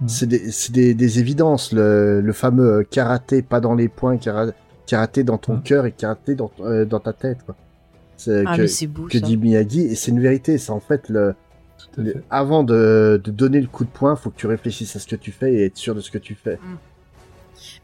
Mm. 0.01 0.09
c'est 0.09 0.27
des, 0.27 0.51
c'est 0.51 0.73
des, 0.73 0.93
des 0.95 1.21
évidences. 1.21 1.73
Le, 1.73 2.21
le 2.21 2.33
fameux 2.33 2.83
karaté, 2.91 3.43
pas 3.43 3.61
dans 3.61 3.75
les 3.75 3.89
poings, 3.89 4.17
kara- 4.17 4.53
karaté 4.87 5.23
dans 5.23 5.39
ton 5.39 5.55
Mm. 5.57 5.63
cœur 5.63 5.87
et 5.87 5.93
karaté 5.93 6.35
dans, 6.35 6.51
euh, 6.61 6.85
dans 6.85 6.99
ta 7.01 7.13
tête, 7.13 7.39
quoi. 7.47 7.55
C'est 8.17 8.43
Ah 8.47 8.57
que, 8.57 8.63
mais 8.63 8.67
c'est 8.69 8.87
beau 8.89 9.07
que 9.07 9.19
dit 9.19 9.37
Miyagi, 9.37 9.83
et 9.83 9.95
c'est 9.95 10.11
une 10.11 10.21
vérité, 10.21 10.59
c'est 10.59 10.71
en 10.73 10.81
fait 10.81 11.09
le, 11.09 11.35
avant 12.31 12.65
de, 12.65 13.21
de 13.23 13.31
donner 13.31 13.61
le 13.61 13.67
coup 13.69 13.85
de 13.85 13.89
poing, 13.91 14.17
faut 14.17 14.31
que 14.31 14.37
tu 14.37 14.47
réfléchisses 14.49 14.97
à 14.97 14.99
ce 14.99 15.07
que 15.07 15.17
tu 15.17 15.31
fais 15.31 15.53
et 15.55 15.65
être 15.67 15.77
sûr 15.77 15.95
de 15.95 16.01
ce 16.01 16.11
que 16.11 16.19
tu 16.19 16.35
fais. 16.35 16.59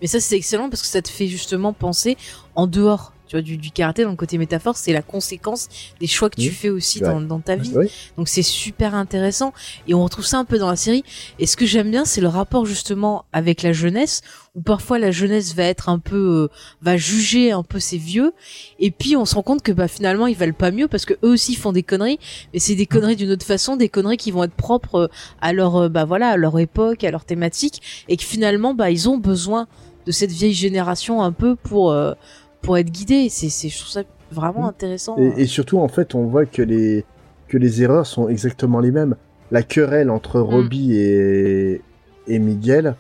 Mais 0.00 0.06
ça 0.08 0.18
c'est 0.20 0.36
excellent 0.36 0.68
parce 0.68 0.82
que 0.82 0.88
ça 0.88 1.00
te 1.02 1.08
fait 1.08 1.26
justement 1.28 1.72
penser 1.72 2.16
en 2.56 2.66
dehors 2.66 3.12
tu 3.30 3.36
vois, 3.36 3.42
du, 3.42 3.56
du 3.56 3.70
karaté 3.70 4.02
dans 4.02 4.10
le 4.10 4.16
côté 4.16 4.38
métaphore, 4.38 4.76
c'est 4.76 4.92
la 4.92 5.02
conséquence 5.02 5.68
des 6.00 6.08
choix 6.08 6.30
que 6.30 6.40
tu 6.40 6.50
fais 6.50 6.68
aussi 6.68 6.98
dans, 6.98 7.20
dans 7.20 7.38
ta 7.38 7.54
vie. 7.54 7.70
Oui. 7.76 7.88
Donc 8.16 8.28
c'est 8.28 8.42
super 8.42 8.96
intéressant. 8.96 9.52
Et 9.86 9.94
on 9.94 10.02
retrouve 10.02 10.26
ça 10.26 10.38
un 10.38 10.44
peu 10.44 10.58
dans 10.58 10.68
la 10.68 10.74
série. 10.74 11.04
Et 11.38 11.46
ce 11.46 11.56
que 11.56 11.64
j'aime 11.64 11.92
bien, 11.92 12.04
c'est 12.04 12.20
le 12.20 12.26
rapport 12.26 12.66
justement 12.66 13.26
avec 13.32 13.62
la 13.62 13.72
jeunesse, 13.72 14.22
où 14.56 14.62
parfois 14.62 14.98
la 14.98 15.12
jeunesse 15.12 15.54
va 15.54 15.62
être 15.62 15.88
un 15.88 16.00
peu, 16.00 16.16
euh, 16.16 16.48
va 16.82 16.96
juger 16.96 17.52
un 17.52 17.62
peu 17.62 17.78
ses 17.78 17.98
vieux, 17.98 18.32
et 18.80 18.90
puis 18.90 19.16
on 19.16 19.24
se 19.24 19.36
rend 19.36 19.44
compte 19.44 19.62
que 19.62 19.70
bah 19.70 19.86
finalement 19.86 20.26
ils 20.26 20.36
valent 20.36 20.52
pas 20.52 20.72
mieux 20.72 20.88
parce 20.88 21.04
que 21.04 21.14
eux 21.22 21.30
aussi 21.30 21.54
font 21.54 21.70
des 21.70 21.84
conneries, 21.84 22.18
mais 22.52 22.58
c'est 22.58 22.74
des 22.74 22.86
conneries 22.86 23.14
d'une 23.14 23.30
autre 23.30 23.46
façon, 23.46 23.76
des 23.76 23.88
conneries 23.88 24.16
qui 24.16 24.32
vont 24.32 24.42
être 24.42 24.54
propres 24.54 24.94
euh, 24.96 25.08
à 25.40 25.52
leur, 25.52 25.76
euh, 25.76 25.88
bah 25.88 26.04
voilà, 26.04 26.30
à 26.30 26.36
leur 26.36 26.58
époque, 26.58 27.04
à 27.04 27.12
leur 27.12 27.24
thématique, 27.24 27.80
et 28.08 28.16
que 28.16 28.24
finalement 28.24 28.74
bah 28.74 28.90
ils 28.90 29.08
ont 29.08 29.18
besoin 29.18 29.68
de 30.04 30.10
cette 30.10 30.32
vieille 30.32 30.54
génération 30.54 31.22
un 31.22 31.30
peu 31.30 31.54
pour 31.54 31.92
euh, 31.92 32.14
pour 32.62 32.76
être 32.78 32.90
guidés. 32.90 33.28
C'est, 33.28 33.48
c'est, 33.48 33.68
je 33.68 33.78
trouve 33.78 33.90
ça 33.90 34.02
vraiment 34.32 34.62
Mm. 34.62 34.70
intéressant. 34.70 35.16
Et, 35.18 35.42
et 35.42 35.46
surtout, 35.46 35.78
en 35.78 35.88
fait, 35.88 36.14
on 36.14 36.26
voit 36.26 36.46
que 36.46 36.62
les, 36.62 37.04
que 37.48 37.58
les 37.58 37.82
erreurs 37.82 38.06
sont 38.06 38.28
exactement 38.28 38.80
les 38.80 38.90
mêmes. 38.90 39.16
La 39.50 39.62
querelle 39.62 40.10
entre 40.10 40.40
Robbie 40.40 40.94
et, 40.94 41.80
et 42.28 42.38
Miguel, 42.38 42.94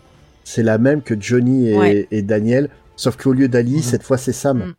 c'est 0.44 0.62
la 0.64 0.78
même 0.78 1.02
que 1.02 1.14
Johnny 1.20 1.68
et, 1.68 1.76
Ouais. 1.78 2.08
et 2.10 2.22
Daniel, 2.22 2.68
sauf 2.96 3.16
qu'au 3.16 3.32
lieu 3.32 3.48
d'Ali, 3.48 3.76
Mhm. 3.76 3.82
cette 3.82 4.02
fois 4.02 4.18
c'est 4.18 4.32
Sam. 4.32 4.58
Mm. 4.58 4.74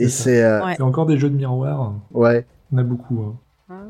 Et 0.00 0.04
C'est 0.04 0.08
ça. 0.08 0.22
c'est... 0.24 0.42
euh, 0.44 0.64
Ouais. 0.64 0.80
Encore 0.80 1.06
des 1.06 1.18
jeux 1.18 1.28
de 1.28 1.36
miroir. 1.36 1.94
ouais. 2.12 2.46
On 2.72 2.78
a 2.78 2.82
beaucoup. 2.82 3.20
hein. 3.22 3.36
Ah. 3.70 3.82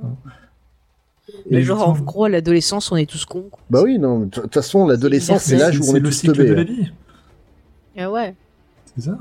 Mais 1.51 1.59
Et 1.59 1.63
genre, 1.63 1.87
en 1.89 1.93
gros, 1.93 2.25
à 2.25 2.29
l'adolescence, 2.29 2.91
on 2.91 2.97
est 2.97 3.05
tous 3.09 3.25
cons. 3.27 3.49
quoi. 3.51 3.61
Bah 3.71 3.83
oui, 3.85 3.99
non, 3.99 4.21
de 4.21 4.27
toute 4.31 4.55
façon, 4.55 4.87
l'adolescence, 4.87 5.43
C'est 5.43 5.57
c'est 5.57 5.63
l'âge 5.63 5.79
où 5.79 5.83
on 5.83 5.87
c'est 5.87 5.97
est 5.97 6.01
le 6.01 6.09
tous 6.09 6.13
cycle 6.15 6.33
teubés, 6.37 6.49
de 6.49 6.55
la 6.55 6.61
hein. 6.63 6.65
vie. 6.65 6.93
Ah 7.99 8.11
ouais. 8.11 8.35
C'est 8.97 9.03
ça. 9.05 9.19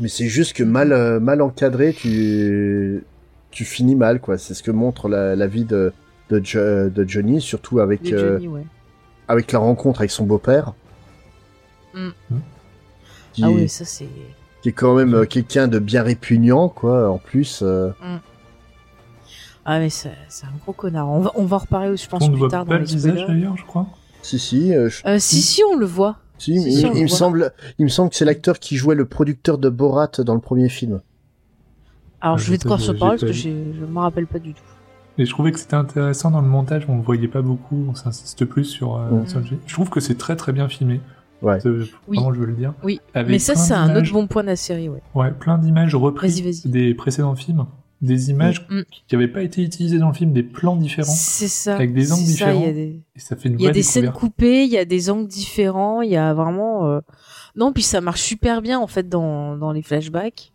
Mais 0.00 0.08
c'est 0.08 0.26
juste 0.28 0.52
que 0.54 0.62
mal, 0.62 0.92
euh, 0.92 1.18
mal 1.20 1.42
encadré, 1.42 1.92
tu, 1.92 3.02
tu 3.50 3.64
finis 3.64 3.96
mal, 3.96 4.20
quoi. 4.20 4.38
C'est 4.38 4.54
ce 4.54 4.62
que 4.62 4.70
montre 4.70 5.08
la, 5.08 5.34
la 5.34 5.46
vie 5.46 5.64
de, 5.64 5.92
de, 6.30 6.40
Jo- 6.44 6.88
de 6.88 7.04
Johnny, 7.08 7.40
surtout 7.40 7.80
avec, 7.80 8.12
euh, 8.12 8.34
Johnny, 8.34 8.48
ouais. 8.48 8.64
avec 9.26 9.50
la 9.52 9.58
rencontre 9.58 10.00
avec 10.00 10.10
son 10.10 10.24
beau-père. 10.24 10.74
Mm. 11.94 12.08
Qui, 13.32 13.42
Ah 13.44 13.50
ouais, 13.50 13.66
ça 13.68 13.84
c'est. 13.84 14.08
qui 14.62 14.68
est 14.68 14.72
quand 14.72 14.94
même 14.94 15.14
euh, 15.14 15.24
quelqu'un 15.24 15.66
de 15.68 15.78
bien 15.80 16.02
répugnant, 16.04 16.68
quoi. 16.68 17.10
En 17.10 17.18
plus, 17.18 17.60
euh, 17.62 17.90
Ah 19.64 19.80
mais 19.80 19.90
c'est 19.90 20.10
un 20.44 20.56
gros 20.62 20.72
connard. 20.72 21.08
On 21.10 21.20
va, 21.20 21.32
on 21.34 21.44
va 21.44 21.56
en 21.56 21.60
reparler, 21.60 21.96
je 21.96 22.08
pense, 22.08 22.22
On 22.24 22.28
plus 22.30 22.38
voit 22.38 22.48
tard 22.48 22.64
pas 22.64 22.74
dans 22.74 22.78
le 22.80 22.84
les 22.84 22.92
visage 22.92 23.26
d'ailleurs, 23.26 23.56
je 23.56 23.64
crois. 23.64 23.86
si, 24.22 24.38
si, 24.38 24.72
euh, 24.74 24.88
je- 24.88 25.02
Euh, 25.06 25.18
si, 25.18 25.42
si, 25.42 25.62
on 25.64 25.76
le 25.76 25.86
voit. 25.86 26.18
Si, 26.38 26.54
il, 26.54 27.02
me 27.02 27.08
semble, 27.08 27.52
il 27.78 27.84
me 27.84 27.90
semble 27.90 28.10
que 28.10 28.16
c'est 28.16 28.24
l'acteur 28.24 28.58
qui 28.58 28.76
jouait 28.76 28.94
le 28.94 29.04
producteur 29.06 29.58
de 29.58 29.68
Borat 29.68 30.10
dans 30.18 30.34
le 30.34 30.40
premier 30.40 30.68
film. 30.68 31.00
Alors, 32.20 32.36
Ah, 32.36 32.40
je 32.40 32.50
vais 32.50 32.58
te 32.58 32.64
croire 32.64 32.80
sur 32.80 32.98
parole 32.98 33.18
parce 33.18 33.32
que 33.32 33.38
je 33.38 33.50
me 33.50 33.98
rappelle 33.98 34.26
pas 34.26 34.38
du 34.38 34.54
tout. 34.54 34.62
Et 35.18 35.24
je 35.24 35.30
trouvais 35.30 35.50
que 35.50 35.58
c'était 35.58 35.74
intéressant 35.74 36.30
dans 36.30 36.40
le 36.40 36.46
montage, 36.48 36.84
on 36.88 36.96
ne 36.96 37.02
voyait 37.02 37.26
pas 37.26 37.42
beaucoup, 37.42 37.86
on 37.88 37.94
s'insiste 37.94 38.44
plus 38.44 38.64
sur, 38.64 38.96
euh, 38.96 39.26
sur 39.26 39.40
le 39.40 39.46
jeu. 39.46 39.58
Je 39.66 39.74
trouve 39.74 39.90
que 39.90 39.98
c'est 39.98 40.16
très 40.16 40.36
très 40.36 40.52
bien 40.52 40.68
filmé. 40.68 41.00
Ouais. 41.42 41.58
Oui. 41.64 41.90
Vraiment, 42.08 42.32
je 42.32 42.40
veux 42.40 42.46
le 42.46 42.54
dire. 42.54 42.74
Oui, 42.82 43.00
Avec 43.14 43.30
mais 43.30 43.38
ça, 43.38 43.54
c'est 43.54 43.74
un 43.74 43.94
autre 43.96 44.12
bon 44.12 44.26
point 44.26 44.42
de 44.42 44.48
la 44.48 44.56
série, 44.56 44.88
ouais. 44.88 45.02
Ouais, 45.14 45.30
plein 45.32 45.58
d'images 45.58 45.94
reprises 45.94 46.64
des 46.66 46.94
précédents 46.94 47.34
films. 47.34 47.66
Des 48.00 48.30
images 48.30 48.64
Mm. 48.70 48.82
qui 49.08 49.14
n'avaient 49.16 49.26
pas 49.28 49.42
été 49.42 49.62
utilisées 49.62 49.98
dans 49.98 50.08
le 50.08 50.14
film, 50.14 50.32
des 50.32 50.44
plans 50.44 50.76
différents. 50.76 51.12
Ça. 51.12 51.74
Avec 51.74 51.92
des 51.92 52.12
angles 52.12 52.22
ça, 52.22 52.28
y 52.28 52.30
a 52.30 52.52
différents. 52.52 52.60
des, 52.72 53.00
Et 53.16 53.18
ça 53.18 53.34
fait 53.36 53.48
une 53.48 53.58
il 53.58 53.64
y 53.64 53.68
a 53.68 53.72
des 53.72 53.82
scènes 53.82 54.12
coupées, 54.12 54.64
il 54.64 54.70
y 54.70 54.78
a 54.78 54.84
des 54.84 55.10
angles 55.10 55.26
différents, 55.26 56.00
il 56.02 56.10
y 56.10 56.16
a 56.16 56.32
vraiment. 56.32 56.86
euh, 56.86 57.00
Non, 57.56 57.72
puis 57.72 57.82
ça 57.82 58.00
marche 58.00 58.20
super 58.22 58.62
bien 58.62 58.78
en 58.78 58.86
fait 58.86 59.08
dans, 59.08 59.56
dans 59.56 59.72
les 59.72 59.82
flashbacks. 59.82 60.52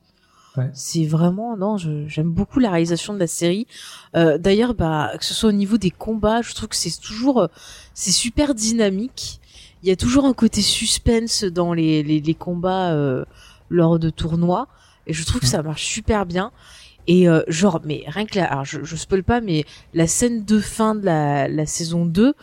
Ouais. 0.55 0.69
C'est 0.73 1.03
vraiment 1.05 1.57
non, 1.57 1.77
j'aime 1.77 2.29
beaucoup 2.31 2.59
la 2.59 2.69
réalisation 2.69 3.13
de 3.13 3.19
la 3.19 3.27
série. 3.27 3.65
Euh, 4.15 4.37
D'ailleurs, 4.37 4.73
bah 4.75 5.11
que 5.19 5.25
ce 5.25 5.33
soit 5.33 5.49
au 5.49 5.53
niveau 5.53 5.77
des 5.77 5.89
combats, 5.89 6.41
je 6.43 6.53
trouve 6.53 6.69
que 6.69 6.75
c'est 6.75 6.95
toujours 7.01 7.41
euh, 7.41 7.47
c'est 7.95 8.11
super 8.11 8.53
dynamique. 8.55 9.41
Il 9.81 9.89
y 9.89 9.91
a 9.91 9.95
toujours 9.97 10.25
un 10.25 10.33
côté 10.33 10.61
suspense 10.61 11.43
dans 11.43 11.73
les 11.73 12.03
les, 12.03 12.21
les 12.21 12.33
combats 12.35 12.91
euh, 12.93 13.25
lors 13.69 13.97
de 13.99 14.09
tournois 14.11 14.67
et 15.07 15.13
je 15.13 15.25
trouve 15.25 15.41
que 15.41 15.47
ça 15.47 15.61
marche 15.63 15.83
super 15.85 16.25
bien. 16.25 16.51
Et 17.07 17.27
euh, 17.27 17.41
genre, 17.47 17.81
mais 17.85 18.03
rien 18.07 18.25
que 18.25 18.38
là, 18.39 18.45
alors 18.45 18.65
je, 18.65 18.80
je 18.84 18.95
spoil 18.95 19.23
pas, 19.23 19.41
mais 19.41 19.65
la 19.93 20.07
scène 20.07 20.45
de 20.45 20.59
fin 20.59 20.95
de 20.95 21.05
la, 21.05 21.47
la 21.47 21.65
saison 21.65 22.05
2, 22.05 22.34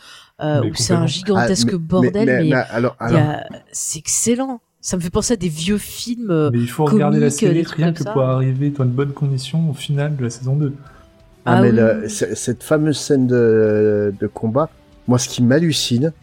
euh, 0.43 0.63
où 0.63 0.73
c'est 0.75 0.93
un 0.93 1.07
gigantesque 1.07 1.69
Ah, 1.69 1.73
mais- 1.73 1.77
bordel, 1.79 2.25
mais, 2.27 2.43
mais- 2.43 2.49
mais 2.49 2.53
alors, 2.69 2.95
il 3.01 3.13
y 3.13 3.17
alors, 3.17 3.29
a- 3.31 3.43
c'est 3.71 3.99
excellent. 3.99 4.61
Ça 4.83 4.97
me 4.97 5.01
fait 5.01 5.09
penser 5.11 5.33
à 5.33 5.37
des 5.37 5.49
vieux 5.49 5.77
films. 5.77 6.31
euh, 6.31 6.49
Mais 6.51 6.59
il 6.59 6.67
faut 6.69 6.85
regarder 6.85 7.19
la 7.19 7.29
série 7.29 7.63
rien 7.63 7.93
que 7.93 8.03
ça. 8.03 8.11
pour 8.13 8.23
arriver 8.23 8.71
dans 8.71 8.85
de 8.85 8.89
bonnes 8.89 9.13
conditions 9.13 9.69
au 9.69 9.73
final 9.73 10.15
de 10.15 10.23
la 10.23 10.29
saison 10.31 10.55
2. 10.55 10.73
Ah, 11.45 11.57
Ah 11.57 11.61
mais 11.61 11.71
oui, 11.71 12.09
cette 12.09 12.63
fameuse 12.63 12.97
scène 12.99 13.25
de, 13.27 14.13
de 14.19 14.27
combat, 14.27 14.69
moi, 15.07 15.17
ce 15.19 15.27
qui 15.29 15.41
m'hallucine, 15.43 16.13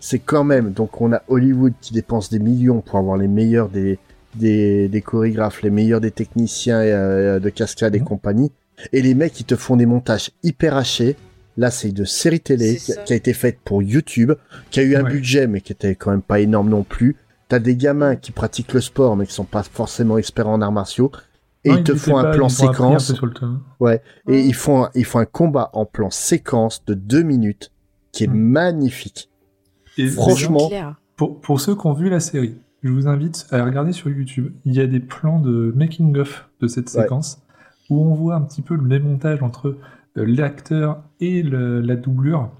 c'est 0.00 0.18
quand 0.18 0.44
même, 0.44 0.72
donc 0.72 1.00
on 1.00 1.12
a 1.14 1.22
Hollywood 1.28 1.72
qui 1.80 1.92
dépense 1.94 2.28
des 2.30 2.38
millions 2.38 2.80
pour 2.82 2.98
avoir 2.98 3.16
les 3.16 3.28
meilleurs 3.28 3.68
des, 3.70 3.98
des, 4.36 4.88
des 4.88 5.00
chorégraphes, 5.00 5.62
les 5.62 5.70
meilleurs 5.70 6.00
des 6.00 6.10
techniciens 6.10 6.78
euh, 6.80 7.38
de 7.40 7.48
cascade 7.50 7.94
et 7.94 8.00
Mhm. 8.00 8.04
compagnie, 8.06 8.52
et 8.92 9.02
les 9.02 9.14
mecs 9.14 9.32
qui 9.32 9.44
te 9.44 9.56
font 9.56 9.76
des 9.76 9.86
montages 9.86 10.30
hyper 10.42 10.76
hachés. 10.76 11.16
Là, 11.56 11.70
c'est 11.70 11.92
de 11.92 12.04
série 12.04 12.40
télé 12.40 12.76
qui, 12.76 12.92
a 13.12 13.14
été 13.14 13.32
faite 13.32 13.58
pour 13.64 13.80
YouTube, 13.82 14.32
qui 14.72 14.80
a 14.80 14.82
eu 14.82 14.96
un 14.96 15.04
Ouais. 15.04 15.10
budget, 15.12 15.46
mais 15.46 15.60
qui 15.60 15.72
était 15.72 15.94
quand 15.94 16.10
même 16.10 16.20
pas 16.22 16.40
énorme 16.40 16.68
non 16.68 16.82
plus. 16.82 17.14
T'as 17.48 17.60
des 17.60 17.76
gamins 17.76 18.16
qui 18.16 18.32
pratiquent 18.32 18.72
le 18.72 18.80
sport, 18.80 19.14
mais 19.16 19.24
qui 19.26 19.32
sont 19.34 19.44
pas 19.44 19.62
forcément 19.62 20.18
experts 20.18 20.48
en 20.48 20.60
arts 20.60 20.72
martiaux. 20.72 21.12
Et 21.62 21.70
Non, 21.70 21.76
ils 21.78 21.84
te 21.84 21.94
font 21.94 22.16
un 22.18 22.24
pas- 22.24 22.30
plan 22.32 22.48
ils 22.48 22.52
un 22.52 22.66
séquence. 22.72 23.14
tas. 23.38 24.00
Et 24.28 24.40
ils 24.40 24.54
font, 24.54 24.84
un, 24.84 24.90
ils 24.96 25.04
font 25.04 25.20
un 25.20 25.24
combat 25.26 25.70
en 25.74 25.86
plan 25.86 26.10
séquence 26.10 26.84
de 26.86 26.94
deux 26.94 27.22
minutes 27.22 27.70
qui 28.10 28.24
est 28.24 28.28
Mm. 28.28 28.34
magnifique. 28.34 29.30
Et 29.96 30.08
Franchement. 30.08 30.68
Pour, 31.16 31.40
pour 31.40 31.60
ceux 31.60 31.76
qui 31.76 31.86
ont 31.86 31.92
vu 31.94 32.08
la 32.10 32.18
série, 32.18 32.56
je 32.84 32.90
vous 32.90 33.08
invite 33.08 33.46
à 33.50 33.64
regarder 33.64 33.92
sur 33.92 34.08
YouTube. 34.10 34.52
Il 34.64 34.74
y 34.74 34.80
a 34.80 34.86
des 34.86 35.00
plans 35.00 35.40
de 35.40 35.72
making-of 35.74 36.48
de 36.60 36.66
cette 36.68 36.92
Ouais. 36.94 37.02
séquence 37.02 37.40
où 37.90 38.00
on 38.00 38.14
voit 38.14 38.34
un 38.36 38.42
petit 38.42 38.62
peu 38.62 38.76
le 38.76 38.88
démontage 38.88 39.42
entre 39.42 39.76
euh, 40.16 40.24
l'acteur 40.26 41.02
et 41.20 41.42
le- 41.42 41.80
la 41.80 41.96
doublure. 41.96 42.50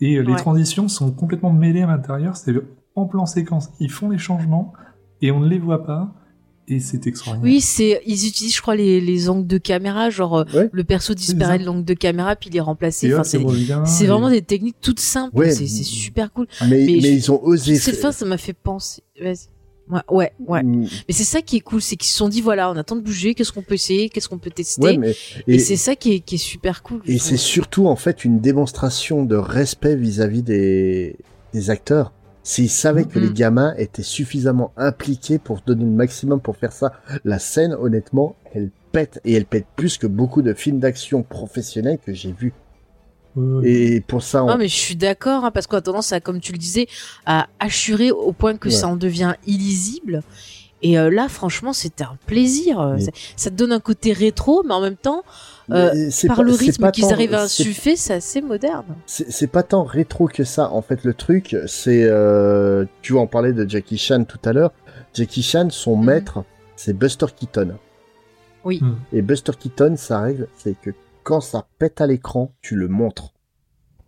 Et 0.00 0.16
euh, 0.16 0.22
les 0.22 0.32
Ouais. 0.32 0.36
transitions 0.38 0.88
sont 0.88 1.12
complètement 1.12 1.52
mêlées 1.52 1.82
à 1.82 1.86
l'intérieur. 1.86 2.36
C'est 2.36 2.54
en 2.96 3.06
plan 3.06 3.26
séquence. 3.26 3.68
Ils 3.78 3.90
font 3.90 4.10
les 4.10 4.18
changements 4.18 4.72
et 5.22 5.30
on 5.30 5.40
ne 5.40 5.48
les 5.48 5.58
voit 5.58 5.84
pas. 5.84 6.12
Et 6.70 6.80
c'est 6.80 7.06
extraordinaire. 7.06 7.50
Oui, 7.50 7.60
c'est 7.62 8.02
ils 8.06 8.26
utilisent, 8.26 8.54
je 8.56 8.60
crois, 8.60 8.76
les, 8.76 9.00
les 9.00 9.28
angles 9.30 9.46
de 9.46 9.56
caméra, 9.56 10.10
genre 10.10 10.38
euh, 10.38 10.44
Ouais. 10.54 10.68
le 10.70 10.84
perso 10.84 11.14
disparaît 11.14 11.58
de 11.58 11.64
l'angle 11.64 11.84
de 11.84 11.94
caméra 11.94 12.36
puis 12.36 12.50
il 12.50 12.56
est 12.56 12.60
remplacé. 12.60 13.10
Enfin, 13.14 13.24
c'est 13.24 13.40
et- 13.40 14.06
vraiment 14.06 14.28
des 14.28 14.42
techniques 14.42 14.76
toutes 14.82 15.00
simples. 15.00 15.34
Ouais. 15.36 15.50
C'est 15.50 15.66
c'est 15.66 15.82
super 15.82 16.30
cool. 16.32 16.46
mais, 16.62 16.68
Mais 16.68 16.86
mais, 16.86 17.00
je- 17.00 17.06
ils 17.08 17.32
ont 17.32 17.42
osé. 17.42 17.76
Cette 17.76 17.96
fin, 17.96 18.12
ça 18.12 18.26
m'a 18.26 18.36
fait 18.38 18.52
penser. 18.52 19.02
Vas-y. 19.22 19.46
Ouais, 19.90 20.00
ouais, 20.10 20.32
ouais. 20.46 20.62
Mm, 20.62 20.86
Mais 21.08 21.14
c'est 21.14 21.24
ça 21.24 21.40
qui 21.40 21.56
est 21.56 21.60
cool, 21.60 21.80
c'est 21.80 21.96
qu'ils 21.96 22.10
se 22.10 22.16
sont 22.16 22.28
dit 22.28 22.40
voilà, 22.40 22.70
on 22.70 22.76
attend 22.76 22.96
de 22.96 23.00
bouger, 23.00 23.34
qu'est-ce 23.34 23.52
qu'on 23.52 23.62
peut 23.62 23.74
essayer, 23.74 24.08
qu'est-ce 24.08 24.28
qu'on 24.28 24.38
peut 24.38 24.50
tester. 24.50 24.82
Ouais, 24.82 24.96
mais 24.98 25.14
et 25.46 25.54
et, 25.54 25.58
c'est 25.58 25.76
ça 25.76 25.94
qui 25.96 26.14
est, 26.14 26.20
qui 26.20 26.34
est 26.36 26.38
super 26.38 26.82
cool. 26.82 27.00
et 27.06 27.18
c'est 27.18 27.36
surtout 27.36 27.86
en 27.86 27.96
fait 27.96 28.24
une 28.24 28.40
démonstration 28.40 29.24
de 29.24 29.36
respect 29.36 29.96
vis-à-vis 29.96 30.42
des, 30.42 31.16
des 31.52 31.70
acteurs. 31.70 32.12
S'ils 32.42 32.70
savaient 32.70 33.04
que 33.04 33.18
les 33.18 33.30
gamins 33.30 33.74
étaient 33.76 34.02
suffisamment 34.02 34.72
impliqués 34.78 35.38
pour 35.38 35.60
donner 35.66 35.84
le 35.84 35.90
maximum 35.90 36.40
pour 36.40 36.56
faire 36.56 36.72
ça, 36.72 36.92
la 37.26 37.38
scène, 37.38 37.74
honnêtement, 37.74 38.36
elle 38.54 38.70
pète 38.90 39.20
et 39.26 39.34
elle 39.34 39.44
pète 39.44 39.66
plus 39.76 39.98
que 39.98 40.06
beaucoup 40.06 40.40
de 40.40 40.54
films 40.54 40.78
d'action 40.78 41.22
professionnels 41.22 41.98
que 42.04 42.14
j'ai 42.14 42.32
vus. 42.32 42.54
Et 43.64 44.00
pour 44.00 44.22
ça, 44.22 44.42
on... 44.42 44.48
Non, 44.48 44.56
mais 44.58 44.68
je 44.68 44.74
suis 44.76 44.96
d'accord, 44.96 45.44
hein, 45.44 45.50
parce 45.52 45.66
qu'on 45.66 45.76
a 45.76 45.80
tendance 45.80 46.12
à, 46.12 46.20
comme 46.20 46.40
tu 46.40 46.52
le 46.52 46.58
disais, 46.58 46.88
à 47.26 47.46
assurer 47.60 48.10
au 48.10 48.32
point 48.32 48.56
que 48.56 48.68
Ouais. 48.68 48.74
ça 48.74 48.88
en 48.88 48.96
devient 48.96 49.34
illisible. 49.46 50.22
Et 50.82 50.98
euh, 50.98 51.10
là, 51.10 51.28
franchement, 51.28 51.72
c'était 51.72 52.04
un 52.04 52.16
plaisir. 52.26 52.94
Mais- 52.94 53.00
Ça, 53.00 53.10
ça 53.36 53.50
te 53.50 53.54
donne 53.56 53.72
un 53.72 53.80
côté 53.80 54.12
rétro, 54.12 54.62
mais 54.64 54.74
en 54.74 54.80
même 54.80 54.96
temps, 54.96 55.22
euh, 55.70 56.08
par 56.28 56.36
pas- 56.38 56.42
le 56.44 56.52
rythme 56.52 56.90
qu'ils 56.92 57.04
tant- 57.04 57.10
arrivent 57.10 57.34
à 57.34 57.42
insuffler, 57.42 57.96
c'est 57.96 58.14
assez 58.14 58.40
moderne. 58.40 58.86
C'est 59.06 59.30
c'est 59.30 59.48
pas 59.48 59.62
tant 59.64 59.82
rétro 59.84 60.26
que 60.28 60.44
ça. 60.44 60.70
En 60.72 60.80
fait, 60.82 61.02
le 61.04 61.14
truc, 61.14 61.56
c'est, 61.66 62.04
euh, 62.04 62.84
tu 63.02 63.12
vois, 63.12 63.22
on 63.22 63.26
parlait 63.26 63.52
de 63.52 63.68
Jackie 63.68 63.98
Chan 63.98 64.24
tout 64.24 64.38
à 64.44 64.52
l'heure. 64.52 64.72
Jackie 65.14 65.42
Chan, 65.42 65.68
son 65.70 65.96
Mhm. 65.96 66.04
maître, 66.06 66.44
c'est 66.76 66.92
Buster 66.96 67.26
Keaton. 67.36 67.76
Oui. 68.64 68.78
Hmm. 68.82 68.94
Et 69.12 69.22
Buster 69.22 69.52
Keaton, 69.58 69.94
sa 69.96 70.20
règle, 70.20 70.46
c'est 70.56 70.74
que 70.80 70.90
quand 71.28 71.42
ça 71.42 71.68
pète 71.78 72.00
à 72.00 72.06
l'écran, 72.06 72.54
tu 72.62 72.74
le 72.74 72.88
montres. 72.88 73.34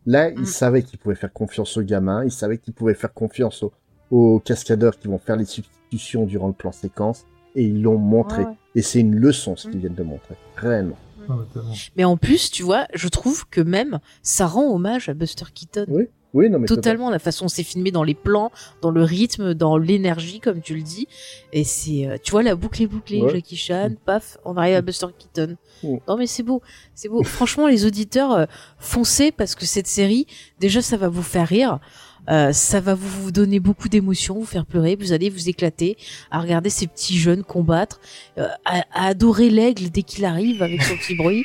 Là, 0.06 0.30
il 0.30 0.38
Mhm. 0.40 0.44
savait 0.46 0.82
qu'il 0.82 0.98
pouvait 0.98 1.14
faire 1.14 1.32
confiance 1.34 1.76
aux 1.76 1.82
gamins, 1.82 2.24
il 2.24 2.32
savait 2.32 2.56
qu'il 2.56 2.72
pouvait 2.72 2.94
faire 2.94 3.12
confiance 3.12 3.62
aux, 3.62 3.72
aux 4.10 4.40
cascadeurs 4.40 4.98
qui 4.98 5.06
vont 5.08 5.18
faire 5.18 5.36
les 5.36 5.44
substitutions 5.44 6.24
durant 6.24 6.46
le 6.48 6.54
plan 6.54 6.72
séquence, 6.72 7.26
et 7.54 7.64
ils 7.64 7.82
l'ont 7.82 7.98
montré. 7.98 8.44
Ouais, 8.44 8.48
ouais. 8.48 8.54
Et 8.74 8.80
c'est 8.80 9.00
une 9.00 9.16
leçon 9.16 9.54
ce 9.54 9.64
qu'ils 9.64 9.74
Mhm. 9.74 9.80
viennent 9.80 9.94
de 9.96 10.02
montrer, 10.02 10.34
réellement. 10.56 10.96
Ouais, 11.28 11.36
totalement. 11.52 11.74
Mais 11.94 12.04
en 12.04 12.16
plus, 12.16 12.50
tu 12.50 12.62
vois, 12.62 12.86
je 12.94 13.08
trouve 13.08 13.46
que 13.50 13.60
même 13.60 14.00
ça 14.22 14.46
rend 14.46 14.72
hommage 14.74 15.10
à 15.10 15.14
Buster 15.14 15.44
Keaton. 15.54 15.84
Oui, 15.88 16.08
oui, 16.34 16.48
non 16.48 16.58
mais 16.58 16.66
Totalement, 16.66 17.10
la 17.10 17.18
façon 17.18 17.48
c'est 17.48 17.62
filmé 17.62 17.90
dans 17.90 18.02
les 18.02 18.14
plans, 18.14 18.50
dans 18.82 18.90
le 18.90 19.02
rythme, 19.02 19.54
dans 19.54 19.76
l'énergie, 19.76 20.40
comme 20.40 20.60
tu 20.60 20.74
le 20.74 20.82
dis. 20.82 21.08
Et 21.52 21.64
c'est, 21.64 22.06
euh, 22.06 22.16
tu 22.22 22.30
vois, 22.30 22.42
la 22.42 22.54
boucle 22.54 22.82
est 22.82 22.86
bouclée. 22.86 23.22
Ouais. 23.22 23.32
Jackie 23.32 23.56
Chan, 23.56 23.90
paf, 24.04 24.38
on 24.44 24.56
arrive 24.56 24.76
à 24.76 24.82
Buster 24.82 25.06
Keaton. 25.18 25.56
Mm. 25.82 25.96
Non, 26.08 26.16
mais 26.16 26.26
c'est 26.26 26.42
beau, 26.42 26.62
c'est 26.94 27.08
beau. 27.08 27.22
Franchement, 27.22 27.66
les 27.66 27.84
auditeurs, 27.86 28.32
euh, 28.32 28.46
foncez 28.78 29.32
parce 29.32 29.54
que 29.54 29.66
cette 29.66 29.86
série, 29.86 30.26
déjà, 30.58 30.82
ça 30.82 30.96
va 30.96 31.08
vous 31.08 31.22
faire 31.22 31.48
rire. 31.48 31.80
Euh, 32.28 32.52
ça 32.52 32.80
va 32.80 32.94
vous, 32.94 33.08
vous 33.22 33.32
donner 33.32 33.60
beaucoup 33.60 33.88
d'émotions, 33.88 34.38
vous 34.38 34.44
faire 34.44 34.66
pleurer, 34.66 34.94
vous 34.94 35.12
allez 35.12 35.30
vous 35.30 35.48
éclater 35.48 35.96
à 36.30 36.40
regarder 36.40 36.70
ces 36.70 36.86
petits 36.86 37.18
jeunes 37.18 37.42
combattre, 37.42 38.00
euh, 38.38 38.46
à, 38.64 38.84
à 38.92 39.06
adorer 39.06 39.50
l'aigle 39.50 39.90
dès 39.90 40.02
qu'il 40.02 40.24
arrive 40.24 40.62
avec 40.62 40.82
son 40.82 40.96
petit 40.96 41.14
bruit. 41.14 41.44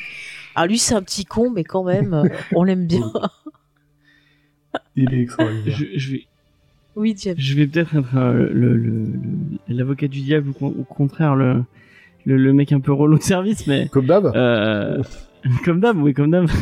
Alors 0.54 0.68
lui, 0.68 0.78
c'est 0.78 0.94
un 0.94 1.02
petit 1.02 1.24
con, 1.24 1.50
mais 1.50 1.64
quand 1.64 1.84
même, 1.84 2.14
euh, 2.14 2.28
on 2.54 2.62
l'aime 2.62 2.86
bien. 2.86 3.12
Il 4.96 5.12
est 5.14 5.20
extraordinaire. 5.22 5.76
Je, 5.76 5.84
je 5.98 6.12
vais, 6.12 6.24
oui, 6.96 7.14
James. 7.18 7.34
je 7.36 7.54
vais 7.54 7.66
peut-être 7.66 7.94
être 7.96 8.16
euh, 8.16 8.48
le- 8.52 8.76
le- 8.76 9.04
le- 9.04 9.04
l'avocat 9.68 10.08
du 10.08 10.22
diable 10.22 10.50
ou 10.60 10.66
au 10.66 10.84
contraire 10.84 11.36
le, 11.36 11.62
le, 12.24 12.36
le 12.38 12.52
mec 12.54 12.72
un 12.72 12.80
peu 12.80 12.92
relou 12.92 13.18
de 13.18 13.22
service, 13.22 13.66
mais 13.66 13.88
Comme 13.92 14.06
d'hab. 14.06 14.26
euh, 14.34 15.02
comme 15.64 15.80
d'hab, 15.80 15.96
oui, 16.02 16.14
comme 16.14 16.30
d'hab. 16.30 16.48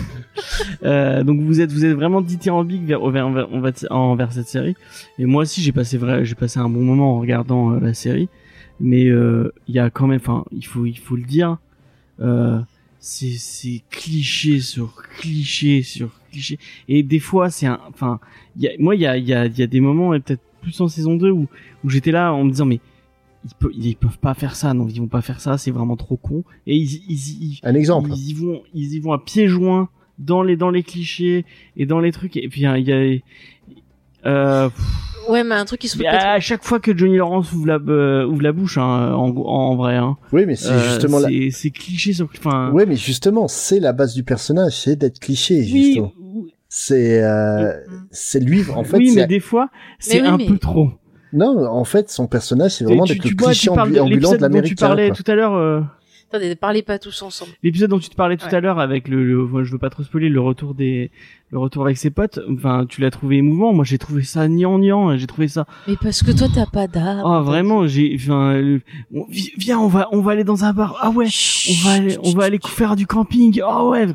Euh, 0.82 1.22
donc 1.24 1.40
vous 1.40 1.60
êtes 1.60 1.70
vous 1.72 1.84
êtes 1.84 1.94
vraiment 1.94 2.20
dithyrambique 2.20 2.84
vers 2.84 3.00
vers, 3.08 3.30
vers, 3.30 3.52
envers, 3.52 3.72
envers 3.90 4.32
cette 4.32 4.48
série. 4.48 4.74
Et 5.18 5.24
moi 5.26 5.42
aussi 5.42 5.62
j'ai 5.62 5.72
passé 5.72 5.96
vrai 5.96 6.24
j'ai 6.24 6.34
passé 6.34 6.58
un 6.58 6.68
bon 6.68 6.80
moment 6.82 7.16
en 7.16 7.20
regardant 7.20 7.72
euh, 7.72 7.80
la 7.80 7.94
série, 7.94 8.28
mais 8.80 9.06
euh, 9.06 9.52
il 9.68 9.74
y 9.74 9.78
a 9.78 9.90
quand 9.90 10.06
même, 10.08 10.20
enfin 10.20 10.44
il 10.52 10.66
faut 10.66 10.84
il 10.86 10.98
faut 10.98 11.16
le 11.16 11.22
dire, 11.22 11.58
euh, 12.20 12.58
c'est 12.98 13.32
c'est 13.38 13.82
cliché 13.90 14.60
sur 14.60 15.02
cliché 15.18 15.82
sur 15.82 16.10
cliché. 16.34 16.58
Et 16.88 17.02
des 17.02 17.18
fois 17.18 17.50
c'est 17.50 17.66
un, 17.66 17.78
enfin 17.88 18.20
moi 18.78 18.94
il 18.94 19.00
y 19.00 19.06
a 19.06 19.16
il 19.16 19.26
y 19.26 19.34
a 19.34 19.46
il 19.46 19.58
y 19.58 19.62
a 19.62 19.66
des 19.66 19.80
moments 19.80 20.14
et 20.14 20.20
peut-être 20.20 20.42
plus 20.62 20.80
en 20.80 20.88
saison 20.88 21.14
2 21.16 21.30
où 21.30 21.46
où 21.84 21.88
j'étais 21.90 22.10
là 22.10 22.32
en 22.32 22.44
me 22.44 22.50
disant 22.50 22.66
mais 22.66 22.80
ils, 23.44 23.54
peuvent 23.54 23.72
ils 23.74 23.96
peuvent 23.96 24.18
pas 24.18 24.34
faire 24.34 24.56
ça, 24.56 24.72
non, 24.74 24.88
ils 24.88 25.00
vont 25.00 25.06
pas 25.06 25.20
faire 25.20 25.40
ça, 25.40 25.58
c'est 25.58 25.70
vraiment 25.70 25.96
trop 25.96 26.16
con. 26.16 26.44
Et 26.66 26.76
ils, 26.76 27.02
ils, 27.08 27.42
ils, 27.42 27.60
Un 27.62 27.74
exemple. 27.74 28.10
ils 28.14 28.30
y 28.30 28.34
vont, 28.34 28.62
ils 28.72 28.94
y 28.94 29.00
vont 29.00 29.12
à 29.12 29.18
pieds 29.18 29.48
joints 29.48 29.88
dans 30.18 30.42
les 30.42 30.56
dans 30.56 30.70
les 30.70 30.82
clichés 30.82 31.44
et 31.76 31.86
dans 31.86 32.00
les 32.00 32.12
trucs. 32.12 32.36
Et 32.36 32.48
puis 32.48 32.64
hein, 32.64 32.76
il 32.76 32.88
y 32.88 32.92
a, 32.92 34.28
euh, 34.28 34.70
Ouais, 35.28 35.42
mais 35.42 35.54
un 35.54 35.64
truc 35.64 35.80
qui 35.80 35.88
se 35.88 35.96
répète. 35.96 36.12
à 36.14 36.40
chaque 36.40 36.64
fois 36.64 36.80
que 36.80 36.96
Johnny 36.96 37.16
Lawrence 37.16 37.52
ouvre 37.52 37.66
la 37.66 37.76
euh, 37.76 38.26
ouvre 38.26 38.42
la 38.42 38.52
bouche, 38.52 38.76
hein, 38.78 39.14
en, 39.14 39.34
en 39.36 39.76
vrai, 39.76 39.96
hein, 39.96 40.16
Oui, 40.32 40.44
mais 40.46 40.54
c'est 40.54 40.70
euh, 40.70 40.84
justement 40.90 41.18
la... 41.18 41.28
c'est 41.28 41.48
c'est 41.50 41.70
cliché 41.70 42.12
sur, 42.12 42.28
enfin, 42.36 42.70
Ouais, 42.72 42.84
mais 42.84 42.96
justement, 42.96 43.48
c'est 43.48 43.80
la 43.80 43.92
base 43.92 44.14
du 44.14 44.22
personnage, 44.22 44.80
c'est 44.80 44.96
d'être 44.96 45.18
cliché, 45.20 45.60
oui, 45.60 45.84
justement. 45.84 46.12
C'est, 46.76 47.22
euh, 47.22 47.72
c'est 48.10 48.40
lui, 48.40 48.64
en 48.74 48.82
fait, 48.82 48.96
oui, 48.96 49.10
c'est- 49.10 49.20
mais 49.20 49.26
des 49.28 49.38
fois 49.38 49.68
c'est 50.00 50.20
oui, 50.20 50.26
un 50.26 50.36
mais- 50.36 50.46
peu 50.46 50.58
trop. 50.58 50.90
non, 51.32 51.64
en 51.68 51.84
fait, 51.84 52.10
son 52.10 52.26
personnage, 52.26 52.72
c'est 52.72 52.84
vraiment 52.84 53.04
tu, 53.04 53.12
d'être 53.14 53.24
le 53.30 53.36
cliché 53.36 53.70
ambulant 53.70 54.06
de 54.08 54.18
dont 54.18 54.34
tu 54.34 54.38
l'américain. 54.42 54.86
parlais 54.88 55.06
quoi. 55.06 55.16
tout 55.16 55.30
à 55.30 55.34
l'heure. 55.36 55.86
Attendez, 56.34 56.48
ne 56.48 56.54
parlez 56.54 56.82
pas 56.82 56.98
tous 56.98 57.22
ensemble. 57.22 57.52
L'épisode 57.62 57.90
dont 57.90 58.00
tu 58.00 58.08
te 58.08 58.16
parlais 58.16 58.36
tout 58.36 58.46
Ouais. 58.46 58.54
à 58.54 58.60
l'heure 58.60 58.80
avec 58.80 59.06
le, 59.06 59.24
le 59.24 59.46
moi, 59.46 59.62
je 59.62 59.70
veux 59.70 59.78
pas 59.78 59.88
trop 59.90 60.02
spoiler 60.02 60.28
le 60.28 60.40
retour 60.40 60.74
des 60.74 61.12
le 61.52 61.58
retour 61.60 61.84
avec 61.84 61.96
ses 61.96 62.10
potes 62.10 62.40
enfin 62.52 62.84
tu 62.88 63.00
l'as 63.00 63.12
trouvé 63.12 63.36
émouvant 63.36 63.72
moi 63.72 63.84
j'ai 63.84 63.98
trouvé 63.98 64.24
ça 64.24 64.48
niant 64.48 64.76
niant 64.80 65.16
j'ai 65.16 65.28
trouvé 65.28 65.46
ça 65.46 65.66
Mais 65.86 65.94
parce 66.02 66.24
que 66.24 66.32
toi, 66.32 66.48
t'as 66.52 66.66
pas 66.66 66.88
d'âme. 66.88 67.22
oh 67.24 67.42
vraiment 67.44 67.86
j'ai 67.86 68.16
enfin 68.18 68.54
le- 68.60 68.80
viens 69.56 69.78
on 69.78 69.86
va 69.86 70.08
on 70.10 70.20
va 70.20 70.32
aller 70.32 70.42
dans 70.42 70.64
un 70.64 70.72
bar 70.72 70.96
ah 71.00 71.10
ouais 71.10 71.28
on 71.70 71.84
va 71.86 71.92
aller 71.92 72.16
on 72.24 72.32
va 72.32 72.44
aller 72.44 72.58
faire 72.66 72.96
du 72.96 73.06
camping 73.06 73.60
ah 73.64 73.84
ouais 73.86 74.06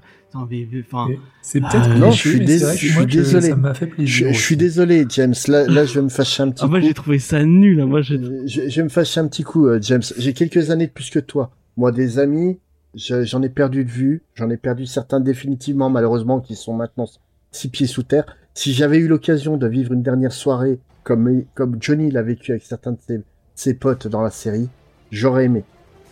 mais, 0.51 0.67
mais, 0.71 0.83
enfin 0.85 1.07
Et 1.09 1.19
C'est 1.41 1.59
Ah, 1.63 1.69
peut-être 1.71 1.89
non, 1.97 2.09
cliché, 2.11 2.29
je 2.29 2.35
suis 2.37 2.45
dés- 2.45 2.59
je 2.77 2.93
moi, 2.93 3.05
désolé. 3.05 3.47
Ça 3.49 3.55
m'a 3.55 3.73
fait 3.73 3.85
Je, 3.87 3.95
plaisir. 3.95 4.27
je 4.33 4.39
suis 4.39 4.57
désolé, 4.57 5.05
James. 5.09 5.33
Là, 5.47 5.65
là, 5.65 5.85
je 5.85 5.95
vais 5.95 6.03
me 6.03 6.09
fâcher 6.09 6.43
un 6.43 6.51
petit 6.51 6.61
ah, 6.63 6.67
moi 6.67 6.79
coup. 6.79 6.85
j'ai 6.85 6.93
trouvé 6.93 7.17
ça 7.17 7.43
nul 7.43 7.81
hein. 7.81 7.87
moi 7.87 8.01
Je, 8.03 8.13
je 8.45 8.61
vais 8.75 8.83
me 8.83 8.89
fâcher 8.89 9.19
un 9.21 9.27
petit 9.27 9.41
coup, 9.41 9.65
euh, 9.65 9.79
James. 9.81 10.03
J'ai 10.19 10.33
quelques 10.33 10.69
années 10.69 10.85
de 10.85 10.91
plus 10.91 11.09
que 11.09 11.17
toi. 11.17 11.49
Moi, 11.79 11.93
des 11.93 12.19
amis, 12.19 12.59
je- 12.93 13.23
j'en 13.23 13.41
ai 13.41 13.47
perdu 13.47 13.85
de 13.85 13.89
vue. 13.89 14.21
J'en 14.35 14.49
ai 14.49 14.57
perdu 14.57 14.85
certains 14.85 15.21
définitivement, 15.21 15.89
malheureusement, 15.89 16.41
qui 16.41 16.55
sont 16.55 16.73
maintenant 16.73 17.05
six 17.51 17.69
pieds 17.69 17.87
sous 17.87 18.03
terre. 18.03 18.25
Si 18.53 18.73
j'avais 18.73 18.97
eu 18.97 19.07
l'occasion 19.07 19.55
de 19.55 19.65
vivre 19.65 19.93
une 19.93 20.01
dernière 20.03 20.33
soirée 20.33 20.79
comme, 21.03 21.43
comme 21.55 21.77
Johnny 21.79 22.11
l'a 22.11 22.21
vécu 22.21 22.51
avec 22.51 22.63
certains 22.63 22.91
de 22.91 22.97
ses, 23.07 23.21
ses 23.55 23.73
potes 23.75 24.07
dans 24.07 24.21
la 24.21 24.29
série, 24.29 24.67
j'aurais 25.09 25.45
aimé. 25.45 25.63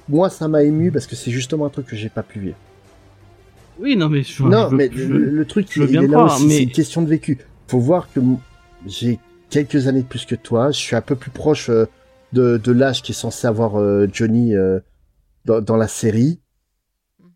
Moi, 0.08 0.30
ça 0.30 0.48
m'a 0.48 0.64
ému 0.64 0.90
parce 0.90 1.06
que 1.06 1.18
c'est 1.18 1.32
justement 1.32 1.66
un 1.66 1.70
truc 1.70 1.88
que 1.88 1.98
j'ai 1.98 2.08
pas 2.08 2.24
pu 2.24 2.40
vivre. 2.40 2.56
Oui, 3.80 3.98
non, 3.98 4.08
mais 4.08 4.24
je, 4.24 4.42
non, 4.44 4.70
je 4.72 4.76
mais 4.76 4.90
je- 4.92 5.04
le, 5.04 5.18
le 5.32 5.46
truc, 5.46 5.68
il 5.76 5.86
bien 5.88 6.02
est 6.04 6.08
là 6.08 6.24
aussi, 6.24 6.46
mais- 6.48 6.54
c'est 6.58 6.64
une 6.64 6.72
question 6.72 7.02
de 7.02 7.10
vécu. 7.10 7.40
Faut 7.68 7.80
voir 7.80 8.08
que 8.14 8.22
j'ai 8.86 9.20
quelques 9.50 9.88
années 9.88 10.02
de 10.04 10.08
plus 10.08 10.26
que 10.26 10.36
toi, 10.36 10.72
je 10.72 10.78
suis 10.80 10.96
un 10.96 11.02
peu 11.02 11.16
plus 11.18 11.30
proche 11.32 11.70
euh, 11.70 11.86
de, 12.32 12.56
de 12.58 12.72
l'âge 12.72 13.02
qui 13.04 13.12
est 13.12 13.16
censé 13.16 13.46
avoir 13.48 13.76
euh, 13.80 14.08
Johnny 14.12 14.56
euh, 14.56 14.80
dans, 15.48 15.62
dans 15.62 15.78
la 15.78 15.88
série. 15.88 16.40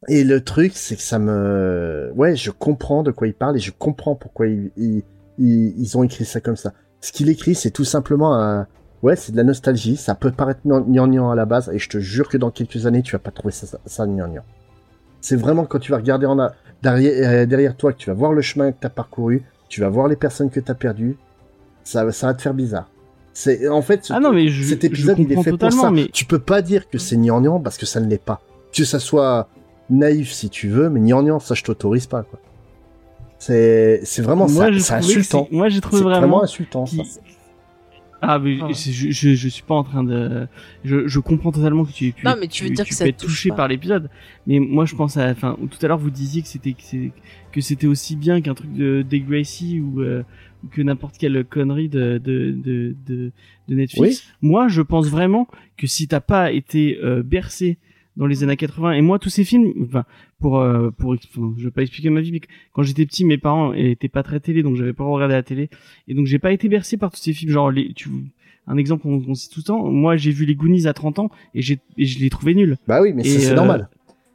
Et 0.08 0.24
le 0.24 0.44
truc, 0.44 0.74
c'est 0.76 0.96
que 0.96 1.02
ça 1.02 1.18
me... 1.18 2.12
Ouais, 2.16 2.36
je 2.36 2.52
comprends 2.52 3.04
de 3.04 3.12
quoi 3.12 3.28
il 3.28 3.34
parle 3.34 3.56
et 3.58 3.60
je 3.60 3.72
comprends 3.72 4.16
pourquoi 4.16 4.48
ils, 4.48 4.72
ils, 4.76 5.04
ils, 5.38 5.74
ils 5.80 5.98
ont 5.98 6.04
écrit 6.04 6.26
ça 6.26 6.42
comme 6.42 6.56
ça. 6.56 6.74
Ce 7.00 7.12
qu'il 7.12 7.30
écrit, 7.30 7.56
c'est 7.56 7.72
tout 7.72 7.86
simplement 7.86 8.36
un... 8.36 8.68
Ouais, 9.02 9.16
c'est 9.16 9.32
de 9.32 9.38
la 9.38 9.44
nostalgie, 9.44 9.98
ça 9.98 10.14
peut 10.14 10.32
paraître 10.32 10.62
gnangnan 10.64 11.32
à 11.32 11.36
la 11.36 11.46
base, 11.46 11.72
et 11.74 11.80
je 11.80 11.90
te 11.90 11.98
jure 11.98 12.30
que 12.30 12.38
dans 12.38 12.52
quelques 12.52 12.86
années, 12.86 13.02
tu 13.02 13.14
vas 13.14 13.20
pas 13.20 13.32
trouver 13.32 13.52
ça, 13.52 13.66
ça, 13.66 13.80
ça 13.88 14.06
gnangnan. 14.06 14.44
C'est 15.22 15.36
vraiment 15.36 15.66
quand 15.66 15.80
tu 15.80 15.92
vas 15.92 15.98
regarder 15.98 16.28
en 16.28 16.38
a... 16.38 16.54
derrière, 16.84 17.30
euh, 17.30 17.46
derrière 17.48 17.76
toi, 17.76 17.94
que 17.94 17.98
tu 17.98 18.12
vas 18.12 18.16
voir 18.16 18.32
le 18.32 18.42
chemin 18.42 18.72
que 18.72 18.80
tu 18.80 18.86
as 18.86 18.92
parcouru, 18.92 19.44
tu 19.70 19.82
vas 19.82 19.90
voir 19.90 20.08
les 20.08 20.16
personnes 20.16 20.52
que 20.52 20.60
tu 20.60 20.70
as 20.70 20.76
perdues, 20.76 21.18
ça, 21.84 22.12
ça 22.12 22.28
va 22.28 22.34
te 22.36 22.44
faire 22.44 22.54
bizarre. 22.54 22.92
C'est 23.34 23.68
en 23.70 23.82
fait 23.82 24.08
Ah 24.10 24.20
non, 24.20 24.34
mais 24.34 24.50
je, 24.50 24.62
cet 24.64 24.82
je 24.82 24.88
épisode 24.88 25.18
il 25.20 25.32
est 25.32 25.42
fait 25.44 25.52
pour 25.58 25.72
ça. 25.72 25.90
mais 25.92 26.08
Tu 26.10 26.26
peux 26.26 26.40
pas 26.40 26.62
dire 26.62 26.90
que 26.90 26.98
c'est 26.98 27.16
gnangnan 27.18 27.60
parce 27.60 27.78
que 27.78 27.86
ça 27.86 28.00
ne 28.02 28.08
l'est 28.10 28.24
pas. 28.24 28.42
Que 28.74 28.84
ça 28.84 29.00
soit 29.00 29.48
naïf 29.90 30.32
si 30.32 30.50
tu 30.50 30.68
veux, 30.70 30.90
mais 30.90 31.00
gnangnan 31.00 31.40
ça 31.40 31.56
je 31.56 31.64
t'autorise 31.64 32.08
pas 32.08 32.24
quoi. 32.24 32.40
C'est 33.40 34.02
c'est 34.04 34.22
vraiment 34.22 34.48
moi, 34.50 34.68
ça, 34.80 34.98
insultant. 34.98 35.48
c'est- 35.50 35.56
Moi, 35.56 35.70
j'ai 35.70 35.82
trouvé 35.82 36.04
vraiment, 36.04 36.20
vraiment. 36.20 36.44
insultant 36.44 36.86
ça. 36.86 37.02
Ah, 38.24 38.38
mais 38.38 38.58
Ah. 38.62 38.68
je, 38.72 38.92
je, 39.10 39.34
je 39.34 39.48
suis 39.48 39.64
pas 39.64 39.74
en 39.74 39.84
train 39.84 40.04
de. 40.04 40.48
Je, 40.84 41.08
je 41.08 41.20
comprends 41.20 41.52
totalement 41.52 41.84
que 41.86 41.92
tu, 41.92 42.14
tu, 42.14 42.24
Non, 42.24 42.36
mais 42.40 42.48
tu 42.48 42.64
veux 42.64 42.70
dire 42.70 42.86
que 42.88 42.94
ça 42.94 43.08
être 43.08 43.18
touché 43.18 43.50
pas. 43.50 43.56
par 43.56 43.68
l'épisode. 43.68 44.10
Mais 44.46 44.60
moi, 44.60 44.86
je 44.86 44.96
pense 44.96 45.18
à. 45.18 45.28
Enfin, 45.32 45.58
tout 45.72 45.80
à 45.84 45.88
l'heure, 45.88 45.98
vous 45.98 46.12
disiez 46.12 46.44
que 46.44 46.48
c'était 46.48 46.74
que 46.74 47.88
aussi 47.88 48.16
bien 48.16 48.40
qu'un 48.42 48.54
truc 48.54 48.72
de 48.74 49.04
Gracie 49.28 49.80
ou 49.80 50.02
euh, 50.02 50.22
ou 50.22 50.51
que 50.72 50.82
n'importe 50.82 51.18
quelle 51.18 51.44
connerie 51.44 51.90
de 51.90 52.18
de 52.18 52.52
de 52.52 52.96
de, 53.06 53.32
de 53.68 53.76
Netflix. 53.76 54.24
Moi, 54.42 54.68
je 54.68 54.82
pense 54.82 55.08
vraiment 55.08 55.48
que 55.78 55.88
si 55.88 56.08
t'as 56.08 56.20
pas 56.20 56.52
été 56.52 56.98
euh, 57.04 57.24
bercé 57.24 57.78
dans 58.18 58.26
les 58.28 58.44
années 58.44 58.58
80 58.58 58.92
et 58.92 59.02
moi 59.02 59.20
tous 59.20 59.30
ces 59.30 59.46
films 59.46 59.72
enfin 59.86 60.04
pour 60.40 60.60
euh, 60.60 60.92
pour 60.92 61.14
enfin, 61.14 61.54
je 61.58 61.64
vais 61.64 61.72
pas 61.72 61.82
expliquer 61.82 62.10
ma 62.10 62.20
vie 62.20 62.34
mais 62.34 62.42
quand 62.74 62.84
j'étais 62.84 63.06
petit 63.06 63.24
mes 63.24 63.38
parents 63.38 63.74
étaient 63.74 64.10
pas 64.10 64.22
très 64.22 64.42
télé 64.42 64.64
donc 64.64 64.76
j'avais 64.76 64.92
pas 64.92 65.06
regardé 65.06 65.34
la 65.34 65.44
télé 65.44 65.70
et 66.10 66.14
donc 66.14 66.26
j'ai 66.26 66.38
pas 66.38 66.52
été 66.52 66.68
bercé 66.68 66.98
par 66.98 67.12
tous 67.12 67.22
ces 67.22 67.32
films 67.32 67.52
genre 67.52 67.72
les 67.72 67.94
tu 67.94 68.10
un 68.68 68.78
exemple 68.78 69.04
qu'on 69.04 69.34
cite 69.34 69.54
tout 69.54 69.62
le 69.62 69.64
temps 69.64 69.90
moi 69.90 70.18
j'ai 70.18 70.32
vu 70.32 70.46
les 70.46 70.56
Goonies 70.56 70.88
à 70.88 70.94
30 70.94 71.20
ans 71.20 71.32
et 71.56 71.62
j'ai 71.62 71.80
et 71.98 72.06
je 72.06 72.20
les 72.20 72.30
trouvais 72.30 72.54
nuls 72.54 72.78
Bah 72.86 73.02
oui, 73.02 73.14
mais 73.14 73.24
c'est 73.24 73.52
euh, 73.52 73.56
normal. 73.56 73.90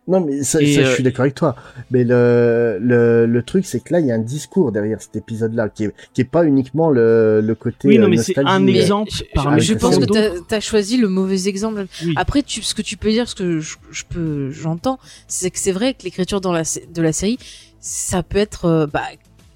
Non, 0.09 0.21
mais 0.21 0.43
ça, 0.45 0.61
je 0.61 0.81
euh, 0.81 0.95
suis 0.95 1.03
d'accord 1.03 1.23
avec 1.23 1.35
toi. 1.35 1.57
Mais 1.91 2.05
le, 2.05 2.79
le, 2.81 3.27
le 3.27 3.43
truc, 3.43 3.67
c'est 3.67 3.81
que 3.81 3.93
là, 3.93 4.01
il 4.01 4.07
y 4.07 4.13
a 4.13 4.15
un 4.15 4.21
discours 4.21 4.71
derrière 4.71 5.03
cet 5.03 5.17
épisode-là, 5.17 5.69
qui 5.69 5.85
est, 5.85 5.95
qui 6.15 6.21
est 6.21 6.25
pas 6.25 6.45
uniquement 6.45 6.91
le, 6.91 7.41
le 7.41 7.55
côté. 7.55 7.89
oui 7.89 7.99
non 7.99 8.07
euh, 8.07 8.11
mais 8.11 8.17
c'est 8.19 8.39
un 8.39 8.67
exemple 8.67 9.11
je, 9.59 9.75
pense 9.75 9.99
que 9.99 10.41
t'as 10.47 10.57
as 10.57 10.61
choisi 10.61 10.97
le 10.97 11.09
mauvais 11.09 11.49
exemple. 11.49 11.87
Oui. 12.05 12.15
Après, 12.17 12.43
tu, 12.43 12.63
ce 12.63 12.75
que 12.75 12.83
tu 12.83 12.97
peux 12.97 13.11
dire, 13.11 13.29
ce 13.29 13.35
que 13.35 13.61
je, 13.61 13.77
je 13.91 14.05
peux, 14.09 14.51
j'entends, 14.51 14.99
c'est 15.29 15.51
que 15.51 15.59
c'est 15.59 15.73
vrai 15.73 15.95
que 15.95 16.05
l'écriture 16.05 16.41
dans 16.41 16.53
la 16.53 16.63
de 16.63 17.03
la 17.03 17.13
série, 17.13 17.39
ça 17.81 18.23
peut 18.23 18.39
être, 18.39 18.65
euh, 18.67 18.87
bah, 18.87 19.03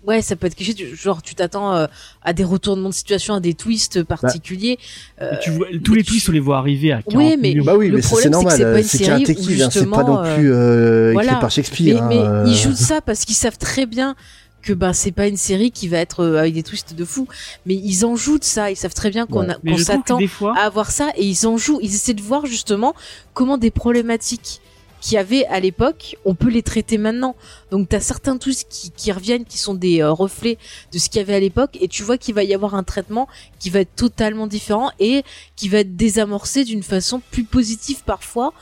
ouais, 0.06 0.22
ça 0.22 0.36
peut 0.36 0.46
être 0.46 0.54
quelque 0.54 0.76
chose. 0.76 0.94
Genre, 0.94 1.22
tu 1.22 1.34
t'attends 1.34 1.74
euh, 1.74 1.86
à 2.22 2.32
des 2.32 2.44
retournements 2.44 2.88
de 2.88 2.94
situation, 2.94 3.34
à 3.34 3.40
des 3.40 3.54
twists 3.54 4.02
particuliers. 4.02 4.78
euh, 5.20 5.32
Et 5.34 5.38
tu 5.40 5.50
vois 5.50 5.66
tous 5.84 5.94
les 5.94 6.02
tu- 6.02 6.12
twists 6.12 6.28
on 6.28 6.32
les 6.32 6.40
voit 6.40 6.58
arriver 6.58 6.92
à 6.92 7.02
40 7.02 7.14
Oui, 7.16 7.36
mais-. 7.40 7.54
Bah 7.60 7.76
oui, 7.76 7.88
Le 7.88 7.96
mais 7.96 8.02
problème, 8.02 8.22
c'est 8.24 8.30
normal. 8.30 8.56
c'est 8.56 8.64
pas 8.64 8.78
une 8.78 8.84
série 8.84 9.22
où 9.22 9.24
Kid, 9.26 9.36
hein, 9.62 9.68
c'est 9.70 9.86
pas 9.86 9.96
justement, 9.98 10.22
non 10.22 10.34
plus 10.36 10.52
euh, 10.52 11.10
voilà. 11.12 11.32
écrit 11.32 11.40
par 11.40 11.50
Shakespeare. 11.50 12.04
Mais, 12.04 12.16
mais 12.16 12.22
hein, 12.22 12.44
ils 12.46 12.54
jouent 12.56 12.70
de 12.72 12.74
ça 12.74 13.00
parce 13.00 13.24
qu'ils 13.24 13.36
savent 13.36 13.58
très 13.58 13.86
bien 13.86 14.14
que 14.62 14.74
bah 14.74 14.92
c'est 14.92 15.12
pas 15.12 15.26
une 15.26 15.38
série 15.38 15.70
qui 15.70 15.88
va 15.88 15.96
être 15.96 16.20
euh, 16.22 16.38
avec 16.38 16.52
des 16.52 16.62
twists 16.62 16.94
de 16.94 17.04
fou, 17.06 17.26
mais 17.64 17.74
ils 17.74 18.04
en 18.04 18.14
jouent 18.14 18.38
de 18.38 18.44
ça. 18.44 18.70
Ils 18.70 18.76
savent 18.76 18.92
très 18.92 19.08
bien 19.08 19.24
qu'on 19.26 19.48
Ouais. 19.48 19.78
s'attend 19.78 20.18
fois 20.28 20.54
à 20.58 20.64
avoir 20.66 20.90
ça 20.90 21.08
et 21.16 21.24
ils 21.24 21.46
en 21.46 21.56
jouent. 21.56 21.78
Ils 21.82 21.94
essaient 21.94 22.12
de 22.12 22.20
voir 22.20 22.44
justement 22.44 22.94
comment 23.32 23.56
des 23.56 23.70
problématiques 23.70 24.60
qu'il 25.00 25.14
y 25.14 25.18
avait 25.18 25.46
à 25.46 25.60
l'époque, 25.60 26.16
on 26.24 26.34
peut 26.34 26.48
les 26.48 26.62
traiter 26.62 26.98
maintenant. 26.98 27.34
Donc 27.70 27.88
t'as 27.88 28.00
certains 28.00 28.36
twists 28.36 28.66
qui, 28.68 28.90
qui 28.90 29.12
reviennent, 29.12 29.44
qui 29.44 29.58
sont 29.58 29.74
des 29.74 30.02
euh, 30.02 30.12
reflets 30.12 30.58
de 30.92 30.98
ce 30.98 31.08
qu'il 31.08 31.18
y 31.20 31.22
avait 31.22 31.34
à 31.34 31.40
l'époque, 31.40 31.76
et 31.80 31.88
tu 31.88 32.02
vois 32.02 32.18
qu'il 32.18 32.34
va 32.34 32.44
y 32.44 32.54
avoir 32.54 32.74
un 32.74 32.82
traitement 32.82 33.28
qui 33.58 33.70
va 33.70 33.80
être 33.80 33.94
totalement 33.94 34.46
différent 34.46 34.90
et 34.98 35.24
qui 35.56 35.68
va 35.68 35.78
être 35.78 35.96
désamorcé 35.96 36.64
d'une 36.64 36.82
façon 36.82 37.20
plus 37.30 37.44
positive 37.44 38.02
parfois, 38.04 38.52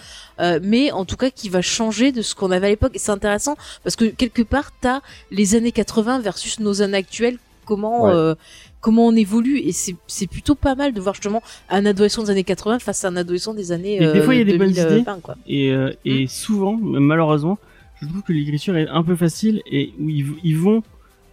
euh, 0.41 0.61
mais 0.63 0.93
en 0.93 1.05
tout 1.05 1.17
cas 1.17 1.31
qui 1.31 1.49
va 1.49 1.63
changer 1.63 2.13
de 2.13 2.23
ce 2.23 2.35
qu'on 2.35 2.51
avait 2.51 2.67
à 2.67 2.71
l'époque. 2.71 2.93
Et 2.95 2.99
c'est 2.99 3.13
intéressant 3.13 3.57
parce 3.83 3.97
que 3.97 4.07
quelque 4.07 4.43
part 4.43 4.71
t'as 4.81 5.01
les 5.31 5.55
années 5.55 5.73
80 5.73 6.21
versus 6.21 6.61
nos 6.61 6.83
années 6.83 6.99
actuelles, 6.99 7.39
comment 7.69 8.05
Ouais. 8.05 8.13
euh, 8.15 8.35
comment 8.81 9.07
on 9.07 9.15
évolue 9.15 9.59
et 9.59 9.73
c'est 9.73 10.27
plutôt 10.27 10.55
pas 10.55 10.75
mal 10.75 10.93
de 10.93 11.01
voir 11.01 11.15
justement 11.15 11.43
un 11.69 11.85
adolescent 11.85 12.23
des 12.25 12.31
années 12.31 12.45
80 12.45 12.79
face 12.79 13.05
à 13.05 13.09
un 13.09 13.17
adolescent 13.17 13.55
des 13.55 13.71
années 13.73 13.97
Mais 14.01 14.13
des 14.13 14.21
euh, 14.21 14.23
fois, 14.23 14.35
il 14.35 14.39
y 14.39 14.41
a 14.41 14.45
des 14.45 14.57
bonnes 14.59 14.73
2020, 14.73 14.97
idées. 14.97 15.21
quoi. 15.23 15.35
et, 15.47 15.71
euh, 15.73 15.93
et 16.05 16.25
Hmm. 16.25 16.29
souvent 16.29 16.77
malheureusement 16.81 17.59
je 18.01 18.07
trouve 18.07 18.23
que 18.23 18.33
l'écriture 18.33 18.77
est 18.77 18.89
un 18.89 19.03
peu 19.03 19.17
facile 19.17 19.61
et 19.71 19.93
où 20.01 20.09
ils, 20.09 20.27
ils 20.45 20.57
vont 20.57 20.83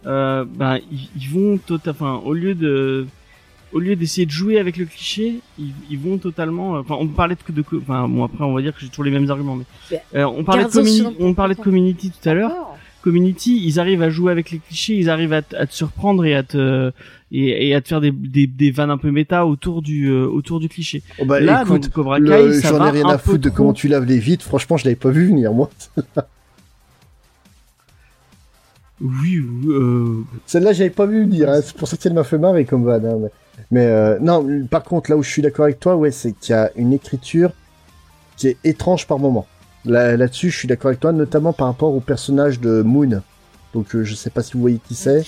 euh, 0.06 0.44
bah, 0.60 0.78
ils, 0.92 1.08
ils 1.20 1.28
vont 1.30 1.56
tota- 1.56 1.90
enfin 1.90 2.20
au 2.24 2.32
lieu 2.32 2.54
de 2.54 3.06
au 3.72 3.78
lieu 3.80 3.94
d'essayer 3.96 4.26
de 4.26 4.30
jouer 4.30 4.58
avec 4.58 4.76
le 4.76 4.84
cliché 4.84 5.40
ils, 5.58 5.72
ils 5.90 5.98
vont 5.98 6.18
totalement 6.18 6.76
euh, 6.76 6.80
enfin 6.80 6.96
on 6.98 7.08
parlait 7.08 7.36
de, 7.48 7.52
de 7.52 7.64
enfin 7.82 8.08
bon 8.08 8.24
après 8.24 8.44
on 8.44 8.54
va 8.54 8.62
dire 8.62 8.72
que 8.74 8.80
j'ai 8.80 8.88
toujours 8.88 9.04
les 9.04 9.10
mêmes 9.10 9.30
arguments 9.30 9.56
mais 9.56 10.00
euh, 10.14 10.24
on 10.24 10.44
parlait 10.44 10.64
de 10.64 11.22
on 11.22 11.34
parlait 11.34 11.54
de 11.54 11.60
community 11.68 12.10
tout 12.10 12.28
à 12.28 12.34
l'heure 12.34 12.76
Community, 13.10 13.62
ils 13.64 13.78
arrivent 13.78 14.02
à 14.02 14.10
jouer 14.10 14.32
avec 14.32 14.50
les 14.50 14.58
clichés, 14.58 14.94
ils 14.94 15.08
arrivent 15.08 15.32
à, 15.32 15.42
te- 15.42 15.54
à 15.54 15.64
te 15.66 15.72
surprendre 15.72 16.24
et 16.24 16.34
à 16.34 16.42
te 16.42 16.90
et, 17.30 17.68
et 17.68 17.74
à 17.76 17.80
te 17.80 17.86
faire 17.86 18.00
des, 18.00 18.10
des, 18.10 18.48
des 18.48 18.72
vannes 18.72 18.90
un 18.90 18.98
peu 18.98 19.12
méta 19.12 19.46
autour 19.46 19.80
du 19.80 20.08
euh, 20.10 20.26
autour 20.26 20.58
du 20.58 20.68
cliché. 20.68 21.04
Oh, 21.20 21.24
bah, 21.24 21.38
Là, 21.38 21.62
écoute, 21.62 21.82
donc 21.84 21.92
Cobra 21.92 22.18
le- 22.18 22.28
Kai, 22.28 22.60
ça 22.60 22.70
j'en 22.70 22.84
ai 22.84 22.90
rien 22.90 23.08
à 23.08 23.16
foutre 23.18 23.38
de 23.44 23.48
comment 23.48 23.72
tu 23.72 23.86
laves 23.86 24.06
les 24.06 24.18
vitres. 24.18 24.44
Franchement, 24.44 24.76
je 24.76 24.84
l'avais 24.86 24.96
pas 24.96 25.10
vu 25.10 25.26
venir, 25.28 25.52
moi. 25.52 25.70
Oui, 29.00 29.38
oui, 29.40 29.66
euh, 29.68 30.22
Celle-là, 30.46 30.72
j'avais 30.72 30.90
pas 30.90 31.06
vu 31.06 31.20
venir. 31.24 31.50
hein. 31.50 31.60
C'est 31.62 31.76
pour 31.76 31.86
ça 31.86 31.96
qu'elle 31.96 32.14
m'a 32.14 32.24
fait 32.24 32.38
marrer 32.38 32.64
comme 32.64 32.84
vanne. 32.84 33.06
hein, 33.06 33.18
Mais, 33.20 33.28
mais, 33.70 33.86
euh, 33.86 34.18
non, 34.20 34.66
par 34.68 34.82
contre, 34.84 35.10
là 35.10 35.16
où 35.16 35.22
je 35.22 35.30
suis 35.30 35.42
d'accord 35.42 35.66
avec 35.66 35.78
toi, 35.78 35.96
ouais, 35.96 36.10
c'est 36.10 36.32
qu'il 36.32 36.52
y 36.54 36.58
a 36.58 36.70
une 36.76 36.92
écriture 36.92 37.52
qui 38.36 38.48
est 38.48 38.56
étrange 38.64 39.06
par 39.06 39.18
moment. 39.18 39.46
Là, 39.86 40.16
là-dessus, 40.16 40.50
je 40.50 40.58
suis 40.58 40.68
d'accord 40.68 40.88
avec 40.88 41.00
toi, 41.00 41.12
notamment 41.12 41.52
par 41.52 41.68
rapport 41.68 41.94
au 41.94 42.00
personnage 42.00 42.60
de 42.60 42.82
Moon. 42.82 43.22
Donc, 43.72 43.94
euh, 43.94 44.02
je 44.02 44.14
sais 44.14 44.30
pas 44.30 44.42
si 44.42 44.54
vous 44.54 44.60
voyez 44.60 44.80
qui 44.86 44.94
c'est. 44.94 45.24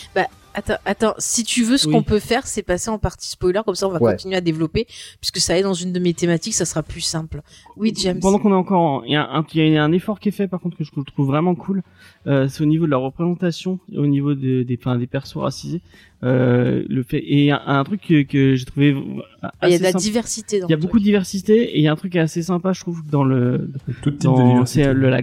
Attends, 0.59 0.75
attends, 0.87 1.15
si 1.19 1.45
tu 1.45 1.63
veux, 1.63 1.77
ce 1.77 1.87
Oui. 1.87 1.93
qu'on 1.93 2.03
peut 2.03 2.19
faire, 2.19 2.47
c'est 2.47 2.63
passer 2.63 2.91
en 2.91 2.99
partie 2.99 3.29
spoiler, 3.31 3.61
comme 3.65 3.75
ça 3.77 3.87
on 3.87 3.91
va 3.93 4.01
Ouais. 4.01 4.13
continuer 4.13 4.35
à 4.37 4.41
développer, 4.41 4.87
puisque 5.21 5.39
ça 5.39 5.57
est 5.57 5.63
dans 5.63 5.73
une 5.75 5.93
de 5.93 6.01
mes 6.01 6.15
thématiques, 6.15 6.55
ça 6.55 6.65
sera 6.65 6.83
plus 6.83 7.01
simple. 7.01 7.43
Oui, 7.77 7.93
James. 8.03 8.19
Pendant 8.21 8.39
qu'on 8.39 8.51
est 8.51 8.55
encore, 8.55 8.81
en- 8.81 9.03
il 9.05 9.13
y, 9.13 9.17
a 9.17 9.23
un, 9.31 9.45
il 9.55 9.69
y 9.73 9.77
a 9.77 9.85
un 9.85 9.93
effort 9.93 10.19
qui 10.21 10.31
est 10.31 10.33
fait 10.33 10.49
par 10.49 10.61
contre 10.61 10.77
que 10.77 10.85
je 10.85 10.91
trouve 10.91 11.27
vraiment 11.27 11.55
cool. 11.55 11.83
Euh, 12.27 12.49
c'est 12.49 12.63
au 12.63 12.67
niveau 12.67 12.87
de 12.87 12.91
la 12.91 12.97
représentation, 12.97 13.79
au 13.97 14.07
niveau 14.07 14.35
de- 14.35 14.63
des, 14.65 14.79
enfin, 14.81 14.97
des 14.99 15.07
persos 15.07 15.37
racisés. 15.37 15.81
Euh, 16.25 16.83
le 16.89 17.03
fait 17.05 17.23
et 17.25 17.53
un, 17.53 17.61
un 17.65 17.85
truc 17.85 18.01
que, 18.01 18.23
que 18.23 18.57
j'ai 18.57 18.65
trouvé 18.65 18.97
Ah, 19.41 19.53
Il 19.63 19.71
y 19.71 19.75
a 19.75 19.79
de 19.79 19.85
la 19.85 19.93
sympa. 19.93 20.03
diversité 20.03 20.59
dans 20.59 20.67
Il 20.67 20.71
y 20.71 20.75
a 20.75 20.77
beaucoup 20.77 20.99
de 20.99 21.05
diversité 21.05 21.75
et 21.75 21.79
il 21.79 21.83
y 21.83 21.87
a 21.87 21.93
un 21.93 21.97
truc 21.97 22.11
qui 22.13 22.19
est 22.19 22.23
assez 22.23 22.43
sympa, 22.43 22.73
je 22.73 22.81
trouve, 22.81 23.03
dans 23.09 23.23
le 23.23 23.71
Tout 24.03 24.11
type 24.11 24.21
de 24.23 24.25
dans 24.25 24.49
diversité. 24.53 24.83
c'est 24.85 24.93
le- 24.95 25.11
la 25.11 25.21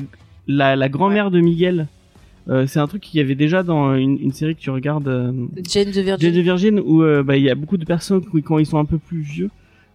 la, 0.48 0.76
la 0.76 0.90
grand-mère 0.90 1.32
de 1.32 1.40
Miguel. 1.41 1.88
Euh, 2.47 2.67
c'est 2.67 2.80
un 2.80 2.88
truc 2.88 3.01
qu'il 3.01 3.19
y 3.19 3.23
avait 3.23 3.34
déjà 3.35 3.63
dans 3.63 3.95
une, 3.95 4.19
une 4.22 4.31
série 4.31 4.55
que 4.55 4.59
tu 4.61 4.69
regardes. 4.69 5.07
euh. 5.07 5.31
Jane 5.67 5.91
de 5.91 6.01
Virgin. 6.01 6.17
Jane 6.27 6.35
de 6.35 6.41
Virgin 6.41 6.80
où 6.80 7.01
euh, 7.01 7.23
bah, 7.23 7.38
il 7.38 7.43
y 7.43 7.49
a 7.49 7.55
beaucoup 7.55 7.77
de 7.77 7.85
personnes 7.85 8.22
qui 8.23 8.43
quand 8.43 8.59
ils 8.59 8.65
sont 8.67 8.77
un 8.77 8.85
peu 8.85 8.99
plus 8.99 9.22
vieux 9.22 9.49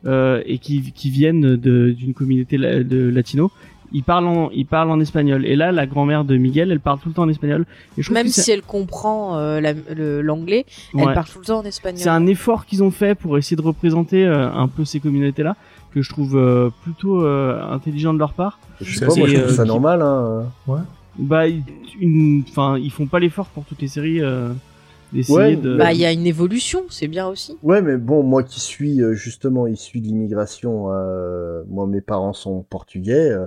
euh, 0.06 0.42
et 0.46 0.58
qui, 0.58 0.92
qui 0.92 1.10
viennent 1.10 1.56
d'une 1.56 2.12
communauté 2.14 2.56
la- 2.58 2.82
de 2.82 3.08
latino, 3.08 3.52
ils 3.92 4.02
parlent 4.02 4.26
en 4.26 4.50
ils 4.52 4.66
parlent 4.66 4.90
en 4.90 4.98
espagnol. 5.00 5.44
Et 5.46 5.54
là, 5.54 5.70
la 5.72 5.86
grand-mère 5.86 6.24
de 6.24 6.36
Miguel, 6.36 6.72
elle 6.72 6.80
parle 6.80 6.98
tout 7.00 7.08
le 7.08 7.14
temps 7.14 7.22
en 7.22 7.28
espagnol. 7.28 7.66
Et 7.96 8.02
je 8.02 8.06
trouve 8.06 8.14
Même 8.14 8.26
que 8.26 8.32
si 8.32 8.50
elle 8.50 8.62
comprend 8.62 9.36
euh, 9.36 9.60
la- 9.60 9.74
l'anglais, 10.22 10.64
ouais, 10.94 11.04
elle 11.06 11.14
parle 11.14 11.26
tout 11.28 11.38
le 11.38 11.44
temps 11.44 11.58
en 11.58 11.64
espagnol. 11.64 12.00
c'est 12.00 12.08
un 12.08 12.26
effort 12.26 12.66
qu'ils 12.66 12.82
ont 12.82 12.90
fait 12.90 13.14
pour 13.14 13.38
essayer 13.38 13.56
de 13.56 13.62
représenter 13.62 14.24
euh, 14.26 14.50
un 14.52 14.66
peu 14.66 14.84
ces 14.84 14.98
communautés-là 14.98 15.54
que 15.94 16.02
je 16.02 16.08
trouve 16.08 16.36
euh, 16.36 16.70
plutôt 16.82 17.22
euh, 17.24 17.60
intelligent 17.70 18.12
de 18.14 18.18
leur 18.18 18.32
part. 18.32 18.58
Je 18.80 18.96
sais 18.98 19.06
pas, 19.06 19.14
moi, 19.14 19.28
je 19.28 19.34
trouve 19.34 19.44
euh, 19.50 19.54
ça 19.54 19.62
qui- 19.62 19.68
normal. 19.68 20.02
Hein. 20.02 20.44
Bah, 21.18 21.46
ils- 21.48 21.62
une, 22.00 22.44
enfin, 22.48 22.78
ils 22.78 22.90
font 22.90 23.06
pas 23.06 23.18
l'effort 23.18 23.46
pour 23.48 23.64
toutes 23.64 23.82
les 23.82 23.88
séries 23.88 24.20
euh, 24.22 24.50
d'essayer 25.12 25.36
Ouais, 25.38 25.56
de. 25.56 25.76
Bah, 25.76 25.92
il 25.92 26.00
y 26.00 26.04
a 26.06 26.12
une 26.12 26.26
évolution, 26.26 26.82
c'est 26.88 27.08
bien 27.08 27.26
aussi. 27.26 27.56
Ouais, 27.62 27.82
mais 27.82 27.96
bon, 27.96 28.22
moi 28.22 28.42
qui 28.42 28.60
suis 28.60 29.02
euh, 29.02 29.12
justement 29.14 29.66
issu 29.66 30.00
de 30.00 30.06
l'immigration, 30.06 30.92
euh, 30.92 31.62
moi 31.68 31.86
mes 31.86 32.00
parents 32.00 32.32
sont 32.32 32.62
portugais. 32.62 33.30
euh, 33.30 33.46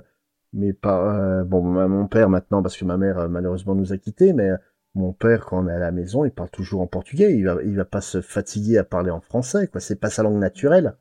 mais 0.53 0.71
pas 0.73 1.15
euh, 1.41 1.43
bon 1.43 1.63
mon 1.63 2.07
père 2.07 2.29
maintenant 2.29 2.61
parce 2.61 2.77
que 2.77 2.85
ma 2.85 2.97
mère 2.97 3.27
malheureusement 3.29 3.75
nous 3.75 3.91
a 3.91 3.97
quittés 3.97 4.33
mais 4.33 4.51
mon 4.95 5.11
père 5.11 5.45
quand 5.45 5.65
on 5.65 5.67
est 5.67 5.73
à 5.73 5.79
la 5.79 5.91
maison 5.91 6.25
il 6.25 6.31
parle 6.31 6.49
toujours 6.51 6.81
en 6.81 6.87
portugais 6.87 7.35
il 7.35 7.43
va 7.43 7.57
il 7.63 7.75
va 7.75 7.85
pas 7.85 8.01
se 8.01 8.21
fatiguer 8.21 8.77
à 8.77 8.83
parler 8.83 9.09
en 9.11 9.19
français 9.19 9.67
quoi 9.67 9.81
c'est 9.81 9.99
pas 9.99 10.11
sa 10.11 10.23
langue 10.23 10.37
naturelle 10.39 10.95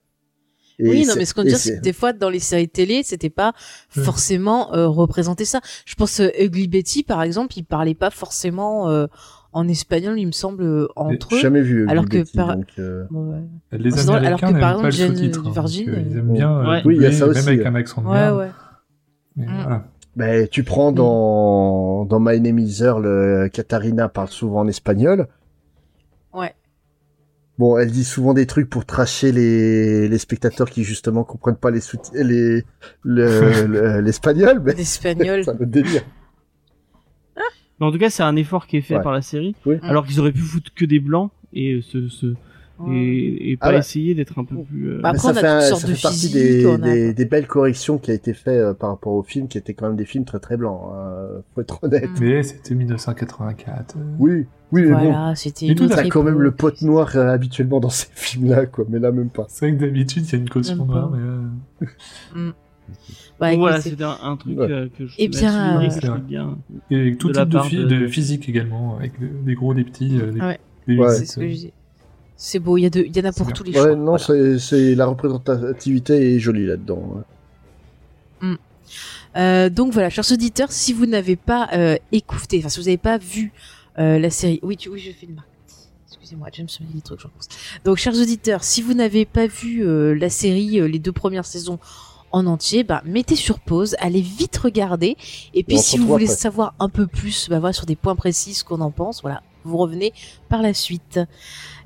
Et 0.84 0.88
oui, 0.90 1.06
non, 1.06 1.14
mais 1.16 1.24
ce 1.24 1.34
qu'on 1.34 1.42
dit, 1.44 1.50
c'est 1.56 1.76
que 1.78 1.82
des 1.82 1.92
fois, 1.92 2.12
dans 2.12 2.28
les 2.30 2.38
séries 2.40 2.68
télé, 2.68 3.02
c'était 3.04 3.30
pas 3.30 3.52
Ouais. 3.96 4.02
forcément 4.02 4.74
euh, 4.74 4.88
représenter 4.88 5.44
ça. 5.44 5.60
Je 5.86 5.94
pense 5.94 6.20
euh, 6.20 6.28
Ugly 6.40 6.68
Betty, 6.68 7.02
par 7.02 7.22
exemple, 7.22 7.54
il 7.56 7.64
parlait 7.64 7.94
pas 7.94 8.10
forcément 8.10 8.88
euh, 8.90 9.06
en 9.54 9.68
espagnol, 9.68 10.18
il 10.18 10.26
me 10.26 10.32
semble, 10.32 10.62
euh, 10.64 10.88
entre 10.96 11.34
eux. 11.34 11.38
jamais 11.38 11.60
vu 11.60 11.86
Alors 11.88 12.04
Ugly 12.04 12.10
que 12.18 12.24
Betty, 12.24 12.36
par- 12.36 12.56
donc, 12.56 12.66
euh, 12.78 13.04
Bon, 13.10 13.30
ouais. 13.32 13.42
Les 13.78 13.90
drôle, 13.90 14.00
alors 14.16 14.16
Américains 14.16 14.52
que, 14.54 14.60
par 14.60 14.76
pas 14.76 14.82
le 14.82 14.88
exemple, 14.88 14.90
Jane 14.92 15.16
sous-titre. 15.16 15.42
hein, 15.46 15.50
Virgin, 15.52 15.88
euh, 15.90 16.02
ils 16.10 16.16
aiment 16.18 16.32
bien 16.32 16.68
Ouais. 16.68 16.82
Oui, 16.84 16.96
il 16.96 17.02
y 17.02 17.06
a 17.06 17.12
ça 17.12 17.26
même 17.26 17.30
aussi, 17.36 17.48
avec 17.48 17.60
ouais. 17.60 17.66
un 17.66 17.74
accent 17.74 18.02
de 18.02 18.06
Ouais, 18.08 18.14
merde. 18.14 18.38
ouais. 18.38 18.48
Mais 19.36 19.46
Mm. 19.46 19.60
voilà. 19.62 19.84
Ben, 20.16 20.48
tu 20.48 20.62
prends 20.64 20.90
Mm. 20.92 20.94
dans, 20.94 22.04
dans 22.06 22.20
My 22.20 22.40
Name 22.40 22.58
is 22.58 22.82
Earl, 22.82 23.48
Katharina 23.50 24.08
parle 24.08 24.28
souvent 24.28 24.60
en 24.60 24.68
espagnol. 24.68 25.26
Ouais. 26.34 26.54
Bon, 27.58 27.76
elle 27.78 27.90
dit 27.90 28.04
souvent 28.04 28.32
des 28.34 28.46
trucs 28.46 28.68
pour 28.70 28.86
tracher 28.86 29.30
les, 29.30 30.08
les 30.08 30.18
spectateurs 30.18 30.70
qui 30.70 30.84
justement 30.84 31.22
comprennent 31.22 31.56
pas 31.56 31.70
les 31.70 31.80
sous 31.80 31.98
les 32.14 32.64
le- 33.04 33.66
le- 33.66 34.00
l'espagnol, 34.00 34.60
mais 34.64 34.74
L'espagnol. 34.74 35.44
c'est 35.44 35.50
un 35.50 35.54
autre 35.54 35.64
délire. 35.66 36.02
Mais 37.80 37.86
en 37.86 37.92
tout 37.92 37.98
cas, 37.98 38.10
c'est 38.10 38.22
un 38.22 38.36
effort 38.36 38.66
qui 38.66 38.76
est 38.78 38.80
fait 38.80 38.96
Ouais. 38.96 39.02
par 39.02 39.12
la 39.12 39.22
série, 39.22 39.54
Oui. 39.66 39.76
alors 39.82 40.06
qu'ils 40.06 40.18
auraient 40.20 40.32
pu 40.32 40.40
foutre 40.40 40.72
que 40.74 40.84
des 40.84 41.00
blancs 41.00 41.30
et 41.52 41.80
se, 41.82 42.08
se 42.08 42.34
et, 42.90 43.52
et 43.52 43.56
pas 43.56 43.66
Ah 43.66 43.70
ouais. 43.72 43.78
essayer 43.78 44.14
d'être 44.14 44.38
un 44.40 44.44
peu 44.44 44.56
plus. 44.64 44.90
euh, 44.90 45.00
Bah, 45.02 45.10
Après, 45.10 45.28
on 45.28 45.34
ça 45.34 45.38
a 45.38 45.40
fait, 45.40 45.46
un- 45.46 45.60
ça 45.76 45.86
de 45.86 46.02
partie 46.02 46.30
des, 46.30 46.66
a- 46.66 46.78
des, 46.78 47.14
des 47.14 47.24
belles 47.26 47.46
corrections 47.46 47.98
qui 47.98 48.10
a 48.10 48.14
été 48.14 48.34
fait 48.34 48.56
euh, 48.56 48.74
par 48.74 48.90
rapport 48.90 49.12
au 49.12 49.22
film, 49.22 49.46
qui 49.46 49.56
étaient 49.58 49.74
quand 49.74 49.86
même 49.88 49.96
des 49.96 50.04
films 50.06 50.24
très 50.24 50.40
très 50.40 50.56
blancs. 50.56 50.80
Hein, 50.92 51.42
faut 51.54 51.60
être 51.60 51.78
honnête. 51.82 52.08
Mm. 52.10 52.20
Mais 52.20 52.42
c'était 52.42 52.74
1984. 52.74 53.96
euh, 53.96 54.00
Oui, 54.18 54.46
oui, 54.72 54.82
mais 54.82 54.92
bon. 54.92 54.98
Voilà, 54.98 55.34
c'était 55.36 55.66
Mais 55.66 55.72
une 55.72 55.82
autre 55.82 55.94
T'as 55.96 56.08
quand 56.08 56.22
même 56.22 56.40
le 56.40 56.50
pote 56.50 56.82
noir 56.82 57.10
euh, 57.14 57.28
habituellement 57.28 57.78
dans 57.80 57.90
ces 57.90 58.08
films-là, 58.14 58.66
quoi. 58.66 58.84
Mais 58.88 58.98
là, 58.98 59.12
même 59.12 59.28
pas. 59.30 59.46
C'est 59.48 59.68
vrai 59.68 59.76
que 59.76 59.84
d'habitude, 59.84 60.24
il 60.26 60.32
y 60.32 60.34
a 60.34 60.38
une 60.38 60.48
caution 60.48 60.84
noire, 60.86 61.10
mais... 61.10 61.20
euh, 62.40 62.50
Bah, 63.40 63.50
donc 63.52 63.60
voilà, 63.60 63.80
c'était 63.80 64.04
un, 64.04 64.16
un 64.22 64.36
truc 64.36 64.58
Ouais. 64.58 64.70
euh, 64.70 64.88
que 64.96 65.06
je 65.06 65.14
Eh 65.18 65.26
voulais 65.28 65.38
bien, 65.40 65.80
euh, 65.82 66.18
bien. 66.18 66.58
Et 66.90 66.96
avec 67.00 67.18
tout 67.18 67.28
De 67.28 67.34
type 67.34 67.48
de, 67.78 67.84
de- 67.84 67.98
de 68.00 68.06
physique 68.06 68.48
également, 68.48 68.96
avec 68.98 69.18
de- 69.20 69.28
des 69.44 69.54
gros, 69.54 69.72
des 69.74 69.84
petits, 69.84 70.18
euh, 70.20 70.30
des, 70.32 70.40
Ouais. 70.40 70.60
des 70.86 70.96
Ouais. 70.98 71.14
c'est 71.14 71.26
ce 71.26 71.36
que 71.40 71.48
je 71.48 71.54
dis. 71.54 71.72
C'est 72.36 72.58
beau, 72.58 72.76
il 72.76 72.82
y, 72.82 72.86
a 72.86 72.90
de- 72.90 73.00
il 73.06 73.16
y 73.16 73.20
en 73.20 73.24
a 73.24 73.32
pour 73.32 73.52
tous 73.52 73.62
les 73.64 73.70
Ouais, 73.72 73.78
choix. 73.78 73.96
non, 73.96 74.16
voilà. 74.16 74.18
c'est 74.18 74.58
c'est 74.58 74.94
la 74.94 75.06
représentativité 75.06 76.34
est 76.34 76.38
jolie 76.38 76.66
là-dedans. 76.66 77.22
ouais. 78.42 78.48
Euh, 79.34 79.70
donc 79.70 79.92
voilà, 79.94 80.10
chers 80.10 80.30
auditeurs, 80.30 80.70
si 80.70 80.92
vous 80.92 81.06
n'avez 81.06 81.36
pas 81.36 81.68
euh, 81.72 81.96
écouté, 82.12 82.58
enfin 82.58 82.68
si 82.68 82.78
vous 82.80 82.84
n'avez 82.84 82.98
pas 82.98 83.16
vu 83.16 83.50
euh, 83.98 84.18
la 84.18 84.30
série, 84.30 84.60
oui, 84.62 84.76
tu, 84.76 84.88
oui, 84.88 84.98
je 84.98 85.12
fais 85.12 85.26
une 85.26 85.34
marque. 85.34 85.48
Excusez-moi, 86.08 86.48
James 86.52 86.68
me 86.80 86.86
dit 86.86 86.94
des 86.94 87.00
trucs, 87.00 87.20
j'en 87.20 87.28
pense. 87.28 87.48
Donc, 87.84 87.96
chers 87.96 88.14
auditeurs, 88.14 88.64
si 88.64 88.82
vous 88.82 88.94
n'avez 88.94 89.24
pas 89.24 89.46
vu 89.46 89.86
euh, 89.86 90.14
la 90.14 90.30
série, 90.30 90.80
euh, 90.80 90.86
les 90.86 90.98
deux 90.98 91.12
premières 91.12 91.46
saisons 91.46 91.78
en 92.32 92.46
entier, 92.46 92.82
bah 92.82 93.02
mettez 93.04 93.36
sur 93.36 93.60
pause, 93.60 93.94
allez 93.98 94.22
vite 94.22 94.56
regarder, 94.56 95.16
et 95.52 95.62
puis 95.62 95.78
se 95.78 95.90
si 95.90 95.98
vous 95.98 96.06
voulez 96.06 96.24
après. 96.24 96.36
savoir 96.36 96.74
un 96.78 96.88
peu 96.88 97.06
plus, 97.06 97.48
bah 97.50 97.60
voilà, 97.60 97.74
sur 97.74 97.84
des 97.84 97.96
points 97.96 98.16
précis, 98.16 98.54
ce 98.54 98.64
qu'on 98.64 98.80
en 98.80 98.90
pense, 98.90 99.20
voilà, 99.20 99.42
vous 99.64 99.76
revenez 99.76 100.12
par 100.48 100.62
la 100.62 100.74
suite. 100.74 101.20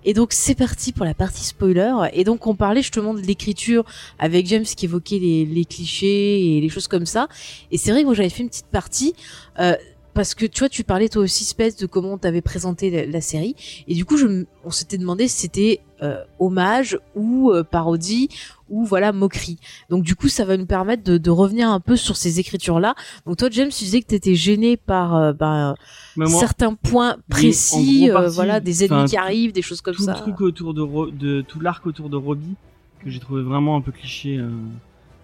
Et 0.04 0.14
donc 0.14 0.32
c'est 0.32 0.54
parti 0.54 0.92
pour 0.92 1.04
la 1.04 1.14
partie 1.14 1.44
spoiler. 1.44 1.92
Et 2.12 2.22
donc 2.22 2.46
on 2.46 2.54
parlait 2.54 2.82
justement 2.82 3.12
de 3.12 3.20
l'écriture 3.20 3.84
avec 4.18 4.46
James 4.46 4.64
qui 4.64 4.84
évoquait 4.84 5.18
les, 5.18 5.44
les 5.44 5.64
clichés 5.64 6.56
et 6.56 6.60
les 6.60 6.68
choses 6.68 6.86
comme 6.86 7.06
ça. 7.06 7.28
Et 7.72 7.78
c'est 7.78 7.90
vrai 7.90 8.02
que 8.02 8.06
moi 8.06 8.14
j'avais 8.14 8.30
fait 8.30 8.44
une 8.44 8.48
petite 8.48 8.66
partie 8.66 9.14
euh, 9.58 9.74
parce 10.16 10.34
que 10.34 10.46
tu 10.46 10.60
vois 10.60 10.68
tu 10.68 10.82
parlais 10.82 11.08
toi 11.08 11.22
aussi 11.22 11.44
Space 11.44 11.76
de 11.76 11.86
comment 11.86 12.18
t'avais 12.18 12.40
présenté 12.40 12.90
la, 12.90 13.06
la 13.06 13.20
série 13.20 13.54
et 13.86 13.94
du 13.94 14.04
coup 14.04 14.16
je, 14.16 14.44
on 14.64 14.70
s'était 14.70 14.98
demandé 14.98 15.28
si 15.28 15.42
c'était 15.42 15.80
euh, 16.02 16.16
hommage 16.40 16.98
ou 17.14 17.50
euh, 17.52 17.62
parodie 17.62 18.28
ou 18.68 18.84
voilà 18.84 19.12
moquerie. 19.12 19.58
Donc 19.90 20.02
du 20.02 20.16
coup 20.16 20.28
ça 20.28 20.44
va 20.44 20.56
nous 20.56 20.66
permettre 20.66 21.04
de, 21.04 21.18
de 21.18 21.30
revenir 21.30 21.70
un 21.70 21.78
peu 21.80 21.96
sur 21.96 22.16
ces 22.16 22.40
écritures 22.40 22.80
là. 22.80 22.94
Donc 23.26 23.36
toi 23.36 23.48
James 23.52 23.68
tu 23.68 23.84
disais 23.84 24.00
que 24.00 24.06
t'étais 24.08 24.34
gêné 24.34 24.76
par 24.76 25.14
euh, 25.14 25.32
ben, 25.32 25.74
moi, 26.16 26.40
certains 26.40 26.74
points 26.74 27.16
précis, 27.30 28.08
partie, 28.12 28.34
voilà 28.34 28.60
des 28.60 28.84
ennemis 28.84 29.08
qui 29.10 29.16
arrivent, 29.18 29.52
des 29.52 29.62
choses 29.62 29.80
comme 29.82 29.94
tout 29.94 30.04
ça. 30.04 30.14
le 30.14 30.18
truc 30.18 30.40
autour 30.40 30.74
de, 30.74 30.80
Ro- 30.80 31.10
de 31.10 31.42
tout 31.42 31.60
l'arc 31.60 31.86
autour 31.86 32.08
de 32.08 32.16
Robbie 32.16 32.56
que 33.04 33.10
j'ai 33.10 33.20
trouvé 33.20 33.42
vraiment 33.42 33.76
un 33.76 33.80
peu 33.82 33.92
cliché. 33.92 34.40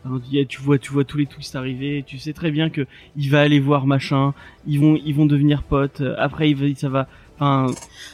A- 0.04 0.44
tu 0.46 0.60
vois, 0.60 0.78
tu 0.78 0.92
vois 0.92 1.04
tous 1.04 1.18
les 1.18 1.26
twists 1.26 1.54
arriver. 1.56 2.04
Tu 2.06 2.18
sais 2.18 2.32
très 2.32 2.50
bien 2.50 2.70
que 2.70 2.86
il 3.16 3.30
va 3.30 3.40
aller 3.40 3.60
voir 3.60 3.86
machin. 3.86 4.34
Ils 4.66 4.80
vont, 4.80 4.98
ils 5.04 5.14
vont 5.14 5.26
devenir 5.26 5.62
potes. 5.62 6.00
euh, 6.00 6.14
Après, 6.18 6.50
il 6.50 6.56
va, 6.56 6.66
ça 6.76 6.88
va. 6.88 7.06
Enfin, 7.36 7.66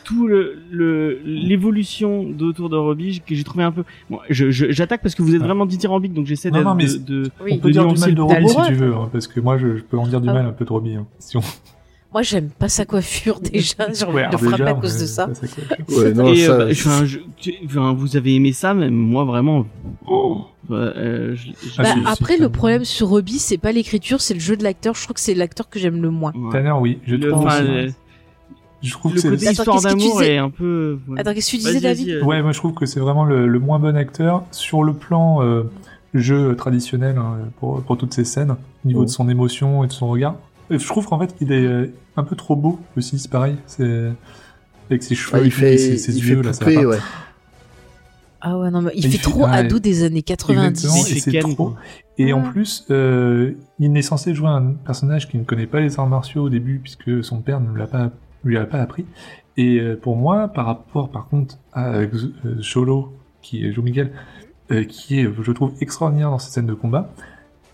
tout 0.05 0.27
le 0.27 0.57
le- 0.71 1.21
l'évolution 1.25 2.23
d'autour 2.23 2.71
de 2.71 2.77
Robbie 2.77 3.21
que 3.27 3.35
j'ai 3.35 3.45
trouvé 3.45 3.65
un 3.65 3.73
peu. 3.73 3.85
Bon, 4.09 4.21
je 4.31 4.51
je- 4.51 4.71
j'attaque 4.71 5.03
parce 5.03 5.15
que 5.15 5.23
vous 5.23 5.35
êtes 5.35 5.41
Ouais. 5.41 5.47
vraiment 5.47 5.67
dithyrambique, 5.67 6.15
donc 6.15 6.27
j'essaie 6.27 6.51
de, 6.51 6.57
de, 6.59 6.99
de-. 6.99 7.31
On 7.51 7.59
peut 7.59 7.69
de 7.69 7.73
dire 7.73 7.87
du 7.87 8.01
mal 8.01 8.11
de 8.11 8.15
le- 8.15 8.15
le 8.17 8.23
Robbie 8.23 8.49
si 8.49 8.69
tu 8.69 8.75
veux, 8.75 8.95
hein, 8.95 9.09
parce 9.13 9.27
que 9.27 9.41
moi 9.41 9.59
je, 9.59 9.77
je 9.77 9.83
peux 9.83 9.99
en 9.99 10.07
dire 10.07 10.21
du 10.23 10.29
Ah. 10.31 10.35
mal 10.35 10.47
un 10.47 10.53
peu 10.53 10.65
de 10.65 10.71
Robbie. 10.71 10.95
hein, 10.95 11.07
si 11.19 11.37
on... 11.37 11.41
Moi 12.13 12.23
j'aime 12.23 12.49
pas 12.49 12.69
sa 12.69 12.85
coiffure 12.87 13.39
déjà, 13.53 13.93
j'ai 13.93 14.05
envie 14.05 14.15
Ouais, 14.17 14.29
de 14.31 14.37
frapper 14.39 14.63
à 14.65 14.75
cause 14.75 14.95
ouais, 14.95 15.01
de 15.03 15.07
ça. 15.07 15.29
c'est 15.35 15.67
quoi, 15.69 15.77
je- 15.89 15.95
Ouais, 15.95 16.15
non, 16.15 16.33
Et, 16.33 16.37
ça, 16.47 16.53
euh, 16.53 16.59
bah, 16.67 16.71
enfin, 16.73 17.05
je- 17.05 17.19
tu- 17.37 17.55
enfin, 17.67 17.93
vous 17.93 18.17
avez 18.17 18.35
aimé 18.35 18.53
ça, 18.53 18.73
mais 18.75 18.89
moi 18.91 19.25
vraiment. 19.25 19.67
oh, 20.07 20.43
euh, 20.71 21.35
je- 21.37 21.51
Ah, 21.79 21.83
Bah, 21.83 21.95
après, 22.07 22.37
le 22.39 22.45
me- 22.45 22.49
problème 22.53 22.85
sur 22.87 23.09
Robbie, 23.09 23.39
c'est 23.39 23.59
pas 23.59 23.73
l'écriture, 23.73 24.21
c'est 24.23 24.35
le 24.35 24.41
jeu 24.41 24.57
de 24.57 24.63
l'acteur. 24.65 24.95
Je 24.95 25.03
trouve 25.05 25.15
que 25.15 25.21
c'est 25.21 25.35
l'acteur 25.35 25.69
que 25.69 25.79
j'aime 25.79 26.01
le 26.01 26.11
moins. 26.11 26.33
ouais. 26.35 26.51
Tanner, 26.53 26.73
oui, 26.81 26.99
je 27.07 27.17
Le, 27.17 27.29
trouve 27.31 27.47
enfin, 27.47 27.63
aussi. 27.63 27.73
le- 27.73 27.93
Je 28.81 28.93
trouve 28.93 29.11
le 29.13 29.17
que 29.17 29.21
c'est 29.23 29.29
côté 29.31 29.49
Attends, 29.49 29.53
histoire 29.53 29.77
qu'est-ce 29.83 29.87
que 29.89 29.93
tu 29.93 29.99
d'amour 29.99 30.19
disais 30.21 30.35
est 30.35 30.39
un 30.39 30.51
peu. 30.51 30.99
ouais. 31.09 31.21
Attends, 31.21 31.35
qu'est-ce 31.35 31.47
que 31.51 31.57
tu 31.57 31.63
disais, 31.63 31.81
David 31.81 32.09
euh, 32.11 32.23
Ouais, 32.25 32.41
moi 32.43 32.53
je 32.53 32.59
trouve 32.59 32.75
que 32.75 32.87
c'est 32.87 33.01
vraiment 33.01 33.25
le, 33.25 33.47
le 33.49 33.59
moins 33.59 33.79
bon 33.81 33.97
acteur 33.97 34.45
sur 34.53 34.83
le 34.85 34.93
plan 34.95 35.43
euh, 35.43 35.65
jeu 36.15 36.55
traditionnel 36.57 37.19
hein, 37.19 37.39
pour, 37.59 37.83
pour 37.83 37.99
toutes 37.99 38.15
ces 38.15 38.25
scènes, 38.25 38.53
au 38.53 38.89
niveau 38.89 39.05
de 39.05 39.11
son 39.11 39.29
émotion 39.29 39.83
et 39.85 39.89
de 39.89 39.93
son 39.93 40.09
regard. 40.09 40.37
Et 40.71 40.79
je 40.79 40.87
trouve 40.87 41.07
qu'en 41.07 41.19
fait 41.19 41.35
qu'il 41.37 41.53
est 41.53 41.65
euh, 41.65 41.93
un 42.17 42.25
peu 42.25 42.37
trop 42.37 42.57
beau 42.57 42.79
aussi, 42.97 43.19
c'est 43.19 43.31
pareil. 43.31 43.57
C'est 43.67 44.13
avec 44.91 45.03
ses 45.03 45.15
cheveux, 45.15 45.39
Ah, 45.41 45.43
et 45.43 45.47
il 45.47 45.53
fait, 45.53 45.75
et 45.75 45.79
ses, 45.79 45.99
ses 45.99 46.17
il 46.17 46.27
yeux 46.29 46.37
fait 46.37 46.43
là, 46.43 46.53
ça 46.53 46.65
ouais. 46.67 46.99
Ah 48.41 48.57
ouais, 48.59 48.71
non, 48.71 48.83
mais 48.83 48.93
il, 48.95 49.05
Il 49.05 49.11
fait, 49.11 49.19
fait- 49.19 49.31
trop 49.31 49.45
ouais. 49.45 49.51
ado 49.51 49.79
des 49.81 50.05
années 50.05 50.23
90. 50.23 50.85
Exactement, 50.85 51.05
Il 51.09 51.17
et 51.17 51.21
c'est 51.21 51.39
trop. 51.55 51.75
Et 52.19 52.33
en 52.33 52.43
plus, 52.43 52.85
euh, 52.91 53.55
il 53.81 53.97
est 53.97 54.03
censé 54.03 54.35
jouer 54.35 54.49
un 54.49 54.73
personnage 54.85 55.29
qui 55.29 55.39
ne 55.39 55.45
connaît 55.45 55.67
pas 55.67 55.81
les 55.81 55.99
arts 55.99 56.07
martiaux 56.07 56.45
au 56.45 56.49
début, 56.49 56.79
puisque 56.79 57.25
son 57.25 57.41
père 57.41 57.61
ne 57.61 57.77
l'a 57.77 57.87
pas, 57.87 58.11
lui 58.45 58.57
a 58.57 58.65
pas 58.65 58.79
appris. 58.81 59.07
Et 59.57 59.81
euh, 59.81 59.97
pour 60.01 60.17
moi, 60.17 60.49
par 60.49 60.67
rapport, 60.67 61.11
par 61.11 61.27
contre, 61.29 61.57
à 61.73 61.95
euh, 61.95 62.07
Cholo, 62.63 63.13
qui 63.43 63.73
joue 63.73 63.83
Miguel, 63.83 64.13
euh, 64.71 64.85
qui 64.85 65.19
est, 65.21 65.29
je 65.43 65.53
trouve, 65.53 65.73
extraordinaire 65.81 66.31
dans 66.31 66.39
cette 66.39 66.53
scène 66.53 66.67
de 66.67 66.75
combat, 66.75 67.11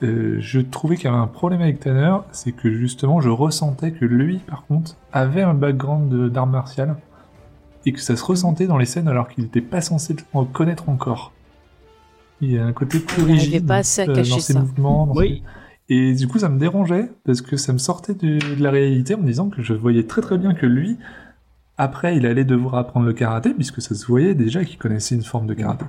euh, 0.04 0.36
je 0.40 0.60
trouvais 0.60 0.96
qu'il 0.96 1.06
y 1.06 1.08
avait 1.08 1.16
un 1.16 1.26
problème 1.26 1.60
avec 1.62 1.80
Tanner, 1.80 2.16
c'est 2.32 2.52
que 2.52 2.72
justement, 2.72 3.20
je 3.20 3.28
ressentais 3.30 3.92
que 3.92 4.04
lui, 4.04 4.38
par 4.38 4.64
contre, 4.66 4.96
avait 5.12 5.42
un 5.42 5.54
background 5.54 6.08
de- 6.10 6.28
d'art 6.28 6.46
martial, 6.46 6.96
et 7.86 7.92
que 7.92 8.00
ça 8.00 8.16
se 8.16 8.24
ressentait 8.24 8.66
dans 8.66 8.78
les 8.78 8.86
scènes 8.86 9.08
alors 9.08 9.28
qu'il 9.28 9.44
n'était 9.44 9.60
pas 9.60 9.80
censé 9.80 10.14
le 10.14 10.44
connaître 10.44 10.88
encore. 10.88 11.32
Il 12.40 12.50
y 12.50 12.58
a 12.58 12.64
un 12.64 12.72
côté 12.72 12.98
plus 12.98 13.22
Il 13.22 13.26
rigide 13.32 13.66
pas 13.66 13.76
assez 13.76 14.02
à 14.02 14.08
euh, 14.08 14.14
cacher 14.14 14.30
dans 14.30 14.38
ses 14.38 14.52
ça. 14.54 14.60
mouvements. 14.60 15.06
dans 15.06 15.14
Oui. 15.14 15.42
ses- 15.88 15.94
Et 15.94 16.14
du 16.14 16.26
coup, 16.28 16.38
ça 16.38 16.48
me 16.48 16.58
dérangeait 16.58 17.10
parce 17.24 17.42
que 17.42 17.56
ça 17.58 17.72
me 17.74 17.78
sortait 17.78 18.14
de, 18.14 18.38
de 18.56 18.62
la 18.62 18.70
réalité 18.70 19.14
en 19.14 19.18
me 19.18 19.26
disant 19.26 19.50
que 19.50 19.62
je 19.62 19.74
voyais 19.74 20.04
très 20.04 20.22
très 20.22 20.38
bien 20.38 20.54
que 20.54 20.64
lui, 20.66 20.96
après, 21.76 22.16
il 22.16 22.24
allait 22.26 22.44
devoir 22.44 22.76
apprendre 22.76 23.04
le 23.06 23.12
karaté 23.12 23.52
puisque 23.52 23.82
ça 23.82 23.94
se 23.94 24.06
voyait 24.06 24.34
déjà 24.34 24.64
qu'il 24.64 24.78
connaissait 24.78 25.14
une 25.14 25.22
forme 25.22 25.46
de 25.46 25.54
karaté. 25.54 25.84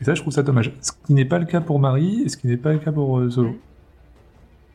Et 0.00 0.04
ça, 0.04 0.14
je 0.14 0.20
trouve 0.22 0.32
ça 0.32 0.42
dommage. 0.42 0.72
Ce 0.80 0.92
qui 1.06 1.12
n'est 1.14 1.24
pas 1.24 1.38
le 1.38 1.44
cas 1.46 1.60
pour 1.60 1.78
Marie 1.78 2.22
et 2.24 2.28
ce 2.28 2.36
qui 2.36 2.46
n'est 2.46 2.56
pas 2.56 2.72
le 2.72 2.78
cas 2.78 2.92
pour 2.92 3.18
euh, 3.18 3.28
Zolo. 3.30 3.56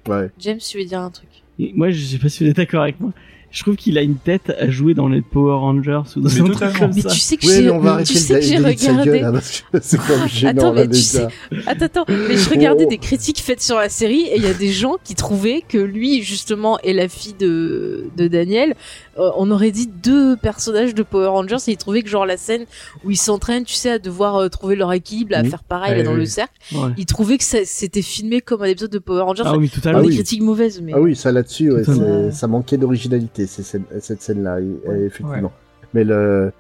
Ouais. 0.07 0.30
James, 0.39 0.60
tu 0.60 0.77
veux 0.77 0.85
dire 0.85 0.99
un 1.02 1.10
truc? 1.10 1.30
Et 1.57 1.72
moi, 1.76 1.89
je 1.89 2.03
sais 2.03 2.18
pas 2.19 2.30
si 2.30 2.43
vous 2.43 2.49
êtes 2.49 2.57
d'accord 2.57 2.84
avec 2.84 2.99
moi. 2.99 3.11
Je 3.52 3.61
trouve 3.64 3.77
qu'il 3.77 3.97
a 3.97 4.02
une 4.02 4.18
tête 4.18 4.53
à 4.60 4.69
jouer 4.69 4.93
dans 4.93 5.07
les 5.07 5.22
Power 5.22 5.53
Rangers 5.60 6.02
ou 6.18 6.19
dans 6.19 6.30
Mais 6.30 6.41
un 6.41 6.43
truc 6.52 6.77
comme 6.77 6.91
Mais 6.93 7.02
ça. 7.02 7.10
tu 7.10 7.19
sais 7.19 7.38
que 7.38 7.45
Ouais, 7.47 7.53
j'ai 7.56 7.72
mais 7.72 8.03
tu 8.03 8.14
sais 8.15 8.39
gueule, 8.41 8.65
regardé. 8.65 9.39
c'est 9.81 9.97
comme 9.97 10.27
gênant, 10.27 10.49
Attends, 10.52 10.73
mais 10.73 10.89
tu. 10.89 11.18
Attends, 11.65 11.85
attends, 11.85 12.06
mais 12.10 12.35
je 12.35 12.49
regardais 12.49 12.84
Oh. 12.85 12.89
des 12.89 12.97
critiques 12.97 13.39
faites 13.39 13.61
sur 13.61 13.77
la 13.77 13.88
série 13.88 14.23
et 14.23 14.35
il 14.35 14.43
y 14.43 14.47
a 14.47 14.53
des 14.53 14.73
gens 14.73 14.95
qui 15.06 15.15
trouvaient 15.15 15.64
que 15.65 15.77
lui, 15.77 16.22
justement, 16.22 16.77
et 16.84 16.91
la 16.91 17.07
fille 17.07 17.35
de, 17.39 18.07
de 18.18 18.27
Daniel, 18.27 18.76
euh, 19.17 19.31
on 19.37 19.49
aurait 19.51 19.71
dit 19.71 19.87
deux 19.87 20.35
personnages 20.35 20.93
de 20.93 21.01
Power 21.03 21.27
Rangers 21.27 21.55
et 21.67 21.71
ils 21.71 21.77
trouvaient 21.77 22.01
que 22.01 22.09
genre 22.09 22.25
la 22.25 22.37
scène 22.37 22.65
où 23.03 23.11
ils 23.11 23.17
s'entraînent, 23.17 23.63
tu 23.63 23.73
sais, 23.73 23.91
à 23.91 23.99
devoir 23.99 24.35
euh, 24.35 24.49
trouver 24.49 24.75
leur 24.75 24.91
équilibre, 24.93 25.35
à 25.35 25.43
faire 25.43 25.63
pareil 25.63 25.97
là, 25.97 26.03
dans 26.03 26.13
le 26.13 26.25
cercle, 26.25 26.53
Ouais. 26.73 26.89
ils 26.97 27.05
trouvaient 27.05 27.37
que 27.37 27.43
ça- 27.43 27.59
c'était 27.65 28.01
filmé 28.01 28.41
comme 28.41 28.61
un 28.61 28.65
épisode 28.65 28.91
de 28.91 28.99
Power 28.99 29.21
Rangers. 29.21 29.43
Ah 29.45 29.57
oui, 29.57 29.69
totalement. 29.69 29.99
Ah 29.99 30.01
des 30.01 30.09
oui. 30.09 30.15
critiques 30.15 30.41
mauvaises, 30.41 30.81
mais 30.81 30.91
Ah 30.93 30.99
oui, 30.99 31.15
ça 31.15 31.31
là-dessus, 31.31 31.71
ouais, 31.71 31.83
ça 32.31 32.47
manquait 32.47 32.77
d'originalité, 32.77 33.45
cette 33.47 34.21
scène-là, 34.21 34.57
Ouais. 34.85 35.01
effectivement. 35.05 35.51
Mais 35.93 36.03
le, 36.03 36.51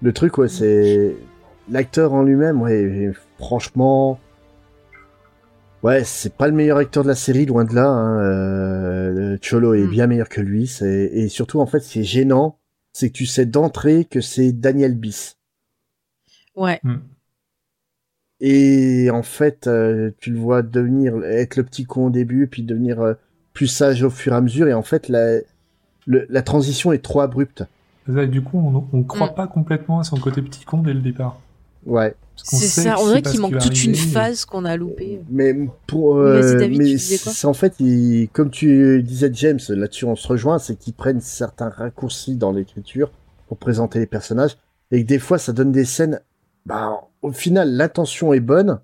le 0.00 0.12
truc, 0.12 0.38
ouais, 0.38 0.48
c'est 0.48 1.14
l'acteur 1.70 2.14
en 2.14 2.22
lui-même, 2.22 2.62
ouais, 2.62 3.12
franchement, 3.38 4.18
Ouais, 5.82 6.02
c'est 6.04 6.34
pas 6.34 6.48
le 6.48 6.54
meilleur 6.54 6.78
acteur 6.78 7.04
de 7.04 7.08
la 7.08 7.14
série, 7.14 7.46
loin 7.46 7.64
de 7.64 7.74
là. 7.74 7.86
Hein. 7.88 8.18
Euh, 8.20 9.38
Cholo 9.40 9.74
est 9.74 9.84
Mm. 9.84 9.90
bien 9.90 10.06
meilleur 10.08 10.28
que 10.28 10.40
lui. 10.40 10.66
c'est- 10.66 11.10
Et 11.12 11.28
surtout, 11.28 11.60
en 11.60 11.66
fait, 11.66 11.80
ce 11.80 11.92
qui 11.92 12.00
est 12.00 12.04
gênant, 12.04 12.58
c'est 12.92 13.08
que 13.10 13.14
tu 13.16 13.26
sais 13.26 13.46
d'entrée 13.46 14.04
que 14.04 14.20
c'est 14.20 14.50
Daniel 14.52 14.96
Biss. 14.96 15.36
Ouais. 16.56 16.80
Et 18.40 19.08
en 19.12 19.22
fait, 19.22 19.66
euh, 19.66 20.10
tu 20.20 20.30
le 20.32 20.38
vois 20.38 20.62
devenir 20.62 21.22
être 21.24 21.56
le 21.56 21.64
petit 21.64 21.84
con 21.84 22.06
au 22.06 22.10
début, 22.10 22.46
puis 22.48 22.62
devenir 22.62 23.00
euh, 23.00 23.14
plus 23.52 23.66
sage 23.68 24.02
au 24.02 24.10
fur 24.10 24.32
et 24.32 24.36
à 24.36 24.40
mesure. 24.40 24.66
Et 24.68 24.74
en 24.74 24.82
fait, 24.82 25.08
la, 25.08 25.38
le- 26.06 26.26
la 26.28 26.42
transition 26.42 26.92
est 26.92 27.02
trop 27.02 27.20
abrupte. 27.20 27.64
Ça, 28.12 28.26
Du 28.26 28.42
coup, 28.42 28.58
on, 28.58 28.84
on 28.96 29.02
croit 29.04 29.30
Mm. 29.30 29.34
pas 29.34 29.46
complètement 29.46 30.00
à 30.00 30.04
son 30.04 30.16
côté 30.16 30.42
petit 30.42 30.64
con 30.64 30.78
dès 30.82 30.94
le 30.94 31.00
départ. 31.00 31.40
Ouais. 31.88 32.14
C'est 32.36 32.66
ça. 32.66 32.94
On 33.00 33.06
dirait 33.08 33.22
qu'il 33.22 33.40
manque 33.40 33.58
toute 33.58 33.84
une 33.84 33.96
phase 33.96 34.44
qu'on 34.44 34.64
a 34.64 34.76
loupée. 34.76 35.20
Mais 35.28 35.56
pour 35.88 36.18
euh, 36.18 36.56
David, 36.56 36.78
mais 36.78 36.96
c'est 36.98 37.46
en 37.46 37.52
fait, 37.52 37.74
il- 37.80 38.28
comme 38.32 38.50
tu 38.50 39.02
disais 39.02 39.28
James, 39.34 39.58
là-dessus 39.68 40.04
on 40.04 40.14
se 40.14 40.28
rejoint, 40.28 40.58
c'est 40.60 40.76
qu'ils 40.76 40.94
prennent 40.94 41.20
certains 41.20 41.68
raccourcis 41.68 42.36
dans 42.36 42.52
l'écriture 42.52 43.10
pour 43.48 43.56
présenter 43.56 43.98
les 43.98 44.06
personnages 44.06 44.56
et 44.92 45.02
que 45.02 45.08
des 45.08 45.18
fois 45.18 45.38
ça 45.38 45.52
donne 45.52 45.72
des 45.72 45.84
scènes. 45.84 46.20
Bah, 46.64 47.00
au 47.22 47.32
final, 47.32 47.72
l'intention 47.72 48.32
est 48.32 48.40
bonne, 48.40 48.78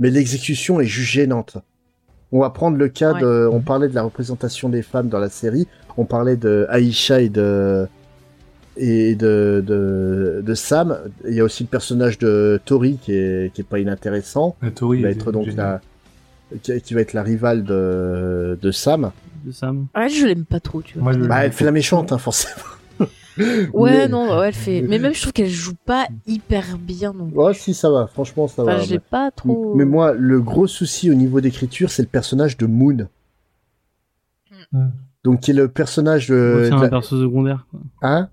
mais 0.00 0.10
l'exécution 0.10 0.80
est 0.80 0.86
juste 0.86 1.10
gênante. 1.12 1.58
On 2.32 2.40
va 2.40 2.50
prendre 2.50 2.76
le 2.76 2.88
cas 2.88 3.14
Ouais. 3.14 3.20
de, 3.20 3.48
on 3.52 3.60
parlait 3.60 3.88
de 3.88 3.94
la 3.94 4.02
représentation 4.02 4.68
des 4.68 4.82
femmes 4.82 5.08
dans 5.08 5.20
la 5.20 5.28
série, 5.30 5.68
on 5.96 6.04
parlait 6.06 6.36
de 6.36 6.66
Aïcha 6.70 7.20
et 7.20 7.28
de 7.28 7.86
et 8.78 9.14
de, 9.14 9.62
de, 9.66 10.42
de 10.46 10.54
Sam. 10.54 10.96
Il 11.26 11.34
y 11.34 11.40
a 11.40 11.44
aussi 11.44 11.64
le 11.64 11.68
personnage 11.68 12.18
de 12.18 12.60
Tori 12.64 12.98
qui 13.02 13.12
est, 13.12 13.52
qui 13.52 13.60
est 13.60 13.64
pas 13.64 13.78
inintéressant 13.80 14.56
La 14.62 14.70
Tori 14.70 14.98
qui 14.98 15.02
va 15.04 15.10
être 15.10 15.32
donc 15.32 15.48
la 15.56 15.80
qui, 16.62 16.80
qui 16.80 16.94
va 16.94 17.00
être 17.02 17.12
la 17.12 17.22
rivale 17.22 17.64
de, 17.64 18.58
de 18.62 18.70
Sam. 18.70 19.10
De 19.44 19.52
Sam. 19.52 19.86
Ouais, 19.94 20.08
je 20.08 20.26
l'aime 20.26 20.44
pas 20.46 20.60
trop, 20.60 20.80
tu 20.80 20.98
vois. 20.98 21.12
Moi, 21.14 21.26
Bah, 21.28 21.44
elle 21.44 21.52
fait 21.52 21.64
la 21.66 21.72
méchante, 21.72 22.10
hein, 22.12 22.18
forcément. 22.18 22.54
Ouais, 23.72 23.92
Mais- 23.92 24.08
non, 24.08 24.36
ouais, 24.36 24.48
elle 24.48 24.52
fait. 24.54 24.82
Mais 24.82 24.98
même, 24.98 25.14
je 25.14 25.20
trouve 25.20 25.32
qu'elle 25.32 25.48
joue 25.48 25.76
pas 25.86 26.08
hyper 26.26 26.76
bien 26.76 27.12
non 27.12 27.28
plus. 27.28 27.38
Ouais, 27.38 27.54
si, 27.54 27.72
ça 27.72 27.88
va. 27.88 28.08
Franchement, 28.08 28.48
ça 28.48 28.62
Enfin, 28.64 28.78
va. 28.78 28.82
je 28.82 28.90
l'ai 28.90 28.98
pas 28.98 29.30
trop. 29.30 29.74
Mais 29.76 29.84
moi, 29.84 30.12
le 30.12 30.40
gros 30.40 30.66
souci 30.66 31.08
au 31.08 31.14
niveau 31.14 31.40
d'écriture, 31.40 31.88
c'est 31.90 32.02
le 32.02 32.08
personnage 32.08 32.56
de 32.56 32.66
Moon. 32.66 33.06
Mm. 34.72 34.88
Donc, 35.24 35.40
qui 35.40 35.52
est 35.52 35.54
le 35.54 35.68
personnage 35.68 36.28
de. 36.28 36.62
c'est 36.66 36.72
un 36.72 36.82
la- 36.82 36.88
perso 36.88 37.20
secondaire. 37.20 37.66
quoi. 37.70 37.80
Hein? 38.02 38.28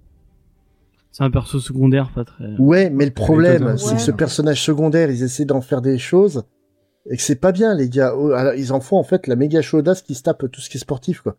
C'est 1.18 1.24
un 1.24 1.32
perso 1.32 1.62
secondaire, 1.62 2.12
pas 2.14 2.26
très. 2.26 2.44
Ouais, 2.60 2.90
mais 2.90 3.06
le 3.06 3.12
problème, 3.12 3.78
c'est 3.78 3.92
Ouais. 3.92 3.96
que 3.96 4.02
ce 4.02 4.12
personnage 4.12 4.62
secondaire, 4.62 5.10
ils 5.10 5.24
essaient 5.24 5.46
d'en 5.46 5.62
faire 5.62 5.82
des 5.82 5.98
choses 5.98 6.44
et 7.10 7.16
que 7.16 7.22
c'est 7.24 7.40
pas 7.40 7.54
bien, 7.54 7.74
les 7.74 7.88
gars. 7.88 8.14
Oh, 8.18 8.32
alors, 8.32 8.54
ils 8.56 8.74
en 8.74 8.82
font 8.82 8.98
en 8.98 9.04
fait 9.06 9.28
la 9.28 9.38
méga 9.38 9.62
chaudasse 9.62 10.02
qui 10.02 10.14
se 10.14 10.24
tape 10.24 10.52
tout 10.52 10.60
ce 10.60 10.70
qui 10.70 10.76
est 10.76 10.82
sportif, 10.82 11.22
quoi. 11.22 11.38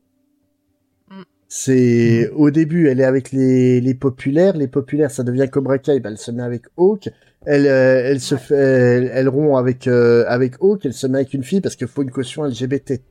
Mm. 1.10 1.22
C'est 1.48 2.30
au 2.30 2.50
début, 2.50 2.88
elle 2.88 3.00
est 3.00 3.04
avec 3.04 3.32
les, 3.32 3.82
les 3.82 3.94
populaires, 3.94 4.56
les 4.56 4.66
populaires, 4.66 5.10
ça 5.10 5.24
devient 5.24 5.46
Cobra 5.52 5.76
Kai, 5.76 6.00
bah, 6.00 6.08
elle 6.10 6.16
se 6.16 6.30
met 6.30 6.42
avec 6.42 6.62
Hawk, 6.78 7.10
elle 7.44 7.66
euh, 7.66 8.00
elle 8.06 8.20
se 8.20 8.36
fait, 8.36 8.54
elle, 8.54 9.10
elle 9.12 9.28
rompt 9.28 9.58
avec 9.58 9.88
euh, 9.88 10.24
avec 10.26 10.54
Hawk, 10.62 10.86
elle 10.86 10.94
se 10.94 11.06
met 11.06 11.18
avec 11.18 11.34
une 11.34 11.44
fille 11.44 11.60
parce 11.60 11.76
qu'il 11.76 11.86
faut 11.86 12.02
une 12.02 12.10
caution 12.10 12.44
LGBT. 12.44 13.02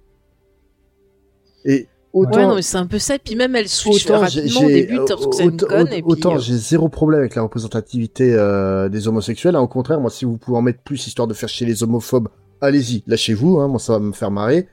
Et 1.66 1.88
autant 2.16 2.38
Ouais, 2.38 2.46
non, 2.56 2.62
c'est 2.62 2.78
un 2.78 2.88
peu 2.88 2.98
ça. 3.00 3.16
Et 3.16 3.20
puis 3.20 3.36
même, 3.36 3.56
elle 3.56 3.68
switch 3.70 4.06
autant 4.06 4.20
rapidement 4.22 4.62
au 4.62 4.68
début 4.68 5.00
parce 5.08 5.26
que 5.28 5.36
c'est 5.36 5.44
une 5.44 5.50
autant- 5.54 5.68
conne. 5.68 5.88
Et 5.90 6.02
puis, 6.02 6.04
autant 6.08 6.36
euh, 6.36 6.40
j'ai 6.40 6.56
zéro 6.58 6.90
problème 6.90 7.20
avec 7.20 7.36
la 7.36 7.44
représentativité 7.44 8.34
euh, 8.34 8.90
des 8.90 9.08
homosexuels. 9.08 9.56
hein. 9.56 9.60
Au 9.62 9.68
contraire, 9.68 10.00
moi, 10.00 10.10
si 10.10 10.26
vous 10.26 10.38
pouvez 10.38 10.58
en 10.58 10.62
mettre 10.62 10.80
plus 10.80 11.06
histoire 11.08 11.28
de 11.28 11.34
faire 11.34 11.50
chier 11.50 11.68
les 11.68 11.84
homophobes, 11.84 12.30
allez-y, 12.62 13.04
lâchez-vous. 13.08 13.60
Hein, 13.60 13.68
moi, 13.68 13.80
ça 13.80 13.94
va 13.94 14.00
me 14.00 14.14
faire 14.14 14.32
marrer. 14.32 14.68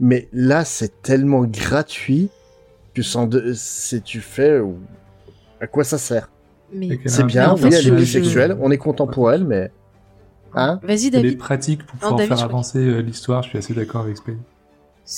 Mais 0.00 0.28
là, 0.32 0.64
c'est 0.64 1.02
tellement 1.02 1.42
gratuit 1.44 2.30
que 2.94 3.02
sans 3.02 3.26
de, 3.26 3.52
c'est 3.54 4.02
tu 4.02 4.20
fais. 4.20 4.60
À 5.60 5.66
quoi 5.66 5.84
ça 5.84 5.98
sert? 5.98 6.30
Mais... 6.72 6.98
C'est 7.06 7.24
bien. 7.24 7.50
en 7.50 7.56
Oui, 7.56 7.70
elle 7.72 7.88
est 7.88 7.90
bisexuelle. 7.90 8.56
On 8.60 8.70
est 8.70 8.78
content 8.78 9.06
pour 9.06 9.32
elle, 9.32 9.44
mais 9.44 9.72
hein? 10.54 10.78
Vas-y, 10.82 11.10
David. 11.10 11.38
pratique 11.38 11.84
pour 11.84 11.94
Non, 11.96 12.00
pouvoir 12.00 12.16
David, 12.18 12.34
faire 12.36 12.44
avancer 12.44 12.78
euh, 12.78 13.00
l'histoire, 13.00 13.42
je 13.42 13.48
suis 13.48 13.58
assez 13.58 13.74
d'accord 13.74 14.02
avec 14.02 14.16
Spade. 14.18 14.36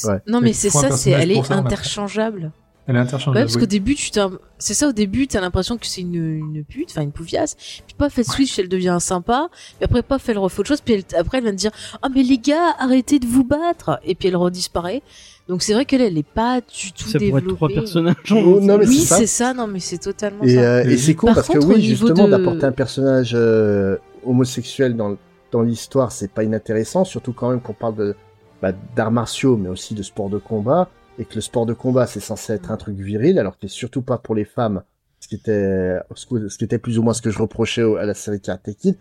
Ouais. 0.05 0.19
Non, 0.27 0.41
mais 0.41 0.53
c'est 0.53 0.71
ça, 0.71 0.91
c'est 0.91 1.11
elle 1.11 1.33
est 1.33 1.51
interchangeable. 1.53 2.53
Elle 2.87 2.97
est 2.97 2.99
Ouais, 2.99 3.05
interchangeable. 3.05 3.45
parce 3.45 3.55
oui. 3.55 3.61
qu'au 3.61 3.67
début, 3.67 3.95
tu 3.95 4.11
c'est 4.59 4.75
ça, 4.75 4.89
au 4.89 4.93
début, 4.93 5.27
t'as 5.29 5.41
l'impression 5.41 5.77
que 5.77 5.87
c'est 5.87 6.01
une, 6.01 6.15
une 6.15 6.65
pute, 6.65 6.91
enfin 6.91 7.03
une 7.03 7.13
poufiasse. 7.13 7.55
Puis 7.87 7.95
paf, 7.97 8.19
elle 8.19 8.25
switch, 8.25 8.59
elle 8.59 8.69
devient 8.69 8.97
sympa. 9.01 9.49
Puis 9.77 9.85
après, 9.85 10.03
paf, 10.03 10.29
elle 10.29 10.39
refait 10.39 10.61
autre 10.61 10.69
chose. 10.69 10.81
Puis 10.81 10.95
elle- 10.95 11.19
après, 11.19 11.39
elle 11.39 11.45
vient 11.45 11.53
te 11.53 11.57
dire, 11.59 11.71
ah, 12.03 12.09
mais 12.13 12.23
les 12.23 12.39
gars, 12.39 12.75
arrêtez 12.79 13.19
de 13.21 13.27
vous 13.27 13.45
battre. 13.45 14.01
Et 14.05 14.15
puis 14.15 14.29
elle 14.29 14.37
redisparaît. 14.37 15.03
Donc 15.49 15.63
c'est 15.63 15.73
vrai 15.75 15.85
qu'elle, 15.85 16.01
elle 16.01 16.19
est 16.19 16.23
pas 16.27 16.61
du 16.61 16.93
tout 16.93 17.05
Ça 17.09 17.19
pourrait 17.19 17.27
être 17.29 17.35
développée. 17.37 17.55
trois 17.57 17.69
personnages. 17.69 18.17
Oh, 18.33 18.61
non, 18.61 18.79
mais 18.79 18.87
Oui, 18.89 18.99
c'est 19.01 19.27
ça. 19.27 19.53
non, 19.55 19.67
mais 19.67 19.81
c'est 19.81 19.99
totalement 19.99 20.43
Et, 20.45 20.55
ça. 20.55 20.61
euh, 20.61 20.85
et 20.85 20.97
c'est 20.97 21.15
con 21.15 21.27
Par 21.27 21.37
parce 21.37 21.49
que 21.49 21.59
contre, 21.59 21.69
oui, 21.75 21.83
justement, 21.83 22.25
de- 22.27 22.31
d'apporter 22.31 22.65
un 22.67 22.73
personnage 22.73 23.33
euh, 23.35 23.97
homosexuel 24.25 24.97
dans, 24.97 25.17
dans 25.53 25.63
l'histoire, 25.63 26.13
c'est 26.13 26.33
pas 26.33 26.45
inintéressant, 26.45 27.05
surtout 27.05 27.33
quand 27.33 27.51
même 27.51 27.61
qu'on 27.61 27.73
parle 27.75 27.97
de 27.97 28.17
bah, 28.63 28.73
d'arts 28.97 29.11
martiaux, 29.11 29.57
mais 29.57 29.69
aussi 29.69 29.95
de 29.95 30.03
sport 30.03 30.31
de 30.31 30.39
combat, 30.39 30.89
et 31.19 31.25
que 31.25 31.35
le 31.35 31.41
sport 31.41 31.67
de 31.67 31.75
combat, 31.75 32.07
c'est 32.07 32.21
censé 32.21 32.53
être 32.53 32.71
un 32.71 32.77
truc 32.77 32.97
viril, 32.97 33.39
alors 33.39 33.59
que 33.59 33.69
surtout 33.69 34.03
pas 34.03 34.19
pour 34.19 34.35
les 34.35 34.45
femmes, 34.45 34.83
ce 35.21 35.29
qui 35.29 35.35
était, 35.35 35.99
ce 36.15 36.59
qui 36.59 36.65
était 36.65 36.79
plus 36.79 36.99
ou 36.99 37.03
moins 37.03 37.13
ce 37.13 37.23
que 37.23 37.31
je 37.31 37.39
reprochais 37.39 37.83
à 37.99 38.07
la 38.07 38.15
série 38.15 38.41
Karate 38.41 38.75
Kid. 38.77 38.97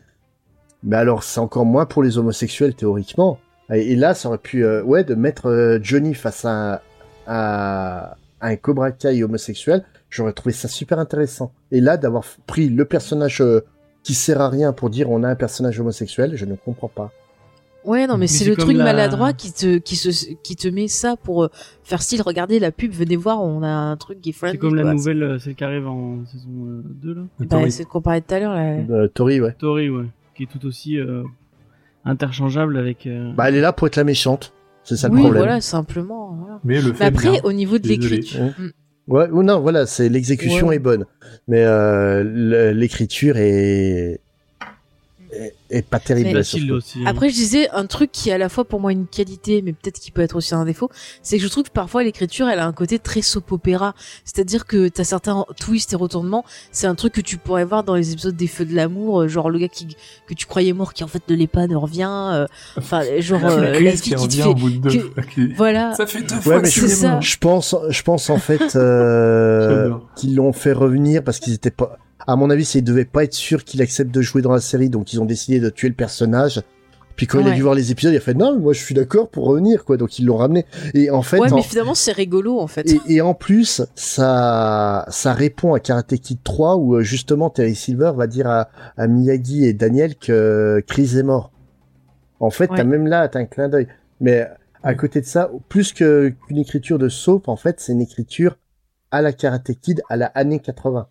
Mais 0.83 0.95
alors, 0.95 1.23
c'est 1.23 1.39
encore 1.39 1.65
moins 1.65 1.85
pour 1.85 2.03
les 2.03 2.17
homosexuels, 2.17 2.73
théoriquement. 2.73 3.39
Et, 3.71 3.95
là, 3.95 4.13
ça 4.13 4.29
aurait 4.29 4.37
pu, 4.39 4.65
euh, 4.65 4.81
ouais, 4.83 5.03
de 5.03 5.13
mettre 5.13 5.47
euh, 5.47 5.79
Johnny 5.81 6.13
face 6.13 6.45
à, 6.45 6.81
un 7.27 8.55
Cobra 8.55 8.91
Kai 8.91 9.21
homosexuel, 9.21 9.83
j'aurais 10.09 10.33
trouvé 10.33 10.53
ça 10.53 10.67
super 10.67 10.97
intéressant. 10.97 11.51
Et 11.71 11.81
là, 11.81 11.97
d'avoir 11.97 12.23
pris 12.47 12.69
le 12.69 12.85
personnage 12.85 13.41
euh, 13.41 13.65
qui 14.01 14.15
sert 14.15 14.41
à 14.41 14.49
rien 14.49 14.73
pour 14.73 14.89
dire 14.89 15.11
on 15.11 15.23
a 15.23 15.29
un 15.29 15.35
personnage 15.35 15.79
homosexuel, 15.79 16.35
je 16.35 16.45
ne 16.45 16.55
comprends 16.55 16.87
pas. 16.87 17.11
Ouais, 17.89 18.05
non, 18.07 18.13
mais, 18.15 18.19
Mais 18.21 18.27
c'est 18.27 18.45
le 18.45 18.55
truc 18.55 18.77
la- 18.77 18.83
maladroit 18.83 19.33
qui 19.33 19.51
te, 19.51 19.77
qui 19.79 19.95
se, 19.95 20.09
qui 20.43 20.55
te 20.55 20.67
met 20.67 20.87
ça 20.87 21.15
pour 21.17 21.43
euh, 21.45 21.47
faire 21.83 22.01
style, 22.01 22.21
regardez 22.21 22.59
la 22.59 22.71
pub, 22.71 22.91
venez 22.91 23.15
voir, 23.15 23.41
on 23.43 23.63
a 23.63 23.67
un 23.67 23.97
truc 23.97 24.21
qui 24.21 24.29
est 24.29 24.33
friendly. 24.33 24.57
C'est 24.57 24.59
comme 24.59 24.75
la 24.75 24.83
quoi. 24.83 24.93
nouvelle, 24.93 25.23
euh, 25.23 25.39
celle 25.39 25.55
qui 25.55 25.63
arrive 25.63 25.87
en 25.87 26.23
saison 26.25 26.49
euh, 26.67 26.81
2, 27.03 27.13
là. 27.15 27.21
Bah, 27.39 27.45
Tori. 27.49 27.71
c'est 27.71 27.85
qu'on 27.85 28.01
parlait 28.01 28.21
tout 28.21 28.33
à 28.35 28.39
l'heure, 28.39 28.53
là. 28.53 28.77
Euh, 28.91 29.07
Tori, 29.07 29.41
ouais. 29.41 29.53
Tori, 29.57 29.89
ouais. 29.89 30.05
Qui 30.35 30.43
est 30.43 30.47
tout 30.47 30.65
aussi 30.67 30.97
euh, 30.99 31.23
interchangeable 32.05 32.77
avec. 32.77 33.07
euh, 33.07 33.31
Bah, 33.33 33.49
elle 33.49 33.55
est 33.55 33.61
là 33.61 33.73
pour 33.73 33.87
être 33.87 33.95
la 33.95 34.03
méchante. 34.03 34.53
C'est 34.83 34.95
ça 34.95 35.07
le 35.09 35.15
oui, 35.15 35.21
problème. 35.21 35.43
voilà, 35.43 35.61
simplement. 35.61 36.35
voilà. 36.39 36.59
Mais 36.63 36.81
le 36.81 36.93
Mais 36.99 37.05
après, 37.05 37.31
bien. 37.31 37.41
au 37.43 37.51
niveau 37.53 37.77
de 37.79 37.87
l'écriture, 37.87 38.41
mm. 38.57 38.69
Ouais, 39.07 39.27
ou 39.31 39.41
non, 39.41 39.59
voilà, 39.59 39.85
c'est 39.87 40.07
l'exécution 40.09 40.67
Ouais. 40.67 40.75
est 40.75 40.79
bonne, 40.79 41.05
mais 41.47 41.63
euh, 41.65 42.71
l'écriture 42.73 43.37
est... 43.37 44.21
est 45.31 45.55
est 45.69 45.81
pas 45.87 45.99
terrible. 45.99 46.31
Facile 46.33 46.71
aussi. 46.73 46.99
hein. 46.99 47.03
Après, 47.07 47.29
je 47.29 47.35
disais 47.35 47.69
un 47.69 47.85
truc 47.85 48.11
qui 48.11 48.29
est 48.29 48.33
à 48.33 48.37
la 48.39 48.49
fois 48.49 48.65
pour 48.65 48.79
moi 48.79 48.91
une 48.91 49.05
qualité, 49.05 49.61
mais 49.61 49.73
peut-être 49.73 49.99
qui 49.99 50.09
peut 50.11 50.21
être 50.21 50.35
aussi 50.35 50.55
un 50.55 50.65
défaut, 50.65 50.89
c'est 51.21 51.37
que 51.37 51.43
je 51.43 51.47
trouve 51.47 51.63
que 51.65 51.69
parfois 51.71 52.03
l'écriture, 52.03 52.47
elle 52.49 52.59
a 52.59 52.65
un 52.65 52.73
côté 52.73 52.97
très 52.99 53.21
soap 53.21 53.51
opéra. 53.51 53.93
C'est-à-dire 54.25 54.65
que 54.65 54.87
t'as 54.87 55.03
certains 55.03 55.45
twists 55.59 55.93
et 55.93 55.95
retournements. 55.95 56.43
C'est 56.71 56.87
un 56.87 56.95
truc 56.95 57.13
que 57.13 57.21
tu 57.21 57.37
pourrais 57.37 57.65
voir 57.65 57.83
dans 57.83 57.95
les 57.95 58.11
épisodes 58.13 58.35
des 58.35 58.47
Feux 58.47 58.65
de 58.65 58.73
l'amour, 58.75 59.21
euh, 59.21 59.27
genre 59.27 59.49
le 59.49 59.59
gars 59.59 59.67
qui 59.67 59.87
que 60.27 60.33
tu 60.33 60.45
croyais 60.47 60.73
mort, 60.73 60.93
qui 60.93 61.03
en 61.03 61.07
fait 61.07 61.21
ne 61.29 61.35
l'est 61.35 61.47
pas, 61.47 61.67
ne 61.67 61.75
revient. 61.75 62.09
euh, 62.09 62.47
Enfin, 62.77 63.01
genre 63.19 63.45
euh, 63.45 63.71
la 63.71 63.91
fille 63.91 64.01
qui 64.01 64.15
qui 64.15 64.37
te 64.39 64.47
au 64.47 64.55
bout 64.55 64.69
de 64.71 64.77
deux 64.77 64.89
que- 64.89 65.13
fois, 65.13 65.23
qui- 65.23 65.53
Voilà. 65.53 65.93
Ça 65.93 66.07
fait 66.07 66.21
deux 66.23 66.35
Ouais, 66.35 66.41
fois 66.41 66.61
mais 66.61 66.67
es 66.69 66.87
ça. 66.87 67.11
mort. 67.13 67.21
Je 67.21 67.37
pense, 67.37 67.75
je 67.89 68.01
pense 68.03 68.29
en 68.29 68.37
fait 68.39 68.75
euh, 68.75 69.93
qu'ils 70.15 70.35
l'ont 70.35 70.53
fait 70.53 70.73
revenir 70.73 71.23
parce 71.23 71.39
qu'ils 71.39 71.53
étaient 71.53 71.69
pas. 71.71 71.97
À 72.31 72.35
mon 72.35 72.49
avis, 72.49 72.65
c'est 72.65 72.79
ils 72.79 72.83
devaient 72.83 73.05
pas 73.05 73.23
être 73.23 73.33
sûrs 73.33 73.63
qu'il 73.63 73.81
accepte 73.81 74.11
de 74.13 74.21
jouer 74.21 74.41
dans 74.41 74.51
la 74.51 74.61
série, 74.61 74.89
donc 74.89 75.13
ils 75.13 75.19
ont 75.21 75.25
décidé 75.25 75.59
de 75.59 75.69
tuer 75.69 75.87
le 75.89 75.95
personnage. 75.95 76.61
Puis 77.15 77.27
quand 77.27 77.39
il 77.41 77.47
a 77.49 77.51
dû 77.51 77.61
voir 77.63 77.73
les 77.75 77.91
épisodes, 77.91 78.13
il 78.13 78.17
a 78.17 78.21
fait 78.21 78.33
non, 78.33 78.57
moi 78.59 78.71
je 78.71 78.79
suis 78.79 78.95
d'accord 78.95 79.27
pour 79.29 79.45
revenir 79.47 79.83
quoi. 79.83 79.97
Donc 79.97 80.19
ils 80.19 80.25
l'ont 80.25 80.37
ramené. 80.37 80.65
Et 80.93 81.09
en 81.11 81.21
fait, 81.21 81.37
ouais, 81.39 81.51
en- 81.51 81.55
mais 81.57 81.63
finalement, 81.63 81.95
c'est 81.95 82.13
rigolo 82.13 82.59
en 82.59 82.67
fait. 82.67 82.89
et, 82.89 83.01
et 83.15 83.21
en 83.21 83.33
plus, 83.33 83.81
ça, 83.95 85.05
ça 85.09 85.33
répond 85.33 85.73
à 85.73 85.79
Karate 85.81 86.15
Kid 86.15 86.39
3 86.43 86.77
où 86.77 86.95
euh, 86.95 87.01
justement 87.01 87.49
Terry 87.49 87.75
Silver 87.75 88.13
va 88.15 88.27
dire 88.27 88.47
à, 88.47 88.69
à 88.95 89.07
Miyagi 89.07 89.65
et 89.65 89.73
Daniel 89.73 90.15
que 90.15 90.81
Chris 90.87 91.17
est 91.17 91.23
mort. 91.23 91.51
En 92.39 92.51
fait, 92.51 92.69
Ouais. 92.71 92.77
t'as 92.77 92.83
même 92.85 93.07
là, 93.07 93.27
t'as 93.27 93.39
un 93.39 93.45
clin 93.45 93.67
d'œil. 93.67 93.87
Mais 94.21 94.47
à 94.83 94.93
côté 94.93 95.19
de 95.19 95.25
ça, 95.25 95.49
plus 95.67 95.91
qu'une 95.91 96.35
écriture 96.51 96.99
de 96.99 97.09
soap, 97.09 97.49
en 97.49 97.57
fait, 97.57 97.81
c'est 97.81 97.91
une 97.91 98.01
écriture 98.01 98.55
à 99.11 99.21
la 99.21 99.33
Karate 99.33 99.71
Kid 99.81 100.01
à 100.09 100.15
la 100.15 100.27
année 100.27 100.59
80. 100.59 101.07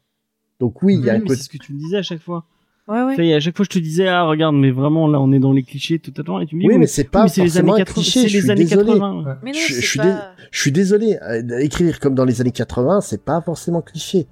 Donc 0.60 0.82
oui, 0.82 0.94
il 0.98 1.05
y 1.05 1.10
a 1.10 1.14
Oui, 1.14 1.18
un 1.18 1.22
côté. 1.22 1.36
c'est 1.36 1.43
ce 1.44 1.48
que 1.48 1.59
tu 1.59 1.72
me 1.72 1.78
disais 1.78 1.98
à 1.98 2.02
chaque 2.02 2.20
fois. 2.20 2.44
Ouais, 2.89 3.02
ouais. 3.02 3.16
Ça 3.16 3.22
y 3.22 3.30
est, 3.30 3.35
à 3.35 3.40
chaque 3.40 3.55
fois, 3.55 3.64
je 3.68 3.78
te 3.78 3.78
disais, 3.78 4.09
ah, 4.09 4.22
regarde, 4.24 4.56
mais 4.56 4.70
vraiment, 4.70 5.06
là, 5.09 5.20
on 5.20 5.30
est 5.32 5.39
dans 5.39 5.52
les 5.52 5.62
clichés 5.62 5.98
totalement. 5.98 6.40
Et 6.40 6.47
tu 6.47 6.56
me 6.56 6.62
dis, 6.62 6.68
Oui, 6.68 6.78
mais 6.78 6.86
c'est 6.86 7.05
pas 7.05 7.24
mais 7.24 7.28
c'est 7.28 7.43
les 7.43 7.48
forcément 7.48 7.72
années 7.74 7.82
un 7.82 7.85
80. 7.85 8.02
cliché, 8.02 8.20
C'est 8.22 8.28
je 8.28 8.35
les 8.36 8.40
suis 8.43 8.51
années 8.51 8.64
désolé. 8.64 8.93
80. 8.93 9.22
ouais. 9.24 9.32
Mais 9.43 9.51
non, 9.52 9.59
Je- 9.68 9.74
suis 9.74 9.98
pas... 9.98 10.30
Je 10.51 10.60
suis 10.60 10.72
désolé, 10.72 11.18
écrire 11.60 12.01
comme 12.01 12.14
dans 12.14 12.24
les 12.24 12.40
années 12.40 12.51
80, 12.51 13.02
c'est 13.02 13.22
pas 13.22 13.43
forcément 13.43 13.82
cliché. 13.82 14.26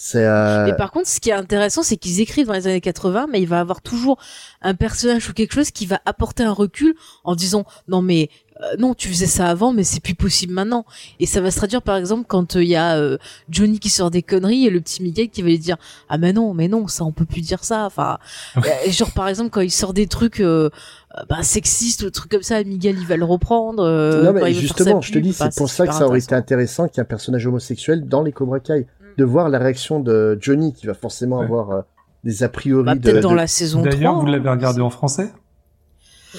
C'est 0.00 0.24
euh, 0.24 0.66
Et 0.66 0.76
par 0.76 0.92
contre, 0.92 1.08
ce 1.08 1.18
qui 1.18 1.30
est 1.30 1.34
intéressant, 1.34 1.82
c'est 1.82 1.96
qu'ils 1.96 2.20
écrivent 2.20 2.46
dans 2.46 2.52
les 2.52 2.68
années 2.68 2.80
80, 2.80 3.26
mais 3.30 3.42
il 3.42 3.48
va 3.48 3.58
avoir 3.58 3.82
toujours 3.82 4.16
un 4.62 4.74
personnage 4.74 5.28
ou 5.28 5.32
quelque 5.32 5.52
chose 5.54 5.72
qui 5.72 5.86
va 5.86 6.00
apporter 6.06 6.44
un 6.44 6.52
recul 6.52 6.94
en 7.24 7.34
disant 7.34 7.64
non 7.88 8.00
mais 8.00 8.30
euh, 8.60 8.76
non, 8.78 8.94
tu 8.94 9.08
faisais 9.08 9.26
ça 9.26 9.46
avant, 9.48 9.72
mais 9.72 9.82
c'est 9.84 10.00
plus 10.00 10.14
possible 10.14 10.52
maintenant. 10.52 10.84
Et 11.18 11.26
ça 11.26 11.40
va 11.40 11.50
se 11.50 11.56
traduire 11.56 11.82
par 11.82 11.96
exemple 11.96 12.26
quand 12.28 12.54
il 12.54 12.64
y 12.68 12.76
a 12.76 12.96
euh, 12.96 13.18
Johnny 13.50 13.80
qui 13.80 13.88
sort 13.88 14.10
des 14.12 14.22
conneries 14.22 14.66
et 14.66 14.70
le 14.70 14.80
petit 14.80 15.02
Miguel 15.02 15.30
qui 15.30 15.42
va 15.42 15.48
lui 15.48 15.58
dire 15.58 15.76
ah 16.08 16.16
mais 16.16 16.32
non, 16.32 16.54
mais 16.54 16.68
non, 16.68 16.86
ça 16.86 17.04
on 17.04 17.12
peut 17.12 17.24
plus 17.24 17.40
dire 17.40 17.64
ça. 17.64 17.84
Enfin, 17.84 18.18
euh, 18.56 18.60
genre 18.90 19.10
par 19.12 19.28
exemple 19.28 19.50
quand 19.50 19.60
il 19.60 19.70
sort 19.70 19.94
des 19.94 20.06
trucs 20.06 20.40
euh, 20.40 20.70
euh, 21.16 21.22
bah, 21.28 21.42
sexistes 21.42 22.02
ou 22.02 22.06
des 22.06 22.10
trucs 22.10 22.30
comme 22.30 22.42
ça, 22.42 22.62
Miguel 22.64 22.96
il 22.98 23.06
va 23.06 23.16
le 23.16 23.24
reprendre. 23.24 23.82
euh, 23.82 24.24
non 24.24 24.32
mais 24.32 24.52
justement, 24.52 25.00
je 25.00 25.12
te 25.12 25.18
dis, 25.18 25.32
c'est 25.32 25.56
pour 25.56 25.70
ça 25.70 25.86
que 25.86 25.94
ça 25.94 26.06
aurait 26.06 26.18
été 26.18 26.34
intéressant. 26.34 26.84
intéressant 26.84 26.88
qu'il 26.88 26.96
y 26.96 27.00
ait 27.00 27.02
un 27.02 27.04
personnage 27.04 27.46
homosexuel 27.46 28.06
dans 28.08 28.22
les 28.22 28.32
Cobra 28.32 28.60
Kai, 28.60 28.86
de 29.18 29.24
voir 29.24 29.48
la 29.50 29.58
réaction 29.58 30.00
de 30.00 30.38
Johnny 30.40 30.72
qui 30.72 30.86
va 30.86 30.94
forcément 30.94 31.38
Ouais. 31.40 31.44
avoir 31.44 31.70
euh, 31.72 31.80
des 32.24 32.42
a 32.42 32.48
priori 32.48 32.84
Bah, 32.84 32.94
peut-être 32.96 33.20
dans 33.20 33.32
de- 33.32 33.36
la 33.36 33.46
saison 33.46 33.80
3. 33.82 33.92
D'ailleurs, 33.92 34.14
vous 34.20 34.26
hein. 34.26 34.30
l'avez 34.30 34.48
regardé 34.48 34.80
en 34.80 34.90
français 34.90 35.30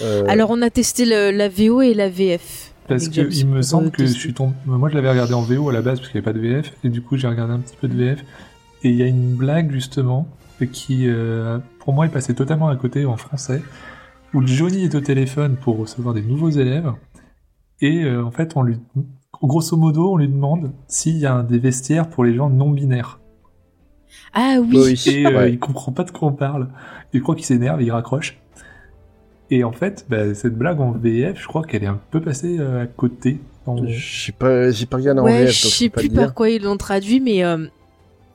euh, 0.02 0.24
Alors 0.28 0.50
on 0.52 0.62
a 0.62 0.70
testé 0.70 1.06
le- 1.06 1.32
la 1.36 1.50
VO 1.50 1.82
et 1.82 1.94
la 1.94 2.10
VF. 2.10 2.74
Parce 2.88 3.08
que 3.08 3.14
James 3.14 3.30
il 3.32 3.48
me 3.48 3.62
semble 3.62 3.92
que 3.92 4.04
je 4.06 4.12
suis 4.12 4.34
tombé. 4.34 4.56
Moi, 4.66 4.90
je 4.90 4.96
l'avais 4.96 5.12
regardé 5.12 5.34
en 5.36 5.42
VO 5.44 5.70
à 5.70 5.74
la 5.74 5.82
base 5.84 6.00
parce 6.00 6.10
qu'il 6.12 6.20
n'y 6.20 6.26
avait 6.28 6.34
pas 6.34 6.40
de 6.40 6.44
VF, 6.44 6.74
et 6.84 6.90
du 6.90 7.02
coup, 7.04 7.18
j'ai 7.18 7.28
regardé 7.28 7.54
un 7.54 7.60
petit 7.60 7.76
peu 7.80 7.88
de 7.88 7.94
VF. 7.96 8.20
Et 8.84 8.90
il 8.90 8.96
y 8.96 9.04
a 9.04 9.06
une 9.06 9.36
blague 9.36 9.72
justement 9.72 10.28
qui, 10.74 11.08
euh, 11.08 11.60
pour 11.80 11.94
moi, 11.94 12.06
est 12.08 12.10
passée 12.10 12.34
totalement 12.34 12.68
à 12.70 12.76
côté 12.76 13.06
en 13.06 13.16
français, 13.16 13.62
où 14.34 14.46
Johnny 14.46 14.86
est 14.86 14.96
au 14.96 15.02
téléphone 15.02 15.56
pour 15.56 15.78
recevoir 15.78 16.16
des 16.16 16.22
nouveaux 16.24 16.50
élèves, 16.50 16.92
et 17.82 18.04
euh, 18.06 18.24
en 18.26 18.32
fait, 18.32 18.54
on 18.56 18.64
lui, 18.64 18.78
grosso 19.48 19.78
modo, 19.78 20.14
on 20.14 20.18
lui 20.18 20.28
demande 20.28 20.72
s'il 20.88 21.18
y 21.18 21.26
a 21.26 21.34
un 21.34 21.44
des 21.44 21.60
vestiaires 21.60 22.10
pour 22.10 22.24
les 22.24 22.34
gens 22.36 22.50
non 22.50 22.70
binaires. 22.72 23.20
Ah 24.34 24.58
oui. 24.62 24.78
oui, 24.78 25.04
Et 25.08 25.26
euh, 25.26 25.38
ouais. 25.38 25.52
il 25.54 25.60
comprend 25.60 25.92
pas 25.92 26.04
de 26.04 26.12
quoi 26.12 26.28
on 26.28 26.34
parle. 26.34 26.70
Il 27.14 27.22
croit 27.22 27.36
qu'il 27.36 27.46
s'énerve, 27.46 27.82
et 27.82 27.86
il 27.86 27.92
raccroche. 27.92 28.40
Et 29.52 29.64
en 29.64 29.72
fait, 29.72 30.06
bah, 30.10 30.34
cette 30.36 30.56
blague 30.56 30.80
en 30.80 30.92
VF, 30.92 31.42
je 31.42 31.48
crois 31.48 31.64
qu'elle 31.64 31.84
est 31.84 31.88
un 31.88 32.00
peu 32.12 32.22
passée 32.22 32.58
euh, 32.60 32.84
à 32.84 32.88
côté. 32.88 33.40
Je 33.88 34.26
sais 34.26 34.32
pas, 34.32 34.72
j'ai 34.72 34.86
pas 34.86 34.98
regardé 34.98 35.22
en 35.22 35.24
Ouais, 35.26 35.46
VF, 35.46 35.52
je 35.52 35.68
sais 35.68 35.90
plus 35.90 36.10
par 36.10 36.34
quoi 36.34 36.50
ils 36.50 36.62
l'ont 36.64 36.78
traduit, 36.78 37.20
mais 37.20 37.44
euh, 37.44 37.66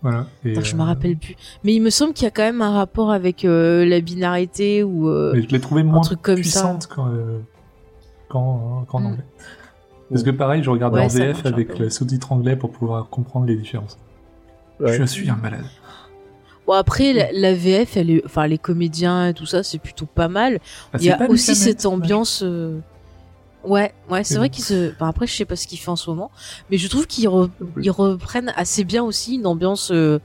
Voilà. 0.02 0.26
Et, 0.44 0.52
attends, 0.52 0.62
je 0.62 0.74
me 0.76 0.80
euh, 0.82 0.84
rappelle 0.84 1.16
plus. 1.16 1.36
Mais 1.64 1.74
il 1.74 1.80
me 1.82 1.90
semble 1.90 2.12
qu'il 2.14 2.24
y 2.24 2.28
a 2.28 2.30
quand 2.30 2.42
même 2.42 2.62
un 2.62 2.72
rapport 2.72 3.10
avec 3.12 3.44
euh, 3.44 3.84
la 3.84 4.00
binarité 4.00 4.82
ou. 4.82 5.08
euh, 5.08 5.32
Mais 5.34 5.42
je 5.42 5.48
l'ai 5.48 5.60
trouvé 5.60 5.82
moins 5.84 6.00
truc 6.02 6.22
comme 6.22 6.36
puissante 6.36 6.86
qu'en 6.88 7.08
euh, 7.12 7.38
qu'en- 8.28 8.84
qu'en 8.88 9.00
Mm. 9.00 9.16
Parce 10.14 10.22
que 10.24 10.30
pareil, 10.30 10.62
je 10.62 10.70
regardais 10.70 10.98
Ouais, 11.00 11.04
en 11.04 11.08
VF 11.08 11.44
avec 11.44 11.78
le 11.78 11.90
sous-titre 11.90 12.32
anglais 12.32 12.56
pour 12.56 12.70
pouvoir 12.70 13.08
comprendre 13.10 13.46
les 13.46 13.56
différences. 13.56 13.98
Ouais. 14.80 14.96
Je 14.96 15.04
suis 15.04 15.28
un 15.28 15.36
malade. 15.36 15.64
Bon 16.66 16.72
après 16.72 17.12
la, 17.12 17.30
la 17.32 17.52
VF, 17.54 17.96
elle 17.98 18.10
est, 18.10 18.22
enfin 18.24 18.46
les 18.46 18.56
comédiens 18.56 19.28
et 19.28 19.34
tout 19.34 19.44
ça, 19.44 19.62
c'est 19.62 19.78
plutôt 19.78 20.06
pas 20.06 20.28
mal. 20.28 20.60
Ah, 20.92 20.96
il 20.98 21.04
y 21.06 21.10
a 21.10 21.28
aussi 21.28 21.54
cette 21.54 21.84
ambiance. 21.84 22.42
euh, 22.42 22.78
Ouais, 23.64 23.92
ouais, 24.10 24.24
c'est 24.24 24.36
vrai 24.36 24.50
qu'ils 24.50 24.64
se. 24.64 24.92
Enfin, 24.92 25.08
après, 25.08 25.26
je 25.26 25.34
sais 25.34 25.44
pas 25.46 25.56
ce 25.56 25.66
qu'il 25.66 25.78
fait 25.78 25.90
en 25.90 25.96
ce 25.96 26.08
moment, 26.10 26.30
mais 26.70 26.76
je 26.78 26.86
trouve 26.88 27.06
qu'ils 27.06 27.28
re- 27.28 27.48
ils 27.80 27.90
reprennent 27.90 28.52
assez 28.56 28.84
bien 28.84 29.02
aussi 29.02 29.36
une 29.36 29.46
ambiance, 29.46 29.90
euh, 29.90 30.18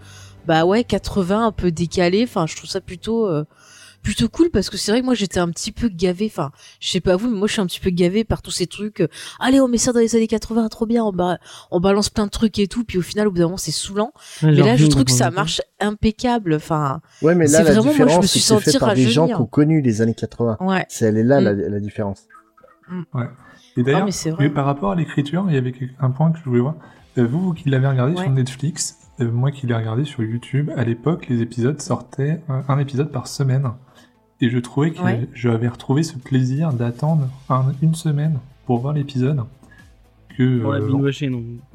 bah 0.45 0.66
ouais, 0.66 0.84
80 0.84 1.45
un 1.48 1.52
peu 1.53 1.72
décalée. 1.72 2.24
Enfin, 2.26 2.45
je 2.48 2.56
trouve 2.57 2.70
ça 2.70 2.82
plutôt 2.82 3.28
euh, 3.28 3.45
plutôt 4.01 4.30
cool 4.30 4.49
parce 4.49 4.69
que 4.69 4.77
c'est 4.77 4.91
vrai 4.91 5.01
que 5.01 5.05
moi 5.05 5.13
j'étais 5.13 5.39
un 5.39 5.49
petit 5.49 5.71
peu 5.71 5.89
gavé. 5.89 6.27
Enfin, 6.31 6.51
je 6.80 6.89
sais 6.89 7.01
pas 7.01 7.15
vous, 7.15 7.30
mais 7.30 7.38
moi 7.38 7.47
je 7.47 7.53
suis 7.53 7.61
un 7.61 7.65
petit 7.65 7.80
peu 7.80 7.89
gavé 7.89 8.23
par 8.23 8.41
tous 8.41 8.51
ces 8.51 8.67
trucs. 8.67 9.01
euh, 9.01 9.07
Allez, 9.39 9.59
on 9.61 9.67
met 9.67 9.77
ça 9.77 9.91
dans 9.93 9.99
les 9.99 10.15
années 10.15 10.27
80, 10.27 10.67
trop 10.69 10.85
bien. 10.85 11.03
On, 11.03 11.11
ba- 11.11 11.38
on 11.71 11.80
balance 11.80 12.09
plein 12.09 12.26
de 12.26 12.31
trucs 12.31 12.57
et 12.59 12.67
tout, 12.67 12.84
puis 12.84 12.97
au 12.97 13.01
final, 13.01 13.27
au 13.27 13.31
bout 13.31 13.38
d'un 13.39 13.45
moment, 13.45 13.57
c'est 13.57 13.71
saoulant. 13.71 14.11
Ouais, 14.43 14.49
Mais 14.51 14.55
là, 14.63 14.76
je 14.77 14.88
trouve 14.88 15.03
que 15.05 15.11
ça 15.11 15.31
marche 15.31 15.61
impeccable. 15.80 16.53
Enfin, 16.55 17.01
Ouais, 17.21 17.35
mais 17.35 17.45
là, 17.45 17.59
C'est 17.59 17.63
la 17.63 17.71
vraiment, 17.71 17.84
moi, 17.85 17.93
je 17.93 17.99
me 17.99 18.05
différence, 18.05 18.26
suis 18.27 18.39
sentie 18.39 18.77
par 18.80 18.93
des 18.95 19.07
gens 19.09 19.27
qui 19.27 19.35
ont 19.35 19.45
connu 19.45 19.81
les 19.81 20.01
années 20.01 20.13
80. 20.15 20.57
ouais. 20.61 20.85
C'est 20.89 21.05
elle 21.05 21.17
est 21.17 21.23
là, 21.23 21.41
Mm. 21.41 21.43
la, 21.43 21.53
la 21.53 21.80
différence. 21.80 22.27
Et 23.77 23.84
d'ailleurs, 23.84 24.07
Ah, 24.39 24.49
par 24.49 24.65
rapport 24.65 24.91
à 24.91 24.95
l'écriture, 24.95 25.45
il 25.47 25.53
y 25.53 25.57
avait 25.57 25.73
un 25.99 26.09
point 26.11 26.31
que 26.31 26.39
je 26.39 26.43
voulais 26.43 26.59
voir. 26.61 26.76
Euh, 27.17 27.26
Vous, 27.27 27.39
vous 27.39 27.53
qui 27.53 27.69
l'avez 27.69 27.88
regardé 27.88 28.13
Ouais. 28.15 28.23
sur 28.23 28.31
Netflix, 28.31 28.97
euh, 29.19 29.31
moi 29.31 29.51
qui 29.51 29.67
l'ai 29.67 29.76
regardé 29.76 30.05
sur 30.05 30.23
YouTube, 30.23 30.71
à 30.76 30.84
l'époque, 30.84 31.27
les 31.30 31.41
épisodes 31.41 31.80
sortaient 31.81 32.41
un, 32.49 32.63
un 32.67 32.80
épisode 32.80 33.11
par 33.11 33.27
semaine. 33.27 33.69
Et 34.41 34.49
je 34.49 34.57
trouvais 34.60 34.91
que 34.91 35.02
Ouais. 35.02 35.28
j'avais 35.34 35.68
retrouvé 35.68 36.03
ce 36.03 36.18
plaisir 36.18 36.72
d'attendre 36.74 37.28
un- 37.49 37.74
une 37.82 37.95
semaine 37.95 38.40
pour 38.66 38.80
voir 38.80 38.94
l'épisode. 38.94 39.41
Que, 40.38 40.61
Pour 40.61 40.72
la 40.72 40.80
euh, 40.80 40.90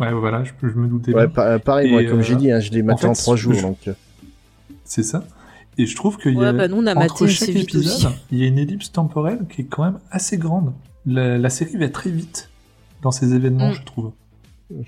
ouais, 0.01 0.13
voilà, 0.13 0.43
je, 0.45 0.53
je 0.63 0.75
me 0.75 0.87
doutais 0.89 1.13
Ouais, 1.13 1.27
bien. 1.27 1.59
pareil, 1.59 1.89
Et, 1.89 1.93
moi, 1.93 2.05
comme 2.05 2.21
euh, 2.21 2.23
j'ai 2.23 2.37
dit, 2.37 2.51
hein, 2.51 2.61
je 2.61 2.71
l'ai 2.71 2.83
maté 2.83 3.03
fait, 3.03 3.09
en 3.09 3.13
trois 3.13 3.37
jours, 3.37 3.53
je- 3.53 3.61
donc. 3.63 3.77
euh, 3.89 3.93
C'est 4.85 5.03
ça. 5.03 5.25
Et 5.77 5.85
je 5.87 5.95
trouve 5.97 6.17
qu'il 6.17 6.33
y 6.33 6.37
Ouais, 6.39 6.47
a, 6.47 6.53
bah, 6.55 6.69
nous, 6.69 6.77
on 6.79 6.87
a 6.87 6.95
entre 6.95 7.27
chaque 7.27 7.49
épisode, 7.51 8.13
il 8.33 8.39
y 8.39 8.45
a 8.45 8.47
une 8.47 8.59
ellipse 8.59 8.91
temporelle 8.93 9.41
qui 9.51 9.63
est 9.63 9.65
quand 9.65 9.85
même 9.85 9.99
assez 10.11 10.39
grande. 10.39 10.73
La, 11.05 11.37
la 11.37 11.51
série 11.51 11.77
va 11.77 11.89
très 11.91 12.09
vite 12.11 12.49
dans 13.03 13.11
ces 13.11 13.35
événements, 13.35 13.71
Mm. 13.71 13.75
je 13.75 13.83
trouve. 13.83 14.13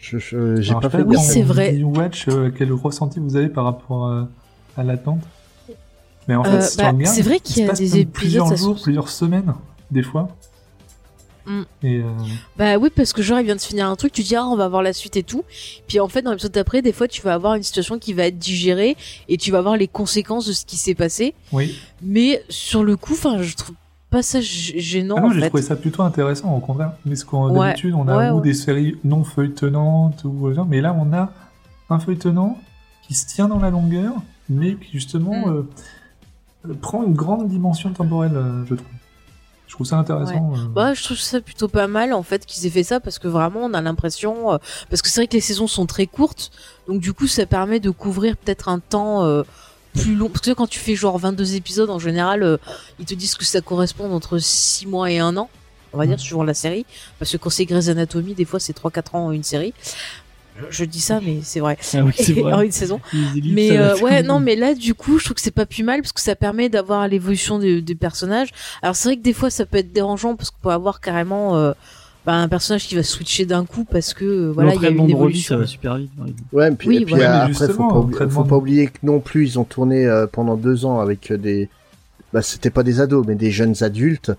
je- 0.01 0.16
je- 0.19 0.61
j'ai 0.62 0.70
Alors, 0.70 0.81
pas 0.81 0.89
fait 0.90 1.03
Oui, 1.03 1.16
c'est 1.19 1.43
vrai. 1.43 1.82
Watch, 1.82 2.28
euh, 2.28 2.51
quel 2.57 2.73
ressenti 2.73 3.20
vous 3.20 3.36
avez 3.36 3.48
par 3.48 3.65
rapport 3.65 4.07
euh, 4.07 4.24
à 4.78 4.85
l'attente? 4.85 5.20
Mais 6.28 6.35
en 6.35 6.44
fait, 6.44 6.51
Euh, 6.51 6.61
si 6.61 6.77
tu 6.77 6.82
bah, 6.82 6.90
regardes, 6.90 7.15
c'est 7.15 7.23
vrai 7.23 7.36
il 7.36 7.40
qu'il 7.43 7.57
y 7.57 7.61
se 7.61 7.65
a 7.65 7.66
passe 7.69 7.78
des 7.78 7.86
épisodes, 7.98 8.12
plusieurs 8.12 8.57
jours, 8.57 8.82
plusieurs 8.82 9.09
semaines, 9.09 9.55
des 9.90 10.03
fois. 10.03 10.28
Mm. 11.47 11.62
Et 11.85 11.98
euh, 12.01 12.05
Bah 12.57 12.77
oui, 12.77 12.90
parce 12.94 13.12
que 13.12 13.23
genre, 13.23 13.39
il 13.39 13.44
vient 13.47 13.55
de 13.55 13.61
se 13.61 13.69
finir 13.69 13.89
un 13.89 13.94
truc, 13.94 14.12
tu 14.12 14.23
dis, 14.23 14.35
ah, 14.35 14.44
on 14.47 14.57
va 14.57 14.66
voir 14.69 14.82
la 14.82 14.93
suite 14.93 15.16
et 15.16 15.23
tout. 15.23 15.44
Puis 15.86 16.01
en 16.01 16.09
fait, 16.09 16.23
dans 16.23 16.31
l'épisode 16.32 16.51
d'après, 16.53 16.82
des 16.82 16.93
fois, 16.93 17.07
tu 17.07 17.23
vas 17.23 17.35
avoir 17.35 17.55
une 17.55 17.62
situation 17.62 17.98
qui 18.01 18.12
va 18.15 18.24
être 18.27 18.39
digérée 18.39 18.97
et 19.28 19.36
tu 19.36 19.53
vas 19.53 19.61
voir 19.61 19.77
les 19.77 19.86
conséquences 19.86 20.47
de 20.47 20.53
ce 20.53 20.65
qui 20.66 20.77
s'est 20.77 20.94
passé. 20.97 21.35
oui. 21.53 21.78
Mais 22.03 22.43
sur 22.48 22.82
le 22.82 22.97
coup, 22.97 23.12
enfin, 23.12 23.40
je 23.43 23.55
trouve 23.55 23.77
pas 24.11 24.23
ça 24.23 24.40
gênant, 24.40 25.16
Ah 25.19 25.20
non, 25.23 25.31
j'ai 25.32 25.47
trouvé 25.48 25.62
ça 25.62 25.77
plutôt 25.77 26.03
intéressant, 26.03 26.53
au 26.57 26.61
contraire. 26.61 26.93
Parce 27.07 27.23
qu'en 27.24 27.51
Ouais. 27.51 27.69
d'habitude, 27.69 27.94
on 27.94 28.09
a 28.09 28.16
Ouais, 28.16 28.31
ou 28.31 28.36
ouais. 28.36 28.43
des 28.43 28.55
séries 28.55 28.97
non 29.05 29.23
feuilletonnantes, 29.24 30.23
ou 30.24 30.48
euh, 30.48 30.57
mais 30.69 30.81
là, 30.81 30.97
on 30.98 31.12
a 31.12 31.32
un 31.90 31.98
feuilletonnant 32.01 32.59
qui 33.07 33.15
se 33.15 33.27
tient 33.27 33.47
dans 33.48 33.59
la 33.61 33.70
longueur, 33.70 34.12
mais 34.48 34.74
qui 34.74 34.90
justement 34.93 35.47
Mm. 35.47 35.51
euh, 35.53 35.62
prend 36.74 37.02
une 37.05 37.14
grande 37.14 37.48
dimension 37.48 37.93
temporelle, 37.93 38.36
euh, 38.36 38.64
je 38.66 38.74
trouve. 38.74 38.88
Je 39.68 39.72
trouve 39.74 39.86
ça 39.86 39.97
intéressant. 39.98 40.52
euh. 40.55 40.68
Bah, 40.68 40.94
je 40.94 41.02
trouve 41.02 41.16
ça 41.18 41.40
plutôt 41.40 41.66
pas 41.66 41.88
mal 41.88 42.12
en 42.12 42.22
fait 42.22 42.47
qu'ils 42.47 42.66
aient 42.66 42.70
fait 42.70 42.84
ça 42.84 43.01
parce 43.01 43.18
que 43.18 43.26
vraiment 43.26 43.60
on 43.64 43.74
a 43.74 43.80
l'impression 43.80 44.52
euh, 44.52 44.59
parce 44.90 45.02
que 45.02 45.09
c'est 45.09 45.20
vrai 45.20 45.26
que 45.26 45.32
les 45.34 45.40
saisons 45.40 45.66
sont 45.66 45.86
très 45.86 46.06
courtes 46.06 46.52
donc 46.86 47.01
du 47.01 47.12
coup 47.12 47.26
ça 47.26 47.47
permet 47.47 47.80
de 47.80 47.90
couvrir 47.90 48.36
peut-être 48.36 48.68
un 48.68 48.78
temps 48.78 49.24
euh, 49.24 49.43
plus 49.93 50.14
long 50.14 50.28
parce 50.28 50.43
que 50.43 50.52
quand 50.52 50.68
tu 50.68 50.78
fais 50.78 50.94
genre 50.94 51.18
22 51.18 51.56
épisodes 51.56 51.90
en 51.90 51.98
général 51.98 52.59
ils 53.01 53.06
te 53.06 53.14
disent 53.14 53.34
que 53.34 53.44
ça 53.44 53.60
correspond 53.60 54.10
entre 54.12 54.38
6 54.38 54.86
mois 54.86 55.10
et 55.10 55.18
un 55.18 55.36
an 55.36 55.51
on 55.93 55.98
va 55.98 56.06
dire 56.06 56.20
suivant 56.20 56.44
la 56.44 56.55
série 56.55 56.86
parce 57.18 57.32
que 57.32 57.36
quand 57.36 57.51
c'est 57.51 57.64
Grey's 57.64 57.88
Anatomy 57.88 58.34
des 58.34 58.44
fois 58.44 58.60
c'est 58.60 58.76
3-4 58.78 59.16
ans 59.16 59.32
une 59.32 59.43
série 59.43 59.74
je, 60.70 60.85
dis 60.85 61.01
ça 61.01 61.20
mais 61.24 61.39
c'est 61.43 61.61
vrai 61.61 61.77
Ah 61.95 62.03
oui, 62.05 62.12
c'est 62.16 62.43
en 62.45 62.51
vrai. 62.51 62.66
une 62.66 62.73
saison 62.73 63.01
ellipses, 63.12 63.53
mais 63.55 63.77
euh, 63.77 63.97
ouais, 63.99 64.23
non, 64.23 64.41
mais 64.41 64.57
là, 64.57 64.74
du 64.74 64.95
coup, 64.95 65.19
je 65.19 65.24
trouve 65.24 65.35
que 65.35 65.41
c'est 65.41 65.51
pas 65.51 65.66
plus 65.66 65.83
mal 65.85 66.01
parce 66.03 66.12
que 66.12 66.20
ça 66.20 66.35
permet 66.37 66.69
d'avoir 66.69 67.07
l'évolution 67.09 67.59
des, 67.59 67.83
des 67.83 67.95
personnages. 67.95 68.51
Alors 68.83 68.97
c'est 68.97 69.09
vrai 69.09 69.16
que 69.16 69.23
des 69.23 69.33
fois, 69.33 69.51
ça 69.51 69.66
peut 69.66 69.78
être 69.78 69.93
dérangeant 69.93 70.37
parce 70.37 70.51
qu'on 70.51 70.61
peut 70.62 70.70
avoir 70.70 71.01
carrément 71.01 71.57
euh, 71.57 71.73
bah, 72.24 72.35
un 72.35 72.49
personnage 72.49 72.89
qui 72.89 72.95
va 72.97 73.03
switcher 73.05 73.47
d'un 73.47 73.65
coup 73.65 73.85
parce 73.85 74.12
que 74.12 74.24
euh, 74.24 74.51
voilà, 74.53 74.74
il 74.74 74.83
y 74.83 74.87
a 74.87 74.91
une 74.91 75.09
évolution. 75.11 75.55
ça 75.55 75.61
va 75.61 75.66
super 75.66 75.97
vite. 75.97 76.11
Ouais, 76.53 76.69
et 76.73 76.74
puis, 76.74 76.89
Oui, 76.89 76.97
et 76.97 77.05
puis 77.05 77.15
voilà. 77.15 77.45
euh, 77.45 77.49
Mais 77.49 77.53
après, 77.55 77.69
faut 77.69 77.89
pas, 77.89 77.99
oublier, 77.99 78.28
faut 78.31 78.45
pas 78.45 78.57
oublier 78.57 78.87
que 78.89 78.99
non 79.05 79.20
plus, 79.20 79.47
ils 79.47 79.59
ont 79.61 79.65
tourné 79.65 80.07
euh, 80.07 80.27
pendant 80.27 80.57
deux 80.57 80.85
ans 80.85 80.99
avec 81.01 81.33
des, 81.33 81.69
bah, 82.33 82.43
c'était 82.43 82.70
pas 82.70 82.83
des 82.83 83.01
ados, 83.01 83.24
mais 83.27 83.37
des 83.37 83.51
jeunes 83.53 83.74
adultes. 83.83 84.33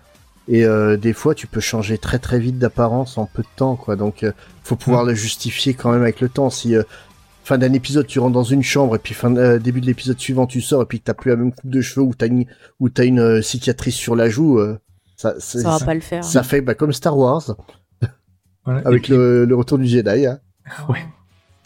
Et 0.49 0.65
euh, 0.65 0.95
des 0.97 1.13
fois, 1.13 1.35
tu 1.35 1.45
peux 1.47 1.59
changer 1.59 1.97
très 1.97 2.19
très 2.19 2.39
vite 2.39 2.57
d'apparence 2.57 3.17
en 3.17 3.25
peu 3.25 3.41
de 3.43 3.47
temps, 3.57 3.75
quoi. 3.75 3.95
Donc, 3.95 4.23
euh, 4.23 4.31
faut 4.63 4.75
pouvoir 4.77 5.03
Mm. 5.03 5.07
le 5.09 5.13
justifier 5.15 5.73
quand 5.73 5.91
même 5.91 6.01
avec 6.01 6.21
le 6.21 6.29
temps. 6.29 6.49
Si 6.49 6.75
euh, 6.75 6.83
fin 7.43 7.57
d'un 7.57 7.73
épisode, 7.73 8.07
tu 8.07 8.19
rentres 8.19 8.33
dans 8.33 8.43
une 8.43 8.63
chambre 8.63 8.95
et 8.95 8.99
puis 8.99 9.13
fin 9.13 9.35
euh, 9.35 9.59
début 9.59 9.81
de 9.81 9.85
l'épisode 9.85 10.19
suivant, 10.19 10.47
tu 10.47 10.61
sors 10.61 10.81
et 10.81 10.85
puis 10.85 10.99
que 10.99 11.05
t'as 11.05 11.13
plus 11.13 11.29
la 11.31 11.35
même 11.37 11.51
coupe 11.53 11.69
de 11.69 11.81
cheveux 11.81 12.05
ou 12.05 12.13
t'as 12.13 12.27
une 12.27 12.45
ou 12.79 12.89
t'as 12.89 13.05
une 13.05 13.19
euh, 13.19 13.41
cicatrice 13.41 13.95
sur 13.95 14.15
la 14.15 14.29
joue, 14.29 14.57
euh, 14.59 14.77
ça, 15.17 15.33
Ça 15.39 15.77
va 15.77 15.85
pas 15.85 15.93
le 15.93 15.99
faire. 16.01 16.23
ça 16.23 16.43
fait 16.43 16.61
bah, 16.61 16.75
comme 16.75 16.93
Star 16.93 17.17
Wars 17.17 17.55
Voilà. 18.65 18.81
Avec 18.85 19.03
puis, 19.03 19.13
le, 19.13 19.45
le 19.45 19.55
retour 19.55 19.77
du 19.77 19.85
Jedi. 19.87 20.25
Hein. 20.27 20.39
ouais. 20.89 20.99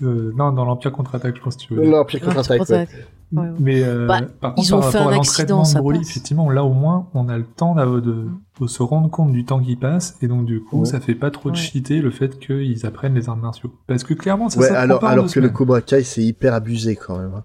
Euh, 0.03 0.31
non, 0.35 0.51
dans 0.51 0.65
l'Empire 0.65 0.91
contre-attaque, 0.91 1.35
je 1.37 1.41
pense 1.41 1.55
que 1.55 1.61
tu 1.61 1.75
veux. 1.75 1.83
L'Empire 1.87 2.21
contre-attaque. 2.21 2.65
ça 2.65 2.75
ouais. 2.77 2.87
Que- 3.31 3.35
Ouais, 3.39 3.47
ouais. 3.47 3.53
Mais 3.59 3.83
euh, 3.83 4.07
Bah, 4.07 4.21
par 4.39 4.55
contre, 4.55 4.67
ils 4.67 4.75
ont 4.75 4.79
par 4.79 4.91
fait 4.91 4.97
rapport 4.97 5.11
un 5.11 5.13
à 5.13 5.17
l'entraînement 5.17 5.63
ça 5.65 5.77
de 5.79 5.83
Broly, 5.83 5.99
effectivement, 6.01 6.49
là 6.49 6.63
au 6.63 6.73
moins, 6.73 7.07
on 7.13 7.29
a 7.29 7.37
le 7.37 7.45
temps 7.45 7.75
d'av- 7.75 8.01
de, 8.01 8.27
de 8.59 8.67
se 8.67 8.83
rendre 8.83 9.09
compte 9.09 9.31
du 9.31 9.45
temps 9.45 9.59
qui 9.61 9.75
passe, 9.75 10.17
et 10.21 10.27
donc 10.27 10.45
du 10.45 10.61
coup, 10.61 10.79
Ouais. 10.81 10.85
ça 10.85 10.99
fait 10.99 11.15
pas 11.15 11.31
trop 11.31 11.49
de 11.51 11.55
cheater 11.55 12.01
le 12.01 12.11
fait 12.11 12.37
qu'ils 12.39 12.85
apprennent 12.85 13.15
les 13.15 13.29
arts 13.29 13.37
martiaux. 13.37 13.71
Parce 13.87 14.03
que 14.03 14.13
clairement, 14.13 14.49
ça 14.49 14.59
Ouais, 14.59 14.67
s'apprend 14.67 14.81
alors, 14.81 15.05
alors 15.05 15.31
que 15.31 15.39
le. 15.39 15.49
Cobra 15.49 15.81
Kai, 15.81 16.03
c'est 16.03 16.23
hyper 16.23 16.53
abusé 16.53 16.95
quand 16.95 17.17
même. 17.17 17.33
hein. 17.35 17.43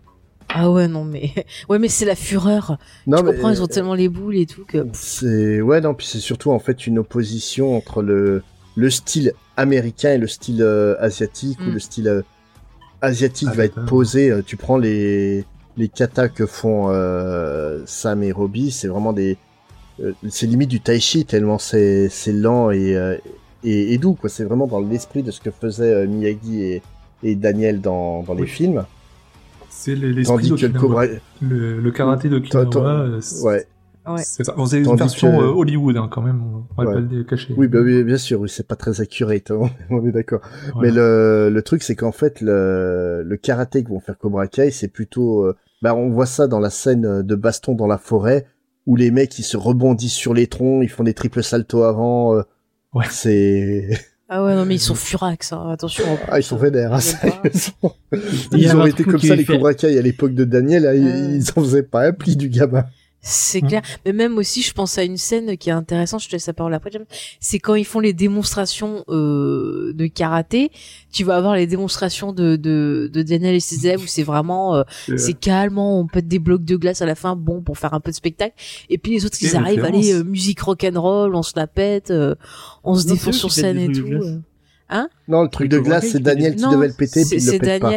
Ah 0.49 0.71
ouais, 0.71 0.89
non, 0.89 1.05
mais 1.05 1.31
ouais, 1.69 1.79
mais 1.79 1.89
c'est 1.89 2.05
la 2.05 2.15
fureur. 2.15 2.79
Non, 3.07 3.19
tu 3.19 3.25
mais 3.25 3.33
comprends, 3.35 3.51
ils 3.51 3.63
ont 3.63 3.67
tellement 3.67 3.95
les 3.95 4.09
boules 4.09 4.37
et 4.37 4.47
tout 4.47 4.65
que. 4.67 4.87
c'est 4.93 5.61
ouais, 5.61 5.81
non, 5.81 5.93
puis 5.95 6.07
c'est 6.07 6.21
surtout 6.21 6.51
en 6.53 6.59
fait 6.59 6.87
une 6.87 6.99
opposition 6.99 7.77
entre 7.77 8.01
le 8.03 8.43
le 8.77 8.91
style 8.91 9.33
américain 9.57 10.13
et 10.13 10.19
le 10.19 10.27
style 10.27 10.63
euh, 10.63 10.95
asiatique 11.01 11.59
ou 11.61 11.71
Mm. 11.71 11.73
le 11.73 11.79
style 11.79 12.09
euh, 12.09 12.23
asiatique 13.01 13.49
Ah, 13.51 13.55
va 13.55 13.65
être 13.65 13.85
posé. 13.87 14.31
euh, 14.31 14.43
Tu 14.45 14.57
prends 14.57 14.77
les 14.79 15.45
les 15.77 15.89
katas 15.89 16.29
que 16.29 16.47
font 16.47 16.87
euh, 16.91 17.83
Sam 17.87 18.23
et 18.23 18.33
Robbie, 18.33 18.71
c'est 18.71 18.89
vraiment 18.89 19.13
des 19.13 19.37
euh, 20.01 20.13
c'est 20.29 20.47
limite 20.47 20.69
du 20.71 20.81
tai 20.81 21.01
chi 21.01 21.25
tellement 21.25 21.59
c'est 21.59 22.09
c'est 22.09 22.33
lent 22.33 22.71
et, 22.71 22.97
euh, 22.97 23.17
et 23.65 23.93
et 23.95 23.99
doux 23.99 24.15
quoi. 24.15 24.29
C'est 24.29 24.45
vraiment 24.45 24.67
dans 24.67 24.81
l'esprit 24.81 25.23
de 25.23 25.31
ce 25.31 25.41
que 25.41 25.51
faisaient 25.51 25.93
euh, 25.95 26.07
Miyagi 26.07 26.63
et 26.63 26.83
et 27.23 27.35
Daniel 27.35 27.81
dans 27.81 28.23
dans 28.23 28.35
les 28.35 28.43
Oui. 28.43 28.49
films. 28.49 28.85
C'est 29.71 29.95
les- 29.95 30.13
l'esprit 30.13 30.49
Tandis 30.49 30.61
que 30.63 30.67
le. 30.67 30.79
Cobra, 30.81 31.05
Le, 31.41 31.81
le 31.81 31.91
karaté 31.91 32.29
toi- 32.71 32.91
euh, 33.03 33.21
c'est- 33.21 33.43
ouais. 33.45 33.67
Ouais. 34.09 34.23
C'est 34.23 34.45
ça. 34.45 34.53
Bon, 34.57 34.67
c'est 34.67 34.79
une 34.79 34.85
Tandis 34.85 34.99
version 35.01 35.37
que- 35.37 35.43
euh, 35.43 35.49
Hollywood 35.49 35.97
hein, 35.97 36.09
quand 36.11 36.23
même. 36.23 36.41
On 36.77 36.83
va 36.83 36.89
Ouais. 36.89 36.95
pas 36.95 37.01
le 37.01 37.25
cacher. 37.25 37.55
Oui, 37.57 37.67
bah, 37.67 37.81
oui, 37.83 38.05
bien 38.05 38.19
sûr, 38.19 38.41
oui, 38.41 38.49
c'est 38.49 38.67
pas 38.67 38.77
très 38.77 39.01
accurate, 39.01 39.51
hein, 39.51 39.69
on 39.91 40.07
est 40.07 40.13
d'accord. 40.13 40.41
Voilà. 40.75 40.89
Mais 40.89 40.95
le, 40.95 41.51
le 41.53 41.63
truc, 41.63 41.83
c'est 41.83 41.97
qu'en 41.97 42.13
fait, 42.13 42.41
le, 42.41 43.23
le 43.27 43.37
karaté 43.37 43.83
que 43.83 43.89
vont 43.89 43.99
faire 44.01 44.17
Cobra 44.17 44.47
Kai, 44.47 44.71
c'est 44.71 44.87
plutôt, 44.89 45.43
euh, 45.45 45.57
bah, 45.83 45.95
on 45.95 46.11
voit 46.11 46.27
ça 46.27 46.47
dans 46.47 46.61
la 46.61 46.71
scène 46.71 47.23
de 47.23 47.35
baston 47.35 47.75
dans 47.75 47.87
la 47.87 47.99
forêt, 47.99 48.47
où 48.87 48.97
les 48.97 49.11
mecs, 49.11 49.39
ils 49.39 49.43
se 49.45 49.57
rebondissent 49.57 50.13
sur 50.15 50.33
les 50.35 50.47
troncs, 50.47 50.83
ils 50.85 50.89
font 50.89 51.05
des 51.05 51.15
triples 51.15 51.43
saltos 51.43 51.83
avant, 51.83 52.35
euh, 52.37 52.43
Ouais. 52.95 53.05
c'est, 53.11 53.89
Ah 54.29 54.45
ouais, 54.45 54.55
non, 54.57 54.65
mais 54.65 54.75
ils 54.77 54.81
sont 54.81 54.95
furax, 54.97 55.53
hein. 55.53 55.71
attention. 55.71 56.05
ah, 56.29 56.39
ils 56.41 56.43
sont 56.43 56.57
vénères, 56.57 56.93
hein, 56.93 57.01
sérieusement. 57.01 57.93
Ils 58.53 58.71
ont 58.77 58.87
été 58.87 59.05
comme 59.05 59.21
ça, 59.21 59.37
les 59.37 59.45
fait- 59.45 59.53
Cobra 59.55 59.75
Kai 59.75 59.97
à 59.99 60.03
l'époque 60.03 60.35
de 60.35 60.45
Daniel, 60.45 60.85
Euh. 60.87 60.95
ils 61.37 61.51
en 61.57 61.63
faisaient 61.63 61.83
pas 61.85 62.07
un 62.09 62.13
pli 62.13 62.37
du 62.37 62.49
gamin. 62.49 62.85
C'est 63.29 63.61
Mm. 63.61 63.67
clair. 63.69 63.83
Mais 64.05 64.13
même 64.13 64.39
aussi, 64.39 64.63
je 64.63 64.73
pense 64.73 64.99
à 64.99 65.03
une 65.03 65.17
scène 65.17 65.57
qui 65.57 65.69
est 65.69 65.73
intéressante, 65.73 66.23
je 66.23 66.29
te 66.29 66.33
laisse 66.33 66.47
la 66.47 66.53
parole 66.53 66.73
après, 66.75 66.91
c'est 67.41 67.59
quand 67.59 67.75
ils 67.75 67.85
font 67.85 67.99
les 67.99 68.13
démonstrations 68.13 69.03
euh, 69.09 69.93
de 69.95 70.07
karaté, 70.07 70.71
tu 71.13 71.25
vas 71.25 71.35
avoir 71.37 71.57
les 71.57 71.67
démonstrations 71.67 72.33
de, 72.33 72.55
de, 72.55 73.11
de 73.13 73.23
Daniel 73.23 73.57
et 73.57 73.61
ses 73.61 73.85
élèves 73.87 74.01
où 74.03 74.07
c'est 74.07 74.23
vraiment, 74.23 74.77
euh, 74.77 74.83
c'est 75.19 75.33
calmement, 75.33 75.99
on 75.99 76.07
pète 76.07 76.29
des 76.29 76.39
blocs 76.39 76.65
de 76.65 76.77
glace 76.77 77.03
à 77.03 77.07
la 77.07 77.17
fin, 77.17 77.35
bon, 77.35 77.63
pour 77.63 77.79
faire 77.79 77.95
un 77.95 78.01
peu 78.01 78.13
de 78.13 78.17
spectacle. 78.17 78.55
Et 78.91 78.97
puis 78.97 79.11
les 79.13 79.25
autres, 79.27 79.39
ils 79.41 79.57
arrivent, 79.57 79.83
référence. 79.83 80.05
allez, 80.05 80.13
euh, 80.15 80.23
musique 80.23 80.61
rock'n'roll, 80.61 81.35
on 81.35 81.43
se 81.43 81.55
la 81.57 81.67
pète, 81.67 82.13
euh, 82.13 82.37
on 82.85 82.95
se 82.95 83.07
défonce 83.09 83.39
sur 83.39 83.51
scène 83.51 83.79
et 83.79 83.93
tout. 83.93 84.07
euh. 84.23 84.39
Non, 85.27 85.43
le 85.43 85.49
truc 85.49 85.69
de 85.69 85.79
glace, 85.81 86.07
c'est 86.13 86.21
Daniel 86.23 86.55
qui 86.55 86.63
devait 86.71 86.87
le 86.89 86.93
péter, 86.95 87.25
c'est 87.25 87.37
puis 87.37 87.43
il 87.43 87.47
le 87.47 87.51
c'est 87.53 87.59
pète 87.59 87.81
pas. 87.81 87.91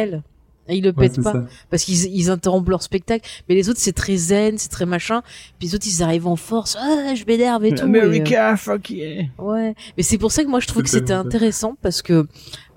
Daniel. 0.70 0.74
Et 0.74 0.78
il 0.78 0.84
le 0.84 0.90
ouais, 0.90 0.94
pète 1.08 1.14
c'est 1.16 1.22
pas 1.22 1.32
ça. 1.32 1.44
parce 1.70 1.84
qu'ils 1.84 2.14
ils 2.14 2.30
interrompent 2.30 2.68
leur 2.68 2.82
spectacle 2.82 3.28
mais 3.48 3.54
les 3.54 3.68
autres 3.68 3.80
c'est 3.80 3.92
très 3.92 4.16
zen 4.16 4.58
c'est 4.58 4.70
très 4.70 4.86
machin 4.86 5.22
puis 5.58 5.68
les 5.68 5.74
autres 5.74 5.86
ils 5.86 6.02
arrivent 6.02 6.26
en 6.26 6.36
force 6.36 6.76
ah 6.80 7.14
je 7.14 7.24
m'énerve 7.24 7.64
et 7.64 7.70
tout 7.74 7.86
et, 7.86 7.98
euh, 7.98 8.04
America, 8.04 8.56
fuck 8.56 8.90
yeah. 8.90 9.24
ouais 9.38 9.74
mais 9.96 10.02
c'est 10.02 10.18
pour 10.18 10.32
ça 10.32 10.44
que 10.44 10.48
moi 10.48 10.60
je 10.60 10.66
trouve 10.66 10.82
que 10.82 10.88
c'était 10.90 11.12
intéressant 11.12 11.76
parce 11.82 12.02
que 12.02 12.26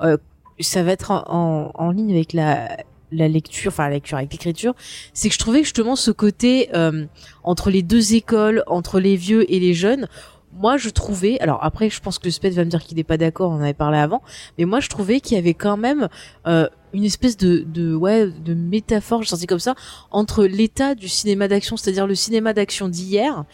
euh, 0.02 0.18
ça 0.60 0.84
va 0.84 0.92
être 0.92 1.12
en, 1.12 1.24
en, 1.28 1.72
en 1.74 1.92
ligne 1.92 2.12
avec 2.12 2.34
la 2.34 2.78
la 3.12 3.28
lecture 3.28 3.72
enfin 3.72 3.84
la 3.84 3.96
lecture 3.96 4.18
avec 4.18 4.32
l'écriture 4.32 4.74
c'est 5.14 5.30
que 5.30 5.34
je 5.36 5.40
trouvais 5.40 5.64
justement 5.64 5.96
ce 5.96 6.12
côté 6.12 6.70
euh, 6.74 7.06
entre 7.44 7.70
les 7.70 7.84
deux 7.84 8.16
écoles 8.16 8.64
entre 8.68 9.00
les 9.00 9.16
vieux 9.16 9.52
et 9.54 9.60
les 9.60 9.74
jeunes 9.74 10.08
moi 10.56 10.78
je 10.78 10.90
trouvais 10.90 11.40
alors 11.40 11.64
après 11.64 11.90
je 11.90 12.00
pense 12.00 12.20
que 12.20 12.30
Sped 12.30 12.54
va 12.54 12.64
me 12.64 12.70
dire 12.70 12.84
qu'il 12.84 12.98
n'est 12.98 13.04
pas 13.04 13.18
d'accord 13.18 13.52
on 13.52 13.56
en 13.56 13.62
avait 13.62 13.74
parlé 13.74 13.98
avant 13.98 14.22
mais 14.58 14.66
moi 14.66 14.80
je 14.80 14.90
trouvais 14.90 15.20
qu'il 15.20 15.36
y 15.36 15.40
avait 15.40 15.54
quand 15.54 15.78
même 15.78 16.08
euh, 16.48 16.68
une 16.94 17.04
espèce 17.04 17.38
de, 17.38 17.66
de 17.68 17.96
ouais 17.96 18.28
de 18.28 18.54
métaphore 18.54 19.24
je 19.24 19.30
sentais 19.30 19.48
comme 19.48 19.60
ça 19.60 19.76
entre 20.12 20.46
l'état 20.46 20.96
du 20.96 21.08
cinéma 21.08 21.48
d'action 21.48 21.76
c'est-à-dire 21.76 22.08
le 22.08 22.16
cinéma 22.16 22.54
d'action 22.54 22.88
d'hier 22.88 23.46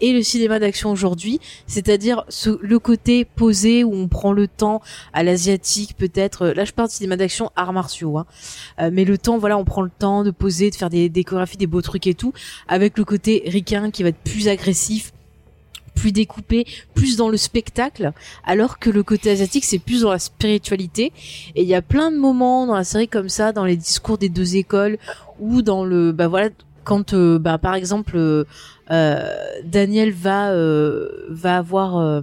et 0.00 0.12
le 0.12 0.22
cinéma 0.22 0.58
d'action 0.58 0.90
aujourd'hui 0.90 1.40
c'est-à-dire 1.66 2.24
ce, 2.28 2.58
le 2.60 2.78
côté 2.78 3.24
posé 3.24 3.84
où 3.84 3.94
on 3.94 4.08
prend 4.08 4.32
le 4.32 4.48
temps 4.48 4.80
à 5.12 5.22
l'asiatique 5.22 5.96
peut-être 5.96 6.48
là 6.48 6.64
je 6.64 6.72
parle 6.72 6.88
de 6.88 6.92
cinéma 6.92 7.16
d'action 7.16 7.50
arts 7.56 7.72
martiaux 7.72 8.18
hein. 8.18 8.26
Euh, 8.80 8.90
mais 8.92 9.04
le 9.04 9.18
temps 9.18 9.38
voilà 9.38 9.58
on 9.58 9.64
prend 9.64 9.82
le 9.82 9.90
temps 9.90 10.24
de 10.24 10.30
poser 10.30 10.70
de 10.70 10.74
faire 10.74 10.90
des, 10.90 11.08
des 11.08 11.24
des 11.58 11.66
beaux 11.66 11.82
trucs 11.82 12.06
et 12.06 12.14
tout 12.14 12.32
avec 12.66 12.96
le 12.96 13.04
côté 13.04 13.42
ricain 13.46 13.90
qui 13.90 14.02
va 14.02 14.08
être 14.08 14.18
plus 14.18 14.48
agressif 14.48 15.12
plus 15.96 16.12
découpé, 16.12 16.66
plus 16.94 17.16
dans 17.16 17.28
le 17.28 17.36
spectacle, 17.36 18.12
alors 18.44 18.78
que 18.78 18.90
le 18.90 19.02
côté 19.02 19.30
asiatique 19.30 19.64
c'est 19.64 19.80
plus 19.80 20.02
dans 20.02 20.12
la 20.12 20.20
spiritualité. 20.20 21.12
Et 21.56 21.62
il 21.62 21.68
y 21.68 21.74
a 21.74 21.82
plein 21.82 22.12
de 22.12 22.16
moments 22.16 22.66
dans 22.66 22.76
la 22.76 22.84
série 22.84 23.08
comme 23.08 23.28
ça, 23.28 23.52
dans 23.52 23.64
les 23.64 23.76
discours 23.76 24.18
des 24.18 24.28
deux 24.28 24.54
écoles, 24.56 24.98
ou 25.40 25.62
dans 25.62 25.84
le, 25.84 26.12
bah 26.12 26.28
voilà, 26.28 26.50
quand, 26.84 27.14
euh, 27.14 27.38
bah 27.38 27.58
par 27.58 27.74
exemple, 27.74 28.16
euh, 28.16 28.44
euh, 28.92 29.28
Daniel 29.64 30.12
va 30.12 30.52
euh, 30.52 31.08
va 31.30 31.58
avoir 31.58 31.98
euh, 31.98 32.20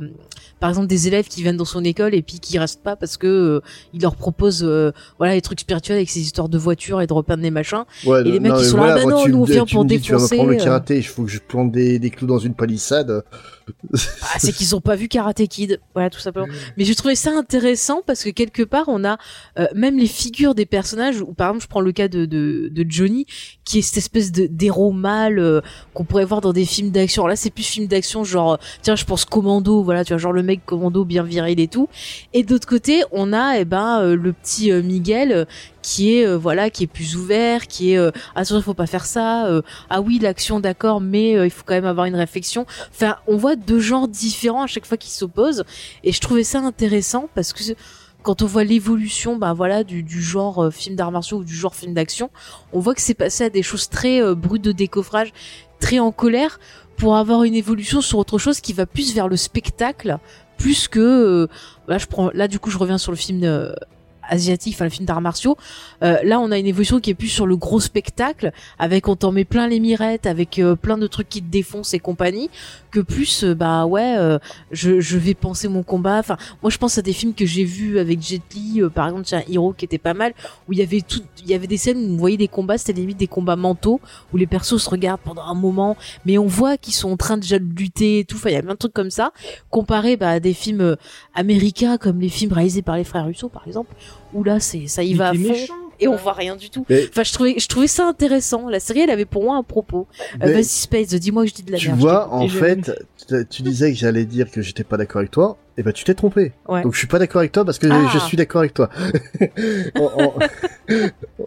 par 0.64 0.70
exemple 0.70 0.88
des 0.88 1.10
élèves 1.10 1.28
qui 1.28 1.42
viennent 1.42 1.58
dans 1.58 1.66
son 1.66 1.84
école 1.84 2.16
et 2.16 2.22
puis 2.22 2.40
qui 2.40 2.58
restent 2.58 2.82
pas 2.82 2.96
parce 2.96 3.18
que 3.18 3.28
euh, 3.28 3.62
il 3.94 4.02
leur 4.02 4.16
propose 4.16 4.64
euh, 4.64 4.94
voilà 5.18 5.34
des 5.34 5.42
trucs 5.42 5.60
spirituels 5.60 5.98
avec 5.98 6.10
ces 6.10 6.22
histoires 6.22 6.48
de 6.48 6.58
voitures 6.58 7.02
et 7.02 7.06
de 7.06 7.12
repeindre 7.12 7.44
des 7.44 7.52
machins 7.52 7.84
Ouais, 8.06 8.22
Et 8.22 8.32
les 8.32 8.40
non, 8.40 8.54
mecs, 8.54 8.62
ils 8.62 8.70
sont 8.70 8.78
là, 8.78 8.84
voilà, 8.84 8.96
bah 8.96 9.02
moi, 9.02 9.12
non, 9.12 9.28
nous, 9.28 9.42
on 9.42 9.44
vient 9.44 9.66
pour 9.66 9.84
dis, 9.84 10.00
Tu 10.00 10.14
vas 10.14 10.20
me 10.20 10.22
défoncer, 10.22 10.36
prendre 10.38 10.52
le 10.52 10.56
euh. 10.56 10.64
karaté, 10.64 10.96
il 10.96 11.04
faut 11.04 11.24
que 11.24 11.30
je 11.30 11.40
plante 11.40 11.74
des, 11.74 12.00
des 12.00 12.10
clous 12.12 12.28
dans 12.28 12.40
une 12.40 12.54
palissade. 12.54 13.26
Ah, 14.22 14.40
c'est 14.40 14.52
qu'ils 14.52 14.76
ont 14.76 14.82
pas 14.82 14.96
vu 14.96 15.08
Karate 15.08 15.48
Kid, 15.48 15.80
voilà 15.94 16.10
tout 16.10 16.20
simplement. 16.20 16.48
Mais 16.78 16.84
j'ai 16.86 16.96
trouvé 16.96 17.16
ça 17.16 17.32
intéressant 17.32 18.02
parce 18.06 18.24
que 18.24 18.30
quelque 18.30 18.64
part 18.64 18.86
on 18.88 19.04
a 19.06 19.18
euh, 19.60 19.68
même 19.76 19.98
les 19.98 20.08
figures 20.08 20.56
des 20.56 20.66
personnages. 20.66 21.22
Ou 21.22 21.34
par 21.34 21.50
exemple, 21.50 21.64
je 21.64 21.70
prends 21.70 21.82
le 21.82 21.92
cas 21.92 22.08
de 22.08 22.26
de, 22.26 22.70
de 22.72 22.86
Johnny, 22.88 23.26
qui 23.64 23.80
est 23.80 23.82
cette 23.82 23.98
espèce 23.98 24.32
d'héros 24.32 24.92
mâle 24.92 25.40
euh, 25.40 25.62
qu'on 25.94 26.04
pourrait 26.04 26.26
voir 26.26 26.42
dans 26.42 26.54
des 26.54 26.66
films 26.66 26.92
d'action. 26.92 27.28
Là, 27.28 27.36
c'est 27.36 27.52
plus 27.52 27.64
film 27.64 27.88
d'action, 27.88 28.24
genre 28.24 28.60
tiens, 28.82 28.96
je 28.96 29.06
pense 29.06 29.26
Commando, 29.26 29.84
voilà, 29.84 30.04
tu 30.04 30.14
vois, 30.14 30.18
genre 30.18 30.34
le 30.34 30.44
mec 30.44 30.53
Commando 30.66 31.06
bien 31.06 31.24
viril 31.24 31.60
et 31.60 31.68
tout. 31.68 31.90
Et 32.34 32.44
d'autre 32.44 32.68
côté, 32.68 33.04
on 33.12 33.34
a 33.34 33.58
eh 33.58 33.66
ben 33.66 34.02
euh, 34.02 34.16
le 34.16 34.34
petit 34.34 34.72
euh, 34.72 34.82
Miguel 34.82 35.32
euh, 35.32 35.46
qui 35.82 36.18
est 36.18 36.36
voilà, 36.36 36.70
qui 36.70 36.84
est 36.84 36.88
plus 36.88 37.18
ouvert, 37.18 37.68
qui 37.68 37.92
est 37.92 37.98
euh, 37.98 38.12
attention, 38.36 38.58
il 38.58 38.64
faut 38.64 38.74
pas 38.74 38.88
faire 38.88 39.06
ça. 39.06 39.50
ah 39.90 40.02
oui, 40.02 40.18
l'action, 40.18 40.62
d'accord, 40.62 41.02
mais 41.02 41.32
il 41.34 41.50
faut 41.50 41.64
quand 41.66 41.74
même 41.74 41.86
avoir 41.86 42.06
une 42.06 42.16
réflexion. 42.16 42.66
Enfin, 42.90 43.18
on 43.28 43.36
voit 43.36 43.58
deux 43.58 43.82
genres 43.82 44.08
différents 44.08 44.64
à 44.64 44.68
chaque 44.68 44.86
fois 44.86 44.96
qui 44.96 45.10
s'opposent, 45.12 45.66
et 46.06 46.14
je 46.14 46.22
trouvais 46.22 46.46
ça 46.46 46.60
intéressant 46.60 47.28
parce 47.36 47.52
que 47.52 47.62
quand 48.22 48.42
on 48.42 48.46
voit 48.46 48.64
l'évolution, 48.64 49.36
bah 49.36 49.52
voilà, 49.52 49.84
du, 49.84 50.06
genre 50.22 50.72
film 50.72 50.96
d'arts 50.96 51.12
martiaux 51.12 51.40
ou 51.40 51.44
du 51.44 51.54
genre 51.54 51.76
film 51.76 51.94
d'action, 51.94 52.30
on 52.72 52.80
voit 52.80 52.96
que 52.96 53.02
c'est 53.02 53.14
passé 53.14 53.44
à 53.44 53.50
des 53.50 53.62
choses 53.64 53.90
très 53.90 54.34
brutes 54.36 54.64
de 54.64 54.72
décoffrage, 54.72 55.34
très 55.82 56.00
en 56.00 56.14
colère, 56.14 56.60
pour 56.96 57.16
avoir 57.16 57.44
une 57.44 57.56
évolution 57.56 58.02
sur 58.02 58.20
autre 58.20 58.38
chose 58.38 58.62
qui 58.62 58.74
va 58.74 58.86
plus 58.86 59.14
vers 59.14 59.28
le 59.28 59.38
spectacle, 59.38 60.20
plus 60.64 60.88
que 60.88 61.00
euh, 61.00 61.48
là 61.90 61.98
je 61.98 62.06
prends 62.06 62.32
là 62.34 62.48
du 62.48 62.58
coup 62.58 62.70
je 62.70 62.78
reviens 62.78 62.98
sur 62.98 63.12
le 63.12 63.18
film 63.18 63.44
euh, 63.44 63.74
asiatique, 64.30 64.76
enfin 64.76 64.86
le 64.86 64.90
film 64.90 65.06
d'arts 65.06 65.22
martiaux. 65.22 65.58
Euh, 66.04 66.18
là, 66.24 66.40
on 66.40 66.52
a 66.52 66.58
une 66.58 66.68
évolution 66.68 67.00
qui 67.00 67.10
est 67.10 67.16
plus 67.16 67.28
sur 67.28 67.46
le 67.46 67.56
gros 67.58 67.80
spectacle, 67.80 68.52
avec 68.80 69.08
on 69.08 69.16
t'en 69.16 69.32
met 69.32 69.46
plein 69.46 69.68
les 69.68 69.80
mirettes, 69.80 70.26
avec 70.26 70.60
euh, 70.60 70.76
plein 70.76 70.98
de 70.98 71.08
trucs 71.08 71.30
qui 71.30 71.42
te 71.42 71.50
défoncent 71.50 71.94
et 71.94 72.00
compagnie, 72.00 72.50
que 72.92 73.00
plus 73.00 73.44
euh, 73.44 73.56
bah 73.56 73.86
ouais, 73.86 74.16
euh, 74.18 74.38
je, 74.72 75.00
je 75.00 75.18
vais 75.18 75.34
penser 75.34 75.68
mon 75.68 75.84
combat. 75.84 76.20
Enfin, 76.20 76.38
moi 76.62 76.70
je 76.70 76.78
pense 76.78 76.98
à 76.98 77.02
des 77.02 77.14
films 77.14 77.34
que 77.34 77.46
j'ai 77.46 77.64
vus 77.64 78.00
avec 78.00 78.22
Jet 78.22 78.42
Li, 78.54 78.82
euh, 78.82 78.90
par 78.90 79.08
exemple, 79.08 79.28
un 79.34 79.52
Hero 79.52 79.74
qui 79.74 79.86
était 79.86 79.98
pas 79.98 80.14
mal, 80.14 80.34
où 80.68 80.74
il 80.74 80.80
y 80.80 80.82
avait 80.82 81.02
tout, 81.02 81.22
il 81.42 81.50
y 81.50 81.54
avait 81.54 81.68
des 81.68 81.78
scènes 81.78 81.98
où 81.98 82.14
on 82.14 82.18
voyait 82.18 82.38
des 82.38 82.48
combats, 82.48 82.78
c'était 82.78 82.94
limite 82.94 83.18
des 83.18 83.28
combats 83.28 83.56
mentaux, 83.56 84.00
où 84.32 84.38
les 84.38 84.48
persos 84.48 84.78
se 84.78 84.90
regardent 84.90 85.22
pendant 85.22 85.44
un 85.44 85.56
moment, 85.56 85.98
mais 86.26 86.38
on 86.38 86.48
voit 86.48 86.78
qu'ils 86.78 86.94
sont 86.94 87.12
en 87.12 87.18
train 87.18 87.38
déjà 87.38 87.60
de 87.60 87.66
lutter 87.66 88.20
et 88.20 88.26
tout. 88.26 88.36
Enfin, 88.36 88.50
il 88.50 88.54
y 88.54 88.58
a 88.58 88.62
plein 88.62 88.74
de 88.74 88.78
trucs 88.78 88.94
comme 88.94 89.12
ça, 89.12 89.32
comparé 89.70 90.18
bah, 90.18 90.30
à 90.30 90.40
des 90.40 90.54
films 90.54 90.96
américains 91.34 91.98
comme 91.98 92.20
les 92.20 92.30
films 92.30 92.54
réalisés 92.54 92.82
par 92.82 92.98
les 92.98 93.04
frères 93.04 93.26
Russo, 93.26 93.50
par 93.50 93.68
exemple, 93.68 93.94
où 94.34 94.44
là 94.44 94.60
c'est 94.60 94.88
ça 94.88 95.04
y 95.04 95.10
Il 95.12 95.18
va 95.18 95.30
à 95.30 95.34
fond 95.34 95.40
méchant, 95.40 95.74
et 96.00 96.08
on 96.08 96.16
voit 96.16 96.34
rien 96.34 96.56
du 96.56 96.70
tout. 96.70 96.86
Mais- 96.90 97.06
Enfin, 97.10 97.24
je 97.24 97.34
trouvais, 97.34 97.56
je 97.60 97.68
trouvais 97.68 97.88
ça 97.88 98.08
intéressant. 98.08 98.68
La 98.70 98.80
série, 98.80 99.02
elle 99.02 99.10
avait 99.12 99.26
pour 99.26 99.44
moi 99.44 99.56
un 99.58 99.64
propos. 99.64 100.08
Euh, 100.44 100.52
Vas-y, 100.54 100.64
Space, 100.66 101.08
dis-moi 101.08 101.44
que 101.44 101.50
je 101.50 101.54
dis 101.56 101.64
de 101.64 101.72
la 101.72 101.78
Tu 101.78 101.88
merde. 101.88 102.00
vois, 102.00 102.34
en 102.34 102.48
fait, 102.48 102.92
tu- 103.28 103.46
tu 103.50 103.62
disais 103.62 103.92
que 103.92 103.98
j'allais 103.98 104.26
dire 104.26 104.50
que 104.52 104.62
j'étais 104.62 104.84
pas 104.84 104.98
d'accord 104.98 105.20
avec 105.20 105.32
toi, 105.32 105.58
et 105.78 105.84
ben 105.84 105.94
tu 105.94 106.04
t'es 106.04 106.14
trompé. 106.14 106.52
Ouais. 106.68 106.82
Donc 106.84 106.94
je 106.94 106.98
suis 107.00 107.08
pas 107.08 107.20
d'accord 107.20 107.40
avec 107.40 107.52
toi 107.52 107.64
parce 107.66 107.80
que 107.80 107.88
Ah. 107.90 108.10
je 108.14 108.20
suis 108.20 108.36
d'accord 108.38 108.60
avec 108.62 108.74
toi. 108.74 108.90
en, 109.96 110.04
en- 110.04 110.34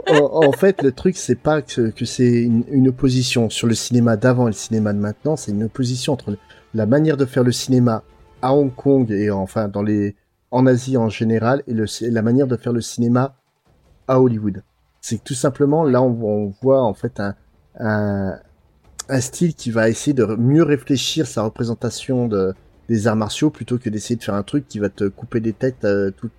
en- 0.09 0.47
en 0.49 0.53
fait, 0.53 0.83
le 0.83 0.93
truc 0.93 1.17
c'est 1.17 1.39
pas 1.39 1.63
que, 1.63 1.91
que 1.91 2.05
c'est 2.05 2.33
une, 2.43 2.65
une 2.71 2.89
opposition 2.89 3.51
sur 3.51 3.67
le 3.67 3.75
cinéma 3.75 4.17
d'avant 4.17 4.45
et 4.47 4.51
le 4.51 4.57
cinéma 4.57 4.93
de 4.93 4.99
maintenant, 4.99 5.37
c'est 5.37 5.53
une 5.53 5.65
opposition 5.65 6.13
entre 6.15 6.37
la 6.75 6.87
manière 6.87 7.17
de 7.17 7.25
faire 7.25 7.45
le 7.45 7.53
cinéma 7.53 8.03
à 8.43 8.55
Hong 8.55 8.75
Kong 8.75 9.11
et 9.11 9.31
enfin 9.31 9.69
dans 9.69 9.83
les 9.83 10.15
en 10.57 10.67
Asie 10.67 10.97
en 10.97 11.09
général 11.09 11.63
et 11.67 11.75
le, 11.75 11.87
la 12.11 12.23
manière 12.23 12.47
de 12.47 12.57
faire 12.57 12.73
le 12.73 12.81
cinéma 12.81 13.37
à 14.09 14.21
Hollywood. 14.21 14.63
C'est 15.01 15.23
tout 15.23 15.35
simplement 15.35 15.85
là 15.85 16.03
on, 16.03 16.13
on 16.23 16.55
voit 16.63 16.83
en 16.83 16.95
fait 16.95 17.21
un, 17.21 17.35
un 17.79 18.39
un 19.09 19.21
style 19.21 19.55
qui 19.55 19.71
va 19.71 19.89
essayer 19.89 20.15
de 20.15 20.25
mieux 20.25 20.63
réfléchir 20.63 21.27
sa 21.27 21.43
représentation 21.43 22.27
de, 22.27 22.55
des 22.89 23.07
arts 23.07 23.17
martiaux 23.17 23.51
plutôt 23.51 23.79
que 23.79 23.89
d'essayer 23.89 24.17
de 24.17 24.23
faire 24.23 24.35
un 24.35 24.43
truc 24.43 24.67
qui 24.69 24.79
va 24.79 24.89
te 24.89 25.05
couper 25.05 25.41
des 25.41 25.53
têtes 25.53 25.85
à 25.85 26.11
tout, 26.11 26.31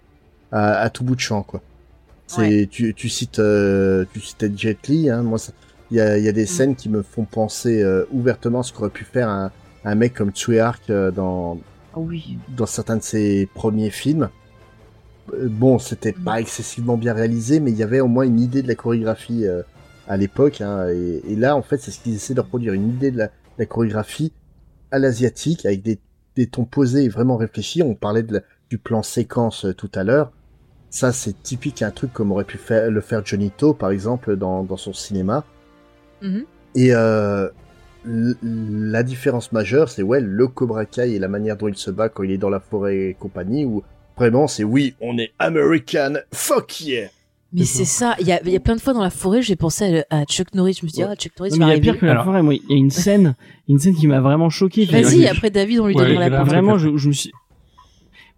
à, 0.52 0.80
à 0.80 0.90
tout 0.90 1.04
bout 1.04 1.16
de 1.16 1.22
champ, 1.22 1.44
quoi. 1.44 1.62
C'est, 2.30 2.68
tu, 2.70 2.94
tu 2.94 3.08
cites, 3.08 3.40
euh, 3.40 4.04
tu 4.12 4.20
citais 4.20 4.52
Jet 4.54 4.86
Li, 4.90 5.10
hein, 5.10 5.24
moi, 5.24 5.38
il 5.92 5.96
y 5.96 6.02
a, 6.02 6.18
il 6.18 6.26
y 6.26 6.28
a 6.28 6.34
des 6.34 6.46
scènes 6.46 6.76
qui 6.76 6.90
me 6.90 7.02
font 7.02 7.24
penser 7.24 7.82
euh, 7.82 8.04
ouvertement 8.12 8.60
à 8.60 8.64
ce 8.64 8.74
qu'aurait 8.74 8.90
pu 8.90 9.06
faire 9.06 9.30
un, 9.30 9.50
un 9.86 9.96
mec 9.96 10.14
comme 10.14 10.32
Tsui 10.32 10.60
Hark 10.60 10.90
euh, 10.90 11.10
dans, 11.10 11.58
oui. 12.00 12.38
dans 12.56 12.66
certains 12.66 12.98
de 12.98 13.04
ses 13.04 13.48
premiers 13.54 13.90
films. 13.90 14.30
euh, 15.34 15.48
bon, 15.50 15.80
c'était 15.80 16.14
pas 16.14 16.40
excessivement 16.40 16.98
bien 16.98 17.14
réalisé, 17.14 17.60
mais 17.60 17.72
il 17.72 17.78
y 17.78 17.84
avait 17.84 18.00
au 18.00 18.08
moins 18.08 18.24
une 18.26 18.40
idée 18.40 18.62
de 18.62 18.68
la 18.68 18.76
chorégraphie 18.76 19.46
euh, 19.46 19.62
à 20.08 20.18
l'époque. 20.18 20.62
Hein, 20.62 20.88
et, 20.90 21.22
et 21.28 21.36
là, 21.36 21.56
en 21.56 21.62
fait, 21.62 21.78
c'est 21.80 21.92
ce 21.92 22.00
qu'ils 22.00 22.16
essaient 22.16 22.34
de 22.34 22.42
reproduire, 22.42 22.74
une 22.74 22.90
idée 22.90 23.12
de 23.12 23.18
la, 23.18 23.28
de 23.28 23.32
la 23.60 23.66
chorégraphie 23.66 24.32
à 24.92 25.00
l'asiatique, 25.00 25.66
avec 25.66 25.82
des, 25.82 26.00
des 26.36 26.48
tons 26.48 26.66
posés 26.66 27.04
et 27.06 27.10
vraiment 27.10 27.36
réfléchis. 27.38 27.84
On 27.84 27.94
parlait 27.96 28.24
de 28.24 28.36
la- 28.36 28.42
du 28.70 28.78
plan 28.78 29.04
séquence 29.04 29.66
euh, 29.66 29.74
tout 29.74 29.92
à 29.96 30.04
l'heure. 30.04 30.32
Ça, 30.90 31.12
c'est 31.12 31.42
typique 31.44 31.82
un 31.82 31.92
truc 31.92 32.14
comme 32.14 32.32
aurait 32.32 32.46
pu 32.46 32.58
faire, 32.58 32.90
le 32.90 33.02
faire 33.02 33.26
Johnny 33.26 33.52
To, 33.52 33.74
par 33.74 33.90
exemple, 33.92 34.38
dans, 34.38 34.64
dans 34.64 34.78
son 34.78 34.94
cinéma. 34.94 35.44
Mhm. 36.22 36.46
Et 36.76 36.94
euh, 36.94 37.50
la 38.06 39.04
différence 39.04 39.52
majeure, 39.52 39.90
c'est 39.90 40.04
ouais, 40.04 40.20
le 40.22 40.48
Cobra 40.48 40.86
Kai 40.86 41.14
et 41.16 41.20
la 41.20 41.28
manière 41.28 41.58
dont 41.58 41.68
il 41.68 41.76
se 41.78 41.92
bat 41.92 42.10
quand 42.10 42.24
il 42.24 42.32
est 42.32 42.38
dans 42.38 42.50
la 42.50 42.60
forêt 42.60 43.10
et 43.10 43.14
compagnie, 43.14 43.66
où 43.66 43.84
vraiment 44.18 44.48
c'est 44.48 44.64
oui, 44.64 44.96
on 45.02 45.18
est 45.18 45.32
American, 45.40 46.14
fuck 46.34 46.82
yeah. 46.82 47.10
Mais 47.54 47.64
c'est 47.64 47.86
ça, 47.86 48.16
il 48.20 48.28
y 48.28 48.34
a, 48.34 48.42
il 48.44 48.52
y 48.52 48.56
a 48.58 48.60
plein 48.60 48.76
de 48.76 48.82
fois 48.82 48.94
dans 48.94 49.02
la 49.02 49.10
forêt, 49.10 49.42
j'ai 49.42 49.56
pensé 49.56 50.04
à, 50.10 50.20
à 50.22 50.26
Chuck 50.26 50.54
Norris, 50.54 50.78
je 50.82 50.86
me 50.86 50.90
suis 50.90 50.98
dit, 50.98 51.04
Ouais. 51.04 51.10
ah, 51.12 51.16
Chuck 51.16 51.32
Norris 51.40 51.52
Non, 51.52 51.58
mais 51.60 51.64
il 51.66 51.68
y 51.68 51.70
a 51.70 51.72
arriver. 51.72 51.92
pire 51.92 52.00
que 52.00 52.06
la 52.06 52.12
Alors- 52.12 52.26
forêt, 52.26 52.44
moi. 52.44 52.54
Il 52.54 52.62
y 52.70 52.74
a 52.74 52.76
une 52.78 52.92
scène, 52.92 53.36
une 53.70 53.80
scène 53.80 53.96
qui 53.96 54.06
m'a 54.08 54.20
vraiment 54.20 54.50
choqué. 54.50 54.84
Vas-y, 54.86 55.28
après 55.28 55.50
David, 55.50 55.80
on 55.80 55.88
lui 55.88 55.96
Ouais, 55.96 56.08
donnera 56.08 56.28
la 56.28 56.30
parole. 56.30 56.48
Vraiment, 56.50 56.78
je, 56.78 56.98
je 56.98 57.08
me 57.08 57.14
suis, 57.14 57.32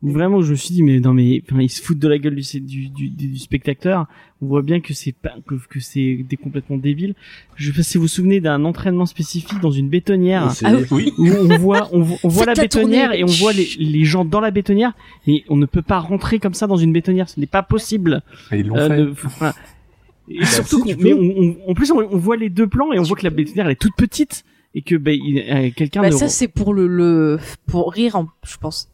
vraiment, 0.02 0.42
je 0.42 0.52
me 0.52 0.56
suis 0.56 0.74
dit, 0.74 0.84
mais 0.84 1.00
non, 1.00 1.14
mais, 1.14 1.42
enfin, 1.52 1.62
ils 1.62 1.70
se 1.70 1.82
foutent 1.82 2.00
de 2.00 2.08
la 2.08 2.18
gueule 2.18 2.36
du, 2.36 2.60
du, 2.62 2.90
du, 2.90 3.10
du 3.10 3.38
spectateur. 3.38 4.08
On 4.42 4.48
voit 4.48 4.62
bien 4.62 4.80
que 4.80 4.94
c'est 4.94 5.12
pas, 5.12 5.34
que, 5.46 5.56
que 5.70 5.80
c'est 5.82 6.26
des 6.30 6.38
complètement 6.38 6.78
débile. 6.78 7.16
Je 7.56 7.70
sais 7.72 7.76
pas 7.76 7.84
si 7.84 7.98
vous 7.98 8.04
vous 8.04 8.08
souvenez 8.08 8.40
d'un 8.40 8.64
entraînement 8.64 9.06
spécifique 9.06 9.60
dans 9.60 9.72
une 9.72 9.90
bétonnière. 9.90 10.54
Ah 10.64 10.72
oui. 10.92 11.12
Oui. 11.18 11.30
où 11.30 11.52
on 11.52 11.58
voit, 11.58 11.90
on, 11.92 12.02
voit- 12.02 12.18
on 12.24 12.28
voit 12.30 12.46
la 12.46 12.54
bétonnière 12.54 13.10
tournée. 13.10 13.20
et 13.20 13.24
on 13.26 13.28
voit 13.28 13.52
les, 13.52 13.68
les 13.78 14.04
gens 14.06 14.24
dans 14.24 14.40
la 14.40 14.52
bétonnière 14.52 14.94
et 15.28 15.44
on 15.50 15.58
ne 15.58 15.66
peut 15.66 15.82
pas 15.82 16.00
rentrer 16.00 16.40
comme 16.40 16.54
ça 16.54 16.68
dans 16.68 16.78
une 16.78 16.94
bétonnière. 16.94 17.28
Ce 17.28 17.40
n'est 17.40 17.48
pas 17.48 17.64
possible. 17.64 18.22
Ils 18.54 18.66
l'ont 18.68 18.78
Euh, 18.78 18.88
fait. 18.88 18.98
de- 18.98 19.52
et 20.42 20.46
surtout, 20.46 20.84
si, 20.86 20.96
mais 20.96 21.12
peux. 21.12 21.14
on, 21.20 21.56
on- 21.68 21.72
en 21.72 21.74
plus, 21.74 21.92
on, 21.92 21.98
on 21.98 22.18
voit 22.18 22.38
les 22.38 22.50
deux 22.50 22.68
plans 22.68 22.94
et 22.94 23.00
on 23.00 23.04
voit 23.04 23.18
que 23.18 23.24
la 23.24 23.32
bétonnière 23.32 23.66
elle 23.66 23.72
est 23.74 23.82
toute 23.82 23.96
petite 23.98 24.44
et 24.76 24.82
que 24.84 24.96
ben, 24.96 25.18
il- 25.22 25.40
euh, 25.40 25.70
quelqu'un 25.76 26.02
Bah, 26.02 26.12
ça, 26.12 26.28
c'est 26.30 26.48
pour 26.48 26.74
le, 26.74 26.88
le, 26.88 27.40
pour 27.66 27.92
rire, 27.92 28.16
en- 28.16 28.30
je 28.46 28.56
pense. 28.58 28.90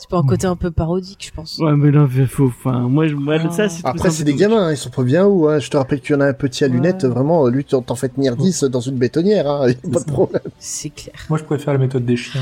C'est 0.00 0.08
pour 0.08 0.18
un 0.18 0.26
côté 0.26 0.46
un 0.46 0.56
peu 0.56 0.70
parodique, 0.70 1.26
je 1.28 1.30
pense. 1.34 1.58
Ouais, 1.58 1.76
mais 1.76 1.90
là, 1.90 2.08
faut, 2.26 2.46
enfin, 2.46 2.80
moi, 2.88 3.06
je- 3.06 3.14
moi, 3.14 3.36
Ah. 3.38 3.50
ça, 3.50 3.68
c'est 3.68 3.84
Après, 3.84 4.08
c'est 4.10 4.24
des 4.24 4.34
gamins, 4.34 4.66
hein, 4.68 4.72
ils 4.72 4.76
sont 4.78 4.88
pas 4.88 5.02
bien 5.02 5.26
où. 5.26 5.46
Hein. 5.46 5.58
Je 5.58 5.68
te 5.68 5.76
rappelle 5.76 6.00
qu'il 6.00 6.12
y 6.14 6.16
en 6.16 6.22
a 6.22 6.26
un 6.26 6.32
petit 6.32 6.64
à 6.64 6.68
Ouais. 6.68 6.72
lunettes, 6.72 7.04
vraiment, 7.04 7.46
lui, 7.48 7.64
t'en 7.66 7.82
t'en 7.82 7.94
fais 7.96 8.08
tenir 8.08 8.34
10 8.34 8.64
dans 8.64 8.80
une 8.80 8.96
bétonnière, 8.96 9.46
hein, 9.48 9.68
y 9.68 9.72
a 9.72 9.90
pas 9.92 10.00
de 10.00 10.10
problème. 10.10 10.40
C'est 10.58 10.88
clair. 10.90 11.14
Moi, 11.28 11.38
je 11.38 11.44
préfère 11.44 11.74
la 11.74 11.78
méthode 11.78 12.04
des 12.06 12.16
chiens. 12.16 12.40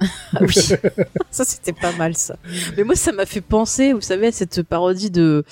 Ah 0.32 0.38
oui. 0.40 0.54
ça, 1.30 1.44
c'était 1.44 1.74
pas 1.74 1.92
mal, 1.98 2.16
ça. 2.16 2.36
Mais 2.76 2.84
moi, 2.84 2.94
ça 2.94 3.12
m'a 3.12 3.26
fait 3.26 3.42
penser, 3.42 3.92
vous 3.92 4.00
savez, 4.00 4.28
à 4.28 4.32
cette 4.32 4.62
parodie 4.62 5.10
de, 5.10 5.44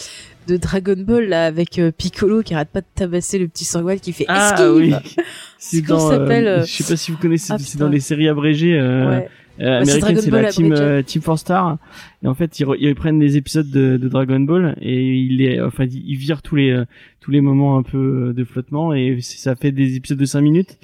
de 0.46 0.56
Dragon 0.56 0.94
Ball, 0.96 1.24
là, 1.28 1.44
avec 1.44 1.78
euh, 1.78 1.90
Piccolo 1.90 2.42
qui 2.42 2.54
arrête 2.54 2.70
pas 2.70 2.80
de 2.80 2.86
tabasser 2.94 3.38
le 3.38 3.48
petit 3.48 3.66
sanguin 3.66 3.98
qui 3.98 4.12
fait 4.14 4.24
Ah 4.28 4.52
esquive. 4.54 4.72
oui. 4.74 4.94
C'est 5.58 5.82
dans, 5.82 5.98
ça 5.98 6.16
s'appelle, 6.16 6.46
euh, 6.46 6.58
euh, 6.60 6.64
je 6.64 6.72
sais 6.82 6.84
pas 6.84 6.96
si 6.96 7.10
vous 7.10 7.18
connaissez, 7.18 7.52
ah, 7.52 7.56
c'est 7.58 7.76
dans 7.78 7.88
les 7.88 8.00
séries 8.00 8.28
abrégées, 8.28 8.78
euh, 8.78 9.10
Ouais. 9.10 9.28
Euh, 9.60 9.80
Bah, 9.80 9.84
c'est 9.84 10.30
Ball 10.30 10.42
la 10.42 10.50
team, 10.50 10.72
euh, 10.72 11.02
team 11.02 11.22
Four 11.22 11.38
Star. 11.38 11.78
Et 12.22 12.26
en 12.26 12.34
fait, 12.34 12.58
ils, 12.60 12.66
ils 12.80 12.94
prennent 12.94 13.18
des 13.18 13.36
épisodes 13.36 13.70
de, 13.70 13.96
de 13.96 14.08
Dragon 14.08 14.40
Ball 14.40 14.76
et 14.80 15.14
ils 15.14 15.36
les, 15.38 15.60
enfin, 15.60 15.84
ils 15.84 16.16
virent 16.16 16.42
tous 16.42 16.56
les, 16.56 16.70
euh, 16.70 16.84
tous 17.20 17.30
les 17.30 17.40
moments 17.40 17.76
un 17.76 17.82
peu 17.82 18.28
euh, 18.28 18.32
de 18.32 18.44
flottement 18.44 18.94
et 18.94 19.18
ça 19.20 19.54
fait 19.54 19.70
des 19.70 19.96
épisodes 19.96 20.18
de 20.18 20.24
5 20.24 20.40
minutes. 20.40 20.78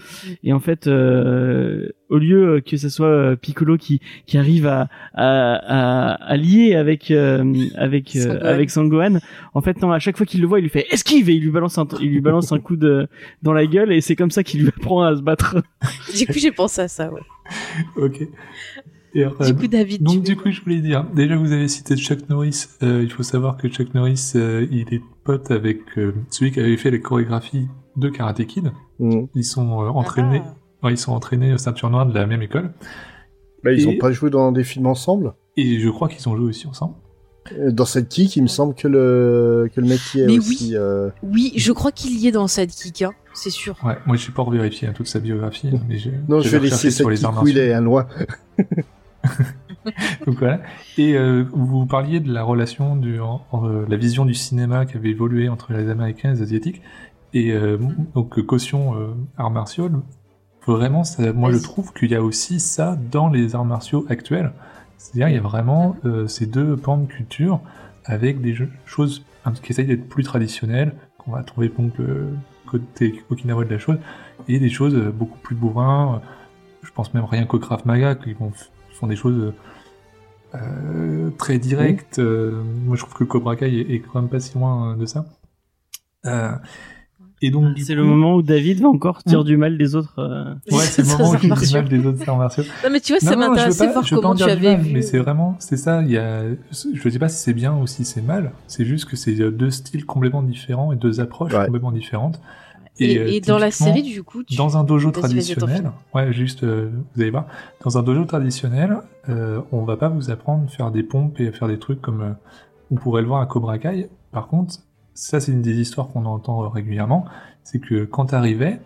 Et 0.45 0.53
en 0.53 0.61
fait, 0.61 0.87
euh, 0.87 1.89
au 2.09 2.19
lieu 2.19 2.61
que 2.65 2.77
ce 2.77 2.89
soit 2.89 3.07
euh, 3.07 3.37
Piccolo 3.37 3.77
qui, 3.79 4.01
qui 4.27 4.39
arrive 4.39 4.67
à, 4.67 4.89
à, 5.15 5.55
à, 5.55 6.13
à 6.15 6.37
lier 6.37 6.75
avec, 6.75 7.11
euh, 7.11 7.43
avec, 7.77 8.15
euh, 8.15 8.21
Sangohan. 8.21 8.47
avec 8.47 8.71
Sangohan, 8.71 9.19
en 9.55 9.61
fait, 9.61 9.81
non, 9.81 9.91
à 9.91 9.99
chaque 9.99 10.17
fois 10.17 10.27
qu'il 10.27 10.41
le 10.41 10.47
voit, 10.47 10.59
il 10.61 10.63
lui 10.63 10.69
fait 10.71 10.87
esquive 10.91 11.31
et 11.31 11.35
il 11.35 11.43
lui 11.43 11.51
balance 11.51 11.79
un, 11.79 11.87
il 12.01 12.11
lui 12.11 12.21
balance 12.21 12.53
un 12.53 12.59
coup 12.59 12.77
de, 12.77 13.09
dans 13.43 13.53
la 13.53 13.67
gueule 13.67 13.93
et 13.93 14.01
c'est 14.01 14.15
comme 14.17 14.31
ça 14.31 14.45
qu'il 14.45 14.61
lui 14.63 14.69
apprend 14.77 15.03
à 15.03 15.17
se 15.17 15.23
battre. 15.23 15.57
Du 16.17 16.27
coup, 16.27 16.39
j'ai 16.39 16.53
pensé 16.53 16.83
à 16.83 16.89
ça, 16.89 17.11
ouais. 17.13 17.21
Ok. 17.97 18.23
Et, 19.17 19.25
euh, 19.25 19.31
Du 19.47 19.55
coup, 19.55 19.69
David, 19.69 20.03
donc 20.03 20.25
tu- 20.25 20.35
du 20.35 20.37
coup, 20.37 20.51
je 20.51 20.61
voulais 20.61 20.81
dire, 20.81 21.05
déjà 21.15 21.37
vous 21.37 21.53
avez 21.53 21.69
cité 21.69 21.97
Chuck 21.97 22.29
Norris. 22.29 22.67
Euh, 22.83 23.01
il 23.03 23.11
faut 23.13 23.23
savoir 23.23 23.57
que 23.57 23.69
Chuck 23.69 23.95
Norris, 23.95 24.33
euh, 24.35 24.67
il 24.73 24.93
est 24.93 25.03
pote 25.23 25.51
avec 25.53 25.81
euh, 25.99 26.13
celui 26.31 26.51
qui 26.51 26.59
avait 26.61 26.77
fait 26.77 26.91
les 26.91 27.01
chorégraphies 27.01 27.69
de 27.97 28.09
Karate 28.09 28.45
Kid. 28.45 28.73
Mm. 28.99 29.27
Ils 29.37 29.45
sont 29.45 29.83
euh, 29.83 29.89
entraînés, 29.91 30.43
Ah. 30.45 30.87
ouais, 30.87 30.93
ils 30.95 30.99
sont 30.99 31.13
entraînés 31.13 31.53
au 31.55 31.59
ceinture 31.59 31.91
noire 31.91 32.07
de 32.07 32.15
la 32.15 32.27
même 32.27 32.43
école. 32.43 32.73
Bah, 33.63 33.73
ils 33.73 33.83
Et- 33.83 33.87
ont 33.87 33.99
pas 33.99 34.11
joué 34.11 34.31
dans 34.31 34.51
des 34.51 34.65
films 34.65 34.87
ensemble? 34.87 35.35
Et 35.57 35.79
je 35.79 35.89
crois 35.91 36.09
qu'ils 36.09 36.29
ont 36.29 36.37
joué 36.37 36.47
aussi 36.49 36.67
ensemble. 36.67 36.97
Euh, 37.53 37.71
Dans 37.71 37.85
Sidekick, 37.85 38.37
il 38.37 38.43
me 38.43 38.49
semble 38.49 38.75
que 38.75 38.89
le, 38.89 39.69
que 39.75 39.81
le 39.81 39.87
mec 39.89 40.01
qui 40.11 40.21
est 40.21 40.27
Mais 40.27 40.39
aussi... 40.39 40.77
euh, 40.77 41.11
Oui, 41.23 41.53
je 41.57 41.73
crois 41.73 41.93
qu'il 41.93 42.19
y 42.19 42.27
est 42.27 42.33
dans 42.33 42.47
Sidekick, 42.49 43.03
hein, 43.03 43.13
c'est 43.35 43.51
sûr. 43.51 43.77
Ouais, 43.85 43.97
moi 44.07 44.17
je 44.17 44.23
suis 44.23 44.33
pas 44.33 44.43
revérifié 44.43 44.89
hein, 44.89 44.93
toute 44.95 45.09
sa 45.09 45.21
biographie, 45.21 45.69
hein, 45.75 45.79
mais 45.89 45.99
je, 45.99 46.09
Non, 46.29 46.41
je 46.41 46.49
vais 46.49 46.59
laisser 46.61 46.91
sur 46.91 47.11
les 47.11 47.17
Sidekick 47.17 47.37
arts 47.37 47.43
où 47.45 47.49
il 47.49 47.55
martiaux. 47.57 47.71
est, 47.71 47.75
un 47.75 47.81
loin. 47.83 48.07
Donc 50.27 50.39
voilà. 50.39 50.61
Et 50.97 51.15
euh, 51.17 51.45
vous 51.53 51.87
parliez 51.87 52.21
de 52.21 52.33
la 52.33 52.43
relation, 52.43 52.97
du, 52.97 53.21
en- 53.21 53.43
en- 53.53 53.67
euh, 53.69 53.85
la 53.89 53.97
vision 53.97 54.25
du 54.25 54.35
cinéma 54.35 54.87
qui 54.87 54.97
avait 54.97 55.11
évolué 55.11 55.49
entre 55.49 55.73
les 55.73 55.91
Américains 55.91 56.31
et 56.31 56.37
les 56.37 56.43
Asiatiques. 56.43 56.81
Et 57.35 57.53
euh, 57.53 57.79
donc 58.15 58.41
caution 58.47 58.95
euh, 58.95 59.09
arts 59.37 59.51
martiaux, 59.51 59.91
vraiment, 60.67 61.05
ça, 61.05 61.33
moi 61.33 61.51
je 61.53 61.59
trouve 61.59 61.93
qu'il 61.93 62.11
y 62.11 62.15
a 62.15 62.23
aussi 62.23 62.61
ça 62.61 62.97
dans 63.11 63.29
les 63.29 63.55
arts 63.55 63.65
martiaux 63.65 64.07
actuels. 64.09 64.53
C'est-à-dire 65.05 65.29
il 65.29 65.35
y 65.35 65.39
a 65.39 65.43
vraiment 65.43 65.97
euh, 66.05 66.27
ces 66.27 66.47
deux 66.47 66.77
pans 66.77 66.97
de 66.97 67.07
culture 67.07 67.61
avec 68.05 68.41
des 68.41 68.57
choses 68.87 69.25
qui 69.63 69.73
essayent 69.73 69.87
d'être 69.87 70.09
plus 70.09 70.25
traditionnelles, 70.25 70.95
qu'on 71.19 71.33
va 71.33 71.43
trouver 71.43 71.69
donc 71.69 71.97
le 71.99 72.29
côté 72.67 73.23
Okinawa 73.31 73.65
de 73.65 73.71
la 73.71 73.79
chose, 73.79 73.99
et 74.49 74.59
des 74.59 74.71
choses 74.71 74.95
euh, 74.95 75.11
beaucoup 75.11 75.39
plus 75.39 75.55
bourrin. 75.55 76.23
Je 76.83 76.91
pense 76.91 77.13
même 77.13 77.25
rien 77.25 77.45
qu'au 77.45 77.59
Krav 77.59 77.87
Maga, 77.87 78.15
qui 78.15 78.35
font 78.35 79.07
des 79.07 79.17
choses 79.17 79.53
euh, 80.55 81.31
très 81.37 81.59
directes. 81.59 82.19
Euh, 82.19 82.63
moi, 82.85 82.97
je 82.97 83.03
trouve 83.03 83.15
que 83.15 83.25
Cobra 83.25 83.57
Kai 83.57 83.67
est, 83.67 83.95
est 83.95 84.01
quand 84.01 84.21
même 84.21 84.31
pas 84.31 84.41
si 84.41 84.57
loin 84.57 84.93
euh, 84.93 84.97
de 84.97 85.07
ça. 85.07 85.27
Et 87.47 87.51
donc, 87.51 87.75
du 87.75 87.83
C'est 87.85 87.93
coup- 87.95 87.99
le 88.01 88.05
moment 88.05 88.37
où 88.37 88.43
David 88.43 88.81
va 88.81 88.89
encore 88.89 89.21
dire 89.27 89.41
Mm. 89.41 89.45
du 89.45 89.57
mal 89.57 89.77
des 89.77 89.95
autres. 89.95 90.15
euh, 90.19 90.55
Ouais, 90.73 90.79
c'est 90.83 91.03
le 91.03 91.09
moment 91.19 91.31
où 91.31 91.35
je 91.35 91.41
dis 91.41 91.67
du 91.69 91.75
mal 91.75 91.89
des 91.89 92.07
autres 92.07 92.29
arts 92.29 92.39
martiaux. 92.39 92.63
Non, 92.83 92.91
mais 92.91 93.01
tu 93.01 93.13
vois, 93.13 93.21
ça 93.21 93.37
Non, 93.37 93.51
m'intéressait 93.51 93.89
en 93.97 94.03
comment 94.03 94.35
tu 94.35 94.43
avais 94.45 94.77
mal, 94.77 94.81
vu. 94.85 94.93
Mais 94.95 95.03
c'est 95.03 95.19
vraiment, 95.19 95.57
c'est 95.59 95.77
ça. 95.77 96.03
Il 96.03 96.11
y 96.11 96.17
a, 96.19 96.43
je 96.95 97.09
sais 97.11 97.19
pas 97.19 97.29
si 97.29 97.39
c'est 97.43 97.53
bien 97.53 97.77
ou 97.77 97.87
si 97.87 98.05
c'est 98.05 98.23
mal. 98.23 98.53
C'est 98.67 98.85
juste 98.85 99.05
que 99.05 99.17
c'est 99.17 99.35
deux 99.51 99.71
styles 99.71 100.07
complètement 100.07 100.43
différents 100.43 100.93
et 100.93 100.97
deux 100.97 101.21
approches 101.21 101.53
Ouais. 101.53 101.67
complètement 101.67 101.93
différentes. 101.93 102.41
Et, 103.01 103.19
euh, 103.19 103.27
et 103.27 103.41
dans 103.41 103.59
la 103.59 103.73
série, 103.73 104.03
du 104.05 104.23
coup, 104.23 104.45
tu... 104.45 104.55
dans 104.57 104.77
un 104.79 104.85
dojo 104.85 105.11
traditionnel, 105.11 105.91
ouais, 106.15 106.33
juste, 106.33 106.63
euh, 106.63 106.91
vous 107.15 107.21
allez 107.23 107.31
voir, 107.33 107.47
dans 107.85 107.99
un 107.99 108.03
dojo 108.05 108.25
traditionnel, 108.25 108.99
euh, 109.29 109.61
on 109.73 109.83
va 109.83 109.97
pas 109.97 110.09
vous 110.09 110.31
apprendre 110.31 110.65
à 110.65 110.69
faire 110.69 110.91
des 110.93 111.03
pompes 111.03 111.41
et 111.41 111.49
à 111.49 111.53
faire 111.53 111.67
des 111.67 111.79
trucs 111.81 112.01
comme 112.01 112.21
euh, 112.23 112.31
on 112.93 112.95
pourrait 112.95 113.23
le 113.23 113.27
voir 113.29 113.41
à 113.41 113.47
Cobra 113.47 113.79
Kai. 113.79 114.09
Par 114.31 114.47
contre, 114.47 114.77
ça 115.15 115.41
c'est 115.41 115.53
une 115.53 115.63
des 115.63 115.81
histoires 115.81 116.09
qu'on 116.09 116.27
entend 116.27 116.69
régulièrement, 116.69 117.25
c'est 117.63 117.79
que 117.81 118.05
quand 118.05 118.27
t'arrivais, 118.27 118.81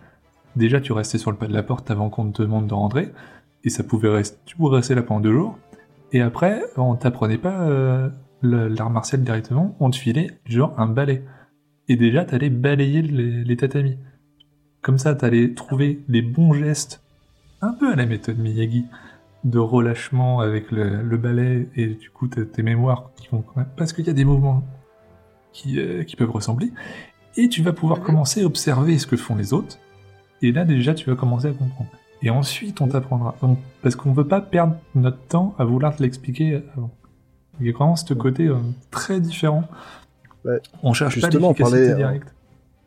déjà 0.55 0.79
tu 0.79 0.93
restais 0.93 1.17
sur 1.17 1.31
le 1.31 1.37
pas 1.37 1.47
de 1.47 1.53
la 1.53 1.63
porte 1.63 1.91
avant 1.91 2.09
qu'on 2.09 2.31
te 2.31 2.41
demande 2.41 2.67
de 2.67 2.73
rentrer, 2.73 3.11
et 3.63 3.69
ça 3.69 3.83
pouvait 3.83 4.09
rester, 4.09 4.37
tu 4.45 4.55
pouvais 4.55 4.77
rester 4.77 4.95
là 4.95 5.01
pendant 5.01 5.19
deux 5.19 5.33
jours. 5.33 5.57
Et 6.11 6.21
après, 6.21 6.63
on 6.77 6.95
t'apprenait 6.95 7.37
pas 7.37 7.67
euh, 7.67 8.09
l'art 8.41 8.89
martial 8.89 9.21
directement, 9.21 9.75
on 9.79 9.89
te 9.89 9.97
filait 9.97 10.39
genre 10.45 10.73
un 10.79 10.87
balai. 10.87 11.23
Et 11.87 11.95
déjà, 11.95 12.23
t'allais 12.23 12.49
balayer 12.49 13.01
les, 13.01 13.43
les 13.43 13.57
tatamis. 13.57 13.97
Comme 14.81 14.97
ça, 14.97 15.13
t'allais 15.13 15.53
trouver 15.53 16.03
les 16.07 16.21
bons 16.21 16.53
gestes, 16.53 17.03
un 17.61 17.73
peu 17.73 17.91
à 17.91 17.95
la 17.95 18.05
méthode 18.05 18.37
Miyagi, 18.39 18.85
de 19.43 19.59
relâchement 19.59 20.39
avec 20.39 20.71
le, 20.71 21.01
le 21.01 21.17
balai, 21.17 21.69
et 21.75 21.87
du 21.87 22.09
coup, 22.09 22.27
tes 22.27 22.63
mémoires 22.63 23.11
qui 23.15 23.27
vont 23.27 23.41
quand 23.41 23.57
même... 23.57 23.69
Parce 23.75 23.93
qu'il 23.93 24.05
y 24.05 24.09
a 24.09 24.13
des 24.13 24.25
mouvements 24.25 24.63
qui, 25.53 25.79
euh, 25.79 26.03
qui 26.03 26.15
peuvent 26.15 26.31
ressembler. 26.31 26.71
Et 27.37 27.49
tu 27.49 27.61
vas 27.61 27.73
pouvoir 27.73 27.99
Mhm. 27.99 28.05
commencer 28.05 28.41
à 28.41 28.45
observer 28.45 28.97
ce 28.97 29.07
que 29.07 29.17
font 29.17 29.35
les 29.35 29.53
autres. 29.53 29.77
Et 30.41 30.51
là, 30.51 30.65
déjà, 30.65 30.93
tu 30.93 31.09
vas 31.09 31.15
commencer 31.15 31.47
à 31.47 31.51
comprendre. 31.51 31.89
Et 32.21 32.29
ensuite, 32.29 32.81
on 32.81 32.87
t'apprendra. 32.87 33.35
Donc, 33.41 33.57
Parce 33.81 33.95
qu'on 33.95 34.09
ne 34.11 34.15
veut 34.15 34.27
pas 34.27 34.41
perdre 34.41 34.75
notre 34.95 35.19
temps 35.27 35.55
à 35.57 35.63
vouloir 35.65 35.95
te 35.95 36.03
l'expliquer 36.03 36.61
avant. 36.75 36.91
Il 37.61 37.67
y 37.67 37.69
a 37.69 37.73
vraiment 37.73 37.95
ce 37.95 38.13
côté 38.13 38.47
euh, 38.47 38.55
très 38.91 39.19
différent. 39.21 39.63
Ouais. 40.45 40.59
On 40.83 40.93
cherche 40.93 41.13
Justement, 41.15 41.53
pas 41.53 41.63
l'efficacité 41.63 41.87
parlait, 41.91 41.95
directe. 41.95 42.33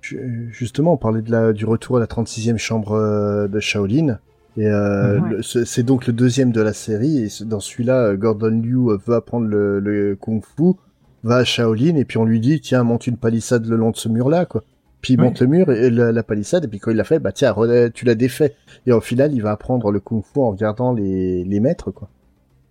Ju- 0.03 0.49
Justement, 0.53 0.95
on 0.95 0.97
parlait 0.97 1.23
de 1.23 1.31
la, 1.31 1.53
du 1.53 1.65
retour 1.65 1.97
à 1.97 2.01
la 2.01 2.07
36e 2.07 2.59
chambre 2.59 2.93
euh, 2.93 3.49
de 3.49 3.61
Shaolin. 3.61 4.19
Et 4.59 4.67
euh, 4.67 5.19
Mhm. 5.21 5.43
c'est 5.43 5.83
donc 5.83 6.07
le 6.07 6.13
deuxième 6.13 6.53
de 6.53 6.61
la 6.61 6.73
série. 6.75 7.19
Et 7.25 7.29
dans 7.45 7.61
celui-là, 7.61 8.17
Gordon 8.17 8.61
Liu 8.63 8.97
veut 9.07 9.15
apprendre 9.15 9.47
le, 9.47 9.81
le 9.81 10.15
kung-fu, 10.17 10.75
va 11.23 11.37
à 11.37 11.45
Shaolin, 11.45 11.97
et 11.97 12.05
puis 12.05 12.19
on 12.19 12.25
lui 12.25 12.41
dit 12.41 12.61
tiens, 12.61 12.83
monte 12.83 13.07
une 13.07 13.17
palissade 13.17 13.67
le 13.67 13.77
long 13.77 13.91
de 13.91 13.97
ce 13.97 14.09
mur-là, 14.09 14.47
quoi. 14.47 14.63
Puis 15.01 15.15
il 15.15 15.21
Oui. 15.21 15.27
monte 15.27 15.41
le 15.41 15.47
mur 15.49 15.71
et 15.71 15.91
la, 15.91 16.13
la 16.13 16.23
palissade, 16.23 16.65
et 16.65 16.69
puis 16.69 16.79
quand 16.79 16.91
il 16.93 16.97
l'a 16.97 17.05
fait, 17.05 17.19
bah 17.19 17.33
tiens, 17.33 17.53
re- 17.53 17.91
tu 17.91 18.05
l'as 18.05 18.15
défait. 18.15 18.55
Et 18.87 18.93
au 18.93 19.01
final, 19.01 19.33
il 19.35 19.43
va 19.43 19.51
apprendre 19.51 19.91
le 19.91 19.99
kung-fu 20.01 20.39
en 20.39 20.51
regardant 20.51 20.93
les, 20.93 21.43
les 21.45 21.61
maîtres, 21.61 21.91
quoi. 21.91 22.09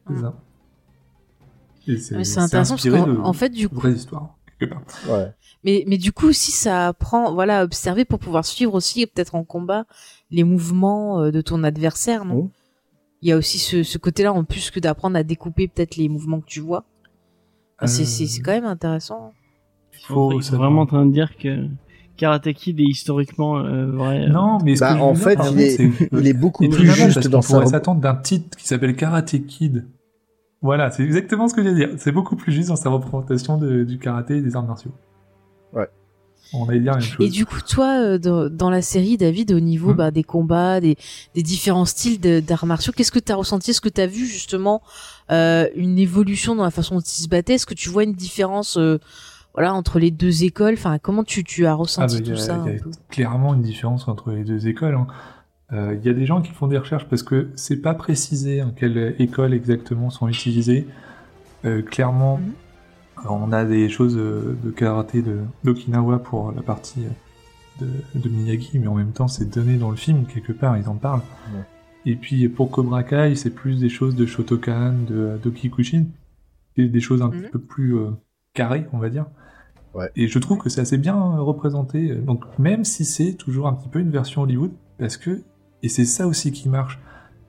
C'est 0.07 0.21
ça. 0.21 0.33
C'est 1.85 1.91
Mais 1.91 1.97
c'est 1.97 2.23
c'est 2.23 2.39
intéressant 2.39 2.75
parce 2.75 2.89
qu'en 2.89 3.23
en 3.25 3.33
fait, 3.33 3.49
du 3.49 3.67
coup, 3.67 3.87
part. 4.09 4.37
Ouais. 5.09 5.31
mais, 5.63 5.83
mais 5.87 5.97
du 5.97 6.11
coup 6.11 6.27
aussi, 6.27 6.51
ça 6.51 6.89
apprend, 6.89 7.33
voilà, 7.33 7.59
à 7.59 7.63
observer 7.63 8.05
pour 8.05 8.19
pouvoir 8.19 8.45
suivre 8.45 8.75
aussi, 8.75 9.05
peut-être 9.07 9.33
en 9.35 9.43
combat, 9.43 9.85
les 10.29 10.43
mouvements 10.43 11.19
euh, 11.21 11.31
de 11.31 11.41
ton 11.41 11.63
adversaire, 11.63 12.23
non? 12.25 12.51
Il 13.23 13.29
y 13.29 13.31
a 13.31 13.37
aussi 13.37 13.57
ce, 13.59 13.83
ce 13.83 13.97
côté-là, 13.97 14.33
en 14.33 14.43
plus 14.43 14.71
que 14.71 14.79
d'apprendre 14.79 15.15
à 15.17 15.23
découper 15.23 15.67
peut-être 15.67 15.95
les 15.95 16.09
mouvements 16.09 16.39
que 16.41 16.47
tu 16.47 16.59
vois. 16.59 16.85
Ah, 17.81 17.87
c'est, 17.87 18.03
Euh, 18.03 18.05
c'est, 18.05 18.27
c'est 18.27 18.41
quand 18.41 18.51
même 18.51 18.65
intéressant. 18.65 19.31
Faut 20.07 20.39
savoir. 20.41 20.61
vraiment 20.63 20.81
en 20.81 20.85
train 20.85 21.05
de 21.05 21.11
dire 21.11 21.35
que 21.37 21.65
Karate 22.17 22.53
Kid 22.53 22.79
est 22.79 22.83
historiquement 22.83 23.57
euh, 23.59 23.87
vrai. 23.91 24.27
Non, 24.29 24.59
mais 24.63 24.75
Bah, 24.79 24.95
en 25.01 25.13
dire, 25.13 25.23
fait, 25.23 25.39
il 25.51 25.61
est- 25.61 25.69
c'est 25.77 25.89
que- 25.89 26.19
Il 26.19 26.27
est 26.27 26.33
beaucoup 26.33 26.67
plus 26.69 26.85
juste 26.91 27.15
parce 27.15 27.27
dans 27.29 27.39
qu'on 27.41 27.47
pourrait 27.47 27.65
sa. 27.65 27.71
s'attendre 27.71 28.01
d'un 28.01 28.15
titre 28.15 28.57
qui 28.57 28.67
s'appelle 28.67 28.95
Karate 28.95 29.45
Kid. 29.47 29.87
Voilà, 30.61 30.91
c'est 30.91 31.03
exactement 31.03 31.47
ce 31.47 31.55
que 31.55 31.63
je 31.63 31.69
veux 31.69 31.75
dire. 31.75 31.89
C'est 31.97 32.11
beaucoup 32.11 32.35
plus 32.35 32.51
juste 32.51 32.69
dans 32.69 32.75
sa 32.75 32.89
représentation 32.89 33.57
de- 33.57 33.83
du 33.83 33.97
karaté 33.97 34.37
et 34.37 34.41
des 34.41 34.55
arts 34.55 34.65
martiaux. 34.67 34.91
Ouais. 35.73 35.87
On 36.53 36.67
allait 36.69 36.81
dire 36.81 36.91
la 36.91 36.97
même 36.99 37.07
chose. 37.07 37.25
Et 37.25 37.29
du 37.29 37.45
coup, 37.45 37.59
toi, 37.67 37.99
euh, 37.99 38.17
dans, 38.19 38.47
dans 38.49 38.69
la 38.69 38.81
série, 38.83 39.17
David, 39.17 39.53
au 39.53 39.59
niveau 39.59 39.91
Mhm. 39.91 39.95
bah, 39.95 40.11
des 40.11 40.23
combats, 40.23 40.79
des, 40.81 40.97
des 41.33 41.41
différents 41.43 41.85
styles 41.85 42.19
de- 42.19 42.41
d'arts 42.41 42.65
martiaux, 42.67 42.93
qu'est-ce 42.95 43.11
que 43.11 43.19
tu 43.19 43.31
as 43.31 43.35
ressenti 43.35 43.71
Est-ce 43.71 43.81
que 43.81 43.89
tu 43.89 44.01
as 44.01 44.07
vu 44.07 44.25
justement 44.27 44.81
euh, 45.31 45.67
une 45.75 45.97
évolution 45.97 46.55
dans 46.55 46.63
la 46.63 46.71
façon 46.71 46.95
dont 46.95 47.01
ils 47.01 47.23
se 47.23 47.27
battaient 47.27 47.53
Est-ce 47.55 47.65
que 47.65 47.73
tu 47.73 47.89
vois 47.89 48.03
une 48.03 48.13
différence 48.13 48.77
euh, 48.77 48.97
voilà, 49.53 49.73
entre 49.73 49.99
les 49.99 50.11
deux 50.11 50.43
écoles? 50.43 50.73
Enfin, 50.73 50.97
comment 50.99 51.23
tu, 51.23 51.43
tu 51.43 51.65
as 51.65 51.71
Ah, 51.71 51.75
ressenti 51.75 52.15
bah, 52.15 52.21
il 52.21 52.27
y 52.27 52.29
tout 52.31 52.37
a, 52.37 52.41
ça 52.41 52.63
il 52.65 52.71
y 52.73 52.75
a 52.77 52.81
clairement 53.09 53.53
une 53.53 53.61
différence 53.61 54.07
entre 54.07 54.31
les 54.31 54.43
deux 54.43 54.67
écoles. 54.67 54.95
hein. 54.95 55.07
Euh, 55.73 55.95
Il 55.99 56.05
y 56.05 56.09
a 56.09 56.13
des 56.13 56.25
gens 56.25 56.41
qui 56.41 56.51
font 56.51 56.67
des 56.67 56.77
recherches 56.77 57.05
parce 57.09 57.23
que 57.23 57.49
c'est 57.55 57.77
pas 57.81 57.93
précisé 57.93 58.59
hein, 58.61 58.73
quelles 58.75 59.15
écoles 59.19 59.53
exactement 59.53 60.09
sont 60.09 60.27
utilisées. 60.27 60.85
Euh, 61.63 61.81
clairement, 61.81 62.37
Mhm. 62.37 62.53
on 63.29 63.51
a 63.53 63.63
des 63.65 63.87
choses 63.87 64.15
de 64.15 64.71
karaté 64.75 65.21
de 65.21 65.37
d'Okinawa 65.63 66.19
pour 66.19 66.51
la 66.51 66.61
partie 66.61 67.01
de, 67.79 67.87
de 68.15 68.29
Miyagi, 68.29 68.79
mais 68.79 68.87
en 68.87 68.95
même 68.95 69.11
temps, 69.13 69.27
c'est 69.27 69.45
donné 69.49 69.77
dans 69.77 69.91
le 69.91 69.95
film 69.95 70.25
quelque 70.25 70.51
part, 70.51 70.77
ils 70.77 70.89
en 70.89 70.95
parlent. 70.95 71.21
Ouais. 71.55 71.61
Et 72.05 72.15
puis 72.15 72.47
pour 72.49 72.71
Cobra 72.71 73.03
Kai, 73.03 73.35
c'est 73.35 73.51
plus 73.51 73.79
des 73.79 73.89
choses 73.89 74.15
de 74.15 74.25
Shotokan, 74.25 74.93
de 75.07 75.37
Dokikushin, 75.43 76.05
et 76.77 76.87
des 76.87 76.99
choses 76.99 77.21
un 77.21 77.27
Mhm. 77.27 77.31
petit 77.41 77.49
peu 77.51 77.59
plus 77.59 77.97
euh, 77.97 78.09
carrées, 78.53 78.87
on 78.93 78.97
va 78.97 79.09
dire. 79.09 79.25
Ouais. 79.93 80.09
Et 80.15 80.27
je 80.27 80.39
trouve 80.39 80.57
que 80.57 80.69
c'est 80.69 80.81
assez 80.81 80.97
bien 80.97 81.15
euh, 81.15 81.41
représenté. 81.41 82.15
Donc 82.15 82.43
même 82.57 82.85
si 82.85 83.05
c'est 83.05 83.33
toujours 83.33 83.67
un 83.67 83.73
petit 83.73 83.89
peu 83.89 83.99
une 83.99 84.09
version 84.09 84.41
Hollywood, 84.41 84.71
parce 84.97 85.17
que 85.17 85.41
et 85.83 85.89
c'est 85.89 86.05
ça 86.05 86.27
aussi 86.27 86.51
qui 86.51 86.69
marche, 86.69 86.99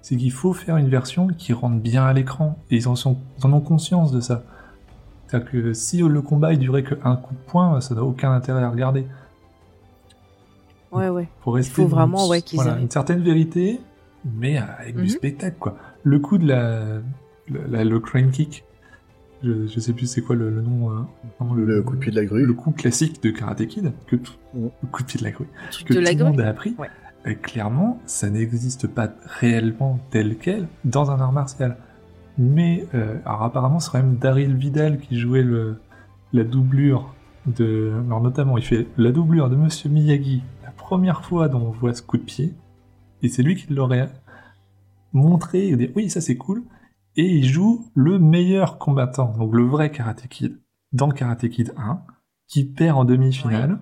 c'est 0.01 0.17
qu'il 0.17 0.33
faut 0.33 0.53
faire 0.53 0.77
une 0.77 0.89
version 0.89 1.29
qui 1.29 1.53
rentre 1.53 1.81
bien 1.81 2.05
à 2.05 2.13
l'écran. 2.13 2.59
Et 2.71 2.77
ils 2.77 2.89
en 2.89 2.97
sont, 2.97 3.17
ils 3.39 3.47
en 3.47 3.53
ont 3.53 3.61
conscience 3.61 4.11
de 4.13 4.21
ça. 4.21 4.43
C'est-à-dire 5.27 5.51
que 5.51 5.73
si 5.73 5.99
le 6.03 6.21
combat 6.23 6.53
il 6.53 6.59
durait 6.59 6.83
qu'un 6.83 7.17
coup 7.17 7.35
de 7.35 7.41
poing, 7.51 7.81
ça 7.81 7.95
n'a 7.95 8.03
aucun 8.05 8.33
intérêt 8.33 8.63
à 8.63 8.71
regarder. 8.71 9.07
Ouais, 10.91 11.09
ouais. 11.09 11.29
Faut 11.41 11.53
rester 11.53 11.73
faut 11.83 11.87
vraiment, 11.89 12.25
une- 12.25 12.31
ouais, 12.31 12.43
qu'ils 12.43 12.57
voilà, 12.61 12.79
une 12.79 12.91
certaine 12.91 13.23
vérité, 13.23 13.81
mais 14.25 14.57
avec 14.59 14.97
Mhm. 14.97 15.03
du 15.03 15.09
spectacle, 15.09 15.57
quoi. 15.59 15.77
Le 16.05 16.19
coup 16.19 16.39
de 16.39 16.47
la, 16.47 16.81
le, 17.49 17.61
la- 17.69 17.85
le 17.85 18.01
crane 18.01 18.31
kick, 18.31 18.65
je, 19.43 19.67
je 19.67 19.81
sais 19.81 19.93
plus 19.93 20.07
c'est 20.07 20.21
quoi 20.23 20.37
le, 20.37 20.51
le 20.51 20.63
nom, 20.63 20.91
euh, 20.91 20.95
Le 21.57 21.83
coup 21.83 21.95
de 21.97 22.01
pied 22.01 22.11
de 22.13 22.17
la 22.17 22.25
grue. 22.25 22.45
le 22.47 22.53
coup 22.55 22.71
classique 22.71 23.23
de 23.23 23.31
Karate 23.31 23.67
Kid, 23.67 23.93
que 24.07 24.17
tout, 24.17 24.35
Mhm. 24.55 24.71
le 24.83 24.89
coup 24.89 25.03
de 25.03 25.07
pied 25.09 25.19
de 25.19 25.25
la 25.25 25.31
grue, 25.33 25.47
que 25.85 25.93
de 25.95 25.99
tout 26.13 26.19
le 26.19 26.25
monde 26.25 26.41
a 26.41 26.49
appris. 26.49 26.75
Ouais. 26.79 26.89
euh, 27.27 27.35
clairement, 27.35 28.01
ça 28.07 28.31
n'existe 28.31 28.87
pas 28.89 29.11
réellement 29.41 29.99
tel 30.11 30.37
quel 30.39 30.67
dans 30.85 31.11
un 31.11 31.21
art 31.21 31.33
martial. 31.33 31.77
Mais 32.39 32.87
euh, 32.95 33.17
alors 33.25 33.43
apparemment, 33.43 33.79
c'est 33.79 33.91
quand 33.93 33.99
même 34.03 34.17
Daryl 34.17 34.55
Vidal 34.57 34.99
qui 34.99 35.19
jouait 35.19 35.43
le, 35.43 35.77
la 36.33 36.45
doublure 36.45 37.15
de. 37.47 37.93
Alors 38.07 38.23
notamment, 38.23 38.57
il 38.59 38.65
fait 38.65 38.87
la 38.97 39.13
doublure 39.13 39.51
de 39.51 39.57
Monsieur 39.57 39.91
Miyagi 39.91 40.43
la 40.65 40.71
première 40.71 41.25
fois 41.25 41.49
dont 41.49 41.61
on 41.61 41.71
voit 41.71 41.93
ce 41.95 42.03
coup 42.03 42.17
de 42.17 42.23
pied, 42.23 42.55
et 43.23 43.29
c'est 43.29 43.43
lui 43.43 43.57
qui 43.57 43.73
l'aurait 43.73 44.11
montré 45.13 45.69
et 45.69 45.77
dit 45.77 45.91
oui, 45.95 46.11
ça 46.11 46.21
c'est 46.21 46.37
cool. 46.37 46.65
Et 47.17 47.27
il 47.27 47.45
joue 47.45 47.91
le 47.95 48.19
meilleur 48.19 48.79
combattant, 48.79 49.37
donc 49.37 49.55
le 49.55 49.65
vrai 49.65 49.91
Karate 49.91 50.27
Kid, 50.29 50.59
dans 50.93 51.11
Karate 51.11 51.49
Kid 51.49 51.75
1, 51.77 52.03
qui 52.49 52.65
perd 52.65 52.99
en 52.99 53.05
demi-finale 53.05 53.79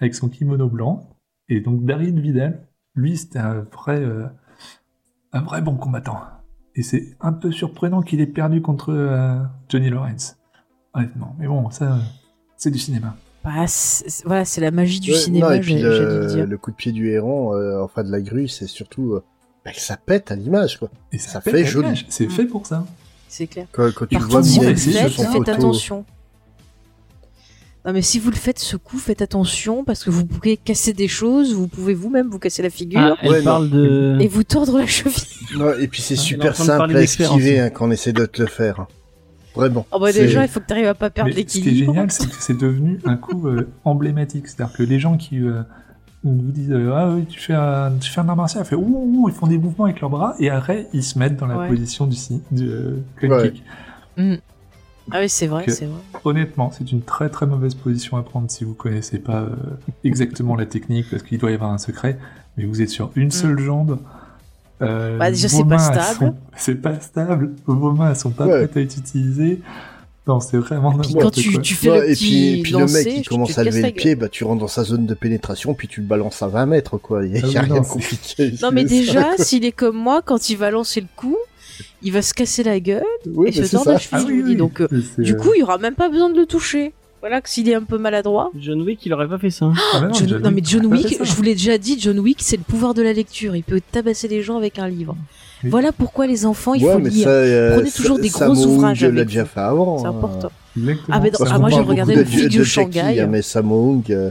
avec 0.00 0.14
son 0.14 0.28
kimono 0.28 0.68
blanc. 0.68 1.08
Et 1.48 1.60
donc 1.60 1.84
Daryl 1.84 2.20
Vidal, 2.20 2.68
lui, 2.94 3.16
c'était 3.16 3.38
un 3.38 3.60
vrai, 3.60 4.00
euh, 4.00 4.26
un 5.32 5.40
vrai 5.40 5.62
bon 5.62 5.76
combattant. 5.76 6.20
Et 6.74 6.82
c'est 6.82 7.16
un 7.20 7.32
peu 7.32 7.50
surprenant 7.50 8.02
qu'il 8.02 8.20
ait 8.20 8.26
perdu 8.26 8.60
contre 8.60 8.92
euh, 8.92 9.42
Johnny 9.68 9.88
Lawrence. 9.88 10.38
Honnêtement. 10.94 11.34
Mais 11.38 11.46
bon, 11.46 11.70
ça, 11.70 11.94
euh, 11.94 11.98
c'est 12.56 12.70
du 12.70 12.78
cinéma. 12.78 13.16
Bah, 13.44 13.66
c'est- 13.66 14.24
voilà, 14.26 14.44
c'est 14.44 14.60
la 14.60 14.70
magie 14.70 15.00
du 15.00 15.12
Ouais, 15.12 15.16
cinéma, 15.18 15.48
non, 15.48 15.54
et 15.54 15.60
puis 15.60 15.74
j'ai- 15.74 15.80
j'allais 15.80 15.98
le 16.00 16.20
le, 16.20 16.26
dire. 16.26 16.46
le 16.46 16.58
coup 16.58 16.70
de 16.70 16.76
pied 16.76 16.92
du 16.92 17.10
héron, 17.10 17.54
euh, 17.54 17.80
enfin 17.82 18.02
de 18.04 18.10
la 18.10 18.20
grue, 18.20 18.48
c'est 18.48 18.66
surtout 18.66 19.14
euh, 19.14 19.22
bah, 19.64 19.72
que 19.72 19.80
ça 19.80 19.96
pète 19.96 20.30
à 20.30 20.36
l'image, 20.36 20.78
quoi. 20.78 20.90
Et 21.12 21.18
Ça 21.18 21.40
fait 21.40 21.64
joli. 21.64 22.04
C'est 22.08 22.26
Mm. 22.26 22.30
fait 22.30 22.44
pour 22.46 22.66
ça. 22.66 22.84
C'est 23.28 23.46
clair. 23.46 23.66
Quand, 23.72 23.90
quand 23.94 24.06
tu 24.06 24.18
le 24.18 24.24
vois 24.24 24.42
si 24.42 24.58
vous 24.58 24.64
le 24.64 24.74
faites, 24.74 25.12
photo, 25.12 25.50
attention. 25.50 26.04
Non, 27.86 27.92
mais 27.92 28.02
si 28.02 28.18
vous 28.18 28.30
le 28.30 28.36
faites 28.36 28.58
ce 28.58 28.76
coup, 28.76 28.98
faites 28.98 29.22
attention 29.22 29.84
parce 29.84 30.02
que 30.04 30.10
vous 30.10 30.26
pouvez 30.26 30.56
casser 30.56 30.92
des 30.92 31.08
choses, 31.08 31.54
vous 31.54 31.68
pouvez 31.68 31.94
vous-même 31.94 32.28
vous 32.28 32.38
casser 32.38 32.62
la 32.62 32.70
figure 32.70 33.00
Ah, 33.00 33.16
elle 33.22 33.30
Ouais, 33.30 33.38
non. 33.38 33.44
parle 33.44 33.70
de. 33.70 34.18
et 34.20 34.26
vous 34.28 34.42
tordre 34.44 34.78
la 34.78 34.86
cheville. 34.86 35.14
Non, 35.56 35.72
et 35.78 35.86
puis 35.88 36.02
c'est 36.02 36.14
Ah, 36.18 36.22
super 36.22 36.56
simple 36.56 36.96
à 36.96 37.00
esquiver 37.02 37.60
hein, 37.60 37.70
quand 37.70 37.86
on 37.86 37.90
essaie 37.90 38.12
de 38.12 38.26
te 38.26 38.42
le 38.42 38.48
faire. 38.48 38.86
Vraiment. 39.58 39.86
Oh 39.90 39.98
bah 39.98 40.12
déjà, 40.12 40.42
il 40.44 40.48
faut 40.48 40.60
que 40.60 40.66
tu 40.66 40.72
arrives 40.72 40.86
à 40.86 40.94
pas 40.94 41.10
perdre 41.10 41.30
Mais 41.34 41.40
ce 41.42 41.46
qui 41.46 41.58
est 41.58 41.64
l'équilibre. 41.64 41.92
génial, 41.92 42.10
c'est 42.12 42.28
que 42.28 42.36
c'est 42.38 42.56
devenu 42.56 43.00
un 43.04 43.16
coup 43.16 43.48
euh, 43.48 43.68
emblématique. 43.84 44.46
C'est-à-dire 44.46 44.72
que 44.76 44.84
les 44.84 45.00
gens 45.00 45.16
qui 45.16 45.40
euh, 45.40 45.62
vous 46.22 46.52
disent 46.52 46.70
euh, 46.70 46.92
Ah 46.94 47.10
oui, 47.10 47.24
tu 47.26 47.40
fais 47.40 47.54
un, 47.54 47.90
tu 48.00 48.08
fais 48.08 48.20
un 48.20 48.28
art 48.28 48.36
martial, 48.36 48.62
ils, 48.64 48.68
font, 48.68 48.76
ouh, 48.76 49.24
ouh, 49.24 49.28
ils 49.28 49.34
font 49.34 49.48
des 49.48 49.58
mouvements 49.58 49.86
avec 49.86 50.00
leurs 50.00 50.10
bras, 50.10 50.36
et 50.38 50.48
après, 50.48 50.86
ils 50.92 51.02
se 51.02 51.18
mettent 51.18 51.36
dans 51.36 51.46
la 51.46 51.58
Ouais. 51.58 51.68
position 51.68 52.06
du, 52.06 52.16
du 52.52 52.68
euh, 52.70 52.96
Ouais. 53.22 53.50
kick. 53.52 53.64
Ah 55.10 55.20
oui, 55.20 55.28
c'est 55.28 55.46
vrai, 55.46 55.64
c'est 55.68 55.86
vrai. 55.86 56.00
Honnêtement, 56.24 56.70
c'est 56.70 56.92
une 56.92 57.00
très 57.02 57.30
très 57.30 57.46
mauvaise 57.46 57.74
position 57.74 58.16
à 58.18 58.22
prendre 58.22 58.50
si 58.50 58.64
vous 58.64 58.74
connaissez 58.74 59.18
pas 59.18 59.40
euh, 59.40 59.48
exactement 60.04 60.54
la 60.54 60.66
technique, 60.66 61.06
parce 61.10 61.22
qu'il 61.22 61.38
doit 61.38 61.50
y 61.50 61.54
avoir 61.54 61.72
un 61.72 61.78
secret, 61.78 62.18
mais 62.56 62.64
vous 62.64 62.82
êtes 62.82 62.90
sur 62.90 63.10
une 63.16 63.30
seule 63.30 63.58
jambe. 63.58 63.98
Euh. 64.82 65.18
Bah, 65.18 65.30
déjà, 65.30 65.48
c'est 65.48 65.64
pas 65.64 65.78
stable. 65.78 66.18
sont- 66.18 66.34
C'est 66.56 66.74
pas 66.76 66.98
stable. 67.00 67.52
Vos 67.66 67.92
mains, 67.92 68.10
elles 68.10 68.16
sont 68.16 68.30
pas 68.30 68.46
Ouais. 68.46 68.66
prêtes 68.66 68.76
à 68.76 68.80
être 68.80 68.96
utilisées. 68.96 69.60
Non, 70.26 70.40
c'est 70.40 70.58
vraiment 70.58 70.90
Puis 70.90 71.14
n'importe 71.14 71.22
quand 71.36 71.40
tu, 71.40 71.52
quoi. 71.52 71.62
tu 71.62 71.74
fais 71.74 71.90
Ouais, 71.90 72.00
le 72.00 72.10
et 72.10 72.12
petit 72.12 72.24
puis, 72.26 72.58
et 72.58 72.62
puis 72.62 72.72
le 72.72 72.84
mec 72.86 73.08
qui 73.08 73.22
tu 73.22 73.30
commence 73.30 73.56
à 73.56 73.64
lever 73.64 73.80
le 73.80 73.90
pied, 73.92 74.14
bah 74.14 74.28
tu 74.28 74.44
rentres 74.44 74.60
dans 74.60 74.68
sa 74.68 74.84
zone 74.84 75.06
de 75.06 75.14
pénétration, 75.14 75.72
puis 75.72 75.88
tu 75.88 76.02
le 76.02 76.06
balances 76.06 76.42
à 76.42 76.48
20 76.48 76.66
mètres, 76.66 76.98
quoi. 76.98 77.24
Il 77.24 77.32
y 77.32 77.38
a, 77.38 77.40
Ah 77.44 77.46
il 77.46 77.52
y 77.52 77.56
a 77.56 77.60
oui, 77.62 77.66
rien 77.66 77.74
non, 77.76 77.80
de 77.80 77.86
compliqué. 77.86 78.52
Non 78.62 78.70
mais 78.70 78.84
déjà, 78.84 79.22
quoi. 79.36 79.44
s'il 79.44 79.64
est 79.64 79.72
comme 79.72 79.96
moi, 79.96 80.20
quand 80.22 80.50
il 80.50 80.56
va 80.58 80.70
lancer 80.70 81.00
le 81.00 81.06
coup, 81.16 81.38
il 82.02 82.12
va 82.12 82.20
se 82.20 82.34
casser 82.34 82.62
la 82.62 82.78
gueule 82.78 83.02
Oui, 83.26 83.48
et 83.48 83.52
se 83.52 83.70
tordre 83.74 83.92
la 83.92 83.98
cheville. 83.98 84.18
Ah 84.22 84.28
oui, 84.28 84.42
oui. 84.44 84.56
Donc, 84.56 84.82
euh, 84.82 84.88
du 85.16 85.32
euh, 85.32 85.36
coup, 85.36 85.48
il 85.56 85.60
y 85.60 85.62
aura 85.62 85.78
même 85.78 85.94
pas 85.94 86.10
besoin 86.10 86.28
de 86.28 86.38
le 86.38 86.44
toucher. 86.44 86.92
Voilà 87.20 87.40
que 87.40 87.48
s'il 87.48 87.68
est 87.68 87.74
un 87.74 87.82
peu 87.82 87.98
maladroit. 87.98 88.50
John 88.58 88.80
Wick, 88.82 89.04
il 89.04 89.12
aurait 89.12 89.28
pas 89.28 89.38
fait 89.38 89.50
ça. 89.50 89.72
ah, 89.94 90.00
mais 90.00 90.06
non, 90.08 90.14
John- 90.14 90.28
John 90.28 90.42
non 90.42 90.50
mais 90.50 90.56
Wick, 90.56 90.66
John 90.68 90.86
Wick, 90.86 91.14
ça. 91.16 91.24
je 91.24 91.32
vous 91.32 91.42
l'ai 91.42 91.54
déjà 91.54 91.76
dit, 91.78 91.98
John 91.98 92.18
Wick, 92.20 92.38
c'est 92.40 92.56
le 92.56 92.62
pouvoir 92.62 92.94
de 92.94 93.02
la 93.02 93.12
lecture. 93.12 93.56
Il 93.56 93.64
peut 93.64 93.80
tabasser 93.92 94.28
les 94.28 94.42
gens 94.42 94.56
avec 94.56 94.78
un 94.78 94.88
livre. 94.88 95.16
Oui. 95.64 95.70
Voilà 95.70 95.90
pourquoi 95.90 96.28
les 96.28 96.46
enfants, 96.46 96.74
il 96.74 96.84
ouais, 96.84 96.92
faut 96.92 96.98
mais 97.00 97.10
lire. 97.10 97.24
ça, 97.24 97.30
euh, 97.30 97.74
Prenez 97.74 97.90
toujours 97.90 98.16
ça- 98.16 98.22
des 98.22 98.28
gros 98.28 98.66
ouvrages 98.66 99.02
Hung 99.02 99.12
l'a 99.14 99.20
avec 99.22 99.28
déjà 99.28 99.44
fait 99.44 99.58
avant. 99.60 99.98
C'est 99.98 100.06
hein. 100.06 100.10
important. 100.10 100.50
Exactement. 100.76 101.06
Ah, 101.10 101.20
mais 101.20 101.32
ah, 101.50 101.58
moi, 101.58 101.70
j'ai 101.70 101.80
regardé 101.80 102.14
le 102.14 102.24
de- 102.24 102.28
flic 102.28 102.44
de 102.44 102.62
Jackie, 102.62 102.70
Shanghai. 102.98 103.20
hein, 103.20 103.26
mais 103.26 103.42
Sammo 103.42 103.90
Hung, 103.94 104.12
euh, 104.12 104.30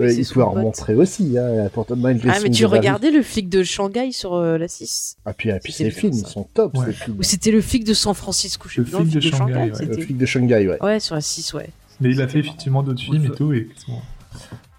ouais, 0.00 0.16
pote. 0.34 0.44
remontrer 0.48 0.94
aussi, 0.96 1.38
hein, 1.38 1.68
malgré 1.96 2.28
Ah 2.28 2.38
mais 2.42 2.50
tu 2.50 2.66
regardais 2.66 3.12
le 3.12 3.22
flic 3.22 3.48
de 3.48 3.62
Shanghai 3.62 4.10
sur 4.10 4.34
euh, 4.34 4.58
la 4.58 4.66
6 4.66 5.16
Ah, 5.24 5.32
puis, 5.32 5.52
ah, 5.52 5.60
puis 5.62 5.72
ces 5.72 5.92
films, 5.92 6.12
ils 6.14 6.26
sont 6.26 6.48
top, 6.52 6.76
Ouais. 6.76 6.86
ces 6.86 6.92
films. 6.92 7.18
Ou 7.20 7.22
c'était 7.22 7.52
le 7.52 7.60
flic 7.60 7.84
de 7.84 7.94
San 7.94 8.14
Francisco, 8.14 8.68
je 8.68 8.74
sais 8.74 8.80
Le 8.80 8.84
plus, 8.86 8.92
non, 8.94 8.98
le 9.04 9.04
flic 9.10 9.22
de 9.22 9.36
Shanghai, 9.36 9.54
ouais. 9.70 9.86
Le 9.86 9.96
flic 10.02 10.18
de 10.18 10.26
Shanghai, 10.26 10.66
ouais. 10.68 10.82
Ouais, 10.82 10.98
sur 10.98 11.14
la 11.14 11.20
6, 11.20 11.54
ouais. 11.54 11.68
Mais 12.00 12.10
il 12.10 12.20
a 12.20 12.28
fait 12.28 12.40
effectivement 12.40 12.82
d'autres 12.82 13.00
films 13.00 13.24
et 13.24 13.30
tout. 13.30 13.52
Et... 13.52 13.68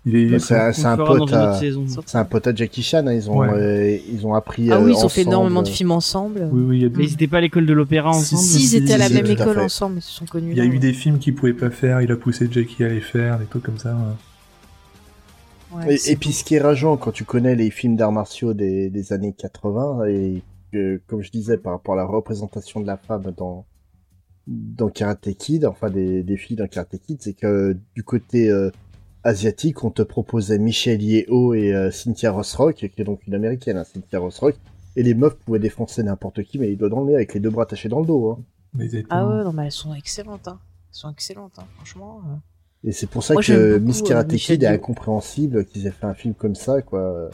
Il 0.06 0.16
est... 0.34 0.40
C'est 0.40 0.56
un, 0.56 0.94
un 0.94 0.98
pote 0.98 1.34
à, 1.34 1.60
c'est 2.06 2.18
un 2.18 2.24
pote 2.24 2.48
à 2.48 2.56
Jackie 2.56 2.82
Chan, 2.82 3.06
hein, 3.08 3.14
ils 3.14 3.30
ont, 3.30 3.40
Ouais. 3.40 3.50
euh, 3.52 3.98
ils 4.10 4.26
ont 4.26 4.36
appris. 4.36 4.72
Ah 4.72 4.78
euh, 4.78 4.86
oui, 4.86 4.94
ils 4.98 5.04
ont 5.04 5.10
fait 5.10 5.24
énormément 5.24 5.64
de 5.64 5.68
euh, 5.68 5.72
films 5.72 5.92
ensemble. 5.92 6.48
Oui, 6.52 6.64
oui, 6.66 6.78
il 6.78 6.84
y 6.84 6.86
a 6.86 6.90
Mais 6.96 7.04
ils 7.04 7.14
étaient 7.14 7.28
pas 7.28 7.40
à 7.40 7.42
l'école 7.42 7.66
de 7.66 7.74
l'opéra 7.74 8.14
Si, 8.14 8.36
ensemble. 8.36 8.42
Si, 8.42 8.64
ils 8.64 8.68
si, 8.68 8.78
étaient 8.78 8.94
à 8.94 8.98
la 8.98 9.08
si, 9.08 9.14
même 9.16 9.26
école 9.26 9.60
ensemble, 9.60 9.98
ils 9.98 10.02
se 10.02 10.12
sont 10.12 10.26
connus. 10.26 10.52
Il 10.52 10.58
y 10.58 10.62
a 10.62 10.64
là, 10.64 10.70
eu 10.70 10.74
ouais. 10.74 10.80
des 10.80 10.94
films 10.94 11.20
qu'il 11.20 11.36
pouvait 11.36 11.54
pas 11.54 11.70
faire, 11.72 12.02
il 12.02 12.12
a 12.12 12.16
poussé 12.16 12.48
Jackie 12.50 12.84
à 12.86 12.90
les 12.90 13.02
faire, 13.02 13.38
des 13.38 13.46
trucs 13.46 13.64
comme 13.64 13.78
ça. 13.78 13.98
Ouais, 15.74 15.98
Et, 16.06 16.16
puis 16.16 16.32
ce 16.32 16.46
qui 16.46 16.56
est 16.56 16.62
rageant 16.62 16.96
quand 16.96 17.12
tu 17.12 17.26
connais 17.26 17.56
les 17.56 17.70
films 17.70 17.98
d'arts 17.98 18.14
martiaux 18.14 18.54
des, 18.54 18.90
des 18.90 19.12
années 19.12 19.36
80 19.38 20.06
et 20.06 20.42
que, 20.72 21.02
comme 21.08 21.22
je 21.22 21.32
disais 21.32 21.58
par 21.58 21.74
rapport 21.74 21.96
à 21.96 21.98
la 21.98 22.06
représentation 22.06 22.80
de 22.80 22.88
la 22.88 22.96
femme 22.96 23.34
dans 23.36 23.66
dans 24.48 24.90
Karate 24.90 25.34
Kid, 25.38 25.66
enfin 25.66 25.90
des, 25.90 26.24
des 26.24 26.38
filles 26.38 26.56
dans 26.58 26.68
Karate 26.68 26.98
Kid, 27.06 27.18
c'est 27.22 27.34
que 27.34 27.76
du 27.96 28.04
côté 28.04 28.50
euh, 28.50 28.72
asiatique, 29.24 29.84
on 29.84 29.90
te 29.92 30.02
proposait 30.02 30.58
Michelle 30.60 31.02
Yeoh 31.02 31.54
et 31.54 31.74
euh, 31.74 31.92
Cynthia 31.92 32.32
Rossrock, 32.32 32.76
qui 32.76 32.86
est 32.86 33.04
donc 33.04 33.26
une 33.28 33.34
américaine, 33.36 33.78
hein, 33.78 33.84
Cynthia 33.84 34.20
Rossrock, 34.20 34.56
et 34.96 35.04
les 35.04 35.14
meufs 35.14 35.36
pouvaient 35.36 35.60
défoncer 35.60 36.02
n'importe 36.04 36.44
qui, 36.44 36.60
mais 36.60 36.68
les 36.68 36.76
doigts 36.76 36.90
dans 36.90 37.02
le 37.02 37.08
nez 37.08 37.16
avec 37.16 37.34
les 37.34 37.40
deux 37.40 37.50
bras 37.50 37.64
attachés 37.64 37.90
dans 37.90 38.00
le 38.00 38.06
dos. 38.08 38.32
Hein. 38.32 38.44
Mais 38.74 38.86
ils 38.86 38.96
étaient- 38.96 39.08
Ah 39.10 39.28
ouais, 39.28 39.44
non, 39.44 39.52
mais 39.54 39.66
elles 39.66 39.72
sont 39.72 39.94
excellentes. 39.94 40.48
Hein. 40.48 40.60
Elles 40.92 40.96
sont 40.98 41.12
excellentes, 41.12 41.54
hein, 41.60 41.66
franchement. 41.76 42.22
euh. 42.26 42.36
Et 42.90 42.92
c'est 42.94 43.08
pour 43.08 43.24
ça 43.24 43.34
Moi, 43.34 43.44
que 43.44 43.74
beaucoup, 43.78 43.86
Miss 43.88 44.02
Karate 44.02 44.34
Kid 44.36 44.64
est 44.64 44.68
incompréhensible 44.68 45.66
qu'ils 45.66 45.88
aient 45.88 45.92
fait 45.92 46.06
un 46.06 46.14
film 46.14 46.34
comme 46.36 46.56
ça, 46.56 46.82
quoi. 46.82 47.30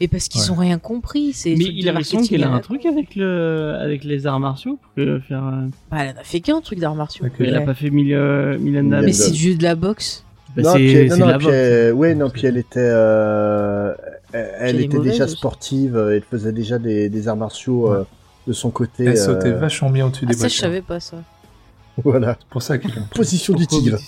Mais 0.00 0.08
parce 0.08 0.28
qu'ils 0.28 0.40
Ouais. 0.42 0.50
ont 0.50 0.54
rien 0.54 0.78
compris. 0.78 1.32
C'est 1.32 1.54
Mais 1.56 1.64
il 1.64 1.88
a 1.88 1.92
l'impression 1.92 2.22
qu'elle 2.22 2.42
a 2.44 2.50
un 2.50 2.58
truc 2.60 2.84
avec 2.86 3.14
le, 3.14 3.76
avec 3.80 4.02
les 4.04 4.26
arts 4.26 4.40
martiaux 4.40 4.78
pour 4.82 5.04
que 5.04 5.20
faire. 5.20 5.44
euh, 5.46 5.66
Bah, 5.90 5.98
elle 6.00 6.16
en 6.16 6.20
a 6.20 6.24
fait 6.24 6.40
qu'un 6.40 6.60
truc 6.60 6.80
d'arts 6.80 6.94
martiaux. 6.96 7.26
Elle 7.38 7.54
a 7.54 7.60
pas 7.60 7.74
fait 7.74 7.90
mille, 7.90 8.12
euh, 8.14 8.58
Mais 8.60 9.12
c'est 9.12 9.30
du 9.30 9.54
de 9.56 9.62
la 9.62 9.74
boxe. 9.76 10.24
Bah, 10.56 10.62
non, 10.62 10.74
puis, 10.74 10.92
elle- 10.92 11.10
c'est 11.10 11.16
non, 11.16 11.16
de 11.16 11.20
non, 11.22 11.26
la 11.28 11.38
puis 11.38 11.46
boxe. 11.46 11.56
elle- 11.56 11.92
ouais, 11.94 12.14
non, 12.14 12.30
puis 12.30 12.46
elle 12.46 12.56
était, 12.56 12.78
euh, 12.78 13.92
elle, 14.32 14.80
était 14.80 14.98
déjà 15.00 15.24
aussi. 15.24 15.36
sportive, 15.36 15.96
euh, 15.96 16.14
elle 16.16 16.22
faisait 16.22 16.52
déjà 16.52 16.78
des, 16.78 17.08
des 17.08 17.28
arts 17.28 17.36
martiaux 17.36 17.92
euh, 17.92 18.04
de 18.46 18.52
son 18.52 18.70
côté. 18.70 19.04
Elle 19.04 19.18
sautait 19.18 19.50
vachement 19.52 19.90
bien 19.90 20.06
au-dessus 20.06 20.24
Ah, 20.26 20.30
des 20.30 20.34
ça, 20.34 20.38
je 20.38 20.42
voitures. 20.54 20.60
savais 20.60 20.82
pas 20.82 21.00
ça. 21.00 21.16
Voilà. 22.04 22.36
C'est 22.40 22.48
pour 22.48 22.62
ça 22.62 22.78
pris. 22.78 22.92
Position 23.14 23.54
du 23.54 23.66
tigre. 23.66 23.98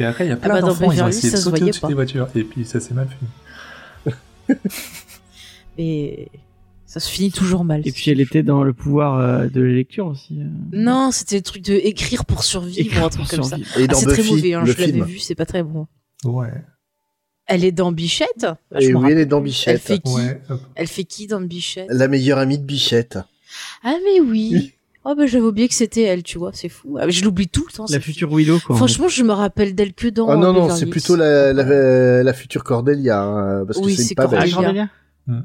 Et 0.00 0.04
après, 0.04 0.26
il 0.26 0.28
y 0.28 0.32
a 0.32 0.36
plein 0.36 0.54
bah, 0.54 0.60
dans 0.60 0.68
d'enfants, 0.68 0.92
ils 0.92 1.02
ont 1.02 1.08
essayé 1.08 1.32
de 1.32 1.36
sauter 1.36 1.64
au-dessus 1.64 1.86
des 1.86 1.94
voitures. 1.94 2.28
Et 2.36 2.44
puis 2.44 2.64
ça 2.64 2.78
s'est 2.78 2.94
mal 2.94 3.08
fini. 3.08 3.28
Et 5.78 6.28
ça 6.86 7.00
se 7.00 7.10
finit 7.10 7.30
toujours 7.30 7.64
mal. 7.64 7.82
Et 7.86 7.92
puis 7.92 8.10
elle 8.10 8.20
était 8.20 8.42
dans 8.42 8.64
le 8.64 8.72
pouvoir 8.72 9.18
euh, 9.18 9.46
de 9.48 9.60
la 9.60 9.72
lecture 9.72 10.06
aussi. 10.06 10.40
euh. 10.40 10.44
Non, 10.72 11.10
c'était 11.12 11.36
le 11.36 11.42
truc 11.42 11.62
de 11.62 11.74
écrire 11.74 12.24
pour 12.24 12.42
survivre, 12.44 12.80
Écrire 12.80 13.04
un 13.04 13.08
truc 13.10 13.28
pour 13.28 13.30
comme 13.30 13.42
ça. 13.44 13.56
survivre. 13.56 13.70
Ah, 13.76 13.86
dans 13.86 13.98
c'est 13.98 14.06
très 14.06 14.22
mauvais, 14.24 14.54
hein, 14.54 14.64
le 14.64 14.72
je 14.72 14.78
l'avais 14.80 15.00
vu, 15.02 15.18
c'est 15.18 15.34
pas 15.34 15.46
très 15.46 15.62
bon. 15.62 15.86
Ouais. 16.24 16.52
Elle 17.46 17.64
est 17.64 17.72
dans 17.72 17.92
Bichette? 17.92 18.46
Ah, 18.46 18.80
Et 18.80 18.94
oui, 18.94 19.10
elle 19.12 19.18
est 19.18 19.26
dans. 19.26 19.40
Bichette. 19.40 19.74
Elle 19.74 19.80
fait 19.80 19.98
qui? 20.00 20.12
Ouais. 20.14 20.40
Elle 20.74 20.86
fait 20.86 21.04
qui 21.04 21.26
dans 21.26 21.40
Bichette? 21.40 21.86
La 21.90 22.06
meilleure 22.08 22.38
amie 22.38 22.58
de 22.58 22.64
Bichette. 22.64 23.18
Ah 23.82 23.94
mais 24.04 24.20
oui. 24.20 24.74
Oui. 25.04 25.10
Oh 25.12 25.14
bah 25.16 25.26
j'avais 25.26 25.44
oublié 25.44 25.68
que 25.68 25.74
c'était 25.74 26.02
elle, 26.02 26.22
tu 26.22 26.38
vois, 26.38 26.50
c'est 26.52 26.68
fou. 26.68 26.98
Ah, 27.00 27.08
je 27.08 27.24
l'oublie 27.24 27.48
tout 27.48 27.64
le 27.66 27.72
temps. 27.72 27.86
La 27.88 28.00
future 28.00 28.30
Willow 28.34 28.58
quoi. 28.60 28.74
en 28.74 28.78
Franchement, 28.78 29.08
je 29.08 29.22
me 29.22 29.32
rappelle 29.32 29.74
d'elle 29.74 29.94
que 29.94 30.08
dans. 30.08 30.28
Ah 30.28 30.36
non, 30.36 30.48
euh, 30.50 30.52
non, 30.52 30.70
c'est 30.70 30.86
plutôt 30.86 31.16
la, 31.16 31.52
la, 31.52 32.22
la 32.22 32.32
future 32.32 32.64
Cordelia, 32.64 33.20
hein, 33.22 33.64
parce 33.66 33.78
que 33.78 33.84
Oui, 33.84 33.94
c'est 33.96 34.02
c'est 34.02 34.08
une 34.10 34.16
pas. 34.16 34.24
Ah. 34.24 34.28
Cordelia. 34.28 34.54
Cordelia 34.54 34.88
Hmm. 35.26 35.42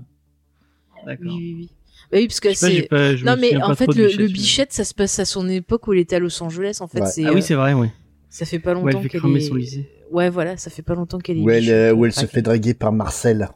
D'accord. 1.05 1.25
Oui, 1.27 1.33
oui, 1.37 1.55
oui. 1.57 1.69
Bah 2.11 2.17
oui, 2.19 2.27
parce 2.27 2.39
que 2.39 2.53
c'est. 2.53 2.87
Non 3.25 3.35
mais 3.39 3.61
en 3.61 3.75
fait 3.75 3.87
le, 3.87 4.05
Bichette, 4.05 4.19
le 4.19 4.27
je- 4.27 4.33
Bichette, 4.33 4.73
ça 4.73 4.83
se 4.85 4.93
passe 4.93 5.19
à 5.19 5.25
son 5.25 5.49
époque 5.49 5.87
où 5.87 5.93
elle 5.93 5.99
était 5.99 6.15
à 6.15 6.19
Los 6.19 6.41
Angeles. 6.41 6.77
En 6.79 6.87
fait, 6.87 7.01
Ouais. 7.01 7.09
Ah 7.25 7.29
euh, 7.29 7.33
oui, 7.33 7.41
c'est 7.41 7.55
vrai, 7.55 7.73
ouais. 7.73 7.91
Ça 8.29 8.45
fait 8.45 8.59
pas 8.59 8.73
longtemps 8.73 9.01
qu'elle 9.01 9.19
cramer 9.19 9.37
est. 9.43 9.47
son 9.49 9.55
lycée. 9.55 9.89
Ouais, 10.11 10.29
voilà, 10.29 10.55
ça 10.57 10.69
fait 10.69 10.81
pas 10.81 10.95
longtemps 10.95 11.19
qu'elle 11.19 11.37
est. 11.37 11.41
Où 11.41 11.49
elle, 11.49 11.59
Bichette, 11.61 11.75
euh, 11.75 11.93
où 11.93 12.05
elle 12.05 12.13
se 12.13 12.25
fait 12.25 12.41
draguer 12.41 12.73
par 12.73 12.91
Marcel. 12.91 13.49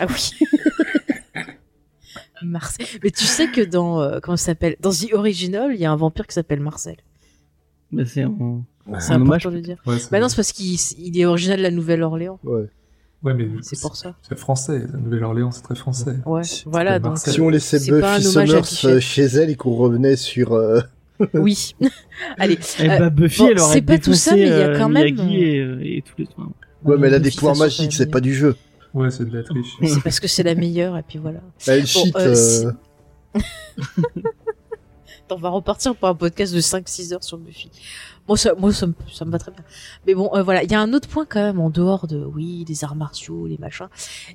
Ah 0.00 0.06
oui. 0.08 0.30
Marcel. 2.42 2.86
Mais 3.02 3.10
tu 3.10 3.24
sais 3.24 3.48
que 3.50 3.60
dans 3.62 4.00
euh, 4.00 4.18
comment 4.22 4.36
ça 4.36 4.46
s'appelle 4.46 4.76
Dans 4.80 4.90
The 4.90 5.12
Original, 5.12 5.70
il 5.74 5.80
y 5.80 5.84
a 5.84 5.90
un 5.92 5.96
vampire 5.96 6.26
qui 6.26 6.34
s'appelle 6.34 6.60
Marcel. 6.60 6.96
Bah, 7.92 8.04
c'est 8.04 8.24
en... 8.24 8.64
C'est 9.00 9.12
important 9.12 9.50
de 9.50 9.56
le 9.56 9.62
dire. 9.62 9.78
Ouais, 9.86 9.98
c'est 9.98 10.10
Bah 10.10 10.20
non, 10.20 10.28
c'est 10.28 10.36
parce 10.36 10.52
qu'il 10.52 10.76
il 10.98 11.18
est 11.18 11.24
original 11.24 11.58
de 11.58 11.62
la 11.62 11.70
Nouvelle-Orléans. 11.70 12.38
Ouais. 12.44 12.66
ouais, 13.22 13.34
mais 13.34 13.48
C'est 13.62 13.80
pour 13.80 13.96
ça. 13.96 14.14
C'est 14.28 14.38
français. 14.38 14.82
La 14.92 14.98
Nouvelle-Orléans, 14.98 15.50
c'est 15.50 15.62
très 15.62 15.74
français. 15.74 16.16
Ouais. 16.24 16.42
Voilà 16.66 16.98
donc. 16.98 17.18
Si 17.18 17.40
on 17.40 17.48
laissait 17.48 17.78
Buffy 17.78 18.22
Summers 18.22 18.84
euh, 18.84 19.00
chez 19.00 19.24
elle 19.24 19.50
et 19.50 19.56
qu'on 19.56 19.74
revenait 19.74 20.16
sur... 20.16 20.52
euh, 20.52 20.80
Oui. 21.34 21.74
Allez. 22.38 22.58
Eh 22.78 22.90
Euh, 22.90 22.98
bah, 22.98 23.10
Buffy, 23.10 23.42
bon, 23.42 23.48
elle 23.50 23.60
aurait 23.60 23.72
c'est 23.74 23.82
pas 23.82 23.98
tout 23.98 24.14
ça, 24.14 24.34
mais 24.34 24.42
il 24.42 24.48
y 24.48 24.52
a 24.52 24.78
quand 24.78 24.88
même, 24.88 25.06
et, 25.18 25.96
et 25.96 26.02
tous 26.02 26.14
les 26.18 26.26
soins. 26.26 26.52
Ouais, 26.84 26.96
mais 26.98 27.08
elle 27.08 27.14
a 27.14 27.18
des 27.18 27.30
pouvoirs 27.30 27.56
magiques, 27.56 27.92
c'est 27.92 28.10
pas 28.10 28.20
du 28.20 28.34
jeu. 28.34 28.54
Ouais, 28.96 29.10
c'est 29.10 29.24
de 29.28 29.36
la 29.36 29.42
triche. 29.44 29.76
C'est 29.84 30.02
parce 30.02 30.20
que 30.20 30.26
c'est 30.28 30.42
la 30.42 30.54
meilleure 30.54 30.96
et 30.96 31.02
puis 31.02 31.18
voilà. 31.18 31.40
Elle 31.66 31.86
cheat. 31.86 32.16
euh, 32.16 32.34
si- 32.34 32.64
euh, 33.36 33.42
On 35.30 35.36
va 35.36 35.48
repartir 35.50 35.94
pour 35.96 36.08
un 36.08 36.14
podcast 36.14 36.54
de 36.54 36.60
5-6 36.60 37.12
heures 37.12 37.24
sur 37.24 37.36
Buffy. 37.36 37.68
Moi, 38.28 38.36
ça, 38.38 38.54
moi, 38.54 38.72
ça, 38.72 38.86
me, 38.86 38.94
ça 39.12 39.24
me 39.24 39.30
va 39.32 39.38
très 39.38 39.50
bien. 39.50 39.62
Mais 40.06 40.14
bon, 40.14 40.30
euh, 40.34 40.42
voilà, 40.42 40.62
il 40.62 40.70
y 40.70 40.74
a 40.74 40.80
un 40.80 40.92
autre 40.94 41.08
point 41.08 41.26
quand 41.28 41.40
même 41.42 41.58
en 41.60 41.68
dehors 41.68 42.06
de, 42.06 42.24
oui, 42.24 42.64
les 42.68 42.84
arts 42.84 42.94
martiaux, 42.94 43.46
les 43.48 43.58
machins. 43.58 43.88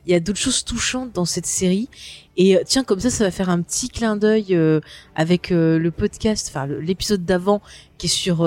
Il 0.06 0.12
y 0.12 0.16
a 0.16 0.20
d'autres 0.20 0.40
choses 0.40 0.64
touchantes 0.66 1.14
dans 1.14 1.26
cette 1.26 1.46
série. 1.46 1.88
Et 2.38 2.60
tiens, 2.66 2.84
comme 2.84 3.00
ça, 3.00 3.10
ça 3.10 3.24
va 3.24 3.32
faire 3.32 3.50
un 3.50 3.62
petit 3.62 3.88
clin 3.90 4.16
d'œil 4.18 4.48
euh, 4.52 4.80
avec 5.16 5.52
euh, 5.52 5.80
le 5.80 5.92
podcast, 5.92 6.48
enfin 6.50 6.68
l'épisode 6.68 7.26
d'avant 7.26 7.62
qui 7.98 8.08
est 8.08 8.10
sur. 8.10 8.46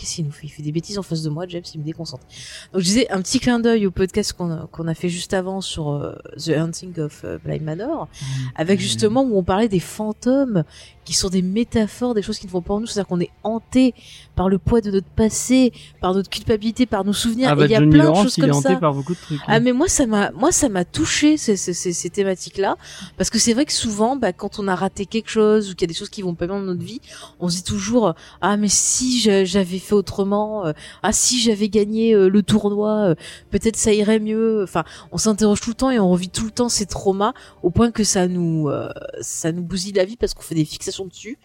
Qu'est-ce 0.00 0.14
qu'il 0.14 0.24
nous 0.24 0.32
fait? 0.32 0.46
Il 0.46 0.48
fait 0.48 0.62
des 0.62 0.72
bêtises 0.72 0.96
en 0.96 1.02
face 1.02 1.20
de 1.20 1.28
moi, 1.28 1.44
James, 1.46 1.62
il 1.74 1.80
me 1.80 1.84
déconcentre. 1.84 2.24
Donc 2.72 2.80
je 2.80 2.86
disais 2.86 3.10
un 3.10 3.20
petit 3.20 3.38
clin 3.38 3.60
d'œil 3.60 3.86
au 3.86 3.90
podcast 3.90 4.32
qu'on 4.32 4.50
a, 4.50 4.66
qu'on 4.72 4.88
a 4.88 4.94
fait 4.94 5.10
juste 5.10 5.34
avant 5.34 5.60
sur 5.60 5.90
euh, 5.90 6.14
The 6.38 6.56
Hunting 6.56 6.98
of 7.00 7.20
euh, 7.24 7.36
Bly 7.44 7.60
Manor, 7.60 8.08
avec 8.54 8.80
justement 8.80 9.22
où 9.22 9.36
on 9.36 9.42
parlait 9.42 9.68
des 9.68 9.78
fantômes 9.78 10.64
qui 11.04 11.16
sont 11.16 11.28
des 11.28 11.42
métaphores, 11.42 12.14
des 12.14 12.22
choses 12.22 12.38
qui 12.38 12.46
ne 12.46 12.52
vont 12.52 12.62
pas 12.62 12.72
en 12.72 12.80
nous, 12.80 12.86
c'est-à-dire 12.86 13.08
qu'on 13.08 13.20
est 13.20 13.32
hanté 13.42 13.94
par 14.36 14.48
le 14.48 14.58
poids 14.58 14.80
de 14.80 14.90
notre 14.90 15.08
passé, 15.08 15.72
par 16.00 16.14
notre 16.14 16.30
culpabilité, 16.30 16.86
par 16.86 17.04
nos 17.04 17.12
souvenirs. 17.12 17.48
Ah 17.50 17.52
et 17.54 17.56
bah, 17.56 17.64
il 17.64 17.70
y 17.72 17.74
a 17.74 17.80
Johnny 17.80 17.90
plein 17.90 18.10
de 18.10 18.14
choses 18.14 18.36
il 18.36 18.44
est 18.44 18.48
comme 18.48 18.56
hanté 18.56 18.68
ça. 18.68 18.76
par 18.76 18.94
beaucoup 18.94 19.14
de 19.14 19.18
trucs. 19.18 19.40
Ah 19.46 19.54
hein. 19.54 19.60
mais 19.60 19.72
moi 19.72 19.88
ça 19.88 20.06
m'a 20.06 20.30
moi 20.30 20.52
ça 20.52 20.68
m'a 20.68 20.84
touché 20.84 21.36
ces, 21.36 21.56
ces, 21.56 21.72
ces, 21.72 21.92
ces 21.92 22.10
thématiques-là 22.10 22.76
parce 23.18 23.28
que 23.28 23.38
c'est 23.38 23.54
vrai 23.54 23.64
que 23.64 23.72
souvent 23.72 24.16
bah, 24.16 24.32
quand 24.32 24.58
on 24.58 24.68
a 24.68 24.74
raté 24.74 25.04
quelque 25.04 25.30
chose 25.30 25.70
ou 25.70 25.74
qu'il 25.74 25.82
y 25.82 25.90
a 25.90 25.92
des 25.92 25.98
choses 25.98 26.10
qui 26.10 26.22
vont 26.22 26.34
pas 26.34 26.46
bien 26.46 26.56
dans 26.56 26.66
notre 26.66 26.84
vie, 26.84 27.00
on 27.40 27.48
se 27.48 27.56
dit 27.56 27.64
toujours 27.64 28.14
ah 28.40 28.56
mais 28.56 28.68
si 28.68 29.20
j'avais 29.20 29.78
fait 29.78 29.89
autrement, 29.94 30.66
euh, 30.66 30.72
ah 31.02 31.12
si 31.12 31.40
j'avais 31.40 31.68
gagné 31.68 32.14
euh, 32.14 32.28
le 32.28 32.42
tournoi, 32.42 32.90
euh, 33.10 33.14
peut-être 33.50 33.76
ça 33.76 33.92
irait 33.92 34.18
mieux. 34.20 34.62
Enfin, 34.62 34.84
on 35.12 35.18
s'interroge 35.18 35.60
tout 35.60 35.70
le 35.70 35.76
temps 35.76 35.90
et 35.90 35.98
on 35.98 36.10
revit 36.10 36.28
tout 36.30 36.44
le 36.44 36.50
temps 36.50 36.68
ces 36.68 36.86
traumas 36.86 37.32
au 37.62 37.70
point 37.70 37.90
que 37.90 38.04
ça 38.04 38.28
nous 38.28 38.68
euh, 38.68 38.88
ça 39.20 39.52
nous 39.52 39.62
bousille 39.62 39.92
la 39.92 40.04
vie 40.04 40.16
parce 40.16 40.34
qu'on 40.34 40.42
fait 40.42 40.54
des 40.54 40.64
fixations 40.64 41.06
dessus. 41.06 41.38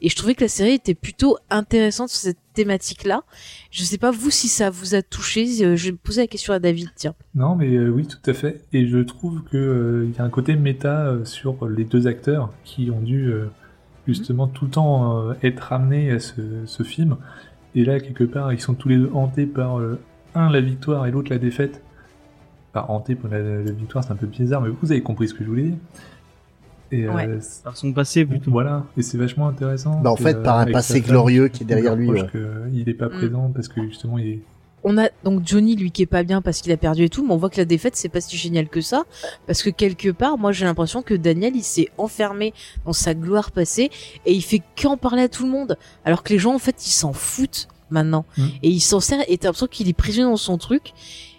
Et 0.00 0.08
je 0.08 0.16
trouvais 0.16 0.34
que 0.34 0.42
la 0.42 0.48
série 0.48 0.72
était 0.74 0.94
plutôt 0.94 1.38
intéressante 1.50 2.08
sur 2.08 2.18
cette 2.20 2.38
thématique-là. 2.54 3.22
Je 3.70 3.82
sais 3.82 3.98
pas 3.98 4.10
vous 4.10 4.30
si 4.30 4.48
ça 4.48 4.68
vous 4.70 4.94
a 4.94 5.02
touché. 5.02 5.46
Euh, 5.64 5.76
Je 5.76 5.90
vais 5.90 5.92
poser 5.96 6.20
la 6.22 6.26
question 6.26 6.52
à 6.52 6.58
David. 6.58 6.90
Tiens. 6.94 7.14
Non, 7.34 7.56
mais 7.56 7.74
euh, 7.74 7.88
oui, 7.88 8.06
tout 8.06 8.30
à 8.30 8.34
fait. 8.34 8.62
Et 8.72 8.86
je 8.86 8.98
trouve 8.98 9.42
que 9.50 9.56
euh, 9.56 10.06
il 10.08 10.16
y 10.16 10.20
a 10.20 10.24
un 10.24 10.28
côté 10.28 10.54
méta 10.56 11.06
euh, 11.06 11.24
sur 11.24 11.66
les 11.66 11.84
deux 11.84 12.06
acteurs 12.06 12.50
qui 12.64 12.90
ont 12.90 13.00
dû 13.00 13.28
euh, 13.32 13.46
justement 14.06 14.48
tout 14.48 14.66
le 14.66 14.70
temps 14.70 15.28
euh, 15.28 15.34
être 15.42 15.60
ramenés 15.60 16.10
à 16.10 16.18
ce 16.20 16.82
film. 16.82 17.16
Et 17.74 17.84
là, 17.84 18.00
quelque 18.00 18.24
part, 18.24 18.52
ils 18.52 18.60
sont 18.60 18.74
tous 18.74 18.88
les 18.88 18.96
deux 18.96 19.10
hantés 19.14 19.46
par 19.46 19.78
euh, 19.78 19.98
un 20.34 20.50
la 20.50 20.60
victoire 20.60 21.06
et 21.06 21.10
l'autre 21.10 21.30
la 21.30 21.38
défaite. 21.38 21.82
Enfin, 22.74 22.86
hantés 22.88 23.14
pour 23.14 23.28
la, 23.28 23.38
la 23.40 23.72
victoire, 23.72 24.02
c'est 24.04 24.12
un 24.12 24.16
peu 24.16 24.26
bizarre, 24.26 24.60
mais 24.62 24.70
vous 24.70 24.92
avez 24.92 25.02
compris 25.02 25.28
ce 25.28 25.34
que 25.34 25.44
je 25.44 25.48
voulais 25.48 25.62
dire. 25.64 25.76
Et 26.90 27.06
euh, 27.06 27.12
Ouais. 27.14 27.38
Par 27.64 27.76
son 27.76 27.92
passé 27.92 28.24
plutôt. 28.26 28.50
voilà, 28.50 28.84
et 28.98 29.02
c'est 29.02 29.16
vachement 29.18 29.48
intéressant. 29.48 30.00
Bah, 30.00 30.10
en 30.10 30.14
que, 30.16 30.22
fait, 30.22 30.36
euh, 30.36 30.42
par 30.42 30.58
un 30.58 30.62
avec 30.62 30.74
passé 30.74 31.00
glorieux 31.00 31.48
qui 31.48 31.62
est 31.62 31.66
derrière 31.66 31.96
lui 31.96 32.08
lui, 32.10 32.20
reproche 32.20 32.30
qu'il 32.70 32.88
est 32.88 32.94
pas 32.94 33.06
Mm. 33.08 33.12
présent 33.12 33.50
parce 33.54 33.68
que 33.68 33.82
justement 33.82 34.18
il 34.18 34.26
est 34.28 34.40
On 34.84 34.98
a 34.98 35.08
donc 35.24 35.42
Johnny 35.46 35.76
lui 35.76 35.90
qui 35.92 36.02
est 36.02 36.06
pas 36.06 36.22
bien 36.24 36.42
parce 36.42 36.60
qu'il 36.60 36.72
a 36.72 36.76
perdu 36.76 37.04
et 37.04 37.08
tout, 37.08 37.24
mais 37.24 37.32
on 37.32 37.36
voit 37.36 37.50
que 37.50 37.58
la 37.58 37.64
défaite 37.64 37.94
c'est 37.96 38.08
pas 38.08 38.20
si 38.20 38.36
génial 38.36 38.68
que 38.68 38.80
ça 38.80 39.04
parce 39.46 39.62
que 39.62 39.70
quelque 39.70 40.08
part, 40.10 40.38
moi 40.38 40.50
j'ai 40.52 40.64
l'impression 40.64 41.02
que 41.02 41.14
Daniel 41.14 41.54
il 41.54 41.62
s'est 41.62 41.88
enfermé 41.98 42.52
dans 42.84 42.92
sa 42.92 43.14
gloire 43.14 43.52
passée 43.52 43.90
et 44.26 44.32
il 44.32 44.42
fait 44.42 44.60
qu'en 44.80 44.96
parler 44.96 45.22
à 45.22 45.28
tout 45.28 45.44
le 45.44 45.50
monde, 45.50 45.76
alors 46.04 46.22
que 46.22 46.32
les 46.32 46.38
gens 46.38 46.54
en 46.54 46.58
fait 46.58 46.84
ils 46.86 46.90
s'en 46.90 47.12
foutent 47.12 47.68
maintenant 47.90 48.24
Mm. 48.38 48.42
et 48.62 48.70
il 48.70 48.80
s'en 48.80 49.00
sert 49.00 49.20
et 49.28 49.36
t'as 49.38 49.48
l'impression 49.48 49.66
qu'il 49.66 49.88
est 49.88 49.92
prisonnier 49.92 50.28
dans 50.30 50.36
son 50.36 50.56
truc 50.58 50.92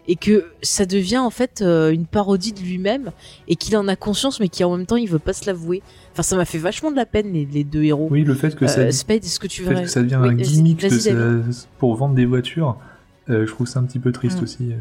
et 0.08 0.16
que 0.18 0.46
ça 0.62 0.86
devient 0.86 1.18
en 1.18 1.30
fait 1.30 1.62
euh, 1.62 1.90
une 1.92 2.06
parodie 2.06 2.52
de 2.54 2.60
lui-même 2.60 3.12
et 3.48 3.56
qu'il 3.56 3.76
en 3.76 3.88
a 3.88 3.96
conscience 3.96 4.40
mais 4.40 4.50
qu'en 4.50 4.78
même 4.78 4.86
temps 4.86 4.98
il 4.98 5.10
veut 5.10 5.18
pas 5.20 5.34
se 5.34 5.46
l'avouer. 5.48 5.82
Enfin 6.12 6.24
ça 6.24 6.36
m'a 6.36 6.46
fait 6.46 6.58
vachement 6.60 6.92
de 6.92 6.96
la 6.96 7.06
peine 7.06 7.34
les, 7.34 7.46
les 7.46 7.64
deux 7.64 7.84
héros. 7.84 8.08
Oui, 8.12 8.24
le 8.24 8.36
fait 8.36 8.56
que 8.56 8.68
ça, 8.68 8.82
Euh, 8.82 8.92
Spade, 8.92 9.24
est-ce 9.26 9.40
que 9.40 9.48
tu 9.48 9.64
veux 9.64 9.74
que 9.74 9.88
ça 9.88 10.02
devient 10.04 10.20
Oui, 10.22 10.30
un 10.30 10.34
gimmick 10.36 10.80
de 10.82 10.90
sa- 10.90 11.12
pour 11.80 11.96
vendre 11.96 12.14
des 12.16 12.26
voitures, 12.26 12.78
je 13.28 13.46
trouve 13.46 13.68
ça 13.68 13.80
un 13.80 13.84
petit 13.86 14.00
peu 14.00 14.12
triste 14.12 14.40
Mm. 14.40 14.44
aussi. 14.44 14.74
euh. 14.74 14.78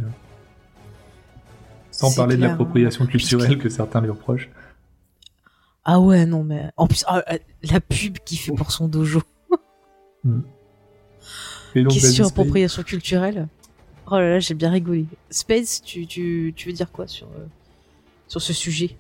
Sans 1.91 2.15
parler 2.15 2.37
de 2.37 2.41
l'appropriation 2.43 3.05
hein. 3.05 3.09
culturelle 3.09 3.59
que 3.59 3.69
certains 3.69 4.01
lui 4.01 4.11
reprochent. 4.11 4.51
Ah 5.85 6.01
ouais, 6.01 6.27
non, 6.27 6.43
mais 6.45 6.71
en 6.77 6.87
plus, 6.87 7.05
ah, 7.07 7.23
euh, 7.33 7.39
la 7.71 7.81
pub 7.81 8.19
qu'il 8.25 8.39
fait 8.39 8.53
pour 8.53 8.71
son 8.73 8.89
dojo. 8.89 9.21
Et 11.75 11.83
donc, 11.83 11.93
Question 11.93 12.27
appropriation 12.27 12.83
culturelle. 12.83 13.49
Oh 14.07 14.15
là 14.17 14.31
là, 14.31 14.39
j'ai 14.41 14.55
bien 14.55 14.71
rigolé. 14.71 15.07
Space, 15.31 15.83
tu, 15.83 16.07
tu, 16.07 16.53
tu 16.57 16.69
veux 16.69 16.75
dire 16.75 16.91
quoi 16.93 17.07
sur, 17.07 17.27
euh, 17.29 17.47
sur 18.29 18.41
ce 18.43 18.53
sujet? 18.53 18.97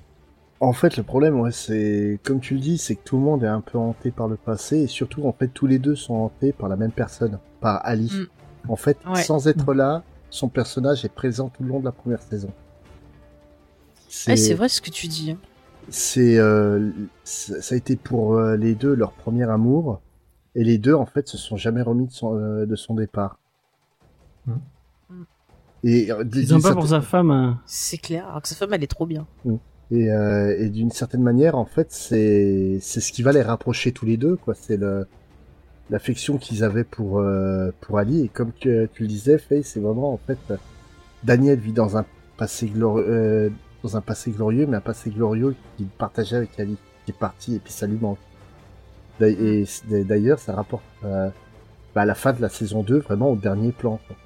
En 0.60 0.72
fait, 0.72 0.96
le 0.96 1.02
problème, 1.02 1.38
ouais, 1.40 1.50
c'est, 1.52 2.18
comme 2.22 2.40
tu 2.40 2.54
le 2.54 2.60
dis, 2.60 2.78
c'est 2.78 2.94
que 2.94 3.02
tout 3.04 3.16
le 3.16 3.22
monde 3.22 3.42
est 3.42 3.48
un 3.48 3.60
peu 3.60 3.78
hanté 3.78 4.10
par 4.10 4.28
le 4.28 4.36
passé, 4.36 4.78
et 4.78 4.86
surtout, 4.86 5.26
en 5.26 5.32
fait, 5.32 5.48
tous 5.48 5.66
les 5.66 5.78
deux 5.78 5.96
sont 5.96 6.14
hantés 6.14 6.52
par 6.52 6.68
la 6.68 6.76
même 6.76 6.92
personne, 6.92 7.38
par 7.60 7.80
Ali. 7.84 8.10
Mm. 8.12 8.26
En 8.68 8.76
fait, 8.76 8.96
Ouais. 9.06 9.22
sans 9.22 9.48
être 9.48 9.74
là, 9.74 10.02
son 10.30 10.48
personnage 10.48 11.04
est 11.04 11.12
présent 11.12 11.48
tout 11.48 11.62
le 11.62 11.68
long 11.70 11.80
de 11.80 11.84
la 11.84 11.92
première 11.92 12.22
saison. 12.22 12.50
Ouais, 14.28 14.36
c'est 14.36 14.54
vrai 14.54 14.68
ce 14.68 14.80
que 14.80 14.90
tu 14.90 15.08
dis. 15.08 15.32
hein. 15.32 15.38
C'est, 15.88 16.38
euh, 16.38 16.90
ça 17.24 17.60
ça 17.60 17.74
a 17.74 17.78
été 17.78 17.96
pour 17.96 18.34
euh, 18.36 18.56
les 18.56 18.74
deux 18.74 18.94
leur 18.94 19.12
premier 19.12 19.48
amour, 19.50 20.00
et 20.54 20.62
les 20.64 20.78
deux, 20.78 20.94
en 20.94 21.06
fait, 21.06 21.26
se 21.28 21.36
sont 21.38 21.56
jamais 21.56 21.82
remis 21.82 22.06
de 22.06 22.12
son, 22.12 22.36
euh, 22.36 22.66
de 22.66 22.76
son 22.76 22.94
départ. 22.94 23.38
Mm. 24.46 24.52
Et 25.84 26.06
C'est 26.08 26.24
des- 26.28 26.46
sympa 26.46 26.68
ça- 26.68 26.74
pour 26.74 26.86
sa 26.88 27.00
femme. 27.00 27.30
hein. 27.32 27.60
C'est 27.66 27.98
clair, 27.98 28.28
alors 28.28 28.42
que 28.42 28.48
sa 28.48 28.54
femme, 28.54 28.72
elle 28.74 28.84
est 28.84 28.86
trop 28.86 29.06
bien. 29.06 29.26
Et 29.44 29.50
Et, 29.94 30.10
euh, 30.10 30.56
et 30.58 30.70
d'une 30.70 30.90
certaine 30.90 31.22
manière, 31.22 31.54
en 31.56 31.66
fait, 31.66 31.88
c'est 31.90 32.78
c'est 32.80 33.00
ce 33.00 33.12
qui 33.12 33.22
va 33.22 33.32
les 33.32 33.42
rapprocher 33.42 33.92
tous 33.92 34.06
les 34.06 34.16
deux, 34.16 34.36
quoi. 34.36 34.54
C'est 34.54 34.76
le 34.78 35.06
l'affection 35.90 36.38
qu'ils 36.38 36.64
avaient 36.64 36.84
pour 36.84 37.18
euh, 37.18 37.70
pour 37.80 37.98
Ali. 37.98 38.24
Et 38.24 38.28
comme 38.28 38.52
tu, 38.52 38.88
tu 38.92 39.02
le 39.02 39.08
disais, 39.08 39.38
Faye, 39.38 39.62
c'est 39.62 39.80
vraiment 39.80 40.12
en 40.12 40.18
fait 40.18 40.38
Daniel 41.24 41.58
vit 41.58 41.72
dans 41.72 41.96
un 41.96 42.04
passé 42.36 42.66
glorieux, 42.66 43.06
euh, 43.08 43.50
dans 43.82 43.96
un 43.96 44.00
passé 44.00 44.30
glorieux, 44.30 44.66
mais 44.66 44.76
un 44.76 44.80
passé 44.80 45.10
glorieux 45.10 45.54
qu'il 45.76 45.86
partageait 45.86 46.36
avec 46.36 46.58
Ali, 46.58 46.76
qui 47.04 47.12
est 47.12 47.18
parti 47.18 47.54
et 47.56 47.58
puis 47.58 47.72
ça 47.72 47.86
lui 47.86 47.98
manque. 48.00 48.18
Et 49.20 49.64
d'ailleurs, 49.88 50.38
ça 50.38 50.54
rapporte 50.54 50.82
euh, 51.04 51.28
bah, 51.94 52.02
à 52.02 52.04
la 52.04 52.14
fin 52.14 52.32
de 52.32 52.40
la 52.40 52.48
saison 52.48 52.82
2, 52.82 52.98
vraiment 52.98 53.30
au 53.30 53.36
dernier 53.36 53.70
plan. 53.70 54.00
quoi. 54.06 54.16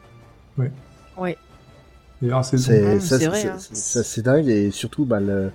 C'est 2.43 2.59
C'est 3.01 3.27
Ah, 3.49 3.57
hein. 3.57 3.59
c'est 3.59 4.23
dingue 4.23 4.49
et 4.49 4.71
surtout 4.71 5.05
bah, 5.05 5.21
le 5.21 5.53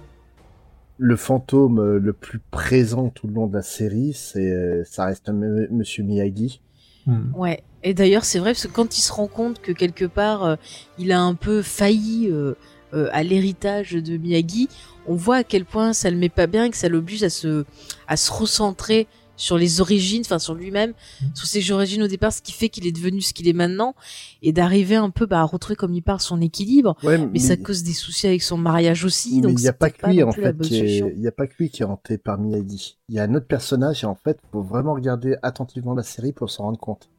le 1.04 1.16
fantôme 1.16 1.80
euh, 1.80 2.00
le 2.00 2.14
plus 2.14 2.40
présent 2.52 3.10
tout 3.10 3.28
le 3.28 3.34
long 3.34 3.48
de 3.48 3.56
la 3.56 3.64
série, 3.64 4.14
c'est 4.14 4.52
euh, 4.52 4.84
ça 4.86 5.06
reste 5.06 5.30
M- 5.30 5.68
Monsieur 5.72 6.04
Miyagi. 6.04 6.62
Hmm. 7.08 7.34
Ouais. 7.36 7.64
Et 7.84 7.96
d'ailleurs, 7.96 8.24
c'est 8.24 8.38
vrai 8.38 8.52
parce 8.52 8.68
que 8.68 8.72
quand 8.72 9.00
il 9.00 9.02
se 9.02 9.12
rend 9.12 9.26
compte 9.26 9.60
que 9.62 9.72
quelque 9.72 10.06
part, 10.06 10.44
euh, 10.46 10.56
il 11.00 11.12
a 11.12 11.20
un 11.20 11.34
peu 11.34 11.64
failli 11.64 12.30
euh, 12.30 12.54
euh, 12.94 13.10
à 13.12 13.24
l'héritage 13.24 13.94
de 13.94 14.18
Miyagi, 14.18 14.70
on 15.08 15.16
voit 15.16 15.38
à 15.38 15.44
quel 15.44 15.66
point 15.66 15.94
ça 15.94 16.12
le 16.12 16.18
met 16.18 16.30
pas 16.30 16.46
bien 16.46 16.66
et 16.66 16.70
que 16.70 16.78
ça 16.78 16.88
l'oblige 16.88 17.24
à 17.24 17.32
se 17.32 17.66
à 18.08 18.16
se 18.16 18.32
recentrer 18.32 19.08
sur 19.42 19.58
les 19.58 19.82
origines, 19.82 20.22
enfin 20.24 20.38
sur 20.38 20.54
lui-même, 20.54 20.94
sur 21.34 21.48
ses 21.48 21.72
origines 21.72 22.04
au 22.04 22.08
départ, 22.08 22.32
ce 22.32 22.44
qui 22.44 22.52
fait 22.52 22.70
qu'il 22.70 22.86
est 22.86 22.92
devenu 22.92 23.22
ce 23.22 23.34
qu'il 23.34 23.48
est 23.48 23.54
maintenant, 23.54 23.96
et 24.44 24.54
d'arriver 24.54 24.96
un 24.96 25.10
peu 25.10 25.26
bah, 25.26 25.40
à 25.40 25.44
retrouver 25.44 25.76
comme 25.76 25.96
il 25.96 26.04
parle 26.04 26.20
son 26.20 26.40
équilibre. 26.42 26.96
Ouais, 27.02 27.18
Mais, 27.18 27.40
ça 27.40 27.58
cause 27.58 27.82
des 27.82 27.94
soucis 27.94 28.28
avec 28.28 28.44
son 28.44 28.58
mariage 28.58 29.04
aussi, 29.04 29.38
mais 29.38 29.42
donc 29.42 29.60
il 29.60 29.64
n'y 29.64 29.68
a 29.68 29.74
pas 29.74 29.90
que 29.90 30.06
lui 30.06 30.22
en 30.22 30.32
fait 30.32 30.56
il 30.62 31.22
y 31.22 31.28
a 31.28 31.32
pas 31.32 31.48
que 31.48 31.56
lui 31.58 31.72
qui 31.72 31.82
est 31.82 31.86
hanté 31.86 32.20
par 32.20 32.38
Miyagi. 32.38 33.00
Il 33.10 33.16
y 33.16 33.20
a 33.20 33.24
un 33.24 33.34
autre 33.34 33.48
personnage 33.48 34.04
et 34.04 34.08
en 34.08 34.16
fait, 34.16 34.38
faut 34.52 34.62
vraiment 34.62 34.94
regarder 34.94 35.36
attentivement 35.42 35.96
la 35.96 36.04
série 36.04 36.34
pour 36.34 36.52
s'en 36.52 36.64
rendre 36.66 36.80
compte. 36.80 37.10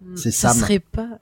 Hmm, 0.00 0.16
c'est 0.16 0.30
ça 0.30 0.54
serait 0.54 0.78
pas 0.78 1.18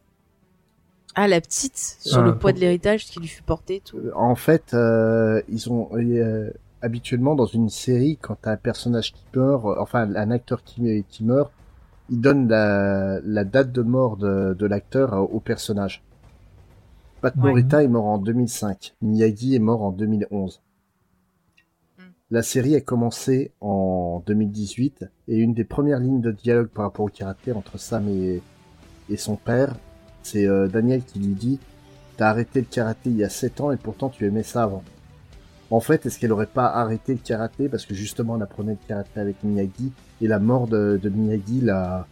ah 1.14 1.28
la 1.28 1.40
petite 1.42 1.76
sur 2.00 2.20
Ah, 2.20 2.22
le 2.22 2.38
poids 2.38 2.50
pour- 2.50 2.54
de 2.54 2.60
l'héritage 2.60 3.04
qui 3.06 3.20
lui 3.20 3.28
fut 3.28 3.42
porté 3.42 3.82
tout. 3.84 3.98
En 4.14 4.34
fait, 4.34 4.72
euh, 4.72 5.42
ils 5.48 5.70
ont 5.70 5.90
euh, 5.92 6.50
habituellement 6.82 7.34
dans 7.34 7.46
une 7.46 7.70
série 7.70 8.18
quand 8.20 8.36
t'as 8.42 8.52
un 8.52 8.56
personnage 8.56 9.12
qui 9.12 9.24
meurt, 9.34 9.64
euh, 9.64 9.74
enfin 9.78 10.14
un 10.14 10.30
acteur 10.30 10.62
qui, 10.64 11.04
qui 11.08 11.24
meurt, 11.24 11.50
ils 12.10 12.20
donnent 12.20 12.48
la, 12.48 13.20
la 13.24 13.44
date 13.44 13.72
de 13.72 13.82
mort 13.82 14.16
de, 14.16 14.54
de 14.58 14.66
l'acteur 14.66 15.14
euh, 15.14 15.20
au 15.20 15.40
personnage. 15.40 16.02
Pat 17.20 17.34
Ouais. 17.36 17.50
Morita 17.50 17.82
est 17.84 17.88
mort 17.88 18.06
en 18.06 18.18
2005, 18.18 18.94
Miyagi 19.00 19.54
est 19.54 19.60
mort 19.60 19.82
en 19.82 19.92
2011. 19.92 20.60
Mm. 21.98 22.02
La 22.32 22.42
série 22.42 22.74
a 22.74 22.80
commencé 22.80 23.52
en 23.60 24.22
2018 24.26 25.06
et 25.28 25.38
une 25.38 25.54
des 25.54 25.64
premières 25.64 26.00
lignes 26.00 26.20
de 26.20 26.32
dialogue 26.32 26.68
par 26.68 26.84
rapport 26.84 27.06
au 27.06 27.08
karaté 27.08 27.52
entre 27.52 27.78
Sam 27.78 28.08
et, 28.08 28.42
et 29.08 29.16
son 29.16 29.36
père, 29.36 29.76
c'est 30.24 30.46
euh, 30.46 30.66
Daniel 30.66 31.04
qui 31.04 31.20
lui 31.20 31.34
dit 31.34 31.60
T'as 32.16 32.28
arrêté 32.28 32.60
le 32.60 32.66
karaté 32.66 33.08
il 33.10 33.16
y 33.16 33.24
a 33.24 33.28
7 33.28 33.60
ans 33.60 33.72
et 33.72 33.76
pourtant 33.76 34.08
tu 34.08 34.26
aimais 34.26 34.42
ça 34.42 34.64
avant. 34.64 34.82
En 35.73 35.81
fait, 35.81 36.05
est-ce 36.07 36.18
qu'elle 36.18 36.33
aurait 36.33 36.47
pas 36.47 36.67
arrêté 36.67 37.12
le 37.15 37.18
karaté 37.20 37.68
parce 37.68 37.86
que 37.86 37.94
justement 37.94 38.36
elle 38.36 38.42
apprenait 38.42 38.73
le 38.73 38.86
karaté 38.89 39.18
avec 39.20 39.42
Miyagi 39.42 39.91
et 40.20 40.28
la 40.28 40.39
mort 40.39 40.67
de, 40.68 41.01
de 41.02 41.09
Miyagi 41.09 41.60
l'a 41.62 42.07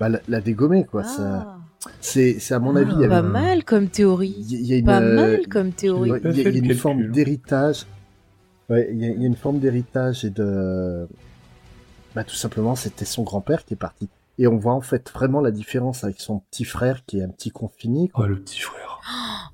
bah, 0.00 0.08
l'a- 0.08 0.20
l'a 0.28 0.40
dégommé 0.40 0.84
quoi. 0.84 1.04
Ça, 1.04 1.46
Ah, 1.46 1.58
c'est 2.00 2.38
c'est 2.40 2.54
à 2.54 2.58
mon 2.58 2.74
avis 2.76 2.92
il 2.94 3.00
y 3.00 3.04
a- 3.04 3.08
pas 3.08 3.22
mal 3.22 3.64
comme 3.64 3.88
théorie. 3.88 4.34
il 4.38 4.52
y, 4.52 4.56
a- 4.56 4.58
il 4.58 4.66
y 4.66 4.72
a 4.74 4.76
une 4.78 4.84
Pas 4.84 5.00
mal 5.00 5.46
comme 5.48 5.70
théorie. 5.72 6.10
Il 6.10 6.12
y 6.12 6.16
a, 6.16 6.20
fait 6.20 6.30
il 6.30 6.36
y 6.38 6.40
a 6.40 6.50
le 6.50 6.56
une 6.56 6.62
calcul. 6.62 6.76
forme 6.78 7.06
d'héritage. 7.12 7.86
Ouais, 8.68 8.88
il 8.92 8.98
y, 8.98 9.04
a, 9.06 9.08
il 9.10 9.20
y 9.20 9.24
a 9.24 9.26
une 9.28 9.36
forme 9.36 9.60
d'héritage 9.60 10.24
et 10.24 10.30
de. 10.30 11.06
Bah, 12.14 12.24
tout 12.24 12.34
simplement, 12.34 12.74
c'était 12.74 13.04
son 13.04 13.22
grand-père 13.22 13.64
qui 13.64 13.74
est 13.74 13.78
parti. 13.78 14.08
Et 14.38 14.46
on 14.46 14.56
voit 14.56 14.74
en 14.74 14.80
fait 14.80 15.10
vraiment 15.12 15.40
la 15.40 15.50
différence 15.50 16.04
avec 16.04 16.20
son 16.20 16.40
petit 16.50 16.64
frère 16.64 17.04
qui 17.06 17.18
est 17.20 17.22
un 17.22 17.28
petit 17.28 17.50
confiné. 17.50 18.10
Oh, 18.14 18.24
le 18.26 18.36
petit 18.40 18.60
frère. 18.60 19.00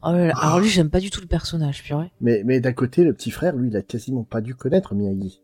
Oh 0.07 0.12
là 0.12 0.26
là, 0.28 0.34
Alors 0.36 0.60
lui, 0.60 0.68
j'aime 0.68 0.91
pas 0.91 1.00
du 1.00 1.10
tout 1.10 1.20
le 1.20 1.26
personnage, 1.26 1.83
purée. 1.83 2.12
Mais, 2.20 2.42
mais 2.44 2.60
d'un 2.60 2.73
côté, 2.73 3.05
le 3.05 3.15
petit 3.15 3.31
frère, 3.31 3.57
lui, 3.57 3.68
il 3.68 3.76
a 3.76 3.83
quasiment 3.83 4.24
pas 4.24 4.41
dû 4.41 4.55
connaître 4.55 4.94
Miyagi. 4.94 5.42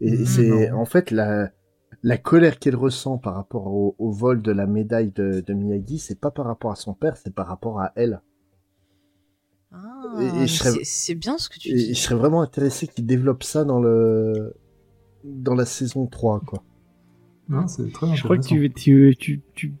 Et 0.00 0.12
Mm, 0.18 0.26
c'est 0.26 0.70
en 0.70 0.84
fait 0.84 1.10
la, 1.10 1.50
la 2.02 2.18
colère 2.18 2.58
qu'elle 2.58 2.76
ressent 2.76 3.18
par 3.18 3.34
rapport 3.34 3.66
au, 3.68 3.94
au 3.98 4.10
vol 4.10 4.42
de 4.42 4.52
la 4.52 4.66
médaille 4.66 5.10
de, 5.12 5.42
de 5.46 5.54
Miyagi, 5.54 5.98
c'est 5.98 6.20
pas 6.20 6.30
par 6.30 6.46
rapport 6.46 6.70
à 6.72 6.76
son 6.76 6.94
père, 6.94 7.16
c'est 7.16 7.34
par 7.34 7.46
rapport 7.46 7.80
à 7.80 7.92
elle. 7.96 8.20
Ah, 9.72 10.02
Et- 10.20 10.44
et 10.44 10.46
serais- 10.46 10.82
c'est- 10.84 11.14
bien 11.14 11.36
ce 11.38 11.48
que 11.48 11.58
tu 11.58 11.68
Et 11.70 11.74
dis. 11.74 11.94
je 11.94 12.00
serais 12.00 12.14
vraiment 12.14 12.40
intéressé 12.42 12.86
qu'il 12.86 13.06
développe 13.06 13.42
ça 13.42 13.64
dans 13.64 13.80
le 13.80 14.54
dans 15.24 15.54
la 15.54 15.66
saison 15.66 16.06
3, 16.06 16.40
quoi. 16.40 16.62
Non, 17.48 17.66
c'est 17.66 17.90
très 17.92 18.14
Je 18.14 18.22
crois 18.22 18.38
que 18.38 18.46
tu, 18.46 18.72
tu, 19.18 19.42
tu, 19.54 19.74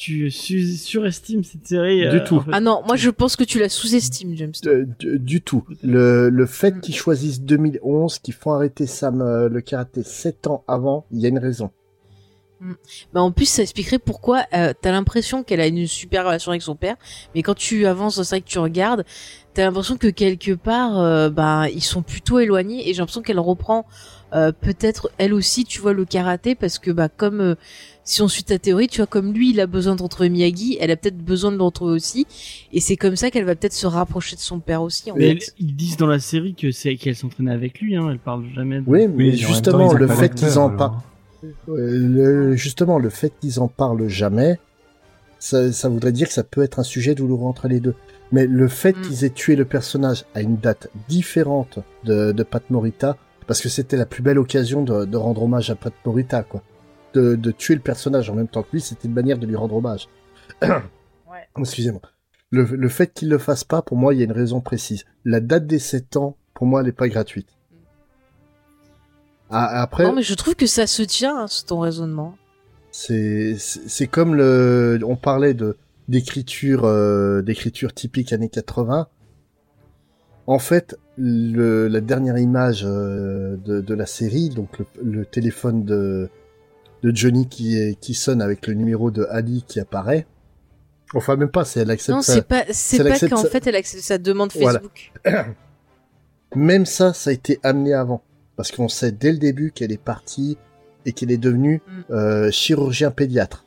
tu, 0.00 0.18
tu 0.18 0.30
su- 0.30 0.76
surestimes 0.76 1.44
cette 1.44 1.66
série. 1.66 2.00
Du 2.10 2.16
euh, 2.16 2.24
tout. 2.24 2.36
en 2.36 2.40
fait. 2.40 2.50
Ah 2.54 2.60
non, 2.60 2.82
moi 2.86 2.96
je 2.96 3.10
pense 3.10 3.36
que 3.36 3.44
tu 3.44 3.58
la 3.58 3.68
sous-estimes, 3.68 4.34
James. 4.36 4.52
Euh, 4.66 4.86
du, 4.98 5.18
du 5.18 5.40
tout. 5.42 5.64
Le, 5.82 6.28
le 6.30 6.46
fait 6.46 6.76
Mm. 6.76 6.80
qu'ils 6.80 6.94
choisissent 6.96 7.40
2011, 7.42 8.18
qu'ils 8.18 8.34
font 8.34 8.52
arrêter 8.52 8.86
Sam 8.86 9.20
euh, 9.20 9.48
le 9.48 9.60
karaté 9.60 10.02
7 10.02 10.46
ans 10.46 10.64
avant, 10.66 11.04
il 11.12 11.20
y 11.20 11.26
a 11.26 11.28
une 11.28 11.38
raison. 11.38 11.70
Bah 13.14 13.22
en 13.22 13.30
plus, 13.32 13.46
ça 13.46 13.62
expliquerait 13.62 13.98
pourquoi 13.98 14.44
euh, 14.52 14.74
t'as 14.78 14.90
l'impression 14.92 15.42
qu'elle 15.42 15.62
a 15.62 15.66
une 15.66 15.86
super 15.86 16.26
relation 16.26 16.50
avec 16.52 16.60
son 16.60 16.74
père, 16.76 16.96
mais 17.34 17.40
quand 17.42 17.54
tu 17.54 17.86
avances 17.86 18.16
dans 18.16 18.22
ça 18.24 18.36
et 18.36 18.42
que 18.42 18.46
tu 18.48 18.58
regardes, 18.58 19.06
t'as 19.54 19.64
l'impression 19.64 19.96
que 19.96 20.08
quelque 20.08 20.52
part, 20.52 20.98
euh, 20.98 21.30
bah 21.30 21.70
ils 21.70 21.82
sont 21.82 22.02
plutôt 22.02 22.38
éloignés 22.38 22.86
et 22.86 22.92
j'ai 22.92 22.98
l'impression 22.98 23.22
qu'elle 23.22 23.38
reprend 23.40 23.86
euh, 24.34 24.52
peut-être 24.52 25.10
elle 25.16 25.32
aussi, 25.32 25.64
tu 25.64 25.80
vois, 25.80 25.94
le 25.94 26.04
karaté 26.04 26.54
parce 26.54 26.78
que 26.78 26.90
bah 26.90 27.08
comme 27.08 27.40
euh, 27.40 27.54
si 28.04 28.22
on 28.22 28.28
suit 28.28 28.42
ta 28.42 28.58
théorie, 28.58 28.88
tu 28.88 28.98
vois, 28.98 29.06
comme 29.06 29.32
lui, 29.32 29.50
il 29.50 29.60
a 29.60 29.66
besoin 29.66 29.94
de 29.94 30.02
retrouver 30.02 30.30
Miyagi, 30.30 30.76
elle 30.80 30.90
a 30.90 30.96
peut-être 30.96 31.18
besoin 31.18 31.52
de 31.52 31.56
le 31.56 31.62
retrouver 31.62 31.92
aussi, 31.92 32.26
et 32.72 32.80
c'est 32.80 32.96
comme 32.96 33.14
ça 33.16 33.30
qu'elle 33.30 33.44
va 33.44 33.54
peut-être 33.54 33.72
se 33.72 33.86
rapprocher 33.86 34.34
de 34.36 34.40
son 34.40 34.58
père 34.58 34.82
aussi. 34.82 35.10
En 35.10 35.16
Mais 35.16 35.36
fait. 35.38 35.54
ils 35.58 35.76
disent 35.76 35.96
dans 35.96 36.06
la 36.06 36.18
série 36.18 36.54
que 36.54 36.70
c'est 36.72 36.96
qu'elle 36.96 37.14
s'entraînait 37.16 37.52
avec 37.52 37.80
lui. 37.80 37.96
Hein. 37.96 38.08
Elle 38.10 38.18
parle 38.18 38.44
jamais. 38.54 38.80
De... 38.80 38.84
Oui, 38.86 39.06
mais 39.06 39.24
Oui, 39.30 39.36
justement, 39.36 39.92
le 39.92 40.08
fait 40.08 40.34
qu'ils 40.34 40.58
en 40.58 40.70
parlent, 40.70 40.96
le, 41.66 42.54
justement, 42.56 42.98
le 42.98 43.10
fait 43.10 43.32
qu'ils 43.40 43.60
en 43.60 43.68
parlent 43.68 44.08
jamais, 44.08 44.58
ça, 45.38 45.72
ça 45.72 45.88
voudrait 45.88 46.12
dire 46.12 46.28
que 46.28 46.34
ça 46.34 46.44
peut 46.44 46.62
être 46.62 46.78
un 46.78 46.82
sujet 46.84 47.14
douloureux 47.14 47.46
entre 47.46 47.68
les 47.68 47.80
deux. 47.80 47.94
Mais 48.32 48.46
le 48.46 48.68
fait 48.68 48.96
Mm. 48.96 49.00
qu'ils 49.02 49.24
aient 49.24 49.30
tué 49.30 49.56
le 49.56 49.64
personnage 49.64 50.24
à 50.34 50.40
une 50.40 50.56
date 50.56 50.88
différente 51.08 51.78
de, 52.04 52.32
de 52.32 52.42
Pat 52.42 52.62
Morita, 52.70 53.16
parce 53.46 53.60
que 53.60 53.68
c'était 53.68 53.96
la 53.96 54.06
plus 54.06 54.22
belle 54.22 54.38
occasion 54.38 54.82
de, 54.82 55.04
de 55.04 55.16
rendre 55.16 55.42
hommage 55.42 55.70
à 55.70 55.74
Pat 55.74 55.92
Morita, 56.04 56.42
quoi. 56.42 56.62
De, 57.14 57.34
de 57.34 57.50
tuer 57.50 57.74
le 57.74 57.80
personnage 57.80 58.30
en 58.30 58.34
même 58.34 58.46
temps 58.48 58.62
que 58.62 58.68
lui, 58.72 58.80
c'était 58.80 59.08
une 59.08 59.14
manière 59.14 59.38
de 59.38 59.46
lui 59.46 59.56
rendre 59.56 59.74
hommage. 59.74 60.08
Excusez-moi. 61.58 62.00
Le, 62.50 62.64
le 62.64 62.88
fait 62.88 63.12
qu'il 63.12 63.28
le 63.28 63.38
fasse 63.38 63.64
pas, 63.64 63.82
pour 63.82 63.96
moi, 63.96 64.14
il 64.14 64.18
y 64.18 64.22
a 64.22 64.24
une 64.24 64.32
raison 64.32 64.60
précise. 64.60 65.04
La 65.24 65.40
date 65.40 65.66
des 65.66 65.78
7 65.78 66.16
ans, 66.16 66.36
pour 66.54 66.66
moi, 66.66 66.80
elle 66.82 66.88
est 66.88 66.92
pas 66.92 67.08
gratuite. 67.08 67.48
Ah, 69.50 69.82
après, 69.82 70.04
Non, 70.04 70.12
mais 70.12 70.22
je 70.22 70.34
trouve 70.34 70.54
que 70.54 70.66
ça 70.66 70.86
se 70.86 71.02
tient, 71.02 71.36
hein, 71.40 71.46
c'est 71.48 71.66
ton 71.66 71.80
raisonnement. 71.80 72.36
c'est 72.92 73.56
c'est 73.58 73.88
c'est 73.88 74.06
comme 74.06 74.34
le 74.36 75.00
on 75.04 75.16
parlait 75.16 75.54
de 75.54 75.76
d'écriture 76.08 76.84
euh, 76.84 77.42
d'écriture 77.42 77.92
typique 77.92 78.32
années 78.32 78.48
80. 78.48 79.08
En 80.46 80.58
fait, 80.58 80.96
le, 81.16 81.86
la 81.88 82.00
dernière 82.00 82.38
image 82.38 82.84
euh, 82.84 83.56
de, 83.64 83.80
de 83.80 83.94
la 83.94 84.06
série, 84.06 84.48
donc 84.48 84.78
le, 84.78 84.86
le 85.02 85.24
téléphone 85.26 85.84
de 85.84 86.28
de 87.02 87.14
Johnny 87.14 87.48
qui 87.48 87.78
est, 87.78 87.98
qui 88.00 88.14
sonne 88.14 88.42
avec 88.42 88.66
le 88.66 88.74
numéro 88.74 89.10
de 89.10 89.26
Ali 89.30 89.64
qui 89.66 89.80
apparaît. 89.80 90.26
Enfin 91.14 91.36
même 91.36 91.50
pas, 91.50 91.64
c'est 91.64 91.80
elle 91.80 91.90
accepte 91.90 92.14
Non, 92.16 92.22
ça. 92.22 92.34
c'est 92.34 92.42
pas, 92.46 92.64
c'est 92.70 93.02
pas 93.02 93.18
qu'en 93.28 93.44
fait 93.44 93.66
elle 93.66 93.76
accepte 93.76 94.02
sa 94.04 94.18
demande 94.18 94.50
Voilà. 94.54 94.80
Facebook. 94.80 95.12
Même 96.56 96.84
ça, 96.86 97.12
ça 97.12 97.30
a 97.30 97.32
été 97.32 97.58
amené 97.62 97.94
avant. 97.94 98.22
Parce 98.56 98.72
qu'on 98.72 98.88
sait 98.88 99.12
dès 99.12 99.32
le 99.32 99.38
début 99.38 99.70
qu'elle 99.72 99.92
est 99.92 100.02
partie 100.02 100.58
et 101.06 101.12
qu'elle 101.12 101.30
est 101.30 101.38
devenue 101.38 101.80
Mm. 101.86 102.12
euh, 102.12 102.50
chirurgien 102.50 103.10
pédiatre. 103.10 103.64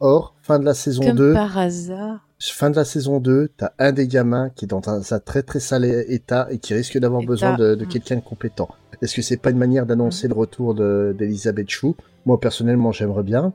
Or, 0.00 0.34
fin 0.42 0.58
de 0.58 0.64
la 0.64 0.74
saison 0.74 1.02
Comme 1.04 1.16
2, 1.16 1.32
par 1.32 1.58
hasard. 1.58 2.20
fin 2.38 2.70
de 2.70 2.76
la 2.76 2.84
saison 2.84 3.18
2, 3.18 3.50
t'as 3.56 3.72
un 3.78 3.92
des 3.92 4.06
gamins 4.06 4.50
qui 4.50 4.64
est 4.64 4.68
dans 4.68 4.88
un, 4.88 5.00
un 5.10 5.18
très 5.18 5.42
très 5.42 5.60
sale 5.60 5.84
état 6.08 6.46
et 6.50 6.58
qui 6.58 6.74
risque 6.74 6.98
d'avoir 6.98 7.22
besoin 7.22 7.56
de, 7.56 7.74
de 7.74 7.84
mm. 7.84 7.88
quelqu'un 7.88 8.16
de 8.16 8.20
compétent. 8.20 8.68
Est-ce 9.02 9.14
que 9.14 9.22
c'est 9.22 9.36
pas 9.36 9.50
une 9.50 9.58
manière 9.58 9.86
d'annoncer 9.86 10.28
le 10.28 10.34
retour 10.34 10.74
de- 10.74 11.14
d'Elisabeth 11.18 11.68
Chou? 11.68 11.96
Moi 12.26 12.38
personnellement 12.38 12.92
j'aimerais 12.92 13.22
bien. 13.22 13.52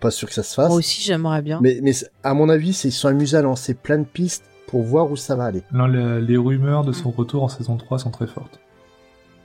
Pas 0.00 0.10
sûr 0.10 0.28
que 0.28 0.34
ça 0.34 0.42
se 0.42 0.54
fasse. 0.54 0.68
Moi 0.68 0.78
aussi 0.78 1.02
j'aimerais 1.02 1.42
bien. 1.42 1.60
Mais, 1.62 1.80
à 2.22 2.34
mon 2.34 2.48
avis, 2.48 2.72
c'est- 2.72 2.88
ils 2.88 2.92
sont 2.92 3.08
amusés 3.08 3.36
à 3.36 3.42
lancer 3.42 3.74
plein 3.74 3.98
de 3.98 4.04
pistes 4.04 4.44
pour 4.66 4.82
voir 4.82 5.10
où 5.10 5.16
ça 5.16 5.36
va 5.36 5.44
aller. 5.44 5.62
Non, 5.72 5.86
les, 5.86 6.20
les 6.20 6.36
rumeurs 6.36 6.84
de 6.84 6.92
son 6.92 7.10
retour 7.10 7.42
en 7.42 7.48
saison 7.48 7.76
3 7.76 7.98
sont 7.98 8.10
très 8.10 8.26
fortes. 8.26 8.60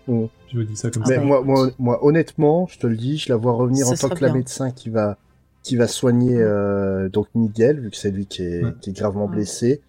Mm. 0.07 0.25
Je 0.51 0.57
vous 0.57 0.63
dis 0.63 0.75
ça 0.75 0.89
comme 0.91 1.03
Ah 1.05 1.09
Mais 1.09 1.15
ça. 1.15 1.21
moi, 1.21 1.41
moi, 1.43 1.69
moi, 1.79 2.05
honnêtement, 2.05 2.67
je 2.67 2.79
te 2.79 2.87
le 2.87 2.95
dis, 2.95 3.17
je 3.17 3.29
la 3.29 3.35
vois 3.35 3.53
revenir 3.53 3.85
Ça 3.85 3.93
en 3.93 4.09
tant 4.09 4.15
que 4.15 4.23
la 4.23 4.31
médecin 4.31 4.71
qui 4.71 4.89
va 4.89 5.17
qui 5.65 5.75
va 5.77 5.87
soigner 5.87 6.35
euh, 6.37 7.09
donc 7.09 7.27
Miguel, 7.33 7.79
vu 7.79 7.89
que 7.89 7.97
c'est 7.97 8.11
lui 8.11 8.27
qui 8.27 8.43
est, 8.43 8.63
Ouais. 8.63 8.73
qui 8.81 8.91
est 8.91 8.93
gravement 8.93 9.25
Ouais. 9.25 9.35
blessé. 9.37 9.81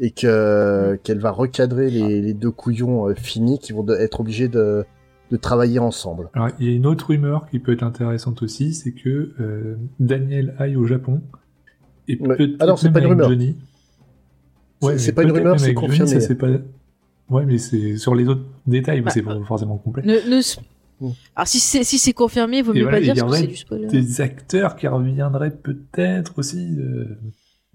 et 0.00 0.10
que 0.10 0.98
qu'elle 1.04 1.20
va 1.20 1.30
recadrer 1.30 1.88
les, 1.88 2.20
les 2.20 2.34
deux 2.34 2.50
couillons 2.50 3.08
euh, 3.08 3.14
finis 3.14 3.58
qui 3.60 3.72
vont 3.72 3.84
de- 3.84 3.94
être 3.94 4.18
obligés 4.20 4.48
de, 4.48 4.84
de 5.30 5.36
travailler 5.36 5.78
ensemble. 5.78 6.30
Alors, 6.34 6.48
il 6.58 6.66
y 6.68 6.72
a 6.72 6.74
une 6.74 6.86
autre 6.86 7.06
rumeur 7.10 7.46
qui 7.48 7.60
peut 7.60 7.72
être 7.72 7.84
intéressante 7.84 8.42
aussi, 8.42 8.74
c'est 8.74 8.90
que 8.90 9.30
euh, 9.40 9.76
Daniel 10.00 10.54
aille 10.58 10.74
au 10.76 10.84
Japon. 10.84 11.20
Et 12.08 12.18
Ouais. 12.20 12.36
peut-être 12.36 12.56
Ah 12.58 12.66
non, 12.66 12.76
c'est 12.76 12.86
même 12.86 12.92
pas 12.94 13.00
une 13.00 13.06
rumeur. 13.06 13.28
Johnny. 13.28 13.56
C'est- 14.82 14.98
c'est 14.98 15.12
pas 15.12 15.22
une 15.22 15.30
rumeur, 15.32 15.58
c'est 15.60 15.66
avec 15.66 15.76
Johnny, 15.78 15.88
confirmé. 15.88 16.10
ça, 16.10 16.20
c'est 16.20 16.34
pas... 16.34 16.48
Ouais, 17.30 17.46
mais 17.46 17.58
c'est 17.58 17.96
sur 17.96 18.14
les 18.16 18.28
autres 18.28 18.42
détails, 18.66 18.98
mais 18.98 19.04
Bah, 19.06 19.10
c'est 19.12 19.22
pas 19.22 19.38
forcément 19.46 19.76
complet. 19.78 20.02
Ne, 20.04 20.14
ne 20.30 20.38
s-. 20.40 20.58
Alors 21.36 21.48
si 21.48 21.58
c'est 21.60 21.84
si 21.84 21.98
c'est 21.98 22.12
confirmé, 22.12 22.62
vaut 22.62 22.72
Et 22.72 22.78
mieux 22.78 22.82
voilà, 22.84 22.98
pas 22.98 23.02
il 23.04 23.12
dire 23.12 23.24
parce 23.26 23.36
que 23.36 23.40
c'est 23.42 23.46
du 23.48 23.56
spoiler. 23.56 23.86
Des 23.88 24.20
acteurs 24.20 24.76
qui 24.76 24.86
reviendraient 24.88 25.50
peut-être 25.50 26.38
aussi 26.38 26.76
euh, 26.78 27.18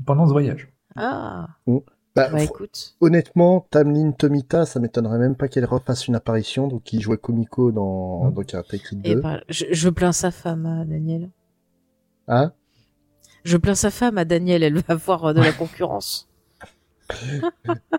pendant 0.06 0.26
ce 0.28 0.32
voyage. 0.32 0.70
Ah, 0.96 1.48
Bah, 1.68 1.84
bah 2.16 2.30
fr- 2.40 2.44
écoute. 2.46 2.96
honnêtement, 3.02 3.68
Tamlin 3.70 4.12
Tomita, 4.12 4.66
ça 4.66 4.80
m'étonnerait 4.80 5.20
même 5.20 5.36
pas 5.36 5.48
qu'elle 5.48 5.66
refasse 5.66 6.08
une 6.08 6.16
apparition, 6.16 6.68
donc 6.68 6.84
qui 6.84 7.02
jouait 7.02 7.18
Komiko 7.18 7.72
dans, 7.72 8.32
Mm. 8.32 8.34
dans 8.34 8.44
Karate 8.44 8.78
Kid 8.78 9.02
Et 9.06 9.16
2. 9.16 9.22
bah, 9.22 9.42
je, 9.50 9.66
je 9.72 9.90
plains 9.90 10.12
sa 10.12 10.32
femme, 10.32 10.66
à 10.66 10.86
Daniel. 10.86 11.30
Hein 12.28 12.54
Je 13.44 13.58
plains 13.58 13.76
sa 13.76 13.92
femme 13.92 14.18
à 14.18 14.26
Daniel, 14.26 14.64
elle 14.64 14.76
va 14.76 14.84
avoir 14.94 15.26
euh, 15.26 15.34
de 15.34 15.42
la 15.42 15.52
concurrence. 15.64 16.29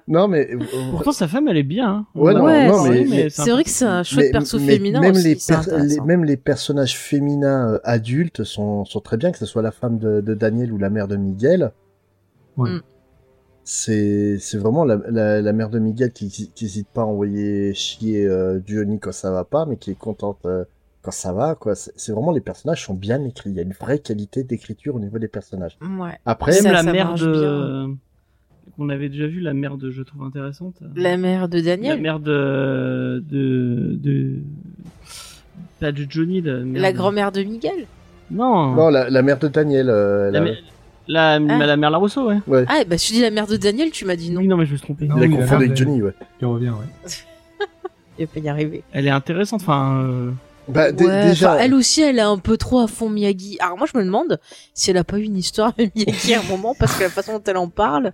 Non, 0.08 0.28
mais... 0.28 0.48
euh, 0.54 0.58
Pourtant, 0.90 1.12
sa 1.12 1.28
femme, 1.28 1.48
elle 1.48 1.56
est 1.56 1.62
bien. 1.62 1.88
Hein. 1.90 2.06
Ouais, 2.14 2.34
non, 2.34 2.44
Ouais, 2.44 2.68
non, 2.68 2.84
c'est- 2.84 2.90
mais, 2.90 3.04
mais- 3.08 3.30
C'est 3.30 3.50
vrai 3.50 3.64
que 3.64 3.70
c'est 3.70 3.84
un 3.84 4.02
chouette 4.02 4.26
mais- 4.26 4.32
perso 4.32 4.58
mais 4.58 4.66
féminin 4.66 5.00
même 5.00 5.12
aussi, 5.12 5.24
les, 5.24 5.34
c'est 5.38 5.54
per- 5.54 5.60
les- 5.66 5.72
intéressant. 5.74 6.04
même 6.04 6.24
les 6.24 6.36
personnages 6.36 6.96
féminins 6.98 7.74
euh, 7.74 7.78
adultes 7.84 8.44
sont, 8.44 8.84
sont 8.84 9.00
très 9.00 9.16
bien, 9.16 9.30
que 9.32 9.38
ce 9.38 9.46
soit 9.46 9.62
la 9.62 9.72
femme 9.72 9.98
de, 9.98 10.20
de 10.20 10.34
Daniel 10.34 10.72
ou 10.72 10.78
la 10.78 10.90
mère 10.90 11.08
de 11.08 11.16
Miguel. 11.16 11.72
Ouais. 12.56 12.70
Mm. 12.70 12.82
C'est 13.62 14.38
c'est 14.40 14.58
vraiment 14.58 14.84
la, 14.84 14.98
la, 15.10 15.40
la 15.42 15.52
mère 15.52 15.68
de 15.68 15.78
Miguel 15.78 16.12
qui 16.12 16.28
qui 16.54 16.64
hésite 16.64 16.88
pas 16.88 17.02
à 17.02 17.04
envoyer 17.04 17.72
chier 17.74 18.26
euh, 18.26 18.58
Johnny 18.66 18.98
quand 18.98 19.12
ça 19.12 19.30
va 19.30 19.44
pas, 19.44 19.64
mais 19.66 19.76
qui 19.76 19.90
est 19.92 19.98
contente 19.98 20.38
euh, 20.46 20.64
quand 21.02 21.12
ça 21.12 21.32
va. 21.32 21.54
quoi. 21.54 21.74
C'est 21.76 21.92
c'est 21.94 22.10
vraiment 22.10 22.32
les 22.32 22.40
personnages 22.40 22.84
sont 22.84 22.94
bien 22.94 23.22
écrits. 23.22 23.50
Il 23.50 23.56
y 23.56 23.60
a 23.60 23.62
une 23.62 23.74
vraie 23.74 23.98
qualité 24.00 24.42
d'écriture 24.44 24.96
au 24.96 25.00
niveau 25.00 25.18
des 25.18 25.28
personnages. 25.28 25.78
Ouais. 25.82 26.18
Après, 26.24 26.52
Même 26.52 26.62
Ça- 26.62 26.72
la 26.72 26.82
ça 26.82 26.92
mère 26.92 27.14
de. 27.14 27.86
Qu'on 28.76 28.88
avait 28.88 29.08
déjà 29.08 29.26
vu, 29.26 29.40
la 29.40 29.52
mère 29.54 29.76
de, 29.76 29.90
je 29.90 30.02
trouve 30.02 30.22
intéressante. 30.24 30.74
La 30.96 31.16
mère 31.16 31.48
de 31.48 31.56
La 31.58 31.62
Daniel, 31.62 32.00
mère 32.00 32.20
de. 32.20 33.22
de. 33.28 33.96
de. 34.02 34.34
Pas 35.80 35.92
de 35.92 36.06
Johnny, 36.08 36.40
la 36.42 36.58
mère 36.58 36.82
la 36.82 36.92
de- 36.92 36.96
grand-mère 36.96 37.32
de 37.32 37.42
Miguel. 37.42 37.86
Non, 38.30 38.74
non, 38.74 38.88
la, 38.90 39.08
la 39.10 39.22
mère 39.22 39.38
de 39.38 39.48
Daniel. 39.48 39.88
euh, 39.90 40.30
la, 40.30 40.38
la- 40.38 40.44
mère- 41.40 41.58
la, 41.58 41.66
la 41.66 41.76
mère 41.76 41.90
Larousseau, 41.90 42.28
ouais. 42.28 42.64
Ah, 42.68 42.84
bah 42.86 42.96
je 42.96 43.12
dis 43.12 43.20
la 43.20 43.30
mère 43.30 43.46
de 43.46 43.56
Daniel, 43.56 43.90
tu 43.90 44.04
m'as 44.04 44.14
dit 44.16 44.30
non. 44.30 44.40
Oui, 44.40 44.46
non, 44.48 44.56
mais 44.56 44.66
je 44.66 44.72
me 44.72 44.76
suis 44.76 44.84
trompé. 44.84 45.06
Non, 45.08 45.16
il 45.16 45.22
a 45.24 45.26
oui, 45.26 45.32
la 45.32 45.36
confondu 45.40 45.64
avec 45.64 45.70
de- 45.70 45.76
Johnny, 45.76 46.02
ouais. 46.02 46.14
Il 46.40 46.46
revient, 46.46 46.68
ouais. 46.70 47.10
Il 48.18 48.26
pas 48.28 48.40
y 48.40 48.48
arriver. 48.48 48.82
Elle 48.92 49.06
est 49.06 49.10
intéressante, 49.10 49.62
enfin. 49.62 50.02
euh, 50.04 50.30
Bah, 50.72 50.90
Ouais, 50.92 51.26
déjà, 51.28 51.56
elle 51.62 51.74
aussi, 51.74 52.02
elle 52.02 52.18
est 52.18 52.22
un 52.22 52.38
peu 52.38 52.56
trop 52.56 52.80
à 52.80 52.86
fond 52.86 53.08
Miyagi. 53.08 53.58
Alors 53.60 53.76
moi, 53.78 53.86
je 53.92 53.98
me 53.98 54.04
demande 54.04 54.38
si 54.74 54.90
elle 54.90 54.96
a 54.96 55.04
pas 55.04 55.18
eu 55.18 55.22
une 55.24 55.36
histoire 55.36 55.72
avec 55.78 55.94
Miyagi 55.94 56.34
à 56.34 56.40
un 56.40 56.44
moment, 56.44 56.74
parce 56.78 56.96
que 56.96 57.02
la 57.04 57.08
façon 57.10 57.32
dont 57.34 57.42
elle 57.46 57.56
en 57.56 57.68
parle, 57.68 58.12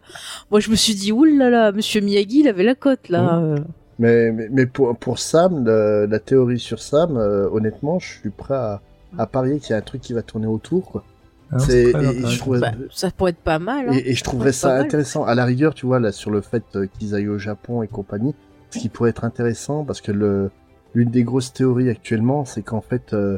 moi, 0.50 0.60
je 0.60 0.70
me 0.70 0.76
suis 0.76 0.94
dit, 0.94 1.12
oulala, 1.12 1.72
Monsieur 1.72 2.00
Miyagi, 2.00 2.40
il 2.40 2.48
avait 2.48 2.64
la 2.64 2.74
cote 2.74 3.08
là. 3.08 3.38
euh. 3.38 3.56
Mais, 3.98 4.30
mais, 4.30 4.48
mais 4.50 4.66
pour, 4.66 4.94
pour 4.98 5.18
Sam, 5.18 5.64
le- 5.64 6.06
la 6.06 6.18
théorie 6.18 6.58
sur 6.58 6.80
Sam, 6.80 7.16
euh, 7.16 7.48
honnêtement, 7.50 7.98
je 7.98 8.06
suis 8.18 8.30
prêt 8.30 8.54
à, 8.54 8.82
à 9.16 9.26
parier 9.26 9.58
qu'il 9.58 9.70
y 9.70 9.72
a 9.72 9.78
un 9.78 9.82
truc 9.82 10.02
qui 10.02 10.12
va 10.12 10.20
tourner 10.22 10.46
autour. 10.46 10.84
Quoi. 10.90 11.04
Ah 11.50 11.56
non, 11.56 11.64
C'est- 11.64 11.92
très 11.92 12.02
et- 12.02 12.04
et 12.04 12.08
intéressant. 12.08 12.28
je 12.28 12.38
trouve- 12.38 12.58
Bah, 12.60 12.72
ça 12.92 13.10
pourrait 13.10 13.30
être 13.30 13.38
pas 13.38 13.58
mal. 13.58 13.88
Hein. 13.88 13.92
Et, 13.94 14.10
et 14.10 14.14
je 14.14 14.22
trouverais 14.22 14.52
ça 14.52 14.68
mal. 14.68 14.80
intéressant. 14.82 15.24
À 15.24 15.34
la 15.34 15.44
rigueur, 15.46 15.72
tu 15.72 15.86
vois, 15.86 15.98
là, 15.98 16.12
sur 16.12 16.30
le 16.30 16.42
fait 16.42 16.62
euh, 16.74 16.86
qu'ils 16.98 17.14
aillent 17.14 17.28
au 17.28 17.38
Japon 17.38 17.82
et 17.82 17.88
compagnie, 17.88 18.34
ce 18.70 18.78
qui 18.80 18.90
pourrait 18.90 19.10
être 19.10 19.24
intéressant, 19.24 19.82
parce 19.84 20.02
que 20.02 20.12
le 20.12 20.50
l'une 20.96 21.10
des 21.10 21.24
grosses 21.24 21.52
théories 21.52 21.90
actuellement, 21.90 22.46
c'est 22.46 22.62
qu'en 22.62 22.80
fait, 22.80 23.12
euh, 23.12 23.36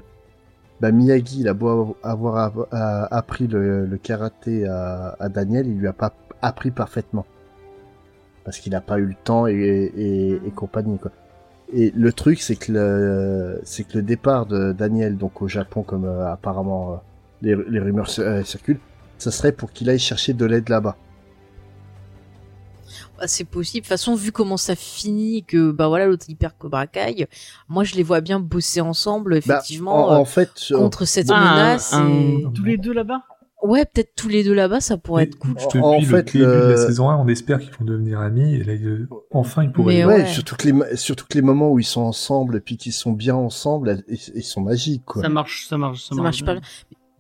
bah, 0.81 0.93
Miyagi, 0.93 1.41
il 1.41 1.49
a 1.49 1.55
beau 1.55 1.97
avoir 2.05 2.53
appris 2.70 3.49
le, 3.49 3.99
karaté 4.01 4.65
à, 4.69 5.28
Daniel, 5.28 5.67
il 5.67 5.77
lui 5.77 5.89
a 5.89 5.93
pas 5.93 6.15
appris 6.41 6.70
parfaitement. 6.70 7.27
Parce 8.45 8.61
qu'il 8.61 8.73
n'a 8.73 8.81
pas 8.81 8.99
eu 8.99 9.07
le 9.07 9.17
temps 9.25 9.49
et, 9.49 10.41
compagnie. 10.55 10.99
Et 11.73 11.93
le 11.97 12.12
truc, 12.12 12.41
c'est 12.41 12.55
que 12.55 12.70
le, 12.70 13.61
que 13.61 13.99
le 13.99 14.03
départ 14.03 14.47
de 14.47 14.70
Daniel, 14.73 15.17
donc 15.17 15.43
au 15.43 15.49
Japon, 15.49 15.83
comme 15.83 16.05
euh, 16.05 16.33
apparemment 16.33 16.93
euh, 16.93 16.97
les, 17.43 17.57
les 17.69 17.81
rumeurs 17.81 18.09
circulent, 18.09 18.78
ça 19.19 19.33
serait 19.33 19.53
pour 19.53 19.73
qu'il 19.73 19.91
aille 19.91 19.99
chercher 19.99 20.33
de 20.33 20.47
l'aide 20.47 20.69
là-bas. 20.69 20.97
Bah, 23.18 23.27
c'est 23.27 23.44
possible. 23.44 23.83
De 23.83 23.86
toute 23.86 23.89
façon, 23.89 24.15
vu 24.15 24.33
comment 24.33 24.57
ça 24.57 24.75
finit, 24.77 25.44
que 25.44 25.70
bah 25.70 25.89
voilà, 25.89 26.07
l'autre 26.07 26.27
hyper 26.28 26.57
Cobra 26.57 26.86
Kai, 26.86 27.27
moi, 27.68 27.85
je 27.85 27.94
les 27.94 28.02
vois 28.02 28.20
bien 28.20 28.41
bosser 28.41 28.81
ensemble, 28.81 29.33
Bah, 29.33 29.36
effectivement, 29.39 30.09
en, 30.09 30.12
euh, 30.12 30.17
en 30.18 30.25
fait, 30.25 30.51
euh, 30.73 30.77
contre 30.78 31.05
cette 31.05 31.31
Ah, 31.31 31.41
menace. 31.41 31.93
un- 31.94 32.09
et- 32.09 32.44
Tous 32.55 32.65
les 32.65 32.77
deux 32.77 32.93
là-bas? 32.93 33.23
Ouais, 33.60 33.85
peut-être 33.85 34.12
tous 34.15 34.28
les 34.28 34.44
deux 34.44 34.55
là-bas, 34.55 34.81
ça 34.81 34.97
pourrait 34.99 35.25
Et 35.25 35.27
être 35.27 35.36
cool. 35.36 35.55
Depuis 35.55 35.81
En 35.81 35.99
le 35.99 36.05
fait, 36.07 36.23
début 36.23 36.39
de 36.39 36.44
le- 36.44 36.70
la 36.70 36.77
saison 36.77 37.10
1, 37.10 37.17
on 37.17 37.27
espère 37.27 37.59
qu'ils 37.59 37.73
vont 37.75 37.85
devenir 37.85 38.20
amis, 38.20 38.55
et 38.55 38.62
là, 38.62 38.75
ils- 38.75 39.09
enfin, 39.33 39.65
ils 39.65 39.73
pourraient... 39.73 39.94
Mais 39.97 40.05
ouais, 40.05 40.15
ouais. 40.23 40.27
surtout 40.27 40.55
que 40.55 40.65
les 40.65 40.73
ma- 40.73 40.94
surtout 40.94 41.27
que 41.28 41.35
les 41.35 41.43
moments 41.43 41.70
où 41.73 41.81
ils 41.81 41.85
sont 41.85 42.02
ensemble, 42.02 42.60
puis 42.60 42.77
qu'ils 42.77 42.93
sont 42.93 43.10
bien 43.10 43.35
ensemble, 43.35 44.05
ils, 44.09 44.17
ils 44.36 44.44
sont 44.44 44.60
magiques, 44.60 45.02
quoi. 45.07 45.23
Ça 45.23 45.28
marche, 45.28 45.67
ça 45.67 45.77
marche, 45.77 46.05
ça, 46.05 46.15
ça 46.15 46.23
marche 46.23 46.44
pas 46.44 46.52
bien. 46.52 46.62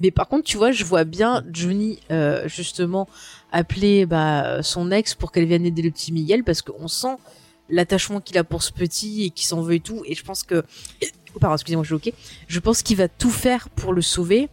Mais 0.00 0.12
par 0.12 0.28
contre, 0.28 0.44
tu 0.44 0.56
vois, 0.56 0.70
je 0.70 0.84
vois 0.84 1.02
bien 1.02 1.42
Johnny 1.52 1.98
euh, 2.12 2.46
justement 2.46 3.08
appeler 3.52 4.06
bah, 4.06 4.62
son 4.62 4.90
ex 4.90 5.14
pour 5.14 5.32
qu'elle 5.32 5.46
vienne 5.46 5.64
aider 5.64 5.82
le 5.82 5.90
petit 5.90 6.12
Miguel 6.12 6.44
parce 6.44 6.62
qu'on 6.62 6.88
sent 6.88 7.16
l'attachement 7.70 8.20
qu'il 8.20 8.38
a 8.38 8.44
pour 8.44 8.62
ce 8.62 8.72
petit 8.72 9.24
et 9.24 9.30
qu'il 9.30 9.46
s'en 9.46 9.60
veut 9.62 9.74
et 9.74 9.80
tout. 9.80 10.02
Et 10.06 10.14
je 10.14 10.24
pense 10.24 10.42
que, 10.42 10.62
oh, 11.34 11.38
pardon, 11.38 11.54
excusez-moi, 11.56 11.84
je 11.84 11.96
suis 11.96 12.10
ok. 12.10 12.14
Je 12.46 12.60
pense 12.60 12.82
qu'il 12.82 12.96
va 12.96 13.08
tout 13.08 13.30
faire 13.30 13.68
pour 13.70 13.92
le 13.92 14.02
sauver, 14.02 14.48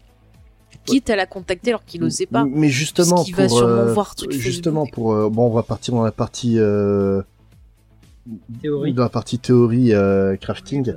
quitte 0.85 1.09
à 1.09 1.15
la 1.15 1.25
contacter 1.25 1.72
alors 1.72 1.83
qu'il 1.85 2.01
n'osait 2.01 2.25
pas. 2.25 2.45
Mais 2.45 2.69
justement, 2.69 3.15
Parce 3.15 3.25
qu'il 3.25 3.35
va 3.35 3.48
pour, 3.48 3.57
sûrement 3.57 3.74
euh, 3.74 3.93
voir 3.93 4.15
tout 4.15 4.30
justement 4.30 4.85
pour, 4.85 5.14
euh, 5.14 5.30
bon, 5.30 5.48
on 5.48 5.53
va 5.53 5.64
partir 5.64 5.93
dans 5.93 6.03
la 6.03 6.11
partie, 6.11 6.59
euh, 6.59 7.22
Théorie. 8.61 8.93
dans 8.93 9.03
la 9.03 9.09
partie 9.09 9.40
théorie 9.40 9.93
euh, 9.93 10.35
crafting. 10.35 10.93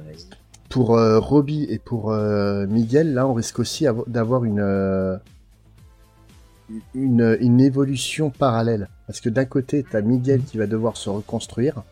Pour 0.69 0.97
euh, 0.99 1.19
Robbie 1.19 1.67
et 1.71 1.79
pour 1.79 2.13
euh, 2.13 2.67
Miguel, 2.67 3.15
là, 3.15 3.27
on 3.27 3.33
risque 3.33 3.59
aussi 3.59 3.85
avo- 3.87 4.05
d'avoir 4.07 4.45
une, 4.45 4.61
euh, 4.61 5.17
une 6.95 7.37
une 7.41 7.61
évolution 7.61 8.31
parallèle, 8.31 8.89
parce 9.07 9.21
que 9.21 9.29
d'un 9.29 9.45
côté, 9.45 9.85
t'as 9.89 10.01
Miguel 10.01 10.43
qui 10.43 10.59
va 10.59 10.67
devoir 10.67 10.97
se 10.97 11.09
reconstruire 11.11 11.83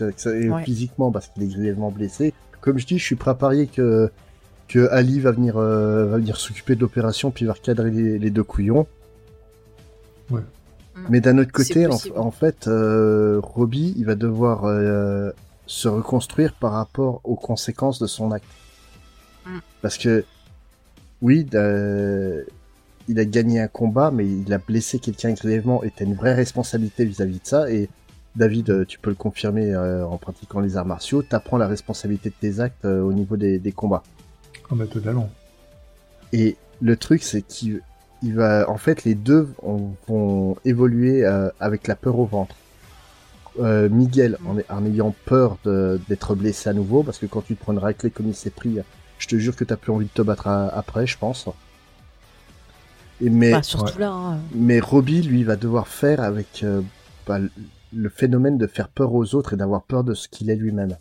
Ouais. 0.00 0.64
physiquement 0.64 1.10
parce 1.10 1.28
qu'il 1.28 1.44
est 1.44 1.46
grièvement 1.46 1.90
blessé. 1.90 2.34
Comme 2.60 2.78
je 2.78 2.86
dis, 2.86 2.98
je 2.98 3.04
suis 3.04 3.16
prêt 3.16 3.30
à 3.30 3.34
parier 3.34 3.66
que 3.66 4.10
que 4.68 4.90
Ali 4.90 5.20
va 5.20 5.30
venir 5.30 5.56
euh, 5.56 6.06
va 6.06 6.18
venir 6.18 6.36
s'occuper 6.36 6.74
de 6.74 6.80
l'opération 6.80 7.30
puis 7.30 7.46
va 7.46 7.54
recadrer 7.54 7.90
les, 7.90 8.18
les 8.18 8.30
deux 8.30 8.44
couillons. 8.44 8.86
Ouais. 10.30 10.42
Mais 11.08 11.20
d'un 11.20 11.38
autre 11.38 11.52
côté, 11.52 11.86
en, 11.86 12.30
fait, 12.30 12.68
euh, 12.68 13.38
Robbie, 13.42 13.94
il 13.96 14.06
va 14.06 14.14
devoir 14.14 14.64
euh, 14.64 15.30
se 15.66 15.88
reconstruire 15.88 16.54
par 16.54 16.72
rapport 16.72 17.20
aux 17.24 17.36
conséquences 17.36 18.00
de 18.00 18.06
son 18.06 18.32
acte. 18.32 18.46
Mm. 19.44 19.58
Parce 19.82 19.98
que, 19.98 20.24
oui, 21.20 21.46
euh, 21.54 22.44
il 23.08 23.18
a 23.20 23.24
gagné 23.24 23.60
un 23.60 23.68
combat, 23.68 24.10
mais 24.10 24.26
il 24.26 24.52
a 24.52 24.58
blessé 24.58 24.98
quelqu'un 24.98 25.32
grièvement 25.32 25.82
et 25.84 25.90
t'as 25.90 26.04
une 26.04 26.14
vraie 26.14 26.34
responsabilité 26.34 27.04
vis-à-vis 27.04 27.40
de 27.40 27.46
ça. 27.46 27.70
Et 27.70 27.88
David, 28.34 28.70
euh, 28.70 28.84
tu 28.84 28.98
peux 28.98 29.10
le 29.10 29.16
confirmer 29.16 29.72
euh, 29.74 30.04
en 30.06 30.18
pratiquant 30.18 30.60
les 30.60 30.76
arts 30.76 30.86
martiaux, 30.86 31.22
t'apprends 31.22 31.56
la 31.56 31.66
responsabilité 31.68 32.30
de 32.30 32.34
tes 32.40 32.60
actes 32.60 32.84
euh, 32.84 33.00
au 33.02 33.12
niveau 33.12 33.36
des, 33.36 33.58
des 33.58 33.72
combats. 33.72 34.02
Ah 34.70 34.74
bah, 34.74 34.86
totalement. 34.86 35.30
Et 36.32 36.56
le 36.80 36.96
truc, 36.96 37.22
c'est 37.22 37.42
qu'il 37.42 37.80
il 38.22 38.34
va, 38.34 38.68
en 38.68 38.76
fait, 38.78 39.04
les 39.04 39.14
deux 39.14 39.48
vont, 39.62 39.94
vont 40.08 40.56
évoluer 40.64 41.24
euh, 41.24 41.48
avec 41.60 41.86
la 41.86 41.94
peur 41.96 42.18
au 42.18 42.26
ventre. 42.26 42.56
Miguel, 43.58 44.36
en, 44.44 44.56
en 44.68 44.84
ayant 44.84 45.14
peur 45.24 45.56
d'être 45.64 46.34
blessé 46.34 46.68
à 46.68 46.74
nouveau, 46.74 47.02
parce 47.02 47.16
que 47.16 47.24
quand 47.24 47.40
tu 47.40 47.56
te 47.56 47.62
prends 47.62 47.72
une 47.72 47.78
raclée 47.78 48.10
comme 48.10 48.28
il 48.28 48.34
s'est 48.34 48.50
pris, 48.50 48.76
je 49.18 49.26
te 49.28 49.36
jure 49.36 49.56
que 49.56 49.64
t'as 49.64 49.76
plus 49.76 49.92
envie 49.92 50.04
de 50.04 50.10
te 50.10 50.20
battre 50.20 50.46
à- 50.48 50.68
après, 50.68 51.06
je 51.06 51.16
pense. 51.16 51.48
Et 53.20 53.30
mais, 53.30 53.50
Bah, 53.52 53.62
surtout 53.62 53.98
là. 53.98 54.10
hein. 54.12 54.38
mais 54.54 54.78
Robbie, 54.80 55.22
lui, 55.22 55.42
va 55.44 55.56
devoir 55.56 55.88
faire 55.88 56.20
avec 56.20 56.62
euh, 56.62 56.82
bah, 57.26 57.38
le- 57.94 58.08
phénomène 58.10 58.58
de 58.58 58.66
faire 58.66 58.88
peur 58.88 59.14
aux 59.14 59.34
autres 59.34 59.54
et 59.54 59.56
d'avoir 59.56 59.82
peur 59.82 60.04
de 60.04 60.12
ce 60.14 60.28
qu'il 60.28 60.50
est 60.50 60.56
lui-même. 60.56 60.96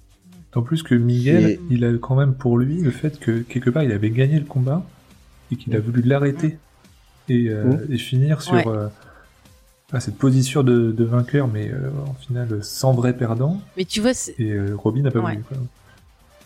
En 0.55 0.61
plus 0.61 0.81
que 0.83 0.95
Miguel, 0.95 1.45
Et- 1.45 1.59
il 1.69 1.83
a 1.83 1.91
quand 1.97 2.15
même 2.15 2.33
pour 2.33 2.57
lui 2.57 2.81
le 2.81 2.91
fait 2.91 3.19
que 3.19 3.39
quelque 3.41 3.69
part 3.69 3.83
il 3.83 3.91
avait 3.91 4.09
gagné 4.11 4.39
le 4.39 4.45
combat 4.45 4.85
et 5.51 5.57
qu'il 5.57 5.75
a 5.75 5.79
voulu 5.81 6.01
l'arrêter 6.01 6.57
et, 7.27 7.49
euh, 7.49 7.65
Mm. 7.65 7.91
et 7.91 7.97
finir 7.97 8.41
sur 8.41 8.53
Ouais. 8.53 8.63
euh, 8.67 8.87
ah, 9.91 9.99
cette 9.99 10.17
position 10.17 10.63
de, 10.63 10.93
de 10.93 11.03
vainqueur, 11.03 11.49
mais 11.49 11.69
euh, 11.69 11.89
en 12.07 12.13
final 12.13 12.63
sans 12.63 12.93
vrai 12.93 13.11
perdant. 13.17 13.59
Mais 13.75 13.83
tu 13.83 13.99
vois, 13.99 14.11
Et 14.39 14.51
euh, 14.53 14.73
Robin 14.77 15.01
n'a 15.01 15.11
pas 15.11 15.19
Ouais. 15.19 15.33
voulu. 15.33 15.43
Quoi. 15.43 15.57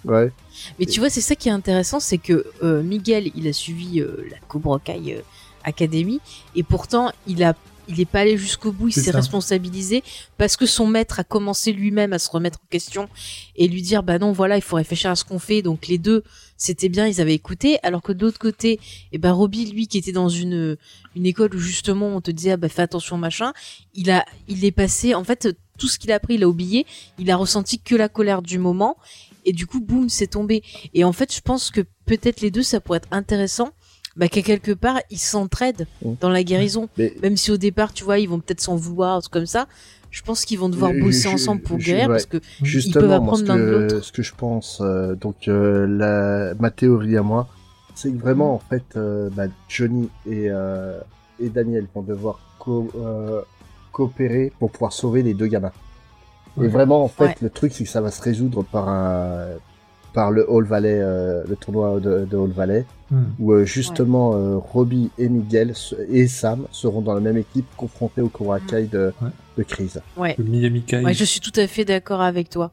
Ouais. 0.06 0.32
Mais 0.80 0.86
tu 0.88 1.00
vois, 1.00 1.10
c'est 1.12 1.22
ça 1.22 1.36
qui 1.36 1.50
est 1.50 1.52
intéressant, 1.52 2.00
c'est 2.00 2.18
que 2.18 2.46
euh, 2.64 2.82
Miguel, 2.82 3.30
il 3.36 3.48
a 3.48 3.54
suivi 3.54 4.00
euh, 4.02 4.26
la 4.32 4.38
Cobra 4.48 4.80
Kai 4.80 5.18
euh, 5.18 5.22
Academy, 5.64 6.20
et 6.56 6.64
pourtant, 6.64 7.12
il 7.28 7.44
a, 7.44 7.56
il 7.90 8.00
est 8.00 8.06
pas 8.06 8.20
allé 8.20 8.38
jusqu'au 8.38 8.72
bout, 8.72 8.90
il 8.90 8.94
s'est 8.94 9.12
responsabilisé 9.12 10.04
parce 10.38 10.56
que 10.56 10.68
son 10.68 10.86
maître 10.86 11.20
a 11.20 11.24
commencé 11.24 11.74
lui-même 11.74 12.14
à 12.14 12.20
se 12.20 12.30
remettre 12.30 12.60
en 12.64 12.68
question 12.70 13.10
et 13.56 13.68
lui 13.68 13.82
dire 13.82 14.04
bah 14.04 14.20
non 14.20 14.32
voilà 14.32 14.58
il 14.58 14.62
faut 14.62 14.76
réfléchir 14.76 15.10
à 15.10 15.16
ce 15.16 15.24
qu'on 15.24 15.40
fait. 15.40 15.64
Donc 15.64 15.88
les 15.88 15.98
deux 15.98 16.24
c'était 16.56 16.88
bien 16.88 17.08
ils 17.08 17.20
avaient 17.20 17.34
écouté. 17.34 17.80
Alors 17.82 18.04
que 18.04 18.12
de 18.12 18.24
l'autre 18.24 18.38
côté 18.38 18.80
et 19.12 19.18
ben 19.18 19.32
Robbie 19.32 19.66
lui 19.72 19.88
qui 19.88 19.98
était 19.98 20.12
dans 20.12 20.30
une 20.30 20.78
une 21.16 21.26
école 21.26 21.56
où 21.56 21.60
justement 21.60 22.16
on 22.16 22.22
te 22.22 22.30
disait 22.30 22.52
ah 22.52 22.58
bah 22.58 22.70
fais 22.70 22.84
attention 22.84 23.18
machin 23.18 23.54
il 23.96 24.12
a 24.12 24.24
il 24.48 24.64
est 24.66 24.72
passé 24.72 25.16
en 25.16 25.24
fait 25.24 25.50
tout 25.80 25.88
ce 25.88 25.98
qu'il 25.98 26.12
a 26.12 26.16
appris 26.16 26.36
il 26.36 26.44
a 26.44 26.48
oublié. 26.48 26.86
Il 27.18 27.32
a 27.32 27.38
ressenti 27.38 27.80
que 27.80 27.96
la 27.96 28.08
colère 28.08 28.44
du 28.44 28.60
moment 28.60 28.98
et 29.46 29.52
du 29.52 29.66
coup 29.66 29.82
boum 29.82 30.10
c'est 30.10 30.28
tombé. 30.28 30.62
Et 30.94 31.04
en 31.04 31.12
fait 31.12 31.34
je 31.34 31.42
pense 31.42 31.72
que 31.72 31.82
peut-être 32.06 32.42
les 32.42 32.52
deux 32.52 32.62
ça 32.62 32.80
pourrait 32.82 32.98
être 32.98 33.08
intéressant 33.10 33.72
bah 34.20 34.28
qu'à 34.28 34.42
quelque 34.44 34.72
part 34.74 35.00
ils 35.10 35.18
s'entraident 35.18 35.88
dans 36.22 36.30
la 36.30 36.44
guérison 36.44 36.90
Mais 36.98 37.14
même 37.24 37.38
si 37.38 37.50
au 37.52 37.58
départ 37.58 37.94
tu 37.94 38.04
vois 38.04 38.20
ils 38.20 38.28
vont 38.30 38.40
peut-être 38.40 38.62
s'en 38.62 38.76
vouloir 38.76 39.20
truc 39.22 39.34
comme 39.34 39.46
ça 39.48 39.66
je 40.12 40.22
pense 40.22 40.44
qu'ils 40.46 40.60
vont 40.60 40.70
devoir 40.70 40.92
Euh, 40.92 41.00
bosser 41.00 41.30
je- 41.30 41.36
ensemble 41.36 41.62
pour 41.62 41.78
guérir 41.78 42.08
ouais. 42.10 42.16
parce 42.16 42.26
que 42.26 42.38
peuvent 42.38 42.44
justement, 42.64 43.08
moi, 43.08 43.16
apprendre 43.18 43.38
ce 43.40 43.44
l'un 43.46 43.58
de 43.58 43.62
que, 43.64 43.70
l'autre. 43.94 44.04
ce 44.04 44.12
que 44.12 44.22
je 44.24 44.34
pense, 44.36 44.82
euh, 44.82 45.16
donc 45.16 45.48
euh, 45.48 45.86
la, 45.88 46.54
ma 46.60 46.70
théorie 46.72 47.16
à 47.18 47.22
moi, 47.24 47.48
c'est 47.96 48.12
que 48.12 48.18
vraiment, 48.18 48.54
en 48.56 48.60
fait, 48.60 48.84
euh, 48.96 49.30
bah, 49.36 49.44
Johnny 49.68 50.10
et, 50.26 50.48
et 51.40 51.50
Daniel 51.50 51.86
vont 51.94 52.02
devoir 52.02 52.40
co- 52.58 52.90
coopérer 53.92 54.52
pour 54.60 54.72
pouvoir 54.72 54.94
sauver 54.94 55.22
les 55.24 55.34
deux 55.34 55.48
gamins. 55.48 55.72
Et 56.62 56.68
vraiment, 56.68 57.04
en 57.04 57.08
fait, 57.08 57.24
Ouais. 57.26 57.36
le 57.42 57.50
truc, 57.50 57.72
c'est 57.74 57.84
que 57.84 57.90
ça 57.90 58.02
va 58.02 58.10
se 58.12 58.22
résoudre 58.22 58.64
par 58.64 58.90
un, 58.90 59.46
par 60.14 60.32
le 60.32 60.50
Hall 60.50 60.66
Valley, 60.66 61.00
euh, 61.02 61.44
le 61.48 61.56
tournoi 61.56 62.00
de, 62.00 62.26
de 62.26 62.38
Hall 62.38 62.52
Valley, 62.52 62.86
Hmm. 63.12 63.24
où 63.40 63.54
euh, 63.54 63.66
justement 63.66 64.36
euh, 64.36 64.58
Robbie 64.58 65.10
et 65.18 65.30
Miguel 65.30 65.74
et 66.10 66.28
Sam 66.28 66.68
seront 66.72 67.02
dans 67.02 67.16
la 67.16 67.20
même 67.20 67.38
équipe 67.38 67.66
confrontés 67.76 68.22
au 68.22 68.30
Cobra 68.30 68.60
Kai 68.60 68.84
de, 68.86 69.12
Ouais. 69.20 69.30
de 69.58 69.64
crise. 69.64 70.00
ouais 70.16 70.36
Le 70.38 70.44
Miami 70.44 70.84
Kai. 70.84 71.04
Ouais, 71.04 71.16
je 71.16 71.24
suis 71.24 71.40
tout 71.40 71.52
à 71.60 71.66
fait 71.66 71.86
d'accord 71.86 72.22
avec 72.22 72.52
toi. 72.52 72.72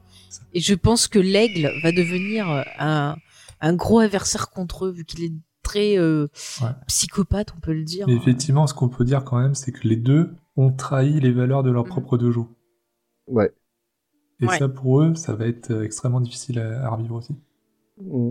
Et 0.53 0.59
je 0.59 0.75
pense 0.75 1.07
que 1.07 1.17
l'aigle 1.17 1.71
va 1.81 1.91
devenir 1.91 2.63
un, 2.77 3.15
un 3.61 3.73
gros 3.73 3.97
adversaire 3.97 4.51
contre 4.51 4.85
eux, 4.85 4.91
vu 4.91 5.05
qu'il 5.05 5.23
est 5.23 5.33
très 5.63 5.97
euh, 5.97 6.27
Ouais. 6.61 6.67
psychopathe, 6.85 7.53
on 7.57 7.59
peut 7.59 7.73
le 7.73 7.83
dire. 7.83 8.05
Mais 8.07 8.13
effectivement, 8.15 8.67
ce 8.67 8.75
qu'on 8.75 8.89
peut 8.89 9.05
dire 9.05 9.23
quand 9.23 9.39
même, 9.39 9.55
c'est 9.55 9.71
que 9.71 9.87
les 9.87 9.95
deux 9.95 10.35
ont 10.55 10.71
trahi 10.71 11.19
les 11.19 11.31
valeurs 11.31 11.63
de 11.63 11.71
leur 11.71 11.85
Mhm. 11.85 11.89
propre 11.89 12.17
dojo. 12.19 12.47
Ouais. 13.27 13.51
Et 14.41 14.45
Ouais. 14.45 14.57
ça, 14.59 14.69
pour 14.69 15.01
eux, 15.01 15.15
ça 15.15 15.33
va 15.33 15.47
être 15.47 15.71
euh, 15.71 15.83
extrêmement 15.83 16.21
difficile 16.21 16.59
à, 16.59 16.85
à 16.85 16.89
revivre 16.89 17.15
aussi. 17.15 17.35
Mm. 18.01 18.29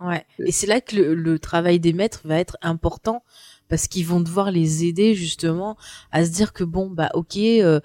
Ouais. 0.00 0.24
Et 0.38 0.52
c'est 0.52 0.66
là 0.66 0.80
que 0.80 0.96
le, 0.96 1.14
le 1.14 1.38
travail 1.38 1.78
des 1.80 1.92
maîtres 1.92 2.22
va 2.24 2.38
être 2.38 2.56
important, 2.62 3.22
parce 3.68 3.86
qu'ils 3.88 4.06
vont 4.06 4.20
devoir 4.20 4.50
les 4.50 4.84
aider 4.84 5.14
justement 5.14 5.76
à 6.12 6.24
se 6.24 6.30
dire 6.30 6.52
que 6.52 6.64
bon, 6.64 6.88
bah 6.88 7.10
ok, 7.14 7.36
euh, 7.36 7.80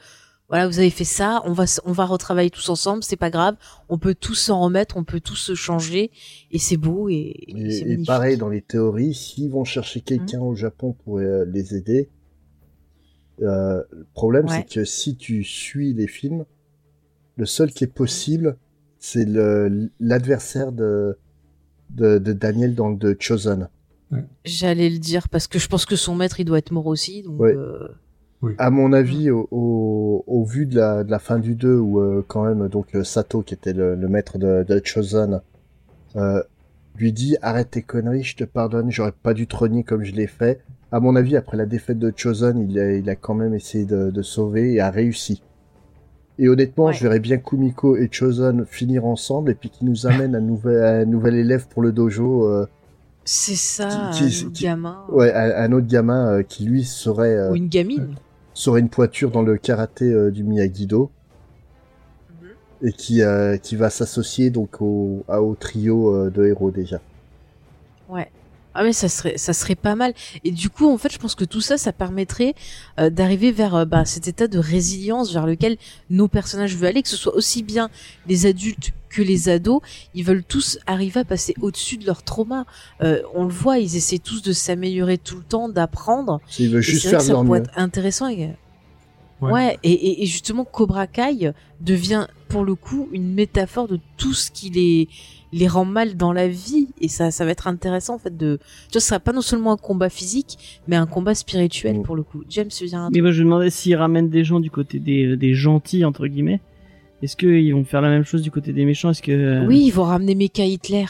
voilà, 0.47 0.67
vous 0.67 0.77
avez 0.79 0.91
fait 0.91 1.03
ça, 1.03 1.41
on 1.45 1.53
va 1.53 1.65
on 1.85 1.91
va 1.91 2.05
retravailler 2.05 2.51
tous 2.51 2.69
ensemble, 2.69 3.03
c'est 3.03 3.15
pas 3.17 3.31
grave, 3.31 3.57
on 3.89 3.97
peut 3.97 4.13
tous 4.15 4.35
s'en 4.35 4.61
remettre, 4.61 4.95
on 4.95 5.03
peut 5.03 5.19
tous 5.19 5.35
se 5.35 5.55
changer, 5.55 6.11
et 6.51 6.59
c'est 6.59 6.77
beau 6.77 7.09
et, 7.09 7.33
et 7.47 7.71
c'est 7.71 7.89
Et, 7.89 7.97
pareil 8.05 8.37
dans 8.37 8.49
les 8.49 8.61
théories, 8.61 9.13
s'ils 9.15 9.49
vont 9.49 9.63
chercher 9.65 10.01
quelqu'un 10.01 10.39
au 10.41 10.53
Japon 10.55 10.93
pour 11.03 11.17
euh, 11.17 11.45
les 11.45 11.75
aider, 11.75 12.09
euh, 13.41 13.83
le 13.91 14.05
problème 14.13 14.45
Ouais. 14.45 14.57
c'est 14.69 14.73
que 14.73 14.85
si 14.85 15.17
tu 15.17 15.43
suis 15.43 15.93
les 15.93 16.07
films, 16.07 16.45
le 17.37 17.45
seul 17.45 17.71
qui 17.71 17.83
est 17.83 17.93
possible, 17.93 18.57
c'est 18.99 19.25
l'adversaire 19.99 20.71
de, 20.71 21.17
de 21.91 22.17
de 22.17 22.33
Daniel 22.33 22.75
dans 22.75 22.89
le 22.89 22.97
de 22.97 23.15
Chosen. 23.19 23.69
J'allais 24.45 24.89
le 24.89 24.99
dire 24.99 25.29
parce 25.29 25.47
que 25.47 25.59
je 25.59 25.67
pense 25.67 25.85
que 25.85 25.95
son 25.95 26.15
maître 26.15 26.39
il 26.39 26.45
doit 26.45 26.59
être 26.59 26.71
mort 26.71 26.87
aussi, 26.87 27.23
donc. 27.23 27.39
Ouais. 27.39 27.53
euh, 27.55 27.87
À 28.57 28.69
mon 28.69 28.93
avis, 28.93 29.31
au, 29.31 29.47
au, 29.51 30.23
au 30.27 30.43
vu 30.45 30.65
de 30.65 30.75
la, 30.75 31.03
de 31.03 31.11
la 31.11 31.19
fin 31.19 31.39
du 31.39 31.55
2, 31.55 31.75
où 31.77 31.99
euh, 31.99 32.23
quand 32.27 32.43
même 32.45 32.67
donc 32.69 32.95
euh, 32.95 33.03
Sato, 33.03 33.41
qui 33.41 33.53
était 33.53 33.73
le, 33.73 33.95
le 33.95 34.07
maître 34.07 34.37
de, 34.37 34.63
de 34.67 34.81
Chosen, 34.83 35.41
euh, 36.15 36.41
lui 36.95 37.11
dit 37.11 37.35
arrête 37.41 37.71
tes 37.71 37.81
conneries, 37.81 38.23
je 38.23 38.35
te 38.37 38.43
pardonne, 38.43 38.91
j'aurais 38.91 39.11
pas 39.11 39.33
dû 39.33 39.47
te 39.47 39.55
renier 39.55 39.83
comme 39.83 40.03
je 40.03 40.13
l'ai 40.13 40.27
fait. 40.27 40.61
À 40.91 40.99
mon 40.99 41.15
avis, 41.15 41.35
après 41.35 41.57
la 41.57 41.65
défaite 41.65 41.99
de 41.99 42.13
Chosen, 42.15 42.69
il 42.69 42.79
a, 42.79 42.93
il 42.93 43.09
a 43.09 43.15
quand 43.15 43.33
même 43.35 43.53
essayé 43.53 43.85
de, 43.85 44.11
de 44.11 44.21
sauver 44.21 44.73
et 44.75 44.79
a 44.79 44.91
réussi. 44.91 45.41
Et 46.37 46.49
honnêtement, 46.49 46.85
Ouais. 46.87 46.93
je 46.93 47.01
verrais 47.03 47.19
bien 47.19 47.37
Kumiko 47.37 47.95
et 47.95 48.09
Chosen 48.11 48.65
finir 48.65 49.05
ensemble 49.05 49.51
et 49.51 49.55
puis 49.55 49.69
qui 49.69 49.85
nous 49.85 50.05
amènent 50.05 50.35
un 50.35 50.41
nouvel, 50.41 50.83
un 50.83 51.05
nouvel 51.05 51.35
élève 51.35 51.67
pour 51.69 51.81
le 51.81 51.91
dojo. 51.93 52.45
euh, 52.47 52.65
C'est 53.23 53.55
ça, 53.55 54.11
Qui- 54.13 54.27
qui- 54.27 54.45
un 54.45 54.49
qui- 54.51 54.63
gamin 54.65 54.97
ouais, 55.09 55.33
un, 55.33 55.63
un 55.63 55.71
autre 55.71 55.87
gamin 55.87 56.27
euh, 56.39 56.43
qui 56.43 56.65
lui 56.65 56.83
serait 56.83 57.35
euh, 57.35 57.51
ou 57.51 57.55
une 57.55 57.69
gamine. 57.69 58.15
serait 58.53 58.81
une 58.81 58.89
pointure 58.89 59.31
dans 59.31 59.41
le 59.41 59.57
karaté 59.57 60.29
du 60.31 60.43
Miyagi-Do 60.43 61.09
et 62.83 62.91
qui 62.91 63.21
qui 63.63 63.75
va 63.77 63.89
s'associer 63.89 64.49
donc 64.51 64.81
au, 64.81 65.23
à- 65.27 65.41
au 65.41 65.55
trio 65.55 66.29
de 66.29 66.45
héros 66.45 66.69
déjà. 66.69 66.99
Ouais. 68.09 68.29
Ah 68.75 68.83
mais 68.83 68.93
ça 68.93 69.09
serait 69.09 69.37
ça 69.37 69.53
serait 69.53 69.75
pas 69.75 69.95
mal. 69.95 70.13
Et 70.43 70.51
du 70.51 70.69
coup 70.69 70.89
en 70.91 70.97
fait 70.97 71.11
je 71.11 71.17
pense 71.17 71.33
que 71.35 71.45
tout 71.45 71.61
ça 71.61 71.77
ça 71.77 71.93
permettrait 71.93 72.53
euh, 72.99 73.09
d'arriver 73.09 73.51
vers 73.51 73.75
euh, 73.75 73.85
bah, 73.85 74.05
cet 74.05 74.27
état 74.27 74.47
de 74.47 74.59
résilience 74.59 75.31
vers 75.33 75.45
lequel 75.45 75.77
nos 76.09 76.27
personnages 76.27 76.75
veulent 76.75 76.89
aller, 76.89 77.01
que 77.01 77.09
ce 77.09 77.17
soit 77.17 77.33
aussi 77.35 77.63
bien 77.63 77.89
les 78.27 78.45
adultes 78.45 78.91
que 79.09 79.21
les 79.21 79.47
ados, 79.47 79.79
ils 80.13 80.25
veulent 80.25 80.43
tous 80.43 80.77
arriver 80.87 81.21
à 81.21 81.23
passer 81.23 81.53
au-dessus 81.61 81.95
de 81.95 82.05
leur 82.05 82.21
trauma. 82.23 82.65
Euh, 83.01 83.21
on 83.33 83.45
le 83.45 83.49
voit, 83.53 83.79
ils 83.79 83.95
essaient 83.95 84.17
tous 84.19 84.41
de 84.41 84.51
s'améliorer 84.51 85.17
tout 85.17 85.37
le 85.37 85.43
temps, 85.43 85.69
d'apprendre. 85.69 86.41
Ils 86.59 86.69
veulent 86.69 86.81
juste 86.81 87.07
faire 87.07 87.23
leur 87.23 87.45
mieux. 87.45 87.55
être 87.59 87.71
intéressant. 87.77 88.27
et- 88.27 88.55
Ouais. 89.41 89.51
Ouais, 89.51 89.79
et, 89.83 89.91
et, 89.91 90.23
et 90.23 90.25
justement 90.27 90.63
Cobra 90.63 91.07
Kai 91.07 91.51
devient 91.81 92.25
pour 92.47 92.63
le 92.63 92.73
coup 92.75 93.09
une 93.11 93.33
métaphore 93.33 93.87
de 93.89 93.99
tout 94.15 94.33
ce 94.33 94.49
qui 94.49 94.69
les 94.69 95.09
les 95.57 95.67
rend 95.67 95.85
mal 95.85 96.15
dans 96.17 96.33
la 96.33 96.47
vie 96.47 96.89
et 97.01 97.07
ça 97.07 97.31
ça 97.31 97.45
va 97.45 97.51
être 97.51 97.67
intéressant 97.67 98.15
en 98.15 98.17
fait 98.19 98.35
de 98.35 98.57
tu 98.87 98.93
vois 98.93 99.01
ce 99.01 99.07
sera 99.07 99.19
pas 99.19 99.31
non 99.33 99.41
seulement 99.41 99.71
un 99.71 99.77
combat 99.77 100.09
physique 100.09 100.81
mais 100.87 100.95
un 100.95 101.05
combat 101.07 101.33
spirituel 101.33 101.99
Mm. 101.99 102.03
pour 102.03 102.15
le 102.15 102.23
coup. 102.23 102.43
James 102.49 102.67
tu 102.67 102.83
veux 102.83 102.89
dire 102.89 102.99
un 102.99 103.09
Mais 103.13 103.21
moi 103.21 103.31
je 103.31 103.39
me 103.41 103.45
demandais 103.45 103.69
s'ils 103.69 103.95
ramènent 103.95 104.29
des 104.29 104.43
gens 104.43 104.59
du 104.59 104.69
côté 104.69 104.99
des, 104.99 105.35
des 105.37 105.53
gentils 105.53 106.03
entre 106.05 106.27
guillemets. 106.27 106.61
Est-ce 107.21 107.35
qu'ils 107.37 107.73
vont 107.73 107.85
faire 107.85 108.01
la 108.01 108.09
même 108.09 108.25
chose 108.25 108.41
du 108.41 108.51
côté 108.51 108.73
des 108.73 108.85
méchants? 108.85 109.09
Est-ce 109.11 109.21
que 109.23 109.31
euh, 109.31 109.65
Oui, 109.65 109.83
ils 109.85 109.91
vont 109.91 110.03
ramener 110.03 110.35
Mecha 110.35 110.65
Hitler. 110.65 111.05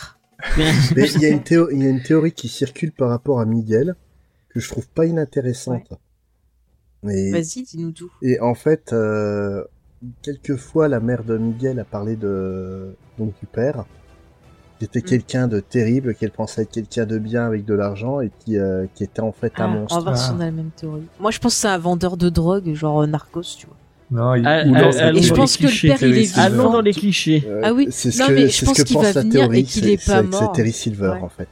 Mais 0.57 0.71
il 1.15 1.21
y 1.21 1.25
a 1.25 1.29
une 1.29 1.41
théo- 1.49 1.69
il 1.71 1.81
y 1.83 1.85
a 1.85 1.89
une 1.89 2.03
théorie 2.03 2.31
qui 2.31 2.47
circule 2.47 2.91
par 2.91 3.09
rapport 3.09 3.39
à 3.39 3.45
Miguel 3.45 3.95
que 4.49 4.59
je 4.59 4.69
trouve 4.69 4.87
pas 4.87 5.05
inintéressante. 5.07 5.91
Vas-y, 7.03 7.63
dis-nous 7.63 7.91
tout. 7.91 8.11
et 8.21 8.39
en 8.39 8.55
fait, 8.55 8.91
euh, 8.93 9.63
quelquefois 10.23 10.87
la 10.87 10.99
mère 10.99 11.23
de 11.23 11.37
Miguel 11.37 11.79
a 11.79 11.83
parlé 11.83 12.15
de 12.15 12.95
donc 13.19 13.33
du 13.39 13.45
père, 13.45 13.85
qui 14.79 14.85
était 14.85 14.99
Mm. 14.99 15.03
quelqu'un 15.03 15.47
de 15.47 15.59
terrible, 15.59 16.15
qu'elle 16.15 16.31
pensait 16.31 16.63
être 16.63 16.71
quelqu'un 16.71 17.05
de 17.05 17.17
bien 17.17 17.45
avec 17.45 17.63
de 17.65 17.73
l'argent 17.73 18.19
et 18.21 18.29
qui 18.39 18.57
euh, 18.57 18.85
qui 18.95 19.03
était 19.03 19.21
en 19.21 19.31
fait 19.31 19.53
Ah, 19.57 19.63
un 19.63 19.67
on 19.69 19.73
va 19.73 19.79
monstre. 19.79 20.01
voir 20.03 20.17
si 20.17 20.31
on 20.31 20.39
a 20.41 20.45
la 20.45 20.51
même 20.51 20.71
théorie. 20.75 21.03
Moi 21.19 21.31
je 21.31 21.39
pense 21.39 21.53
que 21.55 21.61
c'est 21.61 21.67
un 21.67 21.77
vendeur 21.77 22.17
de 22.17 22.29
drogue 22.29 22.73
genre 22.73 23.01
euh, 23.03 23.07
Narcos, 23.07 23.41
tu 23.57 23.67
vois. 23.67 23.75
Non, 24.11 24.35
il, 24.35 24.45
Ah, 24.45 24.63
ou 24.67 24.73
ah, 24.75 24.81
dans 24.81 24.91
ah, 24.99 25.13
Et 25.13 25.21
je 25.23 25.33
pense 25.33 25.53
les 25.57 25.57
que 25.59 25.63
le 25.63 25.69
clichés, 25.69 25.87
père 25.87 26.03
il 26.03 26.17
est 26.17 26.49
vivant. 26.49 26.71
dans 26.73 26.81
les 26.81 26.93
clichés. 26.93 27.43
Euh, 27.47 27.61
Ah 27.63 27.73
oui. 27.73 27.87
c'est 27.89 28.11
ce 28.11 28.19
Non, 28.21 28.27
que, 28.27 28.33
mais 28.33 28.47
je 28.49 28.55
c'est 28.57 28.65
pense 28.67 28.77
ce 28.77 28.83
que 28.83 28.93
pense 28.93 29.03
va 29.03 29.13
la 29.23 29.29
théorie, 29.29 29.59
et 29.59 29.63
qu'il 29.63 29.83
c'est- 29.83 29.93
est 29.93 29.97
pas 29.97 30.21
c'est- 30.21 30.31
c'est 30.31 30.41
mort. 30.43 30.51
Terry 30.51 30.71
Silver 30.71 31.09
Ouais. 31.09 31.21
en 31.21 31.29
fait. 31.29 31.47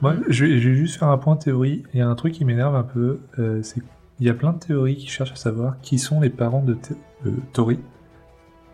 Moi, 0.00 0.14
je, 0.28 0.44
vais- 0.44 0.60
je 0.60 0.68
vais 0.68 0.74
juste 0.76 0.98
faire 0.98 1.08
un 1.08 1.18
point 1.18 1.36
théorie. 1.36 1.82
Il 1.94 1.98
y 2.00 2.02
a 2.02 2.08
un 2.08 2.14
truc 2.14 2.34
qui 2.34 2.44
m'énerve 2.44 2.74
un 2.76 2.82
peu. 2.82 3.20
euh, 3.38 3.60
c'est 3.62 3.80
qu'il 4.16 4.26
y 4.26 4.30
a 4.30 4.34
plein 4.34 4.52
de 4.52 4.58
théories 4.58 4.96
qui 4.96 5.06
cherchent 5.06 5.32
à 5.32 5.36
savoir 5.36 5.76
qui 5.82 5.98
sont 5.98 6.20
les 6.20 6.30
parents 6.30 6.62
de, 6.62 6.76
de 7.24 7.32
Tori. 7.52 7.78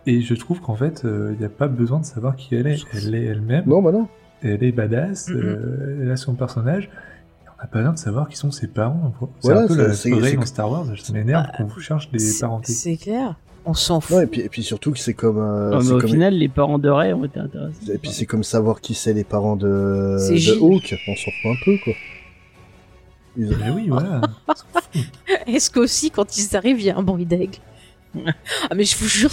Et 0.06 0.20
je 0.22 0.34
trouve 0.34 0.60
qu'en 0.60 0.76
fait, 0.76 1.04
euh, 1.04 1.30
il 1.34 1.38
n'y 1.38 1.44
a 1.44 1.48
pas 1.50 1.68
besoin 1.68 2.00
de 2.00 2.04
savoir 2.04 2.36
qui 2.36 2.54
elle 2.54 2.66
est. 2.66 2.78
Elle 2.94 3.14
est 3.14 3.24
elle-même. 3.24 3.64
Non, 3.66 3.82
bah 3.82 3.92
non. 3.92 4.08
Elle 4.42 4.62
est 4.64 4.72
badass. 4.72 5.28
Euh, 5.30 6.00
elle 6.02 6.10
a 6.10 6.16
son 6.16 6.34
personnage. 6.34 6.88
On 7.46 7.62
n'a 7.62 7.68
pas 7.68 7.78
besoin 7.80 7.92
de 7.92 7.98
savoir 7.98 8.28
qui 8.28 8.36
sont 8.36 8.50
ses 8.50 8.68
parents. 8.68 9.12
C'est 9.20 9.26
Voilà, 9.48 9.60
un 9.62 9.66
peu 9.66 9.92
c'est- 9.92 10.08
la 10.10 10.32
dans 10.32 10.46
Star 10.46 10.70
Wars. 10.70 10.86
Ça 10.98 11.12
m'énerve 11.12 11.44
Bah, 11.44 11.52
qu'on 11.58 11.64
vous 11.66 11.80
cherche 11.80 12.10
des 12.10 12.18
parentés. 12.40 12.72
C'est 12.72 12.96
clair. 12.96 13.36
On 13.66 13.74
s'en 13.74 14.00
fout. 14.00 14.16
Non, 14.16 14.22
et 14.22 14.26
puis, 14.26 14.40
et 14.40 14.48
puis 14.48 14.62
surtout 14.62 14.90
que 14.92 14.98
c'est 14.98 15.12
comme, 15.12 15.36
euh, 15.36 15.76
mais 15.76 15.84
c'est 15.84 15.92
au 15.92 15.98
comme- 15.98 16.08
final, 16.08 16.32
les 16.32 16.48
parents 16.48 16.78
de 16.78 16.88
Ray 16.88 17.12
ont 17.12 17.26
été 17.26 17.38
intéressés. 17.38 17.92
et 17.92 17.98
puis 17.98 18.10
c'est 18.10 18.24
comme 18.24 18.42
savoir 18.42 18.80
qui 18.80 18.94
c'est 18.94 19.12
les 19.12 19.24
parents 19.24 19.56
de, 19.56 19.66
de. 20.16 20.58
Hawk. 20.58 20.94
On 21.06 21.14
s'en 21.14 21.30
fout 21.42 21.50
un 21.52 21.64
peu, 21.66 21.76
quoi. 21.84 21.92
Ils- 23.36 23.56
Mais 23.58 23.70
oui, 23.70 23.88
voilà. 23.90 24.22
Est-ce 25.46 25.70
qu'aussi, 25.70 26.10
quand 26.10 26.38
ils 26.38 26.56
arrivent, 26.56 26.80
il 26.80 26.86
y 26.86 26.90
a 26.90 26.96
un 26.96 27.02
bruit 27.02 27.26
d'aigle? 27.26 27.58
Ah, 28.70 28.74
mais 28.74 28.84
je 28.84 28.96
vous 28.96 29.08
jure, 29.08 29.30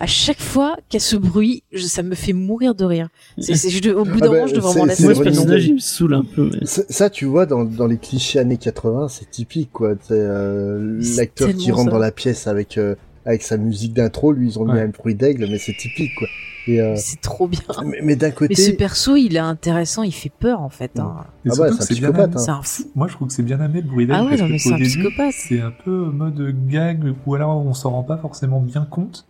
à 0.00 0.06
chaque 0.06 0.40
fois 0.40 0.76
qu'il 0.88 0.98
y 1.00 1.02
a 1.02 1.04
ce 1.04 1.16
bruit, 1.16 1.62
je- 1.72 1.86
ça 1.86 2.02
me 2.02 2.14
fait 2.14 2.32
mourir 2.32 2.74
de 2.74 2.84
rire. 2.84 3.08
C'est, 3.38 3.54
au 3.92 4.04
bout 4.04 4.10
Ah 4.16 4.20
d'un 4.20 4.26
bah, 4.28 4.34
moment, 4.34 4.46
je 4.46 4.54
devrais 4.54 4.74
m'en 4.78 4.84
laisser. 4.86 5.04
Moi, 5.04 5.14
ce 5.14 5.22
personnage, 5.22 5.66
il 5.66 5.74
me 5.74 5.78
saoule 5.78 6.14
un 6.14 6.24
peu. 6.24 6.50
Mais... 6.52 6.66
Ça, 6.66 7.10
tu 7.10 7.24
vois, 7.26 7.46
dans, 7.46 7.64
dans 7.64 7.86
les 7.86 7.98
clichés 7.98 8.38
années 8.38 8.56
80, 8.56 9.08
c'est 9.08 9.30
typique, 9.30 9.70
quoi. 9.72 9.94
C'est 10.02 10.14
euh, 10.14 11.00
l'acteur 11.16 11.54
qui 11.54 11.70
rentre 11.70 11.90
ça. 11.90 11.90
dans 11.90 11.98
la 11.98 12.10
pièce 12.12 12.46
avec 12.46 12.78
euh, 12.78 12.94
avec 13.26 13.42
sa 13.42 13.56
musique 13.58 13.92
d'intro, 13.92 14.32
lui 14.32 14.48
ils 14.48 14.58
ont 14.58 14.64
mis 14.64 14.78
un 14.78 14.88
bruit 14.88 15.14
d'aigle, 15.14 15.46
mais 15.50 15.58
c'est 15.58 15.74
typique 15.76 16.14
quoi. 16.16 16.28
Euh, 16.68 16.94
C'est 16.96 17.20
trop 17.20 17.46
bien. 17.46 17.60
mais, 17.84 17.98
mais 18.02 18.16
d'un 18.16 18.32
côté, 18.32 18.54
Mais 18.56 18.62
ce 18.64 18.70
perso, 18.72 19.14
il 19.14 19.36
est 19.36 19.40
intéressant, 19.40 20.02
il 20.02 20.12
fait 20.12 20.32
peur 20.36 20.60
en 20.62 20.68
fait. 20.68 20.98
hein. 20.98 21.14
Ah 21.18 21.48
ouais, 21.54 21.54
c'est 21.72 21.82
un 21.82 21.86
psychopathe, 21.86 22.34
hein. 22.34 22.38
C'est 22.38 22.50
un 22.50 22.62
fou. 22.62 22.90
Moi, 22.96 23.06
je 23.06 23.12
trouve 23.14 23.28
que 23.28 23.34
c'est 23.34 23.44
bien 23.44 23.60
amené 23.60 23.82
le 23.82 23.86
bruit 23.88 24.06
d'aigle. 24.06 24.18
Ah 24.20 24.24
ouais, 24.24 24.36
non, 24.36 24.48
mais 24.48 24.58
c'est 24.58 24.72
un 24.72 24.76
début, 24.76 24.88
psychopathe. 24.88 25.32
C'est 25.36 25.60
un 25.60 25.70
peu 25.70 26.06
mode 26.10 26.66
gag, 26.66 27.14
ou 27.24 27.34
alors 27.36 27.56
on 27.64 27.72
s'en 27.72 27.90
rend 27.90 28.02
pas 28.02 28.16
forcément 28.16 28.60
bien 28.60 28.84
compte. 28.84 29.26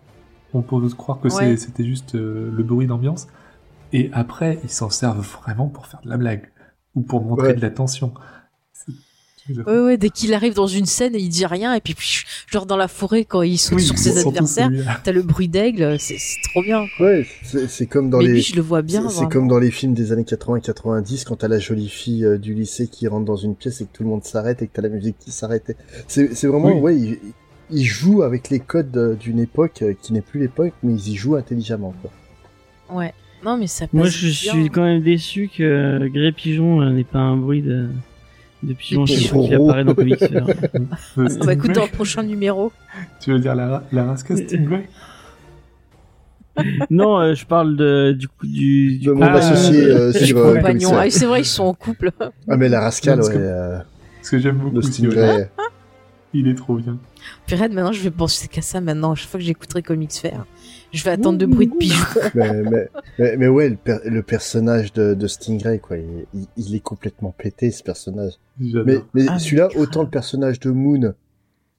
On 0.55 0.63
peut 0.63 0.77
croire 0.97 1.21
que 1.21 1.29
Ouais. 1.29 1.57
c'était 1.59 1.85
juste 1.85 2.15
euh, 2.15 2.51
le 2.57 2.63
bruit 2.63 2.87
d'ambiance. 2.87 3.27
Et 3.93 4.09
après, 4.15 4.59
ils 4.65 4.71
s'en 4.71 4.89
servent 4.89 5.21
vraiment 5.43 5.69
pour 5.69 5.87
faire 5.87 6.01
de 6.05 6.09
la 6.09 6.17
blague. 6.17 6.51
Ou 6.95 7.03
pour 7.03 7.23
montrer 7.23 7.49
Ouais. 7.49 7.55
de 7.55 7.61
la 7.61 7.71
tension. 7.71 8.15
Ouais, 9.49 9.79
ouais, 9.81 9.97
dès 9.97 10.11
qu'il 10.11 10.35
arrive 10.35 10.55
dans 10.55 10.67
une 10.67 10.87
scène 10.87 11.15
et 11.15 11.19
il 11.19 11.29
dit 11.29 11.47
rien, 11.47 11.75
et 11.75 11.81
puis 11.81 11.95
genre 12.49 12.67
dans 12.67 12.77
la 12.77 12.89
forêt 12.89 13.25
quand 13.25 13.43
il 13.43 13.59
saute 13.59 13.79
Oui, 13.79 13.85
sur 13.85 13.97
ses 13.99 14.19
adversaires, 14.19 14.67
celui-là. 14.67 15.01
t'as 15.05 15.13
le 15.13 15.23
bruit 15.23 15.49
d'aigle, 15.49 15.97
c'est 16.01 16.17
trop 16.51 16.63
bien. 16.63 16.85
quoi. 16.97 17.07
ouais, 17.07 17.27
c'est 17.69 17.87
comme 17.87 18.11
dans 18.11 18.19
Mais 18.19 18.25
les. 18.25 18.33
lui, 18.35 18.43
je 18.43 18.57
le 18.57 18.63
vois 18.63 18.83
bien. 18.83 19.09
C'est 19.09 19.29
comme 19.29 19.47
dans 19.49 19.59
les 19.59 19.71
films 19.71 19.95
des 19.95 20.11
années 20.13 20.25
80-90 20.25 21.25
quand 21.25 21.37
t'as 21.37 21.49
la 21.49 21.59
jolie 21.59 21.89
fille 21.89 22.25
euh, 22.25 22.39
du 22.39 22.55
lycée 22.55 22.89
qui 22.89 23.07
rentre 23.09 23.25
dans 23.25 23.37
une 23.37 23.55
pièce 23.55 23.81
et 23.81 23.85
que 23.85 23.93
tout 23.93 24.03
le 24.03 24.09
monde 24.09 24.25
s'arrête 24.25 24.63
et 24.63 24.67
que 24.67 24.73
t'as 24.75 24.83
la 24.83 24.89
musique 24.89 25.17
qui 25.19 25.31
s'arrête. 25.31 25.77
C'est 26.09 26.27
vraiment, 26.47 26.69
Oui. 26.75 26.81
ouais, 26.81 26.97
ils, 26.97 27.19
ils 27.71 27.85
jouent 27.85 28.23
avec 28.23 28.51
les 28.51 28.61
codes 28.61 28.97
euh, 28.97 29.15
d'une 29.15 29.39
époque 29.41 29.83
euh, 29.83 29.95
qui 30.01 30.13
n'est 30.13 30.21
plus 30.21 30.41
l'époque, 30.41 30.73
mais 30.83 30.93
ils 30.95 31.09
y 31.13 31.17
jouent 31.17 31.37
intelligemment. 31.37 31.95
Quoi. 32.03 32.11
Ouais. 32.97 33.13
Non, 33.45 33.57
mais 33.59 33.67
ça 33.67 33.85
passe 33.87 33.93
Moi, 33.93 34.07
je 34.09 34.27
bien. 34.29 34.53
suis 34.55 34.71
quand 34.71 34.83
même 34.85 35.03
déçu 35.03 35.51
que 35.57 36.09
Grey 36.09 36.33
Pigeon 36.33 36.81
euh, 36.81 36.91
n'ait 36.91 37.05
pas 37.05 37.19
un 37.19 37.37
bruit 37.37 37.63
de, 37.63 37.89
de 38.63 38.73
pigeon 38.75 39.03
De 39.03 39.07
chaque 39.09 39.19
pigeon. 39.19 39.35
fois 39.35 39.45
qu'il 39.45 39.55
apparaît 39.55 39.85
dans 39.85 39.95
Comics 39.95 40.19
Fair. 40.19 40.47
Euh, 40.49 40.53
Ah 41.41 41.45
bah 41.45 41.53
écoute, 41.53 41.71
Stingray 41.71 41.75
dans 41.75 41.85
le 41.85 41.91
prochain 41.91 42.23
numéro. 42.25 42.73
Tu 43.21 43.33
veux 43.33 43.39
dire 43.39 43.55
la, 43.55 43.85
la 43.93 44.05
rascasse 44.05 44.41
Stingray 44.41 44.89
non, 46.89 47.19
euh, 47.21 47.35
je 47.35 47.45
parle 47.45 47.77
de, 47.77 48.13
du 48.13 48.29
coup, 48.29 48.47
du, 48.47 48.97
du 48.99 49.07
De 49.07 49.13
mon 49.13 49.23
Ah, 49.27 49.35
associé 49.35 49.85
euh, 49.85 50.11
sur 50.11 50.39
euh. 50.39 50.59
Ah, 50.65 51.11
c'est 51.11 51.27
vrai, 51.27 51.43
ils 51.43 51.45
sont 51.45 51.65
en 51.65 51.75
couple. 51.75 52.11
Ah 52.49 52.57
mais 52.57 52.71
la 52.71 52.81
rascale, 52.81 53.17
Parce 53.17 53.29
ouais, 53.29 53.35
que- 53.35 53.39
euh, 53.41 53.79
Parce 54.17 54.31
que 54.31 54.39
j'aime 54.39 54.57
beaucoup 54.57 54.77
le. 54.77 54.81
Stingray. 54.83 55.51
Il 56.33 56.49
est 56.49 56.55
trop 56.55 56.77
bien. 56.77 56.97
Red, 57.51 57.73
maintenant, 57.73 57.93
je 57.93 58.01
vais 58.03 58.11
penser 58.11 58.49
qu'à 58.49 58.63
ça 58.63 58.81
maintenant. 58.81 59.15
Chaque 59.15 59.29
fois 59.31 59.39
que 59.41 59.47
j'écouterai 59.47 59.83
Comics 59.83 60.13
Fair, 60.13 60.47
je 60.93 61.03
vais 61.05 61.11
attendre 61.11 61.39
de 61.39 61.47
bruit 61.47 61.67
de 61.69 61.75
pigeon. 61.75 62.05
mais, 62.35 62.63
mais, 62.63 62.89
mais, 63.19 63.37
mais 63.37 63.49
ouais, 63.49 63.69
le, 63.71 63.77
per- 63.77 64.01
le 64.05 64.23
personnage 64.23 64.93
de, 64.93 65.15
de 65.15 65.27
Stingray, 65.27 65.79
quoi, 65.79 65.97
il, 65.99 66.27
il- 66.35 66.47
il 66.57 66.75
est 66.75 66.81
complètement 66.81 67.33
pété 67.37 67.71
ce 67.71 67.83
personnage. 67.83 68.35
J'adore. 68.61 68.85
Mais, 68.87 68.99
mais 69.15 69.27
Ah, 69.29 69.39
celui-là, 69.39 69.69
mais 69.69 69.75
grave. 69.75 69.83
autant 69.89 70.03
le 70.03 70.11
personnage 70.11 70.61
de 70.61 70.71
Moon, 70.71 71.15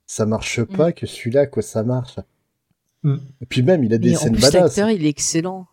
ça 0.05 0.25
marche 0.25 0.63
pas 0.63 0.91
que 0.91 1.05
celui-là, 1.05 1.45
quoi, 1.47 1.61
ça 1.61 1.83
marche. 1.83 2.15
Mm. 3.03 3.15
Et 3.41 3.45
puis 3.45 3.61
même, 3.63 3.83
il 3.83 3.93
a 3.93 3.97
des 3.97 4.09
Mais 4.11 4.15
en 4.17 4.19
scènes 4.19 4.33
plus, 4.33 4.41
badass. 4.41 4.61
l'acteur, 4.61 4.89
il 4.89 5.05
est 5.05 5.09
excellent. 5.09 5.67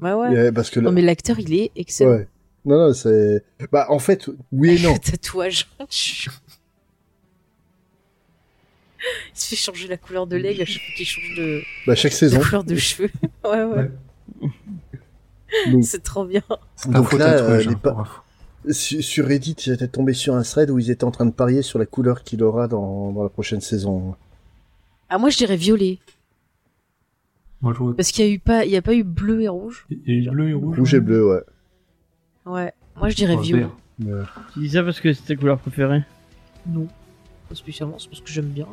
Ouais, 0.00 0.12
ouais. 0.12 0.52
Parce 0.52 0.70
que 0.70 0.80
là- 0.80 0.86
Non, 0.86 0.92
mais 0.92 1.02
l'acteur, 1.02 1.38
il 1.38 1.54
est 1.54 1.70
excellent. 1.76 2.10
ouais. 2.10 2.28
Non, 2.66 2.78
non, 2.88 2.94
c'est. 2.94 3.44
Bah, 3.70 3.86
en 3.90 3.98
fait, 3.98 4.26
oui 4.50 4.70
et 4.70 4.82
non. 4.82 4.92
Le 4.94 4.98
tatouage. 4.98 5.68
il 9.34 9.38
se 9.38 9.48
fait 9.48 9.56
changer 9.56 9.88
la 9.88 9.96
couleur 9.96 10.26
de 10.26 10.36
l'aigle 10.36 10.62
à 10.62 10.64
chaque 10.64 10.82
fois 10.82 10.94
qu'il 10.96 11.06
change 11.06 11.34
de, 11.36 11.62
Bah, 11.86 11.94
chaque 11.94 12.12
de 12.12 12.16
saison. 12.16 12.40
couleur 12.40 12.64
de 12.64 12.76
cheveux. 12.76 13.10
ouais, 13.44 13.64
ouais. 13.64 13.90
C'est 15.82 16.02
trop 16.02 16.24
bien. 16.24 16.42
Donc 16.86 17.12
là, 17.12 17.38
euh, 17.38 17.58
les 17.62 17.76
pa- 17.76 17.90
pour 17.92 18.00
info. 18.00 18.20
sur, 18.70 19.26
Reddit, 19.26 19.56
j'étais 19.58 19.86
tombé 19.88 20.12
sur 20.12 20.34
un 20.34 20.42
thread 20.42 20.70
où 20.70 20.78
ils 20.78 20.90
étaient 20.90 21.04
en 21.04 21.10
train 21.12 21.26
de 21.26 21.30
parier 21.32 21.62
sur 21.62 21.78
la 21.78 21.86
couleur 21.86 22.22
qu'il 22.24 22.42
aura 22.42 22.66
dans, 22.66 23.12
dans 23.12 23.22
la 23.22 23.28
prochaine 23.28 23.60
saison. 23.60 24.16
Ah, 25.08 25.18
moi, 25.18 25.30
je 25.30 25.36
dirais 25.36 25.56
violet. 25.56 25.98
Moi, 27.60 27.72
je 27.72 27.78
vois- 27.78 27.94
Parce 27.96 28.10
qu'il 28.10 28.26
y 28.26 28.28
a 28.28 28.32
eu 28.32 28.38
pas, 28.40 28.64
il 28.64 28.72
y 28.72 28.76
a 28.76 28.82
pas 28.82 28.94
eu 28.94 29.04
bleu 29.04 29.42
et 29.42 29.48
rouge. 29.48 29.86
Il 29.90 29.98
y 30.24 30.28
a 30.28 30.32
eu 30.32 30.34
bleu 30.34 30.48
et 30.50 30.54
rouge. 30.54 30.78
Rouge 30.78 30.94
et 30.94 31.00
bleu, 31.00 31.26
ouais. 31.30 31.42
Ouais. 32.46 32.72
Moi, 32.96 33.08
je 33.10 33.16
dirais 33.16 33.36
Oh, 33.38 33.40
violet. 33.42 33.66
Euh, 34.06 34.24
Tu 34.54 34.58
dis 34.60 34.70
ça 34.70 34.82
parce 34.82 35.00
que 35.00 35.12
c'est 35.12 35.22
ta 35.24 35.36
couleur 35.36 35.58
préférée? 35.58 36.02
Non. 36.66 36.88
Pas 37.48 37.54
spécialement, 37.54 37.98
c'est 37.98 38.08
parce 38.08 38.20
que 38.20 38.30
j'aime 38.30 38.46
bien. 38.48 38.66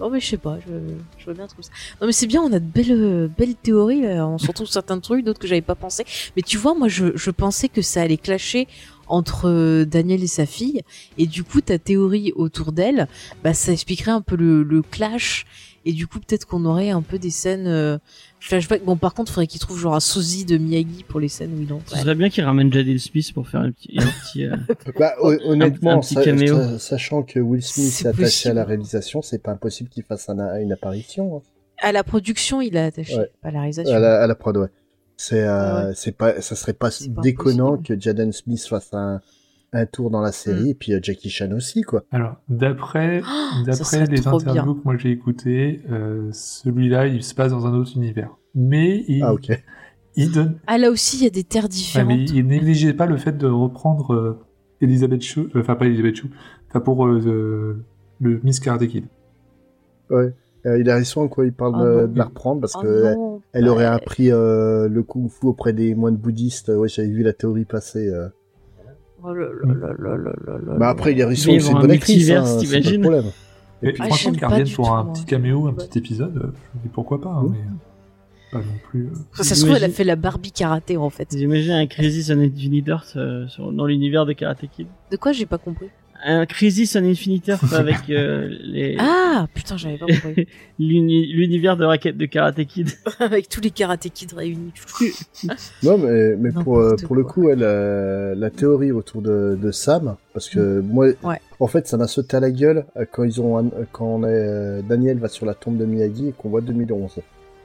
Non, 0.00 0.10
mais 0.10 0.20
je 0.20 0.26
sais 0.26 0.36
pas, 0.36 0.58
je, 0.66 0.72
je 1.18 1.24
vois 1.24 1.34
bien 1.34 1.46
trop 1.46 1.62
ça. 1.62 1.70
Non, 2.00 2.06
mais 2.06 2.12
c'est 2.12 2.26
bien, 2.26 2.42
on 2.42 2.52
a 2.52 2.58
de 2.58 2.64
belles, 2.64 3.30
belles 3.36 3.54
théories, 3.54 4.06
on 4.06 4.38
se 4.38 4.46
retrouve 4.46 4.66
certains 4.66 4.98
trucs, 4.98 5.24
d'autres 5.24 5.38
que 5.38 5.46
j'avais 5.46 5.60
pas 5.60 5.74
pensé. 5.74 6.04
Mais 6.36 6.42
tu 6.42 6.56
vois, 6.58 6.74
moi, 6.74 6.88
je, 6.88 7.30
pensais 7.30 7.68
que 7.68 7.82
ça 7.82 8.02
allait 8.02 8.16
clasher 8.16 8.68
entre 9.08 9.48
euh, 9.48 9.84
Daniel 9.84 10.22
et 10.22 10.28
sa 10.28 10.46
fille. 10.46 10.82
Et 11.18 11.26
du 11.26 11.44
coup, 11.44 11.60
ta 11.60 11.78
théorie 11.78 12.32
autour 12.34 12.72
d'elle, 12.72 13.08
bah, 13.42 13.54
ça 13.54 13.72
expliquerait 13.72 14.12
un 14.12 14.22
peu 14.22 14.36
le 14.36 14.82
clash. 14.82 15.46
Et 15.84 15.92
du 15.92 16.06
coup, 16.06 16.20
peut-être 16.20 16.46
qu'on 16.46 16.64
aurait 16.64 16.90
un 16.90 17.02
peu 17.02 17.18
des 17.18 17.30
scènes 17.30 17.66
euh, 17.66 17.98
flashback. 18.40 18.84
Bon, 18.84 18.96
par 18.96 19.14
contre, 19.14 19.30
il 19.30 19.34
faudrait 19.34 19.46
qu'il 19.48 19.60
trouve 19.60 19.78
genre 19.78 19.94
un 19.96 20.00
sosie 20.00 20.44
de 20.44 20.56
Miyagi 20.58 21.04
pour 21.08 21.18
les 21.18 21.28
scènes 21.28 21.52
où 21.58 21.62
il 21.62 21.72
entre. 21.72 21.90
Ce 21.90 21.98
serait 21.98 22.14
bien 22.14 22.28
qu'il 22.30 22.44
ramène 22.44 22.72
Jadil 22.72 23.00
Smith 23.00 23.32
pour 23.32 23.48
faire 23.48 23.60
un 23.62 23.72
petit, 23.72 23.98
un 23.98 24.06
petit 24.22 24.44
euh, 24.46 24.56
Bah, 24.98 25.14
hon- 25.20 25.36
honnêtement, 25.44 25.92
un 25.92 26.00
petit 26.00 26.14
caméo. 26.14 26.56
sa- 26.56 26.78
sachant 26.78 27.22
que 27.24 27.40
Will 27.40 27.62
Smith 27.62 27.90
C'est 27.90 28.04
est 28.04 28.08
attaché 28.08 28.22
possible. 28.24 28.50
à 28.52 28.54
la 28.54 28.64
réalisation, 28.64 29.22
c'est 29.22 29.42
pas 29.42 29.52
impossible 29.52 29.88
qu'il 29.88 30.04
fasse 30.04 30.28
un- 30.28 30.60
une 30.60 30.72
apparition. 30.72 31.38
hein. 31.38 31.42
À 31.78 31.90
la 31.90 32.04
production, 32.04 32.60
il 32.60 32.76
a 32.76 32.84
attaché, 32.84 33.16
Ouais. 33.16 33.30
pas 33.42 33.48
à 33.48 33.50
la 33.50 33.58
réalisation. 33.60 33.92
À 33.94 33.98
la, 33.98 34.22
à 34.22 34.26
la 34.28 34.34
prod, 34.36 34.56
ouais. 34.56 34.68
C'est, 35.16 35.42
euh, 35.42 35.88
Ouais. 35.88 35.92
c'est 35.96 36.12
pas, 36.12 36.40
ça 36.40 36.54
serait 36.54 36.72
pas 36.74 36.90
déconnant 37.22 37.74
impossible. 37.74 37.96
que 37.98 38.00
Jaden 38.00 38.32
Smith 38.32 38.64
fasse 38.68 38.90
un, 38.92 39.20
un 39.74 39.86
tour 39.86 40.10
dans 40.10 40.20
la 40.20 40.32
série, 40.32 40.64
Mm. 40.64 40.68
et 40.68 40.74
puis 40.74 40.92
euh, 40.92 41.00
Jackie 41.02 41.30
Chan 41.30 41.50
aussi, 41.52 41.82
quoi. 41.82 42.04
Alors, 42.10 42.36
d'après 42.48 43.22
d'après 43.66 44.06
les 44.06 44.26
interviews 44.26 44.52
bien. 44.52 44.74
que 44.74 44.80
moi 44.84 44.96
j'ai 44.98 45.10
écoutées, 45.10 45.80
euh, 45.90 46.28
celui-là, 46.32 47.06
il 47.06 47.22
se 47.22 47.34
passe 47.34 47.52
dans 47.52 47.66
un 47.66 47.74
autre 47.74 47.92
univers. 47.96 48.30
Mais 48.54 49.04
il, 49.08 49.22
Ah, 49.22 49.34
il 50.16 50.30
donne. 50.30 50.58
Ah 50.66 50.76
là 50.76 50.90
aussi, 50.90 51.16
il 51.16 51.24
y 51.24 51.26
a 51.26 51.30
des 51.30 51.44
terres 51.44 51.62
Ouais, 51.64 51.68
différentes. 51.70 52.08
mais 52.08 52.24
il 52.24 52.46
négligeait 52.46 52.92
pas 52.92 53.06
le 53.06 53.16
fait 53.16 53.36
de 53.38 53.46
reprendre 53.46 54.12
euh, 54.14 54.38
Elisabeth 54.82 55.22
Chou, 55.22 55.48
euh, 55.54 55.60
enfin 55.60 55.74
pas 55.74 55.86
Elisabeth 55.86 56.16
Chou, 56.16 56.28
enfin 56.68 56.80
pour 56.80 57.06
euh, 57.06 57.18
le- 57.18 57.84
le 58.20 58.40
Miss 58.44 58.60
Karate 58.60 58.86
Kid. 58.86 59.04
Ouais. 60.10 60.34
Euh, 60.66 60.78
il 60.78 60.88
a 60.90 60.94
raison, 60.96 61.26
quoi, 61.28 61.44
il 61.46 61.52
parle 61.52 61.74
Ah 61.76 62.06
de, 62.06 62.18
la 62.18 62.24
reprendre 62.24 62.60
parce 62.60 62.74
Oh 62.76 62.82
que 62.82 63.14
non. 63.14 63.40
elle 63.52 63.68
aurait 63.68 63.84
Ouais. 63.88 63.90
appris 63.90 64.30
euh, 64.30 64.86
le 64.88 65.02
kung 65.02 65.28
fu 65.30 65.46
auprès 65.46 65.72
des 65.72 65.94
moines 65.94 66.16
bouddhistes. 66.16 66.68
Ouais, 66.68 66.88
j'avais 66.88 67.08
vu 67.08 67.22
la 67.22 67.32
théorie 67.32 67.64
passer. 67.64 68.08
euh. 68.08 68.28
Oh 69.24 69.32
là 69.34 69.46
là 70.16 70.16
là 70.16 70.58
là 70.66 70.74
Bah 70.78 70.88
après, 70.90 71.12
va 71.12 71.18
y 71.18 71.22
c'est 71.60 71.72
une 71.72 71.78
bonne 71.80 71.90
actrice, 71.90 72.30
hein, 72.30 72.44
c'est 72.44 72.54
pas 72.54 72.58
le 72.58 72.66
t'imagines 72.82 73.00
problème. 73.02 73.24
Et 73.82 73.92
puis 73.92 74.02
Ah, 74.02 74.06
franchement, 74.06 74.32
qu'elle 74.32 74.48
revienne 74.48 74.74
pour 74.74 74.94
un 74.94 75.04
petit 75.06 75.24
caméo, 75.24 75.66
un 75.66 75.72
petit 75.72 75.98
épisode, 75.98 76.36
euh, 76.36 76.40
je 76.40 76.78
me 76.78 76.82
dis 76.84 76.88
pourquoi 76.92 77.20
pas, 77.20 77.30
hein, 77.30 77.46
mais 77.50 77.58
pas 78.52 78.58
non 78.58 78.74
plus. 78.90 79.06
euh. 79.06 79.10
Ça, 79.42 79.54
se 79.54 79.60
trouve, 79.60 79.70
elle 79.70 79.74
a 79.76 79.78
J'imagine- 79.78 79.94
fait 79.96 80.04
la 80.04 80.16
Barbie 80.16 80.52
karaté 80.52 80.96
en 80.96 81.10
fait. 81.10 81.28
J'imagine 81.36 81.72
un 81.72 81.86
Crisis 81.86 82.30
on 82.30 82.38
Infinite 82.40 82.86
Earth 82.88 83.14
euh, 83.16 83.46
sur- 83.48 83.72
dans 83.72 83.86
l'univers 83.86 84.26
de 84.26 84.32
Karate 84.34 84.66
Kid. 84.70 84.86
De 85.10 85.16
quoi 85.16 85.32
j'ai 85.32 85.46
pas 85.46 85.58
compris 85.58 85.88
Un 86.24 86.46
Crisis 86.46 86.94
on 86.96 87.04
Infinite 87.04 87.48
Earth 87.48 87.72
avec 87.72 88.08
euh, 88.10 88.48
les 88.62 88.96
Ah 88.98 89.46
putain, 89.54 89.76
j'avais 89.76 89.96
pas 89.98 90.06
compris. 90.06 90.46
l'uni- 90.78 91.26
l'univers 91.32 91.76
de 91.76 91.84
raquettes 91.84 92.16
de 92.16 92.26
Karate 92.26 92.64
Kid. 92.64 92.90
Avec 93.18 93.48
tous 93.48 93.60
les 93.60 93.70
karaté 93.70 94.10
kids 94.10 94.34
réunis. 94.34 94.72
Non, 95.82 95.98
mais, 95.98 96.36
mais 96.36 96.50
pour, 96.52 96.78
euh, 96.78 96.96
pour 97.06 97.16
le 97.16 97.24
coup, 97.24 97.48
elle, 97.48 97.62
euh, 97.62 98.34
la 98.36 98.50
théorie 98.50 98.92
autour 98.92 99.22
de, 99.22 99.58
de 99.60 99.70
Sam, 99.70 100.16
parce 100.32 100.48
que 100.48 100.80
moi, 100.80 101.08
Mm. 101.22 101.26
Ouais. 101.26 101.40
en 101.60 101.66
fait, 101.66 101.86
ça 101.88 101.96
m'a 101.96 102.06
sauté 102.06 102.36
à 102.36 102.40
la 102.40 102.50
gueule 102.50 102.84
quand 103.12 103.24
ils 103.24 103.40
ont, 103.40 103.70
quand 103.92 104.06
on 104.06 104.22
est, 104.24 104.28
euh, 104.30 104.82
Daniel 104.82 105.18
va 105.18 105.28
sur 105.28 105.46
la 105.46 105.54
tombe 105.54 105.76
de 105.78 105.84
Miyagi 105.84 106.28
et 106.28 106.32
qu'on 106.32 106.48
voit 106.48 106.60
2011. 106.60 107.18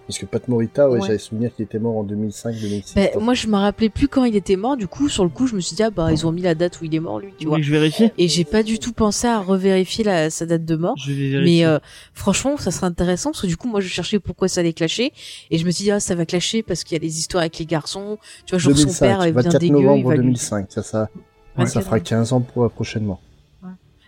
Parce 0.08 0.19
que 0.19 0.26
Pat 0.26 0.48
Morita, 0.48 0.90
ouais, 0.90 1.00
Ouais. 1.00 1.06
j'avais 1.08 1.18
souvenir 1.18 1.53
qu'il 1.53 1.66
était 1.66 1.80
mort 1.80 1.98
en 1.98 2.03
2005-2006. 2.06 2.95
Ben, 2.95 3.10
moi, 3.19 3.34
je 3.34 3.48
me 3.48 3.58
rappelais 3.58 3.90
plus 3.90 4.08
quand 4.08 4.24
il 4.24 4.38
était 4.38 4.56
mort. 4.56 4.77
Du 4.77 4.88
coup, 4.88 5.10
sur 5.10 5.26
le 5.26 5.30
coup, 5.30 5.48
je 5.48 5.56
me 5.56 5.60
suis 5.60 5.76
dit, 5.76 5.84
ah 5.84 5.90
bah, 5.90 6.14
ils 6.14 6.26
ont 6.26 6.32
mis 6.32 6.42
la 6.42 6.56
date 6.56 6.80
où 6.80 6.86
il 6.86 6.95
est 6.95 7.00
mort, 7.02 7.19
lui, 7.19 7.32
tu 7.32 7.40
Tu 7.40 7.45
vois. 7.48 7.60
je 7.61 7.69
vérifie 7.69 8.10
Et 8.18 8.30
j'ai 8.30 8.45
pas 8.45 8.64
du 8.64 8.80
tout 8.80 8.94
pensé 8.94 9.27
à 9.27 9.40
revérifier 9.42 10.06
la, 10.06 10.30
sa 10.30 10.45
date 10.45 10.64
de 10.64 10.76
mort. 10.77 10.95
Je 10.98 11.11
vais 11.11 11.30
vérifier. 11.32 11.60
Mais 11.60 11.66
euh, 11.66 11.77
franchement, 12.14 12.56
ça 12.56 12.72
serait 12.72 12.88
intéressant 12.88 13.32
parce 13.32 13.42
que 13.42 13.48
du 13.48 13.58
coup, 13.58 13.68
moi, 13.68 13.82
je 13.82 13.90
cherchais 13.90 14.19
pourquoi 14.19 14.48
ça 14.48 14.61
allait 14.61 14.72
clasher 14.72 15.11
et 15.52 15.58
je 15.58 15.66
me 15.66 15.72
suis 15.72 15.84
dit 15.84 15.92
ah 15.92 16.00
ça 16.00 16.16
va 16.16 16.26
clasher 16.26 16.64
parce 16.64 16.86
qu'il 16.86 16.95
y 16.95 16.95
a 16.95 17.00
des 17.00 17.19
histoires 17.19 17.42
avec 17.42 17.58
les 17.60 17.66
garçons. 17.66 18.18
Tu 18.45 18.52
vois, 18.52 18.60
genre 18.60 18.72
son 18.77 18.84
2005, 18.86 19.06
père 19.06 19.18
il 19.27 19.34
vient 19.34 19.42
24 19.42 19.60
dégueu, 19.60 19.76
il 19.77 19.84
novembre 19.84 20.08
va 20.10 20.16
lui. 20.16 20.24
2005, 20.24 20.66
ça, 20.72 20.84
ça, 20.84 21.10
Ouais, 21.58 21.66
ça 21.66 21.82
fera 21.82 21.98
vrai. 21.98 22.02
15 22.02 22.32
ans 22.34 22.40
pour, 22.40 22.69
prochainement. 22.72 23.19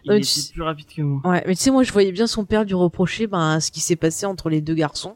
Il 0.06 0.11
Ouais, 0.11 0.18
était 0.19 0.28
tu- 0.28 0.53
plus 0.53 0.61
rapide 0.61 0.86
que 0.95 1.02
moi. 1.02 1.22
Ouais, 1.26 1.44
mais 1.45 1.56
tu 1.56 1.61
sais, 1.61 1.72
moi, 1.72 1.84
je 1.84 1.92
voyais 1.92 2.14
bien 2.14 2.26
son 2.26 2.45
père 2.45 2.64
lui 2.64 2.74
reprocher 2.74 3.28
ben 3.28 3.60
ce 3.60 3.69
qui 3.69 3.82
s'est 3.82 3.98
passé 3.98 4.26
entre 4.26 4.50
les 4.50 4.61
deux 4.61 4.74
garçons. 4.74 5.16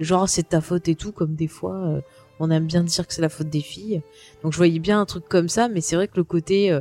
Genre 0.00 0.28
c'est 0.28 0.48
ta 0.50 0.60
faute 0.60 0.88
et 0.88 0.94
tout, 0.94 1.12
comme 1.12 1.34
des 1.34 1.48
fois 1.48 1.74
euh, 1.76 2.00
on 2.40 2.50
aime 2.50 2.66
bien 2.66 2.84
dire 2.84 3.06
que 3.06 3.12
c'est 3.14 3.22
la 3.22 3.28
faute 3.28 3.48
des 3.50 3.60
filles. 3.60 4.00
Donc 4.42 4.52
je 4.52 4.56
voyais 4.58 4.78
bien 4.78 5.00
un 5.00 5.06
truc 5.06 5.24
comme 5.28 5.48
ça, 5.48 5.68
mais 5.68 5.80
c'est 5.80 5.96
vrai 5.96 6.06
que 6.08 6.16
le 6.16 6.24
côté 6.24 6.70
euh, 6.70 6.80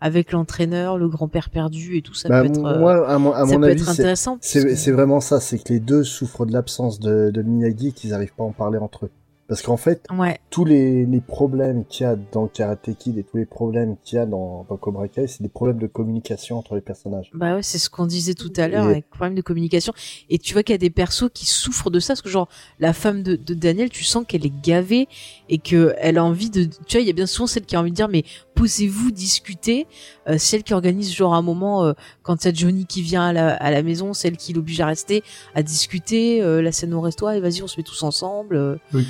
avec 0.00 0.32
l'entraîneur, 0.32 0.98
le 0.98 1.08
grand-père 1.08 1.48
perdu 1.48 1.96
et 1.96 2.02
tout, 2.02 2.12
ça 2.14 2.28
Bah, 2.28 2.40
peut 2.42 2.48
être, 2.48 2.64
euh, 2.64 2.78
moi, 2.78 3.08
à 3.08 3.18
mon, 3.18 3.32
à 3.32 3.46
ça 3.46 3.54
mon 3.54 3.60
peut 3.60 3.66
avis, 3.66 3.80
être 3.80 3.88
intéressant. 3.88 4.36
parce 4.38 4.48
c'est, 4.48 4.62
que- 4.64 4.74
c'est 4.74 4.90
vraiment 4.92 5.20
ça, 5.20 5.40
c'est 5.40 5.58
que 5.58 5.72
les 5.72 5.80
deux 5.80 6.02
souffrent 6.04 6.44
de 6.44 6.52
l'absence 6.52 6.98
de, 7.00 7.30
de 7.30 7.42
Miyagi, 7.42 7.92
qu'ils 7.92 8.10
n'arrivent 8.10 8.34
pas 8.36 8.42
à 8.42 8.46
en 8.46 8.52
parler 8.52 8.78
entre 8.78 9.06
eux. 9.06 9.10
Parce 9.48 9.62
qu'en 9.62 9.76
fait, 9.76 10.04
Ouais. 10.12 10.38
tous 10.50 10.64
les, 10.64 11.06
les 11.06 11.20
problèmes 11.20 11.84
qu'il 11.84 12.04
y 12.04 12.08
a 12.08 12.16
dans 12.32 12.48
Karate 12.48 12.90
Kid 12.98 13.16
et 13.18 13.22
tous 13.22 13.36
les 13.36 13.46
problèmes 13.46 13.96
qu'il 14.02 14.16
y 14.16 14.18
a 14.18 14.26
dans, 14.26 14.66
dans 14.68 14.76
Cobra 14.76 15.06
Kai, 15.08 15.26
c'est 15.28 15.42
des 15.42 15.48
problèmes 15.48 15.78
de 15.78 15.86
communication 15.86 16.58
entre 16.58 16.74
les 16.74 16.80
personnages. 16.80 17.30
Bah 17.32 17.54
ouais, 17.54 17.62
c'est 17.62 17.78
ce 17.78 17.88
qu'on 17.88 18.06
disait 18.06 18.34
tout 18.34 18.52
à 18.56 18.66
l'heure 18.66 18.86
Et- 18.88 18.90
avec 18.90 19.08
problème 19.10 19.34
de 19.36 19.42
communication. 19.42 19.92
Et 20.30 20.38
tu 20.38 20.52
vois 20.52 20.62
qu'il 20.64 20.72
y 20.72 20.74
a 20.74 20.78
des 20.78 20.90
persos 20.90 21.30
qui 21.32 21.46
souffrent 21.46 21.90
de 21.90 22.00
ça, 22.00 22.14
parce 22.14 22.22
que 22.22 22.28
genre 22.28 22.48
la 22.80 22.92
femme 22.92 23.22
de, 23.22 23.36
de 23.36 23.54
Daniel, 23.54 23.88
tu 23.90 24.02
sens 24.04 24.24
qu'elle 24.26 24.44
est 24.44 24.62
gavée 24.62 25.06
et 25.48 25.58
que 25.58 25.94
elle 25.98 26.18
a 26.18 26.24
envie 26.24 26.50
de. 26.50 26.64
Tu 26.86 26.96
vois, 26.96 27.00
il 27.02 27.06
y 27.06 27.10
a 27.10 27.12
bien 27.14 27.26
souvent 27.26 27.46
celle 27.46 27.64
qui 27.66 27.76
a 27.76 27.80
envie 27.80 27.90
de 27.90 27.96
dire 27.96 28.08
mais 28.08 28.24
posez-vous, 28.56 29.10
discutez. 29.12 29.86
Euh, 30.28 30.38
celle 30.38 30.64
qui 30.64 30.74
organise 30.74 31.14
genre 31.14 31.34
un 31.34 31.42
moment 31.42 31.84
euh, 31.84 31.92
quand 32.26 32.44
il 32.44 32.48
y 32.48 32.50
a 32.50 32.54
Johnny 32.54 32.84
qui 32.86 33.02
vient 33.02 33.24
à 33.26 33.32
la, 33.32 33.54
à 33.54 33.70
la 33.70 33.82
maison, 33.82 34.12
celle 34.12 34.36
qui 34.36 34.52
l'oblige 34.52 34.80
à 34.80 34.86
rester, 34.86 35.22
à 35.54 35.62
discuter. 35.62 36.42
euh, 36.42 36.60
la 36.60 36.72
scène 36.72 36.92
au 36.94 37.00
resto, 37.00 37.30
et 37.30 37.40
vas-y, 37.40 37.62
on 37.62 37.66
se 37.68 37.78
met 37.78 37.84
tous 37.84 38.02
ensemble. 38.02 38.56
euh. 38.56 38.76
Oui, 38.92 39.06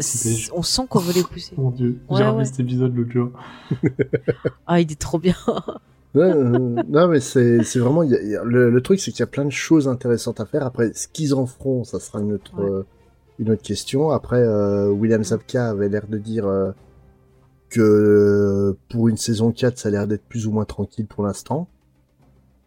c'est- 0.00 0.50
on 0.54 0.62
sent 0.62 0.82
qu'on 0.88 1.00
veut 1.00 1.12
les 1.12 1.22
pousser. 1.22 1.54
Mon 1.56 1.70
dieu, 1.70 1.98
Ouais, 2.08 2.18
j'ai 2.18 2.24
revu 2.26 2.38
ouais. 2.38 2.44
cet 2.44 2.60
épisode 2.60 2.94
l'autre 2.96 3.10
jour. 3.10 3.30
Ah, 4.66 4.80
il 4.80 4.90
est 4.90 4.98
trop 5.00 5.18
bien. 5.18 5.34
Euh, 6.16 6.58
non, 6.88 7.08
mais 7.08 7.18
c'est 7.20 7.62
c'est 7.64 7.80
vraiment. 7.80 8.02
il 8.04 8.10
y 8.12 8.14
a- 8.14 8.22
il 8.22 8.28
y 8.30 8.36
a- 8.36 8.44
le, 8.44 8.70
le 8.70 8.80
truc, 8.82 9.00
c'est 9.00 9.10
qu'il 9.10 9.20
y 9.20 9.24
a 9.24 9.26
plein 9.26 9.44
de 9.44 9.50
choses 9.50 9.88
intéressantes 9.88 10.38
à 10.40 10.46
faire. 10.46 10.64
Après, 10.64 10.92
ce 10.94 11.08
qu'ils 11.08 11.34
en 11.34 11.44
feront, 11.46 11.82
ça 11.84 11.98
sera 11.98 12.20
une 12.20 12.32
autre, 12.34 12.52
Ouais. 12.56 12.70
euh, 12.70 12.82
une 13.40 13.50
autre 13.50 13.62
question. 13.62 14.10
Après, 14.10 14.40
euh, 14.40 14.88
William 14.90 15.24
Zabka 15.24 15.70
avait 15.70 15.88
l'air 15.88 16.06
de 16.06 16.16
dire 16.18 16.46
euh, 16.46 16.70
que 17.70 18.76
pour 18.88 19.08
une 19.08 19.16
saison 19.16 19.50
4, 19.52 19.78
ça 19.78 19.88
a 19.88 19.92
l'air 19.92 20.06
d'être 20.06 20.24
plus 20.28 20.46
ou 20.46 20.52
moins 20.52 20.64
tranquille 20.64 21.06
pour 21.06 21.24
l'instant. 21.24 21.68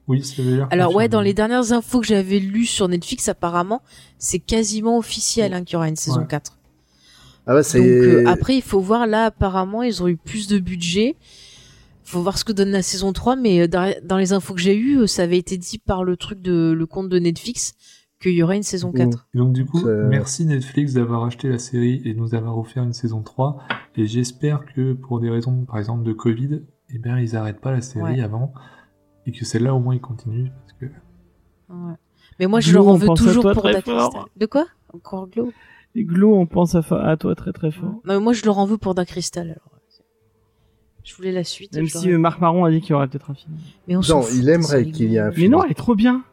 Oui, 0.08 0.24
ça 0.24 0.42
veut 0.42 0.52
dire. 0.56 0.68
Alors 0.72 0.96
ouais, 0.96 1.10
dans 1.10 1.22
les 1.22 1.34
dernières 1.34 1.72
infos 1.74 2.00
que 2.00 2.08
j'avais 2.08 2.40
lues 2.40 2.66
sur 2.66 2.88
Netflix, 2.88 3.28
apparemment, 3.30 3.82
c'est 4.18 4.40
quasiment 4.40 4.98
officiel 4.98 5.54
hein, 5.54 5.64
qu'il 5.64 5.74
y 5.74 5.76
aura 5.78 5.90
une 5.90 5.96
saison 5.96 6.22
Ouais. 6.22 6.28
4. 6.28 6.58
Ah 7.46 7.52
ouais, 7.54 7.58
Donc 7.60 7.66
c'est. 7.66 7.80
euh, 7.80 8.28
après, 8.28 8.56
il 8.56 8.62
faut 8.62 8.80
voir 8.80 9.08
là, 9.08 9.26
apparemment, 9.26 9.84
ils 9.84 10.02
ont 10.04 10.08
eu 10.08 10.18
plus 10.18 10.48
de 10.48 10.60
budget. 10.60 11.16
Faut 12.04 12.22
voir 12.22 12.38
ce 12.38 12.46
que 12.46 12.54
donne 12.54 12.72
la 12.72 12.82
saison 12.82 13.12
3, 13.12 13.36
mais 13.36 13.62
euh, 13.62 13.68
dans, 13.68 13.94
dans 14.04 14.18
les 14.18 14.32
infos 14.34 14.54
que 14.54 14.62
j'ai 14.62 14.76
eues, 14.78 15.00
euh, 15.00 15.08
ça 15.08 15.24
avait 15.24 15.38
été 15.38 15.58
dit 15.58 15.78
par 15.78 16.04
le 16.06 16.16
truc 16.16 16.42
de 16.42 16.72
le 16.72 16.86
compte 16.86 17.10
de 17.10 17.20
Netflix 17.20 17.74
qu'il 18.22 18.32
y 18.32 18.42
aurait 18.44 18.56
une 18.58 18.64
saison 18.64 18.92
4. 18.94 19.28
Et 19.34 19.38
donc 19.38 19.54
du 19.54 19.66
coup, 19.66 19.80
C'est- 19.82 20.08
merci 20.10 20.46
Netflix 20.46 20.94
d'avoir 20.94 21.24
acheté 21.26 21.50
la 21.50 21.60
série 21.60 22.02
et 22.06 22.14
de 22.14 22.18
nous 22.18 22.34
avoir 22.34 22.58
offert 22.58 22.84
une 22.84 22.94
saison 22.94 23.22
3. 23.22 23.58
Et 23.98 24.08
j'espère 24.08 24.62
que 24.74 24.94
pour 24.94 25.20
des 25.20 25.30
raisons, 25.30 25.66
par 25.66 25.78
exemple, 25.80 26.04
de 26.04 26.14
Covid, 26.14 26.62
eh 26.94 26.98
bien, 26.98 27.20
ils 27.20 27.36
arrêtent 27.36 27.60
pas 27.62 27.72
la 27.72 27.82
série 27.82 28.16
Ouais. 28.16 28.22
avant. 28.22 28.54
Et 29.28 29.32
que 29.32 29.46
celle-là, 29.46 29.76
au 29.76 29.80
moins, 29.80 29.94
ils 29.94 30.02
continuent. 30.02 30.50
Parce 30.50 30.74
que... 30.80 30.86
Ouais. 31.70 31.96
Mais 32.40 32.48
moi, 32.48 32.60
je 32.60 32.72
Glo, 32.72 32.80
leur 32.80 32.88
en 32.88 32.96
veux 32.96 33.08
toujours 33.16 33.44
pour 33.44 33.62
très 33.62 33.74
Dark 33.74 33.86
fort. 33.86 34.10
Crystal. 34.10 34.30
De 34.38 34.46
quoi? 34.46 34.66
Encore 34.94 35.28
Glow 35.28 35.52
Et 35.96 36.04
Glo, 36.04 36.36
on 36.36 36.46
pense 36.46 36.76
à, 36.76 37.18
toi 37.18 37.36
très 37.36 37.54
très 37.54 37.72
fort. 37.72 38.02
Non, 38.06 38.16
mais 38.16 38.20
Moi, 38.20 38.34
je 38.34 38.44
leur 38.46 38.58
en 38.58 38.66
veux 38.66 38.78
pour 38.78 38.96
Dark 38.96 39.10
Crystal. 39.10 39.50
Alors. 39.50 39.78
Je 41.04 41.16
voulais 41.16 41.32
la 41.32 41.46
suite. 41.46 41.74
Même 41.74 41.88
si 41.88 42.12
euh, 42.12 42.18
Marc 42.18 42.42
Marron 42.42 42.66
a 42.66 42.70
dit 42.70 42.82
qu'il 42.82 42.90
y 42.90 42.94
aurait 42.94 43.08
peut-être 43.08 43.32
un 43.32 43.34
film. 43.34 43.56
Mais 43.88 43.96
on 43.96 44.02
Non, 44.02 44.22
fout, 44.22 44.36
il 44.38 44.50
aimerait 44.50 44.86
qu'il 44.88 45.10
y 45.10 45.16
ait 45.16 45.20
un 45.20 45.30
Mais 45.30 45.36
film. 45.36 45.54
non, 45.54 45.64
elle 45.64 45.72
est 45.72 45.74
trop 45.74 45.96
bien. 45.96 46.26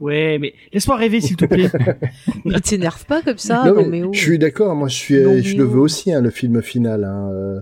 Ouais, 0.00 0.38
mais 0.40 0.54
laisse-moi 0.72 0.96
rêver 0.96 1.20
s'il 1.20 1.36
te 1.36 1.44
plaît. 1.44 1.70
Mais 2.46 2.60
t'énerve 2.60 3.04
pas 3.04 3.20
comme 3.20 3.36
ça, 3.36 3.64
non, 3.66 3.74
non, 3.74 3.82
mais 3.82 3.88
mais 4.00 4.02
oh. 4.04 4.12
je 4.14 4.18
suis 4.18 4.38
d'accord. 4.38 4.74
Moi, 4.74 4.88
je 4.88 4.94
suis, 4.94 5.20
Non, 5.20 5.36
je 5.42 5.50
mais 5.50 5.58
le 5.58 5.64
oh. 5.64 5.70
veux 5.70 5.80
aussi, 5.80 6.10
hein, 6.10 6.22
le 6.22 6.30
film 6.30 6.62
final. 6.62 7.04
Hein, 7.04 7.28
euh, 7.32 7.60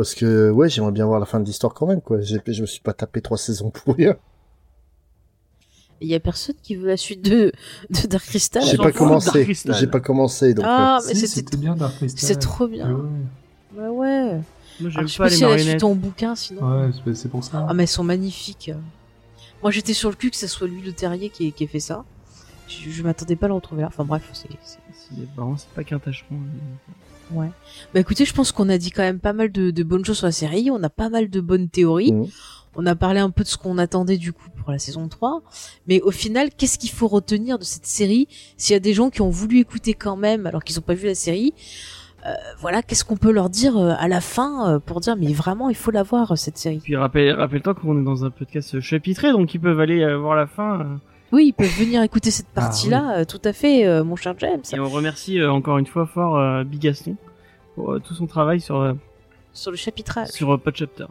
parce 0.00 0.14
que 0.14 0.50
ouais, 0.50 0.68
j'aimerais 0.70 0.92
bien 0.92 1.04
voir 1.04 1.20
la 1.20 1.26
fin 1.26 1.40
de 1.40 1.44
l'histoire 1.44 1.74
quand 1.74 1.86
même. 1.86 2.00
Quoi. 2.00 2.22
Je 2.22 2.60
me 2.62 2.66
suis 2.66 2.80
pas 2.80 2.94
tapé 2.94 3.20
trois 3.20 3.36
saisons 3.36 3.68
pour 3.70 3.94
rien. 3.96 4.16
Il 6.00 6.08
y 6.08 6.14
a 6.14 6.20
personne 6.20 6.54
qui 6.62 6.76
veut 6.76 6.86
la 6.88 6.96
suite 6.96 7.22
de, 7.22 7.52
de 7.90 8.06
Dark 8.06 8.24
Crystal. 8.24 8.62
J'ai 8.64 8.78
pas 8.78 8.92
commencé. 8.92 9.46
J'ai 9.54 9.86
pas 9.86 10.00
commencé 10.00 10.54
donc. 10.54 10.64
Ah, 10.66 10.98
euh, 11.02 11.04
mais 11.08 11.14
Si, 11.14 11.28
c'était 11.28 11.58
bien 11.58 11.76
Dark 11.76 11.94
Crystal. 11.96 12.26
c'est 12.26 12.36
trop 12.36 12.66
bien. 12.66 12.90
Ouais, 12.90 13.02
Ouais, 13.76 13.88
ouais. 13.88 14.40
Moi, 14.80 14.90
Alors, 14.90 14.90
j'aime 14.92 15.08
je 15.08 15.12
sais 15.12 15.18
pas 15.18 15.24
pas 15.24 15.28
les 15.30 15.36
si 15.36 15.42
elle 15.42 15.46
a 15.46 15.48
marionnettes. 15.50 15.70
suite 15.72 15.84
en 15.84 15.94
bouquin, 15.94 16.34
sinon. 16.34 16.62
ouais 16.86 16.90
c'est- 17.14 17.28
pour 17.28 17.44
ça. 17.44 17.66
Ah, 17.68 17.74
mais 17.74 17.82
elles 17.82 17.88
sont 17.88 18.02
magnifiques. 18.02 18.72
Moi, 19.62 19.70
j'étais 19.70 19.92
sur 19.92 20.08
le 20.08 20.16
cul 20.16 20.30
que 20.30 20.38
ce 20.38 20.46
soit 20.46 20.66
lui, 20.66 20.80
le 20.80 20.92
terrier, 20.94 21.28
qui 21.28 21.48
ait, 21.48 21.52
qui 21.52 21.64
ait 21.64 21.66
fait 21.66 21.80
ça. 21.80 22.04
Je, 22.66 22.88
je 22.88 23.02
m'attendais 23.02 23.36
pas 23.36 23.44
à 23.44 23.48
le 23.50 23.54
retrouver 23.56 23.82
là. 23.82 23.88
Enfin, 23.88 24.04
bref, 24.04 24.22
c'est. 24.32 24.48
c'est 24.94 25.74
pas 25.74 25.84
qu'un 25.84 25.98
tâcheron. 25.98 26.36
Ouais. 27.32 27.50
Bah 27.94 28.00
écoutez, 28.00 28.24
je 28.24 28.34
pense 28.34 28.52
qu'on 28.52 28.68
a 28.68 28.78
dit 28.78 28.90
quand 28.90 29.02
même 29.02 29.20
pas 29.20 29.32
mal 29.32 29.52
de, 29.52 29.70
de 29.70 29.82
bonnes 29.82 30.04
choses 30.04 30.18
sur 30.18 30.26
la 30.26 30.32
série. 30.32 30.70
On 30.70 30.82
a 30.82 30.90
pas 30.90 31.08
mal 31.08 31.30
de 31.30 31.40
bonnes 31.40 31.68
théories. 31.68 32.12
Mhm. 32.12 32.26
On 32.76 32.86
a 32.86 32.94
parlé 32.94 33.18
un 33.18 33.30
peu 33.30 33.42
de 33.42 33.48
ce 33.48 33.56
qu'on 33.56 33.78
attendait 33.78 34.16
du 34.16 34.32
coup 34.32 34.48
pour 34.56 34.70
la 34.70 34.78
saison 34.78 35.08
3. 35.08 35.42
Mais 35.88 36.00
au 36.02 36.10
final, 36.10 36.50
qu'est-ce 36.56 36.78
qu'il 36.78 36.90
faut 36.90 37.08
retenir 37.08 37.58
de 37.58 37.64
cette 37.64 37.86
série? 37.86 38.28
S'il 38.56 38.74
y 38.74 38.76
a 38.76 38.80
des 38.80 38.94
gens 38.94 39.10
qui 39.10 39.22
ont 39.22 39.30
voulu 39.30 39.58
écouter 39.58 39.94
quand 39.94 40.16
même 40.16 40.46
alors 40.46 40.62
qu'ils 40.62 40.78
ont 40.78 40.82
pas 40.82 40.94
vu 40.94 41.06
la 41.06 41.14
série, 41.14 41.52
euh, 42.26 42.32
voilà, 42.60 42.82
qu'est-ce 42.82 43.04
qu'on 43.04 43.16
peut 43.16 43.32
leur 43.32 43.48
dire 43.50 43.76
euh, 43.76 43.94
à 43.98 44.06
la 44.06 44.20
fin 44.20 44.74
euh, 44.74 44.78
pour 44.78 45.00
dire 45.00 45.16
mais 45.16 45.32
vraiment 45.32 45.70
il 45.70 45.74
faut 45.74 45.90
la 45.90 46.02
voir 46.02 46.36
cette 46.36 46.58
série? 46.58 46.78
Puis 46.78 46.94
rappelle, 46.94 47.32
rappelle-toi 47.32 47.74
qu'on 47.74 47.98
est 48.00 48.04
dans 48.04 48.24
un 48.24 48.30
podcast 48.30 48.78
chapitré, 48.80 49.32
donc 49.32 49.54
ils 49.54 49.60
peuvent 49.60 49.80
aller 49.80 50.02
euh, 50.02 50.18
voir 50.18 50.36
la 50.36 50.46
fin. 50.46 51.00
Oui, 51.32 51.46
ils 51.48 51.52
peuvent 51.52 51.68
venir 51.78 52.02
écouter 52.02 52.30
cette 52.30 52.46
Ah, 52.56 52.60
partie-là, 52.62 53.18
euh, 53.20 53.24
tout 53.24 53.40
à 53.44 53.52
fait, 53.52 53.86
euh, 53.86 54.02
mon 54.04 54.16
cher 54.16 54.34
James. 54.38 54.62
Et 54.72 54.80
on 54.80 54.88
remercie 54.88 55.38
euh, 55.38 55.50
encore 55.52 55.78
une 55.78 55.86
fois 55.86 56.06
fort 56.06 56.36
euh, 56.38 56.64
Bigaston 56.64 57.16
pour 57.76 57.92
euh, 57.92 57.98
tout 58.00 58.14
son 58.14 58.26
travail 58.26 58.60
sur 58.60 58.76
euh, 58.80 58.94
Sur 59.52 59.70
le 59.70 59.76
chapitrage. 59.76 60.28
sur 60.28 60.50
euh, 60.52 60.56
Podchapter. 60.58 61.06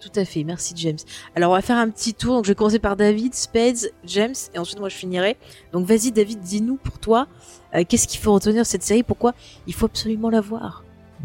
Tout 0.00 0.10
à 0.20 0.24
fait, 0.26 0.44
merci 0.44 0.74
James. 0.76 0.98
Alors 1.34 1.52
on 1.52 1.54
va 1.54 1.62
faire 1.62 1.78
un 1.78 1.88
petit 1.88 2.12
tour, 2.12 2.34
donc 2.34 2.44
je 2.44 2.50
vais 2.50 2.54
commencer 2.54 2.78
par 2.78 2.96
David, 2.96 3.34
Spades, 3.34 3.90
James, 4.04 4.34
et 4.54 4.58
ensuite 4.58 4.78
moi 4.78 4.88
je 4.90 4.94
finirai. 4.96 5.36
Donc 5.72 5.86
vas-y 5.86 6.12
David, 6.12 6.40
dis-nous 6.40 6.76
pour 6.76 6.98
toi, 6.98 7.26
euh, 7.74 7.82
qu'est-ce 7.88 8.06
qu'il 8.06 8.20
faut 8.20 8.34
retenir 8.34 8.62
de 8.62 8.66
cette 8.66 8.82
série, 8.82 9.02
pourquoi 9.02 9.32
il 9.66 9.72
faut 9.74 9.86
absolument 9.86 10.28
la 10.28 10.42
voir? 10.42 10.84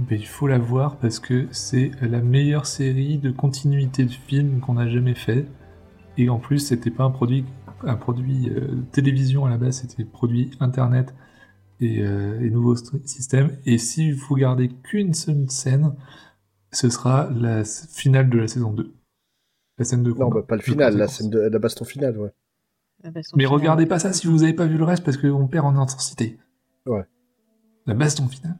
Mais 0.09 0.15
il 0.17 0.25
faut 0.25 0.47
la 0.47 0.57
voir 0.57 0.95
parce 0.95 1.19
que 1.19 1.47
c'est 1.51 1.91
la 2.01 2.19
meilleure 2.19 2.65
série 2.65 3.17
de 3.17 3.29
continuité 3.29 4.05
de 4.05 4.11
film 4.11 4.61
qu'on 4.61 4.77
a 4.77 4.87
jamais 4.87 5.15
fait. 5.15 5.45
Et 6.17 6.29
en 6.29 6.37
plus, 6.39 6.59
c'était 6.59 6.91
pas 6.91 7.03
un 7.03 7.11
produit, 7.11 7.43
un 7.85 7.95
produit 7.95 8.49
euh, 8.49 8.81
télévision 8.91 9.45
à 9.45 9.49
la 9.49 9.57
base, 9.57 9.81
c'était 9.81 10.05
produit 10.05 10.51
internet 10.59 11.13
et, 11.79 12.01
euh, 12.01 12.39
et 12.41 12.49
nouveau 12.49 12.75
st- 12.75 13.05
système. 13.05 13.57
Et 13.65 13.77
si 13.77 14.11
vous 14.11 14.35
gardez 14.35 14.69
qu'une 14.69 15.13
seule 15.13 15.49
scène, 15.49 15.93
ce 16.71 16.89
sera 16.89 17.29
la 17.31 17.63
finale 17.63 18.29
de 18.29 18.37
la 18.39 18.47
saison 18.47 18.71
2. 18.71 18.93
La 19.77 19.85
scène 19.85 20.03
de 20.03 20.11
Non, 20.11 20.29
combat. 20.29 20.41
bah, 20.41 20.45
pas 20.47 20.55
le 20.55 20.61
final, 20.61 20.95
la 20.97 21.07
scène 21.07 21.29
de 21.29 21.39
la 21.39 21.59
baston 21.59 21.85
finale, 21.85 22.17
ouais. 22.17 22.31
Mais 23.35 23.45
regardez 23.47 23.87
pas 23.87 23.97
ça 23.97 24.13
si 24.13 24.27
vous 24.27 24.43
avez 24.43 24.53
pas 24.53 24.67
vu 24.67 24.77
le 24.77 24.83
reste 24.83 25.03
parce 25.03 25.17
qu'on 25.17 25.47
perd 25.47 25.65
en 25.65 25.75
intensité. 25.75 26.37
Ouais. 26.85 27.03
La 27.87 27.95
baston 27.95 28.27
finale. 28.27 28.57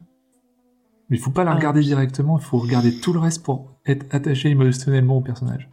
Mais 1.08 1.16
il 1.16 1.20
faut 1.20 1.30
pas 1.30 1.44
la 1.44 1.52
Ah, 1.52 1.54
regarder 1.56 1.80
directement, 1.80 2.38
il 2.38 2.44
faut 2.44 2.58
regarder 2.58 2.98
tout 3.00 3.12
le 3.12 3.20
reste 3.20 3.44
pour 3.44 3.70
être 3.86 4.12
attaché 4.14 4.48
émotionnellement 4.48 5.18
au 5.18 5.20
personnage. 5.20 5.68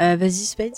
Euh, 0.00 0.16
vas-y 0.16 0.30
Spades. 0.44 0.76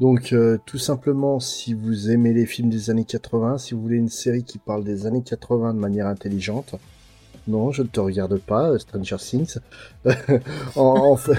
Donc, 0.00 0.32
euh, 0.32 0.58
tout 0.66 0.78
simplement, 0.78 1.38
si 1.38 1.74
vous 1.74 2.10
aimez 2.10 2.32
les 2.32 2.46
films 2.46 2.70
des 2.70 2.90
années 2.90 3.04
80, 3.04 3.58
si 3.58 3.74
vous 3.74 3.82
voulez 3.82 3.96
une 3.98 4.08
série 4.08 4.42
qui 4.42 4.58
parle 4.58 4.82
des 4.84 5.06
années 5.06 5.22
80 5.22 5.74
de 5.74 5.78
manière 5.78 6.06
intelligente, 6.08 6.74
non, 7.48 7.72
je 7.72 7.82
ne 7.82 7.88
te 7.88 8.00
regarde 8.00 8.38
pas, 8.38 8.70
euh, 8.70 8.78
Stranger 8.78 9.16
Things. 9.18 9.56
en, 10.76 10.80
en 10.82 11.16
fait, 11.16 11.38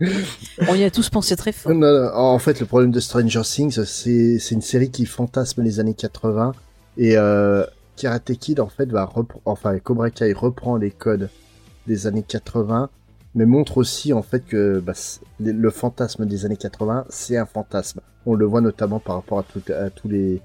On 0.68 0.74
y 0.74 0.84
a 0.84 0.90
tous 0.90 1.08
pensé 1.10 1.36
très 1.36 1.52
fort. 1.52 1.72
non, 1.72 1.92
non, 1.92 2.10
en 2.14 2.38
fait, 2.38 2.60
le 2.60 2.66
problème 2.66 2.90
de 2.90 3.00
Stranger 3.00 3.42
Things, 3.42 3.84
c'est 3.84 4.38
une 4.50 4.62
série 4.62 4.90
qui 4.90 5.06
fantasme 5.06 5.62
les 5.62 5.80
années 5.80 5.94
80 5.94 6.52
et 6.96 7.16
euh, 7.16 7.64
Karate 7.96 8.32
Kid, 8.38 8.60
en 8.60 8.68
fait, 8.68 8.86
va 8.90 9.04
repr- 9.04 9.38
enfin, 9.44 9.78
Cobra 9.78 10.10
Kai 10.10 10.32
reprend 10.32 10.76
les 10.76 10.90
codes 10.90 11.28
des 11.86 12.06
années 12.06 12.24
80, 12.26 12.88
mais 13.34 13.46
montre 13.46 13.78
aussi, 13.78 14.12
en 14.12 14.22
fait, 14.22 14.44
que 14.46 14.78
bah, 14.80 14.92
le 15.40 15.70
fantasme 15.70 16.26
des 16.26 16.44
années 16.46 16.56
80, 16.56 17.06
c'est 17.08 17.36
un 17.36 17.46
fantasme. 17.46 18.00
On 18.26 18.34
le 18.34 18.46
voit 18.46 18.60
notamment 18.60 19.00
par 19.00 19.16
rapport 19.16 19.38
à, 19.40 19.42
tout- 19.42 19.72
à 19.72 19.90
tous 19.90 20.08
les 20.08 20.40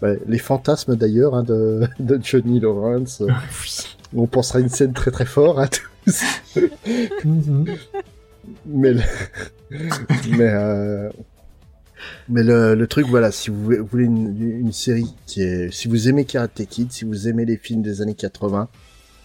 bah, 0.00 0.12
les 0.26 0.38
fantasmes 0.38 0.94
d'ailleurs 0.96 1.34
hein, 1.34 1.42
de, 1.42 1.82
de 2.00 2.20
Johnny 2.22 2.60
Lawrence. 2.60 3.22
On 4.16 4.26
pensera 4.26 4.58
à 4.60 4.62
une 4.62 4.68
scène 4.68 4.92
très 4.92 5.10
très 5.10 5.26
fort 5.26 5.58
à 5.60 5.66
tous. 5.68 6.22
mais 8.66 8.94
le... 8.94 9.00
mais 10.36 10.48
euh, 10.48 11.10
mais 12.28 12.42
le, 12.42 12.74
le 12.74 12.86
truc 12.86 13.06
voilà 13.08 13.30
si 13.32 13.50
vous 13.50 13.62
voulez- 13.62 13.78
vous 13.78 13.86
voulez 13.86 14.04
une, 14.04 14.60
une 14.60 14.72
série 14.72 15.14
qui 15.26 15.42
est 15.42 15.70
si 15.72 15.88
vous 15.88 16.08
aimez 16.08 16.24
Karate 16.24 16.64
Kid 16.66 16.92
si 16.92 17.04
vous 17.04 17.28
aimez 17.28 17.44
les 17.44 17.56
films 17.56 17.82
des 17.82 18.00
années 18.00 18.14
80 18.14 18.68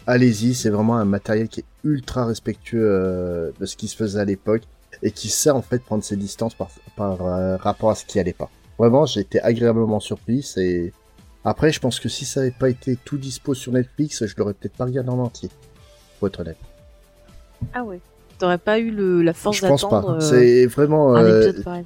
allez-y 0.07 0.53
c'est 0.53 0.69
vraiment 0.69 0.97
un 0.97 1.05
matériel 1.05 1.47
qui 1.47 1.61
est 1.61 1.65
ultra 1.83 2.25
respectueux 2.25 2.87
euh, 2.89 3.51
de 3.59 3.65
ce 3.65 3.75
qui 3.75 3.87
se 3.87 3.95
faisait 3.95 4.19
à 4.19 4.25
l'époque 4.25 4.63
et 5.01 5.11
qui 5.11 5.29
sait 5.29 5.49
en 5.49 5.61
fait 5.61 5.83
prendre 5.83 6.03
ses 6.03 6.15
distances 6.15 6.53
par, 6.53 6.69
par 6.95 7.25
euh, 7.25 7.57
rapport 7.57 7.89
à 7.89 7.95
ce 7.95 8.05
qui 8.05 8.19
allait 8.19 8.33
pas. 8.33 8.49
Vraiment 8.77 9.05
j'ai 9.05 9.21
été 9.21 9.41
agréablement 9.41 9.99
surpris 9.99 10.43
c'est 10.43 10.93
après 11.45 11.71
je 11.71 11.79
pense 11.79 11.99
que 11.99 12.09
si 12.09 12.25
ça 12.25 12.41
avait 12.41 12.51
pas 12.51 12.69
été 12.69 12.97
tout 13.03 13.17
dispo 13.17 13.53
sur 13.53 13.71
Netflix 13.71 14.25
je 14.25 14.33
l'aurais 14.37 14.53
peut-être 14.53 14.77
pas 14.77 14.85
regardé 14.85 15.09
en 15.09 15.19
entier 15.19 15.49
pour 16.19 16.27
être 16.27 16.39
honnête. 16.39 16.57
Ah 17.73 17.83
ouais. 17.83 17.99
T'aurais 18.39 18.57
pas 18.57 18.79
eu 18.79 18.91
le, 18.91 19.21
la 19.21 19.33
force 19.33 19.57
je 19.57 19.67
pense 19.67 19.81
d'attendre 19.83 20.17
pas 20.17 20.25
euh, 20.25 20.29
c'est 20.29 20.65
vraiment 20.65 21.15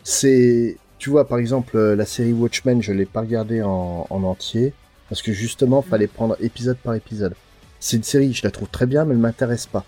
c'est 0.03 0.77
tu 0.97 1.09
vois 1.09 1.27
par 1.27 1.37
exemple 1.37 1.77
la 1.77 2.05
série 2.05 2.33
Watchmen 2.33 2.81
je 2.81 2.93
l'ai 2.93 3.05
pas 3.05 3.21
regardée 3.21 3.61
en, 3.61 4.07
en 4.09 4.23
entier 4.23 4.73
Parce 5.09 5.21
que 5.21 5.31
justement, 5.31 5.81
fallait 5.81 6.07
prendre 6.07 6.35
épisode 6.41 6.77
par 6.77 6.93
épisode. 6.93 7.33
C'est 7.79 7.97
une 7.97 8.03
série, 8.03 8.33
je 8.33 8.43
la 8.43 8.51
trouve 8.51 8.69
très 8.69 8.85
bien, 8.85 9.05
mais 9.05 9.13
elle 9.13 9.19
m'intéresse 9.19 9.65
pas. 9.65 9.85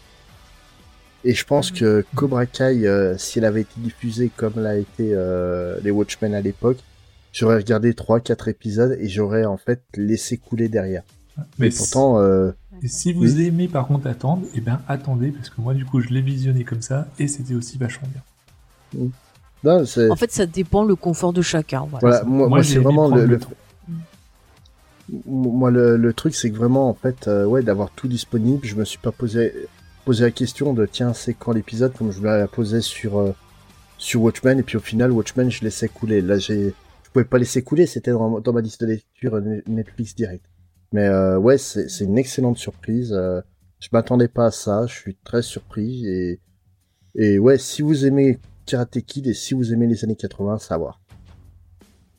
Et 1.23 1.33
je 1.33 1.43
pense 1.43 1.71
que 1.71 2.05
Cobra 2.15 2.45
Kai, 2.45 2.87
euh, 2.87 3.17
si 3.17 3.39
elle 3.39 3.45
avait 3.45 3.61
été 3.61 3.73
diffusée 3.77 4.31
comme 4.35 4.53
l'a 4.55 4.77
été 4.77 5.11
euh, 5.13 5.77
les 5.83 5.91
Watchmen 5.91 6.33
à 6.33 6.41
l'époque, 6.41 6.77
j'aurais 7.33 7.57
regardé 7.57 7.93
3-4 7.93 8.49
épisodes 8.49 8.97
et 8.99 9.09
j'aurais 9.09 9.45
en 9.45 9.57
fait 9.57 9.81
laissé 9.95 10.37
couler 10.37 10.69
derrière. 10.69 11.03
Mais, 11.37 11.43
Mais 11.59 11.69
pourtant, 11.69 12.19
euh, 12.19 12.51
Et 12.81 12.87
si 12.87 13.11
vous 13.11 13.39
aimez 13.41 13.67
par 13.67 13.87
contre 13.87 14.07
attendre, 14.07 14.45
eh 14.55 14.61
ben 14.61 14.79
attendez 14.87 15.31
parce 15.31 15.49
que 15.49 15.59
moi 15.61 15.73
du 15.73 15.85
coup 15.85 15.99
je 15.99 16.09
l'ai 16.09 16.21
visionné 16.21 16.63
comme 16.63 16.81
ça 16.81 17.07
et 17.17 17.27
c'était 17.27 17.53
aussi 17.53 17.77
vachement 17.77 18.07
bien. 18.93 19.09
non, 19.63 19.85
c'est 19.85 20.09
En 20.09 20.15
fait, 20.15 20.31
ça 20.31 20.45
dépend 20.45 20.83
le 20.83 20.95
confort 20.95 21.33
de 21.33 21.41
chacun. 21.41 21.85
Voilà. 21.89 22.21
voilà, 22.21 22.23
moi, 22.25 22.63
c'est 22.63 22.79
vraiment 22.79 23.09
le, 23.09 23.21
le 23.21 23.27
le- 23.27 23.39
temps. 23.39 23.49
Moi 25.25 25.71
le, 25.71 25.97
le 25.97 26.13
truc 26.13 26.35
c'est 26.35 26.49
que 26.51 26.55
vraiment 26.55 26.89
en 26.89 26.93
fait 26.93 27.27
euh, 27.27 27.45
ouais 27.45 27.63
d'avoir 27.63 27.91
tout 27.91 28.07
disponible, 28.07 28.65
je 28.65 28.75
me 28.75 28.85
suis 28.85 28.99
pas 28.99 29.11
posé 29.11 29.53
posé 30.05 30.23
la 30.23 30.31
question 30.31 30.73
de 30.73 30.85
tiens 30.85 31.13
c'est 31.13 31.33
quand 31.33 31.51
l'épisode 31.51 31.93
comme 31.93 32.11
je 32.11 32.19
me 32.19 32.25
la 32.25 32.47
sur 32.81 33.19
euh, 33.19 33.31
sur 33.97 34.23
Watchmen 34.23 34.59
et 34.59 34.63
puis 34.63 34.77
au 34.77 34.81
final 34.81 35.11
Watchmen 35.11 35.51
je 35.51 35.63
laissais 35.63 35.89
couler. 35.89 36.21
Là 36.21 36.37
j'ai 36.39 36.73
je 37.09 37.13
pouvais 37.13 37.25
pas 37.25 37.39
laisser 37.39 37.63
couler, 37.63 37.87
c'était 37.87 38.11
dans, 38.11 38.53
ma 38.53 38.61
liste 38.61 38.81
de 38.81 38.85
lecture 38.87 39.35
euh, 39.35 39.61
Netflix 39.67 40.13
direct. 40.15 40.45
Mais 40.93 41.05
euh, 41.07 41.39
ouais, 41.39 41.57
c'est 41.57 41.87
une 42.01 42.19
excellente 42.19 42.59
surprise. 42.59 43.13
euh, 43.13 43.41
je 43.79 43.89
m'attendais 43.91 44.27
pas 44.27 44.47
à 44.47 44.51
ça, 44.51 44.85
je 44.87 44.93
suis 44.93 45.15
très 45.15 45.41
surpris 45.41 46.07
et 46.07 46.39
et 47.15 47.39
ouais, 47.39 47.57
si 47.57 47.81
vous 47.81 48.05
aimez 48.05 48.39
Karate 48.65 49.01
Kid 49.01 49.25
et 49.27 49.33
si 49.33 49.55
vous 49.55 49.73
aimez 49.73 49.87
les 49.87 50.03
années 50.03 50.15
80, 50.15 50.59
ça 50.59 50.75
va 50.75 50.77
voir. 50.77 50.98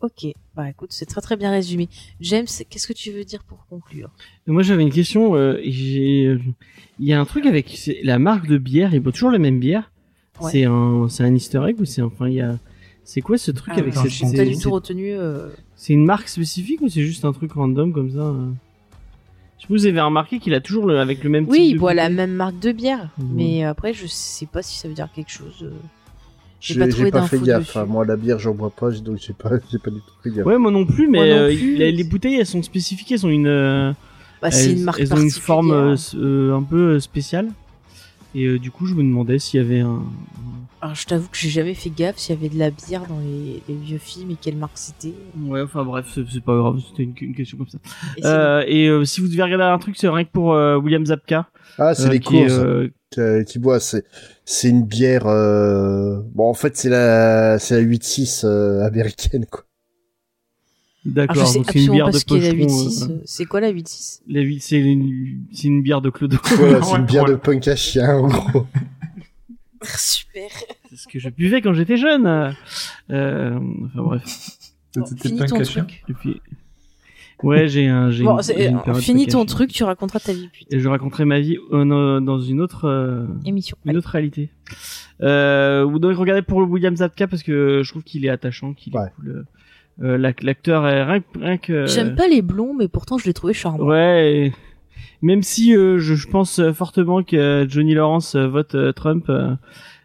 Ok, 0.00 0.26
bah 0.56 0.70
écoute, 0.70 0.92
c'est 0.92 1.04
très 1.06 1.20
très 1.20 1.36
bien 1.36 1.50
résumé. 1.50 1.88
James, 2.20 2.46
qu'est-ce 2.70 2.86
que 2.86 2.92
tu 2.94 3.10
veux 3.10 3.24
dire 3.24 3.44
pour 3.44 3.66
conclure? 3.66 4.10
Moi, 4.46 4.62
j'avais 4.62 4.82
une 4.82 4.90
question. 4.92 5.34
euh, 5.34 5.60
j'ai, 5.62 6.38
il 6.98 7.06
y 7.06 7.12
a 7.12 7.20
un 7.20 7.24
truc 7.26 7.44
avec 7.44 7.90
la 8.02 8.18
marque 8.18 8.46
de 8.46 8.56
bière. 8.56 8.94
Ils 8.94 9.00
boivent 9.00 9.12
toujours 9.12 9.30
la 9.30 9.38
même 9.38 9.58
bière. 9.60 9.90
Ouais. 10.40 10.50
C'est 10.52 10.64
un, 10.64 11.06
c'est 11.10 11.22
un 11.22 11.34
Easter 11.34 11.60
egg 11.68 11.78
ou 11.80 11.84
c'est 11.84 12.00
enfin 12.00 12.28
il 12.28 12.34
y 12.34 12.40
a, 12.40 12.56
c'est 13.04 13.20
quoi 13.20 13.36
ce 13.36 13.50
truc 13.50 13.74
Ah, 13.76 13.80
avec 13.80 13.94
cette, 13.94 14.10
c'est, 14.10 14.46
du 14.46 14.56
tout 14.56 14.70
retenu 14.70 15.10
euh, 15.12 15.50
c'est 15.76 15.92
une 15.92 16.06
marque 16.06 16.28
spécifique 16.30 16.80
ou 16.80 16.88
c'est 16.88 17.02
juste 17.02 17.26
un 17.26 17.32
truc 17.34 17.52
random 17.52 17.92
comme 17.92 18.10
ça 18.10 18.20
euh? 18.20 18.48
Je 19.58 19.66
vous 19.68 19.84
avez 19.84 20.00
remarqué 20.00 20.38
qu'il 20.38 20.54
a 20.54 20.60
toujours 20.60 20.86
le, 20.86 20.98
avec 20.98 21.22
le 21.22 21.28
même. 21.28 21.44
Oui, 21.46 21.58
type 21.58 21.66
il 21.66 21.74
de 21.74 21.78
boit 21.78 21.92
la 21.92 22.08
même 22.08 22.32
marque 22.32 22.58
de 22.58 22.72
bière, 22.72 23.10
Mhm. 23.18 23.32
mais 23.34 23.64
après, 23.64 23.92
je 23.92 24.06
sais 24.06 24.46
pas 24.46 24.62
si 24.62 24.78
ça 24.78 24.88
veut 24.88 24.94
dire 24.94 25.10
quelque 25.14 25.30
chose. 25.30 25.70
J'ai 26.60 26.74
pas 26.78 26.84
j'ai 26.86 26.90
trouvé 26.90 27.10
pas 27.10 27.22
fait 27.22 27.38
gaffe. 27.38 27.60
dessus. 27.60 27.78
hein. 27.78 27.86
Moi 27.86 28.04
la 28.04 28.16
bière 28.16 28.38
j'en 28.38 28.54
bois 28.54 28.70
pas, 28.70 28.90
donc 28.90 29.18
j'ai 29.18 29.32
pas 29.32 29.50
j'ai 29.70 29.78
pas 29.78 29.90
du 29.90 29.98
tout 30.00 30.12
fait 30.22 30.30
gaffe. 30.30 30.46
Ouais, 30.46 30.58
moi 30.58 30.70
non 30.70 30.84
plus, 30.84 31.08
mais 31.08 31.18
non 31.18 31.36
euh, 31.36 31.46
plus. 31.56 31.76
les, 31.76 31.90
les 31.92 32.04
bouteilles 32.04 32.36
elles 32.36 32.46
sont 32.46 32.62
spécifiques, 32.62 33.10
elles 33.12 33.24
ont 33.26 33.30
une. 33.30 33.46
euh, 33.46 33.92
Bah, 34.42 34.48
elles, 34.52 34.72
une 34.72 34.84
marque 34.84 35.00
elles 35.00 35.12
ont 35.14 35.20
une 35.20 35.30
forme 35.30 35.70
euh, 35.72 35.96
euh, 36.16 36.54
un 36.54 36.62
peu 36.62 37.00
spéciale. 37.00 37.48
Et 38.34 38.44
euh, 38.46 38.58
du 38.58 38.70
coup, 38.70 38.86
je 38.86 38.94
me 38.94 39.02
demandais 39.02 39.38
s'il 39.38 39.60
y 39.60 39.64
avait 39.64 39.80
un. 39.80 40.02
Alors, 40.82 40.94
je 40.94 41.06
t'avoue 41.06 41.28
que 41.28 41.36
j'ai 41.36 41.50
jamais 41.50 41.74
fait 41.74 41.90
gaffe 41.90 42.16
s'il 42.16 42.34
y 42.34 42.38
avait 42.38 42.48
de 42.48 42.58
la 42.58 42.70
bière 42.70 43.02
dans 43.06 43.18
les, 43.18 43.62
les 43.68 43.74
vieux 43.74 43.98
films 43.98 44.30
et 44.30 44.36
quelle 44.40 44.56
marque 44.56 44.76
c'était. 44.78 45.12
Ouais, 45.38 45.60
enfin 45.60 45.84
bref, 45.84 46.06
c'est 46.14 46.40
pas 46.42 46.56
grave, 46.56 46.80
c'était 46.88 47.02
une, 47.02 47.14
une 47.20 47.34
question 47.34 47.58
comme 47.58 47.68
ça. 47.68 47.78
Et 48.16 48.22
Euh, 48.24 48.64
et 48.66 48.86
euh, 48.88 49.04
si 49.04 49.20
vous 49.20 49.28
devez 49.28 49.42
regarder 49.42 49.64
un 49.64 49.78
truc, 49.78 49.96
c'est 49.98 50.08
rien 50.08 50.24
que 50.24 50.30
pour 50.30 50.54
euh, 50.54 50.76
William 50.76 51.04
Zabka. 51.04 51.48
Ah, 51.78 51.94
c'est 51.94 52.06
euh, 52.06 52.10
les 52.12 52.20
qui 52.20 52.32
qui 53.46 53.58
boit. 53.58 53.80
C'est 53.80 54.04
c'est 54.44 54.68
une 54.70 54.84
bière. 54.84 55.26
euh, 55.26 56.20
Bon 56.34 56.48
en 56.48 56.54
fait 56.54 56.76
c'est 56.76 56.88
la 56.88 57.58
c'est 57.58 57.74
la 57.74 57.82
8-6 57.82 58.42
euh, 58.46 58.86
américaine 58.86 59.44
quoi. 59.50 59.64
D'accord, 61.04 61.50
donc 61.54 61.66
c'est 61.72 61.84
une 61.84 61.92
bière 61.92 62.06
pas 62.06 62.12
de 62.12 62.18
ce 62.18 62.24
qu'est 62.26 62.38
la 62.40 62.50
pocheron. 62.50 62.66
8-6. 62.88 63.02
euh, 63.04 63.12
euh, 63.14 63.20
C'est 63.24 63.44
quoi 63.46 63.60
la 63.60 63.72
8-6 63.72 64.20
la 64.28 64.40
huit- 64.42 64.60
c'est 64.60 64.78
une, 64.80 65.82
bière 65.82 66.00
de 66.02 66.10
Clodo. 66.10 66.36
Voilà, 66.56 66.82
c'est 66.82 66.90
une 66.96 67.00
Ouais, 67.00 67.06
bière 67.06 67.24
de 67.24 67.34
punk 67.36 67.66
à 67.68 67.76
chien 67.76 68.16
en 68.18 68.28
gros. 68.28 68.66
Super. 69.82 70.50
c'est 70.90 70.96
ce 70.96 71.08
que 71.08 71.18
je 71.18 71.28
buvais 71.30 71.62
quand 71.62 71.72
j'étais 71.72 71.96
jeune. 71.96 72.26
Euh, 73.10 73.58
enfin 73.86 74.02
bref. 74.02 74.22
C'était 75.06 75.36
cachet. 75.46 75.62
truc. 75.80 76.02
Et 76.08 76.12
puis... 76.12 76.40
Ouais, 77.42 77.66
j'ai 77.68 77.86
un. 77.86 78.10
j'ai 78.10 78.22
Bon, 78.24 78.38
une- 78.38 78.94
finis 78.96 79.26
ton 79.26 79.46
truc, 79.46 79.72
tu 79.72 79.82
raconteras 79.84 80.20
ta 80.20 80.34
vie 80.34 80.48
putain. 80.52 80.76
Et 80.76 80.80
je 80.80 80.86
raconterai 80.90 81.24
ma 81.24 81.40
vie 81.40 81.56
euh, 81.72 82.20
dans 82.20 82.38
une 82.38 82.60
autre. 82.60 82.84
euh, 82.86 83.24
Émission. 83.46 83.78
une 83.86 83.96
autre 83.96 84.10
réalité. 84.10 84.50
Euh, 85.22 85.84
vous 85.84 85.98
devez 85.98 86.12
regarder 86.14 86.42
pour 86.42 86.60
le 86.60 86.66
William 86.66 86.94
Zabka 86.94 87.26
parce 87.26 87.42
que 87.42 87.80
je 87.82 87.90
trouve 87.90 88.02
qu'il 88.02 88.26
est 88.26 88.28
attachant, 88.28 88.74
qu'il 88.74 88.94
Ouais. 88.94 89.06
est 89.06 89.10
cool. 89.16 89.46
Euh, 90.02 90.16
l'ac- 90.16 90.42
L'acteur 90.42 90.86
est 90.88 91.02
rien, 91.04 91.20
que- 91.20 91.38
rien 91.38 91.56
que. 91.58 91.86
J'aime 91.86 92.14
pas 92.14 92.26
les 92.28 92.42
blonds, 92.42 92.74
mais 92.74 92.88
pourtant 92.88 93.18
je 93.18 93.26
l'ai 93.26 93.34
trouvé 93.34 93.52
charmant. 93.52 93.84
Ouais. 93.84 94.32
et 94.46 94.52
Même 95.22 95.42
si 95.42 95.76
euh, 95.76 95.98
je, 95.98 96.14
je 96.14 96.28
pense 96.28 96.60
fortement 96.72 97.22
que 97.22 97.36
euh, 97.36 97.68
Johnny 97.68 97.94
Lawrence 97.94 98.34
euh, 98.34 98.46
vote 98.48 98.74
euh, 98.74 98.92
Trump, 98.92 99.26
euh, 99.28 99.54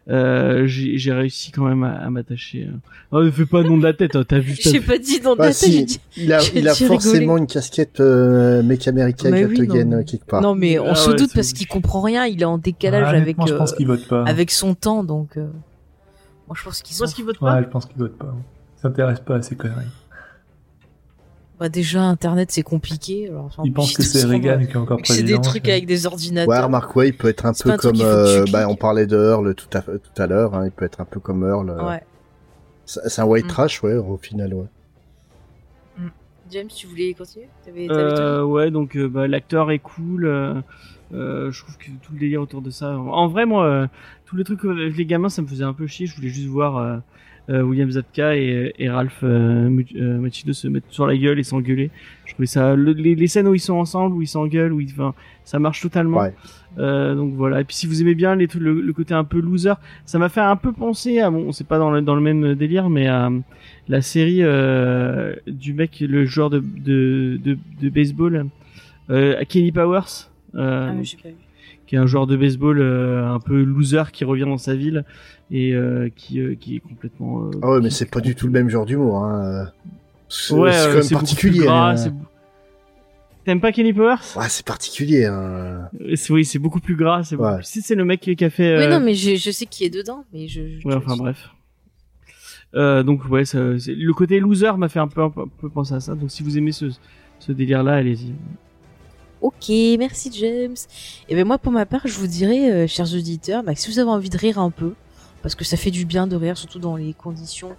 euh, 0.08 0.62
j'ai 0.66 1.12
réussi 1.12 1.50
quand 1.50 1.64
même 1.64 1.82
à, 1.82 1.94
à 1.94 2.10
m'attacher. 2.10 2.68
Oh, 3.10 3.22
ne 3.24 3.30
fais 3.30 3.46
pas 3.46 3.62
nom 3.62 3.78
de 3.78 3.82
la 3.82 3.94
tête, 3.94 4.14
hein, 4.16 4.24
t'as 4.28 4.38
vu 4.38 4.54
J'ai 4.60 4.80
pas 4.80 4.98
dit 4.98 5.18
dans 5.20 5.34
Bah 5.34 5.48
ta 5.48 5.54
tête, 5.54 5.70
j'ai 5.72 5.78
si, 5.78 5.84
dit. 5.86 6.00
il 6.18 6.32
a 6.34 6.40
il 6.54 6.68
a 6.68 6.74
forcément 6.74 7.12
rigoler. 7.34 7.40
une 7.40 7.46
casquette 7.46 7.98
euh, 8.00 8.62
mec 8.62 8.86
américain 8.86 9.30
Mais 9.30 9.46
oui, 9.46 9.58
euh, 9.68 10.02
quelque 10.04 10.26
part. 10.26 10.42
Non, 10.42 10.54
mais 10.54 10.78
on 10.78 10.90
Ah 10.90 10.94
se 10.94 11.10
ouais, 11.10 11.16
doute 11.16 11.30
parce 11.34 11.52
qu'il 11.54 11.66
comprend 11.66 12.02
rien, 12.02 12.26
il 12.26 12.42
est 12.42 12.44
en 12.44 12.58
décalage 12.58 13.06
Ah, 13.08 13.16
avec, 13.16 13.36
je 13.48 13.52
euh, 13.54 13.58
pense 13.58 13.72
qu'il 13.72 13.86
vote 13.86 14.06
pas. 14.06 14.22
avec 14.24 14.50
son 14.50 14.74
temps, 14.74 15.02
donc. 15.02 15.38
euh, 15.38 15.46
Moi 16.48 16.54
je 16.56 16.62
pense 16.62 16.82
qu'ils 16.82 16.94
sont. 16.94 17.06
qu'il 17.06 17.24
vote 17.24 17.38
pas 17.38 17.54
Ouais, 17.56 17.62
je 17.62 17.68
pense 17.68 17.86
qu'il 17.86 17.96
vote 17.96 18.16
pas. 18.18 18.34
S'intéresse 18.86 19.20
pas 19.20 19.36
à 19.36 19.42
ces 19.42 19.56
conneries. 19.56 19.86
Bah, 21.58 21.68
déjà, 21.70 22.02
Internet 22.02 22.50
c'est 22.52 22.62
compliqué. 22.62 23.28
Alors, 23.28 23.50
Il 23.64 23.72
pense 23.72 23.94
que 23.94 24.02
c'est 24.02 24.26
Reagan 24.26 24.58
qui 24.66 24.72
est 24.72 24.76
encore 24.76 25.00
que 25.00 25.06
C'est 25.06 25.22
président. 25.22 25.36
des 25.40 25.42
trucs 25.42 25.68
avec 25.68 25.86
des 25.86 26.06
ordinateurs. 26.06 26.48
Ouais, 26.48 26.60
remarque, 26.60 26.94
ouais, 26.96 27.08
il 27.08 27.16
peut 27.16 27.28
être 27.28 27.46
un 27.46 27.52
peu 27.54 27.70
un 27.70 27.76
comme, 27.78 28.00
euh, 28.02 28.44
bah, 28.52 28.68
on 28.68 28.76
parlait 28.76 29.06
de 29.06 29.16
Earl 29.16 29.54
tout 29.54 29.68
à, 29.72 29.80
tout 29.80 30.22
à 30.22 30.26
l'heure, 30.26 30.54
hein, 30.54 30.66
il 30.66 30.70
peut 30.70 30.84
être 30.84 31.00
un 31.00 31.06
peu 31.06 31.18
comme 31.18 31.44
Earl. 31.48 31.70
euh, 31.70 31.86
Ouais. 31.88 32.02
C'est 32.84 33.20
un 33.20 33.24
white 33.24 33.46
Mm. 33.46 33.48
trash, 33.48 33.82
ouais, 33.82 33.94
au 33.94 34.16
final, 34.18 34.54
ouais. 34.54 34.66
James, 36.52 36.68
tu 36.68 36.86
voulais 36.86 37.12
continuer? 37.14 37.48
Euh, 37.90 38.44
ouais, 38.44 38.70
donc 38.70 38.96
euh, 38.96 39.08
bah, 39.08 39.26
l'acteur 39.26 39.72
est 39.72 39.80
cool. 39.80 40.26
euh, 40.26 40.54
euh, 41.12 41.50
je 41.50 41.60
trouve 41.62 41.76
que 41.76 41.86
tout 42.02 42.12
le 42.12 42.20
délire 42.20 42.40
autour 42.40 42.62
de 42.62 42.70
ça. 42.70 42.96
En 42.96 43.26
vrai, 43.26 43.46
moi, 43.46 43.64
euh, 43.66 43.86
tous 44.26 44.36
les 44.36 44.44
trucs 44.44 44.64
avec 44.64 44.96
les 44.96 45.06
gamins, 45.06 45.28
ça 45.28 45.42
me 45.42 45.48
faisait 45.48 45.64
un 45.64 45.72
peu 45.72 45.88
chier. 45.88 46.06
Je 46.06 46.14
voulais 46.14 46.28
juste 46.28 46.46
voir 46.46 47.00
William 47.48 47.90
Zabka 47.90 48.36
et, 48.36 48.72
et 48.78 48.88
Ralph 48.90 49.20
euh, 49.22 49.70
euh, 49.96 50.18
Macchino 50.18 50.52
se 50.52 50.66
mettre 50.68 50.86
sur 50.90 51.06
la 51.06 51.16
gueule 51.16 51.38
et 51.38 51.44
s'engueuler. 51.44 51.90
Je 52.24 52.32
trouvais 52.34 52.46
ça. 52.46 52.74
le- 52.74 52.92
les, 52.92 53.14
les 53.14 53.26
scènes 53.28 53.46
où 53.48 53.54
ils 53.54 53.60
sont 53.60 53.74
ensemble, 53.74 54.16
où 54.16 54.22
ils 54.22 54.26
s'engueulent, 54.26 54.72
où 54.72 54.80
ils, 54.80 54.90
enfin, 54.90 55.14
ça 55.44 55.58
marche 55.58 55.80
totalement. 55.80 56.20
Ouais. 56.22 56.34
Euh, 56.78 57.14
donc 57.14 57.34
voilà. 57.34 57.60
Et 57.60 57.64
puis 57.64 57.76
si 57.76 57.86
vous 57.86 58.02
aimez 58.02 58.14
bien 58.14 58.34
les, 58.34 58.48
le, 58.58 58.80
le 58.80 58.92
côté 58.92 59.14
un 59.14 59.24
peu 59.24 59.40
loser, 59.40 59.74
ça 60.04 60.18
m'a 60.18 60.28
fait 60.28 60.40
un 60.40 60.56
peu 60.56 60.72
penser 60.72 61.20
à 61.20 61.30
bon, 61.30 61.52
c'est 61.52 61.66
pas 61.66 61.78
dans 61.78 61.90
le, 61.90 62.02
dans 62.02 62.14
le 62.16 62.20
même 62.20 62.54
délire, 62.54 62.90
mais 62.90 63.06
à 63.06 63.30
la 63.88 64.02
série 64.02 64.40
euh, 64.42 65.34
du 65.46 65.72
mec, 65.72 66.00
le 66.06 66.26
joueur 66.26 66.50
de 66.50 66.58
de, 66.60 67.38
de, 67.42 67.56
de 67.80 67.88
baseball, 67.88 68.46
euh, 69.10 69.42
Kenny 69.48 69.72
Powers. 69.72 70.28
Euh, 70.54 70.90
Ah, 70.90 71.28
qui 71.86 71.94
est 71.94 71.98
un 71.98 72.06
joueur 72.06 72.26
de 72.26 72.34
baseball 72.36 72.80
euh, 72.80 73.28
un 73.28 73.38
peu 73.38 73.62
loser 73.62 74.02
qui 74.12 74.24
revient 74.24 74.42
dans 74.46 74.58
sa 74.58 74.74
ville 74.74 75.04
et 75.50 75.72
euh, 75.72 76.08
qui 76.14 76.40
euh, 76.40 76.54
qui 76.54 76.76
est 76.76 76.80
complètement 76.80 77.44
euh, 77.44 77.50
Ah 77.62 77.70
ouais, 77.72 77.80
mais 77.80 77.90
c'est 77.90 78.10
pas 78.10 78.20
du 78.20 78.34
tout 78.34 78.46
le 78.46 78.52
même 78.52 78.68
genre 78.68 78.84
d'humour, 78.86 79.24
hein. 79.24 79.70
C'est 80.28 80.54
ouais 80.54 80.72
c'est 80.72 80.88
quand 80.88 80.94
même 80.98 81.08
particulier. 81.10 81.68
hein. 81.68 81.94
t'aimes 83.44 83.60
pas 83.60 83.70
Kenny 83.70 83.92
Powers? 83.92 84.16
Ouais, 84.36 84.48
c'est 84.48 84.66
particulier, 84.66 85.24
hein. 85.26 85.88
C'est- 86.16 86.32
oui 86.32 86.44
c'est 86.44 86.58
beaucoup 86.58 86.80
plus 86.80 86.96
gras 86.96 87.22
c'est 87.22 87.36
Ouais. 87.36 87.56
plus- 87.56 87.64
si 87.64 87.80
c'est 87.82 87.94
le 87.94 88.04
mec 88.04 88.20
qui 88.20 88.44
a 88.44 88.50
fait 88.50 88.76
Oui, 88.76 88.84
euh, 88.84 88.90
non, 88.98 89.00
mais 89.04 89.14
je, 89.14 89.36
je 89.36 89.50
sais 89.52 89.66
qui 89.66 89.84
est 89.84 89.90
dedans, 89.90 90.24
mais 90.32 90.48
je. 90.48 90.80
je- 90.80 90.86
ouais 90.88 90.94
enfin 90.94 91.16
bref 91.16 91.50
euh, 92.74 93.04
donc 93.04 93.24
ouais 93.30 93.44
ça, 93.44 93.58
le 93.60 94.12
côté 94.12 94.40
loser 94.40 94.72
m'a 94.76 94.88
fait 94.88 94.98
un 94.98 95.06
peu, 95.08 95.22
un 95.22 95.30
peu 95.30 95.68
penser 95.72 95.94
à 95.94 96.00
ça 96.00 96.14
donc 96.16 96.30
si 96.32 96.42
vous 96.42 96.58
aimez 96.58 96.72
ce 96.72 96.86
ce 97.38 97.52
délire 97.52 97.82
là 97.84 97.94
allez-y 97.94 98.32
Ok, 99.42 99.68
merci 99.98 100.30
James. 100.40 100.74
Et 101.28 101.34
ben 101.34 101.46
moi, 101.46 101.58
pour 101.58 101.70
ma 101.70 101.84
part, 101.84 102.00
je 102.06 102.18
vous 102.18 102.26
dirais, 102.26 102.72
euh, 102.72 102.86
chers 102.86 103.12
auditeurs, 103.14 103.62
bah, 103.62 103.74
si 103.74 103.90
vous 103.90 103.98
avez 103.98 104.08
envie 104.08 104.30
de 104.30 104.38
rire 104.38 104.58
un 104.58 104.70
peu, 104.70 104.94
parce 105.46 105.54
que 105.54 105.64
ça 105.64 105.76
fait 105.76 105.92
du 105.92 106.06
bien 106.06 106.26
de 106.26 106.34
rire, 106.34 106.58
surtout 106.58 106.80
dans 106.80 106.96
les 106.96 107.14
conditions 107.14 107.76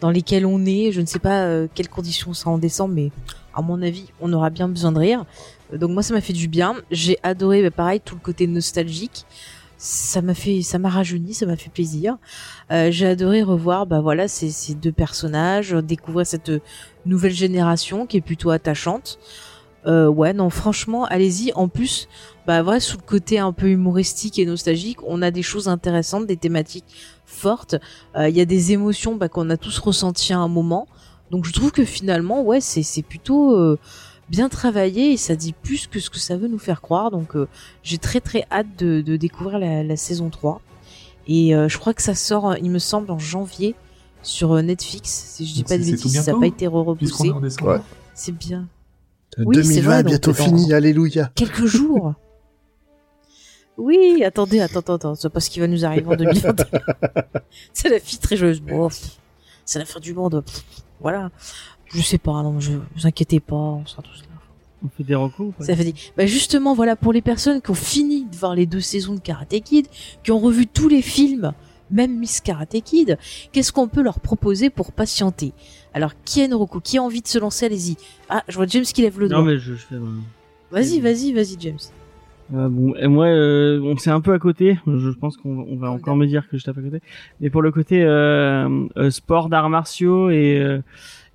dans 0.00 0.10
lesquelles 0.10 0.46
on 0.46 0.64
est. 0.64 0.90
Je 0.90 1.02
ne 1.02 1.06
sais 1.06 1.18
pas 1.18 1.42
euh, 1.42 1.68
quelles 1.74 1.90
conditions 1.90 2.32
sera 2.32 2.50
en 2.50 2.56
décembre, 2.56 2.94
mais 2.94 3.10
à 3.52 3.60
mon 3.60 3.82
avis, 3.82 4.06
on 4.22 4.32
aura 4.32 4.48
bien 4.48 4.68
besoin 4.68 4.90
de 4.90 5.00
rire. 5.00 5.26
Euh, 5.74 5.76
Donc 5.76 5.90
moi, 5.90 6.02
ça 6.02 6.14
m'a 6.14 6.22
fait 6.22 6.32
du 6.32 6.48
bien. 6.48 6.76
J'ai 6.90 7.18
adoré, 7.22 7.60
bah, 7.60 7.70
pareil, 7.70 8.00
tout 8.02 8.14
le 8.14 8.22
côté 8.22 8.46
nostalgique. 8.46 9.26
Ça 9.76 10.22
m'a 10.22 10.32
fait, 10.32 10.62
ça 10.62 10.78
m'a 10.78 10.88
rajeuni, 10.88 11.34
ça 11.34 11.44
m'a 11.44 11.56
fait 11.56 11.68
plaisir. 11.68 12.16
Euh, 12.72 12.90
J'ai 12.90 13.06
adoré 13.06 13.42
revoir, 13.42 13.84
bah 13.84 14.00
voilà, 14.00 14.26
ces, 14.26 14.50
ces 14.50 14.72
deux 14.72 14.92
personnages, 14.92 15.72
découvrir 15.72 16.26
cette 16.26 16.52
nouvelle 17.04 17.34
génération 17.34 18.06
qui 18.06 18.16
est 18.16 18.22
plutôt 18.22 18.48
attachante. 18.48 19.18
Euh, 19.86 20.08
ouais, 20.08 20.32
non, 20.32 20.50
franchement, 20.50 21.04
allez-y. 21.04 21.52
En 21.54 21.68
plus, 21.68 22.08
bah 22.46 22.62
voilà, 22.62 22.80
sous 22.80 22.96
le 22.96 23.02
côté 23.02 23.38
un 23.38 23.52
peu 23.52 23.68
humoristique 23.68 24.38
et 24.38 24.46
nostalgique, 24.46 24.98
on 25.06 25.20
a 25.22 25.30
des 25.30 25.42
choses 25.42 25.68
intéressantes, 25.68 26.26
des 26.26 26.36
thématiques 26.36 26.84
fortes. 27.26 27.76
Euh, 28.16 28.28
Il 28.28 28.36
y 28.36 28.40
a 28.40 28.46
des 28.46 28.72
émotions 28.72 29.14
bah, 29.16 29.28
qu'on 29.28 29.50
a 29.50 29.56
tous 29.56 29.78
ressenties 29.78 30.32
à 30.32 30.38
un 30.38 30.48
moment. 30.48 30.86
Donc 31.30 31.44
je 31.46 31.52
trouve 31.52 31.72
que 31.72 31.84
finalement, 31.84 32.42
ouais, 32.42 32.60
c'est 32.60 32.82
c'est 32.82 33.02
plutôt 33.02 33.56
euh, 33.56 33.78
bien 34.28 34.48
travaillé 34.48 35.12
et 35.12 35.16
ça 35.16 35.34
dit 35.34 35.52
plus 35.52 35.86
que 35.86 35.98
ce 35.98 36.10
que 36.10 36.18
ça 36.18 36.36
veut 36.36 36.48
nous 36.48 36.58
faire 36.58 36.80
croire. 36.80 37.10
Donc 37.10 37.36
euh, 37.36 37.48
j'ai 37.82 37.98
très 37.98 38.20
très 38.20 38.46
hâte 38.50 38.68
de, 38.78 39.00
de 39.00 39.16
découvrir 39.16 39.58
la, 39.58 39.82
la, 39.82 39.96
saison 39.96 40.30
3. 40.30 40.60
Et 41.26 41.54
euh, 41.54 41.68
je 41.68 41.78
crois 41.78 41.94
que 41.94 42.02
ça 42.02 42.14
sort, 42.14 42.56
il 42.58 42.70
me 42.70 42.78
semble, 42.78 43.10
en 43.10 43.18
janvier 43.18 43.74
sur 44.22 44.54
Netflix. 44.62 45.10
Si 45.10 45.46
je 45.46 45.54
dis 45.54 45.64
pas 45.64 45.78
de 45.78 45.84
bêtises, 45.84 46.20
ça 46.20 46.32
n'a 46.32 46.38
pas 46.38 46.46
été 46.46 46.66
repoussé. 46.66 47.30
Ouais. 47.30 47.80
C'est 48.14 48.32
bien. 48.32 48.68
Oui, 49.38 49.56
2020 49.56 49.82
vrai, 49.82 50.02
bientôt 50.02 50.32
fini, 50.32 50.72
alléluia. 50.72 51.30
Quelques 51.34 51.66
jours. 51.66 52.14
Oui, 53.76 54.22
attendez, 54.24 54.60
attends, 54.60 54.78
attends, 54.78 54.94
attends, 54.94 55.14
c'est 55.16 55.28
pas 55.28 55.40
ce 55.40 55.50
qui 55.50 55.58
va 55.58 55.66
nous 55.66 55.84
arriver 55.84 56.06
en 56.06 56.14
2021. 56.14 56.64
c'est 57.72 57.88
la 57.88 57.98
fille 57.98 58.20
très 58.20 58.36
joyeuse. 58.36 58.60
Bon, 58.60 58.88
c'est 59.64 59.80
la 59.80 59.84
fin 59.84 59.98
du 59.98 60.14
monde. 60.14 60.44
voilà. 61.00 61.30
Je 61.92 62.00
sais 62.00 62.18
pas, 62.18 62.40
non, 62.42 62.60
je, 62.60 62.72
vous 62.72 63.06
inquiétez 63.06 63.40
pas, 63.40 63.56
on 63.56 63.84
sera 63.84 64.02
tous 64.02 64.20
là. 64.22 64.28
On 64.84 64.88
fait 64.88 65.02
des 65.02 65.14
recours 65.14 65.52
Ça 65.60 65.74
fait. 65.74 65.92
Bah 66.16 66.26
justement, 66.26 66.74
voilà, 66.74 66.94
pour 66.94 67.12
les 67.12 67.22
personnes 67.22 67.60
qui 67.62 67.70
ont 67.70 67.74
fini 67.74 68.26
de 68.26 68.36
voir 68.36 68.54
les 68.54 68.66
deux 68.66 68.80
saisons 68.80 69.14
de 69.14 69.20
Karate 69.20 69.60
Kid, 69.64 69.86
qui 70.22 70.30
ont 70.30 70.38
revu 70.38 70.66
tous 70.66 70.88
les 70.88 71.02
films, 71.02 71.52
même 71.90 72.18
Miss 72.18 72.40
Karate 72.40 72.80
Kid, 72.82 73.18
qu'est-ce 73.50 73.72
qu'on 73.72 73.88
peut 73.88 74.02
leur 74.02 74.20
proposer 74.20 74.70
pour 74.70 74.92
patienter? 74.92 75.52
Alors, 75.94 76.12
qui 76.24 76.42
a 76.42 76.56
Roku 76.56 76.80
Qui 76.80 76.98
a 76.98 77.02
envie 77.02 77.22
de 77.22 77.28
se 77.28 77.38
lancer? 77.38 77.66
Allez-y. 77.66 77.96
Ah, 78.28 78.42
je 78.48 78.56
vois 78.56 78.66
James 78.66 78.84
qui 78.84 79.02
lève 79.02 79.18
le 79.18 79.28
doigt. 79.28 79.38
Non, 79.38 79.44
mais 79.44 79.58
je, 79.58 79.74
je 79.74 79.86
fais... 79.86 79.94
Vas-y, 80.70 81.00
vas-y, 81.00 81.32
vas-y, 81.32 81.56
James. 81.60 81.78
Euh, 82.52 82.68
bon, 82.68 82.94
et 82.96 83.06
moi, 83.06 83.26
euh, 83.26 83.80
on 83.80 83.96
c'est 83.96 84.10
un 84.10 84.20
peu 84.20 84.32
à 84.32 84.38
côté. 84.38 84.78
Je 84.86 85.10
pense 85.10 85.36
qu'on 85.36 85.66
on 85.68 85.76
va 85.76 85.90
encore 85.90 86.16
me 86.16 86.26
dire 86.26 86.48
que 86.48 86.58
je 86.58 86.64
tape 86.64 86.78
à 86.78 86.82
côté. 86.82 87.00
Mais 87.40 87.48
pour 87.48 87.62
le 87.62 87.70
côté 87.70 88.02
euh, 88.02 88.86
euh 88.96 89.10
sport 89.10 89.48
d'arts 89.48 89.70
martiaux 89.70 90.30
et 90.30 90.80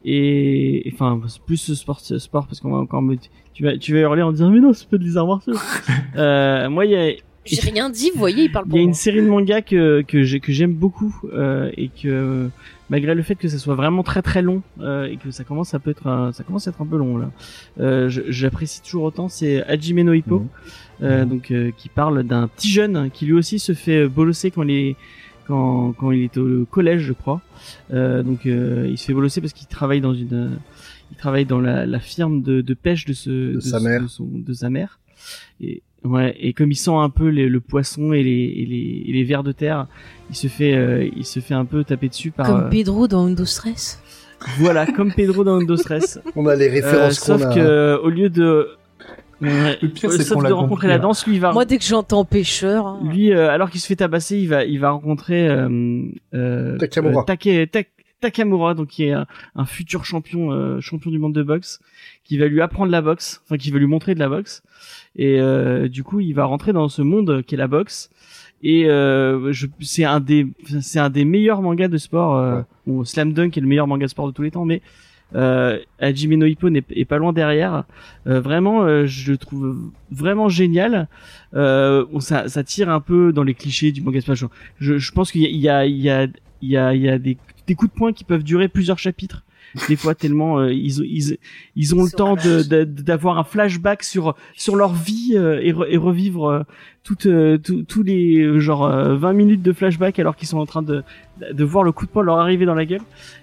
et 0.05 0.91
enfin 0.93 1.19
plus 1.45 1.73
sport 1.73 1.99
sport 1.99 2.47
parce 2.47 2.59
qu'on 2.61 2.71
va 2.71 2.77
encore 2.77 3.01
me 3.01 3.17
tu 3.53 3.63
vas 3.63 3.77
tu 3.77 3.93
vas 3.93 3.99
hurler 3.99 4.21
en 4.21 4.31
disant 4.31 4.49
mais 4.49 4.59
non 4.59 4.71
c'est 4.71 4.88
pas 4.88 4.97
des 4.97 5.17
arts 5.17 5.27
martiaux. 5.27 5.55
moi 6.15 6.85
il 6.85 6.91
y 6.91 6.95
a 6.95 7.13
j'ai 7.45 7.61
rien 7.61 7.89
dit, 7.89 8.11
vous 8.13 8.19
voyez, 8.19 8.43
il 8.43 8.51
parle 8.51 8.65
Il 8.69 8.75
y 8.75 8.79
a 8.79 8.81
une 8.83 8.93
série 8.93 9.23
de 9.23 9.27
mangas 9.27 9.61
que 9.63 10.03
que 10.03 10.21
j'ai 10.21 10.39
que 10.39 10.51
j'aime 10.51 10.73
beaucoup 10.73 11.15
et 11.75 11.89
que 11.89 12.49
malgré 12.90 13.16
le 13.16 13.22
fait 13.22 13.35
que 13.35 13.48
ça 13.48 13.58
soit 13.58 13.76
vraiment 13.76 14.03
très 14.03 14.22
très 14.22 14.42
long 14.42 14.61
euh, 14.82 15.06
et 15.06 15.18
que 15.18 15.32
ça 15.32 15.43
commence 15.43 15.74
à 15.74 15.80
peut 15.80 15.92
être 15.92 16.08
un, 16.08 16.32
ça 16.32 16.43
commence 16.43 16.68
à 16.68 16.72
être 16.72 16.82
un 16.82 16.85
peu 16.85 16.98
long 16.98 17.18
là. 17.18 17.32
Euh, 17.80 18.09
j'apprécie 18.09 18.82
toujours 18.82 19.03
autant 19.03 19.30
c'est 19.30 19.64
Hajime 19.64 20.01
no 20.01 20.14
Hippo. 20.14 20.40
Mmh. 20.40 20.48
Euh, 21.01 21.24
mmh. 21.24 21.30
donc 21.30 21.51
euh, 21.51 21.72
qui 21.77 21.88
parle 21.88 22.24
d'un 22.24 22.48
petit 22.48 22.69
jeune 22.69 23.09
qui 23.11 23.26
lui 23.26 23.34
aussi 23.34 23.58
se 23.58 23.74
fait 23.74 24.08
bolosser 24.08 24.51
quand 24.51 24.64
il 24.64 24.72
est 24.72 24.95
quand, 25.48 25.93
quand 25.93 26.11
il 26.11 26.24
est 26.24 26.38
au 26.38 26.66
collège 26.66 27.03
je 27.03 27.14
crois 27.14 27.42
euh, 27.93 28.22
donc 28.22 28.42
il 28.43 28.98
se 28.98 29.06
fait 29.06 29.14
bolosser 29.14 29.40
parce 29.40 29.53
qu'il 29.53 29.68
travaille 29.68 30.01
dans 30.01 30.14
une 30.14 30.59
il 31.11 31.18
travaille 31.18 31.45
dans 31.45 31.61
la, 31.61 31.85
la 31.85 32.00
firme 32.00 32.42
de, 32.42 32.61
de, 32.61 32.74
pêche 32.74 33.06
de, 33.06 33.14
ce, 33.14 33.30
de, 33.30 33.53
de 33.53 33.59
sa 33.61 33.80
mère 33.80 34.01
de, 34.01 34.08
son, 34.08 34.27
de 34.30 34.53
sa 34.53 34.69
mère 34.69 35.00
et 35.61 35.82
ouais 36.03 36.35
et 36.39 36.53
comme 36.53 36.71
il 36.71 36.75
sent 36.75 36.93
un 36.93 37.09
peu 37.09 37.27
les, 37.27 37.49
le 37.49 37.59
poisson 37.59 38.13
et 38.13 38.23
les, 38.23 38.31
et 38.31 38.65
les, 38.65 39.03
et 39.07 39.11
les 39.13 39.23
vers 39.23 39.43
de 39.43 39.51
terre 39.51 39.87
il 40.29 40.35
se 40.35 40.47
fait 40.47 41.11
il 41.15 41.25
se 41.25 41.39
fait 41.39 41.53
un 41.53 41.65
peu 41.65 41.83
taper 41.83 42.09
dessus 42.09 42.31
par 42.31 42.47
comme 42.47 42.69
Pedro 42.69 43.07
dans 43.07 43.25
Windows 43.25 43.45
Stress 43.45 44.01
voilà 44.59 44.85
comme 44.85 45.11
Pedro 45.11 45.43
dans 45.43 45.57
Windows 45.57 45.77
Stress 45.77 46.19
on 46.35 46.47
a 46.47 46.55
les 46.55 46.69
références 46.69 47.19
qu'on 47.19 47.35
a 47.35 47.39
sauf 47.39 47.55
que 47.55 47.99
au 48.01 48.09
lieu 48.09 48.29
de 48.29 48.69
Ouais. 49.41 49.77
Le 49.81 49.87
pire, 49.87 50.11
c'est 50.11 50.33
qu'on 50.33 50.41
de 50.41 50.51
rencontrer 50.51 50.87
la 50.87 50.99
danse, 50.99 51.25
lui 51.25 51.35
il 51.35 51.39
va. 51.39 51.53
Moi, 51.53 51.65
dès 51.65 51.77
que 51.77 51.83
j'entends 51.83 52.25
pêcheur. 52.25 52.87
Hein. 52.87 52.99
Lui, 53.03 53.31
euh, 53.31 53.49
alors 53.49 53.69
qu'il 53.69 53.79
se 53.79 53.87
fait 53.87 53.95
tabasser, 53.95 54.37
il 54.37 54.49
va, 54.49 54.65
il 54.65 54.79
va 54.79 54.91
rencontrer 54.91 55.47
euh, 55.47 56.03
euh, 56.33 56.77
Takamura. 56.77 57.23
Take, 57.23 57.87
Takamura, 58.19 58.73
donc 58.73 58.87
qui 58.87 59.05
est 59.05 59.13
un, 59.13 59.25
un 59.55 59.65
futur 59.65 60.03
champion, 60.03 60.51
euh, 60.51 60.81
champion 60.81 61.09
du 61.09 61.19
monde 61.19 61.33
de 61.33 61.43
boxe, 61.43 61.79
qui 62.25 62.37
va 62.37 62.47
lui 62.47 62.61
apprendre 62.61 62.91
la 62.91 63.01
boxe, 63.01 63.41
enfin 63.45 63.57
qui 63.57 63.71
va 63.71 63.79
lui 63.79 63.87
montrer 63.87 64.13
de 64.13 64.19
la 64.19 64.27
boxe. 64.27 64.61
Et 65.15 65.39
euh, 65.39 65.88
du 65.88 66.03
coup, 66.03 66.19
il 66.19 66.33
va 66.33 66.45
rentrer 66.45 66.73
dans 66.73 66.88
ce 66.88 67.01
monde 67.01 67.43
qu'est 67.45 67.57
la 67.57 67.67
boxe. 67.67 68.09
Et 68.61 68.89
euh, 68.89 69.53
c'est 69.79 70.03
un 70.03 70.19
des, 70.19 70.47
c'est 70.81 70.99
un 70.99 71.09
des 71.09 71.25
meilleurs 71.25 71.61
mangas 71.61 71.88
de 71.88 71.97
sport. 71.97 72.35
Euh, 72.38 72.61
bon, 72.85 73.03
Slam 73.05 73.33
Dunk 73.33 73.57
est 73.57 73.61
le 73.61 73.67
meilleur 73.67 73.88
manga 73.88 74.05
de 74.05 74.11
sport 74.11 74.27
de 74.27 74.33
tous 74.33 74.41
les 74.41 74.51
temps, 74.51 74.65
mais 74.65 74.81
euh, 75.35 75.77
Hajime 75.99 76.35
no 76.35 76.45
Hippo 76.45 76.69
n'est 76.69 76.83
est 76.89 77.05
pas 77.05 77.17
loin 77.17 77.31
derrière. 77.31 77.85
Euh, 78.27 78.41
vraiment, 78.41 78.83
euh, 78.83 79.05
je 79.05 79.31
le 79.31 79.38
trouve 79.38 79.77
vraiment 80.11 80.49
génial. 80.49 81.07
Euh, 81.53 82.05
ça, 82.19 82.49
ça 82.49 82.63
tire 82.63 82.89
un 82.89 82.99
peu 82.99 83.31
dans 83.31 83.43
les 83.43 83.53
clichés 83.53 83.91
du 83.91 84.01
manga 84.01 84.19
sport. 84.19 84.35
Je, 84.79 84.97
je 84.97 85.11
pense 85.11 85.31
qu'il 85.31 85.41
y 85.41 85.47
a, 85.47 85.51
il 85.51 85.61
y 85.61 85.69
a, 85.69 85.85
il 85.85 86.01
y 86.01 86.09
a, 86.09 86.27
il 86.61 86.69
y 86.69 86.77
a, 86.77 86.93
il 86.93 87.01
y 87.01 87.09
a 87.09 87.17
des, 87.17 87.38
des 87.65 87.75
coups 87.75 87.93
de 87.93 87.97
poing 87.97 88.11
qui 88.11 88.25
peuvent 88.25 88.43
durer 88.43 88.67
plusieurs 88.67 88.99
chapitres 88.99 89.43
des 89.88 89.95
fois 89.95 90.15
tellement 90.15 90.59
euh, 90.59 90.73
ils, 90.73 90.99
ils, 91.03 91.38
ils 91.75 91.95
ont 91.95 92.03
le 92.03 92.09
temps 92.09 92.35
de, 92.35 92.83
d'avoir 92.83 93.38
un 93.38 93.43
flashback 93.43 94.03
sur 94.03 94.35
sur 94.56 94.75
leur 94.75 94.93
vie 94.93 95.33
euh, 95.35 95.59
et, 95.61 95.93
et, 95.93 95.98
revivre 95.98 96.49
euh, 96.49 96.64
toutes 97.03 97.27
tous 97.88 98.03
les 98.03 98.59
genre 98.59 98.88
20 98.89 99.33
minutes 99.33 99.61
de 99.61 99.73
flashback 99.73 100.19
alors 100.19 100.35
qu'ils 100.35 100.48
sont 100.48 100.59
en 100.59 100.65
train 100.65 100.81
de 100.81 101.03
de 101.51 101.64
voir 101.64 101.83
le 101.83 101.91
coup 101.91 102.06
de 102.06 102.11
poing 102.11 102.23
leur 102.23 102.39
arriver 102.39 102.65
dans 102.65 102.75
la 102.75 102.85
gueule. 102.85 103.01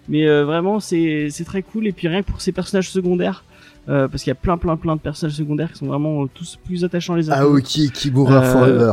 Mais 0.08 0.26
vraiment 0.42 0.78
c'est 0.78 1.28
c'est 1.30 1.44
très 1.44 1.62
cool. 1.62 1.86
Et 1.86 1.92
puis 1.92 2.06
rien 2.06 2.22
que 2.22 2.28
pour 2.30 2.40
ces 2.40 2.52
personnages 2.52 2.90
secondaires 2.90 3.44
parce 3.86 4.22
qu'il 4.22 4.30
y 4.30 4.32
a 4.32 4.36
plein 4.36 4.56
plein 4.56 4.76
plein 4.76 4.94
de 4.94 5.00
personnages 5.00 5.34
secondaires 5.34 5.72
qui 5.72 5.78
sont 5.78 5.86
vraiment 5.86 6.26
tous 6.28 6.58
plus 6.64 6.84
attachants 6.84 7.14
les 7.14 7.30
uns 7.30 7.34
Aoki 7.34 7.90
Kibura 7.90 8.42
Forever. 8.42 8.92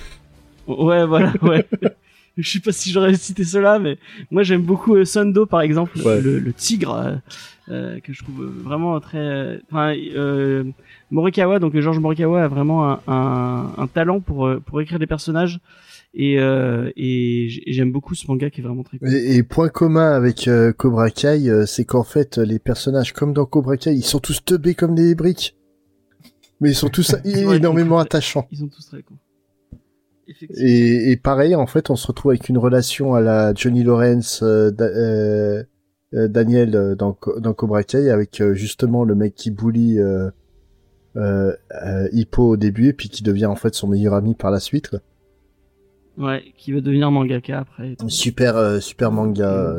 ouais 0.68 1.06
voilà 1.06 1.32
ouais 1.42 1.66
je 2.42 2.50
sais 2.50 2.60
pas 2.60 2.72
si 2.72 2.90
j'aurais 2.90 3.14
cité 3.14 3.44
cela, 3.44 3.78
mais 3.78 3.98
moi 4.30 4.42
j'aime 4.44 4.62
beaucoup 4.62 4.94
euh, 4.94 5.04
Sundo 5.04 5.44
par 5.44 5.60
exemple, 5.60 5.98
ouais. 6.00 6.20
le, 6.20 6.38
le, 6.38 6.52
tigre 6.52 6.94
euh, 6.94 7.16
euh, 7.70 8.00
que 8.00 8.12
je 8.12 8.22
trouve 8.22 8.44
vraiment 8.46 8.98
très. 9.00 9.60
Enfin, 9.70 9.94
euh, 9.96 10.64
Morikawa, 11.10 11.58
donc 11.58 11.78
Georges 11.78 11.98
Morikawa 11.98 12.44
a 12.44 12.48
vraiment 12.48 12.92
un, 12.92 13.00
un, 13.08 13.72
un, 13.76 13.86
talent 13.88 14.20
pour 14.20 14.50
pour 14.64 14.80
écrire 14.80 14.98
des 14.98 15.06
personnages. 15.06 15.60
Et, 16.14 16.38
euh, 16.38 16.90
et 16.96 17.48
j'aime 17.66 17.92
beaucoup 17.92 18.14
ce 18.14 18.26
manga 18.26 18.48
qui 18.48 18.60
est 18.60 18.64
vraiment 18.64 18.82
très 18.82 18.98
cool. 18.98 19.12
Et, 19.12 19.36
et 19.36 19.42
point 19.42 19.68
commun 19.68 20.12
avec 20.12 20.48
Cobra 20.78 21.10
Kai, 21.10 21.66
c'est 21.66 21.84
qu'en 21.84 22.04
fait 22.04 22.38
les 22.38 22.58
personnages 22.58 23.12
comme 23.12 23.34
dans 23.34 23.44
Cobra 23.44 23.76
Kai, 23.76 23.92
ils 23.92 24.02
sont 24.02 24.18
tous 24.18 24.42
teubés 24.44 24.74
comme 24.74 24.94
des 24.94 25.14
briques. 25.14 25.54
Mais 26.60 26.70
ils 26.70 26.74
sont 26.74 26.88
tous 26.88 27.14
énormément 27.24 27.98
attachants. 27.98 28.48
Ils 28.50 28.58
sont 28.58 28.68
tous 28.68 28.86
très 28.86 29.02
cool. 29.02 29.18
Et, 30.56 31.10
et, 31.10 31.16
pareil, 31.16 31.54
en 31.54 31.66
fait, 31.66 31.90
on 31.90 31.96
se 31.96 32.06
retrouve 32.06 32.32
avec 32.32 32.48
une 32.48 32.58
relation 32.58 33.14
à 33.14 33.20
la 33.20 33.54
Johnny 33.54 33.82
Lawrence, 33.82 34.42
euh, 34.42 34.70
euh, 34.80 35.62
euh 36.14 36.28
Daniel 36.28 36.96
dans, 36.96 37.16
dans 37.38 37.54
Cobra 37.54 37.82
Kai, 37.82 38.10
avec 38.10 38.42
justement 38.52 39.04
le 39.04 39.14
mec 39.14 39.34
qui 39.34 39.50
bully 39.50 39.98
euh, 39.98 41.56
Hippo 42.12 42.50
au 42.50 42.56
début 42.56 42.88
et 42.88 42.92
puis 42.92 43.08
qui 43.08 43.22
devient 43.22 43.46
en 43.46 43.56
fait 43.56 43.74
son 43.74 43.88
meilleur 43.88 44.14
ami 44.14 44.34
par 44.34 44.50
la 44.50 44.60
suite. 44.60 44.88
Quoi. 44.88 45.00
Ouais, 46.18 46.42
qui 46.56 46.72
va 46.72 46.80
devenir 46.80 47.10
mangaka 47.10 47.60
après. 47.60 47.96
Super, 48.08 48.82
super 48.82 49.12
manga. 49.12 49.76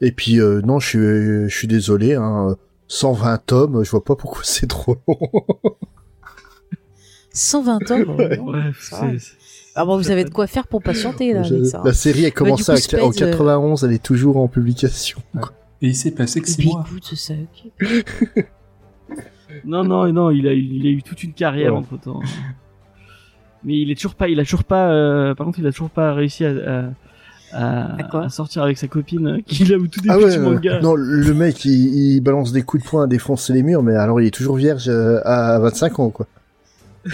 Et 0.00 0.12
puis 0.12 0.38
non, 0.38 0.80
je 0.80 0.86
suis, 0.86 0.98
je 0.98 1.54
suis 1.54 1.68
désolé. 1.68 2.14
Hein, 2.14 2.56
120 2.88 3.38
tomes, 3.46 3.84
je 3.84 3.90
vois 3.90 4.04
pas 4.04 4.16
pourquoi 4.16 4.42
c'est 4.44 4.66
trop 4.66 4.96
long. 5.06 5.18
120 7.32 7.78
tomes. 7.80 8.10
Ouais, 8.10 8.38
ouais 8.38 8.72
c'est 8.78 9.49
ah 9.74 9.84
bon, 9.84 9.96
vous 9.96 10.10
avez 10.10 10.24
de 10.24 10.30
quoi 10.30 10.46
faire 10.46 10.66
pour 10.66 10.82
patienter 10.82 11.32
là, 11.32 11.40
avec 11.40 11.66
ça. 11.66 11.82
La 11.84 11.92
série 11.92 12.26
a 12.26 12.30
commencé 12.30 12.72
bah, 12.72 12.98
coup, 12.98 13.04
en 13.04 13.10
91, 13.10 13.84
elle 13.84 13.92
est 13.92 14.02
toujours 14.02 14.36
en 14.36 14.48
publication. 14.48 15.20
Ouais. 15.34 15.42
Et 15.82 15.88
il 15.88 15.96
s'est 15.96 16.10
passé 16.10 16.40
que 16.40 16.48
6 16.48 16.66
mois. 16.66 16.84
Écoute, 16.86 17.14
ça, 17.14 17.34
non, 19.64 19.84
non, 19.84 20.12
non, 20.12 20.30
il 20.30 20.46
a, 20.48 20.52
il 20.52 20.86
a 20.86 20.90
eu 20.90 21.02
toute 21.02 21.22
une 21.22 21.32
carrière 21.32 21.72
ouais. 21.72 21.78
entre 21.78 21.98
temps. 21.98 22.20
Mais 23.64 23.78
il 23.78 23.90
est 23.90 23.94
toujours 23.94 24.14
pas, 24.14 24.28
il 24.28 24.40
a 24.40 24.44
toujours 24.44 24.64
pas, 24.64 24.90
euh, 24.90 25.34
par 25.34 25.46
contre, 25.46 25.58
il 25.58 25.66
a 25.66 25.70
toujours 25.70 25.90
pas 25.90 26.14
réussi 26.14 26.44
à, 26.44 26.52
à, 27.52 27.96
à, 27.96 28.18
à 28.24 28.28
sortir 28.28 28.62
avec 28.62 28.78
sa 28.78 28.88
copine 28.88 29.42
qu'il 29.44 29.72
a 29.74 29.76
tout 29.76 30.00
ah 30.08 30.16
petits 30.16 30.24
ouais, 30.24 30.38
mangas. 30.38 30.80
Non, 30.80 30.94
le 30.94 31.34
mec, 31.34 31.64
il, 31.64 32.14
il, 32.14 32.20
balance 32.20 32.52
des 32.52 32.62
coups 32.62 32.82
de 32.82 32.88
poing 32.88 33.04
à 33.04 33.06
défoncer 33.06 33.52
les 33.52 33.62
murs, 33.62 33.82
mais 33.82 33.94
alors 33.94 34.20
il 34.20 34.26
est 34.26 34.34
toujours 34.34 34.56
vierge 34.56 34.88
euh, 34.88 35.20
à 35.24 35.58
25 35.58 35.98
ans, 35.98 36.10
quoi. 36.10 36.26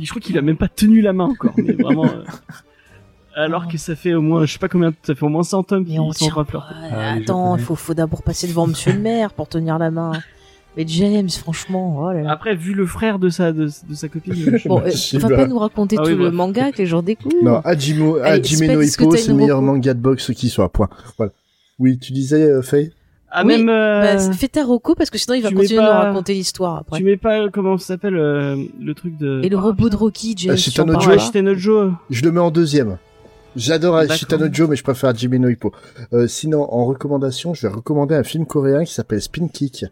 je 0.00 0.10
crois 0.10 0.20
qu'il 0.20 0.36
a 0.38 0.42
même 0.42 0.56
pas 0.56 0.68
tenu 0.68 1.00
la 1.00 1.12
main 1.12 1.24
encore, 1.24 1.54
mais 1.56 1.72
vraiment. 1.72 2.04
Euh... 2.04 2.24
Alors 3.34 3.68
que 3.68 3.78
ça 3.78 3.94
fait 3.94 4.14
au 4.14 4.20
moins, 4.20 4.46
je 4.46 4.54
sais 4.54 4.58
pas 4.58 4.68
combien, 4.68 4.92
ça 5.02 5.14
fait 5.14 5.24
au 5.24 5.28
moins 5.28 5.44
100 5.44 5.62
tomes 5.62 5.84
qu'ils 5.84 5.96
sont 6.14 6.30
pas 6.30 6.44
fleurs. 6.44 6.74
Ah, 6.90 7.12
attends, 7.12 7.56
il 7.56 7.62
faut, 7.62 7.76
faut 7.76 7.94
d'abord 7.94 8.22
passer 8.22 8.48
devant 8.48 8.66
Monsieur 8.66 8.92
le 8.92 8.98
maire 8.98 9.32
pour 9.32 9.48
tenir 9.48 9.78
la 9.78 9.92
main. 9.92 10.12
Mais 10.76 10.84
James, 10.86 11.30
franchement, 11.30 11.96
oh 11.98 12.12
là 12.12 12.22
là. 12.22 12.30
Après, 12.32 12.54
vu 12.54 12.72
le 12.72 12.86
frère 12.86 13.18
de 13.18 13.30
sa, 13.30 13.52
de, 13.52 13.64
de 13.88 13.94
sa 13.94 14.08
copine. 14.08 14.58
bon, 14.66 14.80
euh, 14.80 15.18
va 15.18 15.28
pas 15.28 15.46
nous 15.46 15.58
raconter 15.58 15.96
ah, 15.98 16.02
tout 16.02 16.10
oui, 16.10 16.16
le 16.16 16.30
manga 16.30 16.72
que 16.72 16.78
les 16.78 16.86
gens 16.86 17.02
découvrent. 17.02 17.36
Non, 17.42 17.60
Hajime 17.64 17.98
no 17.98 18.82
Hippo, 18.82 19.16
c'est 19.16 19.28
le 19.28 19.34
meilleur 19.34 19.62
manga 19.62 19.94
de 19.94 20.00
boxe 20.00 20.32
qui 20.34 20.48
soit, 20.48 20.68
point. 20.68 20.88
Voilà. 21.16 21.32
Oui, 21.78 21.98
tu 21.98 22.12
disais, 22.12 22.42
euh, 22.42 22.62
Faye? 22.62 22.92
Ah, 23.30 23.44
oui, 23.44 23.58
même. 23.58 23.68
Euh... 23.68 24.16
Bah, 24.16 24.32
fais 24.32 24.48
ta 24.48 24.64
Rocco 24.64 24.94
parce 24.94 25.10
que 25.10 25.18
sinon 25.18 25.34
il 25.34 25.42
va 25.42 25.50
continuer 25.50 25.80
pas... 25.80 25.86
à 25.86 26.00
nous 26.00 26.06
raconter 26.08 26.34
l'histoire 26.34 26.76
après. 26.78 26.98
Tu 26.98 27.04
mets 27.04 27.16
pas 27.16 27.48
comment 27.50 27.76
ça 27.78 27.88
s'appelle 27.88 28.16
euh, 28.16 28.56
le 28.80 28.94
truc 28.94 29.16
de. 29.18 29.40
Et 29.42 29.48
le 29.48 29.58
robot 29.58 29.88
de 29.90 29.96
Rocky, 29.96 30.34
James. 30.36 30.56
Euh, 30.56 31.54
Joe. 31.54 31.92
Je 32.10 32.22
le 32.24 32.32
mets 32.32 32.40
en 32.40 32.50
deuxième. 32.50 32.98
J'adore 33.56 34.02
Shitano 34.10 34.46
Joe, 34.52 34.68
mais 34.68 34.76
je 34.76 34.84
préfère 34.84 35.14
Jimmy 35.16 35.38
no 35.38 35.48
Hippo. 35.48 35.72
Euh, 36.12 36.28
sinon, 36.28 36.72
en 36.72 36.84
recommandation, 36.84 37.54
je 37.54 37.66
vais 37.66 37.72
recommander 37.74 38.14
un 38.14 38.22
film 38.22 38.46
coréen 38.46 38.84
qui 38.84 38.94
s'appelle 38.94 39.20
Spin 39.20 39.48
Kick. 39.48 39.84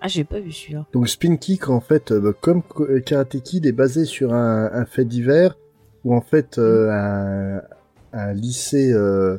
Ah, 0.00 0.08
j'ai 0.08 0.24
pas 0.24 0.40
vu 0.40 0.52
celui-là. 0.52 0.86
Donc 0.92 1.08
Spin 1.08 1.36
Kick, 1.36 1.68
en 1.68 1.80
fait, 1.80 2.12
euh, 2.12 2.32
comme 2.40 2.62
Ko- 2.62 2.86
Karate 3.04 3.40
Kid, 3.42 3.66
est 3.66 3.72
basé 3.72 4.04
sur 4.04 4.32
un, 4.32 4.70
un 4.72 4.84
fait 4.86 5.04
divers 5.04 5.56
où 6.04 6.14
en 6.14 6.20
fait 6.20 6.58
euh, 6.58 6.90
un, 6.90 7.62
un 8.12 8.32
lycée 8.32 8.92
euh, 8.92 9.38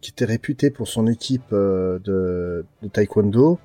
qui 0.00 0.10
était 0.10 0.24
réputé 0.24 0.70
pour 0.70 0.88
son 0.88 1.06
équipe 1.06 1.52
euh, 1.52 1.98
de, 2.00 2.64
de 2.82 2.88
taekwondo 2.88 3.58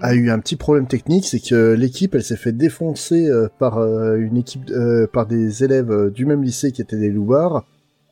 a 0.00 0.14
eu 0.14 0.30
un 0.30 0.38
petit 0.38 0.56
problème 0.56 0.86
technique, 0.86 1.26
c'est 1.26 1.40
que 1.40 1.72
l'équipe 1.72 2.14
elle 2.14 2.22
s'est 2.22 2.36
fait 2.36 2.52
défoncer 2.52 3.28
euh, 3.28 3.48
par 3.58 3.78
euh, 3.78 4.16
une 4.16 4.36
équipe 4.36 4.70
euh, 4.70 5.06
par 5.06 5.26
des 5.26 5.64
élèves 5.64 6.10
du 6.10 6.26
même 6.26 6.42
lycée 6.42 6.72
qui 6.72 6.82
étaient 6.82 6.98
des 6.98 7.10
loupards 7.10 7.66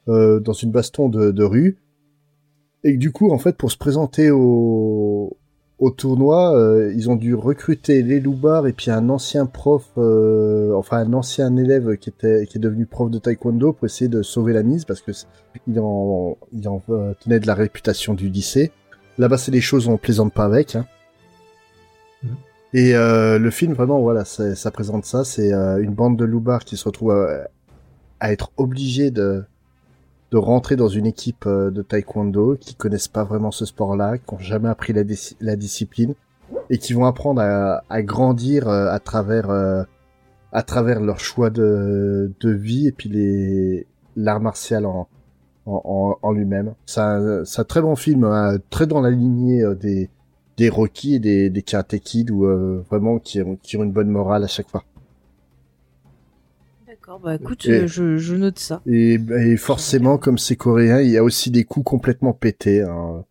euh, 0.09 0.41
dans 0.41 0.53
une 0.53 0.71
baston 0.71 1.09
de, 1.09 1.31
de 1.31 1.45
rue. 1.45 1.79
Et 2.85 2.97
du 2.97 3.13
coup 3.13 3.31
en 3.31 3.39
fait 3.39 3.57
pour 3.57 3.71
se 3.71 3.77
présenter 3.77 4.31
au 4.31 5.37
au 5.79 5.91
tournoi, 5.91 6.57
euh, 6.57 6.93
ils 6.97 7.11
ont 7.11 7.17
dû 7.17 7.35
recruter 7.35 8.03
les 8.03 8.19
loupards 8.19 8.67
et 8.67 8.73
puis 8.73 8.91
un 8.91 9.11
ancien 9.11 9.45
prof, 9.45 9.85
euh, 9.99 10.73
enfin 10.75 10.99
un 10.99 11.13
ancien 11.13 11.55
élève 11.57 11.99
qui 11.99 12.09
était 12.09 12.47
qui 12.47 12.57
est 12.57 12.61
devenu 12.61 12.87
prof 12.87 13.11
de 13.11 13.19
taekwondo 13.19 13.75
pour 13.75 13.85
essayer 13.85 14.09
de 14.09 14.23
sauver 14.23 14.55
la 14.55 14.63
mise 14.63 14.87
parce 14.87 15.03
que 15.03 15.13
il 15.67 15.79
en 15.79 16.39
il 16.53 16.67
en 16.69 16.83
euh, 16.89 17.13
tenait 17.21 17.41
de 17.41 17.47
la 17.47 17.55
réputation 17.55 18.15
du 18.15 18.31
lycée. 18.31 18.73
Là-bas, 19.19 19.37
c'est 19.37 19.51
des 19.51 19.61
choses 19.61 19.87
on 19.89 19.99
plaisante 19.99 20.33
pas 20.33 20.45
avec. 20.45 20.77
Hein. 20.77 20.87
Mhm. 22.23 22.37
Et 22.73 22.93
le 22.93 23.51
film 23.51 23.73
vraiment 23.73 24.01
voilà, 24.01 24.25
ça, 24.25 24.55
ça 24.55 24.71
présente 24.71 25.05
ça. 25.05 25.25
C'est 25.25 25.53
une 25.53 25.95
bande 25.95 26.19
de 26.19 26.25
loupards 26.25 26.65
qui 26.65 26.77
se 26.77 26.85
retrouve 26.85 27.13
à, 27.13 27.49
à 28.21 28.33
être 28.33 28.51
obligés 28.57 29.11
de 29.11 29.45
de 30.33 30.37
rentrer 30.39 30.77
dans 30.77 30.89
une 30.89 31.07
équipe 31.07 31.47
euh, 31.47 31.71
de 31.71 31.83
taekwondo 31.83 32.57
qui 32.61 32.75
connaissent 32.75 33.09
pas 33.09 33.25
vraiment 33.25 33.51
ce 33.51 33.65
sport-là, 33.65 34.19
qui 34.19 34.35
ont 34.35 34.39
jamais 34.39 34.69
appris 34.69 34.93
la, 34.93 35.05
dis- 35.05 35.37
la 35.41 35.57
discipline 35.57 36.15
et 36.71 36.79
qui 36.79 36.93
vont 36.93 37.05
apprendre 37.07 37.41
à, 37.41 37.83
à 37.89 38.03
grandir 38.03 38.69
euh, 38.69 38.89
à 38.91 38.99
travers 38.99 39.51
euh, 39.51 39.83
à 40.53 40.63
travers 40.63 41.01
leur 41.01 41.21
choix 41.21 41.51
de, 41.51 42.33
de 42.41 42.51
vie 42.51 42.87
et 42.87 42.93
puis 42.93 43.09
les 43.09 43.87
l'art 44.17 44.41
martial 44.41 44.87
en 44.87 45.09
en, 45.67 46.17
en, 46.23 46.33
lui-même. 46.33 46.75
C'est 46.87 47.01
un, 47.01 47.43
un 47.43 47.65
très 47.65 47.83
bon 47.83 47.97
film, 47.97 48.23
hein, 48.23 48.57
très 48.71 48.87
dans 48.87 49.01
la 49.01 49.11
lignée 49.11 49.65
des 49.81 50.09
des 50.57 50.69
Rocky 50.69 51.17
et 51.17 51.19
des, 51.19 51.51
des 51.51 51.63
Karate 51.63 51.99
Kid 51.99 52.31
euh, 52.31 52.83
vraiment 52.89 53.19
qui 53.19 53.41
qui 53.63 53.77
ont 53.77 53.83
une 53.83 53.93
bonne 53.93 54.09
morale 54.09 54.45
à 54.45 54.47
chaque 54.47 54.69
fois. 54.71 54.85
D'accord, 57.07 57.21
bah 57.21 57.37
écoute, 57.37 57.65
Et- 57.67 57.71
euh, 57.83 57.87
je, 57.87 58.17
je 58.17 58.35
note 58.35 58.59
ça. 58.59 58.83
Et, 58.85 59.15
et 59.15 59.57
forcément, 59.57 60.19
comme 60.19 60.39
c'est 60.39 60.57
coréen, 60.57 61.01
il 61.01 61.09
y 61.11 61.17
a 61.17 61.23
aussi 61.23 61.53
des 61.53 61.63
coups 61.63 61.85
complètement 61.85 62.33
pétés. 62.33 62.83
hein. 62.83 63.25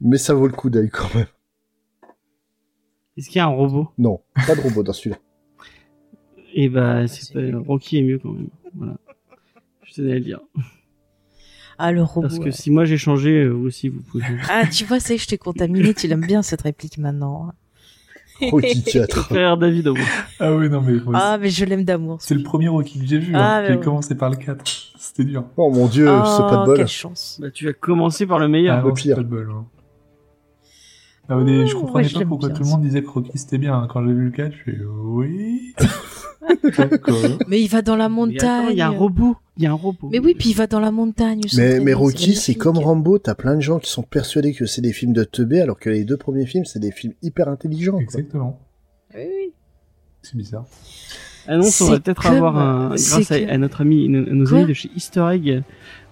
Mais 0.00 0.16
ça 0.16 0.32
vaut 0.34 0.46
le 0.46 0.52
coup 0.52 0.70
d'œil 0.70 0.88
quand 0.88 1.12
même. 1.12 1.26
Est-ce 3.16 3.26
qu'il 3.30 3.38
y 3.38 3.40
a 3.40 3.46
un 3.46 3.48
robot? 3.48 3.88
Non, 3.98 4.20
pas 4.46 4.54
de 4.54 4.60
robot 4.60 4.84
dans 4.84 4.92
celui-là. 4.92 5.16
Et 6.54 6.68
bah, 6.68 7.08
c'est 7.08 7.24
c'est- 7.24 7.50
pas... 7.50 7.58
Rocky 7.58 7.98
est 7.98 8.02
mieux 8.02 8.20
quand 8.20 8.30
même. 8.30 8.48
Voilà. 8.76 8.96
Je 9.82 9.94
tenais 9.94 10.12
à 10.12 10.14
le 10.14 10.20
dire. 10.20 10.40
Ah, 11.78 11.90
le 11.90 12.04
robot. 12.04 12.28
Parce 12.28 12.38
que 12.38 12.44
ouais. 12.44 12.52
si 12.52 12.70
moi 12.70 12.84
j'ai 12.84 12.96
changé, 12.96 13.42
euh, 13.42 13.48
vous 13.50 13.66
aussi 13.66 13.88
vous 13.88 14.02
pouvez. 14.02 14.24
Ah, 14.48 14.68
tu 14.68 14.84
vois, 14.84 15.00
ça 15.00 15.14
y 15.14 15.16
est, 15.16 15.18
je 15.18 15.26
t'ai 15.26 15.38
contaminé, 15.38 15.94
tu 15.94 16.06
l'aimes 16.06 16.24
bien 16.26 16.42
cette 16.42 16.62
réplique 16.62 16.98
maintenant. 16.98 17.52
Rocky 18.50 18.82
4. 18.84 19.24
Frère 19.24 19.56
David 19.56 19.88
au 19.88 19.94
moins. 19.94 20.04
Ah 20.40 20.52
oui, 20.52 20.68
non, 20.68 20.80
mais 20.80 20.92
moi, 21.04 21.14
Ah, 21.20 21.38
mais 21.40 21.50
je 21.50 21.64
l'aime 21.64 21.84
d'amour. 21.84 22.18
c'est 22.20 22.34
le 22.34 22.42
premier 22.42 22.68
Rocky 22.68 23.00
que 23.00 23.06
j'ai 23.06 23.18
vu. 23.18 23.32
Ah, 23.34 23.56
hein. 23.58 23.60
mais 23.62 23.68
J'ai 23.68 23.74
ouais. 23.76 23.80
commencé 23.84 24.14
par 24.14 24.30
le 24.30 24.36
4. 24.36 24.64
C'était 24.98 25.24
dur. 25.24 25.44
Oh 25.56 25.70
mon 25.70 25.86
dieu, 25.86 26.08
oh, 26.08 26.22
c'est 26.24 26.42
pas 26.42 26.60
de 26.60 26.64
bol. 26.66 26.76
quelle 26.76 26.86
chance. 26.88 27.38
Bah, 27.40 27.50
tu 27.52 27.68
as 27.68 27.72
commencé 27.72 28.26
par 28.26 28.38
le 28.38 28.48
meilleur. 28.48 28.78
Ah 28.82 28.86
le 28.86 28.92
pire. 28.92 29.16
pas 29.16 29.22
de 29.22 29.28
bol. 29.28 29.48
hein. 29.52 29.64
Ah, 31.30 31.38
je 31.44 31.74
comprenais 31.74 32.06
ouais, 32.06 32.12
pas 32.14 32.24
pourquoi 32.26 32.48
tout 32.50 32.62
le 32.62 32.68
monde 32.68 32.80
disait 32.82 33.02
que 33.02 33.08
Rocky 33.08 33.36
c'était 33.36 33.58
bien. 33.58 33.86
Quand 33.90 34.02
j'ai 34.06 34.12
vu 34.14 34.24
le 34.24 34.30
4, 34.30 34.52
je 34.52 34.72
fais 34.72 34.78
oui. 35.04 35.74
Mais 37.48 37.60
il 37.60 37.68
va 37.68 37.82
dans 37.82 37.96
la 37.96 38.08
montagne. 38.08 38.68
il 38.70 38.76
y 38.78 38.80
a 38.80 38.86
un 38.88 38.90
robot. 38.90 39.36
Il 39.56 39.64
y 39.64 39.66
a 39.66 39.70
un 39.70 39.74
robot. 39.74 40.08
Mais 40.10 40.18
oui, 40.20 40.34
puis 40.38 40.50
il 40.50 40.54
va 40.54 40.66
dans 40.66 40.80
la 40.80 40.90
montagne. 40.90 41.40
Mais, 41.56 41.80
mais 41.80 41.92
Rocky, 41.92 42.34
c'est 42.34 42.54
comme 42.54 42.78
Rambo, 42.78 43.18
t'as 43.18 43.34
plein 43.34 43.56
de 43.56 43.60
gens 43.60 43.78
qui 43.78 43.90
sont 43.90 44.02
persuadés 44.02 44.54
que 44.54 44.66
c'est 44.66 44.80
des 44.80 44.92
films 44.92 45.12
de 45.12 45.24
teubé, 45.24 45.60
alors 45.60 45.78
que 45.78 45.90
les 45.90 46.04
deux 46.04 46.16
premiers 46.16 46.46
films, 46.46 46.64
c'est 46.64 46.78
des 46.78 46.92
films 46.92 47.14
hyper 47.22 47.48
intelligents. 47.48 47.92
quoi. 47.92 48.02
Exactement. 48.02 48.60
Oui, 49.14 49.22
oui. 49.26 49.52
C'est 50.22 50.36
bizarre. 50.36 50.64
Annonce, 51.46 51.80
on 51.80 51.90
va 51.90 51.98
peut-être 52.00 52.26
avoir 52.26 52.58
un, 52.58 52.96
c'est 52.96 53.10
grâce 53.10 53.32
à, 53.32 53.40
que- 53.40 53.50
à 53.50 53.56
notre 53.58 53.80
ami, 53.80 54.08
nos 54.08 54.54
amis 54.54 54.66
de 54.66 54.74
chez 54.74 54.90
Easter 54.94 55.26
Egg, 55.32 55.62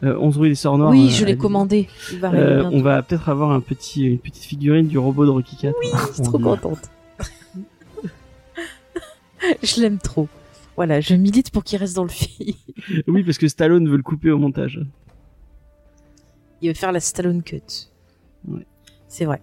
euh, 0.02 0.16
11 0.18 0.36
rue 0.38 0.48
des 0.50 0.54
Sorts 0.54 0.78
Noirs. 0.78 0.90
Oui, 0.90 1.06
euh, 1.06 1.10
je 1.10 1.24
l'ai 1.24 1.36
commandé. 1.36 1.88
Il 2.12 2.18
va 2.18 2.28
arriver 2.28 2.42
Euh, 2.44 2.70
on 2.70 2.82
va 2.82 3.02
peut-être 3.02 3.28
avoir 3.28 3.50
un 3.50 3.60
petit, 3.60 4.04
une 4.04 4.18
petite 4.18 4.44
figurine 4.44 4.86
du 4.86 4.98
robot 4.98 5.24
de 5.24 5.30
Rocky 5.30 5.56
4. 5.56 5.74
Je 5.82 6.12
suis 6.14 6.22
trop 6.22 6.38
contente. 6.38 6.90
je 9.62 9.80
l'aime 9.80 9.98
trop. 9.98 10.28
Voilà, 10.76 11.00
je 11.00 11.14
milite 11.14 11.50
pour 11.50 11.64
qu'il 11.64 11.78
reste 11.78 11.96
dans 11.96 12.02
le 12.04 12.10
film. 12.10 12.54
oui, 13.06 13.22
parce 13.24 13.38
que 13.38 13.48
Stallone 13.48 13.88
veut 13.88 13.96
le 13.96 14.02
couper 14.02 14.30
au 14.30 14.38
montage. 14.38 14.80
Il 16.60 16.68
veut 16.68 16.74
faire 16.74 16.92
la 16.92 17.00
Stallone 17.00 17.42
Cut. 17.42 17.62
Ouais. 18.48 18.66
C'est 19.08 19.24
vrai. 19.24 19.40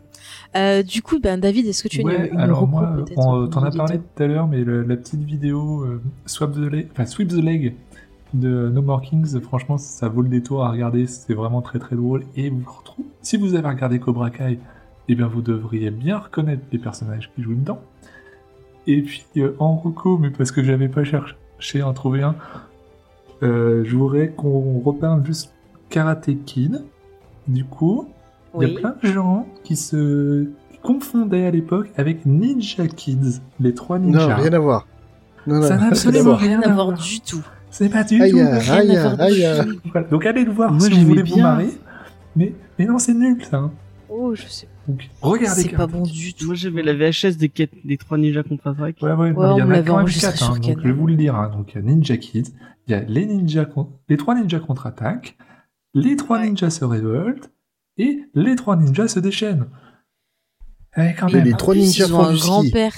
Euh, 0.55 0.83
du 0.83 1.01
coup, 1.01 1.19
ben 1.19 1.39
David, 1.39 1.65
est-ce 1.67 1.83
que 1.83 1.87
tu 1.87 2.01
as 2.01 2.03
Ouais, 2.03 2.27
une, 2.27 2.33
une 2.35 2.39
alors 2.39 2.67
moi, 2.67 2.95
on- 3.17 3.47
t'en 3.47 3.63
as 3.63 3.71
parlé 3.71 3.97
tout 3.99 4.23
à 4.23 4.27
l'heure, 4.27 4.47
mais 4.47 4.63
le- 4.63 4.83
la 4.83 4.95
petite 4.95 5.21
vidéo 5.23 5.83
euh, 5.83 6.01
Swap 6.25 6.53
the 6.53 6.57
Leg, 6.71 6.87
enfin 6.91 7.05
Sweep 7.05 7.29
the 7.29 7.33
Leg 7.43 7.75
de 8.33 8.69
No 8.69 8.81
More 8.81 9.01
Kings, 9.01 9.39
franchement, 9.41 9.77
ça 9.77 10.09
vaut 10.09 10.21
le 10.21 10.29
détour 10.29 10.63
à 10.65 10.71
regarder. 10.71 11.07
C'est 11.07 11.33
vraiment 11.33 11.61
très 11.61 11.79
très 11.79 11.95
drôle. 11.95 12.25
Et 12.35 12.49
vous 12.49 12.63
retrouvez, 12.65 13.07
si 13.21 13.37
vous 13.37 13.55
avez 13.55 13.67
regardé 13.67 13.99
Cobra 13.99 14.29
Kai, 14.29 14.59
eh 15.09 15.15
bien 15.15 15.27
vous 15.27 15.41
devriez 15.41 15.91
bien 15.91 16.17
reconnaître 16.17 16.63
les 16.71 16.79
personnages 16.79 17.31
qui 17.35 17.43
jouent 17.43 17.55
dedans. 17.55 17.79
Et 18.87 19.01
puis 19.01 19.25
euh, 19.37 19.55
en 19.59 19.75
reco, 19.75 20.17
mais 20.17 20.29
parce 20.29 20.51
que 20.51 20.63
j'avais 20.63 20.89
pas 20.89 21.03
cherché 21.03 21.81
à 21.81 21.87
en 21.87 21.93
trouver 21.93 22.23
un, 22.23 22.35
euh, 23.43 23.83
je 23.85 23.95
voudrais 23.95 24.29
qu'on 24.29 24.79
reparle 24.79 25.25
juste 25.25 25.53
Karate 25.89 26.29
Kid. 26.45 26.83
Du 27.47 27.65
coup, 27.65 28.07
il 28.59 28.69
y 28.69 28.75
a 28.75 28.79
plein 28.79 28.95
de 29.01 29.07
gens 29.07 29.47
qui 29.63 29.75
se 29.75 30.47
confondaient 30.81 31.45
à 31.45 31.51
l'époque 31.51 31.89
avec 31.97 32.25
Ninja 32.25 32.87
Kids, 32.87 33.41
les 33.59 33.73
trois 33.73 33.99
ninjas. 33.99 34.27
Non, 34.27 34.35
rien 34.35 34.53
à 34.53 34.59
voir. 34.59 34.87
Non, 35.47 35.55
non, 35.55 35.67
Ça 35.67 35.77
n'a 35.77 35.87
absolument. 35.87 36.35
Rien 36.35 36.61
à 36.61 36.69
voir. 36.73 36.93
du 36.93 37.19
tout. 37.19 37.43
C'est 37.75 37.89
pas 37.89 38.03
du 38.03 38.21
Aïe, 38.21 38.31
tout. 38.31 38.37
aïe, 38.37 38.57
Rien 38.59 39.19
aïe. 39.19 39.47
Voilà. 39.91 40.07
Donc 40.07 40.25
allez 40.25 40.45
le 40.45 40.51
voir 40.51 40.71
Moi, 40.71 40.79
si 40.81 40.91
je 40.91 40.95
vous 40.99 41.07
voulez 41.07 41.15
l'aimais 41.23 41.29
vous 41.29 41.35
bien. 41.35 41.43
marrer. 41.43 41.69
Mais, 42.35 42.53
mais 42.77 42.85
non, 42.85 42.99
c'est 42.99 43.13
nul 43.13 43.43
ça. 43.43 43.71
Oh, 44.09 44.35
je 44.35 44.43
sais. 44.47 44.67
Donc 44.87 45.09
regardez 45.21 45.61
C'est 45.63 45.69
pas 45.69 45.87
bon 45.87 46.03
du 46.03 46.33
tout. 46.35 46.45
Moi, 46.45 46.55
j'avais 46.55 46.83
la 46.83 46.93
VHS 46.93 47.35
des, 47.37 47.49
quêtes- 47.49 47.71
des 47.83 47.97
trois 47.97 48.17
ninjas 48.19 48.43
contre-attaque. 48.43 48.97
Ouais, 49.01 49.13
ouais, 49.13 49.31
non, 49.33 49.39
Ouais, 49.39 49.55
il 49.55 49.59
y 49.59 49.63
en 49.63 49.69
a 49.71 49.77
quand 49.81 49.83
même 49.83 49.89
enregistré 50.03 50.27
quatre, 50.31 50.37
sur 50.37 50.53
hein, 50.53 50.59
donc 50.59 50.77
je 50.79 50.83
vais 50.87 50.93
vous 50.93 51.07
le 51.07 51.15
dire. 51.15 51.35
hein. 51.35 51.49
Donc 51.55 51.71
il 51.73 51.75
y 51.75 51.79
a 51.79 51.81
Ninja 51.81 52.17
Kids, 52.17 52.53
il 52.87 52.91
y 52.91 52.93
a 52.93 52.99
les 53.01 53.25
ninjas, 53.25 53.65
con- 53.65 53.89
les 54.07 54.17
trois 54.17 54.35
ninjas 54.35 54.59
contre-attaque, 54.59 55.35
les 55.95 56.15
trois 56.15 56.39
Ouais. 56.39 56.49
ninjas 56.49 56.69
se 56.69 56.85
révoltent 56.85 57.51
et 57.97 58.19
les 58.35 58.55
trois 58.55 58.75
ninjas 58.75 59.07
se 59.07 59.19
déchaînent. 59.19 59.65
Eh, 60.97 61.13
quand 61.19 61.27
Et 61.29 61.35
même. 61.37 61.45
les 61.45 61.53
En 61.53 61.57
trois 61.57 61.73
plus, 61.73 61.81
ninjas 61.81 62.05
ils 62.07 62.13
ont 62.13 62.17
font 62.23 62.29
un 62.29 62.33
du 62.33 62.39
grand-père. 62.39 62.93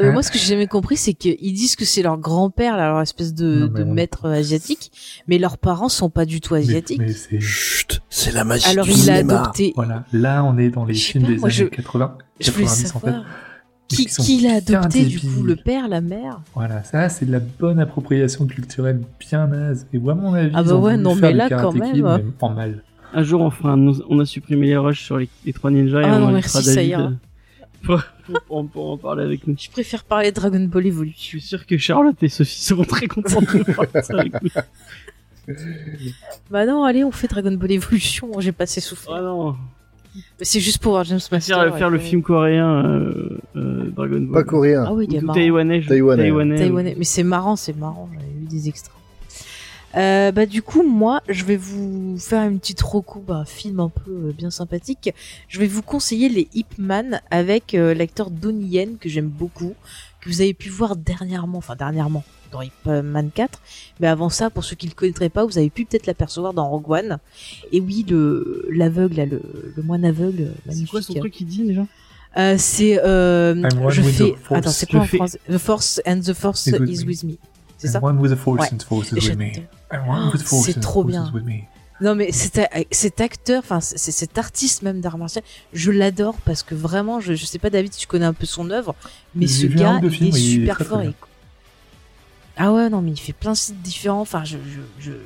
Euh, 0.00 0.10
Hein 0.10 0.12
moi, 0.12 0.22
ce 0.22 0.30
que 0.30 0.38
j'ai 0.38 0.46
jamais 0.46 0.66
compris, 0.66 0.96
c'est 0.96 1.12
qu'ils 1.14 1.52
disent 1.54 1.74
que 1.76 1.84
c'est 1.84 2.02
leur 2.02 2.18
grand-père, 2.18 2.76
là, 2.76 2.88
leur 2.88 3.00
espèce 3.02 3.34
de, 3.34 3.46
Non, 3.66 3.70
mais 3.72 3.80
de 3.80 3.84
on- 3.84 3.92
maître 3.94 4.26
asiatique, 4.28 4.92
mais 5.26 5.38
leurs 5.38 5.58
parents 5.58 5.88
sont 5.88 6.08
pas 6.10 6.24
du 6.24 6.40
tout 6.40 6.54
Mais- 6.54 6.60
asiatiques. 6.60 6.98
mais 7.00 7.12
c'est 7.12 7.40
Chut, 7.40 8.00
c'est 8.08 8.32
la 8.32 8.44
magie 8.44 8.66
Alors 8.68 8.84
du 8.84 8.92
il 8.92 9.10
a 9.10 9.16
cinéma. 9.16 9.40
adopté. 9.40 9.72
voilà, 9.74 10.04
là 10.12 10.44
on 10.44 10.56
est 10.58 10.70
dans 10.70 10.84
les 10.84 10.94
films 10.94 11.24
pas, 11.24 11.30
des 11.30 11.36
moi, 11.38 11.48
années 11.48 11.54
je- 11.56 11.64
80, 11.64 12.16
Je 12.40 12.50
voulais 12.52 12.64
90 12.66 12.94
en 12.94 13.00
fait. 13.00 13.10
Mais 13.10 14.04
Qui, 14.04 14.40
l'a 14.42 14.56
adopté, 14.56 15.04
du 15.06 15.18
coup, 15.18 15.42
le 15.42 15.56
père, 15.56 15.88
la 15.88 16.02
mère? 16.02 16.42
Voilà, 16.54 16.84
ça 16.84 17.08
c'est 17.08 17.24
de 17.24 17.32
la 17.32 17.40
bonne 17.40 17.80
appropriation 17.80 18.46
culturelle 18.46 19.00
bien 19.18 19.46
naze. 19.46 19.86
Et 19.94 19.98
moi, 19.98 20.12
à 20.12 20.16
mon 20.16 20.34
avis, 20.34 20.50
Ah 20.54 20.62
bah 20.62 20.74
ouais, 20.74 20.96
non, 20.98 21.14
mais 21.14 21.32
là, 21.32 21.48
quand 21.48 21.72
même. 21.72 21.92
Kid, 21.94 22.04
mais 22.04 22.22
en 22.40 22.50
mal. 22.50 22.82
Un 23.14 23.22
jour, 23.22 23.40
on, 23.40 23.50
fera 23.50 23.70
un- 23.72 23.92
on 24.10 24.18
a 24.20 24.26
supprimé 24.26 24.66
les 24.66 24.76
rushs 24.76 25.02
sur 25.02 25.16
les, 25.16 25.30
les 25.46 25.54
trois 25.54 25.70
ninjas 25.70 26.02
et 26.02 26.04
Ah 26.04 26.16
on 26.16 26.26
non, 26.26 26.32
merci, 26.32 26.62
ça 26.62 26.74
David 26.74 26.90
ira. 26.90 27.12
Euh, 27.90 27.96
pour, 28.26 28.40
pour- 28.46 28.68
pour 28.70 28.90
en 28.90 28.96
parler 28.98 29.24
avec 29.24 29.46
nous. 29.46 29.56
Je 29.58 29.70
préfère 29.70 30.04
parler 30.04 30.30
de 30.30 30.36
Dragon 30.36 30.60
Ball 30.64 30.82
Je 30.84 30.88
Evolution. 30.88 31.38
suis 31.38 31.40
sûr 31.40 31.66
que 31.66 31.76
Charlotte 31.78 32.16
et 32.22 32.28
Sophie 32.28 32.60
seront 32.62 32.84
très 32.84 33.06
contentes 33.06 33.54
de 33.56 33.62
parler 33.72 34.02
ça 34.02 34.18
avec 34.18 34.32
nous. 34.42 34.50
Bah 36.50 36.66
non, 36.66 36.84
allez, 36.84 37.04
on 37.04 37.10
fait 37.10 37.26
Dragon 37.28 37.52
Ball 37.52 37.72
Evolution. 37.72 38.28
J'ai 38.40 38.52
pas 38.52 38.64
assez 38.64 38.80
souffert. 38.80 39.14
Ah 39.14 39.22
non, 39.22 39.56
Mais 40.14 40.44
c'est 40.44 40.60
juste 40.60 40.78
pour 40.78 40.92
voir 40.92 41.04
James 41.04 41.18
je 41.20 41.26
préfère 41.28 41.58
Master. 41.58 41.78
faire 41.78 41.90
le 41.90 41.98
ouais. 41.98 42.04
film 42.04 42.22
coréen 42.22 42.84
euh, 42.84 43.38
euh, 43.56 43.90
Dragon 43.96 44.20
Ball. 44.20 44.32
Pas 44.32 44.44
coréen. 44.44 44.84
Ah 44.86 44.92
oui, 44.92 45.06
il 45.08 45.16
est 45.16 45.22
Ou 45.22 45.26
marrant. 45.26 45.38
taïwanais. 45.38 45.80
je- 45.82 45.88
Taïwanais. 45.88 46.22
taïwanais. 46.24 46.56
Taïwanais. 46.56 46.94
Mais 46.98 47.04
c'est 47.04 47.22
marrant, 47.22 47.56
c'est 47.56 47.76
marrant. 47.76 48.08
J'avais 48.12 48.26
vu 48.40 48.46
des 48.46 48.68
extraits. 48.68 48.94
Euh, 49.96 50.32
bah 50.32 50.44
du 50.44 50.60
coup 50.60 50.82
moi 50.82 51.22
je 51.30 51.44
vais 51.44 51.56
vous 51.56 52.16
faire 52.18 52.42
une 52.46 52.58
petite 52.60 52.82
reco 52.82 53.20
bah, 53.26 53.44
film 53.46 53.80
un 53.80 53.88
peu 53.88 54.10
euh, 54.10 54.32
bien 54.36 54.50
sympathique. 54.50 55.14
Je 55.48 55.58
vais 55.58 55.66
vous 55.66 55.80
conseiller 55.82 56.28
les 56.28 56.46
Ip 56.54 56.76
Man 56.76 57.20
avec 57.30 57.74
euh, 57.74 57.94
l'acteur 57.94 58.30
Donnie 58.30 58.66
Yen 58.66 58.98
que 58.98 59.08
j'aime 59.08 59.28
beaucoup 59.28 59.72
que 60.20 60.28
vous 60.28 60.42
avez 60.42 60.52
pu 60.52 60.68
voir 60.68 60.94
dernièrement 60.96 61.56
enfin 61.58 61.74
dernièrement 61.74 62.22
dans 62.52 62.60
Ip 62.60 62.84
Man 62.86 63.30
4 63.34 63.60
mais 64.00 64.08
avant 64.08 64.28
ça 64.28 64.50
pour 64.50 64.62
ceux 64.64 64.76
qui 64.76 64.86
le 64.88 64.92
connaîtraient 64.94 65.30
pas 65.30 65.46
vous 65.46 65.56
avez 65.56 65.70
pu 65.70 65.86
peut-être 65.86 66.06
l'apercevoir 66.06 66.52
dans 66.52 66.68
Rogue 66.68 66.90
One. 66.90 67.18
Et 67.72 67.80
oui 67.80 68.04
le 68.08 68.66
l'aveugle 68.70 69.16
là, 69.16 69.24
le, 69.24 69.40
le 69.74 69.82
moine 69.82 70.04
aveugle 70.04 70.52
C'est 70.64 70.66
magnifique 70.68 70.90
quoi 70.90 71.00
son 71.02 71.14
truc 71.14 71.32
qu'il 71.32 71.46
dit 71.46 71.62
déjà? 71.64 71.86
Euh, 72.36 72.56
c'est 72.58 73.02
euh, 73.02 73.66
je 73.88 74.02
fais 74.02 74.32
the 74.32 74.36
force. 74.36 74.58
attends 74.58 74.70
c'est 74.70 74.90
quoi 74.90 75.00
en 75.00 75.04
fais- 75.04 75.16
français? 75.16 75.40
The 75.50 75.56
force 75.58 76.02
and 76.06 76.20
the 76.20 76.34
force 76.34 76.66
Is 76.66 76.72
with 76.72 76.80
me. 76.82 77.06
with 77.06 77.24
me. 77.24 77.38
C'est 77.78 77.88
ça? 77.88 77.98
I'm 78.00 78.04
one 78.04 78.18
with 78.18 78.32
the 78.32 78.36
force 78.36 78.60
Ouais. 78.60 78.68
and 78.70 78.76
the 78.76 78.82
force 78.84 79.12
is 79.12 79.14
with 79.30 79.36
me. 79.38 79.52
C'est 80.64 80.80
trop 80.80 81.04
bien. 81.04 81.24
Non 82.00 82.14
mais 82.14 82.30
cet, 82.30 82.60
cet 82.92 83.20
acteur, 83.20 83.60
enfin 83.64 83.80
cet 83.80 84.38
artiste 84.38 84.82
même 84.82 85.00
d'art 85.00 85.18
martial, 85.18 85.42
je 85.72 85.90
l'adore 85.90 86.36
parce 86.44 86.62
que 86.62 86.76
vraiment, 86.76 87.18
je, 87.20 87.34
je 87.34 87.44
sais 87.44 87.58
pas 87.58 87.70
David 87.70 87.92
si 87.92 88.00
tu 88.00 88.06
connais 88.06 88.24
un 88.26 88.32
peu 88.32 88.46
son 88.46 88.70
œuvre, 88.70 88.94
mais 89.34 89.46
ce 89.48 89.66
gars 89.66 89.98
il 90.04 90.10
films, 90.10 90.36
est 90.36 90.38
il 90.40 90.52
super 90.52 90.78
fort. 90.86 91.00
et- 91.02 91.14
Ah 92.56 92.72
ouais 92.72 92.88
non 92.88 93.02
mais 93.02 93.10
il 93.12 93.18
fait 93.18 93.32
plein 93.32 93.52
de 93.52 93.56
sites 93.56 93.82
différents. 93.82 94.20
Enfin 94.20 94.44
je 94.44 94.58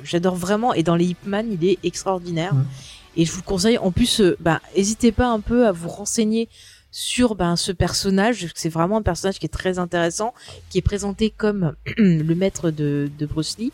j'adore 0.03 0.35
vraiment 0.35 0.73
et 0.73 0.81
dans 0.83 0.95
les 0.95 1.05
Hitman 1.05 1.45
il 1.51 1.63
est 1.67 1.77
extraordinaire 1.83 2.53
Mm. 2.55 2.65
et 3.17 3.25
je 3.25 3.31
vous 3.31 3.37
le 3.39 3.43
conseille. 3.43 3.77
En 3.77 3.91
plus, 3.91 4.21
euh, 4.21 4.35
bah 4.39 4.59
hésitez 4.75 5.11
pas 5.11 5.27
un 5.27 5.39
peu 5.41 5.67
à 5.67 5.71
vous 5.71 5.89
renseigner 5.89 6.49
sur 6.91 7.35
ben, 7.35 7.55
ce 7.55 7.71
personnage. 7.71 8.47
C'est 8.55 8.69
vraiment 8.69 8.97
un 8.97 9.01
personnage 9.03 9.39
qui 9.39 9.45
est 9.45 9.49
très 9.49 9.77
intéressant, 9.79 10.33
qui 10.69 10.77
est 10.77 10.81
présenté 10.83 11.31
comme 11.35 11.73
le 11.97 12.33
maître 12.35 12.69
de, 12.71 13.09
de 13.17 13.25
Bruce 13.25 13.57
Lee, 13.57 13.71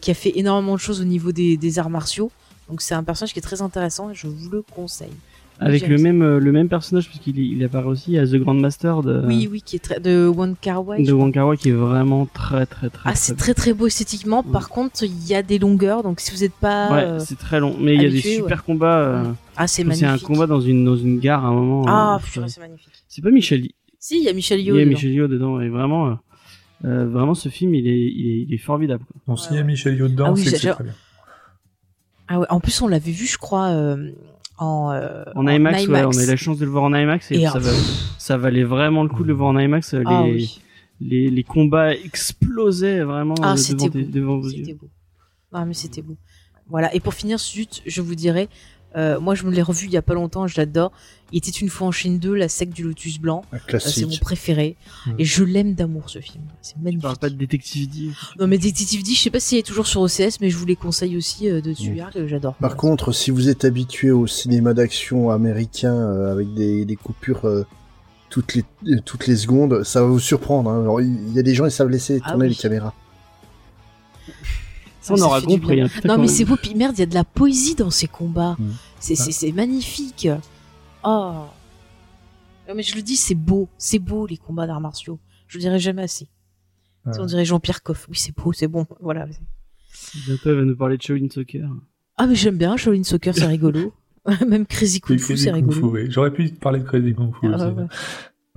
qui 0.00 0.10
a 0.10 0.14
fait 0.14 0.32
énormément 0.36 0.74
de 0.74 0.80
choses 0.80 1.00
au 1.00 1.04
niveau 1.04 1.32
des, 1.32 1.56
des 1.56 1.78
arts 1.78 1.90
martiaux. 1.90 2.30
Donc 2.68 2.80
c'est 2.82 2.94
un 2.94 3.04
personnage 3.04 3.32
qui 3.32 3.38
est 3.38 3.42
très 3.42 3.62
intéressant 3.62 4.10
et 4.10 4.14
je 4.14 4.26
vous 4.26 4.50
le 4.50 4.62
conseille. 4.62 5.12
Avec 5.58 5.88
le 5.88 5.96
même, 5.96 6.20
euh, 6.20 6.38
le 6.38 6.52
même 6.52 6.68
personnage, 6.68 7.08
puisqu'il 7.08 7.38
il 7.38 7.64
apparaît 7.64 7.86
aussi 7.86 8.18
à 8.18 8.26
The 8.26 8.34
Grand 8.34 8.52
Master 8.52 9.02
de, 9.02 9.22
Oui, 9.26 9.48
oui, 9.50 9.62
qui 9.64 9.76
est 9.76 9.78
très 9.78 10.00
de 10.00 10.26
One 10.26 10.54
Car 10.60 10.86
Wai. 10.86 11.02
de 11.02 11.12
Wong 11.14 11.32
Kar 11.32 11.48
Wai, 11.48 11.56
qui 11.56 11.70
est 11.70 11.72
vraiment 11.72 12.26
très, 12.26 12.66
très, 12.66 12.90
très. 12.90 13.08
Ah, 13.08 13.14
c'est 13.14 13.36
très 13.36 13.54
très 13.54 13.72
beau 13.72 13.86
esthétiquement. 13.86 14.44
Ouais. 14.44 14.52
Par 14.52 14.68
contre, 14.68 15.02
il 15.04 15.26
y 15.26 15.34
a 15.34 15.42
des 15.42 15.58
longueurs, 15.58 16.02
donc 16.02 16.20
si 16.20 16.30
vous 16.34 16.42
n'êtes 16.42 16.52
pas, 16.52 16.92
Ouais, 16.92 17.02
euh, 17.04 17.18
c'est 17.20 17.38
très 17.38 17.58
long. 17.58 17.74
Mais 17.80 17.94
il 17.94 18.02
y 18.02 18.04
a 18.06 18.10
des 18.10 18.20
super 18.20 18.64
combats. 18.64 18.98
euh, 18.98 19.24
ah 19.56 19.66
c'est 19.66 19.82
magnifique. 19.82 20.06
C'est 20.06 20.12
un 20.12 20.18
combat 20.26 20.46
dans 20.46 20.60
une, 20.60 20.84
dans 20.84 20.96
une 20.96 21.18
gare 21.20 21.42
à 21.46 21.48
un 21.48 21.54
moment. 21.54 21.84
Ah, 21.88 22.18
euh, 22.36 22.42
c'est 22.48 22.60
magnifique. 22.60 22.92
c'est 23.08 23.22
pas 23.22 23.30
Michel. 23.30 23.60
Il 23.64 23.70
Si, 23.98 24.18
il 24.18 24.24
y 24.24 24.28
a 24.28 24.34
Michel 24.34 24.60
y 24.60 24.64
Yeoh. 24.64 24.74
a 24.76 24.78
dedans. 24.80 24.90
Michel 24.90 25.10
Yeoh 25.12 25.28
dedans. 25.28 25.60
Et 25.62 25.70
vraiment, 25.70 26.18
euh, 26.84 27.06
vraiment, 27.08 27.34
ce 27.34 27.48
film, 27.48 27.74
il 27.74 27.86
est, 27.88 27.98
il 28.12 28.26
est, 28.30 28.42
il 28.42 28.54
est 28.54 28.58
formidable. 28.58 29.04
Quoi. 29.04 29.20
Donc 29.28 29.40
s'il 29.40 29.56
y 29.56 29.58
a 29.58 29.62
Michel 29.62 29.96
Yeoh 29.96 30.08
dedans, 30.08 30.26
Ah 30.28 30.32
oui, 30.32 30.44
c'est 30.44 30.70
très 30.70 30.84
bien. 30.84 30.94
Ah 32.28 32.40
ouais, 32.40 32.46
en 32.50 32.60
plus 32.60 32.80
on 32.82 32.88
l'avait 32.88 33.12
vu, 33.12 33.24
je 33.26 33.38
crois, 33.38 33.68
euh, 33.68 34.10
en, 34.58 34.90
euh, 34.92 35.22
En 35.34 35.46
IMAX, 35.46 35.86
ouais, 35.86 36.04
on 36.04 36.10
a 36.10 36.24
eu 36.24 36.26
la 36.26 36.36
chance 36.36 36.58
de 36.58 36.64
le 36.64 36.70
voir 36.70 36.84
en 36.84 36.92
IMAX 36.94 37.30
et, 37.30 37.36
Et 37.36 37.42
ça, 37.44 37.52
alors, 37.52 37.62
va- 37.62 37.72
ça 38.18 38.36
valait 38.36 38.64
vraiment 38.64 39.02
le 39.04 39.08
coup 39.08 39.22
de 39.22 39.28
le 39.28 39.34
voir 39.34 39.50
en 39.50 39.58
IMAX. 39.58 39.94
Les, 39.94 40.02
Ah 40.06 40.24
oui. 40.24 40.60
les, 41.00 41.30
les 41.30 41.42
combats 41.44 41.94
explosaient 41.94 43.02
vraiment 43.04 43.34
Ah, 43.42 43.54
devant, 43.54 43.86
beau. 43.86 44.00
devant 44.02 44.38
vos 44.38 44.48
C'était 44.50 44.70
yeux. 44.70 44.74
beau. 44.80 44.88
Ah, 45.52 45.64
mais 45.64 45.74
c'était 45.74 46.02
beau. 46.02 46.16
Voilà. 46.68 46.92
Et 46.96 47.00
pour 47.00 47.14
finir, 47.14 47.38
zut, 47.38 47.80
je 47.86 48.02
vous 48.02 48.16
dirais, 48.16 48.48
euh, 48.96 49.20
moi, 49.20 49.34
je 49.34 49.44
me 49.44 49.50
l'ai 49.52 49.62
revu 49.62 49.86
il 49.86 49.92
y 49.92 49.96
a 49.96 50.02
pas 50.02 50.14
longtemps, 50.14 50.46
je 50.46 50.56
l'adore. 50.58 50.90
Il 51.32 51.38
était 51.38 51.50
une 51.50 51.68
fois 51.68 51.88
en 51.88 51.92
Chine 51.92 52.18
2, 52.18 52.34
La 52.34 52.48
secte 52.48 52.72
du 52.72 52.82
lotus 52.84 53.18
blanc. 53.18 53.42
Euh, 53.52 53.78
C'est 53.78 54.06
mon 54.06 54.16
préféré. 54.18 54.76
Mm. 55.06 55.10
Et 55.18 55.24
je 55.24 55.42
l'aime 55.44 55.74
d'amour, 55.74 56.08
ce 56.08 56.20
film. 56.20 56.44
C'est 56.62 56.74
Tu 56.74 56.80
magnifique. 56.80 57.02
parles 57.02 57.16
pas 57.18 57.28
de 57.30 57.34
Détective 57.34 57.88
D. 57.90 58.10
Non, 58.38 58.46
mais 58.46 58.58
Détective 58.58 59.02
D, 59.02 59.12
je 59.12 59.20
sais 59.20 59.30
pas 59.30 59.40
s'il 59.40 59.58
est 59.58 59.66
toujours 59.66 59.86
sur 59.86 60.00
OCS, 60.02 60.40
mais 60.40 60.50
je 60.50 60.56
vous 60.56 60.66
les 60.66 60.76
conseille 60.76 61.16
aussi 61.16 61.48
euh, 61.50 61.60
de 61.60 61.70
dessus, 61.70 62.00
hein, 62.00 62.10
que 62.14 62.26
j'adore. 62.28 62.54
Par 62.54 62.76
contre, 62.76 63.12
si 63.12 63.30
vous 63.30 63.48
êtes 63.48 63.64
habitué 63.64 64.10
au 64.12 64.26
cinéma 64.26 64.72
d'action 64.72 65.30
américain 65.30 65.92
euh, 65.94 66.32
avec 66.32 66.54
des, 66.54 66.84
des 66.84 66.96
coupures 66.96 67.44
euh, 67.46 67.66
toutes 68.30 68.54
les 68.54 68.64
euh, 68.88 69.00
toutes 69.04 69.26
les 69.26 69.36
secondes, 69.36 69.82
ça 69.84 70.00
va 70.02 70.06
vous 70.06 70.20
surprendre. 70.20 70.70
hein. 70.70 70.80
Alors, 70.82 71.00
Il 71.00 71.32
y 71.34 71.38
a 71.38 71.42
des 71.42 71.54
gens 71.54 71.64
ils 71.66 71.70
savent 71.72 71.88
laisser 71.90 72.20
Ah 72.24 72.30
tourner 72.30 72.44
oui. 72.44 72.50
les 72.50 72.56
caméras. 72.56 72.94
Ça, 75.00 75.14
on 75.14 75.16
ça 75.18 75.26
aura 75.26 75.40
compris. 75.40 75.80
hein, 75.80 75.88
Non, 76.04 76.18
mais 76.18 76.26
c'est 76.26 76.44
beau, 76.44 76.56
puis 76.60 76.74
merde, 76.74 76.94
il 76.96 77.00
y 77.00 77.02
a 77.02 77.06
de 77.06 77.14
la 77.14 77.22
poésie 77.24 77.76
dans 77.76 77.90
ces 77.90 78.08
combats. 78.08 78.56
Mm. 78.58 78.64
C'est 79.00 79.14
c'est- 79.16 79.52
magnifique. 79.52 80.28
Oh. 81.04 81.44
Non, 82.68 82.74
mais 82.74 82.82
je 82.82 82.96
le 82.96 83.02
dis, 83.02 83.16
c'est 83.16 83.34
beau. 83.34 83.68
C'est 83.78 83.98
beau, 83.98 84.26
les 84.26 84.36
combats 84.36 84.66
d'arts 84.66 84.80
martiaux. 84.80 85.18
Je 85.46 85.58
le 85.58 85.62
dirai 85.62 85.78
jamais 85.78 86.02
assez. 86.02 86.28
Ouais. 87.04 87.12
On 87.20 87.26
dirait 87.26 87.44
Jean-Pierre 87.44 87.82
Coff. 87.82 88.06
Oui, 88.10 88.16
c'est 88.16 88.34
beau, 88.34 88.52
c'est 88.52 88.66
bon. 88.66 88.86
Voilà. 89.00 89.26
Bientôt, 90.26 90.50
elle 90.50 90.56
va 90.56 90.64
nous 90.64 90.76
parler 90.76 90.96
de 90.96 91.02
Shaolin 91.02 91.28
Soccer. 91.30 91.68
Ah, 92.16 92.26
mais 92.26 92.34
j'aime 92.34 92.56
bien 92.56 92.76
Shaolin 92.76 93.04
Soccer, 93.04 93.34
c'est 93.34 93.46
rigolo. 93.46 93.92
Même 94.48 94.66
Crazy 94.66 95.00
Kung 95.00 95.16
Fu, 95.18 95.26
Crazy 95.34 95.44
c'est 95.44 95.52
Kung 95.52 95.70
Fu, 95.70 95.76
rigolo. 95.84 95.92
oui. 95.94 96.10
J'aurais 96.10 96.32
pu 96.32 96.50
te 96.50 96.58
parler 96.58 96.80
de 96.80 96.84
Crazy 96.84 97.14
Kung 97.14 97.32
Fu 97.32 97.46
Ah, 97.52 97.54
aussi. 97.56 97.64
ouais. 97.76 97.84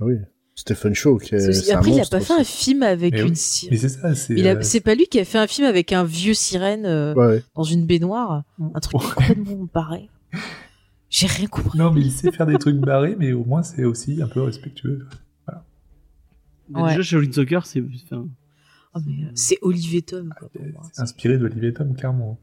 Ah 0.00 0.04
Oui, 0.04 0.14
Stephen 0.56 0.94
Shaw. 0.94 1.18
Qui 1.18 1.36
est, 1.36 1.70
un 1.72 1.76
Après, 1.78 1.92
il 1.92 2.00
a 2.00 2.04
pas 2.06 2.18
fait 2.20 2.32
un 2.32 2.42
film 2.44 2.82
avec 2.82 3.12
Mais 3.14 3.20
une 3.20 3.28
oui. 3.28 3.36
sirène. 3.36 3.70
Mais 3.74 3.78
c'est 3.78 3.88
ça, 3.88 4.14
c'est. 4.16 4.44
Euh, 4.44 4.58
C'est 4.62 4.80
pas 4.80 4.96
lui 4.96 5.06
qui 5.06 5.20
a 5.20 5.24
fait 5.24 5.38
un 5.38 5.46
film 5.46 5.68
avec 5.68 5.92
un 5.92 6.02
vieux 6.02 6.34
sirène 6.34 6.84
euh, 6.86 7.14
Ouais, 7.14 7.26
ouais. 7.26 7.44
dans 7.54 7.62
une 7.62 7.86
baignoire. 7.86 8.42
Un 8.74 8.80
truc 8.80 9.00
Ouais. 9.00 9.08
complètement 9.28 9.68
barré. 9.72 10.08
J'ai 11.08 11.26
rien 11.26 11.46
compris. 11.48 11.78
Non, 11.78 11.90
mais 11.92 12.00
il 12.02 12.12
sait 12.12 12.30
faire 12.30 12.46
des 12.46 12.56
trucs 12.58 12.76
barrés, 12.76 13.16
mais 13.18 13.32
au 13.32 13.44
moins 13.44 13.62
c'est 13.62 13.84
aussi 13.84 14.22
un 14.22 14.28
peu 14.28 14.42
respectueux. 14.42 15.06
Mais 16.68 16.80
Ouais. 16.82 16.90
Déjà, 16.90 17.02
Shaolin 17.02 17.32
Soccer, 17.32 17.66
c'est. 17.66 17.82
enfin, 18.04 18.26
mais, 19.04 19.24
euh, 19.24 19.30
c'est 19.34 19.58
Olivier 19.60 20.02
Tom, 20.02 20.32
quoi, 20.38 20.48
pour 20.50 20.64
moi. 20.66 20.82
C'est 20.92 21.02
inspiré 21.02 21.36
d'Olivier 21.36 21.72
Tom, 21.74 21.96
clairement. 21.96 22.38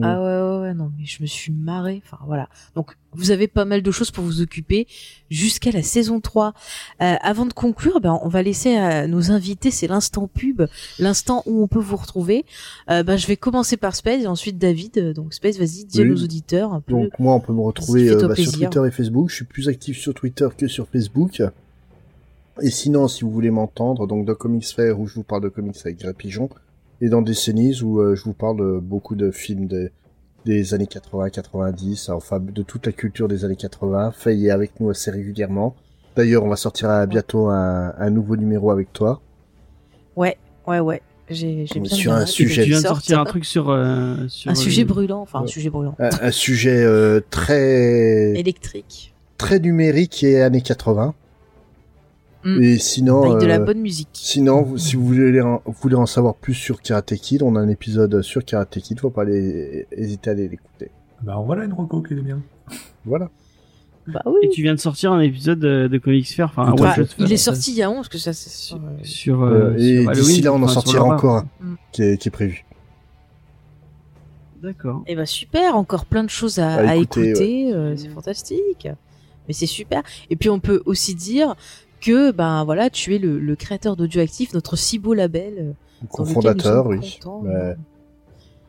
Ah 0.00 0.22
ouais, 0.22 0.24
ouais, 0.24 0.60
ouais, 0.62 0.74
non, 0.74 0.90
mais 0.98 1.04
je 1.04 1.20
me 1.20 1.26
suis 1.26 1.52
marrée. 1.52 2.02
Enfin, 2.06 2.18
voilà. 2.26 2.48
Donc, 2.74 2.96
vous 3.12 3.30
avez 3.30 3.46
pas 3.46 3.66
mal 3.66 3.82
de 3.82 3.90
choses 3.90 4.10
pour 4.10 4.24
vous 4.24 4.40
occuper 4.40 4.86
jusqu'à 5.30 5.70
la 5.70 5.82
saison 5.82 6.20
3. 6.20 6.54
Euh, 7.02 7.14
avant 7.20 7.44
de 7.44 7.52
conclure, 7.52 8.00
ben, 8.00 8.18
on 8.22 8.28
va 8.28 8.42
laisser 8.42 8.74
à 8.74 9.06
nos 9.06 9.30
invités, 9.30 9.70
c'est 9.70 9.86
l'instant 9.86 10.28
pub, 10.28 10.62
l'instant 10.98 11.42
où 11.44 11.62
on 11.62 11.68
peut 11.68 11.78
vous 11.78 11.96
retrouver. 11.96 12.46
Euh, 12.90 13.02
ben, 13.02 13.16
je 13.18 13.26
vais 13.26 13.36
commencer 13.36 13.76
par 13.76 13.94
Space 13.94 14.22
et 14.22 14.26
ensuite 14.26 14.56
David. 14.56 14.96
Euh, 14.96 15.12
Donc, 15.12 15.34
Space, 15.34 15.58
vas-y, 15.58 15.84
dis 15.84 16.00
à 16.00 16.04
nos 16.04 16.16
auditeurs 16.16 16.72
un 16.72 16.80
peu. 16.80 16.92
Donc 16.92 17.18
moi, 17.18 17.34
on 17.34 17.40
peut 17.40 17.52
me 17.52 17.60
retrouver 17.60 18.08
euh, 18.08 18.28
bah, 18.28 18.34
sur. 18.34 18.52
Twitter 18.52 18.80
et 18.86 18.90
Facebook. 18.90 19.28
Je 19.28 19.34
suis 19.34 19.44
plus 19.44 19.68
actif 19.68 19.98
sur 19.98 20.14
Twitter 20.14 20.48
que 20.56 20.68
sur 20.68 20.88
Facebook. 20.88 21.42
Et 22.60 22.70
sinon, 22.70 23.08
si 23.08 23.24
vous 23.24 23.30
voulez 23.30 23.50
m'entendre, 23.50 24.06
donc 24.06 24.24
dans 24.26 24.34
Comics 24.34 24.66
Fair 24.66 24.98
où 25.00 25.06
je 25.06 25.14
vous 25.14 25.22
parle 25.22 25.42
de 25.42 25.48
comics 25.48 25.76
avec 25.84 25.98
Grey 25.98 26.12
Pigeon, 26.12 26.48
et 27.02 27.08
dans 27.08 27.20
Décennies 27.20 27.82
où 27.82 28.00
euh, 28.00 28.14
je 28.14 28.22
vous 28.24 28.32
parle 28.32 28.58
de 28.58 28.78
beaucoup 28.80 29.14
de 29.16 29.30
films 29.30 29.66
des, 29.66 29.90
des 30.46 30.72
années 30.72 30.86
80-90, 30.86 32.10
enfin 32.12 32.38
de 32.40 32.62
toute 32.62 32.86
la 32.86 32.92
culture 32.92 33.28
des 33.28 33.44
années 33.44 33.56
80. 33.56 34.12
Faye 34.12 34.46
est 34.46 34.50
avec 34.50 34.78
nous 34.80 34.88
assez 34.88 35.10
régulièrement. 35.10 35.74
D'ailleurs, 36.16 36.44
on 36.44 36.48
va 36.48 36.56
sortir 36.56 36.90
à- 36.90 37.06
bientôt 37.06 37.48
un, 37.48 37.92
un 37.98 38.10
nouveau 38.10 38.36
numéro 38.36 38.70
avec 38.70 38.92
toi. 38.92 39.20
Ouais, 40.16 40.36
ouais, 40.66 40.78
ouais. 40.80 41.02
J'ai, 41.28 41.64
bien 41.74 41.84
sur 41.84 42.12
un 42.12 42.26
sujet. 42.26 42.62
Tu 42.64 42.68
viens 42.70 42.80
de 42.80 42.86
sortir 42.86 43.18
un 43.20 43.24
truc 43.24 43.44
sur. 43.46 43.70
euh, 43.70 44.28
sur 44.28 44.50
Un 44.50 44.54
euh, 44.54 44.56
sujet 44.56 44.84
brûlant, 44.84 45.20
enfin, 45.22 45.40
un 45.42 45.46
sujet 45.46 45.70
brûlant. 45.70 45.94
Un, 45.98 46.10
un 46.20 46.30
sujet 46.30 46.82
euh, 46.84 47.20
très 47.30 48.32
Électrique. 48.38 49.14
très 49.38 49.58
numérique 49.58 50.22
et 50.22 50.42
années 50.42 50.60
80. 50.60 51.14
Mm. 52.44 52.62
Et 52.62 52.78
sinon, 52.78 53.22
Avec 53.22 53.42
de 53.42 53.46
la 53.46 53.60
euh, 53.60 53.64
bonne 53.64 53.80
musique. 53.80 54.08
Sinon, 54.14 54.62
vous- 54.62 54.78
si 54.78 54.96
vous 54.96 55.06
voulez, 55.06 55.40
en, 55.40 55.62
vous 55.64 55.74
voulez 55.80 55.94
en 55.94 56.06
savoir 56.06 56.34
plus 56.34 56.54
sur 56.54 56.82
Karate 56.82 57.14
Kid, 57.14 57.42
on 57.42 57.54
a 57.56 57.60
un 57.60 57.68
épisode 57.68 58.20
sur 58.22 58.44
Karate 58.44 58.78
Kid, 58.80 58.98
faut 59.00 59.10
pas 59.10 59.22
aller, 59.22 59.86
hésiter 59.92 60.30
à 60.30 60.32
aller 60.32 60.48
l'écouter. 60.48 60.90
Bah 61.22 61.40
voilà 61.44 61.64
une 61.64 61.72
reco 61.72 62.00
qui 62.02 62.14
est 62.14 62.16
bien. 62.20 62.40
Voilà. 63.04 63.30
Bah 64.08 64.22
oui. 64.26 64.32
Et 64.42 64.48
tu 64.48 64.62
viens 64.62 64.74
de 64.74 64.80
sortir 64.80 65.12
un 65.12 65.20
épisode 65.20 65.60
de, 65.60 65.86
de 65.86 65.98
Comics 65.98 66.26
Fair, 66.34 66.46
enfin 66.56 66.74
il 67.18 67.32
est 67.32 67.36
sorti 67.36 67.70
il 67.70 67.76
y 67.76 67.82
a 67.82 67.88
11, 67.90 67.98
parce 67.98 68.08
que 68.08 68.18
ça, 68.18 68.32
c'est 68.32 68.50
sur, 68.50 68.76
euh, 68.78 68.80
sur, 69.04 69.42
Euh, 69.44 69.74
euh, 69.74 69.76
et 69.78 70.06
d'ici 70.12 70.42
là, 70.42 70.52
on 70.52 70.60
en 70.62 70.66
sortira 70.68 71.04
encore 71.04 71.36
un 71.36 71.48
Mm. 71.60 71.76
qui 71.92 72.02
est, 72.02 72.16
qui 72.20 72.26
est 72.28 72.32
prévu. 72.32 72.64
D'accord. 74.62 75.02
Eh 75.06 75.16
ben 75.16 75.26
super, 75.26 75.76
encore 75.76 76.04
plein 76.06 76.22
de 76.24 76.30
choses 76.30 76.58
à, 76.58 76.74
À 76.74 76.88
à 76.90 76.94
écouter, 76.96 77.72
euh, 77.72 77.96
c'est 77.96 78.08
fantastique. 78.08 78.88
Mais 79.48 79.54
c'est 79.54 79.66
super. 79.66 80.02
Et 80.30 80.36
puis 80.36 80.50
on 80.50 80.60
peut 80.60 80.82
aussi 80.86 81.16
dire 81.16 81.56
que 82.02 82.30
ben 82.32 82.64
voilà, 82.64 82.90
tu 82.90 83.14
es 83.14 83.18
le, 83.18 83.38
le 83.38 83.56
créateur 83.56 83.96
d'Audioactif, 83.96 84.52
notre 84.52 84.76
si 84.76 84.98
beau 84.98 85.14
label. 85.14 85.54
euh, 85.58 86.06
Cofondateur, 86.10 86.86
oui. 86.88 87.18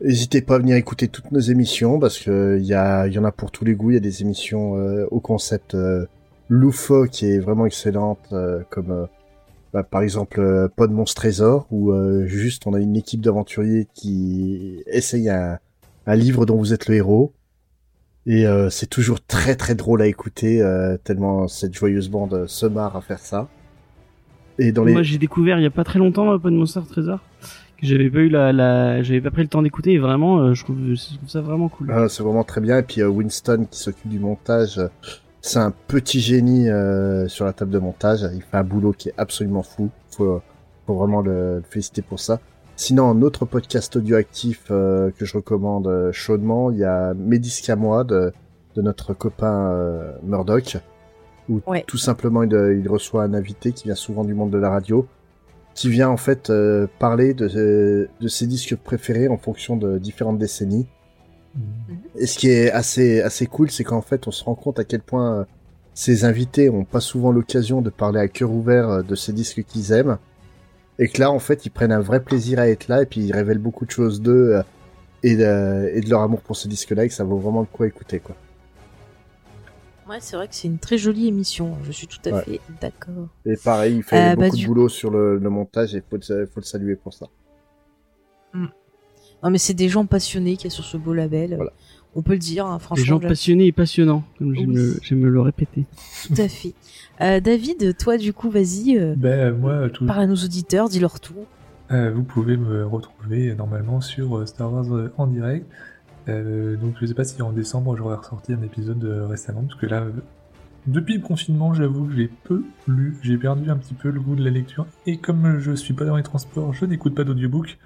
N'hésitez 0.00 0.42
pas 0.42 0.56
à 0.56 0.58
venir 0.58 0.76
écouter 0.76 1.08
toutes 1.08 1.30
nos 1.32 1.40
émissions 1.40 1.98
parce 1.98 2.18
que 2.18 2.58
il 2.60 2.66
y, 2.66 2.74
a, 2.74 3.06
y 3.06 3.18
en 3.18 3.24
a 3.24 3.32
pour 3.32 3.50
tous 3.50 3.64
les 3.64 3.74
goûts. 3.74 3.90
Il 3.90 3.94
y 3.94 3.96
a 3.96 4.00
des 4.00 4.22
émissions 4.22 4.76
euh, 4.76 5.06
au 5.10 5.20
concept 5.20 5.74
euh, 5.74 6.04
loufoque 6.48 7.10
qui 7.10 7.26
est 7.26 7.38
vraiment 7.38 7.64
excellente, 7.64 8.18
euh, 8.32 8.60
comme 8.70 9.06
bah, 9.72 9.82
par 9.82 10.02
exemple 10.02 10.68
Pod 10.76 10.90
Monstre 10.90 11.22
Trésor, 11.22 11.66
où 11.70 11.92
juste 12.26 12.66
on 12.66 12.74
a 12.74 12.80
une 12.80 12.96
équipe 12.96 13.20
d'aventuriers 13.20 13.88
qui 13.94 14.82
essaye 14.86 15.28
un, 15.30 15.58
un 16.06 16.14
livre 16.16 16.44
dont 16.46 16.56
vous 16.56 16.72
êtes 16.72 16.86
le 16.88 16.96
héros. 16.96 17.32
Et 18.26 18.46
euh, 18.46 18.70
c'est 18.70 18.88
toujours 18.88 19.20
très 19.20 19.54
très 19.54 19.74
drôle 19.74 20.00
à 20.00 20.06
écouter, 20.06 20.62
euh, 20.62 20.96
tellement 21.04 21.46
cette 21.46 21.74
joyeuse 21.74 22.08
bande 22.08 22.46
se 22.46 22.66
marre 22.66 22.96
à 22.96 23.00
faire 23.02 23.18
ça. 23.18 23.48
Et 24.58 24.72
dans 24.72 24.84
les... 24.84 24.92
Moi, 24.92 25.02
j'ai 25.02 25.18
découvert 25.18 25.58
il 25.58 25.62
y 25.62 25.66
a 25.66 25.70
pas 25.70 25.84
très 25.84 25.98
longtemps 25.98 26.32
euh, 26.32 26.38
Pod 26.38 26.52
Monster 26.52 26.80
Trésor 26.88 27.20
que 27.76 27.86
j'avais 27.86 28.08
pas 28.08 28.20
eu 28.20 28.28
la, 28.28 28.52
la 28.52 29.02
j'avais 29.02 29.20
pas 29.20 29.32
pris 29.32 29.42
le 29.42 29.48
temps 29.48 29.60
d'écouter 29.60 29.92
et 29.92 29.98
vraiment 29.98 30.38
euh, 30.38 30.54
je 30.54 30.62
trouve 30.64 30.78
je 30.78 31.16
trouve 31.16 31.28
ça 31.28 31.40
vraiment 31.40 31.68
cool. 31.68 31.90
Ah, 31.92 32.08
c'est 32.08 32.22
vraiment 32.22 32.44
très 32.44 32.60
bien. 32.60 32.78
Et 32.78 32.82
puis 32.82 33.02
euh, 33.02 33.08
Winston 33.08 33.66
qui 33.70 33.78
s'occupe 33.78 34.08
du 34.08 34.20
montage, 34.20 34.78
euh, 34.78 34.88
c'est 35.42 35.58
un 35.58 35.72
petit 35.88 36.20
génie 36.20 36.70
euh, 36.70 37.28
sur 37.28 37.44
la 37.44 37.52
table 37.52 37.72
de 37.72 37.78
montage. 37.78 38.20
Il 38.32 38.42
fait 38.42 38.56
un 38.56 38.64
boulot 38.64 38.92
qui 38.92 39.08
est 39.10 39.14
absolument 39.18 39.62
fou. 39.62 39.90
Faut, 40.10 40.40
faut 40.86 40.94
vraiment 40.94 41.20
le, 41.20 41.56
le 41.56 41.62
féliciter 41.68 42.00
pour 42.00 42.20
ça. 42.20 42.40
Sinon, 42.76 43.08
un 43.08 43.22
autre 43.22 43.44
podcast 43.44 43.96
audioactif 43.96 44.64
euh, 44.70 45.10
que 45.16 45.24
je 45.24 45.36
recommande 45.36 45.86
euh, 45.86 46.12
chaudement, 46.12 46.70
il 46.70 46.78
y 46.78 46.84
a 46.84 47.14
moi 47.76 48.04
de, 48.04 48.32
de 48.74 48.82
notre 48.82 49.14
copain 49.14 49.70
euh, 49.70 50.12
Murdoch. 50.24 50.78
où 51.48 51.60
Ouais. 51.66 51.84
tout 51.86 51.98
simplement 51.98 52.42
il, 52.42 52.54
euh, 52.54 52.76
il 52.76 52.88
reçoit 52.88 53.22
un 53.22 53.34
invité 53.34 53.72
qui 53.72 53.84
vient 53.84 53.94
souvent 53.94 54.24
du 54.24 54.34
monde 54.34 54.50
de 54.50 54.58
la 54.58 54.70
radio, 54.70 55.06
qui 55.74 55.88
vient 55.88 56.08
en 56.08 56.16
fait 56.16 56.50
euh, 56.50 56.86
parler 56.98 57.32
de, 57.34 57.48
euh, 57.54 58.08
de 58.20 58.28
ses 58.28 58.46
disques 58.46 58.76
préférés 58.76 59.28
en 59.28 59.36
fonction 59.36 59.76
de 59.76 59.98
différentes 59.98 60.38
décennies. 60.38 60.86
Et 62.16 62.26
ce 62.26 62.36
qui 62.38 62.48
est 62.48 62.72
assez 62.72 63.20
assez 63.20 63.46
cool, 63.46 63.70
c'est 63.70 63.84
qu'en 63.84 64.02
fait 64.02 64.26
on 64.26 64.32
se 64.32 64.42
rend 64.42 64.56
compte 64.56 64.80
à 64.80 64.84
quel 64.84 65.00
point 65.00 65.46
ces 65.92 66.24
invités 66.24 66.68
ont 66.68 66.84
pas 66.84 66.98
souvent 67.00 67.30
l'occasion 67.30 67.82
de 67.82 67.90
parler 67.90 68.18
à 68.18 68.26
cœur 68.26 68.50
ouvert 68.50 69.04
de 69.04 69.14
ces 69.14 69.32
disques 69.32 69.62
qu'ils 69.64 69.92
aiment. 69.92 70.18
Et 70.98 71.08
que 71.08 71.18
là, 71.20 71.30
en 71.30 71.38
fait, 71.40 71.66
ils 71.66 71.70
prennent 71.70 71.92
un 71.92 72.00
vrai 72.00 72.22
plaisir 72.22 72.58
à 72.60 72.68
être 72.68 72.86
là 72.88 73.02
et 73.02 73.06
puis 73.06 73.20
ils 73.20 73.32
révèlent 73.32 73.58
beaucoup 73.58 73.84
de 73.84 73.90
choses 73.90 74.20
d'eux 74.22 74.56
euh, 74.56 74.62
et, 75.24 75.36
de, 75.36 75.90
et 75.94 76.00
de 76.00 76.08
leur 76.10 76.20
amour 76.22 76.40
pour 76.40 76.56
ces 76.56 76.68
disques-là 76.68 77.04
et 77.04 77.08
que 77.08 77.14
ça 77.14 77.24
vaut 77.24 77.38
vraiment 77.38 77.60
le 77.60 77.66
coup 77.66 77.82
à 77.82 77.86
écouter, 77.86 78.20
quoi. 78.20 78.36
Ouais, 80.08 80.18
c'est 80.20 80.36
vrai 80.36 80.46
que 80.48 80.54
c'est 80.54 80.68
une 80.68 80.78
très 80.78 80.98
jolie 80.98 81.26
émission. 81.28 81.76
Je 81.82 81.90
suis 81.90 82.06
tout 82.06 82.18
à 82.26 82.30
Ouais. 82.32 82.42
fait 82.44 82.60
d'accord. 82.80 83.28
Et 83.46 83.56
pareil, 83.56 83.96
il 83.96 84.02
fait 84.02 84.32
Euh, 84.32 84.36
bah, 84.36 84.44
beaucoup 84.44 84.56
du- 84.56 84.62
de 84.62 84.68
boulot 84.68 84.88
sur 84.90 85.10
le, 85.10 85.38
le 85.38 85.50
montage 85.50 85.94
et 85.94 86.02
faut, 86.08 86.16
le- 86.16 86.46
faut 86.46 86.60
le 86.60 86.64
saluer 86.64 86.94
pour 86.94 87.14
ça. 87.14 87.26
Non, 89.42 89.50
mais 89.50 89.58
c'est 89.58 89.74
des 89.74 89.88
gens 89.90 90.06
passionnés 90.06 90.56
qu'il 90.56 90.64
y 90.64 90.72
a 90.72 90.74
sur 90.74 90.84
ce 90.84 90.96
beau 90.96 91.12
label. 91.12 91.56
Voilà. 91.56 91.72
On 92.16 92.22
peut 92.22 92.32
le 92.32 92.38
dire, 92.38 92.66
hein, 92.66 92.78
franchement. 92.78 93.02
Des 93.02 93.08
gens 93.08 93.18
passionnés 93.20 93.66
et 93.66 93.72
passionnants, 93.72 94.22
comme 94.38 94.54
j'aime 94.54 94.70
Oui. 94.70 94.76
le, 94.76 94.98
j'aime 95.02 95.24
le 95.26 95.40
répéter. 95.40 95.84
Tout 96.26 96.40
à 96.40 96.48
fait. 96.48 96.74
Euh, 97.20 97.40
David, 97.40 97.96
toi, 97.96 98.16
du 98.16 98.32
coup, 98.32 98.50
vas-y, 98.50 98.96
euh, 98.98 99.14
Ben, 99.16 99.56
moi, 99.56 99.88
tout, 99.90 100.06
parle 100.06 100.22
à 100.22 100.26
nos 100.26 100.36
auditeurs, 100.36 100.88
dis-leur 100.88 101.20
tout. 101.20 101.34
Euh, 101.90 102.10
vous 102.12 102.22
pouvez 102.22 102.56
me 102.56 102.86
retrouver 102.86 103.50
euh, 103.50 103.54
normalement 103.54 104.00
sur 104.00 104.38
euh, 104.38 104.46
Star 104.46 104.72
Wars 104.72 104.92
euh, 104.94 105.12
en 105.18 105.26
direct. 105.26 105.66
Euh, 106.26 106.76
donc 106.76 106.94
je 106.98 107.04
sais 107.04 107.12
pas 107.12 107.24
si 107.24 107.42
en 107.42 107.52
décembre 107.52 107.94
j'aurai 107.98 108.16
ressorti 108.16 108.54
un 108.54 108.62
épisode 108.62 109.04
euh, 109.04 109.26
récemment, 109.26 109.62
parce 109.64 109.78
que 109.78 109.84
là, 109.84 110.04
euh, 110.04 110.10
depuis 110.86 111.16
le 111.16 111.20
confinement, 111.20 111.74
j'avoue 111.74 112.06
que 112.06 112.14
j'ai 112.16 112.30
peu 112.44 112.64
lu, 112.88 113.18
j'ai 113.20 113.36
perdu 113.36 113.68
un 113.70 113.76
petit 113.76 113.92
peu 113.92 114.08
le 114.10 114.20
goût 114.20 114.34
de 114.34 114.42
la 114.42 114.48
lecture, 114.48 114.86
et 115.06 115.18
comme 115.18 115.44
euh, 115.44 115.60
je 115.60 115.72
suis 115.72 115.92
pas 115.92 116.06
dans 116.06 116.16
les 116.16 116.22
transports, 116.22 116.72
je 116.72 116.86
n'écoute 116.86 117.14
pas 117.14 117.24
d'audiobook, 117.24 117.76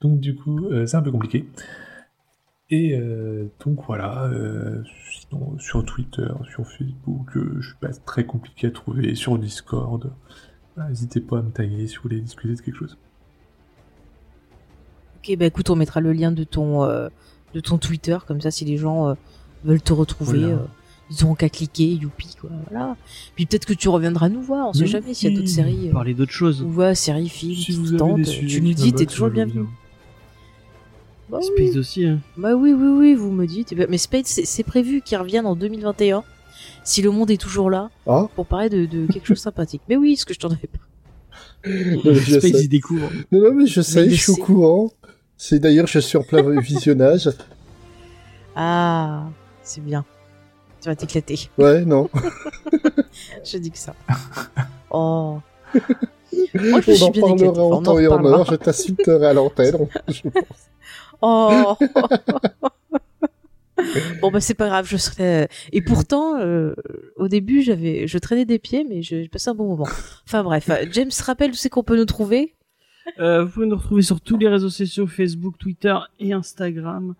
donc 0.00 0.18
du 0.18 0.34
coup 0.34 0.66
euh, 0.72 0.86
c'est 0.86 0.96
un 0.96 1.02
peu 1.02 1.12
compliqué. 1.12 1.46
Et 2.76 2.98
euh, 2.98 3.46
donc 3.64 3.78
voilà, 3.86 4.24
euh, 4.24 4.82
sinon 5.12 5.56
sur 5.60 5.84
Twitter, 5.84 6.26
sur 6.50 6.66
Facebook, 6.66 7.36
euh, 7.36 7.56
je 7.60 7.68
suis 7.68 7.76
pas 7.80 7.92
très 8.04 8.24
compliqué 8.24 8.66
à 8.66 8.70
trouver, 8.72 9.14
sur 9.14 9.38
Discord. 9.38 10.10
Voilà, 10.74 10.90
N'hésitez 10.90 11.20
pas 11.20 11.38
à 11.38 11.42
me 11.42 11.50
taguer 11.50 11.86
si 11.86 11.96
vous 11.96 12.02
voulez 12.04 12.20
discuter 12.20 12.54
de 12.54 12.60
quelque 12.60 12.76
chose. 12.76 12.98
Ok, 15.18 15.36
bah 15.38 15.46
écoute, 15.46 15.70
on 15.70 15.76
mettra 15.76 16.00
le 16.00 16.12
lien 16.12 16.32
de 16.32 16.42
ton, 16.44 16.82
euh, 16.84 17.08
de 17.54 17.60
ton 17.60 17.78
Twitter, 17.78 18.18
comme 18.26 18.40
ça, 18.40 18.50
si 18.50 18.64
les 18.64 18.76
gens 18.76 19.08
euh, 19.10 19.14
veulent 19.64 19.80
te 19.82 19.92
retrouver, 19.92 20.40
Voilà. 20.40 20.54
euh, 20.56 20.66
ils 21.10 21.24
auront 21.24 21.34
qu'à 21.34 21.48
cliquer, 21.48 21.92
youpi, 21.94 22.34
quoi. 22.40 22.50
Voilà. 22.70 22.96
Puis 23.36 23.46
peut-être 23.46 23.66
que 23.66 23.72
tu 23.74 23.88
reviendras 23.88 24.28
nous 24.30 24.42
voir, 24.42 24.68
on 24.68 24.72
sait 24.72 24.80
Mais 24.80 24.86
jamais 24.86 25.14
s'il 25.14 25.30
y 25.30 25.34
a 25.34 25.38
d'autres 25.38 25.48
séries. 25.50 25.88
euh, 25.90 25.92
Parler 25.92 26.14
d'autres 26.14 26.32
choses. 26.32 26.62
ou 26.62 26.72
ouais, 26.72 26.94
séries, 26.94 27.28
films, 27.28 27.54
Si 27.54 27.72
vous 27.72 27.94
avez 27.94 28.14
des 28.22 28.24
tu 28.46 28.60
nous 28.60 28.74
dis, 28.74 28.92
t'es 28.92 29.06
toujours 29.06 29.30
bienvenu. 29.30 29.60
bien. 29.62 29.70
Bah 31.28 31.38
oui. 31.40 31.66
Space 31.68 31.76
aussi. 31.76 32.04
hein. 32.06 32.18
Bah 32.36 32.54
oui, 32.54 32.72
oui, 32.72 32.88
oui, 32.98 33.14
vous 33.14 33.30
me 33.30 33.46
dites. 33.46 33.74
Ben, 33.74 33.86
Mais 33.90 33.98
Spade, 33.98 34.26
c'est 34.26 34.62
prévu 34.62 35.00
qu'il 35.02 35.16
revienne 35.18 35.46
en 35.46 35.56
2021, 35.56 36.22
si 36.84 37.02
le 37.02 37.10
monde 37.10 37.30
est 37.30 37.40
toujours 37.40 37.70
là, 37.70 37.90
Ah 38.06 38.26
pour 38.34 38.46
parler 38.46 38.68
de, 38.68 38.86
de 38.86 39.06
quelque 39.12 39.26
chose 39.26 39.38
de 39.38 39.42
sympathique. 39.42 39.82
Mais 39.88 39.96
oui, 39.96 40.16
ce 40.16 40.24
que 40.26 40.34
je 40.34 40.38
t'en 40.40 40.48
avais 40.48 40.68
pas. 40.68 41.68
Non, 41.68 42.00
je 42.14 42.38
Space, 42.38 42.42
sais. 42.42 42.62
il 42.64 42.68
découvre. 42.68 43.08
Non, 43.32 43.40
non, 43.40 43.54
mais 43.54 43.66
je 43.66 43.80
sais, 43.80 44.08
je 44.10 44.14
suis 44.22 44.32
au 44.32 44.36
courant. 44.36 44.90
C'est 45.36 45.58
d'ailleurs, 45.58 45.86
je 45.86 45.98
suis 45.98 46.16
en 46.18 46.22
plein 46.22 46.42
visionnage. 46.60 47.30
Ah, 48.54 49.24
c'est 49.62 49.82
bien. 49.82 50.04
Tu 50.80 50.88
vas 50.88 50.94
t'éclater. 50.96 51.48
Ouais, 51.58 51.84
non. 51.84 52.08
Je 53.44 53.56
dis 53.58 53.70
que 53.70 53.78
ça. 53.78 53.94
Oh. 54.90 55.38
Moi, 56.54 56.80
je 56.80 56.90
on 56.90 56.94
suis 56.94 57.04
en 57.04 57.10
bien 57.10 57.22
parlera 57.22 57.62
en 57.62 57.68
On 57.70 57.72
en 57.74 57.82
temps 57.82 57.98
et 57.98 58.06
en 58.06 58.24
heure. 58.24 58.44
Je 58.50 58.54
t'insulterai 58.56 59.26
à 59.28 59.32
l'antenne. 59.32 59.88
je 60.08 60.28
pense. 60.28 60.68
Oh. 61.26 61.74
bon 64.20 64.30
bah 64.30 64.40
c'est 64.40 64.52
pas 64.52 64.68
grave, 64.68 64.86
je 64.86 64.98
serai. 64.98 65.48
Et 65.72 65.80
pourtant, 65.80 66.38
euh, 66.38 66.74
au 67.16 67.28
début, 67.28 67.62
j'avais, 67.62 68.06
je 68.06 68.18
traînais 68.18 68.44
des 68.44 68.58
pieds, 68.58 68.84
mais 68.86 69.00
j'ai 69.00 69.26
passé 69.28 69.48
un 69.48 69.54
bon 69.54 69.68
moment. 69.68 69.88
Enfin 70.26 70.44
bref, 70.44 70.68
euh, 70.68 70.84
James 70.92 71.10
rappelle 71.24 71.52
où 71.52 71.54
c'est 71.54 71.70
qu'on 71.70 71.82
peut 71.82 71.96
nous 71.96 72.04
trouver? 72.04 72.54
Euh, 73.18 73.44
vous 73.44 73.50
pouvez 73.50 73.66
nous 73.66 73.76
retrouver 73.76 74.02
sur 74.02 74.20
tous 74.20 74.36
les 74.36 74.48
réseaux 74.48 74.68
sociaux, 74.68 75.06
Facebook, 75.06 75.56
Twitter 75.58 75.96
et 76.20 76.32
Instagram. 76.32 77.14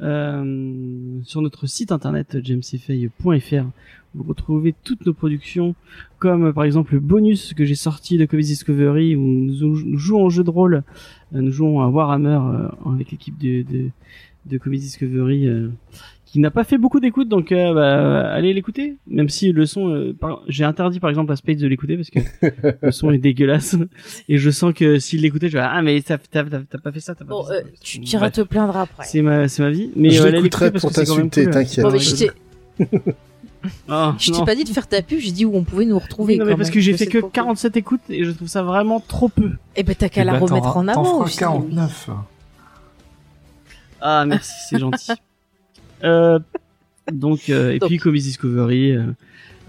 Euh, 0.00 1.20
sur 1.24 1.42
notre 1.42 1.66
site 1.66 1.92
internet 1.92 2.38
jamesfay.fr, 2.42 3.64
vous 4.14 4.24
retrouvez 4.24 4.74
toutes 4.84 5.06
nos 5.06 5.12
productions, 5.14 5.74
comme 6.18 6.46
euh, 6.46 6.52
par 6.52 6.64
exemple 6.64 6.94
le 6.94 7.00
bonus 7.00 7.54
que 7.54 7.64
j'ai 7.64 7.74
sorti 7.76 8.18
de 8.18 8.24
Comics 8.26 8.46
Discovery, 8.46 9.14
où 9.16 9.20
nous, 9.20 9.54
jou- 9.56 9.82
nous 9.86 9.98
jouons 9.98 10.24
en 10.26 10.30
jeu 10.30 10.42
de 10.44 10.50
rôle, 10.50 10.74
euh, 11.34 11.40
nous 11.40 11.52
jouons 11.52 11.80
à 11.80 11.88
Warhammer 11.88 12.38
euh, 12.42 12.68
avec 12.94 13.10
l'équipe 13.12 13.38
de, 13.38 13.62
de, 13.62 13.86
de 14.46 14.58
Comics 14.58 14.80
Discovery, 14.80 15.46
euh, 15.46 15.68
qui 16.26 16.38
n'a 16.38 16.50
pas 16.52 16.62
fait 16.62 16.78
beaucoup 16.78 17.00
d'écoute, 17.00 17.28
donc 17.28 17.50
euh, 17.50 17.74
bah, 17.74 18.30
allez 18.32 18.52
l'écouter, 18.54 18.96
même 19.08 19.28
si 19.28 19.50
le 19.50 19.66
son, 19.66 19.88
euh, 19.90 20.12
par- 20.12 20.42
j'ai 20.46 20.62
interdit 20.62 21.00
par 21.00 21.10
exemple 21.10 21.32
à 21.32 21.36
Spade 21.36 21.56
de 21.58 21.66
l'écouter 21.66 21.96
parce 21.96 22.10
que 22.10 22.20
le 22.86 22.92
son 22.92 23.10
est 23.10 23.18
dégueulasse. 23.18 23.76
Et 24.28 24.38
je 24.38 24.50
sens 24.50 24.72
que 24.72 24.98
s'il 25.00 25.22
l'écoutait, 25.22 25.48
je 25.48 25.56
vais 25.58 25.64
ah 25.64 25.82
mais 25.82 26.00
t'as 26.02 26.18
t'as- 26.18 26.44
t'as- 26.44 26.60
t'as 26.62 26.78
pas 26.78 26.92
fait 26.92 27.00
ça, 27.00 27.16
t'as 27.16 27.24
pas 27.24 27.30
Bon, 27.30 27.42
fait 27.44 27.48
ça. 27.54 27.58
euh, 27.58 27.62
tu 27.82 28.00
tu 28.00 28.14
iras 28.14 28.30
te 28.30 28.42
plaindre 28.42 28.76
après. 28.76 29.04
C'est 29.06 29.22
ma 29.22 29.48
c'est 29.48 29.62
ma 29.62 29.70
vie. 29.70 29.90
Mais 29.96 30.10
Je 30.10 30.22
euh, 30.22 30.30
l'écouterai 30.30 30.70
pour 30.72 30.92
t'insulter, 30.92 31.44
cool. 31.44 31.52
t'inquiète. 31.52 32.34
Ah, 33.88 34.14
je 34.18 34.32
t'ai 34.32 34.44
pas 34.44 34.54
dit 34.54 34.64
de 34.64 34.68
faire 34.70 34.86
ta 34.88 35.02
pub, 35.02 35.18
j'ai 35.18 35.32
dit 35.32 35.44
où 35.44 35.54
on 35.54 35.64
pouvait 35.64 35.84
nous 35.84 35.98
retrouver. 35.98 36.36
Non, 36.36 36.44
quand 36.44 36.50
mais 36.50 36.56
parce 36.56 36.68
même. 36.68 36.74
que 36.74 36.80
j'ai 36.80 36.96
fait 36.96 37.06
que 37.06 37.18
pourquoi. 37.18 37.42
47 37.44 37.76
écoutes 37.76 38.00
et 38.08 38.24
je 38.24 38.30
trouve 38.30 38.48
ça 38.48 38.62
vraiment 38.62 39.00
trop 39.00 39.28
peu. 39.28 39.50
Eh 39.76 39.82
ben 39.82 39.94
t'as 39.98 40.08
qu'à 40.08 40.22
Eh 40.22 40.24
la 40.24 40.32
ben, 40.32 40.38
remettre 40.46 40.76
en 40.76 40.88
avant 40.88 41.18
aussi. 41.24 41.38
49. 41.38 42.10
Ah 44.00 44.24
merci, 44.26 44.52
c'est 44.68 44.78
gentil. 44.80 45.12
Euh, 46.04 46.38
donc 47.12 47.50
euh, 47.50 47.72
et 47.72 47.78
Donc. 47.78 47.88
puis 47.90 47.98
Comics 47.98 48.22
Discovery, 48.22 48.92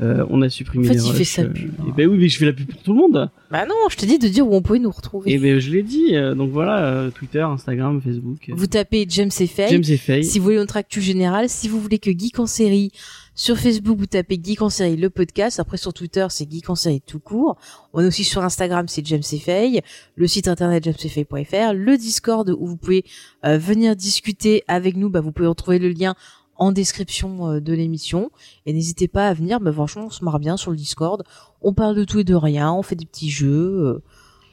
euh, 0.01 0.25
on 0.29 0.41
a 0.41 0.49
supprimé 0.49 0.85
En 0.89 0.93
fait, 0.93 0.97
les 0.99 1.05
il 1.07 1.13
fait 1.13 1.23
sa 1.25 1.43
pub, 1.43 1.71
et 1.87 1.91
ben 1.91 2.07
oui, 2.07 2.17
mais 2.17 2.29
je 2.29 2.37
fais 2.37 2.45
la 2.45 2.53
pub 2.53 2.67
pour 2.71 2.81
tout 2.81 2.93
le 2.93 2.99
monde. 2.99 3.29
Bah 3.51 3.65
non, 3.67 3.75
je 3.89 3.97
t'ai 3.97 4.05
dit 4.05 4.17
de 4.19 4.27
dire 4.29 4.47
où 4.47 4.53
on 4.55 4.61
pouvait 4.61 4.79
nous 4.79 4.89
retrouver. 4.91 5.31
Et 5.33 5.37
ben 5.37 5.59
je 5.59 5.69
l'ai 5.69 5.83
dit. 5.83 6.15
euh, 6.15 6.33
donc 6.33 6.51
voilà, 6.51 6.79
euh, 6.85 7.09
Twitter, 7.11 7.41
Instagram, 7.41 8.01
Facebook. 8.01 8.37
euh, 8.49 8.53
Vous 8.55 8.67
tapez 8.67 9.05
James 9.09 9.29
et 9.39 9.47
Faye. 9.47 9.69
James 9.69 9.83
et 9.89 9.97
Faye. 9.97 10.23
Si 10.23 10.39
vous 10.39 10.45
voulez 10.45 10.55
notre 10.57 10.77
actu 10.77 11.01
générale, 11.01 11.49
si 11.49 11.67
vous 11.67 11.79
voulez 11.81 11.99
que 11.99 12.11
Geek 12.11 12.39
en 12.39 12.45
série, 12.45 12.91
sur 13.33 13.57
Facebook, 13.57 13.97
vous 13.97 14.05
tapez 14.07 14.39
Geek 14.43 14.61
en 14.61 14.69
série, 14.69 14.97
le 14.97 15.09
podcast. 15.09 15.59
Après, 15.59 15.77
sur 15.77 15.93
Twitter, 15.93 16.27
c'est 16.29 16.49
Geek 16.51 16.69
en 16.69 16.75
série 16.75 17.01
tout 17.01 17.19
court. 17.19 17.57
On 17.93 18.01
est 18.01 18.05
aussi 18.05 18.23
sur 18.23 18.43
Instagram, 18.43 18.87
c'est 18.87 19.05
James 19.05 19.21
et 19.31 19.39
Faye. 19.39 19.81
Le 20.15 20.27
site 20.27 20.47
internet, 20.47 20.83
jamesefay.fr. 20.83 21.73
Le 21.73 21.97
Discord, 21.97 22.49
où 22.49 22.67
vous 22.67 22.77
pouvez 22.77 23.05
euh, 23.45 23.57
venir 23.57 23.95
discuter 23.95 24.63
avec 24.67 24.97
nous. 24.97 25.09
Bah, 25.09 25.21
vous 25.21 25.31
pouvez 25.31 25.47
retrouver 25.47 25.79
le 25.79 25.89
lien 25.89 26.13
en 26.57 26.73
description 26.73 27.47
euh, 27.53 27.59
de 27.61 27.73
l'émission. 27.73 28.31
Et 28.65 28.73
n'hésitez 28.73 29.07
pas 29.07 29.29
à 29.29 29.33
venir. 29.33 29.61
Bah, 29.61 29.71
franchement, 29.71 30.07
on 30.07 30.09
se 30.11 30.23
marre 30.25 30.39
bien 30.39 30.57
sur 30.57 30.71
le 30.71 30.77
Discord. 30.77 31.23
On 31.61 31.73
parle 31.73 31.95
de 31.95 32.03
tout 32.03 32.19
et 32.19 32.23
de 32.25 32.35
rien. 32.35 32.71
On 32.73 32.83
fait 32.83 32.95
des 32.95 33.05
petits 33.05 33.29
jeux. 33.29 33.47
euh, 33.49 34.03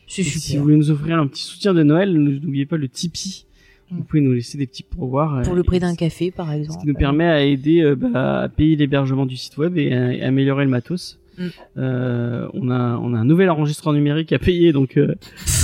c'est 0.07 0.23
super. 0.23 0.41
si 0.41 0.57
vous 0.57 0.63
voulez 0.63 0.77
nous 0.77 0.91
offrir 0.91 1.19
un 1.19 1.27
petit 1.27 1.43
soutien 1.43 1.75
de 1.75 1.83
Noël, 1.83 2.13
n'oubliez 2.15 2.65
pas 2.65 2.77
le 2.77 2.89
Tipeee. 2.89 3.48
Vous 3.91 4.03
pouvez 4.03 4.21
nous 4.21 4.33
laisser 4.33 4.59
des 4.59 4.67
petits 4.67 4.83
pourboires. 4.83 5.43
Pour 5.43 5.55
euh, 5.55 5.57
le 5.57 5.63
prix 5.63 5.79
d'un 5.79 5.95
café, 5.95 6.31
par 6.31 6.53
exemple. 6.53 6.75
Ce 6.75 6.79
qui 6.79 6.89
nous 6.89 6.95
permet 6.95 7.27
à 7.27 7.43
aider 7.43 7.81
euh, 7.81 7.95
bah, 7.95 8.41
à 8.41 8.49
payer 8.49 8.77
l'hébergement 8.77 9.27
du 9.27 9.37
site 9.37 9.57
web 9.57 9.79
et 9.79 9.93
à, 9.93 10.13
et 10.13 10.23
améliorer 10.23 10.65
le 10.65 10.71
matos. 10.71 11.19
Mm. 11.39 11.49
Euh, 11.79 12.49
on 12.55 12.71
a 12.71 12.97
on 13.03 13.15
a 13.15 13.19
un 13.19 13.25
nouvel 13.25 13.49
enregistreur 13.51 13.93
numérique 13.95 14.33
à 14.33 14.39
payer 14.39 14.73
donc 14.73 14.97
euh, 14.97 15.15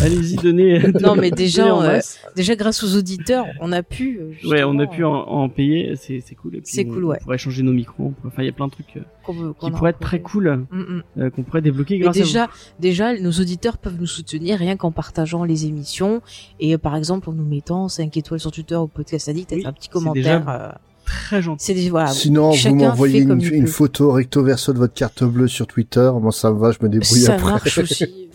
allez-y 0.02 0.36
donnez 0.36 0.78
Non, 1.02 1.16
mais 1.16 1.30
déjà, 1.30 1.74
euh, 1.82 2.00
déjà 2.36 2.54
grâce 2.54 2.82
aux 2.84 2.96
auditeurs, 2.96 3.46
on 3.60 3.72
a 3.72 3.82
pu. 3.82 4.20
ouais 4.44 4.62
on 4.64 4.78
a 4.78 4.86
pu 4.86 5.04
en, 5.04 5.12
en 5.14 5.48
payer 5.48 5.94
c'est 5.96 6.20
c'est 6.20 6.34
cool 6.34 6.60
C'est 6.64 6.86
on- 6.86 6.92
cool, 6.92 7.04
ouais. 7.04 7.16
on 7.20 7.24
pourrait 7.24 7.38
changer 7.38 7.62
nos 7.62 7.72
micros 7.72 8.12
enfin 8.26 8.42
il 8.42 8.46
y 8.46 8.48
a 8.48 8.52
plein 8.52 8.66
de 8.66 8.72
trucs 8.72 8.94
veut- 8.94 9.54
qui 9.60 9.70
pourraient 9.70 9.90
être 9.90 9.98
très 9.98 10.20
cool 10.20 10.64
Mm, 10.70 11.02
mm. 11.16 11.30
qu'on 11.30 11.42
pourrait 11.42 11.62
débloquer 11.62 11.98
grâce 11.98 12.16
à 12.16 12.20
déjà, 12.20 12.48
déjà, 12.78 13.18
nos 13.18 13.30
auditeurs 13.32 13.78
peuvent 13.78 13.96
nous 13.98 14.06
soutenir 14.06 14.58
rien 14.58 14.76
qu'en 14.76 14.92
partageant 14.92 15.44
les 15.44 15.66
émissions 15.66 16.22
et 16.60 16.76
par 16.78 16.94
exemple 16.96 17.30
en 17.30 17.32
nous 17.32 17.44
mettant 17.44 17.88
5 17.88 18.16
étoiles 18.16 18.40
sur 18.40 18.52
Twitter 18.52 18.74
au 18.76 18.86
podcast 18.86 19.28
addict 19.28 19.52
avec 19.52 19.64
Oui, 19.64 19.68
un 19.68 19.72
petit 19.72 19.88
commentaire. 19.88 20.40
déjà 20.40 20.80
très 21.04 21.42
gentil 21.42 21.66
c'est 21.66 21.74
des 21.74 21.90
voilà. 21.90 22.08
Sinon, 22.08 22.50
vous 22.50 22.74
m'envoyez 22.74 23.20
une, 23.20 23.66
photo 23.66 24.12
recto 24.12 24.42
verso 24.42 24.72
de 24.72 24.78
votre 24.78 24.94
carte 24.94 25.24
bleue 25.24 25.48
sur 25.48 25.66
Twitter. 25.66 26.10
Moi, 26.20 26.32
ça 26.32 26.50
me 26.50 26.58
va, 26.58 26.72
je 26.72 26.78
me 26.82 26.88
débrouille 26.88 27.20
Ça 27.20 27.34
après. 27.34 27.52
marche 27.52 27.78
aussi. 27.78 28.28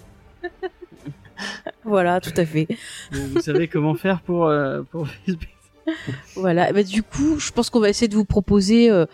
voilà, 1.84 2.20
tout 2.20 2.34
à 2.36 2.46
fait. 2.46 2.68
Vous 3.12 3.42
savez 3.42 3.68
comment 3.68 3.96
faire 3.96 4.22
pour 4.22 4.46
euh, 4.46 4.82
pour 4.92 5.08
Voilà. 6.36 6.72
Bah, 6.72 6.84
du 6.84 7.04
coup, 7.04 7.40
je 7.40 7.52
pense 7.52 7.70
qu'on 7.70 7.80
va 7.80 7.90
essayer 7.90 8.08
de 8.08 8.16
vous 8.16 8.26
proposer 8.26 8.92
euh, 8.92 9.06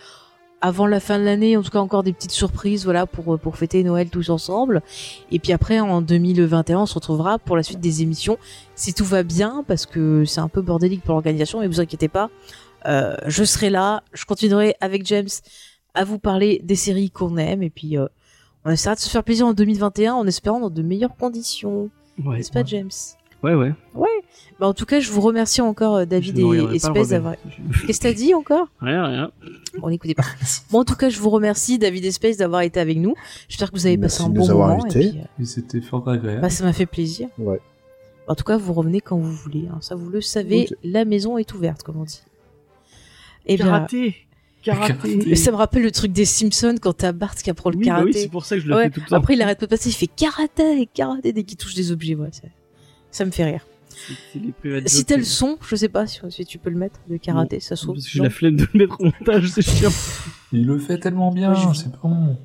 avant 0.61 0.87
la 0.87 0.99
fin 0.99 1.19
de 1.19 1.23
l'année, 1.23 1.55
en 1.57 1.61
tout 1.61 1.69
cas 1.69 1.79
encore 1.79 2.03
des 2.03 2.13
petites 2.13 2.31
surprises, 2.31 2.83
voilà, 2.83 3.05
pour 3.05 3.35
euh, 3.35 3.37
pour 3.37 3.57
fêter 3.57 3.83
Noël 3.83 4.09
tous 4.09 4.29
ensemble. 4.29 4.81
Et 5.31 5.39
puis 5.39 5.53
après, 5.53 5.79
en 5.79 6.01
2021, 6.01 6.79
on 6.79 6.85
se 6.85 6.95
retrouvera 6.95 7.39
pour 7.39 7.55
la 7.55 7.63
suite 7.63 7.79
des 7.79 8.01
émissions, 8.01 8.37
si 8.75 8.93
tout 8.93 9.05
va 9.05 9.23
bien, 9.23 9.63
parce 9.67 9.85
que 9.85 10.25
c'est 10.25 10.41
un 10.41 10.49
peu 10.49 10.61
bordélique 10.61 11.03
pour 11.03 11.13
l'organisation. 11.13 11.61
Mais 11.61 11.67
vous 11.67 11.79
inquiétez 11.79 12.07
pas, 12.07 12.29
euh, 12.87 13.15
je 13.27 13.43
serai 13.43 13.69
là, 13.69 14.03
je 14.13 14.25
continuerai 14.25 14.75
avec 14.81 15.05
James 15.05 15.27
à 15.93 16.03
vous 16.03 16.19
parler 16.19 16.61
des 16.63 16.75
séries 16.75 17.09
qu'on 17.09 17.37
aime 17.37 17.63
et 17.63 17.69
puis 17.69 17.97
euh, 17.97 18.05
on 18.65 18.71
essaiera 18.71 18.95
de 18.95 18.99
se 18.99 19.09
faire 19.09 19.23
plaisir 19.23 19.47
en 19.47 19.53
2021 19.53 20.13
en 20.13 20.27
espérant 20.27 20.59
dans 20.59 20.69
de 20.69 20.81
meilleures 20.81 21.15
conditions. 21.15 21.89
Ouais. 22.23 22.37
N'est-ce 22.37 22.51
pas, 22.51 22.63
James? 22.63 22.89
Ouais, 23.43 23.53
ouais. 23.53 23.73
Ouais. 23.93 24.07
Bah, 24.59 24.67
en 24.67 24.73
tout 24.73 24.85
cas, 24.85 24.99
je 24.99 25.11
vous 25.11 25.21
remercie 25.21 25.61
encore, 25.61 25.97
euh, 25.97 26.05
David 26.05 26.35
Je 26.35 26.75
et, 26.75 27.05
d'avoir. 27.09 27.35
Qu'est-ce 27.85 27.99
que 27.99 28.03
t'as 28.07 28.13
dit 28.13 28.33
encore? 28.33 28.67
Rien, 28.81 29.05
rien. 29.05 29.31
On 29.83 29.89
n'écoutait 29.89 30.15
pas. 30.15 30.23
Bon, 30.71 30.79
en 30.79 30.83
tout 30.85 30.95
cas, 30.95 31.09
je 31.09 31.19
vous 31.19 31.29
remercie, 31.29 31.77
David 31.77 32.05
et 32.05 32.11
Space, 32.11 32.37
d'avoir 32.37 32.61
été 32.61 32.79
avec 32.79 32.97
nous. 32.97 33.13
J'espère 33.47 33.71
que 33.71 33.75
vous 33.77 33.85
avez 33.85 33.97
Merci 33.97 34.17
passé 34.23 34.29
un 34.29 34.33
bon 34.33 34.47
moment. 34.47 34.85
Et 34.87 34.89
puis, 34.89 35.19
euh, 35.19 35.43
c'était 35.45 35.81
fort 35.81 36.07
agréable. 36.09 36.41
bah, 36.41 36.49
ça 36.49 36.63
m'a 36.63 36.73
fait 36.73 36.85
plaisir. 36.87 37.27
Ouais. 37.37 37.59
En 38.27 38.33
tout 38.33 38.45
cas, 38.45 38.57
vous 38.57 38.73
revenez 38.73 39.01
quand 39.01 39.17
vous 39.17 39.31
voulez. 39.31 39.67
hein. 39.71 39.77
Ça, 39.81 39.93
vous 39.93 40.09
le 40.09 40.21
savez, 40.21 40.67
la 40.83 41.05
maison 41.05 41.37
est 41.37 41.53
ouverte, 41.53 41.83
comme 41.83 41.97
on 41.97 42.03
dit. 42.05 42.23
Et 43.45 43.55
bien, 43.57 43.65
Karaté. 43.65 44.15
Karaté. 44.63 44.93
Karaté. 44.93 45.35
ça 45.35 45.51
me 45.51 45.55
rappelle 45.57 45.83
le 45.83 45.91
truc 45.91 46.11
des 46.11 46.25
Simpsons 46.25 46.75
quand 46.81 46.93
t'as 46.93 47.11
Bart 47.11 47.35
qui 47.35 47.49
apprend 47.49 47.69
le 47.69 47.77
Oui, 47.77 47.85
bah 47.85 47.91
karaté. 47.91 48.05
oui, 48.07 48.13
c'est 48.21 48.29
pour 48.29 48.45
ça 48.45 48.55
que 48.55 48.61
je 48.63 48.67
le 48.67 48.75
Ouais. 48.75 48.83
fais 48.85 48.89
tout 48.89 48.99
le 49.01 49.05
temps. 49.07 49.15
Après, 49.17 49.35
il 49.35 49.41
arrête 49.41 49.59
pas 49.59 49.65
de 49.67 49.69
passer, 49.69 49.89
il 49.89 49.93
fait 49.93 50.07
karaté, 50.07 50.89
karaté 50.93 51.33
dès 51.33 51.43
qu'il 51.43 51.57
touche 51.57 51.75
des 51.75 51.91
objets. 51.91 52.15
Ouais, 52.15 52.29
ça, 52.31 52.41
ça 53.11 53.25
me 53.25 53.31
fait 53.31 53.45
rire. 53.45 53.65
Si 54.87 55.05
t'as 55.05 55.17
le 55.17 55.23
son, 55.23 55.57
je 55.65 55.75
sais 55.75 55.87
pas 55.89 56.05
si, 56.07 56.19
si 56.29 56.45
tu 56.45 56.57
peux 56.57 56.69
le 56.69 56.77
mettre 56.77 56.99
de 57.09 57.17
karaté, 57.17 57.59
ça. 57.59 57.75
Parce 57.75 57.85
que 57.85 57.93
j'ai 58.09 58.21
la 58.21 58.29
flemme 58.29 58.57
de 58.57 58.67
le 58.73 58.79
mettre 58.79 58.99
au 58.99 59.05
montage, 59.05 59.47
c'est 59.49 59.61
chiant. 59.61 59.91
Il 60.51 60.65
le 60.65 60.77
fait 60.79 60.97
tellement 60.99 61.31
bien, 61.31 61.53
Ouais, 61.53 61.59
je- 61.73 61.77
c'est 61.79 61.91
bon. 62.01 62.37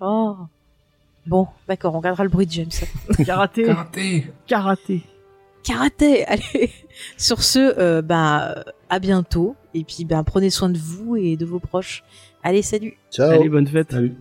Oh. 0.00 0.36
Bon, 1.26 1.48
d'accord, 1.68 1.94
on 1.94 1.98
regardera 1.98 2.22
le 2.24 2.30
bruit 2.30 2.46
de 2.46 2.52
James. 2.52 2.68
Karaté. 3.24 3.64
Karaté. 3.64 4.26
Karaté. 4.46 5.02
Karaté, 5.66 6.24
allez. 6.26 6.70
Sur 7.16 7.42
ce, 7.42 7.78
euh, 7.78 8.00
bah, 8.00 8.64
à 8.88 8.98
bientôt. 8.98 9.56
Et 9.74 9.84
puis, 9.84 10.04
bah, 10.04 10.22
prenez 10.24 10.50
soin 10.50 10.70
de 10.70 10.78
vous 10.78 11.16
et 11.16 11.36
de 11.36 11.44
vos 11.44 11.58
proches. 11.58 12.04
Allez, 12.42 12.62
salut. 12.62 12.96
Ciao. 13.10 13.30
Allez, 13.32 13.48
bonne 13.48 13.66
fête. 13.66 13.90
Salut. 13.90 14.14